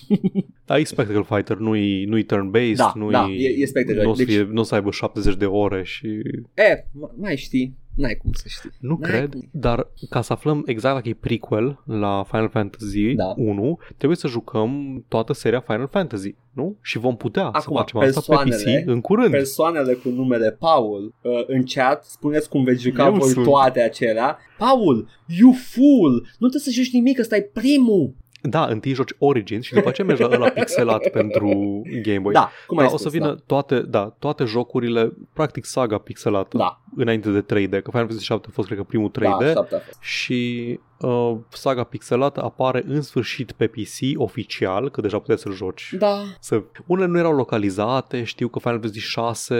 Da, 0.66 0.78
e 0.78 0.84
Spectacle 0.84 1.24
Fighter, 1.24 1.58
nu-i, 1.58 2.06
nu-i 2.06 2.24
turn-based, 2.26 2.76
Da, 2.76 2.94
nu-i, 2.96 3.12
da, 3.12 3.28
e- 3.30 3.62
e 3.62 3.66
Spectacle. 3.66 4.04
nu 4.04 4.10
o 4.10 4.14
să, 4.14 4.24
Deci- 4.24 4.34
fie, 4.34 4.44
nu 4.52 4.60
o 4.60 4.64
să 4.64 4.76
aibă 4.76 4.92
70 4.92 5.36
de 5.36 5.46
ore 5.46 5.84
și 5.84 6.08
E, 6.54 6.84
m- 6.84 7.12
mai 7.16 7.38
știi, 7.38 7.78
n-ai 7.96 8.16
cum 8.16 8.32
să 8.34 8.44
știi. 8.48 8.70
nu 8.80 8.98
N-ai 9.00 9.10
cred, 9.12 9.30
cum. 9.32 9.50
dar 9.52 9.88
ca 10.10 10.22
să 10.22 10.34
aflăm 10.34 10.64
exact 10.66 10.96
dacă 10.96 11.10
e 11.10 11.14
prequel 11.14 11.80
la 11.86 12.24
Final 12.30 12.50
Fantasy 12.50 13.14
Da. 13.14 13.34
1, 13.38 13.80
trebuie 13.98 14.18
să 14.18 14.28
jucăm 14.28 15.04
toată 15.08 15.34
seria 15.34 15.60
Final 15.60 15.88
Fantasy, 15.88 16.36
nu? 16.54 16.78
Și 16.82 16.98
vom 16.98 17.16
putea 17.18 17.44
să 17.44 17.50
Acum, 17.54 17.76
facem 17.76 18.00
asta 18.00 18.20
pe 18.22 18.26
persoanele- 18.28 18.82
PC 18.84 18.88
în 18.90 19.02
curând. 19.02 19.30
Persoanele 19.32 19.94
cu 19.94 20.10
numele 20.10 20.52
Paul 20.52 21.14
uh, 21.22 21.32
în 21.48 21.64
chat, 21.66 22.04
spuneți 22.04 22.50
cum 22.50 22.64
veți 22.64 22.82
juca 22.82 23.06
Eu 23.06 23.14
voi 23.14 23.30
sunt. 23.30 23.46
toate 23.46 23.82
acelea. 23.82 24.38
Paul, 24.58 25.08
you 25.28 25.52
fool! 25.52 26.12
Nu 26.14 26.48
trebuie 26.48 26.62
să 26.62 26.72
joci 26.72 26.92
nimic, 26.94 27.20
ăsta 27.20 27.36
e 27.36 27.42
primul! 27.42 28.14
Da, 28.50 28.66
întâi 28.66 28.94
joci 28.94 29.12
Origins 29.18 29.66
și 29.66 29.74
după 29.74 29.88
aceea 29.90 30.08
mergi 30.08 30.22
la 30.22 30.30
ăla 30.32 30.50
pixelat 30.50 31.10
pentru 31.20 31.82
Game 32.04 32.20
Boy. 32.20 32.34
Da, 32.34 32.50
cum 32.68 32.78
ai 32.78 32.86
da, 32.86 32.94
o 32.94 32.98
spus, 32.98 33.12
să 33.12 33.18
vină 33.18 33.28
da. 33.28 33.36
toate, 33.46 33.80
da, 33.80 34.16
toate 34.20 34.44
jocurile, 34.44 35.14
practic 35.34 35.66
saga 35.66 35.98
pixelată, 35.98 36.58
Da, 36.58 36.82
înainte 36.96 37.30
de 37.32 37.42
3D, 37.42 37.70
că 37.70 37.90
Final 37.90 37.92
Fantasy 37.92 38.24
7 38.24 38.48
a 38.50 38.52
fost, 38.54 38.68
cred 38.68 38.80
că, 38.80 38.84
primul 38.86 39.10
3D 39.10 39.40
da, 39.40 39.52
șapte 39.52 39.76
a 39.76 39.80
fost. 39.80 39.98
și 40.02 40.80
uh, 41.00 41.36
saga 41.50 41.84
pixelată 41.84 42.44
apare 42.44 42.84
în 42.88 43.02
sfârșit 43.02 43.52
pe 43.52 43.68
PC 43.68 44.20
oficial, 44.20 44.90
că 44.90 45.02
deja 45.02 45.20
puteți 45.20 45.42
să-l 45.42 45.54
joci. 45.54 45.96
Da, 46.00 46.18
Să... 46.40 46.62
Unele 46.86 47.08
nu 47.08 47.18
erau 47.18 47.36
localizate, 47.36 48.24
știu 48.24 48.48
că 48.48 48.60
Final 48.60 48.80
Fantasy 48.80 49.00
6 49.00 49.56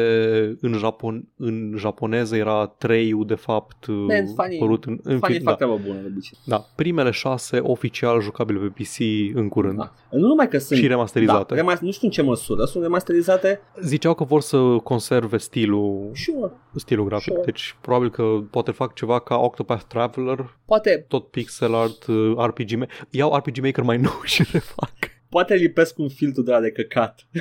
în, 0.62 0.74
Japon... 0.74 1.28
în 1.38 1.74
japoneză 1.78 2.36
era 2.36 2.66
3 2.78 3.14
de 3.26 3.36
fapt 3.36 3.86
uh, 3.86 3.96
Man, 4.08 4.26
funny- 4.26 4.60
părut 4.60 4.84
în, 4.86 5.00
în 5.04 5.20
fanii 5.20 5.38
fi... 5.38 5.44
fac 5.44 5.58
da, 5.58 5.66
treabă 5.66 5.82
bună 5.86 6.00
de 6.00 6.08
obicei. 6.12 6.38
da, 6.46 6.66
primele 6.76 7.12
6 7.12 7.60
oficial 7.60 8.22
jucabile 8.22 8.60
pe 8.60 8.82
PC 8.84 8.98
în 9.36 9.48
curând. 9.48 9.78
Da. 9.78 9.94
Nu 10.12 10.28
numai 10.28 10.48
că 10.48 10.58
sunt 10.58 10.80
Și 10.80 10.88
remasterizate. 10.88 11.54
Da, 11.54 11.60
remas- 11.62 11.80
nu 11.80 11.92
știu 11.92 12.08
în 12.08 12.14
ce 12.14 12.22
măsură, 12.22 12.66
sunt 12.66 12.84
remasterizate. 12.84 13.60
Ziceau 13.82 14.14
că 14.14 14.24
vor 14.24 14.42
să 14.42 14.58
conserve 14.84 15.38
stilul, 15.38 16.10
Sure. 16.14 16.52
stilul 16.76 17.06
grafic, 17.06 17.25
Sure. 17.32 17.42
deci 17.46 17.76
probabil 17.82 18.10
că 18.10 18.24
poate 18.52 18.72
fac 18.72 18.94
ceva 18.94 19.20
ca 19.20 19.36
Octopath 19.38 19.84
Traveler, 19.88 20.58
Poate, 20.66 21.06
tot 21.08 21.28
pixel 21.28 21.76
art, 21.76 22.06
uh, 22.06 22.46
RPG 22.46 22.72
Maker. 22.72 23.08
Iau 23.10 23.36
RPG 23.38 23.58
Maker 23.64 23.84
mai 23.84 23.98
nou 24.08 24.22
și 24.24 24.54
le 24.54 24.60
fac. 24.60 24.94
poate 25.30 25.54
lipesc 25.56 25.98
un 25.98 26.10
filtru 26.10 26.42
de 26.42 26.52
la 26.52 26.60
de 26.60 26.72
căcat. 26.72 27.28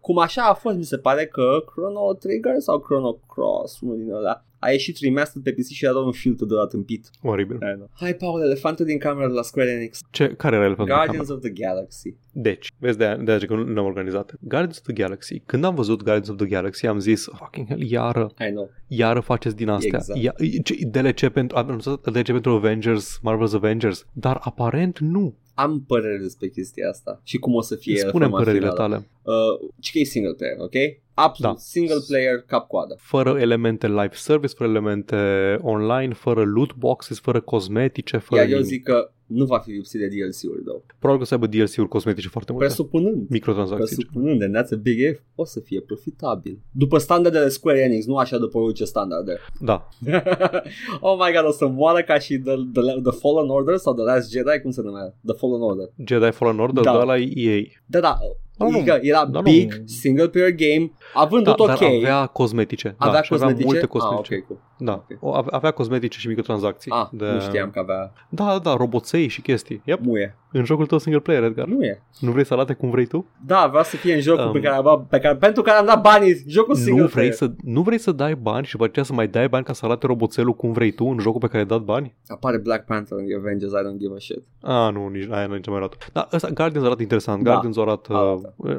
Cum 0.00 0.18
așa 0.18 0.42
a 0.42 0.54
fost, 0.54 0.76
mi 0.76 0.84
se 0.84 0.98
pare 0.98 1.26
că 1.26 1.62
Chrono 1.66 2.12
Trigger 2.14 2.54
sau 2.58 2.78
Chrono 2.80 3.12
Cross, 3.12 3.80
unul 3.80 3.96
din 3.96 4.12
ăla, 4.12 4.44
a 4.64 4.70
ieșit 4.70 4.98
remastered 5.00 5.42
pe 5.42 5.52
PC 5.60 5.66
și 5.66 5.84
era 5.84 5.92
doar 5.92 6.04
un 6.04 6.12
filtru 6.12 6.46
de 6.46 6.54
la 6.54 6.66
tâmpit. 6.66 7.10
Oribil. 7.22 7.56
I 7.56 7.58
don't 7.58 7.74
know. 7.74 7.90
Hai, 7.92 8.14
Paul, 8.14 8.42
elefantul 8.42 8.84
din 8.84 8.98
cameră 8.98 9.28
de 9.28 9.34
la 9.34 9.42
Square 9.42 9.70
Enix. 9.70 10.00
Ce, 10.10 10.26
care 10.28 10.56
era 10.56 10.64
el 10.64 10.74
pentru 10.74 10.94
Guardians 10.94 11.28
of 11.28 11.40
the 11.40 11.50
Galaxy. 11.50 12.14
Deci, 12.32 12.72
vezi 12.78 12.98
de 12.98 13.20
de 13.24 13.46
că 13.46 13.54
nu 13.54 13.72
ne-am 13.72 13.86
organizat. 13.86 14.34
Guardians 14.40 14.78
of 14.78 14.84
the 14.84 14.92
Galaxy. 14.92 15.38
Când 15.46 15.64
am 15.64 15.74
văzut 15.74 16.02
Guardians 16.02 16.28
of 16.28 16.36
the 16.36 16.46
Galaxy, 16.46 16.86
am 16.86 16.98
zis, 16.98 17.28
fucking 17.36 17.66
hell, 17.68 17.82
iară, 17.82 18.32
I 18.48 18.50
know. 18.50 18.70
iară 18.86 19.20
faceți 19.20 19.56
din 19.56 19.68
astea. 19.68 19.98
Exact. 19.98 20.18
Ia, 20.20 20.34
ce, 20.62 20.74
DLC 20.90 21.28
pentru, 21.28 21.56
am 21.56 21.66
anunțat 21.66 22.10
DLC 22.10 22.26
pentru 22.26 22.50
Avengers, 22.50 23.18
Marvel's 23.18 23.54
Avengers, 23.54 24.06
dar 24.12 24.38
aparent 24.42 24.98
nu. 24.98 25.36
Am 25.54 25.84
păreri 25.86 26.22
despre 26.22 26.48
chestia 26.48 26.88
asta 26.88 27.20
și 27.24 27.38
cum 27.38 27.54
o 27.54 27.60
să 27.60 27.74
fie 27.76 27.96
Spune 27.96 28.24
forma 28.24 28.38
părerile 28.38 28.68
finală. 28.70 28.78
tale. 28.94 29.08
Uh, 29.22 29.68
ce 29.80 29.90
că 29.92 29.98
e 29.98 30.04
single 30.04 30.32
player, 30.32 30.56
ok? 30.58 30.74
Absolut, 31.14 31.52
Da. 31.52 31.58
single 31.60 31.96
player, 32.08 32.40
cap-coadă. 32.46 32.96
Fără 32.98 33.36
elemente 33.40 33.86
live 33.88 34.10
service, 34.12 34.54
fără 34.56 34.70
elemente 34.70 35.16
online, 35.62 36.12
fără 36.14 36.42
loot 36.44 36.74
boxes, 36.74 37.20
fără 37.20 37.40
cosmetice, 37.40 38.16
fără 38.16 38.40
Iar 38.40 38.50
eu 38.50 38.56
nimic. 38.56 38.72
zic 38.72 38.82
că 38.84 39.10
Nu 39.26 39.44
va 39.44 39.58
fi 39.58 39.70
lipsit 39.70 40.00
de 40.00 40.06
DLC-uri, 40.06 40.62
though. 40.64 40.82
Probabil 40.98 41.16
că 41.16 41.22
o 41.22 41.24
să 41.24 41.34
aibă 41.34 41.46
DLC-uri 41.46 41.88
cosmetice 41.88 42.28
foarte 42.28 42.52
multe. 42.52 42.66
Presupunând. 42.66 43.28
Microtransacții. 43.28 43.96
Presupunând, 43.96 44.42
and 44.42 44.56
that's 44.56 44.72
a 44.72 44.76
big 44.76 44.98
if, 45.00 45.18
o 45.34 45.44
să 45.44 45.60
fie 45.60 45.80
profitabil. 45.80 46.58
După 46.70 46.98
standardele 46.98 47.48
Square 47.48 47.80
Enix, 47.80 48.06
nu 48.06 48.16
așa 48.16 48.38
după 48.38 48.58
orice 48.58 48.84
standarde. 48.84 49.38
Da. 49.60 49.88
oh 51.00 51.16
my 51.18 51.32
god, 51.34 51.44
o 51.46 51.50
să 51.50 51.66
moară 51.66 52.02
ca 52.02 52.18
și 52.18 52.38
the, 52.38 52.54
the, 52.72 53.00
the 53.02 53.12
Fallen 53.18 53.48
Order 53.50 53.76
sau 53.76 53.94
The 53.94 54.04
Last 54.04 54.30
Jedi, 54.30 54.60
cum 54.62 54.70
se 54.70 54.80
numea? 54.82 55.14
The 55.26 55.34
Fallen 55.36 55.60
Order. 55.60 55.88
Jedi 56.06 56.30
Fallen 56.30 56.58
Order, 56.58 56.84
Da. 56.84 56.92
da. 56.92 57.04
la 57.04 57.18
EA. 57.18 57.60
Da, 57.86 58.00
da, 58.00 58.18
Da, 58.56 58.64
nu. 58.68 58.76
Adică 58.76 58.98
era 59.02 59.24
Da, 59.24 59.38
nu. 59.38 59.42
big, 59.42 59.82
single 59.84 60.28
player 60.28 60.50
game, 60.50 60.92
având 61.14 61.44
Da, 61.44 61.52
tot 61.52 61.66
dar 61.66 61.76
ok. 61.80 61.88
avea 61.88 62.26
cosmetice. 62.26 62.94
avea 62.98 63.14
da, 63.14 63.22
și 63.22 63.32
avea 63.32 63.46
cosmetice? 63.46 63.72
multe 63.72 63.86
cosmetice. 63.86 64.34
Ah, 64.34 64.40
ok, 64.40 64.46
cool. 64.46 64.58
Da, 64.78 64.92
Ok. 64.92 65.16
o, 65.20 65.34
ave- 65.34 65.50
avea 65.50 65.70
cosmetice 65.70 66.18
și 66.18 66.28
microtransacții. 66.28 66.90
Ah, 66.90 67.06
de... 67.12 67.24
nu 67.32 67.40
știam 67.40 67.70
că 67.70 67.78
avea. 67.78 68.12
Da, 68.28 68.58
da, 68.62 68.74
roboței 68.76 69.28
și 69.28 69.40
chestii. 69.40 69.82
Yep. 69.84 70.00
Nu 70.00 70.16
e. 70.18 70.36
În 70.52 70.64
jocul 70.64 70.86
tău 70.86 70.98
single 70.98 71.20
player, 71.20 71.42
Edgar. 71.42 71.66
Nu 71.66 71.84
e. 71.84 72.02
Nu 72.20 72.30
vrei 72.30 72.44
să 72.44 72.54
arate 72.54 72.72
cum 72.72 72.90
vrei 72.90 73.06
tu? 73.06 73.26
Da, 73.46 73.66
vreau 73.68 73.84
să 73.84 73.96
fie 73.96 74.14
în 74.14 74.20
jocul 74.20 74.46
Um, 74.46 74.52
pe 74.52 74.60
care, 74.60 74.74
am, 74.74 75.06
pe 75.10 75.18
care, 75.18 75.36
pentru 75.36 75.62
care 75.62 75.78
am 75.78 75.86
dat 75.86 76.00
banii, 76.00 76.44
jocul 76.46 76.74
single 76.74 76.92
Nu 77.02 77.06
vrei, 77.08 77.12
player. 77.28 77.32
să, 77.32 77.50
nu 77.64 77.82
vrei 77.82 77.98
să 77.98 78.12
dai 78.12 78.34
bani 78.34 78.64
și 78.64 78.72
după 78.72 78.84
aceea 78.84 79.04
să 79.04 79.12
mai 79.12 79.28
dai 79.28 79.48
bani 79.48 79.64
ca 79.64 79.72
să 79.72 79.84
arate 79.86 80.06
roboțelul 80.06 80.54
cum 80.54 80.72
vrei 80.72 80.90
tu 80.90 81.04
în 81.04 81.18
jocul 81.18 81.40
pe 81.40 81.46
care 81.46 81.58
ai 81.58 81.66
dat 81.66 81.80
bani? 81.80 82.14
Apare 82.26 82.58
Black 82.58 82.84
Panther 82.84 83.18
în 83.18 83.24
Avengers, 83.38 83.72
I 83.72 83.74
don't 83.76 83.98
give 83.98 84.12
a 84.16 84.18
shit. 84.18 84.42
Ah, 84.60 84.92
nu, 84.92 85.08
nici 85.08 85.28
aia 85.30 85.46
nu 85.46 85.54
nici 85.54 85.66
mai 85.66 85.76
arată. 85.76 85.96
Da, 86.12 86.28
ăsta, 86.32 86.48
Guardians 86.48 86.86
arată 86.86 87.02
interesant. 87.02 87.42
Da. 87.42 87.50
Guardians 87.50 87.76
arată 87.78 88.12
Arată. 88.14 88.43
Uh, 88.56 88.78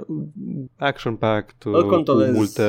action-packed, 0.78 1.56
Îl 1.64 1.74
uh, 1.74 1.82
cu 1.82 1.88
controlez 1.88 2.36
multe 2.36 2.62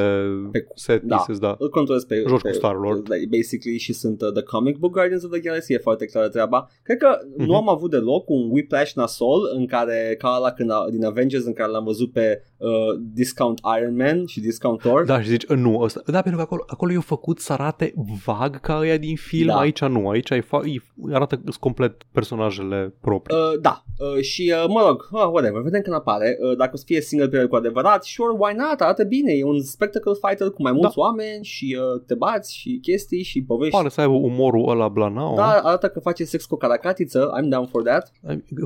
pe- 0.53 0.67
set 0.75 1.03
da. 1.03 1.17
pieces, 1.17 1.39
da. 1.39 1.57
Îl 1.59 1.69
controlez 1.69 2.05
pe... 2.05 2.25
Joci 2.29 2.41
pe 2.43 2.49
cu 2.49 2.55
Star-Lord. 2.55 3.13
like, 3.13 3.37
Basically 3.37 3.79
și 3.79 3.93
sunt 3.93 4.23
uh, 4.23 4.33
The 4.33 4.43
Comic 4.43 4.77
Book 4.79 4.93
Guardians 4.93 5.25
of 5.25 5.31
the 5.31 5.41
Galaxy, 5.41 5.73
e 5.73 5.79
foarte 5.79 6.05
clară 6.07 6.29
treaba. 6.29 6.69
Cred 6.83 6.97
că 6.99 7.19
Mhm. 7.37 7.45
nu 7.47 7.57
am 7.57 7.69
avut 7.69 7.91
deloc 7.91 8.29
un 8.29 8.49
whiplash 8.51 8.93
nasol 8.93 9.41
în 9.57 9.67
care, 9.67 10.15
ca 10.19 10.35
ăla 10.39 10.51
când 10.53 10.71
a, 10.71 10.87
din 10.91 11.05
Avengers 11.05 11.45
în 11.45 11.53
care 11.53 11.71
l-am 11.71 11.85
văzut 11.85 12.13
pe 12.13 12.43
uh, 12.57 12.69
Discount 13.13 13.61
Iron 13.81 13.97
Man 13.97 14.27
și 14.27 14.41
Discount 14.41 14.79
Thor. 14.79 15.05
Da, 15.05 15.21
și 15.23 15.29
zici, 15.29 15.45
"Uh, 15.45 15.57
nu, 15.57 15.79
ăsta. 15.81 16.01
Da, 16.07 16.21
pentru 16.23 16.37
că 16.37 16.43
acolo, 16.43 16.65
acolo 16.67 16.93
e 16.93 16.99
făcut 16.99 17.39
să 17.39 17.53
arate 17.53 17.93
vag 18.25 18.61
ca 18.61 18.79
ăia 18.81 18.97
din 18.97 19.17
film, 19.17 19.47
Da. 19.47 19.59
aici 19.59 19.81
nu, 19.81 20.09
aici 20.09 20.31
e 20.31 20.41
fa- 20.41 20.65
e, 20.65 21.13
arată 21.13 21.43
complet 21.61 22.03
personajele 22.13 22.95
proprii. 23.01 23.37
Uh, 23.37 23.61
da, 23.61 23.83
uh, 23.99 24.23
și 24.23 24.53
uh, 24.63 24.65
mă 24.69 24.85
rog, 24.87 25.09
uh, 25.13 25.21
whatever, 25.33 25.61
vedem 25.61 25.81
când 25.81 25.95
apare. 25.97 26.37
Uh, 26.41 26.57
dacă 26.57 26.71
o 26.75 26.77
să 26.77 26.85
fie 26.87 27.01
single 27.01 27.29
player 27.29 27.49
cu 27.49 27.57
adevărat, 27.57 28.05
sure, 28.05 28.37
why 28.39 28.55
not, 28.57 28.81
arată 28.81 29.05
bine, 29.05 29.33
e 29.33 29.45
un 29.45 29.61
spectacle 29.63 30.13
fighter 30.29 30.51
cu 30.51 30.63
mai 30.63 30.73
mulți 30.73 30.99
oameni 30.99 31.45
și 31.45 31.79
uh, 31.81 32.03
te 32.07 32.15
bați 32.15 32.55
și 32.57 32.79
chestii 32.83 33.23
și 33.23 33.43
povești. 33.43 33.77
Pare 33.77 33.89
să 33.89 34.01
aibă 34.01 34.13
umorul 34.13 34.69
ăla 34.69 34.89
blanau. 34.89 35.35
Da, 35.35 35.47
arată 35.51 35.89
că 35.89 36.01
face 36.01 36.25
sex 36.25 36.45
cu 36.47 36.55
o 36.55 36.57
caracatiță, 36.57 37.31
I'm 37.41 37.49
down 37.49 37.67
for 37.67 37.83
that. 37.83 38.13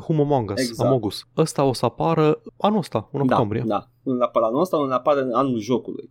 Whom 0.07 0.21
Among 0.21 0.51
Us, 0.51 0.61
Exact. 0.61 0.89
Amogus. 0.89 1.27
Ăsta 1.37 1.65
o 1.65 1.73
să 1.73 1.85
apară 1.85 2.43
anul 2.59 2.79
ăsta, 2.79 3.09
în 3.13 3.27
Da, 3.27 3.35
octombrie. 3.35 3.63
da. 3.67 3.91
Unul 4.03 4.23
apare 4.23 4.47
anul 4.47 4.61
ăsta, 4.61 4.77
unul 4.77 4.93
apare 4.93 5.21
în 5.21 5.33
anul 5.33 5.59
jocului. 5.61 6.11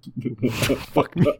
Fuck 0.93 1.13
me. 1.13 1.39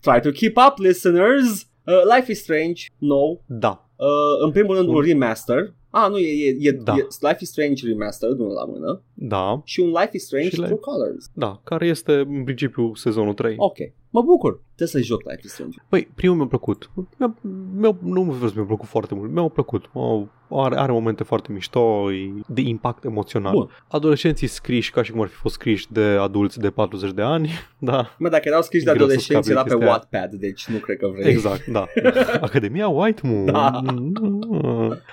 Try 0.00 0.20
to 0.22 0.30
keep 0.30 0.56
up, 0.68 0.78
listeners! 0.78 1.68
Uh, 1.86 1.94
Life 2.16 2.30
is 2.32 2.38
Strange, 2.42 2.82
no. 2.98 3.36
Da. 3.46 3.89
Uh, 4.00 4.44
în 4.44 4.50
primul 4.50 4.74
rând 4.74 4.88
un 4.88 4.94
Un- 4.94 5.02
remaster. 5.04 5.74
Ah, 5.90 6.06
nu, 6.10 6.18
e, 6.18 6.46
e, 6.48 6.56
e, 6.60 6.70
Da. 6.72 6.94
e 6.96 7.06
Life 7.20 7.36
is 7.40 7.48
Strange 7.48 7.86
Remastered, 7.86 8.38
unul 8.38 8.52
la 8.52 8.64
mână. 8.64 9.02
Da, 9.14 9.60
Și 9.64 9.80
un 9.80 9.88
Life 9.88 10.10
is 10.12 10.24
Strange 10.24 10.48
Și 10.48 10.58
le- 10.60 10.66
True 10.66 10.78
Colors. 10.78 11.30
da, 11.34 11.60
care 11.64 11.86
este 11.86 12.12
în 12.12 12.44
principiu 12.44 12.94
sezonul 12.94 13.34
3. 13.34 13.54
Ok, 13.58 13.76
mă 14.10 14.22
bucur. 14.22 14.62
Trebuie 14.74 15.02
să 15.02 15.08
joc 15.08 15.22
Life 15.22 15.40
is 15.44 15.52
Strange. 15.52 15.78
Păi, 15.88 16.08
primul 16.14 16.36
mi-a 16.36 16.46
plăcut. 16.46 16.90
Mi-a, 17.16 17.34
mi-a, 17.74 17.96
nu 18.02 18.22
vreau 18.22 18.48
să 18.48 18.54
mi-a 18.56 18.64
plăcut 18.64 18.88
foarte 18.88 19.14
mult. 19.14 19.30
Mi-a 19.30 19.42
plăcut. 19.42 19.90
O, 19.92 20.26
are, 20.50 20.78
are 20.78 20.92
momente 20.92 21.22
foarte 21.24 21.52
mișto, 21.52 22.12
e 22.12 22.32
de 22.46 22.60
impact 22.60 23.04
emoțional. 23.04 23.52
Bun. 23.52 23.70
Adolescenții 23.88 24.46
scriși 24.46 24.90
ca 24.90 25.02
și 25.02 25.10
cum 25.10 25.20
ar 25.20 25.28
fi 25.28 25.34
fost 25.34 25.54
scriși 25.54 25.86
de 25.92 26.00
adulți 26.00 26.58
de 26.58 26.70
40 26.70 27.12
de 27.12 27.22
ani. 27.22 27.50
Da, 27.82 28.14
Mă, 28.18 28.28
dacă 28.28 28.42
erau 28.48 28.62
scriși 28.62 28.84
de 28.84 28.90
E 28.90 28.94
greu 28.94 29.06
să 29.06 29.12
adolescenți, 29.12 29.48
scapi 29.48 29.58
era 29.58 29.62
de 29.62 29.68
pe 29.68 29.74
chestia 29.74 29.92
aia. 29.92 30.06
Wattpad, 30.20 30.40
deci 30.40 30.66
nu 30.66 30.76
cred 30.78 30.96
că 30.96 31.08
vrei. 31.08 31.32
exact, 31.32 31.66
da. 31.66 31.86
Academia 32.48 32.88
White 32.88 33.20
Moon. 33.24 33.44
Da. 33.44 33.80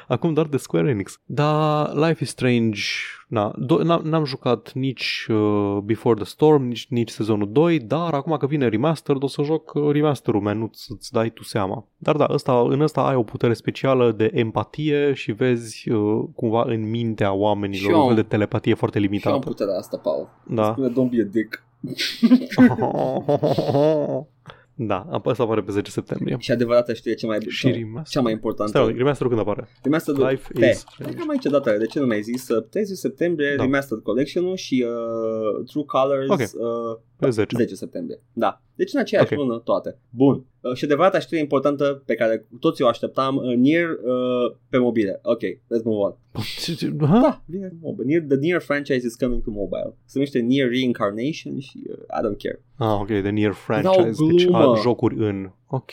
Acum 0.07 0.33
doar 0.33 0.45
de 0.45 0.57
Square 0.57 0.89
Enix. 0.89 1.19
Da, 1.25 1.91
Life 2.07 2.23
is 2.23 2.29
Strange... 2.29 2.81
Na, 3.27 3.51
do- 3.65 3.81
n-am, 3.83 4.01
n-am 4.03 4.25
jucat 4.25 4.71
nici 4.73 5.25
uh, 5.29 5.77
Before 5.83 6.15
the 6.15 6.23
Storm, 6.25 6.63
nici, 6.63 6.87
nici 6.89 7.09
sezonul 7.09 7.51
2, 7.51 7.79
dar 7.79 8.13
acum 8.13 8.37
că 8.37 8.45
vine 8.47 8.67
remastered 8.67 9.23
o 9.23 9.27
să 9.27 9.41
joc 9.41 9.73
uh, 9.73 9.91
remasterul, 9.91 10.41
man, 10.41 10.57
nu-ți 10.59 10.91
îți 10.91 11.11
dai 11.11 11.29
tu 11.29 11.43
seama. 11.43 11.85
Dar 11.97 12.15
da, 12.15 12.27
ăsta, 12.29 12.59
în 12.69 12.81
ăsta 12.81 13.01
ai 13.01 13.15
o 13.15 13.23
putere 13.23 13.53
specială 13.53 14.11
de 14.11 14.29
empatie 14.33 15.13
și 15.13 15.31
vezi 15.31 15.89
uh, 15.89 16.23
cumva 16.35 16.63
în 16.67 16.89
mintea 16.89 17.33
oamenilor 17.33 17.81
Și 17.85 17.89
eu 17.89 17.95
un 17.97 18.01
fel 18.01 18.09
am- 18.09 18.15
de 18.21 18.23
telepatie 18.27 18.73
foarte 18.73 18.97
Și 18.99 19.05
am 19.05 19.11
limitată. 19.11 19.39
puterea 19.47 19.77
asta, 19.77 19.97
Paul. 19.97 20.29
Da. 20.47 20.63
Spune, 20.71 20.89
don't 20.91 21.09
be 21.11 21.21
a 21.21 21.25
dick. 21.31 21.65
Da, 24.79 25.07
asta 25.23 25.43
apare 25.43 25.61
pe 25.61 25.71
10 25.71 25.91
septembrie. 25.91 26.35
Și 26.39 26.51
adevărata 26.51 26.93
știe 26.93 27.13
ce 27.13 27.25
mai 27.25 27.37
Și 27.47 27.67
remaster. 27.71 28.07
cea 28.11 28.21
mai 28.21 28.31
importantă. 28.31 28.71
Stai, 28.77 28.93
remasterul 28.97 29.31
când 29.35 29.47
apare? 29.47 29.67
Remastered 29.83 30.29
Life 30.29 30.53
pe. 30.53 30.65
is 30.69 30.83
Cred 30.97 31.15
că 31.15 31.21
am 31.21 31.29
aici 31.29 31.43
data, 31.43 31.77
de 31.77 31.85
ce 31.85 31.99
nu 31.99 32.05
mi-ai 32.05 32.21
zis? 32.21 32.49
Uh, 32.49 32.63
30 32.69 32.97
septembrie, 32.97 33.55
Da. 33.55 33.63
Remastered 33.63 34.03
Collection-ul 34.03 34.55
și 34.55 34.85
uh, 34.87 35.65
True 35.65 35.83
Colors 35.85 36.29
Ok. 36.29 36.39
uh, 36.39 36.99
Pe 37.15 37.29
10. 37.29 37.55
10 37.55 37.75
septembrie. 37.75 38.21
Da. 38.33 38.61
Deci 38.75 38.93
în 38.93 38.99
aceeași 38.99 39.33
Ok. 39.33 39.39
lună 39.39 39.57
toate. 39.59 39.99
Bun. 40.09 40.45
Uh, 40.69 40.75
și 40.75 40.83
adevărata 40.83 41.19
știre 41.19 41.39
importantă 41.39 42.03
pe 42.05 42.15
care 42.15 42.45
toți 42.59 42.81
o 42.81 42.87
așteptam, 42.87 43.35
uh, 43.35 43.55
Nier 43.55 43.89
uh, 43.89 44.55
pe 44.69 44.77
mobile. 44.77 45.19
Ok, 45.23 45.41
let's 45.43 45.83
move 45.83 46.03
on. 46.03 46.15
Ha? 46.99 47.19
Da, 47.21 47.41
vine 47.45 47.67
pe 47.67 47.75
mobile. 47.81 48.05
Nier, 48.05 48.21
the 48.21 48.37
Nier 48.37 48.61
franchise 48.61 49.05
is 49.05 49.15
coming 49.15 49.43
to 49.43 49.49
mobile. 49.51 49.95
Se 50.05 50.11
numește 50.13 50.39
Nier 50.39 50.69
Reincarnation 50.69 51.59
și 51.59 51.83
uh, 51.89 51.95
I 51.95 52.27
don't 52.27 52.37
care. 52.43 52.61
Ah, 52.75 52.99
ok, 52.99 53.07
The 53.07 53.29
Nier 53.29 53.51
franchise, 53.51 54.25
deci 54.31 54.45
glumă. 54.45 54.57
a, 54.57 54.75
jocuri 54.81 55.15
în... 55.17 55.51
Ok, 55.69 55.91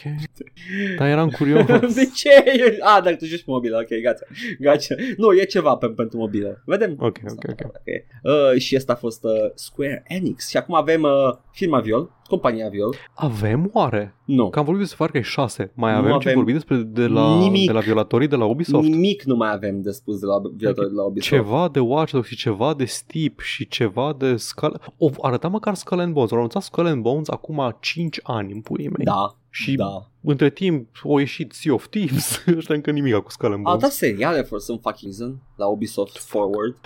dar 0.99 1.09
eram 1.09 1.29
curios. 1.29 1.67
de 1.95 2.11
ce? 2.15 2.31
Ah, 2.81 3.03
dacă 3.03 3.17
tu 3.17 3.25
joci 3.25 3.45
pe 3.45 3.51
mobile, 3.51 3.77
ok, 3.77 3.89
gata. 4.03 4.25
gata. 4.59 4.95
Nu, 5.17 5.33
e 5.33 5.45
ceva 5.45 5.77
pe, 5.77 5.87
pentru 5.87 6.19
mobile. 6.19 6.63
Vedem. 6.65 6.97
Ok, 6.99 7.19
ok, 7.31 7.45
ok. 7.51 7.61
okay. 7.65 8.05
Uh, 8.23 8.61
și 8.61 8.77
asta 8.77 8.93
a 8.93 8.97
fost 8.97 9.25
uh, 9.25 9.31
Square 9.55 10.05
Enix. 10.07 10.49
Și 10.49 10.57
acum 10.57 10.75
avem 10.75 11.03
uh, 11.03 11.37
firma 11.51 11.81
Viol, 11.81 12.11
compania 12.29 12.69
Viol. 12.69 12.95
Avem 13.15 13.71
oare? 13.73 14.15
Nu. 14.25 14.51
Că 14.51 14.59
am 14.59 14.65
vorbit 14.65 14.83
despre 14.83 15.05
Far 15.05 15.11
Cry 15.11 15.23
6. 15.23 15.73
Mai 15.75 15.93
Nu 15.93 15.99
avem, 15.99 16.19
ce 16.19 16.29
avem 16.29 16.35
vorbit 16.35 16.55
despre 16.55 16.77
de 16.77 17.07
la, 17.07 17.39
nimic. 17.39 17.67
de 17.67 17.73
la 17.73 17.81
violatorii 17.81 18.29
de 18.29 18.37
la 18.37 18.45
Ubisoft? 18.45 18.89
Nimic 18.89 19.23
nu 19.23 19.37
mai 19.37 19.53
avem 19.53 19.81
de 19.81 19.91
spus 19.91 20.19
de 20.19 20.27
la 20.27 20.41
viitor 20.57 20.87
de 20.87 20.95
la 20.95 21.03
Ubisoft. 21.03 21.35
Ceva 21.35 21.69
de 21.69 21.81
Watch 21.81 22.13
Dogs 22.13 22.29
și 22.29 22.37
ceva 22.37 22.75
de 22.75 22.85
Steep 22.85 23.41
și 23.41 23.69
ceva 23.69 24.15
de 24.19 24.37
Skull... 24.37 24.81
O, 24.99 25.09
arăta 25.21 25.49
măcar 25.49 25.75
Skull 25.75 26.01
and 26.01 26.13
Bones. 26.13 26.31
Au 26.31 26.37
anunțat 26.37 26.63
Skull 26.63 26.87
and 26.87 27.03
Bones 27.03 27.29
acum 27.29 27.77
5 27.81 28.21
ani 28.23 28.53
în 28.53 28.61
puii 28.61 28.89
mei. 28.89 29.05
Da, 29.05 29.37
Și 29.55 29.75
da. 29.75 30.11
Între 30.31 30.51
timp 30.51 30.89
au 31.05 31.19
ieșit 31.19 31.53
Sea 31.53 31.75
of 31.75 31.87
Thieves. 31.89 32.45
Ăștia 32.57 32.75
încă 32.75 32.91
nimic 32.91 33.15
cu 33.15 33.31
Skull 33.31 33.53
and 33.53 33.59
Au 33.67 33.71
Bones. 33.73 33.83
dat 33.83 33.91
seriale 33.93 34.43
for 34.43 34.59
some 34.59 34.79
fucking 34.83 35.13
reason 35.19 35.43
la 35.57 35.67
Ubisoft 35.67 36.17
Forward. 36.19 36.77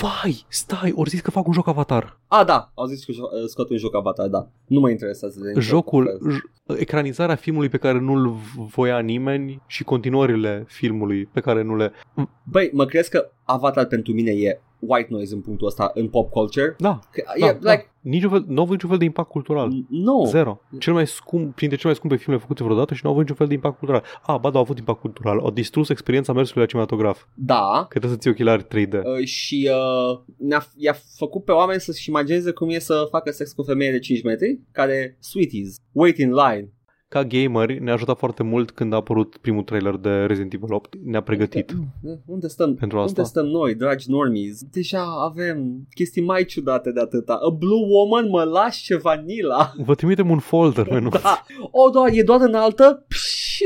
Vai, 0.00 0.44
stai, 0.48 0.92
ori 0.94 1.10
zis 1.10 1.20
că 1.20 1.30
fac 1.30 1.46
un 1.46 1.52
joc 1.52 1.68
Avatar. 1.68 2.20
Ah, 2.28 2.44
da, 2.46 2.70
au 2.74 2.86
zis 2.86 3.04
că 3.04 3.12
jo- 3.12 3.30
uh, 3.42 3.48
scot 3.48 3.70
un 3.70 3.76
joc 3.76 3.94
Avatar, 3.96 4.28
da. 4.28 4.48
Nu 4.66 4.80
mă 4.80 4.90
interesează 4.90 5.40
de 5.40 5.46
niciun 5.48 5.62
Jocul, 5.62 6.04
fel. 6.22 6.32
j- 6.32 6.78
ecranizarea 6.80 7.34
filmului 7.34 7.68
pe 7.68 7.76
care 7.76 7.98
nu-l 8.00 8.34
voia 8.74 8.98
nimeni 8.98 9.62
și 9.66 9.84
continuările 9.84 10.64
filmului 10.68 11.24
pe 11.26 11.40
care 11.40 11.62
nu 11.62 11.76
le... 11.76 11.92
Băi, 12.50 12.70
mă 12.72 12.84
crezi 12.84 13.10
că 13.10 13.30
Avatar 13.44 13.86
pentru 13.86 14.12
mine 14.12 14.30
e 14.30 14.60
white 14.78 15.08
noise 15.10 15.34
în 15.34 15.40
punctul 15.40 15.66
ăsta 15.66 15.90
în 15.94 16.08
pop 16.08 16.30
culture? 16.30 16.74
Da, 16.78 16.98
Că, 17.12 17.22
da, 17.40 17.46
e, 17.46 17.58
da. 17.62 17.70
like, 17.70 17.88
Niciun 18.00 18.30
fel, 18.30 18.44
nu 18.48 18.56
au 18.56 18.62
avut 18.62 18.70
niciun 18.72 18.88
fel 18.88 18.98
de 18.98 19.04
impact 19.04 19.28
cultural. 19.30 19.70
nu. 19.88 20.24
Zero. 20.26 20.60
Cel 20.78 20.92
mai 20.92 21.06
scump, 21.06 21.54
printre 21.54 21.76
cele 21.76 21.88
mai 21.88 21.94
scumpe 21.94 22.16
filme 22.16 22.38
făcute 22.38 22.62
vreodată 22.74 22.94
și 22.94 23.00
nu 23.02 23.08
au 23.08 23.14
avut 23.14 23.28
niciun 23.28 23.38
fel 23.38 23.46
de 23.46 23.54
impact 23.54 23.78
cultural. 23.78 24.04
Ah, 24.26 24.38
ba 24.40 24.50
da, 24.50 24.56
au 24.56 24.64
avut 24.64 24.78
impact 24.78 25.00
cultural. 25.00 25.38
Au 25.38 25.50
distrus 25.50 25.88
experiența 25.88 26.32
mersului 26.32 26.62
la 26.62 26.68
cinematograf. 26.68 27.22
Da, 27.34 27.86
Că 27.88 27.98
trebuie 27.98 28.10
să 28.10 28.16
ții 28.16 28.30
ochelari 28.30 28.64
3D. 28.64 28.92
Uh, 28.92 29.24
și 29.24 29.70
uh, 29.72 30.20
ne-a, 30.38 30.66
i-a 30.76 30.96
făcut 31.16 31.44
pe 31.44 31.52
oameni 31.52 31.80
să-și 31.80 32.08
imagineze 32.08 32.50
cum 32.50 32.70
e 32.70 32.78
să 32.78 33.06
facă 33.10 33.30
sex 33.30 33.52
cu 33.52 33.60
o 33.60 33.64
femeie 33.64 33.90
de 33.90 33.98
5 33.98 34.22
metri, 34.22 34.60
care 34.72 35.16
sweeties, 35.20 35.76
wait 35.92 36.18
in 36.18 36.32
line. 36.32 36.72
Ca 37.14 37.24
gameri 37.24 37.82
ne-a 37.82 37.92
ajutat 37.92 38.18
foarte 38.18 38.42
mult 38.42 38.70
când 38.70 38.92
a 38.92 38.96
apărut 38.96 39.36
primul 39.36 39.62
trailer 39.62 39.94
de 39.96 40.08
Resident 40.10 40.52
Evil 40.52 40.72
8. 40.72 40.94
Ne-a 41.04 41.20
pregătit 41.20 41.70
Uh, 42.02 42.12
Unde 42.26 42.48
stăm? 42.48 42.74
pentru 42.74 42.98
asta. 42.98 43.12
Unde 43.20 43.30
stăm 43.30 43.46
noi, 43.46 43.74
dragi 43.74 44.10
normies? 44.10 44.62
Deja 44.72 45.04
avem 45.24 45.86
chestii 45.94 46.22
mai 46.22 46.44
ciudate 46.44 46.92
de 46.92 47.00
atâta. 47.00 47.32
A 47.32 47.48
Blue 47.50 47.86
Woman, 47.88 48.28
mă 48.28 48.42
lași 48.42 48.82
ce 48.84 48.96
vanila. 48.96 49.72
Vă 49.76 49.94
trimitem 49.94 50.30
un 50.30 50.38
folder, 50.38 50.86
menu. 50.92 51.08
Da. 51.08 51.44
O, 51.70 51.90
doar, 51.90 52.10
e 52.12 52.22
doar 52.22 52.40
în 52.40 52.54
altă? 52.54 53.04
Pșe! 53.08 53.64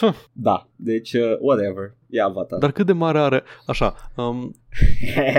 Da, 0.32 0.68
deci, 0.76 1.12
uh, 1.12 1.36
whatever. 1.40 1.94
E 2.10 2.22
avatar. 2.22 2.58
Dar 2.58 2.72
cât 2.72 2.86
de 2.86 2.92
mare 2.92 3.18
are... 3.18 3.42
Așa, 3.66 3.94
um, 4.16 4.54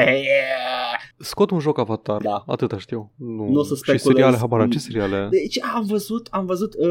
Scot 1.22 1.50
un 1.52 1.60
joc 1.60 1.80
Avatar, 1.80 2.22
Da. 2.22 2.44
atâta 2.48 2.78
știu. 2.78 3.12
Nu, 3.16 3.50
Nu 3.50 3.60
o 3.60 3.64
să 3.64 3.74
și 3.74 3.80
speculez. 3.80 4.02
seriale, 4.02 4.38
habar 4.38 4.60
n-am. 4.60 4.70
ce 4.70 4.80
seriale? 4.80 5.28
Deci 5.32 5.60
am 5.76 5.86
văzut, 5.88 6.28
am 6.32 6.46
văzut 6.46 6.74
uh, 6.74 6.88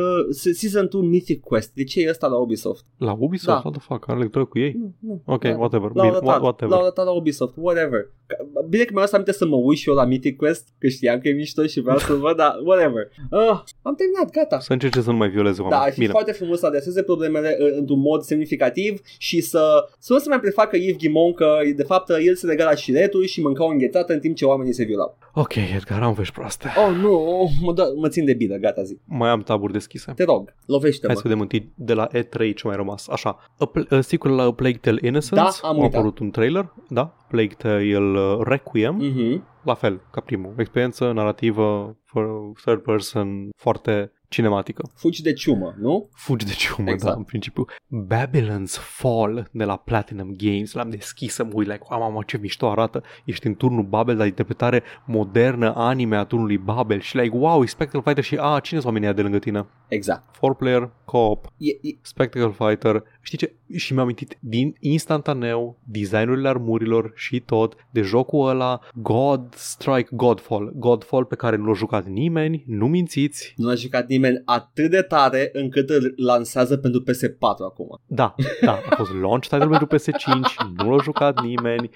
Season 0.52 0.88
2 0.90 1.00
Mythic 1.02 1.40
Quest. 1.40 1.72
De 1.74 1.84
ce 1.84 2.00
e 2.00 2.08
ăsta 2.08 2.26
la 2.26 2.36
Ubisoft? 2.36 2.84
La 2.98 3.12
Ubisoft? 3.18 3.56
Da. 3.56 3.60
What 3.64 3.72
the 3.78 3.86
fuck? 3.88 4.08
Are 4.08 4.18
legătură 4.18 4.44
cu 4.44 4.58
ei? 4.58 4.72
Nu, 4.78 4.94
nu. 5.00 5.22
Ok, 5.24 5.42
Da. 5.42 5.56
whatever. 5.56 5.90
L-au 5.94 6.04
Bine, 6.06 6.16
arătat, 6.16 6.40
whatever. 6.40 6.74
l-au 6.74 6.80
arătat 6.82 7.04
la 7.04 7.10
Ubisoft, 7.10 7.54
whatever. 7.56 8.00
Ca- 8.26 8.36
Bine 8.68 8.82
că 8.84 8.90
mi-a 8.92 9.00
lăsat 9.00 9.14
aminte 9.14 9.32
să 9.32 9.46
mă 9.46 9.56
uit 9.56 9.78
și 9.78 9.88
eu 9.88 9.94
la 9.94 10.04
Mythic 10.04 10.36
Quest, 10.36 10.68
că 10.78 10.88
știam 10.88 11.18
că 11.18 11.28
e 11.28 11.32
mișto 11.32 11.66
și 11.66 11.80
vreau 11.80 11.98
să-l 11.98 12.16
văd, 12.18 12.36
dar 12.36 12.52
whatever. 12.64 13.08
Uh, 13.30 13.60
am 13.82 13.94
terminat, 13.94 14.30
gata. 14.32 14.58
Să 14.58 14.72
încerce 14.72 15.00
să 15.00 15.10
nu 15.10 15.16
mai 15.16 15.28
violeze 15.28 15.56
Da, 15.56 15.62
oameni. 15.62 15.82
ar 15.82 15.92
fi 15.92 15.98
Bine. 15.98 16.10
foarte 16.10 16.32
frumos 16.32 16.58
să 16.58 16.66
adreseze 16.66 17.02
problemele 17.02 17.56
uh, 17.60 17.66
într-un 17.78 18.00
mod 18.00 18.22
semnificativ 18.22 19.00
și 19.18 19.40
să, 19.40 19.67
să 19.98 20.12
nu 20.12 20.18
se 20.18 20.28
mai 20.28 20.40
prefacă 20.40 20.76
Yves 20.76 20.96
Ghimon 20.96 21.32
că 21.32 21.56
de 21.76 21.82
fapt 21.82 22.08
el 22.10 22.34
se 22.34 22.46
lega 22.46 22.64
la 22.64 22.74
șiretul 22.74 23.24
și 23.24 23.40
mânca 23.40 23.64
o 23.64 23.68
înghețată 23.68 24.12
în 24.12 24.20
timp 24.20 24.36
ce 24.36 24.44
oamenii 24.44 24.72
se 24.72 24.84
violau. 24.84 25.18
Ok, 25.34 25.54
Edgar, 25.54 26.02
am 26.02 26.12
vești 26.12 26.34
proaste. 26.34 26.68
Oh, 26.88 26.94
nu, 26.96 27.40
oh, 27.40 27.50
mă, 27.62 27.72
dă, 27.72 27.92
mă 27.96 28.08
țin 28.08 28.24
de 28.24 28.34
bine, 28.34 28.58
gata 28.58 28.82
zi. 28.82 28.98
Mai 29.04 29.28
am 29.30 29.40
taburi 29.42 29.72
deschise. 29.72 30.12
Te 30.16 30.24
rog, 30.24 30.54
lovește-mă. 30.66 31.12
Hai 31.12 31.16
să 31.16 31.28
vedem 31.28 31.40
întâi 31.40 31.72
de 31.74 31.92
la 31.92 32.08
E3 32.08 32.54
ce 32.54 32.62
mai 32.66 32.76
rămas. 32.76 33.08
Așa, 33.08 33.38
a, 33.58 33.64
pl- 33.66 33.94
a 33.94 34.00
sequel 34.00 34.34
la 34.34 34.42
A 34.42 34.52
Plague 34.52 34.78
Tale 34.80 34.98
Innocence. 35.02 35.34
Da, 35.34 35.68
am 35.68 35.78
a 35.78 35.82
uitat. 35.82 35.94
apărut 35.94 36.18
un 36.18 36.30
trailer. 36.30 36.72
Da, 36.88 37.16
Plague 37.28 37.54
Tale 37.58 37.98
uh, 37.98 38.38
Requiem. 38.44 38.94
Mhm. 38.94 39.44
La 39.64 39.74
fel, 39.74 40.00
ca 40.10 40.20
primul. 40.20 40.54
Experiență 40.56 41.12
narrativă, 41.12 41.96
for 42.04 42.26
third 42.64 42.80
person, 42.82 43.48
foarte 43.56 44.12
cinematică. 44.28 44.90
Fugi 44.94 45.22
de 45.22 45.32
ciumă, 45.32 45.74
nu? 45.80 46.08
Fugi 46.12 46.46
de 46.46 46.52
ciumă, 46.52 46.90
Exact. 46.90 47.12
da, 47.12 47.18
în 47.18 47.24
principiu. 47.24 47.64
Babylon's 48.06 48.72
Fall 48.80 49.48
de 49.52 49.64
la 49.64 49.76
Platinum 49.76 50.34
Games. 50.36 50.72
L-am 50.72 50.90
deschis 50.90 51.34
să 51.34 51.44
mă 51.44 51.50
uit, 51.54 51.66
like, 51.66 51.82
wow, 51.90 52.00
mamă, 52.00 52.22
ce 52.26 52.38
mișto 52.38 52.70
arată. 52.70 53.02
Ești 53.24 53.46
în 53.46 53.54
turnul 53.54 53.84
Babel, 53.84 54.16
dar 54.16 54.26
interpretare 54.26 54.82
modernă, 55.06 55.74
anime 55.76 56.16
a 56.16 56.24
turnului 56.24 56.58
Babel. 56.58 57.00
Și 57.00 57.16
like, 57.16 57.36
wow, 57.36 57.62
e 57.62 57.66
Spectral 57.66 58.02
Fighter 58.02 58.24
și, 58.24 58.36
a, 58.40 58.60
cine 58.60 58.80
sunt 58.80 58.84
oamenii 58.84 59.06
ăia 59.06 59.16
de 59.16 59.22
lângă 59.22 59.38
tine? 59.38 59.66
Exact. 59.88 60.34
Four 60.36 60.54
player, 60.54 60.90
co-op, 61.04 61.46
E, 61.56 61.70
e, 61.88 61.98
Spectacle 62.00 62.50
Fighter. 62.58 63.02
Știi 63.20 63.38
ce? 63.38 63.52
Și 63.76 63.92
mi-am 63.92 64.04
amintit 64.04 64.36
din 64.40 64.74
instantaneu 64.80 65.78
designurile 65.84 66.48
armurilor 66.48 67.12
și 67.14 67.40
tot 67.40 67.74
de 67.90 68.00
jocul 68.00 68.48
ăla 68.48 68.80
God 68.94 69.54
Strike 69.54 70.08
Godfall. 70.12 70.72
Godfall 70.74 71.24
pe 71.24 71.34
care 71.36 71.56
nu 71.56 71.64
l-a 71.64 71.72
jucat 71.72 72.06
nimeni, 72.06 72.64
nu 72.66 72.86
mințiți. 72.86 73.52
nu 73.56 73.68
a 73.68 73.74
jucat 73.74 74.06
nimeni 74.08 74.17
atât 74.44 74.90
de 74.90 75.02
tare 75.02 75.50
încât 75.52 75.90
îl 75.90 76.12
lansează 76.16 76.76
pentru 76.76 77.02
PS4 77.02 77.38
acum. 77.64 78.00
Da, 78.06 78.34
da, 78.60 78.80
a 78.90 78.94
fost 78.94 79.10
launch 79.20 79.46
title 79.48 79.66
pentru 79.68 79.86
PS5, 79.86 80.74
nu 80.76 80.94
l-a 80.96 81.02
jucat 81.02 81.40
nimeni. 81.42 81.90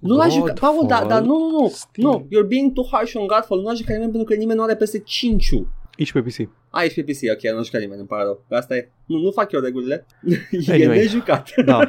Nu 0.00 0.16
l-a 0.16 0.28
jucat, 0.28 0.58
Paul, 0.58 0.86
dar 0.86 1.06
da, 1.06 1.20
nu, 1.20 1.26
nu, 1.38 1.50
nu, 1.60 1.68
Steam. 1.72 2.10
nu, 2.10 2.26
you're 2.26 2.48
being 2.48 2.72
too 2.72 2.84
harsh 2.90 3.14
on 3.16 3.26
Godfall, 3.26 3.60
nu 3.60 3.66
l-a 3.66 3.74
jucat 3.74 3.92
nimeni 3.94 4.10
pentru 4.12 4.28
că 4.34 4.38
nimeni 4.38 4.58
nu 4.58 4.64
are 4.64 4.74
PS5-ul. 4.76 5.66
Aici 5.98 6.12
pe 6.12 6.20
PC. 6.22 6.48
A, 6.70 6.82
ești 6.84 7.02
pe 7.02 7.12
PC, 7.12 7.18
ok, 7.32 7.52
nu 7.52 7.58
a 7.58 7.62
jucat 7.62 7.80
nimeni, 7.80 7.98
îmi 7.98 8.08
pare 8.08 8.22
rău. 8.22 8.44
Asta 8.50 8.76
e. 8.76 8.90
Nu, 9.06 9.16
nu 9.18 9.30
fac 9.30 9.52
eu 9.52 9.60
regulile. 9.60 10.06
e 10.66 10.72
Anyway. 10.72 10.96
nejucat. 10.96 11.50
Da. 11.64 11.78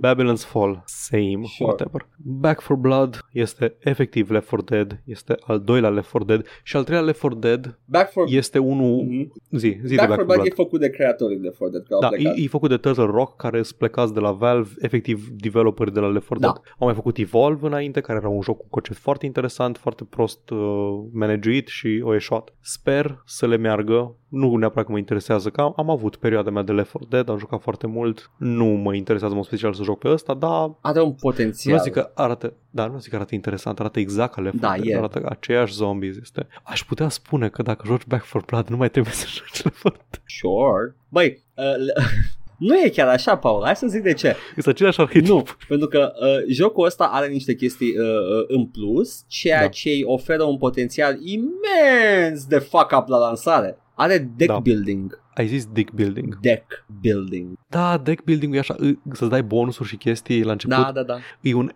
Babylon's 0.00 0.44
Fall, 0.44 0.82
same, 0.86 1.40
Sure. 1.42 1.68
whatever. 1.70 2.06
Back 2.16 2.60
for 2.60 2.76
Blood 2.76 3.18
este 3.32 3.76
efectiv 3.78 4.30
Left 4.30 4.48
4 4.48 4.64
Dead, 4.64 5.02
este 5.04 5.34
al 5.46 5.60
doilea 5.60 5.90
Left 5.90 6.10
4 6.10 6.26
Dead 6.26 6.46
și 6.62 6.76
al 6.76 6.84
treilea 6.84 7.06
Left 7.06 7.20
4 7.20 7.38
Dead 7.38 7.78
Back 7.84 8.10
for, 8.10 8.24
este 8.28 8.58
unul... 8.58 9.04
Mhm. 9.04 9.32
Zi, 9.50 9.78
zi 9.84 9.94
de 9.94 9.94
Back 9.96 10.08
Back 10.08 10.08
for 10.08 10.16
for 10.16 10.24
Blood 10.24 10.36
Blood. 10.38 10.46
e 10.46 10.54
făcut 10.54 10.80
de 10.80 10.90
creatorii 10.90 11.38
de 11.38 11.48
For 11.48 11.70
Dead, 11.70 11.82
că 11.86 11.94
au 11.94 12.00
Da, 12.00 12.08
plecat. 12.08 12.36
e, 12.36 12.42
e 12.42 12.46
făcut 12.48 12.68
de 12.68 12.76
Turtle 12.76 13.04
Rock, 13.04 13.36
care 13.36 13.62
sunt 13.62 13.78
plecați 13.78 14.14
de 14.14 14.20
la 14.20 14.30
Valve, 14.32 14.70
efectiv 14.78 15.28
developeri 15.28 15.92
de 15.92 16.00
la 16.00 16.06
Left 16.08 16.26
4 16.26 16.38
Da. 16.38 16.52
Dead. 16.52 16.62
Au 16.78 16.86
mai 16.86 16.94
făcut 16.94 17.18
Evolve 17.18 17.66
înainte, 17.66 18.00
care 18.00 18.18
era 18.18 18.28
un 18.28 18.40
joc 18.42 18.56
cu 18.58 18.66
concept 18.70 18.98
foarte 18.98 19.26
interesant, 19.26 19.76
foarte 19.76 20.04
prost 20.04 20.50
uh, 20.50 20.58
managuit 21.12 21.68
și 21.68 22.00
o 22.04 22.14
eșuat. 22.14 22.54
Sper 22.60 23.22
să 23.26 23.46
le 23.46 23.56
meargă, 23.56 24.16
nu 24.28 24.56
neapărat 24.56 24.84
că 24.86 24.92
mă 24.92 24.98
interesează, 24.98 25.48
că 25.48 25.60
am, 25.60 25.72
am 25.76 25.90
avut 25.90 26.16
perioada 26.16 26.50
mea 26.50 26.62
de 26.62 26.72
Left 26.72 26.90
4 26.90 27.06
Dead, 27.10 27.28
am 27.28 27.38
jucat 27.38 27.60
foarte 27.62 27.86
mult, 27.86 28.30
nu 28.38 28.64
mă 28.64 28.94
interesează 28.94 29.32
în 29.32 29.38
mod 29.38 29.48
special 29.48 29.72
să 29.72 29.82
joc 29.82 29.98
pe 29.98 30.08
ăsta, 30.08 30.34
dar 30.34 30.70
Are 30.80 31.00
un 31.00 31.12
potențial. 31.12 31.76
nu 31.76 31.82
zic 31.82 31.92
că 31.92 32.10
arată, 32.14 32.52
da, 32.70 32.86
nu 32.86 32.98
zic 32.98 33.10
că 33.10 33.16
arată 33.16 33.34
interesant, 33.34 33.80
arată 33.80 33.98
exact 33.98 34.34
ca 34.34 34.40
Left 34.40 34.60
4 34.60 34.76
Da, 34.76 34.82
Dead, 34.82 34.94
e. 34.94 34.98
arată 34.98 35.18
ca 35.18 35.28
aceiași 35.28 35.74
zombies. 35.74 36.16
Este. 36.16 36.46
Aș 36.62 36.84
putea 36.84 37.08
spune 37.08 37.48
că 37.48 37.62
dacă 37.62 37.82
joci 37.86 38.06
Back 38.06 38.22
4 38.24 38.44
Blood 38.46 38.68
nu 38.68 38.76
mai 38.76 38.90
trebuie 38.90 39.12
să 39.12 39.26
joci 39.36 39.62
Left 39.62 39.82
4 39.82 39.98
Dead. 40.10 40.22
Sure. 40.26 40.96
Băi, 41.08 41.42
uh, 41.54 41.64
le- 41.64 41.92
nu 42.68 42.74
e 42.84 42.88
chiar 42.88 43.08
așa, 43.08 43.36
Paul, 43.36 43.64
hai 43.64 43.76
să 43.76 43.86
zic 43.86 44.02
de 44.02 44.12
ce. 44.12 44.36
Este 44.56 44.70
același 44.70 45.00
arhetip. 45.00 45.28
Nu, 45.28 45.42
pentru 45.68 45.88
că 45.88 46.12
uh, 46.20 46.44
jocul 46.54 46.86
ăsta 46.86 47.04
are 47.12 47.26
niște 47.28 47.54
chestii 47.54 47.98
uh, 47.98 48.04
uh, 48.06 48.44
în 48.48 48.66
plus, 48.66 49.24
ceea 49.26 49.60
Da. 49.60 49.68
ce 49.68 49.88
îi 49.88 50.02
oferă 50.04 50.42
un 50.42 50.56
potențial 50.56 51.16
imens 51.20 52.44
de 52.46 52.58
fuck 52.58 52.96
up 52.98 53.08
la 53.08 53.18
lansare. 53.18 53.78
Are 53.98 54.18
deck 54.36 54.50
Da. 54.50 54.58
building. 54.58 55.20
Ai 55.34 55.46
zis 55.46 55.66
deck 55.66 55.90
building. 55.92 56.38
Deck 56.40 56.84
building. 57.00 57.58
Da, 57.68 57.98
deck 57.98 58.24
building 58.24 58.54
e 58.54 58.58
așa, 58.58 58.74
î- 58.78 58.98
să-ți 59.12 59.30
dai 59.30 59.42
bonusuri 59.42 59.88
și 59.88 59.96
chestii 59.96 60.42
la 60.42 60.52
început. 60.52 60.76
Da, 60.76 60.92
da, 60.92 61.02
da. 61.02 61.16
E 61.40 61.54
un, 61.54 61.70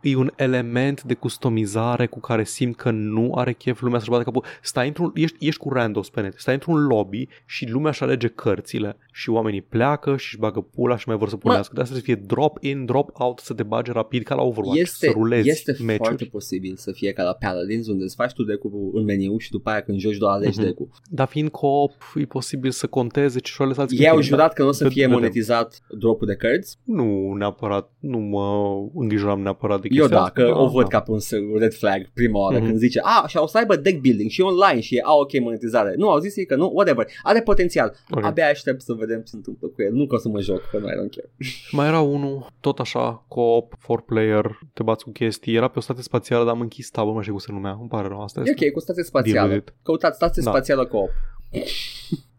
e 0.00 0.16
un 0.16 0.30
element 0.36 1.02
de 1.02 1.14
customizare 1.14 2.06
cu 2.06 2.20
care 2.20 2.44
simt 2.44 2.76
că 2.76 2.90
nu 2.90 3.32
are 3.34 3.52
chef 3.52 3.80
lumea 3.80 3.98
să-și 3.98 4.10
bată 4.10 4.22
capul. 4.22 4.44
Stai 4.62 4.86
într-un, 4.86 5.10
ești, 5.14 5.46
ești 5.46 5.60
cu 5.60 5.72
randos 5.72 6.10
pe 6.10 6.20
net, 6.20 6.34
stai 6.38 6.54
într-un 6.54 6.86
lobby 6.86 7.28
și 7.46 7.68
lumea 7.68 7.90
își 7.90 8.02
alege 8.02 8.28
cărțile 8.28 8.96
și 9.12 9.30
oamenii 9.30 9.62
pleacă 9.62 10.10
și 10.16 10.26
își 10.30 10.38
bagă 10.38 10.60
pula 10.60 10.96
și 10.96 11.04
mai 11.08 11.16
vor 11.16 11.28
să 11.28 11.36
punească. 11.36 11.74
De 11.74 11.80
asta 11.80 11.94
să 11.94 12.00
fie 12.00 12.14
drop 12.14 12.58
in, 12.60 12.84
drop 12.84 13.10
out, 13.12 13.38
să 13.38 13.54
te 13.54 13.62
bage 13.62 13.92
rapid 13.92 14.22
ca 14.22 14.34
la 14.34 14.42
Overwatch, 14.42 14.80
Este, 14.80 15.06
să 15.06 15.12
rulezi 15.12 15.48
este 15.48 15.72
foarte 15.72 16.02
meciuri. 16.08 16.24
posibil 16.30 16.74
să 16.76 16.92
fie 16.92 17.12
ca 17.12 17.22
la 17.22 17.32
Paladins 17.34 17.86
unde 17.88 18.04
îți 18.04 18.14
faci 18.14 18.32
tu 18.32 18.42
deck-ul 18.42 18.90
în 18.94 19.04
meniu 19.04 19.38
și 19.38 19.50
după 19.50 19.70
aia 19.70 19.80
când 19.82 19.98
joci 19.98 20.16
doar 20.16 20.32
alegi 20.34 20.58
Mhm. 20.58 20.66
deck-ul. 20.66 20.88
Dar 21.10 21.26
fiind 21.26 21.48
co-op, 21.48 21.92
e 22.14 22.24
posibil 22.24 22.70
să 22.70 22.86
conteze 22.86 23.38
ce 23.38 23.52
și 23.52 23.62
alții 23.62 23.98
Ei 23.98 24.04
cu 24.04 24.10
au 24.10 24.16
tine. 24.20 24.28
jurat 24.28 24.52
că 24.52 24.62
nu 24.62 24.68
o 24.68 24.72
să 24.72 24.84
Ved- 24.84 24.92
fie 24.92 25.02
vedem. 25.04 25.18
monetizat 25.18 25.80
dropul 25.98 26.26
de 26.26 26.34
cărți. 26.34 26.76
Nu 26.84 27.32
neapărat, 27.38 27.90
nu 27.98 28.18
mă 28.18 28.78
îngrijoram 28.94 29.40
neapărat 29.40 29.80
de 29.80 29.88
Eu 29.90 29.96
chestia 29.98 30.16
da, 30.16 30.22
asta. 30.24 30.42
că 30.42 30.58
o 30.58 30.68
văd 30.68 30.88
ca 30.88 31.00
pe 31.00 31.10
un 31.10 31.18
red 31.58 31.72
flag 31.74 32.10
prima 32.14 32.38
oară 32.38 32.56
Mhm. 32.58 32.66
când 32.66 32.78
zice 32.78 33.00
a, 33.02 33.26
și 33.26 33.36
o 33.36 33.46
să 33.46 33.58
aibă 33.58 33.76
deck 33.76 34.00
building 34.00 34.30
și 34.30 34.40
e 34.40 34.44
online 34.44 34.80
și 34.80 34.94
e 34.96 35.00
a, 35.04 35.12
ok, 35.14 35.40
monetizare. 35.40 35.94
Nu, 35.96 36.10
au 36.10 36.18
zis 36.18 36.36
ei 36.36 36.46
că 36.46 36.56
nu, 36.56 36.70
whatever. 36.74 37.06
Are 37.22 37.40
potențial. 37.42 37.94
Ok. 38.10 38.24
Abia 38.24 38.46
aștept 38.48 38.80
să 38.80 38.92
vedem 38.92 39.09
ce 39.18 39.24
se 39.30 39.36
întâmplă 39.36 39.68
cu 39.68 39.82
el. 39.82 39.92
Nu 39.92 40.06
că 40.06 40.14
o 40.14 40.18
să 40.18 40.28
mă 40.28 40.40
joc, 40.40 40.60
că 40.70 40.78
nu, 40.78 40.86
I 40.86 40.90
don't 40.90 41.14
care. 41.16 41.30
Mai 41.76 41.86
era 41.86 42.00
unul, 42.00 42.46
tot 42.60 42.78
așa, 42.78 43.24
co-op, 43.28 43.74
four 43.78 44.02
player, 44.02 44.58
te 44.72 44.82
bați 44.82 45.04
cu 45.04 45.10
chestii, 45.10 45.54
era 45.54 45.68
pe 45.68 45.78
o 45.78 45.82
stație 45.82 46.02
spațială, 46.02 46.44
dar 46.44 46.54
am 46.54 46.60
închis 46.60 46.90
tabul, 46.90 47.08
nu 47.08 47.14
mai 47.14 47.22
știu 47.22 47.34
cum 47.34 47.42
se 47.44 47.52
numea, 47.52 47.76
îmi 47.80 47.88
pare 47.88 48.08
rău, 48.08 48.22
asta 48.22 48.40
E 48.40 48.42
este. 48.48 48.64
ok, 48.66 48.72
cu 48.72 48.80
stație 48.80 49.02
Deal 49.10 49.24
spațială. 49.24 49.52
with 49.52 49.66
it. 49.68 49.74
Căutați 49.82 50.16
stație 50.16 50.42
Da. 50.44 50.50
spațială 50.50 50.86
co-op. 50.86 51.10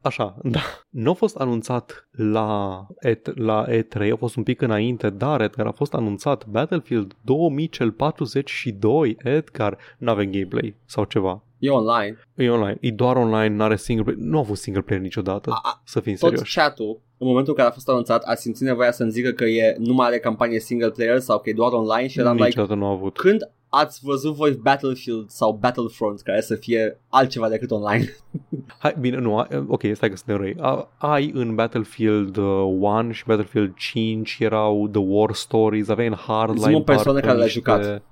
Așa, 0.03 0.37
da. 0.43 0.59
Nu 0.89 1.09
a 1.09 1.13
fost 1.13 1.35
anunțat 1.35 2.07
la, 2.11 2.87
E- 3.01 3.21
la 3.35 3.65
E3, 3.69 4.11
a 4.11 4.15
fost 4.15 4.35
un 4.35 4.43
pic 4.43 4.61
înainte, 4.61 5.09
dar 5.09 5.41
Edgar 5.41 5.65
a 5.65 5.71
fost 5.71 5.93
anunțat 5.93 6.45
Battlefield 6.47 7.13
2042, 7.21 9.17
Edgar, 9.23 9.77
nu 9.97 10.09
avem 10.11 10.31
gameplay 10.31 10.75
sau 10.85 11.03
ceva. 11.03 11.43
E 11.61 11.69
online. 11.69 12.17
E 12.35 12.49
online, 12.49 12.77
e 12.81 12.91
doar 12.91 13.15
online, 13.15 13.55
nu 13.55 13.63
are 13.63 13.75
single 13.75 14.03
player, 14.03 14.19
nu 14.21 14.39
a 14.39 14.43
fost 14.43 14.61
single 14.61 14.81
player 14.81 15.01
niciodată, 15.03 15.49
A- 15.49 15.59
a- 15.63 15.81
să 15.85 15.99
fim 15.99 16.15
Tot 16.15 16.29
serioși. 16.29 16.55
chat-ul, 16.59 17.01
în 17.17 17.27
momentul 17.27 17.51
în 17.51 17.57
care 17.57 17.69
a 17.69 17.71
fost 17.71 17.89
anunțat, 17.89 18.23
a 18.23 18.33
simțit 18.35 18.65
nevoia 18.67 18.91
să-mi 18.91 19.11
zică 19.11 19.31
că 19.31 19.43
e, 19.45 19.75
nu 19.79 19.93
mai 19.93 20.07
are 20.07 20.19
campanie 20.19 20.59
single 20.59 20.89
player 20.89 21.19
sau 21.19 21.39
că 21.39 21.49
e 21.49 21.53
doar 21.53 21.71
online 21.71 22.07
și 22.07 22.19
eram 22.19 22.33
like, 22.35 22.45
Niciodată 22.45 22.73
nu 22.73 22.85
a 22.85 22.89
avut. 22.91 23.17
când 23.17 23.41
ați 23.73 23.99
văzut 24.03 24.35
voi 24.35 24.51
Battlefield 24.51 25.29
sau 25.29 25.57
Battlefront 25.61 26.21
care 26.21 26.41
să 26.41 26.55
fie 26.55 26.99
altceva 27.09 27.49
decât 27.49 27.71
online? 27.71 28.05
Hai, 28.79 28.95
bine, 28.99 29.17
nu, 29.17 29.37
a- 29.37 29.47
ok, 29.67 29.81
stai 29.93 30.09
că 30.09 30.15
suntem 30.15 30.37
răi. 30.37 30.55
A- 30.59 30.89
Ai 30.97 31.31
în 31.33 31.55
Battlefield 31.55 32.37
uh, 32.37 32.45
1 32.79 33.11
și 33.11 33.23
Battlefield 33.27 33.73
5 33.75 34.37
erau 34.39 34.87
The 34.91 35.01
War 35.05 35.33
Stories, 35.33 35.89
aveai 35.89 36.07
în 36.07 36.13
Hardline 36.27 36.67
Zi-mă 36.67 36.81
persoane 36.81 37.19
parcă 37.19 37.27
care 37.27 37.37
le-a 37.37 37.43
niște- 37.53 37.59
jucat. 37.59 38.03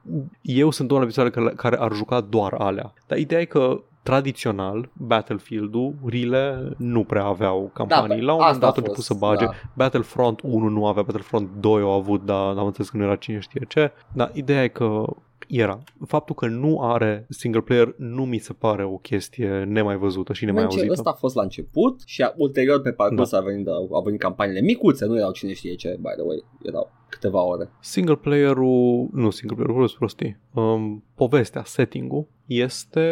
Eu 0.41 0.69
sunt 0.71 0.91
unul 0.91 1.03
persoane 1.03 1.29
care, 1.29 1.49
care 1.55 1.77
ar 1.79 1.93
juca 1.93 2.21
doar 2.21 2.53
alea. 2.57 2.93
Dar 3.07 3.17
ideea 3.17 3.41
e 3.41 3.45
că 3.45 3.81
tradițional, 4.03 4.89
Battlefield-ul, 4.93 5.93
rile 6.05 6.73
nu 6.77 7.03
prea 7.03 7.23
aveau 7.25 7.71
campanii. 7.73 8.21
La 8.21 8.33
un 8.33 8.39
moment 8.39 8.39
Da, 8.39 8.45
asta 8.45 8.55
a 8.55 8.59
dat 8.59 8.69
au 8.69 8.75
început 8.75 8.93
fost, 8.95 9.07
să 9.07 9.13
bage. 9.13 9.45
da. 9.45 9.51
Battlefront 9.73 10.39
1 10.43 10.67
nu 10.67 10.85
avea, 10.85 11.01
Battlefront 11.01 11.49
2 11.59 11.81
au 11.81 11.91
avut, 11.91 12.25
dar 12.25 12.57
am 12.57 12.65
înțeles 12.65 12.89
că 12.89 12.97
nu 12.97 13.03
era 13.03 13.15
cine 13.15 13.39
știe 13.39 13.61
ce. 13.67 13.91
Dar 14.13 14.29
ideea 14.33 14.63
e 14.63 14.67
că 14.67 15.03
era. 15.49 15.83
Faptul 16.07 16.35
că 16.35 16.47
nu 16.47 16.81
are 16.81 17.25
single 17.29 17.61
player 17.61 17.93
nu 17.97 18.25
mi 18.25 18.37
se 18.37 18.53
pare 18.53 18.83
o 18.85 18.97
chestie 18.97 19.63
nemai 19.63 19.97
văzută 19.97 20.33
și 20.33 20.45
nemai 20.45 20.61
Merge, 20.61 20.75
auzită. 20.77 20.93
ăsta 20.97 21.09
a 21.09 21.13
fost 21.13 21.35
la 21.35 21.41
început 21.41 22.01
și 22.05 22.21
a, 22.21 22.33
ulterior 22.35 22.81
pe 22.81 22.91
parcurs 22.91 23.29
Da. 23.29 23.37
a, 23.37 23.41
venit, 23.41 23.67
au 23.67 24.01
venit 24.03 24.19
campaniile 24.19 24.61
micuțe, 24.61 25.05
nu 25.05 25.17
erau 25.17 25.31
cine 25.31 25.53
știe 25.53 25.75
ce, 25.75 25.97
by 25.99 26.09
the 26.15 26.21
way, 26.21 26.43
erau 26.63 26.91
câteva 27.09 27.41
ore. 27.41 27.69
Single 27.79 28.15
player-ul, 28.15 29.09
nu 29.13 29.29
single 29.29 29.55
player-ul, 29.55 29.73
vorbesc 29.73 29.95
prostii, 29.97 30.37
um, 30.53 31.03
povestea, 31.15 31.63
setting-ul 31.65 32.27
este 32.45 33.07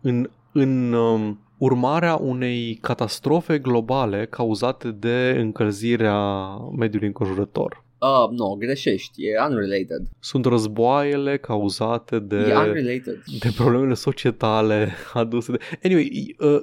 în, 0.00 0.30
în 0.52 0.92
um, 0.92 1.40
urmarea 1.58 2.16
unei 2.16 2.74
catastrofe 2.80 3.58
globale 3.58 4.26
cauzate 4.26 4.90
de 4.90 5.36
încălzirea 5.38 6.48
mediului 6.76 7.06
înconjurător. 7.06 7.84
Uh, 8.00 8.28
nu, 8.38 8.54
greșești, 8.58 9.22
e 9.26 9.30
unrelated. 9.48 10.02
Sunt 10.20 10.44
războaiele 10.44 11.38
cauzate 11.38 12.18
de, 12.18 12.36
E 12.36 12.56
unrelated. 12.56 13.22
de 13.38 13.52
problemele 13.56 13.94
societale 13.94 14.92
aduse 15.12 15.52
de... 15.52 15.58
Anyway, 15.84 16.36
uh, 16.38 16.48
uh, 16.48 16.62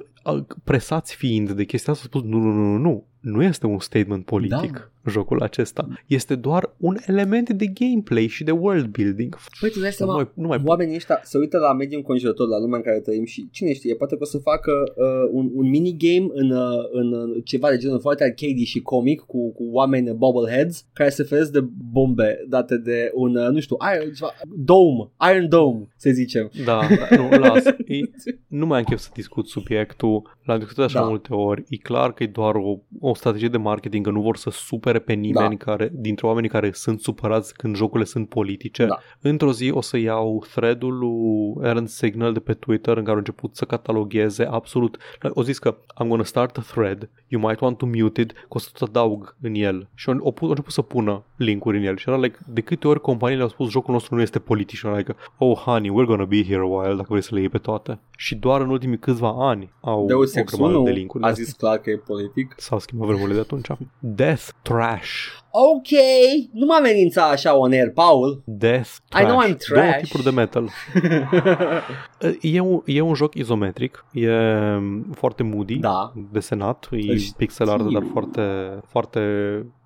presați 0.64 1.14
fiind 1.14 1.50
de 1.50 1.64
chestia 1.64 1.92
asta, 1.92 2.04
au 2.12 2.20
spus 2.20 2.30
nu, 2.30 2.38
nu, 2.38 2.50
nu, 2.50 2.64
nu, 2.64 2.78
nu, 2.78 3.04
nu 3.20 3.42
este 3.42 3.66
un 3.66 3.78
statement 3.78 4.24
politic 4.24 4.72
Da. 4.72 5.10
jocul 5.10 5.42
acesta. 5.42 5.88
Este 6.06 6.34
doar 6.34 6.74
un 6.76 6.96
element 7.06 7.50
de 7.50 7.66
gameplay 7.66 8.26
și 8.26 8.44
de 8.44 8.50
world 8.50 8.86
building. 8.86 9.36
Păi 9.60 9.70
tu 9.70 9.78
dai 9.78 9.88
Nu 9.88 9.94
seama, 9.94 10.14
mai, 10.14 10.28
nu 10.34 10.46
mai 10.46 10.62
oamenii 10.64 10.94
ăștia 10.94 11.20
se 11.22 11.38
uită 11.38 11.58
la 11.58 11.72
mediul 11.72 11.98
înconjurător, 11.98 12.48
la 12.48 12.58
lumea 12.58 12.76
în 12.76 12.84
care 12.84 13.00
trăim 13.00 13.24
și 13.24 13.48
cine 13.50 13.72
știe, 13.72 13.94
poate 13.94 14.14
că 14.14 14.22
o 14.22 14.26
să 14.26 14.38
facă 14.38 14.92
uh, 14.96 15.30
un, 15.32 15.50
un 15.54 15.68
minigame 15.68 16.28
în, 16.32 16.50
uh, 16.50 16.84
în 16.92 17.12
uh, 17.12 17.42
ceva 17.44 17.70
de 17.70 17.76
genul 17.76 18.00
foarte 18.00 18.24
arcade 18.24 18.64
și 18.64 18.80
comic 18.80 19.20
cu, 19.20 19.52
cu 19.52 19.64
oameni 19.72 20.14
bobbleheads 20.14 20.86
care 20.92 21.10
se 21.10 21.22
feresc 21.22 21.52
de 21.52 21.64
bombe 21.92 22.44
date 22.48 22.76
de 22.76 23.10
un, 23.14 23.36
uh, 23.36 23.48
nu 23.48 23.60
știu, 23.60 23.76
iron, 23.94 24.12
ceva, 24.12 24.32
dome, 24.56 25.10
Iron 25.30 25.48
Dome, 25.48 25.88
să 25.96 26.10
zicem. 26.10 26.50
Da, 26.64 26.80
da, 26.98 27.16
nu, 27.16 27.38
las. 27.38 27.64
E, 27.86 28.00
nu 28.46 28.66
mai 28.66 28.78
am 28.78 28.84
chef 28.84 28.98
să 28.98 29.10
discut 29.14 29.48
subiectul. 29.48 30.17
L-am 30.42 30.58
discutat 30.58 30.84
așa 30.84 31.00
Da. 31.00 31.06
multe 31.06 31.34
ori. 31.34 31.64
E 31.68 31.76
clar 31.76 32.12
că 32.12 32.22
e 32.22 32.26
doar 32.26 32.54
o, 32.54 32.78
o 33.00 33.14
strategie 33.14 33.48
de 33.48 33.56
marketing, 33.56 34.04
că 34.04 34.10
nu 34.10 34.20
vor 34.20 34.36
să 34.36 34.50
supere 34.50 34.98
pe 34.98 35.12
nimeni 35.12 35.56
Da. 35.56 35.64
care, 35.64 35.90
dintre 35.92 36.26
oamenii 36.26 36.50
care 36.50 36.70
sunt 36.72 37.00
supărați 37.00 37.54
când 37.54 37.76
jocurile 37.76 38.04
sunt 38.08 38.28
politice. 38.28 38.86
Da. 38.86 38.98
Într-o 39.20 39.52
zi 39.52 39.70
o 39.70 39.80
să 39.80 39.98
iau 39.98 40.44
thread-ul 40.54 40.98
lui 40.98 41.66
Aaron 41.66 41.86
Signal 41.86 42.32
de 42.32 42.40
pe 42.40 42.52
Twitter 42.52 42.96
în 42.96 43.02
care 43.02 43.14
a 43.14 43.18
început 43.18 43.56
să 43.56 43.64
catalogheze 43.64 44.44
absolut. 44.44 44.98
O 45.30 45.42
zis 45.42 45.58
că 45.58 45.76
I'm 45.76 46.06
gonna 46.08 46.24
start 46.24 46.56
a 46.56 46.60
thread, 46.60 47.10
you 47.28 47.42
might 47.42 47.60
want 47.60 47.78
to 47.78 47.86
mute 47.86 48.20
it, 48.20 48.32
că 48.32 48.46
o 48.48 48.58
să 48.58 48.68
tot 48.72 48.88
adaug 48.88 49.36
în 49.40 49.54
el. 49.54 49.88
Și 49.94 50.08
au, 50.08 50.34
au 50.40 50.48
început 50.48 50.72
să 50.72 50.82
pună 50.82 51.22
linkuri 51.36 51.76
în 51.78 51.84
el. 51.84 51.96
Și 51.96 52.08
era 52.08 52.18
like, 52.18 52.38
de 52.46 52.60
câte 52.60 52.88
ori 52.88 53.00
companiile 53.00 53.42
au 53.42 53.48
spus 53.48 53.70
jocul 53.70 53.92
nostru 53.92 54.14
nu 54.14 54.20
este 54.20 54.38
politic 54.38 54.78
și 54.78 54.86
era 54.86 54.96
like, 54.96 55.14
oh 55.38 55.56
honey, 55.58 55.90
we're 55.90 56.06
gonna 56.06 56.24
be 56.24 56.44
here 56.44 56.60
a 56.60 56.64
while 56.64 56.94
dacă 56.94 57.06
vrei 57.08 57.22
să 57.22 57.34
le 57.34 57.40
iei 57.40 57.48
pe 57.48 57.58
toate. 57.58 57.98
Și 58.16 58.34
doar 58.34 58.60
în 58.60 58.68
ultimii 58.70 58.98
câțiva 58.98 59.48
ani 59.48 59.72
au 59.80 59.97
Deus 60.06 60.34
o 60.34 60.38
Ex 60.38 60.52
grămadă 60.52 60.76
1 60.76 60.84
de 60.84 60.90
linkuri. 60.90 61.24
a 61.24 61.32
zis 61.32 61.52
clar 61.52 61.78
că 61.78 61.90
e 61.90 61.96
politic. 61.96 62.54
S-au 62.56 62.78
schimbat 62.78 63.06
vremurile 63.06 63.34
de 63.34 63.40
atunci. 63.40 63.68
Death 63.98 64.48
Trash. 64.62 65.10
Ok, 65.50 65.88
nu 66.52 66.66
mă 66.66 66.74
amenința 66.78 67.22
așa 67.28 67.56
on 67.56 67.72
air, 67.72 67.90
Paul. 67.92 68.42
Death 68.44 68.88
I 68.88 69.00
Trash. 69.08 69.26
know 69.26 69.38
I'm 69.42 69.56
Două 69.68 69.82
trash. 69.82 70.02
tipuri 70.02 70.22
de 70.22 70.30
metal. 70.30 70.68
E 72.40 72.60
un, 72.60 72.82
e 72.84 73.00
un 73.00 73.14
joc 73.14 73.34
izometric, 73.34 74.04
e 74.12 74.28
foarte 75.14 75.42
moody, 75.42 75.78
da, 75.78 76.12
desenat, 76.32 76.88
e 76.90 77.10
Îl 77.12 77.18
pixel 77.36 77.68
art, 77.68 77.80
știu. 77.80 77.92
dar 77.98 78.08
foarte, 78.12 78.40
foarte 78.86 79.20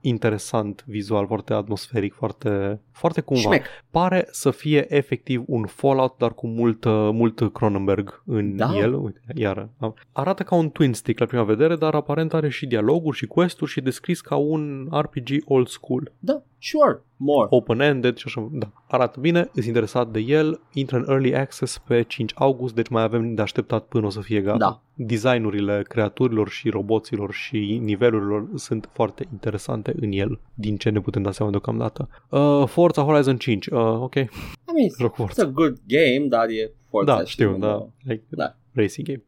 interesant 0.00 0.84
vizual, 0.86 1.26
foarte 1.26 1.52
atmosferic, 1.52 2.14
foarte, 2.14 2.80
foarte 2.92 3.20
cumva. 3.20 3.42
șmec. 3.42 3.64
Pare 3.90 4.28
să 4.30 4.50
fie 4.50 4.94
efectiv 4.96 5.42
un 5.46 5.66
Fallout, 5.66 6.14
dar 6.18 6.34
cu 6.34 6.46
mult, 6.46 6.84
mult 7.12 7.52
Cronenberg 7.52 8.22
în 8.26 8.56
Da. 8.56 8.70
el. 8.76 8.94
Uite, 8.94 9.20
iar 9.34 9.68
arată 10.12 10.42
ca 10.42 10.54
un 10.54 10.70
twin 10.70 10.92
stick 10.92 11.18
la 11.18 11.26
prima 11.26 11.42
vedere, 11.42 11.76
dar 11.76 11.94
aparent 11.94 12.34
are 12.34 12.48
și 12.48 12.66
dialoguri 12.66 13.16
și 13.16 13.26
quest-uri 13.26 13.70
și 13.70 13.78
e 13.78 13.82
descris 13.82 14.20
ca 14.20 14.36
un 14.36 14.88
RPG 14.92 15.28
old 15.52 15.68
school. 15.68 16.12
Da, 16.18 16.42
sure, 16.58 17.02
more. 17.16 17.46
Open-ended 17.50 18.16
și 18.16 18.24
așa. 18.26 18.48
Da, 18.52 18.72
arată 18.88 19.20
bine, 19.20 19.48
îți 19.54 19.66
interesat 19.66 20.08
de 20.08 20.20
el, 20.20 20.60
intră 20.72 20.96
în 20.96 21.04
Early 21.08 21.36
Access 21.36 21.78
pe 21.78 22.02
5 22.02 22.32
august, 22.34 22.74
deci 22.74 22.88
mai 22.88 23.02
avem 23.02 23.34
de 23.34 23.42
așteptat 23.42 23.84
până 23.84 24.06
o 24.06 24.10
să 24.10 24.20
fie 24.20 24.40
gata. 24.40 24.56
Da. 24.58 24.82
Designurile 24.94 25.82
creaturilor 25.88 26.48
și 26.48 26.68
roboților 26.68 27.32
și 27.32 27.78
nivelurilor 27.82 28.48
sunt 28.54 28.88
foarte 28.92 29.26
interesante 29.32 29.92
în 30.00 30.12
el, 30.12 30.40
din 30.54 30.76
ce 30.76 30.90
ne 30.90 31.00
putem 31.00 31.22
da 31.22 31.30
seama 31.30 31.50
deocamdată. 31.50 32.08
Uh, 32.28 32.62
Forza 32.66 33.02
Horizon 33.02 33.36
5, 33.36 33.66
uh, 33.66 33.78
ok, 33.78 34.14
I 34.14 34.28
mean, 34.74 34.88
joc 35.00 35.12
it's 35.12 35.16
Forza. 35.16 35.42
a 35.42 35.46
good 35.46 35.76
game, 35.86 36.26
dar 36.28 36.48
e 36.48 36.72
Forza 36.90 37.16
Da, 37.16 37.24
știu, 37.24 37.50
nu- 37.50 37.58
da, 37.58 37.88
like, 38.02 38.24
Da. 38.28 38.56
racing 38.74 39.06
game. 39.06 39.22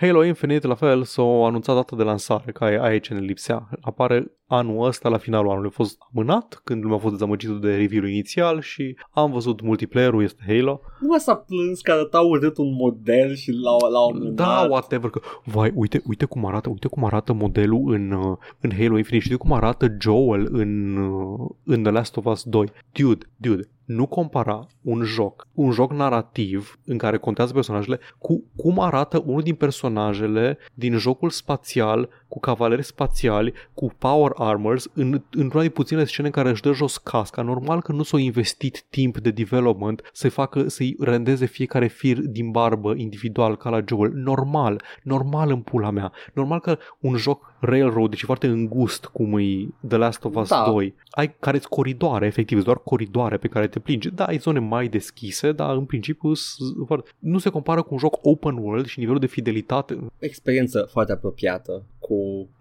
Halo 0.00 0.24
Infinite, 0.24 0.66
la 0.66 0.74
fel, 0.74 1.02
s-a 1.02 1.22
anunțat 1.22 1.74
data 1.74 1.96
de 1.96 2.02
lansare, 2.02 2.52
că 2.52 2.64
aia 2.64 2.82
aici 2.82 3.10
ne 3.10 3.18
lipsea. 3.18 3.68
Apare 3.80 4.30
anul 4.50 4.86
ăsta, 4.86 5.08
la 5.08 5.18
finalul 5.18 5.50
anului. 5.50 5.68
A 5.68 5.76
fost 5.76 5.98
amânat, 6.12 6.60
când 6.64 6.82
lumea 6.82 6.96
a 6.96 7.00
fost 7.00 7.12
dezamăgită 7.12 7.52
de 7.52 7.76
review-ul 7.76 8.08
inițial 8.08 8.60
și 8.60 8.96
am 9.10 9.32
văzut 9.32 9.60
multiplayer-ul, 9.60 10.22
este 10.22 10.42
Halo. 10.46 10.80
Nu 11.00 11.06
mai 11.06 11.18
s-a 11.18 11.34
plâns 11.34 11.80
că 11.80 11.92
arăta 11.92 12.20
urât 12.20 12.58
un 12.58 12.74
model 12.74 13.34
și 13.34 13.50
la, 13.50 13.88
la 13.88 14.06
un 14.06 14.34
Da, 14.34 14.66
whatever, 14.70 15.10
că, 15.10 15.20
vai, 15.44 15.72
uite, 15.74 16.02
uite 16.06 16.24
cum 16.24 16.46
arată, 16.46 16.68
uite 16.68 16.88
cum 16.88 17.04
arată 17.04 17.32
modelul 17.32 17.92
în, 17.92 18.10
uh, 18.10 18.36
în 18.60 18.70
Halo 18.70 18.96
Infinite, 18.96 19.24
știi 19.24 19.36
cum 19.36 19.52
arată 19.52 19.96
Joel 20.00 20.48
în, 20.50 20.96
uh, 20.96 21.50
în 21.64 21.82
The 21.82 21.92
Last 21.92 22.16
of 22.16 22.24
Us 22.24 22.42
2. 22.42 22.72
Dude, 22.92 23.26
dude, 23.36 23.68
nu 23.84 24.06
compara 24.06 24.66
un 24.82 25.02
joc, 25.02 25.48
un 25.54 25.70
joc 25.70 25.92
narrativ 25.92 26.78
în 26.84 26.98
care 26.98 27.18
contează 27.18 27.52
personajele 27.52 27.98
cu 28.18 28.44
cum 28.56 28.80
arată 28.80 29.22
unul 29.26 29.42
din 29.42 29.54
personajele 29.54 30.58
din 30.74 30.96
jocul 30.96 31.30
spațial 31.30 32.08
cu 32.30 32.40
cavaleri 32.40 32.82
spațiali, 32.84 33.52
cu 33.74 33.90
power 33.98 34.30
armors, 34.34 34.86
în, 34.94 35.22
într-una 35.30 35.62
din 35.62 35.72
puținele 35.72 36.06
scene 36.06 36.26
în 36.26 36.32
care 36.34 36.50
își 36.50 36.62
dă 36.62 36.72
jos 36.72 36.96
casca. 36.96 37.42
Normal 37.42 37.82
că 37.82 37.92
nu 37.92 38.02
s-a 38.02 38.18
investit 38.18 38.84
timp 38.90 39.18
de 39.18 39.30
development 39.30 40.02
să-i 40.12 40.30
facă, 40.30 40.68
să-i 40.68 40.96
rendeze 41.00 41.46
fiecare 41.46 41.86
fir 41.86 42.18
din 42.18 42.50
barbă 42.50 42.94
individual 42.96 43.56
ca 43.56 43.70
la 43.70 43.80
Joel. 43.88 44.12
Normal, 44.14 44.82
normal 45.02 45.50
în 45.50 45.60
pula 45.60 45.90
mea. 45.90 46.12
Normal 46.34 46.60
că 46.60 46.78
un 47.00 47.16
joc 47.16 47.48
railroad, 47.60 48.10
deci 48.10 48.24
foarte 48.24 48.46
îngust 48.46 49.04
cum 49.04 49.38
e 49.38 49.68
The 49.88 49.96
Last 49.96 50.24
of 50.24 50.34
Us 50.36 50.48
Da. 50.48 50.64
2, 50.66 50.94
ai 51.10 51.34
care 51.38 51.58
coridoare, 51.68 52.26
efectiv, 52.26 52.56
sunt 52.56 52.64
doar 52.66 52.78
coridoare 52.84 53.36
pe 53.36 53.48
care 53.48 53.66
te 53.68 53.78
plingi. 53.78 54.10
Da, 54.10 54.24
ai 54.24 54.36
zone 54.36 54.58
mai 54.58 54.88
deschise, 54.88 55.52
dar 55.52 55.76
în 55.76 55.84
principiu 55.84 56.34
s- 56.34 56.56
foarte- 56.86 57.10
nu 57.18 57.38
se 57.38 57.48
compară 57.50 57.82
cu 57.82 57.88
un 57.90 57.98
joc 57.98 58.18
open 58.22 58.56
world 58.56 58.86
și 58.86 58.98
nivelul 58.98 59.20
de 59.20 59.26
fidelitate. 59.26 59.98
experiență 60.18 60.88
foarte 60.90 61.12
apropiată 61.12 61.82
cu 61.98 62.14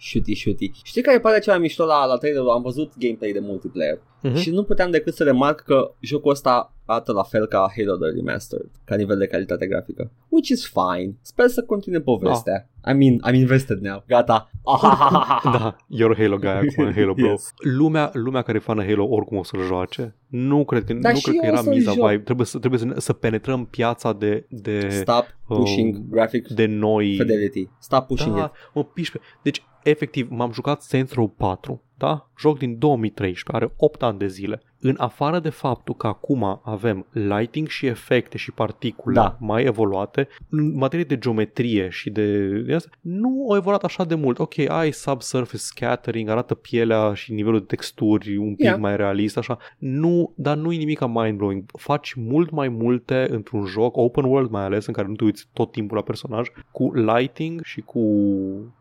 shooty-shooty. 0.07 0.71
Știi 0.83 1.01
care 1.01 1.19
pare 1.19 1.39
cea 1.39 1.51
mai 1.51 1.59
mișto 1.59 1.85
la, 1.85 2.05
la 2.05 2.17
trailer 2.17 2.43
Am 2.53 2.61
văzut 2.61 2.97
gameplay 2.97 3.31
de 3.31 3.39
multiplayer 3.39 4.01
Mhm. 4.21 4.35
și 4.35 4.49
nu 4.49 4.63
puteam 4.63 4.91
decât 4.91 5.13
să 5.13 5.23
remarc 5.23 5.59
că 5.61 5.91
jocul 5.99 6.31
ăsta 6.31 6.73
arată 6.85 7.11
la 7.11 7.23
fel 7.23 7.45
ca 7.45 7.71
Halo 7.75 7.95
The 7.97 8.09
Remastered, 8.15 8.69
ca 8.85 8.95
nivel 8.95 9.17
de 9.17 9.27
calitate 9.27 9.67
grafică. 9.67 10.11
Which 10.29 10.49
is 10.49 10.65
fine. 10.73 11.15
Sper 11.21 11.47
să 11.47 11.61
continue 11.63 11.99
povestea. 12.01 12.69
I 12.89 12.93
mean, 12.93 13.19
I'm 13.29 13.35
invested 13.39 13.77
now. 13.79 14.03
Gata. 14.07 14.49
Da, 15.43 15.75
you're 15.97 16.11
a 16.17 16.21
Halo 16.21 16.37
guy 16.37 16.49
acum 16.49 16.85
în 16.85 16.93
Halo 16.99 17.13
Pro. 17.13 17.25
Yes. 17.25 17.53
Lumea, 17.57 18.09
lumea 18.13 18.41
care 18.41 18.57
e 18.57 18.61
fană 18.61 18.83
Halo 18.85 19.07
oricum 19.09 19.37
o 19.37 19.43
să-l 19.43 19.61
joace. 19.61 20.15
Nu 20.27 20.65
cred 20.65 20.83
că, 20.83 20.93
Dar 20.93 21.11
nu 21.11 21.17
și 21.17 21.23
cred 21.23 21.35
că 21.35 21.45
eu 21.45 21.51
o 21.51 21.53
era 21.53 21.61
să-l 21.63 21.73
miza 21.73 21.91
joc. 21.91 22.09
vibe. 22.09 22.23
Trebuie 22.23 22.45
să, 22.45 22.57
trebuie 22.57 22.79
să, 22.79 22.85
ne- 22.85 22.93
să 22.99 23.13
penetrăm 23.13 23.65
piața 23.65 24.13
de, 24.13 24.45
de, 24.49 24.87
Stop 24.89 25.25
pushing 25.47 25.95
um, 25.95 26.05
graphic 26.09 26.47
de 26.47 26.65
noi. 26.65 27.15
fidelity. 27.19 27.69
Stop 27.79 28.07
pushing 28.07 28.35
da, 28.35 28.43
it. 28.43 28.51
mă 28.73 28.83
piși 28.83 29.11
pe... 29.11 29.19
Deci, 29.41 29.63
efectiv, 29.83 30.27
m-am 30.29 30.51
jucat 30.51 30.81
Saints 30.81 31.13
Row 31.13 31.27
4, 31.27 31.83
da? 31.99 32.29
Joc 32.37 32.57
din 32.57 32.77
2013, 32.77 33.43
are 33.51 33.73
8 33.77 34.03
ani 34.03 34.17
de 34.17 34.27
zile. 34.27 34.61
În 34.81 34.95
afară 34.97 35.39
de 35.39 35.49
faptul 35.49 35.95
că 35.95 36.07
acum 36.07 36.61
avem 36.63 37.05
lighting 37.11 37.67
și 37.67 37.85
efecte 37.85 38.37
și 38.37 38.51
particule 38.51 39.13
Da. 39.15 39.37
mai 39.39 39.63
evoluate, 39.63 40.27
în 40.49 40.75
materie 40.77 41.05
de 41.05 41.17
geometrie 41.17 41.89
și 41.89 42.09
de, 42.09 42.47
de 42.47 42.73
asta, 42.73 42.89
nu 43.01 43.45
au 43.49 43.55
evoluat 43.55 43.83
așa 43.83 44.05
de 44.05 44.15
mult. 44.15 44.39
Ok, 44.39 44.57
ai 44.67 44.91
subsurface 44.91 45.57
scattering, 45.57 46.29
arată 46.29 46.53
pielea 46.53 47.13
și 47.13 47.33
nivelul 47.33 47.59
de 47.59 47.65
texturi 47.65 48.37
un 48.37 48.55
pic 48.55 48.65
Yeah. 48.65 48.77
mai 48.79 48.95
realist, 48.95 49.37
așa. 49.37 49.57
Nu, 49.77 50.33
dar 50.35 50.57
nu 50.57 50.71
e 50.71 50.77
nimic 50.77 50.99
mind-blowing. 50.99 51.63
Faci 51.77 52.13
mult 52.17 52.49
mai 52.49 52.67
multe 52.69 53.27
într-un 53.29 53.65
joc, 53.65 53.97
open 53.97 54.23
world 54.23 54.49
mai 54.49 54.63
ales, 54.63 54.85
în 54.85 54.93
care 54.93 55.07
nu 55.07 55.15
te 55.15 55.23
uiți 55.23 55.47
tot 55.53 55.71
timpul 55.71 55.97
la 55.97 56.03
personaj, 56.03 56.47
cu 56.71 56.91
lighting 56.93 57.61
și 57.63 57.81
cu 57.81 58.01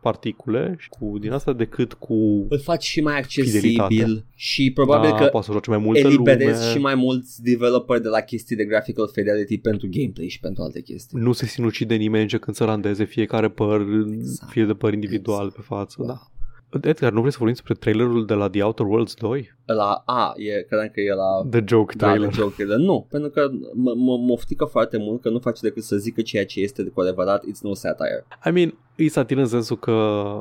particule 0.01 0.75
și 0.77 0.89
cu 0.89 1.17
din 1.19 1.31
asta 1.31 1.53
decât 1.53 1.93
cu 1.93 2.13
Îl 2.49 2.59
faci 2.59 2.83
și 2.83 3.01
mai 3.01 3.17
accesibil 3.17 3.59
Fidelitate. 3.83 4.25
și 4.35 4.71
probabil 4.73 5.09
da, 5.09 5.15
că 5.15 5.25
poate 5.25 5.45
să 5.45 5.51
joci 5.51 5.67
mai 5.67 5.77
multă 5.93 6.07
eliberezi 6.07 6.59
lume. 6.59 6.71
și 6.71 6.77
mai 6.77 6.95
mulți 6.95 7.43
developeri 7.43 8.01
de 8.01 8.07
la 8.07 8.19
chestii 8.19 8.55
de 8.55 8.65
graphical 8.65 9.09
fidelity 9.13 9.57
pentru 9.57 9.87
gameplay 9.91 10.27
și 10.27 10.39
pentru 10.39 10.63
alte 10.63 10.81
chestii. 10.81 11.19
Nu 11.19 11.31
se 11.31 11.45
sinucide 11.45 11.95
nimeni 11.95 12.21
încercând 12.23 12.55
să 12.55 12.63
randeze 12.63 13.03
fiecare 13.03 13.49
păr, 13.49 13.85
Exact. 14.13 14.51
fie 14.51 14.65
de 14.65 14.73
păr 14.73 14.93
individual 14.93 15.51
pe 15.51 15.61
față. 15.61 16.03
Da. 16.07 16.13
Da. 16.13 16.89
Edgar, 16.89 17.11
nu 17.11 17.19
vrei 17.19 17.31
să 17.31 17.37
vorbim 17.37 17.55
despre 17.55 17.73
trailerul 17.73 18.25
de 18.25 18.33
la 18.33 18.49
The 18.49 18.63
Outer 18.63 18.85
Worlds 18.85 19.13
2? 19.13 19.55
La, 19.65 20.03
a, 20.05 20.33
e, 20.35 20.61
credeam 20.61 20.89
că 20.93 20.99
e 21.01 21.13
la 21.13 21.47
The 21.49 21.63
Joke 21.67 21.95
da, 21.97 22.07
trailer. 22.07 22.29
de 22.29 22.35
joke 22.35 22.53
trailer. 22.55 22.77
Nu, 22.77 23.07
pentru 23.09 23.29
că 23.29 23.49
mă, 23.73 23.93
mă, 23.95 24.17
mă 24.17 24.31
oftică 24.31 24.65
foarte 24.65 24.97
mult 24.97 25.21
că 25.21 25.29
nu 25.29 25.39
face 25.39 25.59
decât 25.61 25.83
să 25.83 25.95
zică 25.97 26.21
ceea 26.21 26.45
ce 26.45 26.59
este 26.59 26.83
de 26.83 26.89
cu 26.89 27.01
adevărat, 27.01 27.43
it's 27.43 27.61
no 27.61 27.73
satire. 27.73 28.25
I 28.45 28.49
mean, 28.51 28.77
E 28.99 29.07
satir 29.09 29.37
în 29.37 29.45
sensul 29.45 29.77
că... 29.77 29.91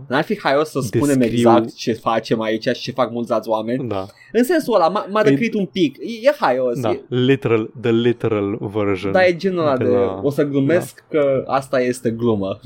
N-ar 0.09 0.25
fi 0.25 0.39
haios 0.39 0.69
să 0.69 0.81
spunem 0.81 1.19
Descriu- 1.19 1.37
exact 1.39 1.75
ce 1.75 1.93
facem 1.93 2.41
aici 2.41 2.63
și 2.69 2.81
ce 2.83 2.91
fac 2.91 3.11
mulți 3.11 3.33
alți 3.33 3.49
oameni. 3.49 3.89
Da, 3.89 4.07
În 4.33 4.45
sensul 4.45 4.75
ăla, 4.75 4.89
m-a, 4.89 5.07
m-a 5.11 5.21
E- 5.25 5.29
răcrit 5.29 5.55
un 5.55 5.67
pic. 5.67 5.97
E, 5.97 6.29
e 6.29 6.35
haios. 6.41 6.81
da, 6.81 6.91
E, 6.91 7.01
literal, 7.09 7.71
the 7.81 7.91
literal 7.91 8.59
version. 8.61 9.13
dar 9.13 9.23
e 9.23 9.37
genul 9.37 9.59
ăla 9.61 9.77
de 9.77 9.85
de, 9.85 9.91
la- 9.91 10.21
o 10.23 10.31
să 10.31 10.45
glumesc 10.45 11.05
că 11.11 11.45
asta 11.47 11.81
este 11.81 12.11
glumă. 12.11 12.59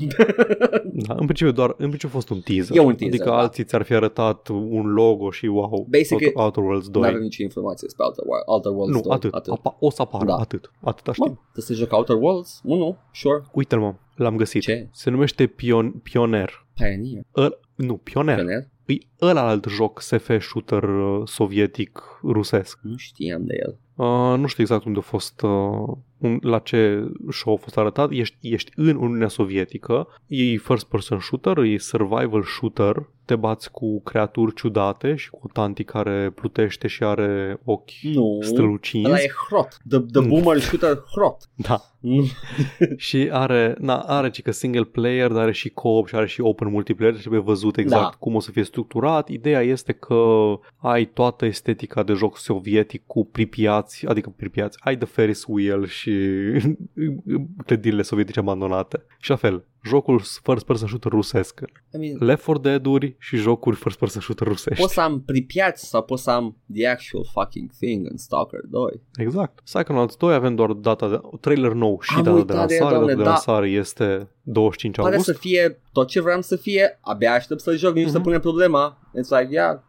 Da, 1.07 1.13
în 1.17 1.25
principiu 1.25 1.51
doar, 1.51 1.69
în 1.69 1.75
principiu 1.87 2.07
a 2.07 2.11
fost 2.11 2.29
un 2.29 2.39
teaser. 2.39 2.75
E 2.75 2.79
un 2.79 2.95
teaser, 2.95 3.07
Adică 3.19 3.29
da. 3.29 3.37
alții 3.37 3.63
ți-ar 3.63 3.83
fi 3.83 3.93
arătat 3.93 4.47
un 4.47 4.85
logo 4.93 5.31
și 5.31 5.45
wow, 5.45 5.87
Basically, 5.89 6.25
Outer, 6.25 6.43
Outer 6.43 6.63
Worlds 6.63 6.87
2. 6.89 7.01
Nu 7.01 7.07
avem 7.07 7.21
nicio 7.21 7.43
informație 7.43 7.87
despre 7.87 8.05
Outer, 8.05 8.23
Wi- 8.25 8.45
Outer 8.45 8.71
Worlds 8.71 8.95
nu, 8.95 9.01
2. 9.01 9.11
atât. 9.15 9.33
atât. 9.33 9.53
Apa, 9.53 9.75
o 9.79 9.89
să 9.89 10.01
apară, 10.01 10.25
Da. 10.25 10.35
atât. 10.35 10.71
Atâta 10.81 11.11
Mă, 11.17 11.25
știm. 11.25 11.39
să 11.53 11.61
se 11.61 11.73
joacă 11.73 11.95
Outer 11.95 12.15
Worlds 12.15 12.61
1, 12.63 12.97
sure. 13.13 13.43
Uite-l 13.53 13.79
mă, 13.79 13.93
l-am 14.15 14.35
găsit. 14.35 14.61
Ce? 14.61 14.87
Se 14.91 15.09
numește 15.09 15.47
Pion, 15.47 15.91
Pioner. 15.91 16.67
Pioneer. 16.73 17.23
Ăl, 17.35 17.59
nu, 17.75 17.97
Pioner. 17.97 18.35
Pioneer? 18.35 18.67
E 18.85 18.93
ăla 19.27 19.47
alt 19.47 19.65
joc 19.69 20.01
SF 20.01 20.29
shooter 20.39 20.83
uh, 20.83 21.21
sovietic 21.27 22.01
rusesc. 22.23 22.79
Nu 22.81 22.95
știam 22.97 23.45
de 23.45 23.55
el. 23.65 23.77
Uh, 23.95 24.39
nu 24.39 24.47
știu 24.47 24.63
exact 24.63 24.85
unde 24.85 24.99
a 24.99 25.01
fost, 25.01 25.41
uh, 25.41 25.95
un, 26.17 26.37
la 26.41 26.59
ce 26.59 27.11
show 27.31 27.53
a 27.53 27.57
fost 27.57 27.77
arătat. 27.77 28.09
Ești, 28.11 28.35
ești 28.41 28.71
în 28.75 28.95
Uniunea 28.95 29.27
Sovietică, 29.27 30.07
e 30.27 30.57
first 30.57 30.85
person 30.85 31.19
shooter, 31.19 31.57
e 31.57 31.77
survival 31.77 32.43
shooter, 32.43 33.09
te 33.25 33.35
bați 33.35 33.71
cu 33.71 34.01
creaturi 34.01 34.53
ciudate 34.55 35.15
și 35.15 35.29
cu 35.29 35.39
o 35.43 35.47
tanti 35.53 35.83
care 35.83 36.31
plutește 36.35 36.87
și 36.87 37.03
are 37.03 37.59
ochi 37.63 37.89
Nu. 38.01 38.37
strălucinți. 38.41 39.07
Ăla 39.09 39.19
e 39.19 39.29
Hrot. 39.49 39.77
The, 39.89 39.99
the 39.99 40.21
Mm. 40.21 40.27
Boomer 40.27 40.59
Shooter 40.59 41.03
Hrot. 41.15 41.37
Da. 41.55 41.81
Nu. 41.99 42.23
Și 42.97 43.29
are, 43.31 43.75
na, 43.79 43.97
are 43.97 44.29
ci 44.29 44.41
că 44.41 44.51
single 44.51 44.83
player, 44.83 45.31
dar 45.31 45.41
are 45.41 45.51
și 45.51 45.69
co-op 45.69 46.07
și 46.07 46.15
are 46.15 46.27
și 46.27 46.41
open 46.41 46.69
multiplayer, 46.69 47.15
trebuie 47.17 47.39
văzut 47.39 47.77
exact 47.77 48.01
Da. 48.01 48.15
cum 48.19 48.35
o 48.35 48.39
să 48.39 48.51
fie 48.51 48.63
structurat. 48.63 49.12
Ideea 49.27 49.61
este 49.61 49.91
că 49.91 50.23
ai 50.77 51.05
toată 51.05 51.45
estetica 51.45 52.03
de 52.03 52.13
joc 52.13 52.37
sovietic 52.37 53.03
cu 53.05 53.25
pripiați, 53.25 54.05
adică 54.05 54.33
pripiați, 54.35 54.77
ai 54.81 54.95
de 54.95 55.05
Ferris 55.05 55.43
wheel 55.47 55.85
și 55.85 56.11
clădirile 57.65 58.01
sovietice 58.01 58.39
abandonate. 58.39 59.03
Și 59.19 59.29
la 59.29 59.35
fel, 59.35 59.65
jocul 59.83 60.19
first 60.43 60.65
person 60.65 60.87
shooter 60.87 61.11
rusesc. 61.11 61.59
I 61.93 61.97
mean, 61.97 62.17
Left 62.19 62.43
4 62.45 62.61
Dead-uri 62.61 63.15
și 63.19 63.35
jocuri 63.37 63.75
first 63.75 63.97
person 63.97 64.21
shooter 64.21 64.47
rusești. 64.47 64.81
pot 64.81 64.89
să 64.89 65.01
am 65.01 65.21
Pripyat 65.25 65.77
sau 65.77 66.01
pot 66.03 66.19
să 66.19 66.29
am 66.31 66.57
the 66.73 66.87
actual 66.87 67.25
fucking 67.33 67.71
thing 67.79 68.07
în 68.09 68.17
Stalker 68.17 68.59
2. 68.69 69.01
Exact. 69.15 69.59
Psychonauts 69.63 70.15
2 70.15 70.33
avem 70.33 70.55
doar 70.55 70.71
data 70.71 71.09
de 71.09 71.19
trailer 71.39 71.71
nou 71.71 71.99
și 72.01 72.13
Am 72.15 72.23
data 72.23 72.35
de 72.35 72.41
uitat 72.41 72.67
de 72.67 72.73
el, 72.75 72.79
lansare. 72.81 72.83
Data 72.89 72.95
doamne, 72.95 73.15
de 73.15 73.23
da. 73.23 73.29
lansare 73.29 73.69
este 73.69 74.27
25 74.41 74.95
Pare 74.95 75.09
august. 75.09 75.25
să 75.25 75.33
fie 75.33 75.81
tot 75.91 76.07
ce 76.07 76.21
vreau 76.21 76.41
să 76.41 76.55
fie, 76.55 76.97
abia 77.01 77.33
aștept 77.33 77.59
să 77.61 77.75
joc, 77.75 77.93
nici 77.93 78.03
Mhm. 78.03 78.11
să 78.13 78.19
pune 78.19 78.39
problema. 78.39 78.97
It's 79.09 79.39
like, 79.39 79.47
yeah. 79.53 79.79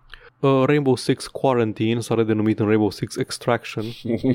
Uh, 0.41 0.63
Rainbow 0.67 0.97
Six 0.97 1.27
Quarantine 1.27 2.01
s-a 2.01 2.15
redenumit 2.15 2.59
în 2.59 2.67
Rainbow 2.67 2.91
Six 2.91 3.17
Extraction. 3.17 3.85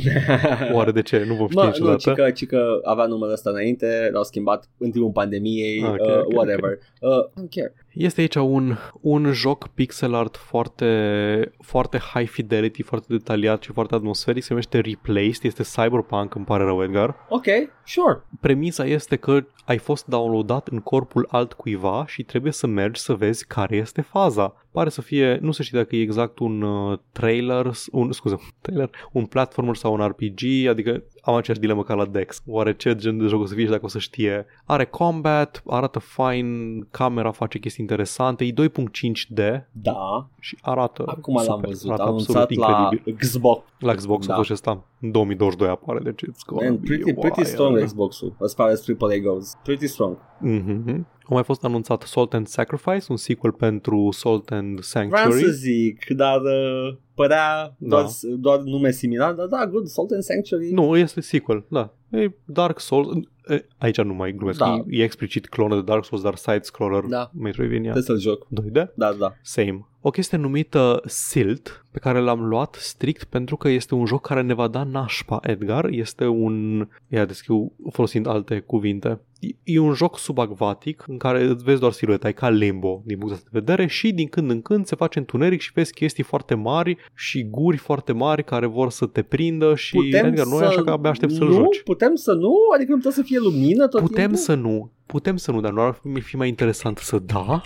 Oare 0.74 0.92
de 0.92 1.02
ce? 1.02 1.24
Nu 1.28 1.34
vom 1.34 1.48
ști 1.48 1.56
Mă, 1.56 1.64
nu, 1.64 1.70
niciodată. 1.70 1.98
ci 2.12 2.14
că, 2.16 2.32
ci 2.32 2.46
că 2.46 2.80
avea 2.84 3.06
numele 3.06 3.34
ăsta 3.34 3.50
înainte, 3.50 4.10
l-au 4.12 4.24
schimbat 4.24 4.70
în 4.78 4.92
timpul 4.92 5.12
pandemiei, 5.12 5.84
Ah, 5.84 5.90
ok, 5.90 6.00
uh, 6.08 6.18
ok, 6.18 6.32
whatever. 6.34 6.78
Uh, 7.00 7.10
I 7.10 7.42
don't 7.42 7.50
care. 7.56 7.74
Este 8.00 8.22
aici 8.22 8.36
un, 8.36 8.78
un 9.02 9.32
joc 9.32 9.68
pixel 9.68 10.14
art 10.14 10.38
foarte, 10.38 11.52
foarte 11.62 11.98
high 11.98 12.28
fidelity, 12.28 12.82
foarte 12.82 13.08
detaliat 13.10 13.64
și 13.64 13.72
foarte 13.72 13.96
atmosferic. 13.96 14.44
Se 14.44 14.48
numește 14.50 14.80
Replaced. 14.80 15.44
Este 15.44 15.64
Cyberpunk, 15.64 16.36
îmi 16.36 16.46
pare 16.46 16.64
rău, 16.64 16.84
Edgar. 16.84 17.16
Ok, 17.30 17.46
sure. 17.86 18.24
Premisa 18.40 18.86
este 18.86 19.16
că 19.16 19.46
ai 19.66 19.78
fost 19.78 20.06
downloadat 20.06 20.68
în 20.68 20.80
corpul 20.80 21.28
altcuiva 21.32 22.06
și 22.08 22.24
trebuie 22.24 22.52
să 22.52 22.68
mergi 22.68 23.02
să 23.02 23.14
vezi 23.14 23.48
care 23.48 23.76
este 23.76 24.02
faza. 24.02 24.66
Pare 24.72 24.90
să 24.90 25.02
fie, 25.02 25.38
nu 25.42 25.52
se 25.52 25.64
știe 25.64 25.80
dacă 25.80 25.96
e 25.96 26.02
exact 26.02 26.40
un 26.40 26.62
uh, 26.62 27.00
trailer, 27.12 27.72
un, 27.92 28.12
scuze, 28.12 28.36
trailer, 28.62 28.90
un 29.12 29.26
platformer 29.26 29.76
sau 29.76 29.94
un 29.94 30.08
RPG, 30.08 30.68
adică 30.70 31.04
am 31.30 31.35
aceeași 31.35 31.61
dilemă 31.61 31.84
ca 31.84 31.93
la 31.93 32.06
Dex. 32.06 32.41
Oare 32.47 32.76
ce 32.76 32.95
gen 32.95 33.18
de 33.18 33.26
joc 33.26 33.41
o 33.41 33.45
să 33.45 33.53
fie 33.53 33.64
și 33.65 33.69
dacă 33.72 33.85
o 33.85 33.88
să 33.88 33.99
știe. 33.99 34.45
Are 34.65 34.85
combat, 34.85 35.64
arată 35.68 35.99
fine, 35.99 36.80
camera 36.91 37.31
face 37.31 37.60
chestii 37.60 37.84
interesante, 37.84 38.45
e 38.45 38.53
2.5D 38.53 39.68
Da, 39.72 40.27
și 40.39 40.57
arată 40.61 41.03
acum 41.06 41.34
l-am 41.34 41.43
super, 41.43 41.69
văzut, 41.69 41.89
arată 41.89 42.03
anunțat 42.07 42.35
absolut 42.35 42.64
la 42.64 42.80
incredibil. 42.81 43.15
Xbox. 43.19 43.64
La 43.80 43.93
Xbox 43.93 44.26
Da. 44.26 44.34
a 44.34 44.35
fost 44.35 44.47
și 44.47 44.53
ăsta. 44.53 44.84
În 45.01 45.11
2022 45.11 45.69
apare, 45.69 45.99
deci 46.03 46.22
it's 46.23 46.45
gonna 46.45 46.64
Man, 46.69 46.77
be 46.80 46.88
pretty, 46.88 47.14
pretty 47.14 47.39
wild. 47.39 47.51
strong 47.53 47.84
Xbox-ul, 47.84 48.35
as 48.41 48.53
far 48.53 48.69
as 48.69 48.89
AAA 48.89 49.18
goes. 49.23 49.57
Pretty 49.64 49.88
strong. 49.88 50.18
Mhm. 50.39 51.07
A 51.30 51.34
mai 51.34 51.43
fost 51.43 51.64
anunțat 51.64 52.01
Salt 52.01 52.34
and 52.34 52.47
Sacrifice, 52.47 53.06
un 53.10 53.18
sequel 53.18 53.51
pentru 53.51 54.10
Salt 54.11 54.49
and 54.51 54.80
Vreau 54.80 54.81
Sanctuary. 55.10 55.41
să 55.43 55.51
zic, 55.51 56.06
dar 56.15 56.41
uh, 56.41 56.95
părea 57.14 57.76
Da. 57.77 57.88
doar, 57.89 58.06
doar 58.38 58.60
nume 58.60 58.91
similar, 58.91 59.34
dar 59.34 59.45
da, 59.47 59.65
good, 59.68 59.85
Salt 59.88 60.11
and 60.11 60.22
Sanctuary. 60.23 60.72
Nu, 60.72 60.97
este 60.97 61.22
sequel, 61.22 61.65
da. 61.68 61.93
E 62.11 62.31
Dark 62.45 62.80
Souls. 62.80 63.07
E, 63.47 63.65
aici 63.77 63.97
nu 64.01 64.14
mai 64.14 64.31
glumesc, 64.34 64.60
Da. 64.60 64.84
e, 64.88 64.99
e 64.99 65.03
explicit 65.03 65.47
clonă 65.47 65.76
de 65.76 65.81
Dark 65.81 66.06
Souls, 66.06 66.23
dar 66.23 66.35
side-scroller 66.35 67.03
Da. 67.06 67.31
Metroidvania 67.34 67.91
Trebuie 67.91 68.03
să-l 68.03 68.19
joc. 68.19 68.47
2D. 68.61 68.93
Da, 68.95 69.14
da. 69.14 69.34
Same. 69.41 69.88
O 70.02 70.10
chestie 70.10 70.38
numită 70.38 71.02
Silt, 71.06 71.86
pe 71.92 72.00
care 72.00 72.20
l-am 72.20 72.42
luat 72.48 72.76
strict 72.80 73.24
pentru 73.24 73.56
că 73.56 73.70
este 73.70 73.96
un 73.96 74.06
joc 74.06 74.28
care 74.28 74.42
ne 74.42 74.54
va 74.54 74.68
da 74.68 74.84
nașpa, 74.84 75.40
Edgar. 75.44 75.86
Este 75.90 76.26
un... 76.26 76.88
Ia 77.08 77.26
descriu 77.26 77.72
folosind 77.92 78.28
alte 78.28 78.60
cuvinte. 78.60 79.20
E- 79.40 79.48
E 79.64 79.80
un 79.80 79.94
joc 79.94 80.18
subacvatic 80.20 81.04
în 81.08 81.18
care 81.18 81.44
îți 81.44 81.64
vezi 81.64 81.80
doar 81.80 81.92
silueta, 81.92 82.28
e 82.28 82.32
ca 82.32 82.50
limbo 82.50 83.02
din 83.06 83.18
punctul 83.18 83.38
ăsta 83.38 83.50
de 83.52 83.60
vedere 83.60 83.88
și 83.88 84.12
din 84.12 84.28
când 84.28 84.50
în 84.50 84.62
când 84.62 84.86
se 84.86 84.96
face 84.96 85.20
întuneric 85.20 85.62
și 85.62 85.72
vezi 85.74 85.94
chestii 85.94 86.24
foarte 86.24 86.54
mari 86.54 86.98
și 87.16 87.44
guri 87.50 87.78
foarte 87.78 88.12
mari 88.12 88.44
care 88.44 88.66
vor 88.66 88.90
să 88.90 89.06
te 89.06 89.22
prindă 89.22 89.76
și 89.76 90.10
Edgar, 90.12 90.46
noi 90.46 90.66
așa 90.66 90.84
că 90.84 90.90
abia 90.90 91.10
aștept 91.10 91.32
să-l 91.32 91.48
nu, 91.48 91.54
joci. 91.54 91.82
putem 91.84 92.16
să 92.16 92.34
nu? 92.34 92.54
Adică 92.74 92.92
nu 92.92 92.98
trebuie 93.00 93.24
să 93.24 93.30
fie 93.30 93.40
lumină 93.40 93.88
tot 93.88 94.02
Putem 94.02 94.16
timpul? 94.18 94.38
să 94.38 94.54
nu, 94.54 94.92
putem 95.06 95.38
să 95.38 95.52
nu, 95.52 95.62
dar 95.62 95.72
nu 95.72 95.82
ar 95.82 96.00
fi 96.22 96.36
mai 96.36 96.48
interesant 96.48 96.98
să 96.98 97.20
da? 97.20 97.62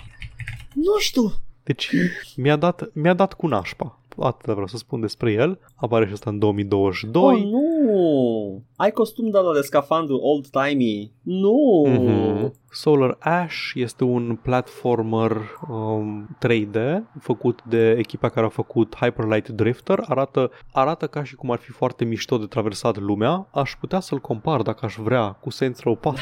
Nu 0.74 0.98
știu. 1.00 1.32
Deci 1.64 1.90
mi-a 2.36 2.56
dat, 2.56 2.90
mi-a 2.94 3.14
dat 3.14 3.34
cu 3.34 3.48
nașpa. 3.48 4.00
Atât 4.20 4.52
vreau 4.52 4.68
să 4.68 4.78
spun 4.78 5.00
despre 5.02 5.32
el. 5.32 5.60
Apare 5.76 6.08
și 6.08 6.14
asta 6.14 6.30
în 6.30 6.40
2022. 6.40 7.24
Oh, 7.24 7.44
nu. 7.44 8.64
Ai 8.76 8.92
costum 8.92 9.30
de 9.30 9.38
la 9.38 9.54
de 9.54 9.62
scafandru 9.62 10.16
old-timey. 10.16 11.12
Nu. 11.22 11.84
Mhm. 11.88 12.54
Solar 12.76 13.18
Ash 13.20 13.72
este 13.74 14.04
un 14.04 14.36
platformer 14.42 15.32
um, 15.70 16.38
3D 16.48 17.00
făcut 17.20 17.64
de 17.64 17.92
echipa 17.98 18.30
care 18.30 18.46
a 18.46 18.50
făcut 18.50 18.96
Hyper 19.00 19.26
Light 19.26 19.48
Drifter. 19.48 20.00
Arată, 20.08 20.52
arată 20.72 21.08
ca 21.08 21.24
și 21.24 21.36
cum 21.36 21.52
ar 21.52 21.58
fi 21.58 21.72
foarte 21.72 22.06
mișto 22.06 22.38
de 22.38 22.46
traversat 22.46 22.98
lumea. 22.98 23.48
Aș 23.52 23.76
putea 23.80 24.00
să-l 24.00 24.20
compar 24.20 24.62
dacă 24.62 24.86
aș 24.86 24.96
vrea 24.96 25.28
cu 25.32 25.50
Saints 25.50 25.80
Row 25.82 25.96
4. 25.96 26.22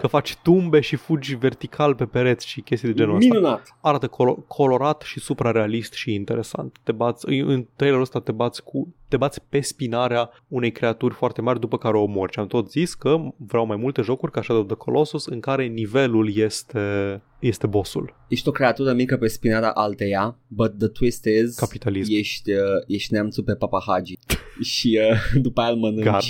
că 0.00 0.06
faci 0.06 0.36
tumbe 0.42 0.80
și 0.80 0.96
fugi 0.96 1.34
vertical 1.34 1.94
pe 1.94 2.04
pereți 2.06 2.46
și 2.48 2.60
chestii 2.60 2.88
de 2.88 2.94
genul 2.94 3.16
ăsta. 3.16 3.34
Minunat. 3.34 3.76
arată 3.80 4.06
colo- 4.08 4.46
colorat 4.48 5.00
și 5.02 5.20
suprarealist 5.20 5.92
și 5.92 6.14
interesant. 6.14 6.76
Te 6.82 6.92
bați, 6.92 7.28
în- 7.28 7.48
în 7.50 7.66
trailerul 7.76 8.04
ăsta 8.04 8.20
te 8.20 8.32
bați 8.32 8.62
cu 8.64 8.94
te 9.08 9.16
bați 9.20 9.40
pe 9.48 9.60
spinarea 9.60 10.30
unei 10.48 10.72
creaturi 10.72 11.14
foarte 11.14 11.40
mari 11.40 11.60
după 11.60 11.78
care 11.78 11.96
o 11.96 12.02
omori. 12.02 12.32
Și 12.32 12.38
am 12.38 12.46
tot 12.46 12.70
zis 12.70 12.94
că 12.94 13.16
vreau 13.36 13.66
mai 13.66 13.76
multe 13.76 14.02
jocuri 14.02 14.32
ca 14.32 14.42
Shadow 14.42 14.62
of 14.62 14.68
the 14.68 14.76
Colossus 14.94 15.26
în 15.26 15.40
care 15.40 15.64
nivelul 15.66 16.36
este 16.36 17.22
este 17.38 17.66
bossul. 17.66 18.16
Ești 18.28 18.48
o 18.48 18.50
creatură 18.50 18.92
mică 18.92 19.16
pe 19.16 19.26
spinarea 19.26 19.70
alteia, 19.70 20.38
but 20.46 20.78
the 20.78 20.88
twist 20.88 21.24
is 21.24 21.54
Capitalism. 21.54 22.12
ești, 22.12 22.52
uh, 22.52 22.58
ești 22.86 23.12
neamțul 23.12 23.44
pe 23.44 23.54
papahagi 23.54 24.18
și 24.72 25.00
uh, 25.10 25.40
după 25.40 25.60
aia 25.60 25.70
îl 25.70 25.76
mănânci. 25.76 26.04
God. 26.04 26.22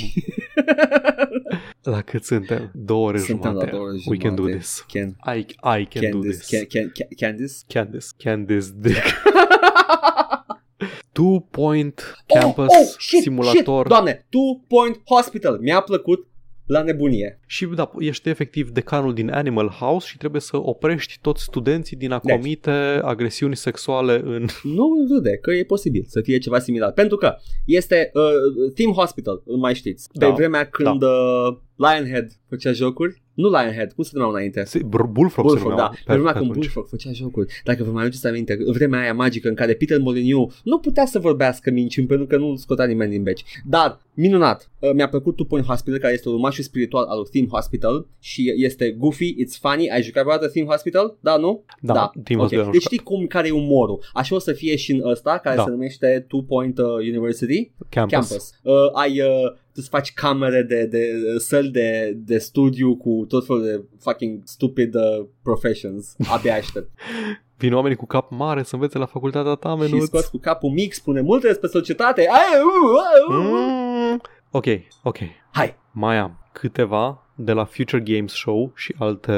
La 1.95 2.01
cât 2.01 2.25
suntem? 2.25 2.71
Două 2.75 3.07
ore 3.07 3.19
Suntem 3.19 3.51
jumate. 3.51 3.65
la 3.65 3.71
două 3.71 3.87
ore 3.87 3.97
We 4.07 4.17
can 4.17 4.35
do 4.35 4.43
jumate. 4.43 4.59
this. 4.59 4.85
Can, 4.93 5.17
I, 5.37 5.39
I 5.39 5.85
can 5.87 6.11
do 6.11 6.19
Candice, 6.19 6.37
this. 6.37 6.49
can, 6.49 6.65
can, 6.65 6.93
can, 6.95 7.07
Candice? 7.17 7.55
Candice. 7.69 8.07
Candice 8.17 8.67
Dick. 8.77 9.03
Two 11.13 11.41
Point 11.51 12.23
Campus 12.27 12.67
oh, 12.69 12.81
oh, 12.81 12.95
shit, 12.99 13.23
Simulator. 13.23 13.85
Shit, 13.85 13.89
doamne, 13.89 14.27
Two 14.29 14.61
Point 14.69 15.01
Hospital. 15.05 15.59
Mi-a 15.61 15.81
plăcut 15.81 16.27
la 16.67 16.83
nebunie. 16.83 17.41
Și 17.47 17.67
da, 17.67 17.91
ești 17.99 18.29
efectiv 18.29 18.71
decanul 18.71 19.15
din 19.15 19.31
Animal 19.31 19.69
House 19.69 20.09
și 20.09 20.17
trebuie 20.17 20.41
să 20.41 20.57
oprești 20.57 21.19
toți 21.21 21.43
studenții 21.43 21.97
din 21.97 22.13
a 22.13 22.21
Deci. 22.23 22.35
comite 22.35 22.71
agresiuni 23.03 23.57
sexuale 23.57 24.21
în... 24.25 24.47
Nu 24.63 25.07
râde 25.11 25.37
că 25.37 25.53
e 25.53 25.65
posibil 25.65 26.05
să 26.07 26.21
fie 26.21 26.39
ceva 26.39 26.59
similar. 26.59 26.93
Pentru 26.93 27.17
că 27.17 27.37
este 27.65 28.11
uh, 28.15 28.73
Theme 28.75 28.93
Hospital, 28.93 29.43
îl 29.45 29.57
mai 29.57 29.75
știți. 29.75 30.09
Pe 30.13 30.19
Da, 30.19 30.31
vremea 30.31 30.65
când 30.65 31.03
uh, 31.03 31.57
Lionhead 31.77 32.31
făcea 32.49 32.73
jocuri. 32.73 33.23
Nu 33.35 33.49
Lionhead, 33.49 33.93
cum 33.93 34.05
se 34.05 34.11
numeau 34.13 34.33
înainte? 34.33 34.65
Se- 34.65 34.79
Br- 34.79 35.11
Bullfrog, 35.11 35.31
se 35.31 35.41
Bullfrog, 35.43 35.71
numeau 35.71 35.77
da. 35.89 35.95
pe- 35.95 36.03
Pe 36.07 36.13
vremea 36.13 36.33
pe 36.33 36.39
când 36.39 36.51
atunci. 36.51 36.65
Bullfrog 36.65 36.87
făcea 36.87 37.13
jocuri. 37.13 37.53
Dacă 37.65 37.85
vă 37.85 37.91
mai 37.91 38.03
aduceți 38.03 38.27
aminte, 38.27 38.57
în 38.65 38.73
vremea 38.73 39.01
aia 39.01 39.15
magică 39.15 39.49
în 39.49 39.55
care 39.55 39.75
Peter 39.75 39.99
Molyneux 39.99 40.55
nu 40.65 40.79
putea 40.79 41.07
să 41.07 41.19
vorbească 41.19 41.71
minciuni 41.71 42.07
pentru 42.07 42.27
că 42.27 42.37
nu 42.37 42.57
scotea 42.57 42.85
nimeni 42.85 43.11
din 43.11 43.23
beci. 43.23 43.45
Dar, 43.67 44.01
minunat, 44.15 44.71
uh, 44.79 44.91
mi-a 44.95 45.09
plăcut 45.09 45.37
Two 45.37 45.45
Point 45.47 45.67
Hospital, 45.67 45.99
care 45.99 46.13
este 46.13 46.29
urmașul 46.29 46.65
spiritual 46.65 47.05
al 47.05 47.17
lui 47.19 47.27
Theme 47.31 47.47
Hospital 47.51 48.07
și 48.21 48.53
este 48.57 48.91
goofy, 48.91 49.35
it's 49.35 49.59
funny. 49.61 49.91
Ai 49.91 50.03
jucat 50.03 50.25
vreodată 50.25 50.49
Theme 50.49 50.69
Hospital? 50.69 51.17
Da, 51.21 51.37
nu? 51.37 51.65
Da, 51.81 51.93
da. 51.93 52.11
Team 52.25 52.39
Ok, 52.41 52.45
Hospital 52.47 52.65
am 52.65 52.71
Deci 52.73 52.83
jucat. 52.83 52.93
știi 52.93 52.99
cum, 53.05 53.27
care 53.27 53.47
e 53.47 53.51
umorul. 53.51 53.99
Așa 54.13 54.35
o 54.35 54.39
să 54.39 54.53
fie 54.53 54.77
și 54.77 54.93
în 54.93 55.09
ăsta, 55.11 55.39
care 55.43 55.57
Da. 55.57 55.63
se 55.63 55.71
numește 55.71 56.25
Two 56.29 56.43
Point 56.43 56.79
uh, 56.79 56.85
University. 56.85 57.71
Campus. 57.89 58.13
Campus. 58.13 58.51
Uh, 58.63 58.75
ai, 58.93 59.21
uh, 59.21 59.27
tu 59.53 59.64
să 59.83 59.89
faci 59.89 60.13
camere 60.13 60.63
de, 60.63 60.87
de 60.87 61.11
uh, 61.35 61.41
săli 61.41 61.69
de, 61.69 62.17
de 62.17 62.39
studiu 62.39 62.97
cu 62.97 63.25
tot 63.29 63.47
felul 63.47 63.63
de 63.63 63.85
fucking 63.99 64.43
stupid 64.45 64.95
uh, 64.95 65.27
professions. 65.43 66.15
Abia 66.29 66.55
aștept. 66.55 66.91
Vin 67.59 67.73
oamenii 67.73 67.97
cu 67.97 68.07
cap 68.07 68.31
mare 68.31 68.63
să 68.63 68.75
învețe 68.75 68.99
la 68.99 69.07
facultatea 69.07 69.55
ta, 69.55 69.71
și 69.71 69.77
menuț. 69.77 70.05
scoți 70.05 70.31
cu 70.31 70.39
capul 70.39 70.71
mic, 70.71 70.93
spune 70.93 71.21
multe 71.21 71.47
despre 71.47 71.69
societate. 71.69 72.21
Ai, 72.21 72.61
uh, 72.63 72.91
uh, 73.31 73.39
uh. 73.39 73.45
Mm. 74.11 74.21
Ok, 74.51 74.67
ok. 75.03 75.19
Hai. 75.53 75.77
Mai 75.93 76.19
am 76.19 76.39
câteva 76.53 77.27
de 77.35 77.53
la 77.53 77.65
Future 77.65 78.03
Games 78.03 78.33
Show 78.33 78.73
și 78.75 78.95
alte 78.99 79.33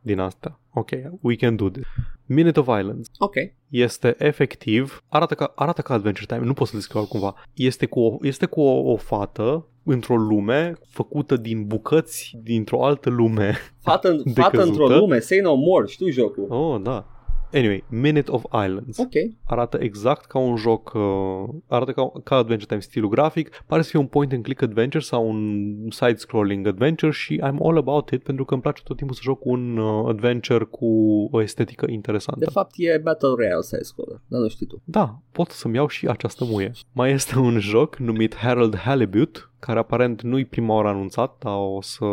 din 0.00 0.18
astea. 0.18 0.58
Ok, 0.72 0.90
we 1.20 1.36
can 1.36 1.56
do 1.56 1.68
this. 1.68 1.84
Minute 2.32 2.60
of 2.60 2.66
Violence 2.66 3.10
Ok. 3.18 3.34
este 3.68 4.14
efectiv, 4.18 5.02
arată 5.08 5.34
ca, 5.34 5.52
arată 5.54 5.82
ca 5.82 5.94
Adventure 5.94 6.26
Time, 6.34 6.46
nu 6.46 6.52
pot 6.52 6.66
să 6.66 6.76
descriu 6.76 7.00
altcumva. 7.00 7.34
Este 7.54 7.86
cu, 7.86 8.00
o, 8.00 8.16
este 8.22 8.46
cu 8.46 8.60
o, 8.60 8.90
o 8.92 8.96
fată 8.96 9.66
într-o 9.84 10.16
lume 10.16 10.72
făcută 10.88 11.36
din 11.36 11.66
bucăți 11.66 12.38
dintr-o 12.42 12.84
altă 12.84 13.10
lume. 13.10 13.54
Fată, 13.82 14.08
fată 14.34 14.56
Decăzută. 14.56 14.62
într-o 14.62 14.96
lume, 14.98 15.18
say 15.18 15.38
no 15.38 15.54
more, 15.54 15.86
știu 15.86 16.08
jocul. 16.08 16.46
Oh, 16.48 16.80
da. 16.82 17.06
Anyway, 17.52 17.84
Minute 17.88 18.30
of 18.30 18.42
Islands. 18.66 18.98
Ok. 18.98 19.12
arată 19.44 19.78
exact 19.80 20.24
ca 20.24 20.38
un 20.38 20.56
joc, 20.56 20.92
uh, 20.94 21.48
arată 21.66 21.92
ca, 21.92 22.12
ca 22.24 22.36
Adventure 22.36 22.66
Time 22.66 22.80
stilul 22.80 23.08
grafic, 23.08 23.64
pare 23.66 23.82
să 23.82 23.88
fie 23.88 23.98
un 23.98 24.06
point 24.06 24.32
and 24.32 24.42
click 24.42 24.62
adventure 24.62 25.02
sau 25.02 25.28
un 25.28 25.74
side-scrolling 25.90 26.66
adventure 26.66 27.12
și 27.12 27.40
I'm 27.44 27.56
all 27.62 27.76
about 27.76 28.10
it 28.10 28.22
pentru 28.22 28.44
că 28.44 28.52
îmi 28.52 28.62
place 28.62 28.82
tot 28.84 28.96
timpul 28.96 29.16
să 29.16 29.22
joc 29.24 29.44
un 29.44 29.76
uh, 29.76 30.08
adventure 30.08 30.64
cu 30.64 30.86
o 31.30 31.42
estetică 31.42 31.86
interesantă. 31.90 32.44
De 32.44 32.50
fapt 32.50 32.74
e 32.76 32.98
Battle 32.98 33.34
Royale 33.36 33.62
side 33.62 33.82
scroller, 33.82 34.20
dar 34.26 34.40
nu 34.40 34.48
știi 34.48 34.66
tu. 34.66 34.82
Da, 34.84 35.18
pot 35.32 35.50
să-mi 35.50 35.74
iau 35.74 35.86
și 35.86 36.06
această 36.06 36.44
muie. 36.44 36.70
Mai 36.92 37.10
este 37.10 37.38
un 37.38 37.58
joc 37.58 37.96
numit 37.96 38.36
Harold 38.36 38.76
Halibut, 38.76 39.50
care 39.58 39.78
aparent 39.78 40.22
nu-i 40.22 40.44
prima 40.44 40.74
oară 40.74 40.88
anunțat, 40.88 41.36
dar 41.38 41.54
o 41.56 41.82
să... 41.82 42.04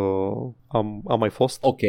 Am, 0.68 1.02
am 1.08 1.20
mai 1.20 1.30
fost. 1.30 1.64
Ok. 1.64 1.82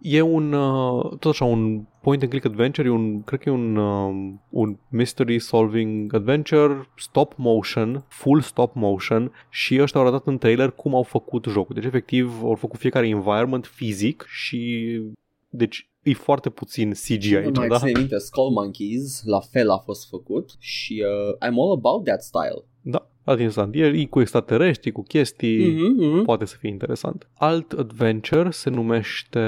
E 0.00 0.20
un, 0.20 0.52
uh, 0.52 1.08
tot 1.18 1.30
așa, 1.30 1.44
un 1.44 1.84
point 2.04 2.22
and 2.22 2.30
click 2.30 2.44
adventure, 2.44 2.88
e 2.88 2.90
un, 2.90 3.22
cred 3.22 3.40
că 3.40 3.48
e 3.48 3.52
un, 3.52 3.76
um, 3.76 4.42
un 4.50 4.78
mystery 4.88 5.38
solving 5.38 6.14
adventure, 6.14 6.88
stop 6.96 7.34
motion, 7.36 8.04
full 8.08 8.40
stop 8.40 8.74
motion 8.74 9.32
și 9.50 9.82
ăștia 9.82 10.00
au 10.00 10.06
arătat 10.06 10.26
în 10.26 10.38
trailer 10.38 10.70
cum 10.70 10.94
au 10.94 11.02
făcut 11.02 11.46
jocul. 11.48 11.74
Deci 11.74 11.84
efectiv 11.84 12.42
au 12.42 12.54
făcut 12.54 12.78
fiecare 12.80 13.08
environment 13.08 13.66
fizic 13.66 14.24
și 14.28 15.00
deci 15.48 15.88
e 16.02 16.12
foarte 16.12 16.50
puțin 16.50 16.90
CG 16.90 17.24
Nu 17.24 17.36
aici, 17.36 17.56
mai 17.56 17.68
da? 17.68 17.78
ține 17.78 17.98
minte, 17.98 18.18
Skull 18.18 18.50
Monkeys, 18.50 19.22
la 19.24 19.40
fel 19.40 19.70
a 19.70 19.78
fost 19.78 20.08
făcut 20.08 20.56
și 20.58 21.04
uh, 21.06 21.48
I'm 21.48 21.54
all 21.62 21.72
about 21.72 22.04
that 22.04 22.22
style. 22.22 22.64
Da, 22.80 23.10
foarte 23.24 23.42
interesant. 23.42 23.74
E, 23.74 24.00
e 24.00 24.04
cu 24.04 24.20
extraterestri, 24.20 24.92
cu 24.92 25.02
chestii... 25.02 25.68
Mhm, 25.68 26.04
mhm. 26.04 26.22
poate 26.24 26.44
să 26.44 26.56
fie 26.58 26.68
interesant. 26.68 27.28
Alt 27.34 27.72
adventure 27.72 28.50
se 28.50 28.70
numește 28.70 29.40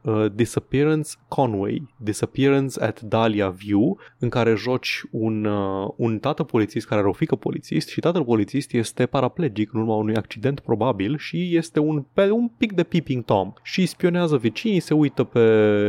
uh, 0.00 0.26
Disappearance 0.34 1.10
Conway, 1.28 1.94
Disappearance 1.96 2.82
at 2.84 3.00
Dahlia 3.00 3.48
View, 3.48 3.98
în 4.18 4.28
care 4.28 4.54
joci 4.54 5.02
un, 5.10 5.44
uh, 5.44 5.88
un 5.96 6.18
tată 6.18 6.42
polițist 6.42 6.86
care 6.86 7.00
are 7.00 7.08
o 7.08 7.12
fică 7.12 7.34
polițist 7.34 7.88
și 7.88 8.00
tatăl 8.00 8.24
polițist 8.24 8.72
este 8.72 9.06
paraplegic 9.06 9.72
în 9.72 9.80
urma 9.80 9.94
unui 9.94 10.14
accident 10.14 10.60
probabil 10.60 11.18
și 11.18 11.56
este 11.56 11.80
un, 11.80 12.04
pe, 12.12 12.30
un 12.30 12.48
pic 12.58 12.72
de 12.72 12.82
peeping 12.82 13.24
tom 13.24 13.52
și 13.62 13.86
spionează 13.86 14.36
vecinii, 14.36 14.80
se 14.80 14.94
uită 14.94 15.24
pe, 15.24 15.40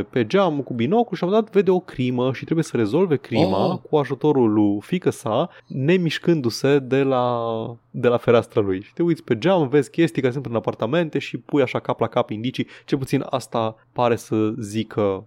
pe 0.10 0.26
geam 0.26 0.62
cu 0.62 0.74
binocul 0.74 1.16
și 1.16 1.22
la 1.24 1.28
un 1.28 1.34
moment 1.34 1.54
dat 1.54 1.64
vede 1.64 1.72
o 1.72 1.80
crimă 1.80 2.34
și 2.34 2.44
trebuie 2.44 2.66
să 2.66 2.78
rezolve 2.78 3.16
crima 3.16 3.50
Oh. 3.52 3.80
cu 3.90 3.96
ajutorul 3.98 4.54
lui 4.54 4.78
fică 4.82 5.10
sa, 5.10 5.50
nemișcându-se 5.68 6.80
de 6.80 7.04
la, 7.04 7.21
de 7.92 8.08
la 8.08 8.18
fereastra 8.18 8.62
lui. 8.62 8.82
Și 8.82 8.94
te 8.94 9.04
uiți 9.04 9.24
pe 9.24 9.38
geam, 9.38 9.68
vezi 9.68 9.90
chestii 9.90 10.22
care 10.22 10.34
sunt 10.34 10.46
în 10.46 10.56
apartamente 10.56 11.20
și 11.20 11.38
pui 11.38 11.62
așa 11.62 11.80
cap 11.80 12.00
la 12.00 12.08
cap 12.08 12.30
indicii. 12.30 12.68
Ce 12.86 12.98
puțin 12.98 13.26
asta 13.30 13.76
pare 13.92 14.16
să 14.16 14.54
zică 14.60 15.26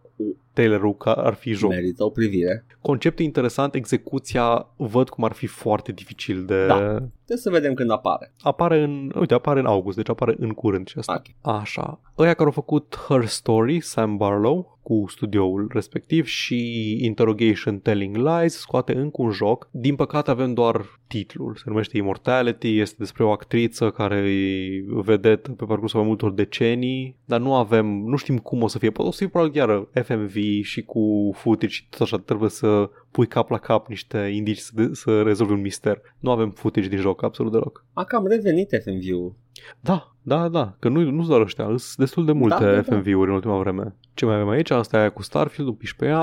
trailerul 0.53 0.97
că 0.97 1.09
ar 1.09 1.35
fi 1.35 1.53
joc. 1.53 1.71
Merită 1.71 2.05
o 2.05 2.11
privire. 2.11 2.67
Conceptul 2.81 3.25
interesant, 3.25 3.75
execuția 3.75 4.67
văd 4.77 5.09
cum 5.09 5.25
ar 5.25 5.33
fi 5.33 5.47
foarte 5.47 5.93
dificil 5.93 6.45
de... 6.45 6.67
Da. 6.67 6.77
Trebuie 6.77 7.37
să 7.37 7.51
vedem 7.51 7.75
când 7.75 7.91
apare. 7.91 8.33
Apare 8.43 8.83
în, 8.83 9.13
uite, 9.19 9.35
apare 9.35 9.61
în 9.61 9.67
august, 9.67 9.97
deci 9.97 10.09
apare 10.09 10.35
în 10.39 10.51
curând 10.51 10.89
și 10.89 10.99
asta. 10.99 11.23
Ok. 11.41 11.57
Așa. 11.61 12.01
Ăia 12.19 12.33
care 12.33 12.45
au 12.45 12.51
făcut 12.51 12.97
Her 13.09 13.27
Story, 13.27 13.81
Sam 13.81 14.17
Barlow, 14.17 14.74
cu 14.85 15.05
studioul 15.09 15.71
respectiv 15.73 16.27
și 16.27 16.59
Interrogation 17.05 17.79
Telling 17.79 18.17
Lies, 18.17 18.59
scoate 18.59 18.95
încă 18.95 19.23
un 19.23 19.31
joc. 19.31 19.69
Din 19.71 19.95
păcate 19.95 20.31
avem 20.31 20.55
doar 20.55 21.01
titlul. 21.07 21.55
Se 21.57 21.63
numește 21.67 21.97
Immortality, 21.97 22.79
este 22.79 22.95
despre 22.99 23.25
o 23.25 23.31
actriță 23.31 23.91
care 23.91 24.17
e 24.17 24.85
vedetă 24.87 25.51
pe 25.51 25.65
parcursul 25.65 25.99
mai 25.99 26.09
multor 26.09 26.33
decenii, 26.33 27.17
dar 27.25 27.41
nu 27.41 27.55
avem, 27.55 27.87
nu 27.87 28.17
știm 28.17 28.39
cum 28.39 28.63
o 28.63 28.67
să 28.67 28.79
fie. 28.79 28.91
Poate 28.91 29.09
o 29.09 29.13
să 29.13 29.19
fie 29.19 29.29
probabil 29.29 29.53
chiar 29.61 29.89
FMV 30.05 30.63
și 30.63 30.83
cu 30.83 31.33
footage 31.35 31.73
și 31.73 31.89
tot 31.89 32.01
așa, 32.01 32.19
trebuie 32.19 32.51
să 32.51 32.91
pui 33.11 33.27
cap 33.27 33.51
la 33.51 33.59
cap 33.59 33.89
niște 33.89 34.19
indicii 34.19 34.63
să, 34.63 34.73
de- 34.75 34.91
să 34.93 35.23
rezolvi 35.23 35.53
un 35.53 35.61
mister. 35.61 36.01
Nu 36.19 36.31
avem 36.31 36.51
footage 36.51 36.89
din 36.89 36.99
joc, 36.99 37.23
absolut 37.23 37.53
deloc. 37.53 37.85
A 37.93 38.05
cam 38.05 38.27
revenit 38.27 38.69
FMV-ul. 38.85 39.35
Da, 39.81 40.14
da, 40.27 40.49
da, 40.49 40.75
că 40.79 40.89
nu, 40.89 41.11
nu 41.11 41.25
doar 41.27 41.41
ăștia, 41.41 41.65
sunt 41.65 41.97
destul 41.97 42.25
de 42.25 42.33
multe 42.33 42.65
Da, 42.65 42.71
da, 42.71 42.81
da. 42.81 42.83
FMV-uri 42.83 43.29
în 43.29 43.35
ultima 43.35 43.59
vreme. 43.59 43.95
Ce 44.15 44.25
mai 44.25 44.35
avem 44.35 44.49
aici? 44.49 44.71
Asta 44.71 44.97
e 44.97 45.01
aia 45.01 45.11
cu 45.11 45.23
Starfield, 45.23 45.69
un 45.69 45.75
piși 45.75 45.97
pe 45.97 46.07
ea. 46.07 46.21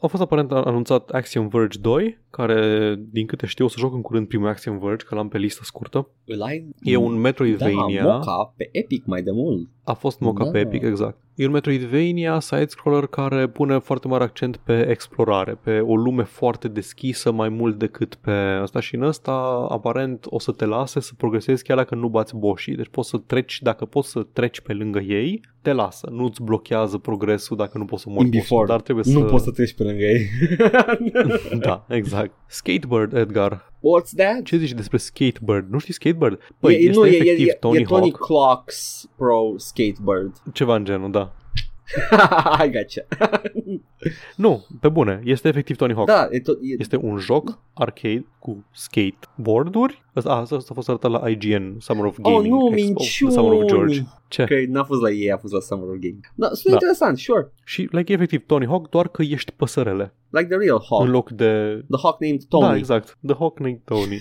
A 0.00 0.06
fost 0.08 0.22
aparent 0.22 0.52
anunțat 0.52 1.10
Axiom 1.10 1.48
Verge 1.48 1.78
2, 1.78 2.18
care, 2.30 2.94
din 3.10 3.26
câte 3.26 3.46
știu, 3.46 3.64
o 3.64 3.68
să 3.68 3.76
joc 3.78 3.94
în 3.94 4.00
curând 4.00 4.26
primul 4.28 4.48
Axiom 4.48 4.78
Verge, 4.78 5.04
că 5.04 5.14
l-am 5.14 5.28
pe 5.28 5.38
listă 5.38 5.60
scurtă. 5.64 6.08
Îl 6.24 6.42
ai? 6.42 6.68
E 6.82 6.96
un 6.96 7.20
Metroidvania. 7.20 8.04
Da, 8.04 8.12
moca 8.12 8.52
pe 8.56 8.68
Epic 8.72 9.04
mai 9.06 9.22
de 9.22 9.30
mult. 9.30 9.68
A 9.84 9.92
fost 9.92 10.20
moca 10.20 10.44
Da. 10.44 10.50
pe 10.50 10.58
Epic, 10.58 10.82
exact. 10.82 11.18
E 11.34 11.46
un 11.46 11.52
Metroidvania 11.52 12.40
side-scroller 12.40 13.06
care 13.06 13.48
pune 13.48 13.78
foarte 13.78 14.08
mare 14.08 14.24
accent 14.24 14.56
pe 14.56 14.88
explorare, 14.88 15.58
pe 15.62 15.80
o 15.80 15.96
lume 15.96 16.22
foarte 16.22 16.68
deschisă 16.68 17.32
mai 17.32 17.48
mult 17.48 17.78
decât 17.78 18.14
pe 18.14 18.30
asta 18.62 18.80
și 18.80 18.94
în 18.94 19.02
ăsta 19.02 19.66
aparent 19.70 20.26
o 20.28 20.38
să 20.38 20.52
te 20.52 20.64
lase 20.64 21.00
să 21.00 21.12
progresezi 21.16 21.64
chiar 21.64 21.76
dacă 21.76 21.94
nu 21.94 22.08
bați 22.08 22.29
boșii. 22.36 22.74
Deci 22.76 22.88
poți 22.88 23.08
să 23.08 23.16
treci, 23.16 23.58
dacă 23.62 23.84
poți 23.84 24.10
să 24.10 24.26
treci 24.32 24.60
pe 24.60 24.72
lângă 24.72 24.98
ei, 24.98 25.40
te 25.62 25.72
lasă. 25.72 26.08
Nu-ți 26.12 26.42
blochează 26.42 26.98
progresul 26.98 27.56
dacă 27.56 27.78
nu 27.78 27.84
poți 27.84 28.02
să 28.02 28.08
mori 28.08 28.24
In 28.24 28.30
bossul, 28.30 28.46
before. 28.48 28.66
dar 28.66 28.80
trebuie 28.80 29.04
Nu 29.08 29.20
să... 29.20 29.24
poți 29.26 29.44
să 29.44 29.50
treci 29.50 29.74
pe 29.74 29.82
lângă 29.82 30.02
ei. 30.04 30.26
da, 31.66 31.86
exact. 31.88 32.32
Skatebird, 32.46 33.12
Edgar. 33.12 33.72
What's 33.78 34.14
that? 34.16 34.42
Ce 34.42 34.56
zici 34.56 34.72
despre 34.72 34.96
Skatebird? 34.96 35.70
Nu 35.70 35.78
știi 35.78 35.94
Skatebird? 35.94 36.38
Păi, 36.58 36.74
e, 36.74 36.78
este 36.78 36.98
nu, 36.98 37.06
e, 37.06 37.16
efectiv 37.16 37.48
e, 37.48 37.52
Tony, 37.52 37.78
e 37.80 37.82
Tony 37.84 38.00
Hawk. 38.12 38.24
Clocks 38.26 39.08
Pro 39.16 39.52
Skatebird. 39.56 40.36
Ceva 40.52 40.74
în 40.76 40.84
genul, 40.84 41.10
da. 41.10 41.32
I 42.64 42.70
gotcha. 42.70 43.06
Nu, 44.36 44.66
pe 44.80 44.88
bune, 44.88 45.20
este 45.24 45.48
efectiv 45.48 45.76
Tony 45.76 45.94
Hawk. 45.94 46.06
da, 46.06 46.26
e 46.30 46.40
tot, 46.40 46.58
e, 46.62 46.74
Este 46.78 46.96
un 46.96 47.16
joc 47.18 47.58
arcade 47.74 48.26
cu 48.38 48.64
skateboard-uri. 48.72 50.02
Asta, 50.14 50.32
asta, 50.32 50.56
asta 50.56 50.68
a 50.70 50.74
fost 50.74 50.88
arătat 50.88 51.10
la 51.10 51.28
IGN 51.28 51.76
Summer 51.78 52.04
of 52.04 52.18
Oh, 52.22 52.32
Gaming 52.34 52.52
nu, 52.52 52.76
Expo, 52.76 53.28
Summer 53.30 53.52
of 53.52 53.64
George. 53.64 53.84
minciuni. 53.84 54.08
Ce? 54.28 54.44
Că 54.44 54.54
n-a 54.68 54.84
fost 54.84 55.00
la 55.00 55.10
ei, 55.10 55.32
a 55.32 55.36
fost 55.36 55.52
la 55.52 55.60
Summer 55.60 55.88
of 55.88 55.96
Game. 56.00 56.18
Da, 56.34 56.46
sunt 56.46 56.64
Da. 56.64 56.72
interesant, 56.72 57.18
sure. 57.18 57.52
Și 57.64 57.88
like, 57.90 58.12
e 58.12 58.14
efectiv 58.14 58.46
Tony 58.46 58.66
Hawk, 58.66 58.88
doar 58.88 59.08
că 59.08 59.22
ești 59.22 59.52
păsărele. 59.52 60.14
Like 60.30 60.46
the 60.48 60.56
real 60.56 60.82
Hawk. 60.88 61.04
În 61.04 61.10
loc 61.10 61.30
de... 61.30 61.84
The 61.90 62.00
Hawk 62.02 62.20
named 62.20 62.44
Tony. 62.48 62.62
Da, 62.68 62.76
exact. 62.76 63.18
The 63.26 63.34
Hawk 63.38 63.58
named 63.58 63.80
Tony. 63.84 64.18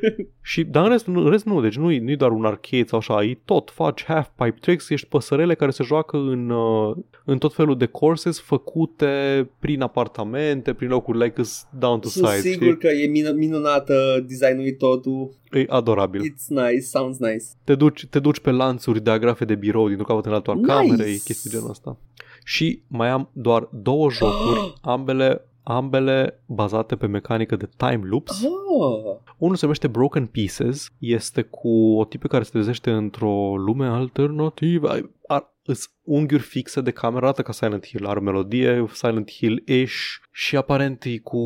și, 0.50 0.64
dar 0.64 0.84
în 0.84 0.90
rest, 0.90 1.06
în 1.06 1.30
rest 1.30 1.44
nu, 1.44 1.60
deci 1.60 1.76
nu 1.76 1.90
e, 1.90 2.00
nu 2.00 2.10
e 2.10 2.16
doar 2.16 2.30
un 2.30 2.44
arcade 2.44 2.84
sau 2.86 2.98
așa, 2.98 3.24
e 3.24 3.38
tot, 3.44 3.70
faci 3.70 4.04
half-pipe 4.04 4.56
tricks, 4.60 4.90
ești 4.90 5.06
păsărele 5.08 5.54
care 5.54 5.70
se 5.70 5.82
joacă 5.84 6.16
în, 6.16 6.50
uh, 6.50 6.96
în 7.24 7.38
tot 7.38 7.54
felul 7.54 7.76
de 7.76 7.86
courses 7.86 8.40
făcute 8.40 9.21
prin 9.58 9.80
apartamente, 9.82 10.72
prin 10.72 10.88
locuri 10.88 11.18
like 11.18 11.40
is 11.40 11.66
down 11.78 12.00
to 12.00 12.08
Sunt 12.08 12.26
sides. 12.26 12.52
sigur 12.52 12.76
că 12.78 12.86
e 12.86 13.06
min- 13.06 13.34
minunată 13.34 14.24
designul 14.26 14.70
totul. 14.78 15.30
E 15.50 15.64
adorabil. 15.68 16.20
It's 16.20 16.46
nice, 16.48 16.80
sounds 16.80 17.18
nice. 17.18 17.44
te 17.64 17.74
duci, 17.74 18.06
te 18.06 18.18
duci 18.18 18.40
pe 18.40 18.50
lanțuri 18.50 19.00
de 19.02 19.10
agrafe 19.10 19.44
de 19.44 19.54
birou 19.54 19.86
dintr-o 19.88 20.04
capăt 20.06 20.26
în 20.26 20.32
altul 20.32 20.52
al 20.52 20.58
Nice! 20.58 20.72
camerei, 20.72 21.18
chestii 21.18 21.50
genul 21.50 21.70
ăsta. 21.70 21.96
Și 22.44 22.82
mai 22.86 23.08
am 23.08 23.28
doar 23.32 23.68
două 23.72 24.10
jocuri, 24.18 24.74
ambele 24.80 25.46
ambele 25.64 26.42
bazate 26.46 26.96
pe 26.96 27.06
mecanică 27.06 27.56
de 27.56 27.68
time 27.76 28.00
loops. 28.04 28.42
Oh. 28.44 29.16
Unul 29.38 29.54
se 29.56 29.60
numește 29.64 29.86
Broken 29.86 30.26
Pieces, 30.26 30.88
este 30.98 31.42
cu 31.42 31.68
o 31.98 32.04
tipă 32.04 32.28
care 32.28 32.42
se 32.42 32.50
trezește 32.50 32.90
într-o 32.90 33.56
lume 33.56 33.86
alternativă. 33.86 34.88
Ai- 34.88 35.10
Ar, 35.26 35.51
îs 35.64 35.94
unghiuri 36.02 36.42
fixe 36.42 36.80
de 36.80 36.90
cameră, 36.90 37.24
arată 37.24 37.42
ca 37.42 37.52
Silent 37.52 37.86
Hill, 37.86 38.06
are 38.06 38.20
melodie 38.20 38.86
Silent 38.92 39.30
Hill-ish 39.30 39.96
și 40.32 40.56
aparent 40.56 41.04
e 41.04 41.18
cu... 41.18 41.38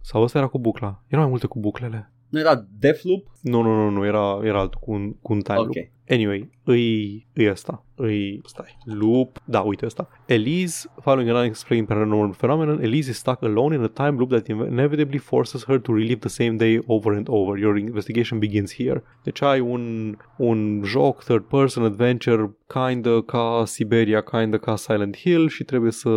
Sau 0.00 0.22
ăsta 0.22 0.38
era 0.38 0.46
cu 0.46 0.58
bucla. 0.58 1.04
Erau 1.06 1.20
mai 1.22 1.30
multe 1.30 1.46
cu 1.46 1.58
buclele. 1.58 2.15
Nu 2.36 2.42
era 2.42 2.66
Deathloop? 2.78 3.26
Nu, 3.40 3.62
nu, 3.62 3.74
nu, 3.74 3.90
nu, 3.90 4.04
era, 4.04 4.40
era 4.42 4.58
altul 4.58 4.80
cu 4.80 4.92
un, 4.92 5.12
cu 5.12 5.32
un 5.32 5.40
time 5.40 5.58
Ok. 5.58 5.64
loop. 5.64 5.88
Anyway, 6.08 6.50
îi, 6.64 7.26
îi 7.34 7.50
ăsta. 7.50 7.84
Îi, 7.94 8.40
stai, 8.44 8.78
loop, 8.84 9.42
da, 9.44 9.60
uite 9.60 9.86
ăsta. 9.86 10.08
Elise, 10.26 10.88
following 11.00 11.28
an 11.30 11.36
unexplained 11.36 11.86
paranormal 11.88 12.34
phenomenon, 12.36 12.82
Elise 12.82 13.10
is 13.10 13.16
stuck 13.16 13.42
alone 13.42 13.74
in 13.74 13.82
a 13.82 13.86
time 13.86 14.16
loop 14.18 14.30
that 14.30 14.46
inevitably 14.48 15.18
forces 15.18 15.64
her 15.64 15.80
to 15.80 15.92
relive 15.92 16.18
the 16.18 16.28
same 16.28 16.56
day 16.56 16.80
over 16.86 17.14
and 17.14 17.26
over. 17.28 17.58
Your 17.58 17.76
investigation 17.76 18.38
begins 18.38 18.74
here. 18.74 19.02
Deci 19.22 19.42
ai 19.42 19.60
un, 19.60 20.16
un 20.36 20.82
joc 20.84 21.24
third 21.24 21.42
person 21.44 21.84
adventure 21.84 22.56
kinda 22.66 23.22
ca 23.22 23.62
Siberia, 23.66 24.20
kinda 24.20 24.58
ca 24.58 24.76
Silent 24.76 25.16
Hill 25.16 25.48
și 25.48 25.64
trebuie 25.64 25.92
să 25.92 26.10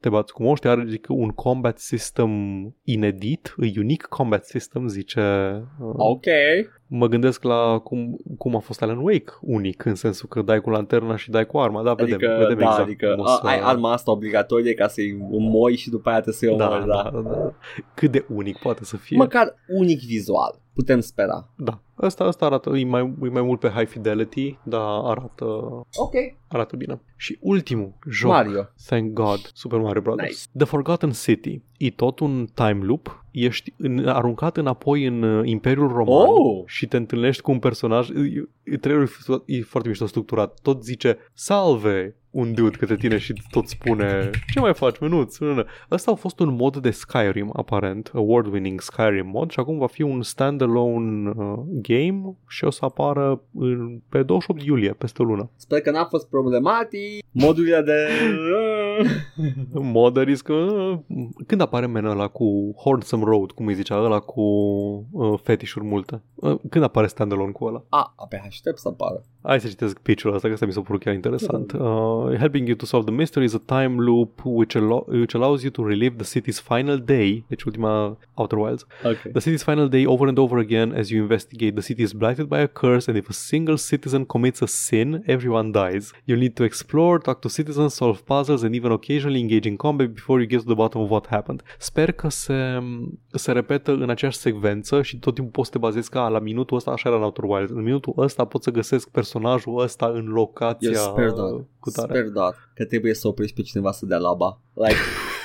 te 0.00 0.08
bați 0.08 0.32
cu 0.32 0.42
moști, 0.42 0.66
are 0.66 0.84
zic, 0.88 1.06
un 1.08 1.28
combat 1.28 1.78
system 1.78 2.30
inedit, 2.82 3.54
e 3.58 3.72
unique 3.78 4.06
combat 4.08 4.44
system, 4.44 4.88
zice 4.88 5.20
uh, 5.80 5.92
Ok. 5.96 6.24
mă 6.86 7.06
gândesc 7.06 7.42
la 7.42 7.78
cum, 7.78 8.16
cum 8.38 8.56
a 8.56 8.58
fost 8.58 8.82
Alan 8.82 8.98
Wake 8.98 9.32
unic, 9.40 9.84
în 9.84 9.94
sensul 9.94 10.28
că 10.28 10.42
dai 10.42 10.60
cu 10.60 10.70
lanterna 10.70 11.16
și 11.16 11.30
dai 11.30 11.46
cu 11.46 11.58
arma, 11.58 11.82
da, 11.82 11.94
vedem, 11.94 12.14
Adică, 12.14 12.36
vedem 12.38 12.58
da, 12.58 12.64
exact 12.64 12.80
adică 12.80 13.08
cum 13.08 13.20
o 13.20 13.28
a, 13.28 13.34
să... 13.34 13.46
ai 13.46 13.60
arma 13.60 13.92
asta 13.92 14.10
obligatorie 14.10 14.74
ca 14.74 14.88
să-i 14.88 15.16
moi 15.30 15.76
și 15.76 15.90
după 15.90 16.08
aia 16.08 16.20
te 16.20 16.32
să-i 16.32 16.56
da, 16.56 16.68
omori, 16.68 16.86
da, 16.86 17.10
da, 17.12 17.20
da. 17.20 17.54
Cât 17.94 18.10
de 18.10 18.24
unic 18.28 18.58
poate 18.58 18.84
să 18.84 18.96
fie. 18.96 19.16
Măcar 19.16 19.54
unic 19.78 20.00
vizual. 20.00 20.60
Putem 20.74 21.00
spera. 21.00 21.48
Da. 21.56 21.82
Asta, 22.00 22.24
asta 22.24 22.44
arată, 22.46 22.76
e 22.76 22.84
mai, 22.84 23.14
e 23.22 23.28
mai 23.28 23.42
mult 23.42 23.60
pe 23.60 23.68
high 23.68 23.88
fidelity, 23.88 24.58
dar 24.62 24.80
arată, 25.02 25.44
Ok. 25.96 26.12
arată 26.48 26.76
bine. 26.76 27.00
Și 27.16 27.38
ultimul 27.40 27.92
joc, 28.10 28.30
Mario. 28.30 28.68
thank 28.86 29.12
God, 29.12 29.50
Super 29.54 29.78
Mario 29.78 30.00
Brothers. 30.00 30.28
Nice. 30.28 30.42
The 30.56 30.66
Forgotten 30.66 31.10
City. 31.10 31.60
E 31.76 31.90
tot 31.90 32.18
un 32.20 32.46
time 32.54 32.78
loop, 32.84 33.24
ești 33.30 33.74
în, 33.76 34.08
aruncat 34.08 34.56
înapoi 34.56 35.04
în 35.06 35.22
uh, 35.22 35.48
Imperiul 35.48 35.88
Roman 35.88 36.26
Oh! 36.28 36.62
și 36.66 36.86
te 36.86 36.96
întâlnești 36.96 37.42
cu 37.42 37.50
un 37.50 37.58
personaj, 37.58 38.08
e- 38.10 38.48
e- 38.62 38.76
trailerul 38.76 39.10
e 39.46 39.56
e 39.56 39.62
foarte 39.62 39.88
mișto 39.88 40.06
structurat, 40.06 40.58
tot 40.62 40.84
zice 40.84 41.18
salve 41.32 42.16
un 42.30 42.54
dude 42.54 42.76
către 42.76 42.96
tine 42.96 43.18
și 43.18 43.34
tot 43.50 43.68
spune 43.68 44.30
ce 44.52 44.60
mai 44.60 44.74
faci, 44.74 44.98
menuț? 44.98 45.38
Nu, 45.38 45.54
nu. 45.54 45.64
Ăsta 45.90 46.10
a 46.10 46.14
fost 46.14 46.40
un 46.40 46.54
mod 46.54 46.76
de 46.76 46.90
Skyrim, 46.90 47.50
aparent, 47.56 48.12
award-winning 48.14 48.80
Skyrim 48.80 49.26
mod 49.26 49.50
și 49.50 49.60
acum 49.60 49.78
va 49.78 49.86
fi 49.86 50.02
un 50.02 50.22
standalone 50.22 51.30
uh, 51.36 51.58
game 51.88 52.36
și 52.48 52.64
o 52.64 52.70
să 52.70 52.84
apară 52.84 53.42
în, 53.54 54.00
pe 54.08 54.22
28 54.22 54.62
iulie, 54.62 54.92
peste 54.92 55.22
o 55.22 55.24
lună. 55.24 55.50
Sper 55.56 55.80
că 55.80 55.90
n-a 55.90 56.04
fost 56.04 56.28
problematic. 56.28 57.24
Modurile 57.30 57.80
de... 57.80 58.08
Modder 59.72 60.26
că 60.44 60.52
uh, 60.52 60.98
când 61.46 61.60
apare 61.60 61.86
menul 61.86 62.10
ăla 62.10 62.28
cu 62.28 62.74
Hornsome 62.76 63.24
Road, 63.24 63.50
cum 63.50 63.66
îi 63.66 63.74
zicea 63.74 64.02
ăla 64.02 64.18
cu 64.18 64.40
uh, 65.10 65.38
fetișuri 65.42 65.84
multe? 65.84 66.22
Uh, 66.34 66.58
când 66.70 66.84
apare 66.84 67.06
standalone 67.06 67.52
cu 67.52 67.64
ăla? 67.64 67.84
A, 67.88 68.12
abia 68.16 68.42
aștept 68.46 68.78
să 68.78 68.88
apară. 68.88 69.24
Hai 69.42 69.60
să 69.60 69.68
citesc 69.68 69.98
pitch-ul 69.98 70.34
ăsta, 70.34 70.46
că 70.46 70.52
ăsta 70.54 70.66
mi 70.66 70.72
s-a 70.72 70.80
părut 70.80 71.00
chiar 71.02 71.14
interesant. 71.14 71.72
Uh, 71.72 72.36
helping 72.38 72.66
you 72.68 72.76
to 72.76 72.84
solve 72.86 73.06
the 73.06 73.14
mystery 73.14 73.44
is 73.44 73.54
a 73.54 73.62
time 73.66 74.02
loop 74.02 74.40
which, 74.44 74.76
allo- 74.76 75.04
which 75.08 75.34
allows 75.34 75.62
you 75.62 75.70
to 75.70 75.84
relive 75.86 76.16
the 76.24 76.38
city's 76.40 76.60
final 76.60 77.02
day, 77.04 77.44
deci 77.48 77.62
ultima 77.62 78.18
Outer 78.34 78.58
Wilds, 78.58 78.86
Ok. 79.04 79.16
the 79.32 79.40
city's 79.40 79.62
final 79.62 79.88
day 79.88 80.06
over 80.06 80.28
and 80.28 80.38
over 80.38 80.58
again 80.58 80.92
as 80.96 81.08
you 81.08 81.20
investigate. 81.20 81.72
The 81.72 81.80
city 81.80 82.02
is 82.02 82.12
blighted 82.12 82.46
by 82.46 82.56
a 82.56 82.66
curse, 82.66 83.10
and 83.10 83.20
if 83.20 83.28
a 83.28 83.32
single 83.32 83.76
citizen 83.76 84.24
commits 84.24 84.60
a 84.62 84.66
sin, 84.66 85.22
everyone 85.26 85.70
dies. 85.70 86.10
You'll 86.24 86.40
need 86.40 86.54
to 86.54 86.62
explore, 86.64 87.18
talk 87.18 87.40
to 87.40 87.48
citizens, 87.48 87.94
solve 87.94 88.18
puzzles, 88.24 88.62
and 88.62 88.74
even 88.74 88.90
occasionally 88.90 89.40
engage 89.40 89.68
in 89.68 89.76
combat 89.76 90.08
before 90.14 90.40
you 90.40 90.48
get 90.48 90.58
to 90.60 90.66
the 90.66 90.74
bottom 90.74 91.00
of 91.00 91.10
what 91.10 91.26
happened. 91.26 91.62
Sper 91.78 92.12
că 92.12 92.28
se, 92.28 92.82
se 93.32 93.52
repetă 93.52 93.90
în 93.92 94.10
aceeași 94.10 94.36
secvență 94.38 95.02
și 95.02 95.18
tot 95.18 95.34
timpul 95.34 95.52
poți 95.52 95.66
să 95.66 95.72
te 95.72 95.78
bazezi 95.78 96.10
ca 96.10 96.28
la 96.28 96.38
minutul 96.38 96.76
ăsta, 96.76 96.90
așa 96.90 97.08
era 97.08 97.18
în 97.18 97.24
Outer 97.24 97.44
Wilds. 97.44 97.70
În 97.72 97.82
minutul 97.82 98.12
ăsta 98.16 98.44
pot 98.44 98.62
să 98.62 98.70
găsesc 98.70 99.08
personajul 99.08 99.80
ăsta 99.80 100.06
în 100.14 100.26
locația 100.26 100.90
Eu 100.90 101.00
sper 101.12 101.30
doar, 101.30 101.50
cu 101.80 101.90
tare. 101.90 102.08
sper 102.12 102.28
doar 102.28 102.54
că 102.74 102.84
trebuie 102.84 103.14
să 103.14 103.28
oprești 103.28 103.54
pe 103.54 103.62
cineva 103.62 103.92
să 103.92 104.06
dea 104.06 104.18
laba. 104.18 104.60
Like, 104.74 104.94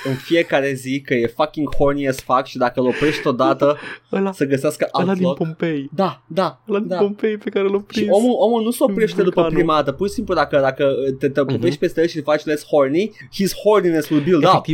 în 0.04 0.14
fiecare 0.14 0.72
zi 0.72 1.00
că 1.00 1.14
e 1.14 1.26
fucking 1.26 1.74
horny 1.74 2.08
as 2.08 2.20
fuck 2.20 2.44
și 2.44 2.56
dacă 2.58 2.80
îl 2.80 2.86
oprești 2.86 3.26
odată 3.26 3.76
Ăla, 4.12 4.32
să 4.32 4.44
găsească 4.44 4.88
ăla 4.94 5.08
alt 5.10 5.18
din 5.18 5.26
loc. 5.26 5.36
Pompei. 5.36 5.90
Da, 5.94 6.22
da, 6.28 6.62
Ăla 6.68 6.78
din 6.78 6.88
da. 6.88 6.96
Pompei 6.98 7.36
pe 7.36 7.50
care 7.50 7.68
l-am 7.68 7.86
Și 7.90 8.00
prins. 8.00 8.16
omul, 8.16 8.34
omul 8.38 8.62
nu 8.62 8.70
se 8.70 8.82
oprește 8.84 9.16
după 9.22 9.30
Vulcanul. 9.40 9.58
prima 9.58 9.74
dată, 9.74 9.92
pur 9.92 10.08
și 10.08 10.12
simplu 10.14 10.34
dacă, 10.34 10.58
dacă 10.60 10.92
te, 11.18 11.28
te 11.28 11.40
Mhm. 11.42 11.54
oprești 11.54 11.78
peste 11.78 12.00
el 12.00 12.06
și 12.06 12.16
îl 12.16 12.22
faci 12.22 12.44
less 12.44 12.64
horny, 12.66 13.10
his 13.32 13.52
horniness 13.54 14.08
will 14.08 14.22
build 14.22 14.44
up. 14.44 14.64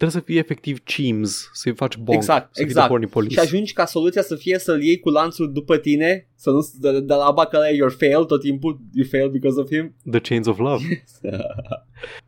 Efectiv, 0.00 0.08
trebuie 0.08 0.10
să 0.10 0.20
fie 0.20 0.38
efectiv 0.38 0.78
Cheems, 0.84 1.50
să-i 1.52 1.74
faci 1.74 1.96
bonk, 1.96 2.18
Exact, 2.18 2.44
să 2.44 2.50
fii 2.52 2.64
exact. 2.64 2.86
de 2.86 2.92
horny 2.92 3.06
police. 3.06 3.34
Și 3.34 3.40
ajungi 3.40 3.72
ca 3.72 3.84
soluția 3.84 4.22
să 4.22 4.34
fie 4.34 4.58
să-l 4.58 4.82
iei 4.82 5.00
cu 5.00 5.08
lanțul 5.08 5.52
după 5.52 5.76
tine, 5.76 6.28
să 6.34 6.50
nu 6.50 6.68
de, 6.78 7.00
de 7.00 7.14
la 7.14 7.30
bacă 7.30 7.58
la 7.58 7.68
your 7.68 7.90
fail 7.90 8.24
tot 8.24 8.40
timpul, 8.40 8.80
you 8.92 9.06
fail 9.10 9.30
because 9.30 9.60
of 9.60 9.66
him. 9.70 9.94
The 10.10 10.20
Chains 10.20 10.46
of 10.46 10.58
Love. 10.58 11.04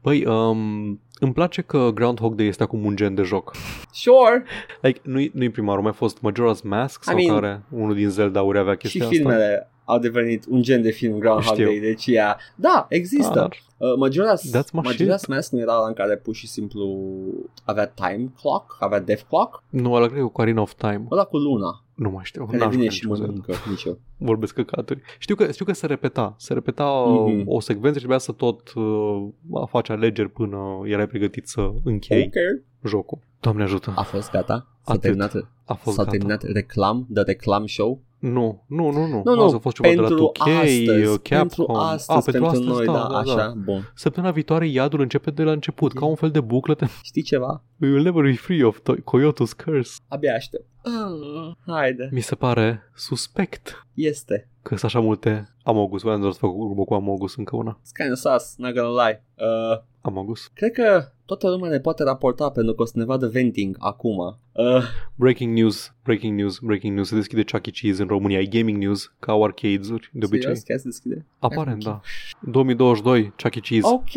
Băi, 0.03 0.25
um, 0.35 1.01
îmi 1.19 1.33
place 1.33 1.63
că 1.63 1.91
Groundhog 1.95 2.35
Day 2.35 2.47
este 2.47 2.63
acum 2.63 2.85
un 2.85 2.97
gen 2.97 3.15
de 3.15 3.23
joc. 3.23 3.53
Sure, 3.93 4.45
Like, 4.81 5.01
nu-i, 5.03 5.31
nu-i 5.35 5.51
prima 5.51 5.69
oară, 5.69 5.83
mai 5.83 5.93
fost 5.93 6.19
Majora's 6.19 6.63
Mask 6.63 7.05
sau 7.05 7.19
I 7.19 7.25
mean, 7.25 7.41
care 7.41 7.63
unul 7.71 7.95
din 7.95 8.09
Zelda-uri 8.09 8.59
avea 8.59 8.73
și 8.73 8.79
chestia 8.79 9.07
asta. 9.07 9.69
Filmele 10.01 10.15
au 10.15 10.23
devenit 10.23 10.45
un 10.49 10.63
gen 10.63 10.83
de 10.83 10.91
film 10.91 11.19
Groundhog 11.19 11.53
Știu. 11.55 11.65
Day, 11.67 11.79
deci 11.79 12.07
ea, 12.07 12.39
da, 12.55 12.87
există. 12.89 13.35
Dar, 13.35 13.63
Uh, 13.83 13.89
Majora's, 14.09 14.59
That's 14.59 14.71
my 14.73 14.81
Majora's 14.93 15.27
Mask 15.29 15.53
nu 15.53 15.59
era 15.59 15.77
ăla 15.77 15.87
în 15.87 15.93
care 15.93 16.17
pur 16.17 16.35
și 16.35 16.47
simplu 16.49 16.99
avea 17.65 17.87
time 17.87 18.33
clock, 18.41 18.77
avea 18.81 19.01
death 19.01 19.23
clock, 19.29 19.63
nu, 19.69 19.93
ăla 19.93 20.07
cred 20.07 20.19
că 20.21 20.27
cu 20.27 20.41
Arena 20.41 20.61
of 20.61 20.75
Time. 20.75 21.07
ăla 21.11 21.25
cu 21.25 21.37
luna, 21.37 21.85
Nu 21.95 22.11
mai 22.11 22.25
știu. 22.25 22.45
care 22.47 22.57
n-am 22.59 22.69
vine 22.71 22.83
jucat 22.83 22.95
și 22.97 23.03
niciun 23.05 23.17
Zelda. 23.17 23.33
mănâncă, 23.47 23.69
nici 23.71 23.85
eu. 23.85 23.99
Vorbesc 24.17 24.55
căcaturi. 24.55 25.01
Știu 25.19 25.35
că, 25.35 25.51
știu 25.53 25.65
că 25.65 25.73
se 25.73 25.87
repeta. 25.87 26.35
Se 26.39 26.53
repeta 26.55 26.85
Mhm. 27.07 27.41
mm-hmm. 27.41 27.45
o 27.47 27.61
secvență 27.61 27.93
și 27.99 27.99
trebuia 27.99 28.19
să 28.19 28.33
tot 28.33 28.73
uh, 28.75 29.67
faci 29.69 29.89
alegeri 29.89 30.29
până 30.31 30.59
erai 30.85 31.07
pregătit 31.07 31.49
să 31.49 31.71
închei 31.85 32.23
Ok. 32.23 32.63
jocul. 32.89 33.19
Doamne 33.41 33.63
ajută. 33.63 33.93
A 33.97 34.03
fost 34.03 34.31
gata? 34.31 34.55
S-a 34.55 34.91
Atât. 34.91 35.01
terminat, 35.01 35.33
A 35.65 35.75
fost 35.75 35.97
s-a 35.97 36.03
gata. 36.03 36.17
terminat 36.17 36.43
reclam, 36.43 37.07
de 37.09 37.21
reclam 37.21 37.67
show? 37.67 38.01
Nu, 38.23 38.65
nu, 38.67 38.91
nu, 38.91 39.07
nu. 39.07 39.23
Nu, 39.25 39.35
nu, 39.35 39.45
Asta 39.45 39.57
a 39.57 39.59
fost 39.59 39.77
ceva 39.77 39.89
de 39.95 40.01
la 40.01 40.07
pentru 40.07 40.33
2K, 40.39 40.41
astăzi, 40.41 41.19
Capcom. 41.23 41.39
pentru 41.39 41.67
astăzi, 41.73 42.11
ah, 42.19 42.23
pentru, 42.25 42.45
astăzi, 42.45 42.67
noi, 42.69 42.87
da, 42.87 42.93
da, 42.93 43.07
da, 43.09 43.19
așa, 43.19 43.35
Da. 43.37 43.53
bun. 43.65 43.93
Săptămâna 43.95 44.33
viitoare 44.33 44.67
iadul 44.67 45.01
începe 45.01 45.31
de 45.31 45.43
la 45.43 45.53
început, 45.53 45.93
ca 45.93 46.05
un 46.05 46.15
fel 46.15 46.31
de 46.31 46.41
buclă. 46.41 46.77
Știi 47.03 47.23
ceva? 47.23 47.63
We 47.81 47.89
will 47.91 48.03
never 48.03 48.23
be 48.23 48.33
free 48.33 48.65
of 48.65 48.79
to- 48.81 48.95
Coyote's 48.97 49.65
curse. 49.65 49.93
Abia 50.09 50.35
aștept. 50.35 50.65
Ah, 50.85 51.53
haide, 51.67 52.09
Mi 52.13 52.21
se 52.21 52.35
pare 52.35 52.91
suspect 52.95 53.87
este. 53.95 54.49
Că 54.63 54.77
sunt 54.77 54.85
așa 54.85 55.01
multe 55.01 55.49
Amogus. 55.63 56.03
Voiam 56.03 56.21
doar 56.21 56.33
să 56.33 56.39
fac 56.39 56.51
urmă 56.55 56.85
cu 56.85 56.95
Amogus 56.95 57.37
încă 57.37 57.57
una. 57.57 57.81
It's 57.81 57.97
kind 57.97 58.13
of 58.13 58.19
sus, 58.19 58.55
not 58.57 58.75
gonna 58.75 59.07
lie. 59.07 59.25
Uh, 59.39 59.81
Amogus. 60.01 60.47
cred 60.55 60.73
că 60.73 61.05
toată 61.25 61.49
lumea 61.51 61.71
ne 61.71 61.81
poate 61.81 62.03
raporta 62.03 62.51
pentru 62.51 62.75
că 62.75 62.83
o 62.83 62.85
să 62.85 62.93
ne 62.97 63.05
vadă 63.05 63.29
venting 63.29 63.77
acum. 63.79 64.17
Uh, 64.53 64.83
Breaking 65.15 65.57
news, 65.59 65.95
breaking 66.05 66.39
news, 66.39 66.59
breaking 66.59 66.95
news. 66.95 67.09
Se 67.09 67.15
deschide 67.15 67.43
Chuck 67.45 67.67
E. 67.67 67.71
Cheese 67.71 68.03
în 68.03 68.09
România. 68.09 68.39
E 68.39 68.47
gaming 68.47 68.79
news, 68.83 69.13
ca 69.19 69.33
au 69.33 69.45
arcades-uri, 69.45 70.11
de 70.13 70.25
obicei. 70.25 70.41
serios? 70.41 70.63
Chiar 70.63 70.79
se 70.79 70.85
deschide? 70.89 71.27
Aparent, 71.39 71.85
da. 71.85 72.01
2022, 72.41 73.33
Chuck 73.37 73.55
E. 73.55 73.61
Cheese. 73.61 73.87
Ok. 73.87 74.15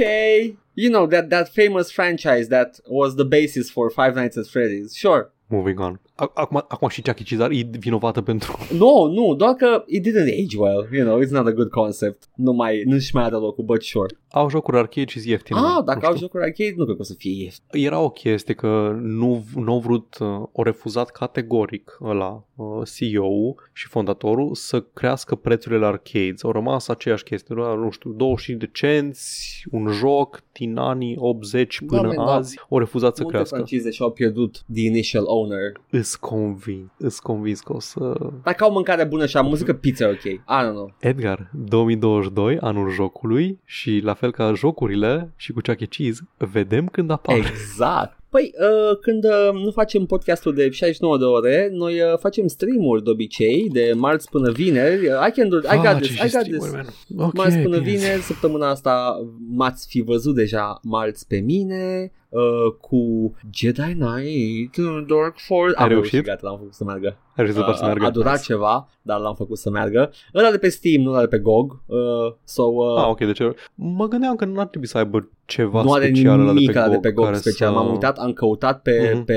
You 0.73 0.91
know, 0.91 1.07
that, 1.07 1.27
that 1.29 1.49
famous 1.49 1.91
franchise 1.91 2.47
that 2.49 2.79
was 2.87 3.15
the 3.15 3.23
basis 3.23 3.71
for 3.71 3.91
Five 3.91 4.13
Nights 4.19 4.37
at 4.37 4.45
Freddy's. 4.45 4.93
Sure. 4.95 5.31
Moving 5.47 5.79
on. 5.79 5.99
Ac- 6.15 6.33
Acum, 6.33 6.65
acum 6.67 6.87
și 6.87 7.01
Chuck 7.01 7.19
E. 7.19 7.23
Cheese 7.23 7.47
e 7.51 7.77
vinovată 7.79 8.21
pentru... 8.21 8.57
No, 8.77 9.07
nu, 9.13 9.35
doar 9.35 9.53
că 9.53 9.83
it 9.87 10.01
didn't 10.07 10.43
age 10.43 10.57
well. 10.57 10.87
You 10.93 11.05
know, 11.07 11.21
it's 11.23 11.29
not 11.29 11.47
a 11.47 11.51
good 11.51 11.69
concept. 11.69 12.23
Nu 12.35 12.51
mai, 12.53 12.83
nu-și 12.85 13.15
mai 13.15 13.23
are 13.23 13.35
locul, 13.35 13.63
but 13.63 13.83
sure. 13.83 14.15
Au 14.31 14.49
jocuri 14.49 14.77
arcade 14.77 15.07
și 15.07 15.29
ieftine. 15.29 15.59
Ah, 15.59 15.65
Nu 15.75 15.81
dacă 15.83 15.97
știu. 15.99 16.09
au 16.11 16.17
jocuri 16.17 16.43
arcade, 16.43 16.73
nu 16.77 16.83
cred 16.83 16.95
că 16.95 17.01
o 17.01 17.05
să 17.05 17.13
fie 17.17 17.43
ieftin. 17.43 17.85
Era 17.85 17.99
o 17.99 18.09
chestie 18.09 18.53
că 18.53 18.97
nu, 19.01 19.43
nu 19.55 19.71
au 19.71 19.79
vrut, 19.79 20.17
uh, 20.19 20.27
o 20.51 20.63
refuzat 20.63 21.09
categoric 21.09 21.97
la 21.99 22.43
uh, 22.55 22.65
CEO-ul 22.95 23.55
și 23.73 23.87
fondatorul 23.87 24.55
să 24.55 24.81
crească 24.93 25.35
prețurile 25.35 25.79
la 25.79 25.87
arcades. 25.87 26.43
Au 26.43 26.51
rămas 26.51 26.87
aceeași 26.87 27.23
chestie, 27.23 27.55
doar, 27.57 27.77
nu 27.77 27.89
știu, 27.89 28.11
25 28.11 28.59
de 28.61 28.69
cenți, 28.73 29.63
un 29.71 29.87
joc 29.91 30.43
din 30.51 30.77
anii 30.77 31.15
80 31.19 31.81
până 31.87 32.01
Da, 32.01 32.07
man, 32.07 32.25
da. 32.25 32.33
azi, 32.33 32.59
au 32.69 32.77
refuzat 32.79 33.15
să 33.15 33.21
Multe 33.21 33.37
crească. 33.37 33.55
francize 33.55 33.89
și-au 33.91 34.11
pierdut 34.11 34.63
the 34.73 34.83
initial 34.83 35.23
owner. 35.27 35.71
Îs 36.05 36.15
convins, 36.15 36.89
îs 36.97 37.19
convins 37.19 37.59
că 37.59 37.73
o 37.73 37.79
să... 37.79 38.17
Dacă 38.43 38.63
au 38.63 38.71
mâncare 38.71 39.03
bună 39.03 39.25
și 39.25 39.37
am 39.37 39.45
muzică, 39.45 39.73
pizza 39.73 40.05
e 40.05 40.09
ok. 40.09 40.23
I 40.23 40.39
don't 40.67 40.71
know. 40.71 40.95
Edgar, 40.99 41.51
2022, 41.53 42.57
anul 42.59 42.89
jocului 42.89 43.59
și 43.63 44.01
la 44.03 44.13
fel 44.13 44.31
ca 44.31 44.53
jocurile 44.53 45.33
și 45.35 45.51
cu 45.51 45.59
Chuck 45.61 45.79
E. 45.79 45.85
Cheese, 45.85 46.27
vedem 46.37 46.87
când 46.87 47.11
apar. 47.11 47.35
Exact. 47.35 48.19
Păi, 48.29 48.53
uh, 48.59 48.97
când 49.01 49.23
uh, 49.23 49.63
nu 49.63 49.71
facem 49.71 50.05
podcastul 50.05 50.53
de 50.53 50.69
69 50.69 51.17
de 51.17 51.23
ore, 51.23 51.69
noi 51.71 51.93
uh, 51.93 52.17
facem 52.19 52.47
stream-uri 52.47 53.03
de 53.03 53.09
obicei, 53.09 53.69
de 53.71 53.93
marți 53.95 54.29
până 54.29 54.51
vineri. 54.51 55.07
Uh, 55.07 55.27
I 55.27 55.31
can 55.31 55.49
do, 55.49 55.57
I 55.57 55.77
got 55.91 56.01
this, 56.01 56.11
I 56.11 56.29
got 56.37 56.43
this. 56.43 56.71
Okay, 57.17 57.31
marți 57.33 57.57
până 57.57 57.79
bine. 57.79 57.97
vineri, 57.97 58.21
săptămâna 58.21 58.69
asta 58.69 59.25
m-ați 59.47 59.87
fi 59.87 60.01
văzut 60.01 60.35
deja 60.35 60.79
marți 60.83 61.27
pe 61.27 61.37
mine 61.39 62.11
uh, 62.29 62.41
cu 62.81 63.33
Jedi 63.53 63.81
Knight, 63.93 64.77
Dark 65.07 65.35
Force. 65.47 65.75
Ai 65.77 65.83
Am 65.83 65.89
reușit? 65.89 66.23
Gata, 66.23 66.39
l-am 66.47 66.57
făcut 66.57 66.73
să 66.73 66.83
meargă. 66.83 67.07
Ai 67.07 67.43
reușit 67.43 67.55
să 67.55 67.61
faci 67.61 67.75
să 67.75 67.81
Uh, 67.81 67.87
meargă? 67.87 68.05
a 68.05 68.09
durat 68.09 68.41
ceva, 68.41 68.89
dar 69.01 69.19
l-am 69.19 69.35
făcut 69.35 69.57
să 69.57 69.69
meargă. 69.69 70.11
Ăla 70.35 70.51
de 70.51 70.57
pe 70.57 70.69
Steam, 70.69 71.01
nu 71.01 71.09
ăla 71.11 71.19
de 71.19 71.27
pe 71.27 71.37
GOG. 71.37 71.71
Uh, 71.85 71.97
so, 72.43 72.63
uh, 72.63 72.97
Ah, 73.01 73.07
ok, 73.09 73.17
deci 73.17 73.39
mă 73.75 74.07
gândeam 74.07 74.35
că 74.35 74.45
nu 74.45 74.59
ar 74.59 74.67
trebui 74.67 74.87
să 74.87 74.97
aibă 74.97 75.29
ceva 75.45 75.83
nu 75.83 75.91
are 75.91 76.05
special 76.05 76.39
ăla 76.39 76.51
nimic 76.51 76.65
de 76.67 76.71
pe 76.73 76.79
ăla 76.79 76.87
de 76.87 76.93
GOG, 76.95 77.01
pe 77.03 77.11
GOG 77.11 77.25
care 77.25 77.37
special. 77.37 77.73
Să... 77.73 77.77
M-am 77.79 77.91
uitat, 77.91 78.17
am 78.17 78.33
căutat 78.33 78.81
pe, 78.81 79.11
Mhm. 79.13 79.23
pe 79.23 79.35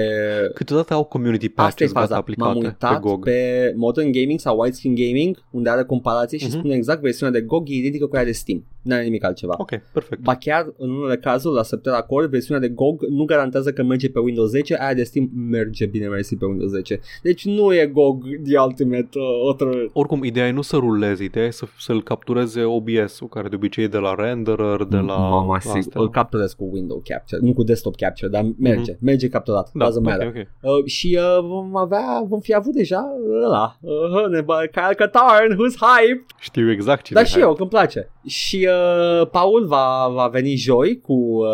Câteodată 0.55 0.94
au 0.94 1.05
community 1.05 1.47
Asta 1.47 1.60
e 1.62 1.65
patches 1.65 1.92
gata 1.92 2.00
faza. 2.07 2.17
aplicate 2.17 2.50
M-am 2.52 2.58
pe 2.60 2.67
uitat 2.67 3.00
GOG. 3.00 3.25
pe 3.25 3.73
Modern 3.76 4.10
Gaming 4.12 4.41
sau 4.41 4.58
Widescreen 4.58 4.94
Gaming, 4.94 5.42
unde 5.50 5.70
are 5.70 5.84
comparație 5.84 6.39
și 6.39 6.47
Mhm. 6.47 6.58
spune 6.58 6.75
exact 6.75 7.00
versiunea 7.00 7.41
de 7.41 7.47
GOG 7.47 7.68
e 7.68 7.75
identică 7.75 8.07
cu 8.07 8.17
aia 8.17 8.25
de 8.25 8.33
Steam. 8.33 8.65
Nu 8.82 8.94
are 8.94 9.05
nimic 9.05 9.24
altceva. 9.24 9.55
Ok, 9.58 9.70
perfect. 9.92 10.23
Ba 10.23 10.34
chiar 10.34 10.73
în 10.76 10.90
unele 10.90 11.16
cazuri 11.16 11.55
la 11.55 11.62
Septera 11.62 12.02
Core 12.02 12.26
versiunea 12.26 12.68
de 12.68 12.74
GOG 12.74 13.02
nu 13.08 13.24
garantează 13.24 13.73
că 13.73 13.82
merge 13.82 14.10
pe 14.10 14.18
Windows 14.18 14.50
10, 14.50 14.76
aia 14.81 14.94
de 14.94 15.02
Steam 15.02 15.31
merge 15.34 15.86
bine 15.86 16.07
mersi 16.07 16.36
pe 16.36 16.44
Windows 16.44 16.70
10. 16.70 17.00
Deci 17.23 17.44
nu 17.44 17.74
e 17.74 17.86
GOG 17.86 18.24
the 18.44 18.58
ultimate 18.58 19.08
uh, 19.18 19.48
other 19.48 19.68
Oricum, 19.92 20.24
ideea 20.24 20.47
e 20.47 20.50
nu 20.50 20.62
să 20.62 20.76
rulezi, 20.76 21.24
ideea 21.24 21.47
e 21.47 21.50
să, 21.50 21.66
să-l 21.78 22.02
captureze 22.02 22.62
OBS-ul, 22.62 23.28
care 23.28 23.48
de 23.48 23.55
obicei 23.55 23.84
e 23.84 23.89
de 23.89 23.98
la 23.98 24.15
renderer, 24.15 24.82
de 24.84 24.97
la 24.97 25.16
Mama, 25.18 25.58
sigur. 25.60 25.76
astea. 25.76 26.00
Îl 26.00 26.10
capturez 26.10 26.52
cu 26.52 26.68
window 26.73 27.02
capture, 27.05 27.40
nu 27.44 27.52
cu 27.52 27.62
desktop 27.62 27.97
capture, 27.97 28.31
dar 28.31 28.47
merge, 28.58 28.97
merge 29.00 29.28
capturat. 29.28 29.70
Da, 29.74 29.89
doesn't 29.89 29.97
ok, 29.97 30.02
matter. 30.05 30.26
ok. 30.26 30.34
Uh, 30.34 30.84
și 30.84 31.18
uh, 31.20 31.44
vom 31.44 31.76
avea, 31.76 32.24
vom 32.28 32.40
fi 32.40 32.55
avut 32.55 32.73
deja 32.73 33.05
ăla, 33.44 33.78
uh, 33.81 34.28
ne 34.31 34.40
bă, 34.40 34.68
Kyle 34.73 34.94
Katarn, 34.97 35.52
who's 35.52 35.76
hype, 35.76 36.24
Știu 36.39 36.70
exact 36.70 37.05
cine 37.05 37.18
dar 37.18 37.28
și 37.28 37.39
e. 37.39 37.40
eu, 37.40 37.55
că 37.55 37.60
îmi 37.60 37.70
place. 37.70 38.10
Și 38.26 38.67
uh, 38.68 39.28
Paul 39.30 39.66
va, 39.66 40.08
va 40.12 40.28
veni 40.28 40.55
joi 40.56 41.00
cu 41.00 41.12
uh, 41.12 41.47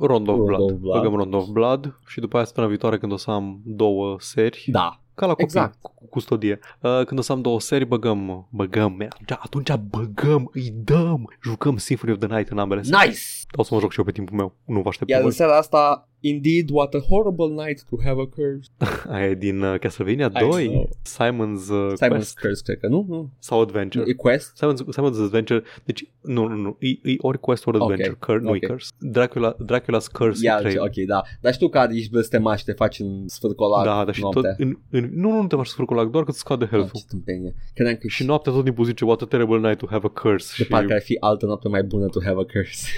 Round 0.00 0.28
of 0.28 0.36
Round 0.36 0.46
Blood. 0.46 0.70
of 0.70 0.76
Blood. 0.78 0.96
Băgăm 1.02 1.14
Round 1.16 1.34
of 1.34 1.46
Blood 1.46 1.98
și 2.06 2.20
după 2.20 2.36
aia 2.36 2.44
săptămâna 2.44 2.72
viitoare 2.72 2.98
când 2.98 3.12
o 3.12 3.16
să 3.16 3.30
am 3.30 3.60
două 3.64 4.16
seri, 4.20 4.64
da, 4.66 5.00
ca 5.14 5.26
la 5.26 5.30
copii, 5.32 5.44
Exact. 5.44 5.76
cu 5.80 5.92
cu 5.94 6.06
custodie. 6.08 6.58
Uh, 6.80 7.04
când 7.04 7.18
o 7.18 7.22
să 7.22 7.32
am 7.32 7.40
două 7.40 7.60
seri, 7.60 7.84
băgăm, 7.84 8.48
băgăm, 8.50 8.92
man, 8.98 9.08
atunci, 9.10 9.38
atunci 9.40 9.80
băgăm, 9.90 10.50
îi 10.52 10.70
dăm, 10.84 11.36
jucăm 11.42 11.76
Symphony 11.76 12.12
of 12.12 12.18
the 12.18 12.34
Night 12.36 12.48
în 12.50 12.58
ambele 12.58 12.82
seri. 12.82 13.06
nice. 13.06 13.20
O 13.56 13.62
să 13.62 13.74
mă 13.74 13.80
joc 13.80 13.92
și 13.92 13.98
eu 13.98 14.04
pe 14.04 14.12
timpul 14.12 14.36
meu, 14.36 14.54
nu 14.64 14.80
vă 14.80 14.88
aștept 14.88 15.10
Iar 15.10 15.18
pe 15.20 15.24
în 15.24 15.30
voi. 15.30 15.38
seara 15.38 15.56
asta, 15.58 16.07
indeed, 16.20 16.70
what 16.70 16.94
a 16.94 16.98
horrible 17.08 17.48
night 17.64 17.84
to 17.90 17.96
have 18.04 18.20
a 18.20 18.26
curse. 18.26 18.68
Aia 19.14 19.26
e 19.26 19.34
din 19.34 19.62
uh, 19.62 19.78
Castlevania 19.78 20.30
I 20.34 20.38
2, 20.50 20.66
know. 20.68 20.88
Simon's 21.02 21.68
uh, 21.70 21.92
Simon's 21.92 22.08
Quest 22.08 22.38
curse, 22.38 22.62
cred 22.62 22.78
că, 22.78 22.86
nu? 22.86 23.04
nu. 23.08 23.30
sau 23.38 23.60
Adventure. 23.60 24.04
E 24.08 24.12
quest? 24.12 24.52
Simon's, 24.64 24.78
Simon's 24.78 25.22
Adventure, 25.24 25.62
deci 25.84 26.08
nu, 26.20 26.46
nu, 26.46 26.56
nu, 26.56 26.76
e, 26.80 26.88
e 26.88 27.14
ori 27.18 27.40
Quest 27.40 27.66
ori 27.66 27.76
Ok, 27.76 27.82
Adventure, 27.90 28.16
Cur- 28.20 28.40
nu 28.40 28.48
ok. 28.48 28.62
e 28.62 28.66
Curse. 28.66 28.90
Dracula, 28.98 29.56
Dracula's 29.64 30.12
Curse 30.12 30.44
Ia, 30.44 30.56
e 30.58 30.60
3. 30.62 30.78
ok, 30.78 30.94
da. 31.06 31.22
Dar 31.40 31.52
știu 31.52 31.68
că 31.68 31.86
ești 31.90 32.10
blestemat 32.10 32.58
și 32.58 32.64
te 32.64 32.72
faci 32.72 32.98
în 32.98 33.28
sfârcolac 33.28 33.84
Da, 33.84 34.04
dar 34.04 34.14
și 34.14 34.20
tot, 34.20 34.32
noaptea. 34.34 34.54
în, 34.66 34.78
în, 34.90 35.10
nu, 35.14 35.40
nu 35.40 35.46
te 35.46 35.56
faci 35.56 35.66
sfârculac, 35.66 36.10
doar 36.10 36.24
că 36.24 36.30
îți 36.30 36.38
scade 36.38 36.64
Ah, 36.64 36.70
health-ul. 36.70 37.00
ce 37.00 37.06
tâmpenie. 37.08 37.54
Credeam 37.74 37.96
că 37.96 38.08
Și 38.08 38.24
noaptea 38.24 38.52
tot 38.52 38.64
timpul 38.64 38.84
zice, 38.84 39.04
what 39.04 39.20
a 39.22 39.26
terrible 39.26 39.58
night 39.58 39.78
to 39.78 39.86
have 39.90 40.06
a 40.06 40.20
curse. 40.20 40.54
de 40.56 40.62
și, 40.64 40.68
parcă 40.70 40.92
ar 40.92 41.00
fi 41.00 41.16
altă 41.20 41.46
noapte 41.46 41.68
mai 41.68 41.82
bună 41.82 42.06
to 42.06 42.18
have 42.24 42.40
a 42.40 42.44
curse. 42.52 42.88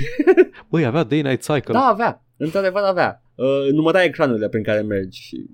băi, 0.71 0.85
avea 0.85 1.05
day-night 1.05 1.41
cycle, 1.41 1.73
da, 1.73 1.81
avea. 1.81 2.25
Într-adevăr 2.43 2.83
avea. 2.83 3.23
Uh, 3.35 3.73
număra 3.73 4.03
ekranurile 4.03 4.49
prin 4.49 4.63
care 4.63 4.81
mergi 4.81 5.21
și... 5.21 5.45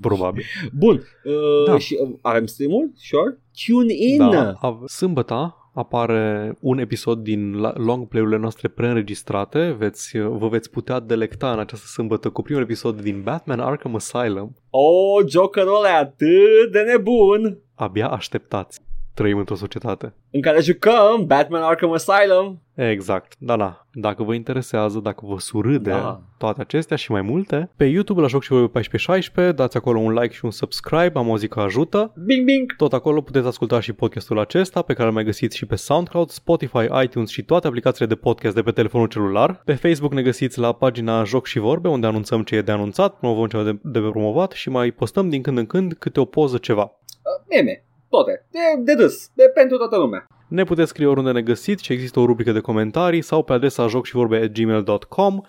probabil. 0.00 0.42
Bun. 0.82 1.02
Uh, 1.24 1.66
Da. 1.66 1.78
Și 1.78 1.98
uh, 2.02 2.14
avem 2.22 2.46
stream-ul? 2.46 2.90
Sure. 2.96 3.38
Tune 3.66 3.92
in! 3.96 4.30
Da, 4.30 4.52
ave- 4.60 4.86
sâmbătă 4.86 5.56
apare 5.74 6.56
un 6.60 6.78
episod 6.78 7.18
din 7.18 7.60
la- 7.60 7.72
long 7.76 8.08
play-urile 8.08 8.38
noastre 8.38 8.68
preînregistrate. 8.68 9.74
Veți, 9.78 10.18
vă 10.18 10.48
veți 10.48 10.70
putea 10.70 11.00
delecta 11.00 11.52
în 11.52 11.58
această 11.58 11.86
sâmbătă 11.86 12.30
cu 12.30 12.42
primul 12.42 12.62
episod 12.62 13.00
din 13.00 13.22
Batman 13.22 13.60
Arkham 13.60 13.94
Asylum. 13.94 14.56
Oh, 14.70 15.24
Jokerul 15.28 15.76
ăla 15.76 15.88
e 15.88 15.96
atât 15.98 16.72
de 16.72 16.80
nebun 16.80 17.58
Abia 17.74 18.08
așteptați. 18.08 18.80
Trăim 19.14 19.38
într-o 19.38 19.54
societate. 19.54 20.14
în 20.30 20.40
care 20.40 20.60
jucăm 20.60 21.24
Batman 21.26 21.62
Arkham 21.62 21.92
Asylum. 21.92 22.62
Exact, 22.74 23.34
da, 23.38 23.56
da. 23.56 23.86
Dacă 23.92 24.22
vă 24.22 24.34
interesează, 24.34 24.98
dacă 24.98 25.26
vă 25.26 25.38
surâde 25.38 25.90
Da. 25.90 26.22
toate 26.38 26.60
acestea 26.60 26.96
și 26.96 27.10
mai 27.10 27.20
multe, 27.22 27.70
pe 27.76 27.84
YouTube 27.84 28.20
la 28.20 28.26
Joc 28.26 28.42
și 28.42 28.48
voi 28.48 28.58
pe 28.58 28.66
1416, 28.66 29.52
dați 29.52 29.76
acolo 29.76 29.98
un 29.98 30.12
like 30.12 30.34
și 30.34 30.44
un 30.44 30.50
subscribe, 30.50 31.12
am 31.14 31.28
o 31.28 31.38
zi 31.38 31.48
că 31.48 31.60
ajută. 31.60 32.12
Bing, 32.26 32.44
bing! 32.44 32.76
Tot 32.76 32.92
acolo 32.92 33.20
puteți 33.20 33.46
asculta 33.46 33.80
și 33.80 33.92
podcastul 33.92 34.38
acesta, 34.38 34.82
pe 34.82 34.92
care 34.92 35.08
îl 35.08 35.14
mai 35.14 35.24
găsiți 35.24 35.56
și 35.56 35.66
pe 35.66 35.76
SoundCloud, 35.76 36.28
Spotify, 36.28 36.86
iTunes 37.04 37.30
și 37.30 37.42
toate 37.42 37.66
aplicațiile 37.66 38.06
de 38.06 38.14
podcast 38.14 38.54
de 38.54 38.62
pe 38.62 38.70
telefonul 38.70 39.06
celular. 39.08 39.62
Pe 39.64 39.74
Facebook 39.74 40.12
ne 40.12 40.22
găsiți 40.22 40.58
la 40.58 40.72
pagina 40.72 41.24
Joc 41.24 41.46
și 41.46 41.58
Vorbe, 41.58 41.88
unde 41.88 42.06
anunțăm 42.06 42.42
ce 42.42 42.56
e 42.56 42.62
de 42.62 42.72
anunțat, 42.72 43.18
promovăm 43.18 43.46
ce 43.46 43.56
e 43.56 43.62
de, 43.62 43.78
de 43.82 43.98
promovat 44.00 44.52
și 44.52 44.68
mai 44.68 44.90
postăm 44.90 45.28
din 45.28 45.42
când 45.42 45.58
în 45.58 45.66
când 45.66 45.92
câte 45.92 46.20
o 46.20 46.24
poză 46.24 46.58
ceva. 46.58 46.82
Uh, 46.82 47.46
meme. 47.48 47.84
Toate. 48.14 48.46
De, 48.50 48.92
de 48.92 49.02
râs. 49.02 49.30
De 49.34 49.50
pentru 49.54 49.76
toată 49.76 49.96
lumea. 49.96 50.26
Ne 50.48 50.64
puteți 50.64 50.88
scrie 50.88 51.06
oriunde 51.06 51.32
ne 51.32 51.42
găsiți 51.42 51.84
și 51.84 51.92
există 51.92 52.20
o 52.20 52.26
rubrică 52.26 52.52
de 52.52 52.60
comentarii 52.60 53.22
sau 53.22 53.42
pe 53.42 53.52
adresa 53.52 53.86
jocșivorbe.gmail.com 53.86 55.40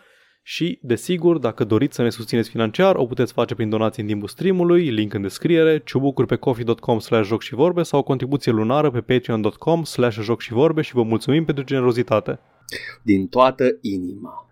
și, 0.44 0.80
desigur, 0.82 1.38
dacă 1.38 1.64
doriți 1.64 1.95
să 1.95 2.02
ne 2.02 2.10
susțineți 2.10 2.50
financiar, 2.50 2.95
o 2.95 3.06
puteți 3.06 3.34
face 3.34 3.56
prin 3.56 3.69
donații 3.69 4.02
în 4.02 4.08
timpul 4.08 4.27
streamului, 4.27 4.90
link 4.90 5.14
în 5.14 5.22
descriere, 5.22 5.82
ciubucuri 5.84 6.27
pe 6.27 6.35
coffee.com 6.35 7.00
slash 7.00 7.27
joc 7.27 7.42
și 7.42 7.56
vorbe 7.56 7.84
sau 7.84 8.00
o 8.00 8.03
contribuție 8.03 8.52
lunară 8.52 8.92
pe 8.92 9.02
patreon.com 9.02 9.84
slash 9.84 10.19
joc 10.22 10.42
și 10.42 10.53
vorbe 10.53 10.82
și 10.82 10.94
vă 10.94 11.03
mulțumim 11.03 11.45
pentru 11.45 11.64
generozitate. 11.64 12.40
Din 13.03 13.27
toată 13.27 13.77
inima. 13.82 14.50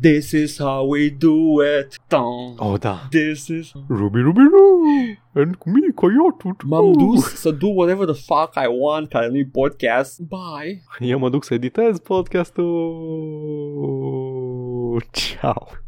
This 0.00 0.32
is 0.32 0.58
how 0.58 0.88
we 0.88 1.10
do 1.10 1.62
it. 1.62 1.96
Tom. 2.08 2.54
Oh, 2.58 2.76
da. 2.76 3.08
This 3.10 3.48
is... 3.48 3.72
Ruby, 3.88 4.20
Ruby, 4.20 4.40
Ruby, 4.40 5.18
and 5.34 5.56
coyotul. 5.94 6.56
M-am 6.64 6.92
dus 6.92 7.24
să 7.24 7.50
do 7.50 7.66
whatever 7.66 8.04
the 8.06 8.14
fuck 8.14 8.54
I 8.54 8.66
want, 8.80 9.08
care 9.08 9.28
nu-i 9.28 9.46
podcast. 9.46 10.20
Bye. 10.20 10.82
Eu 10.98 11.18
mă 11.18 11.30
duc 11.30 11.44
să 11.44 11.54
editez 11.54 11.98
podcastul. 11.98 12.62
Ciao. 15.10 15.81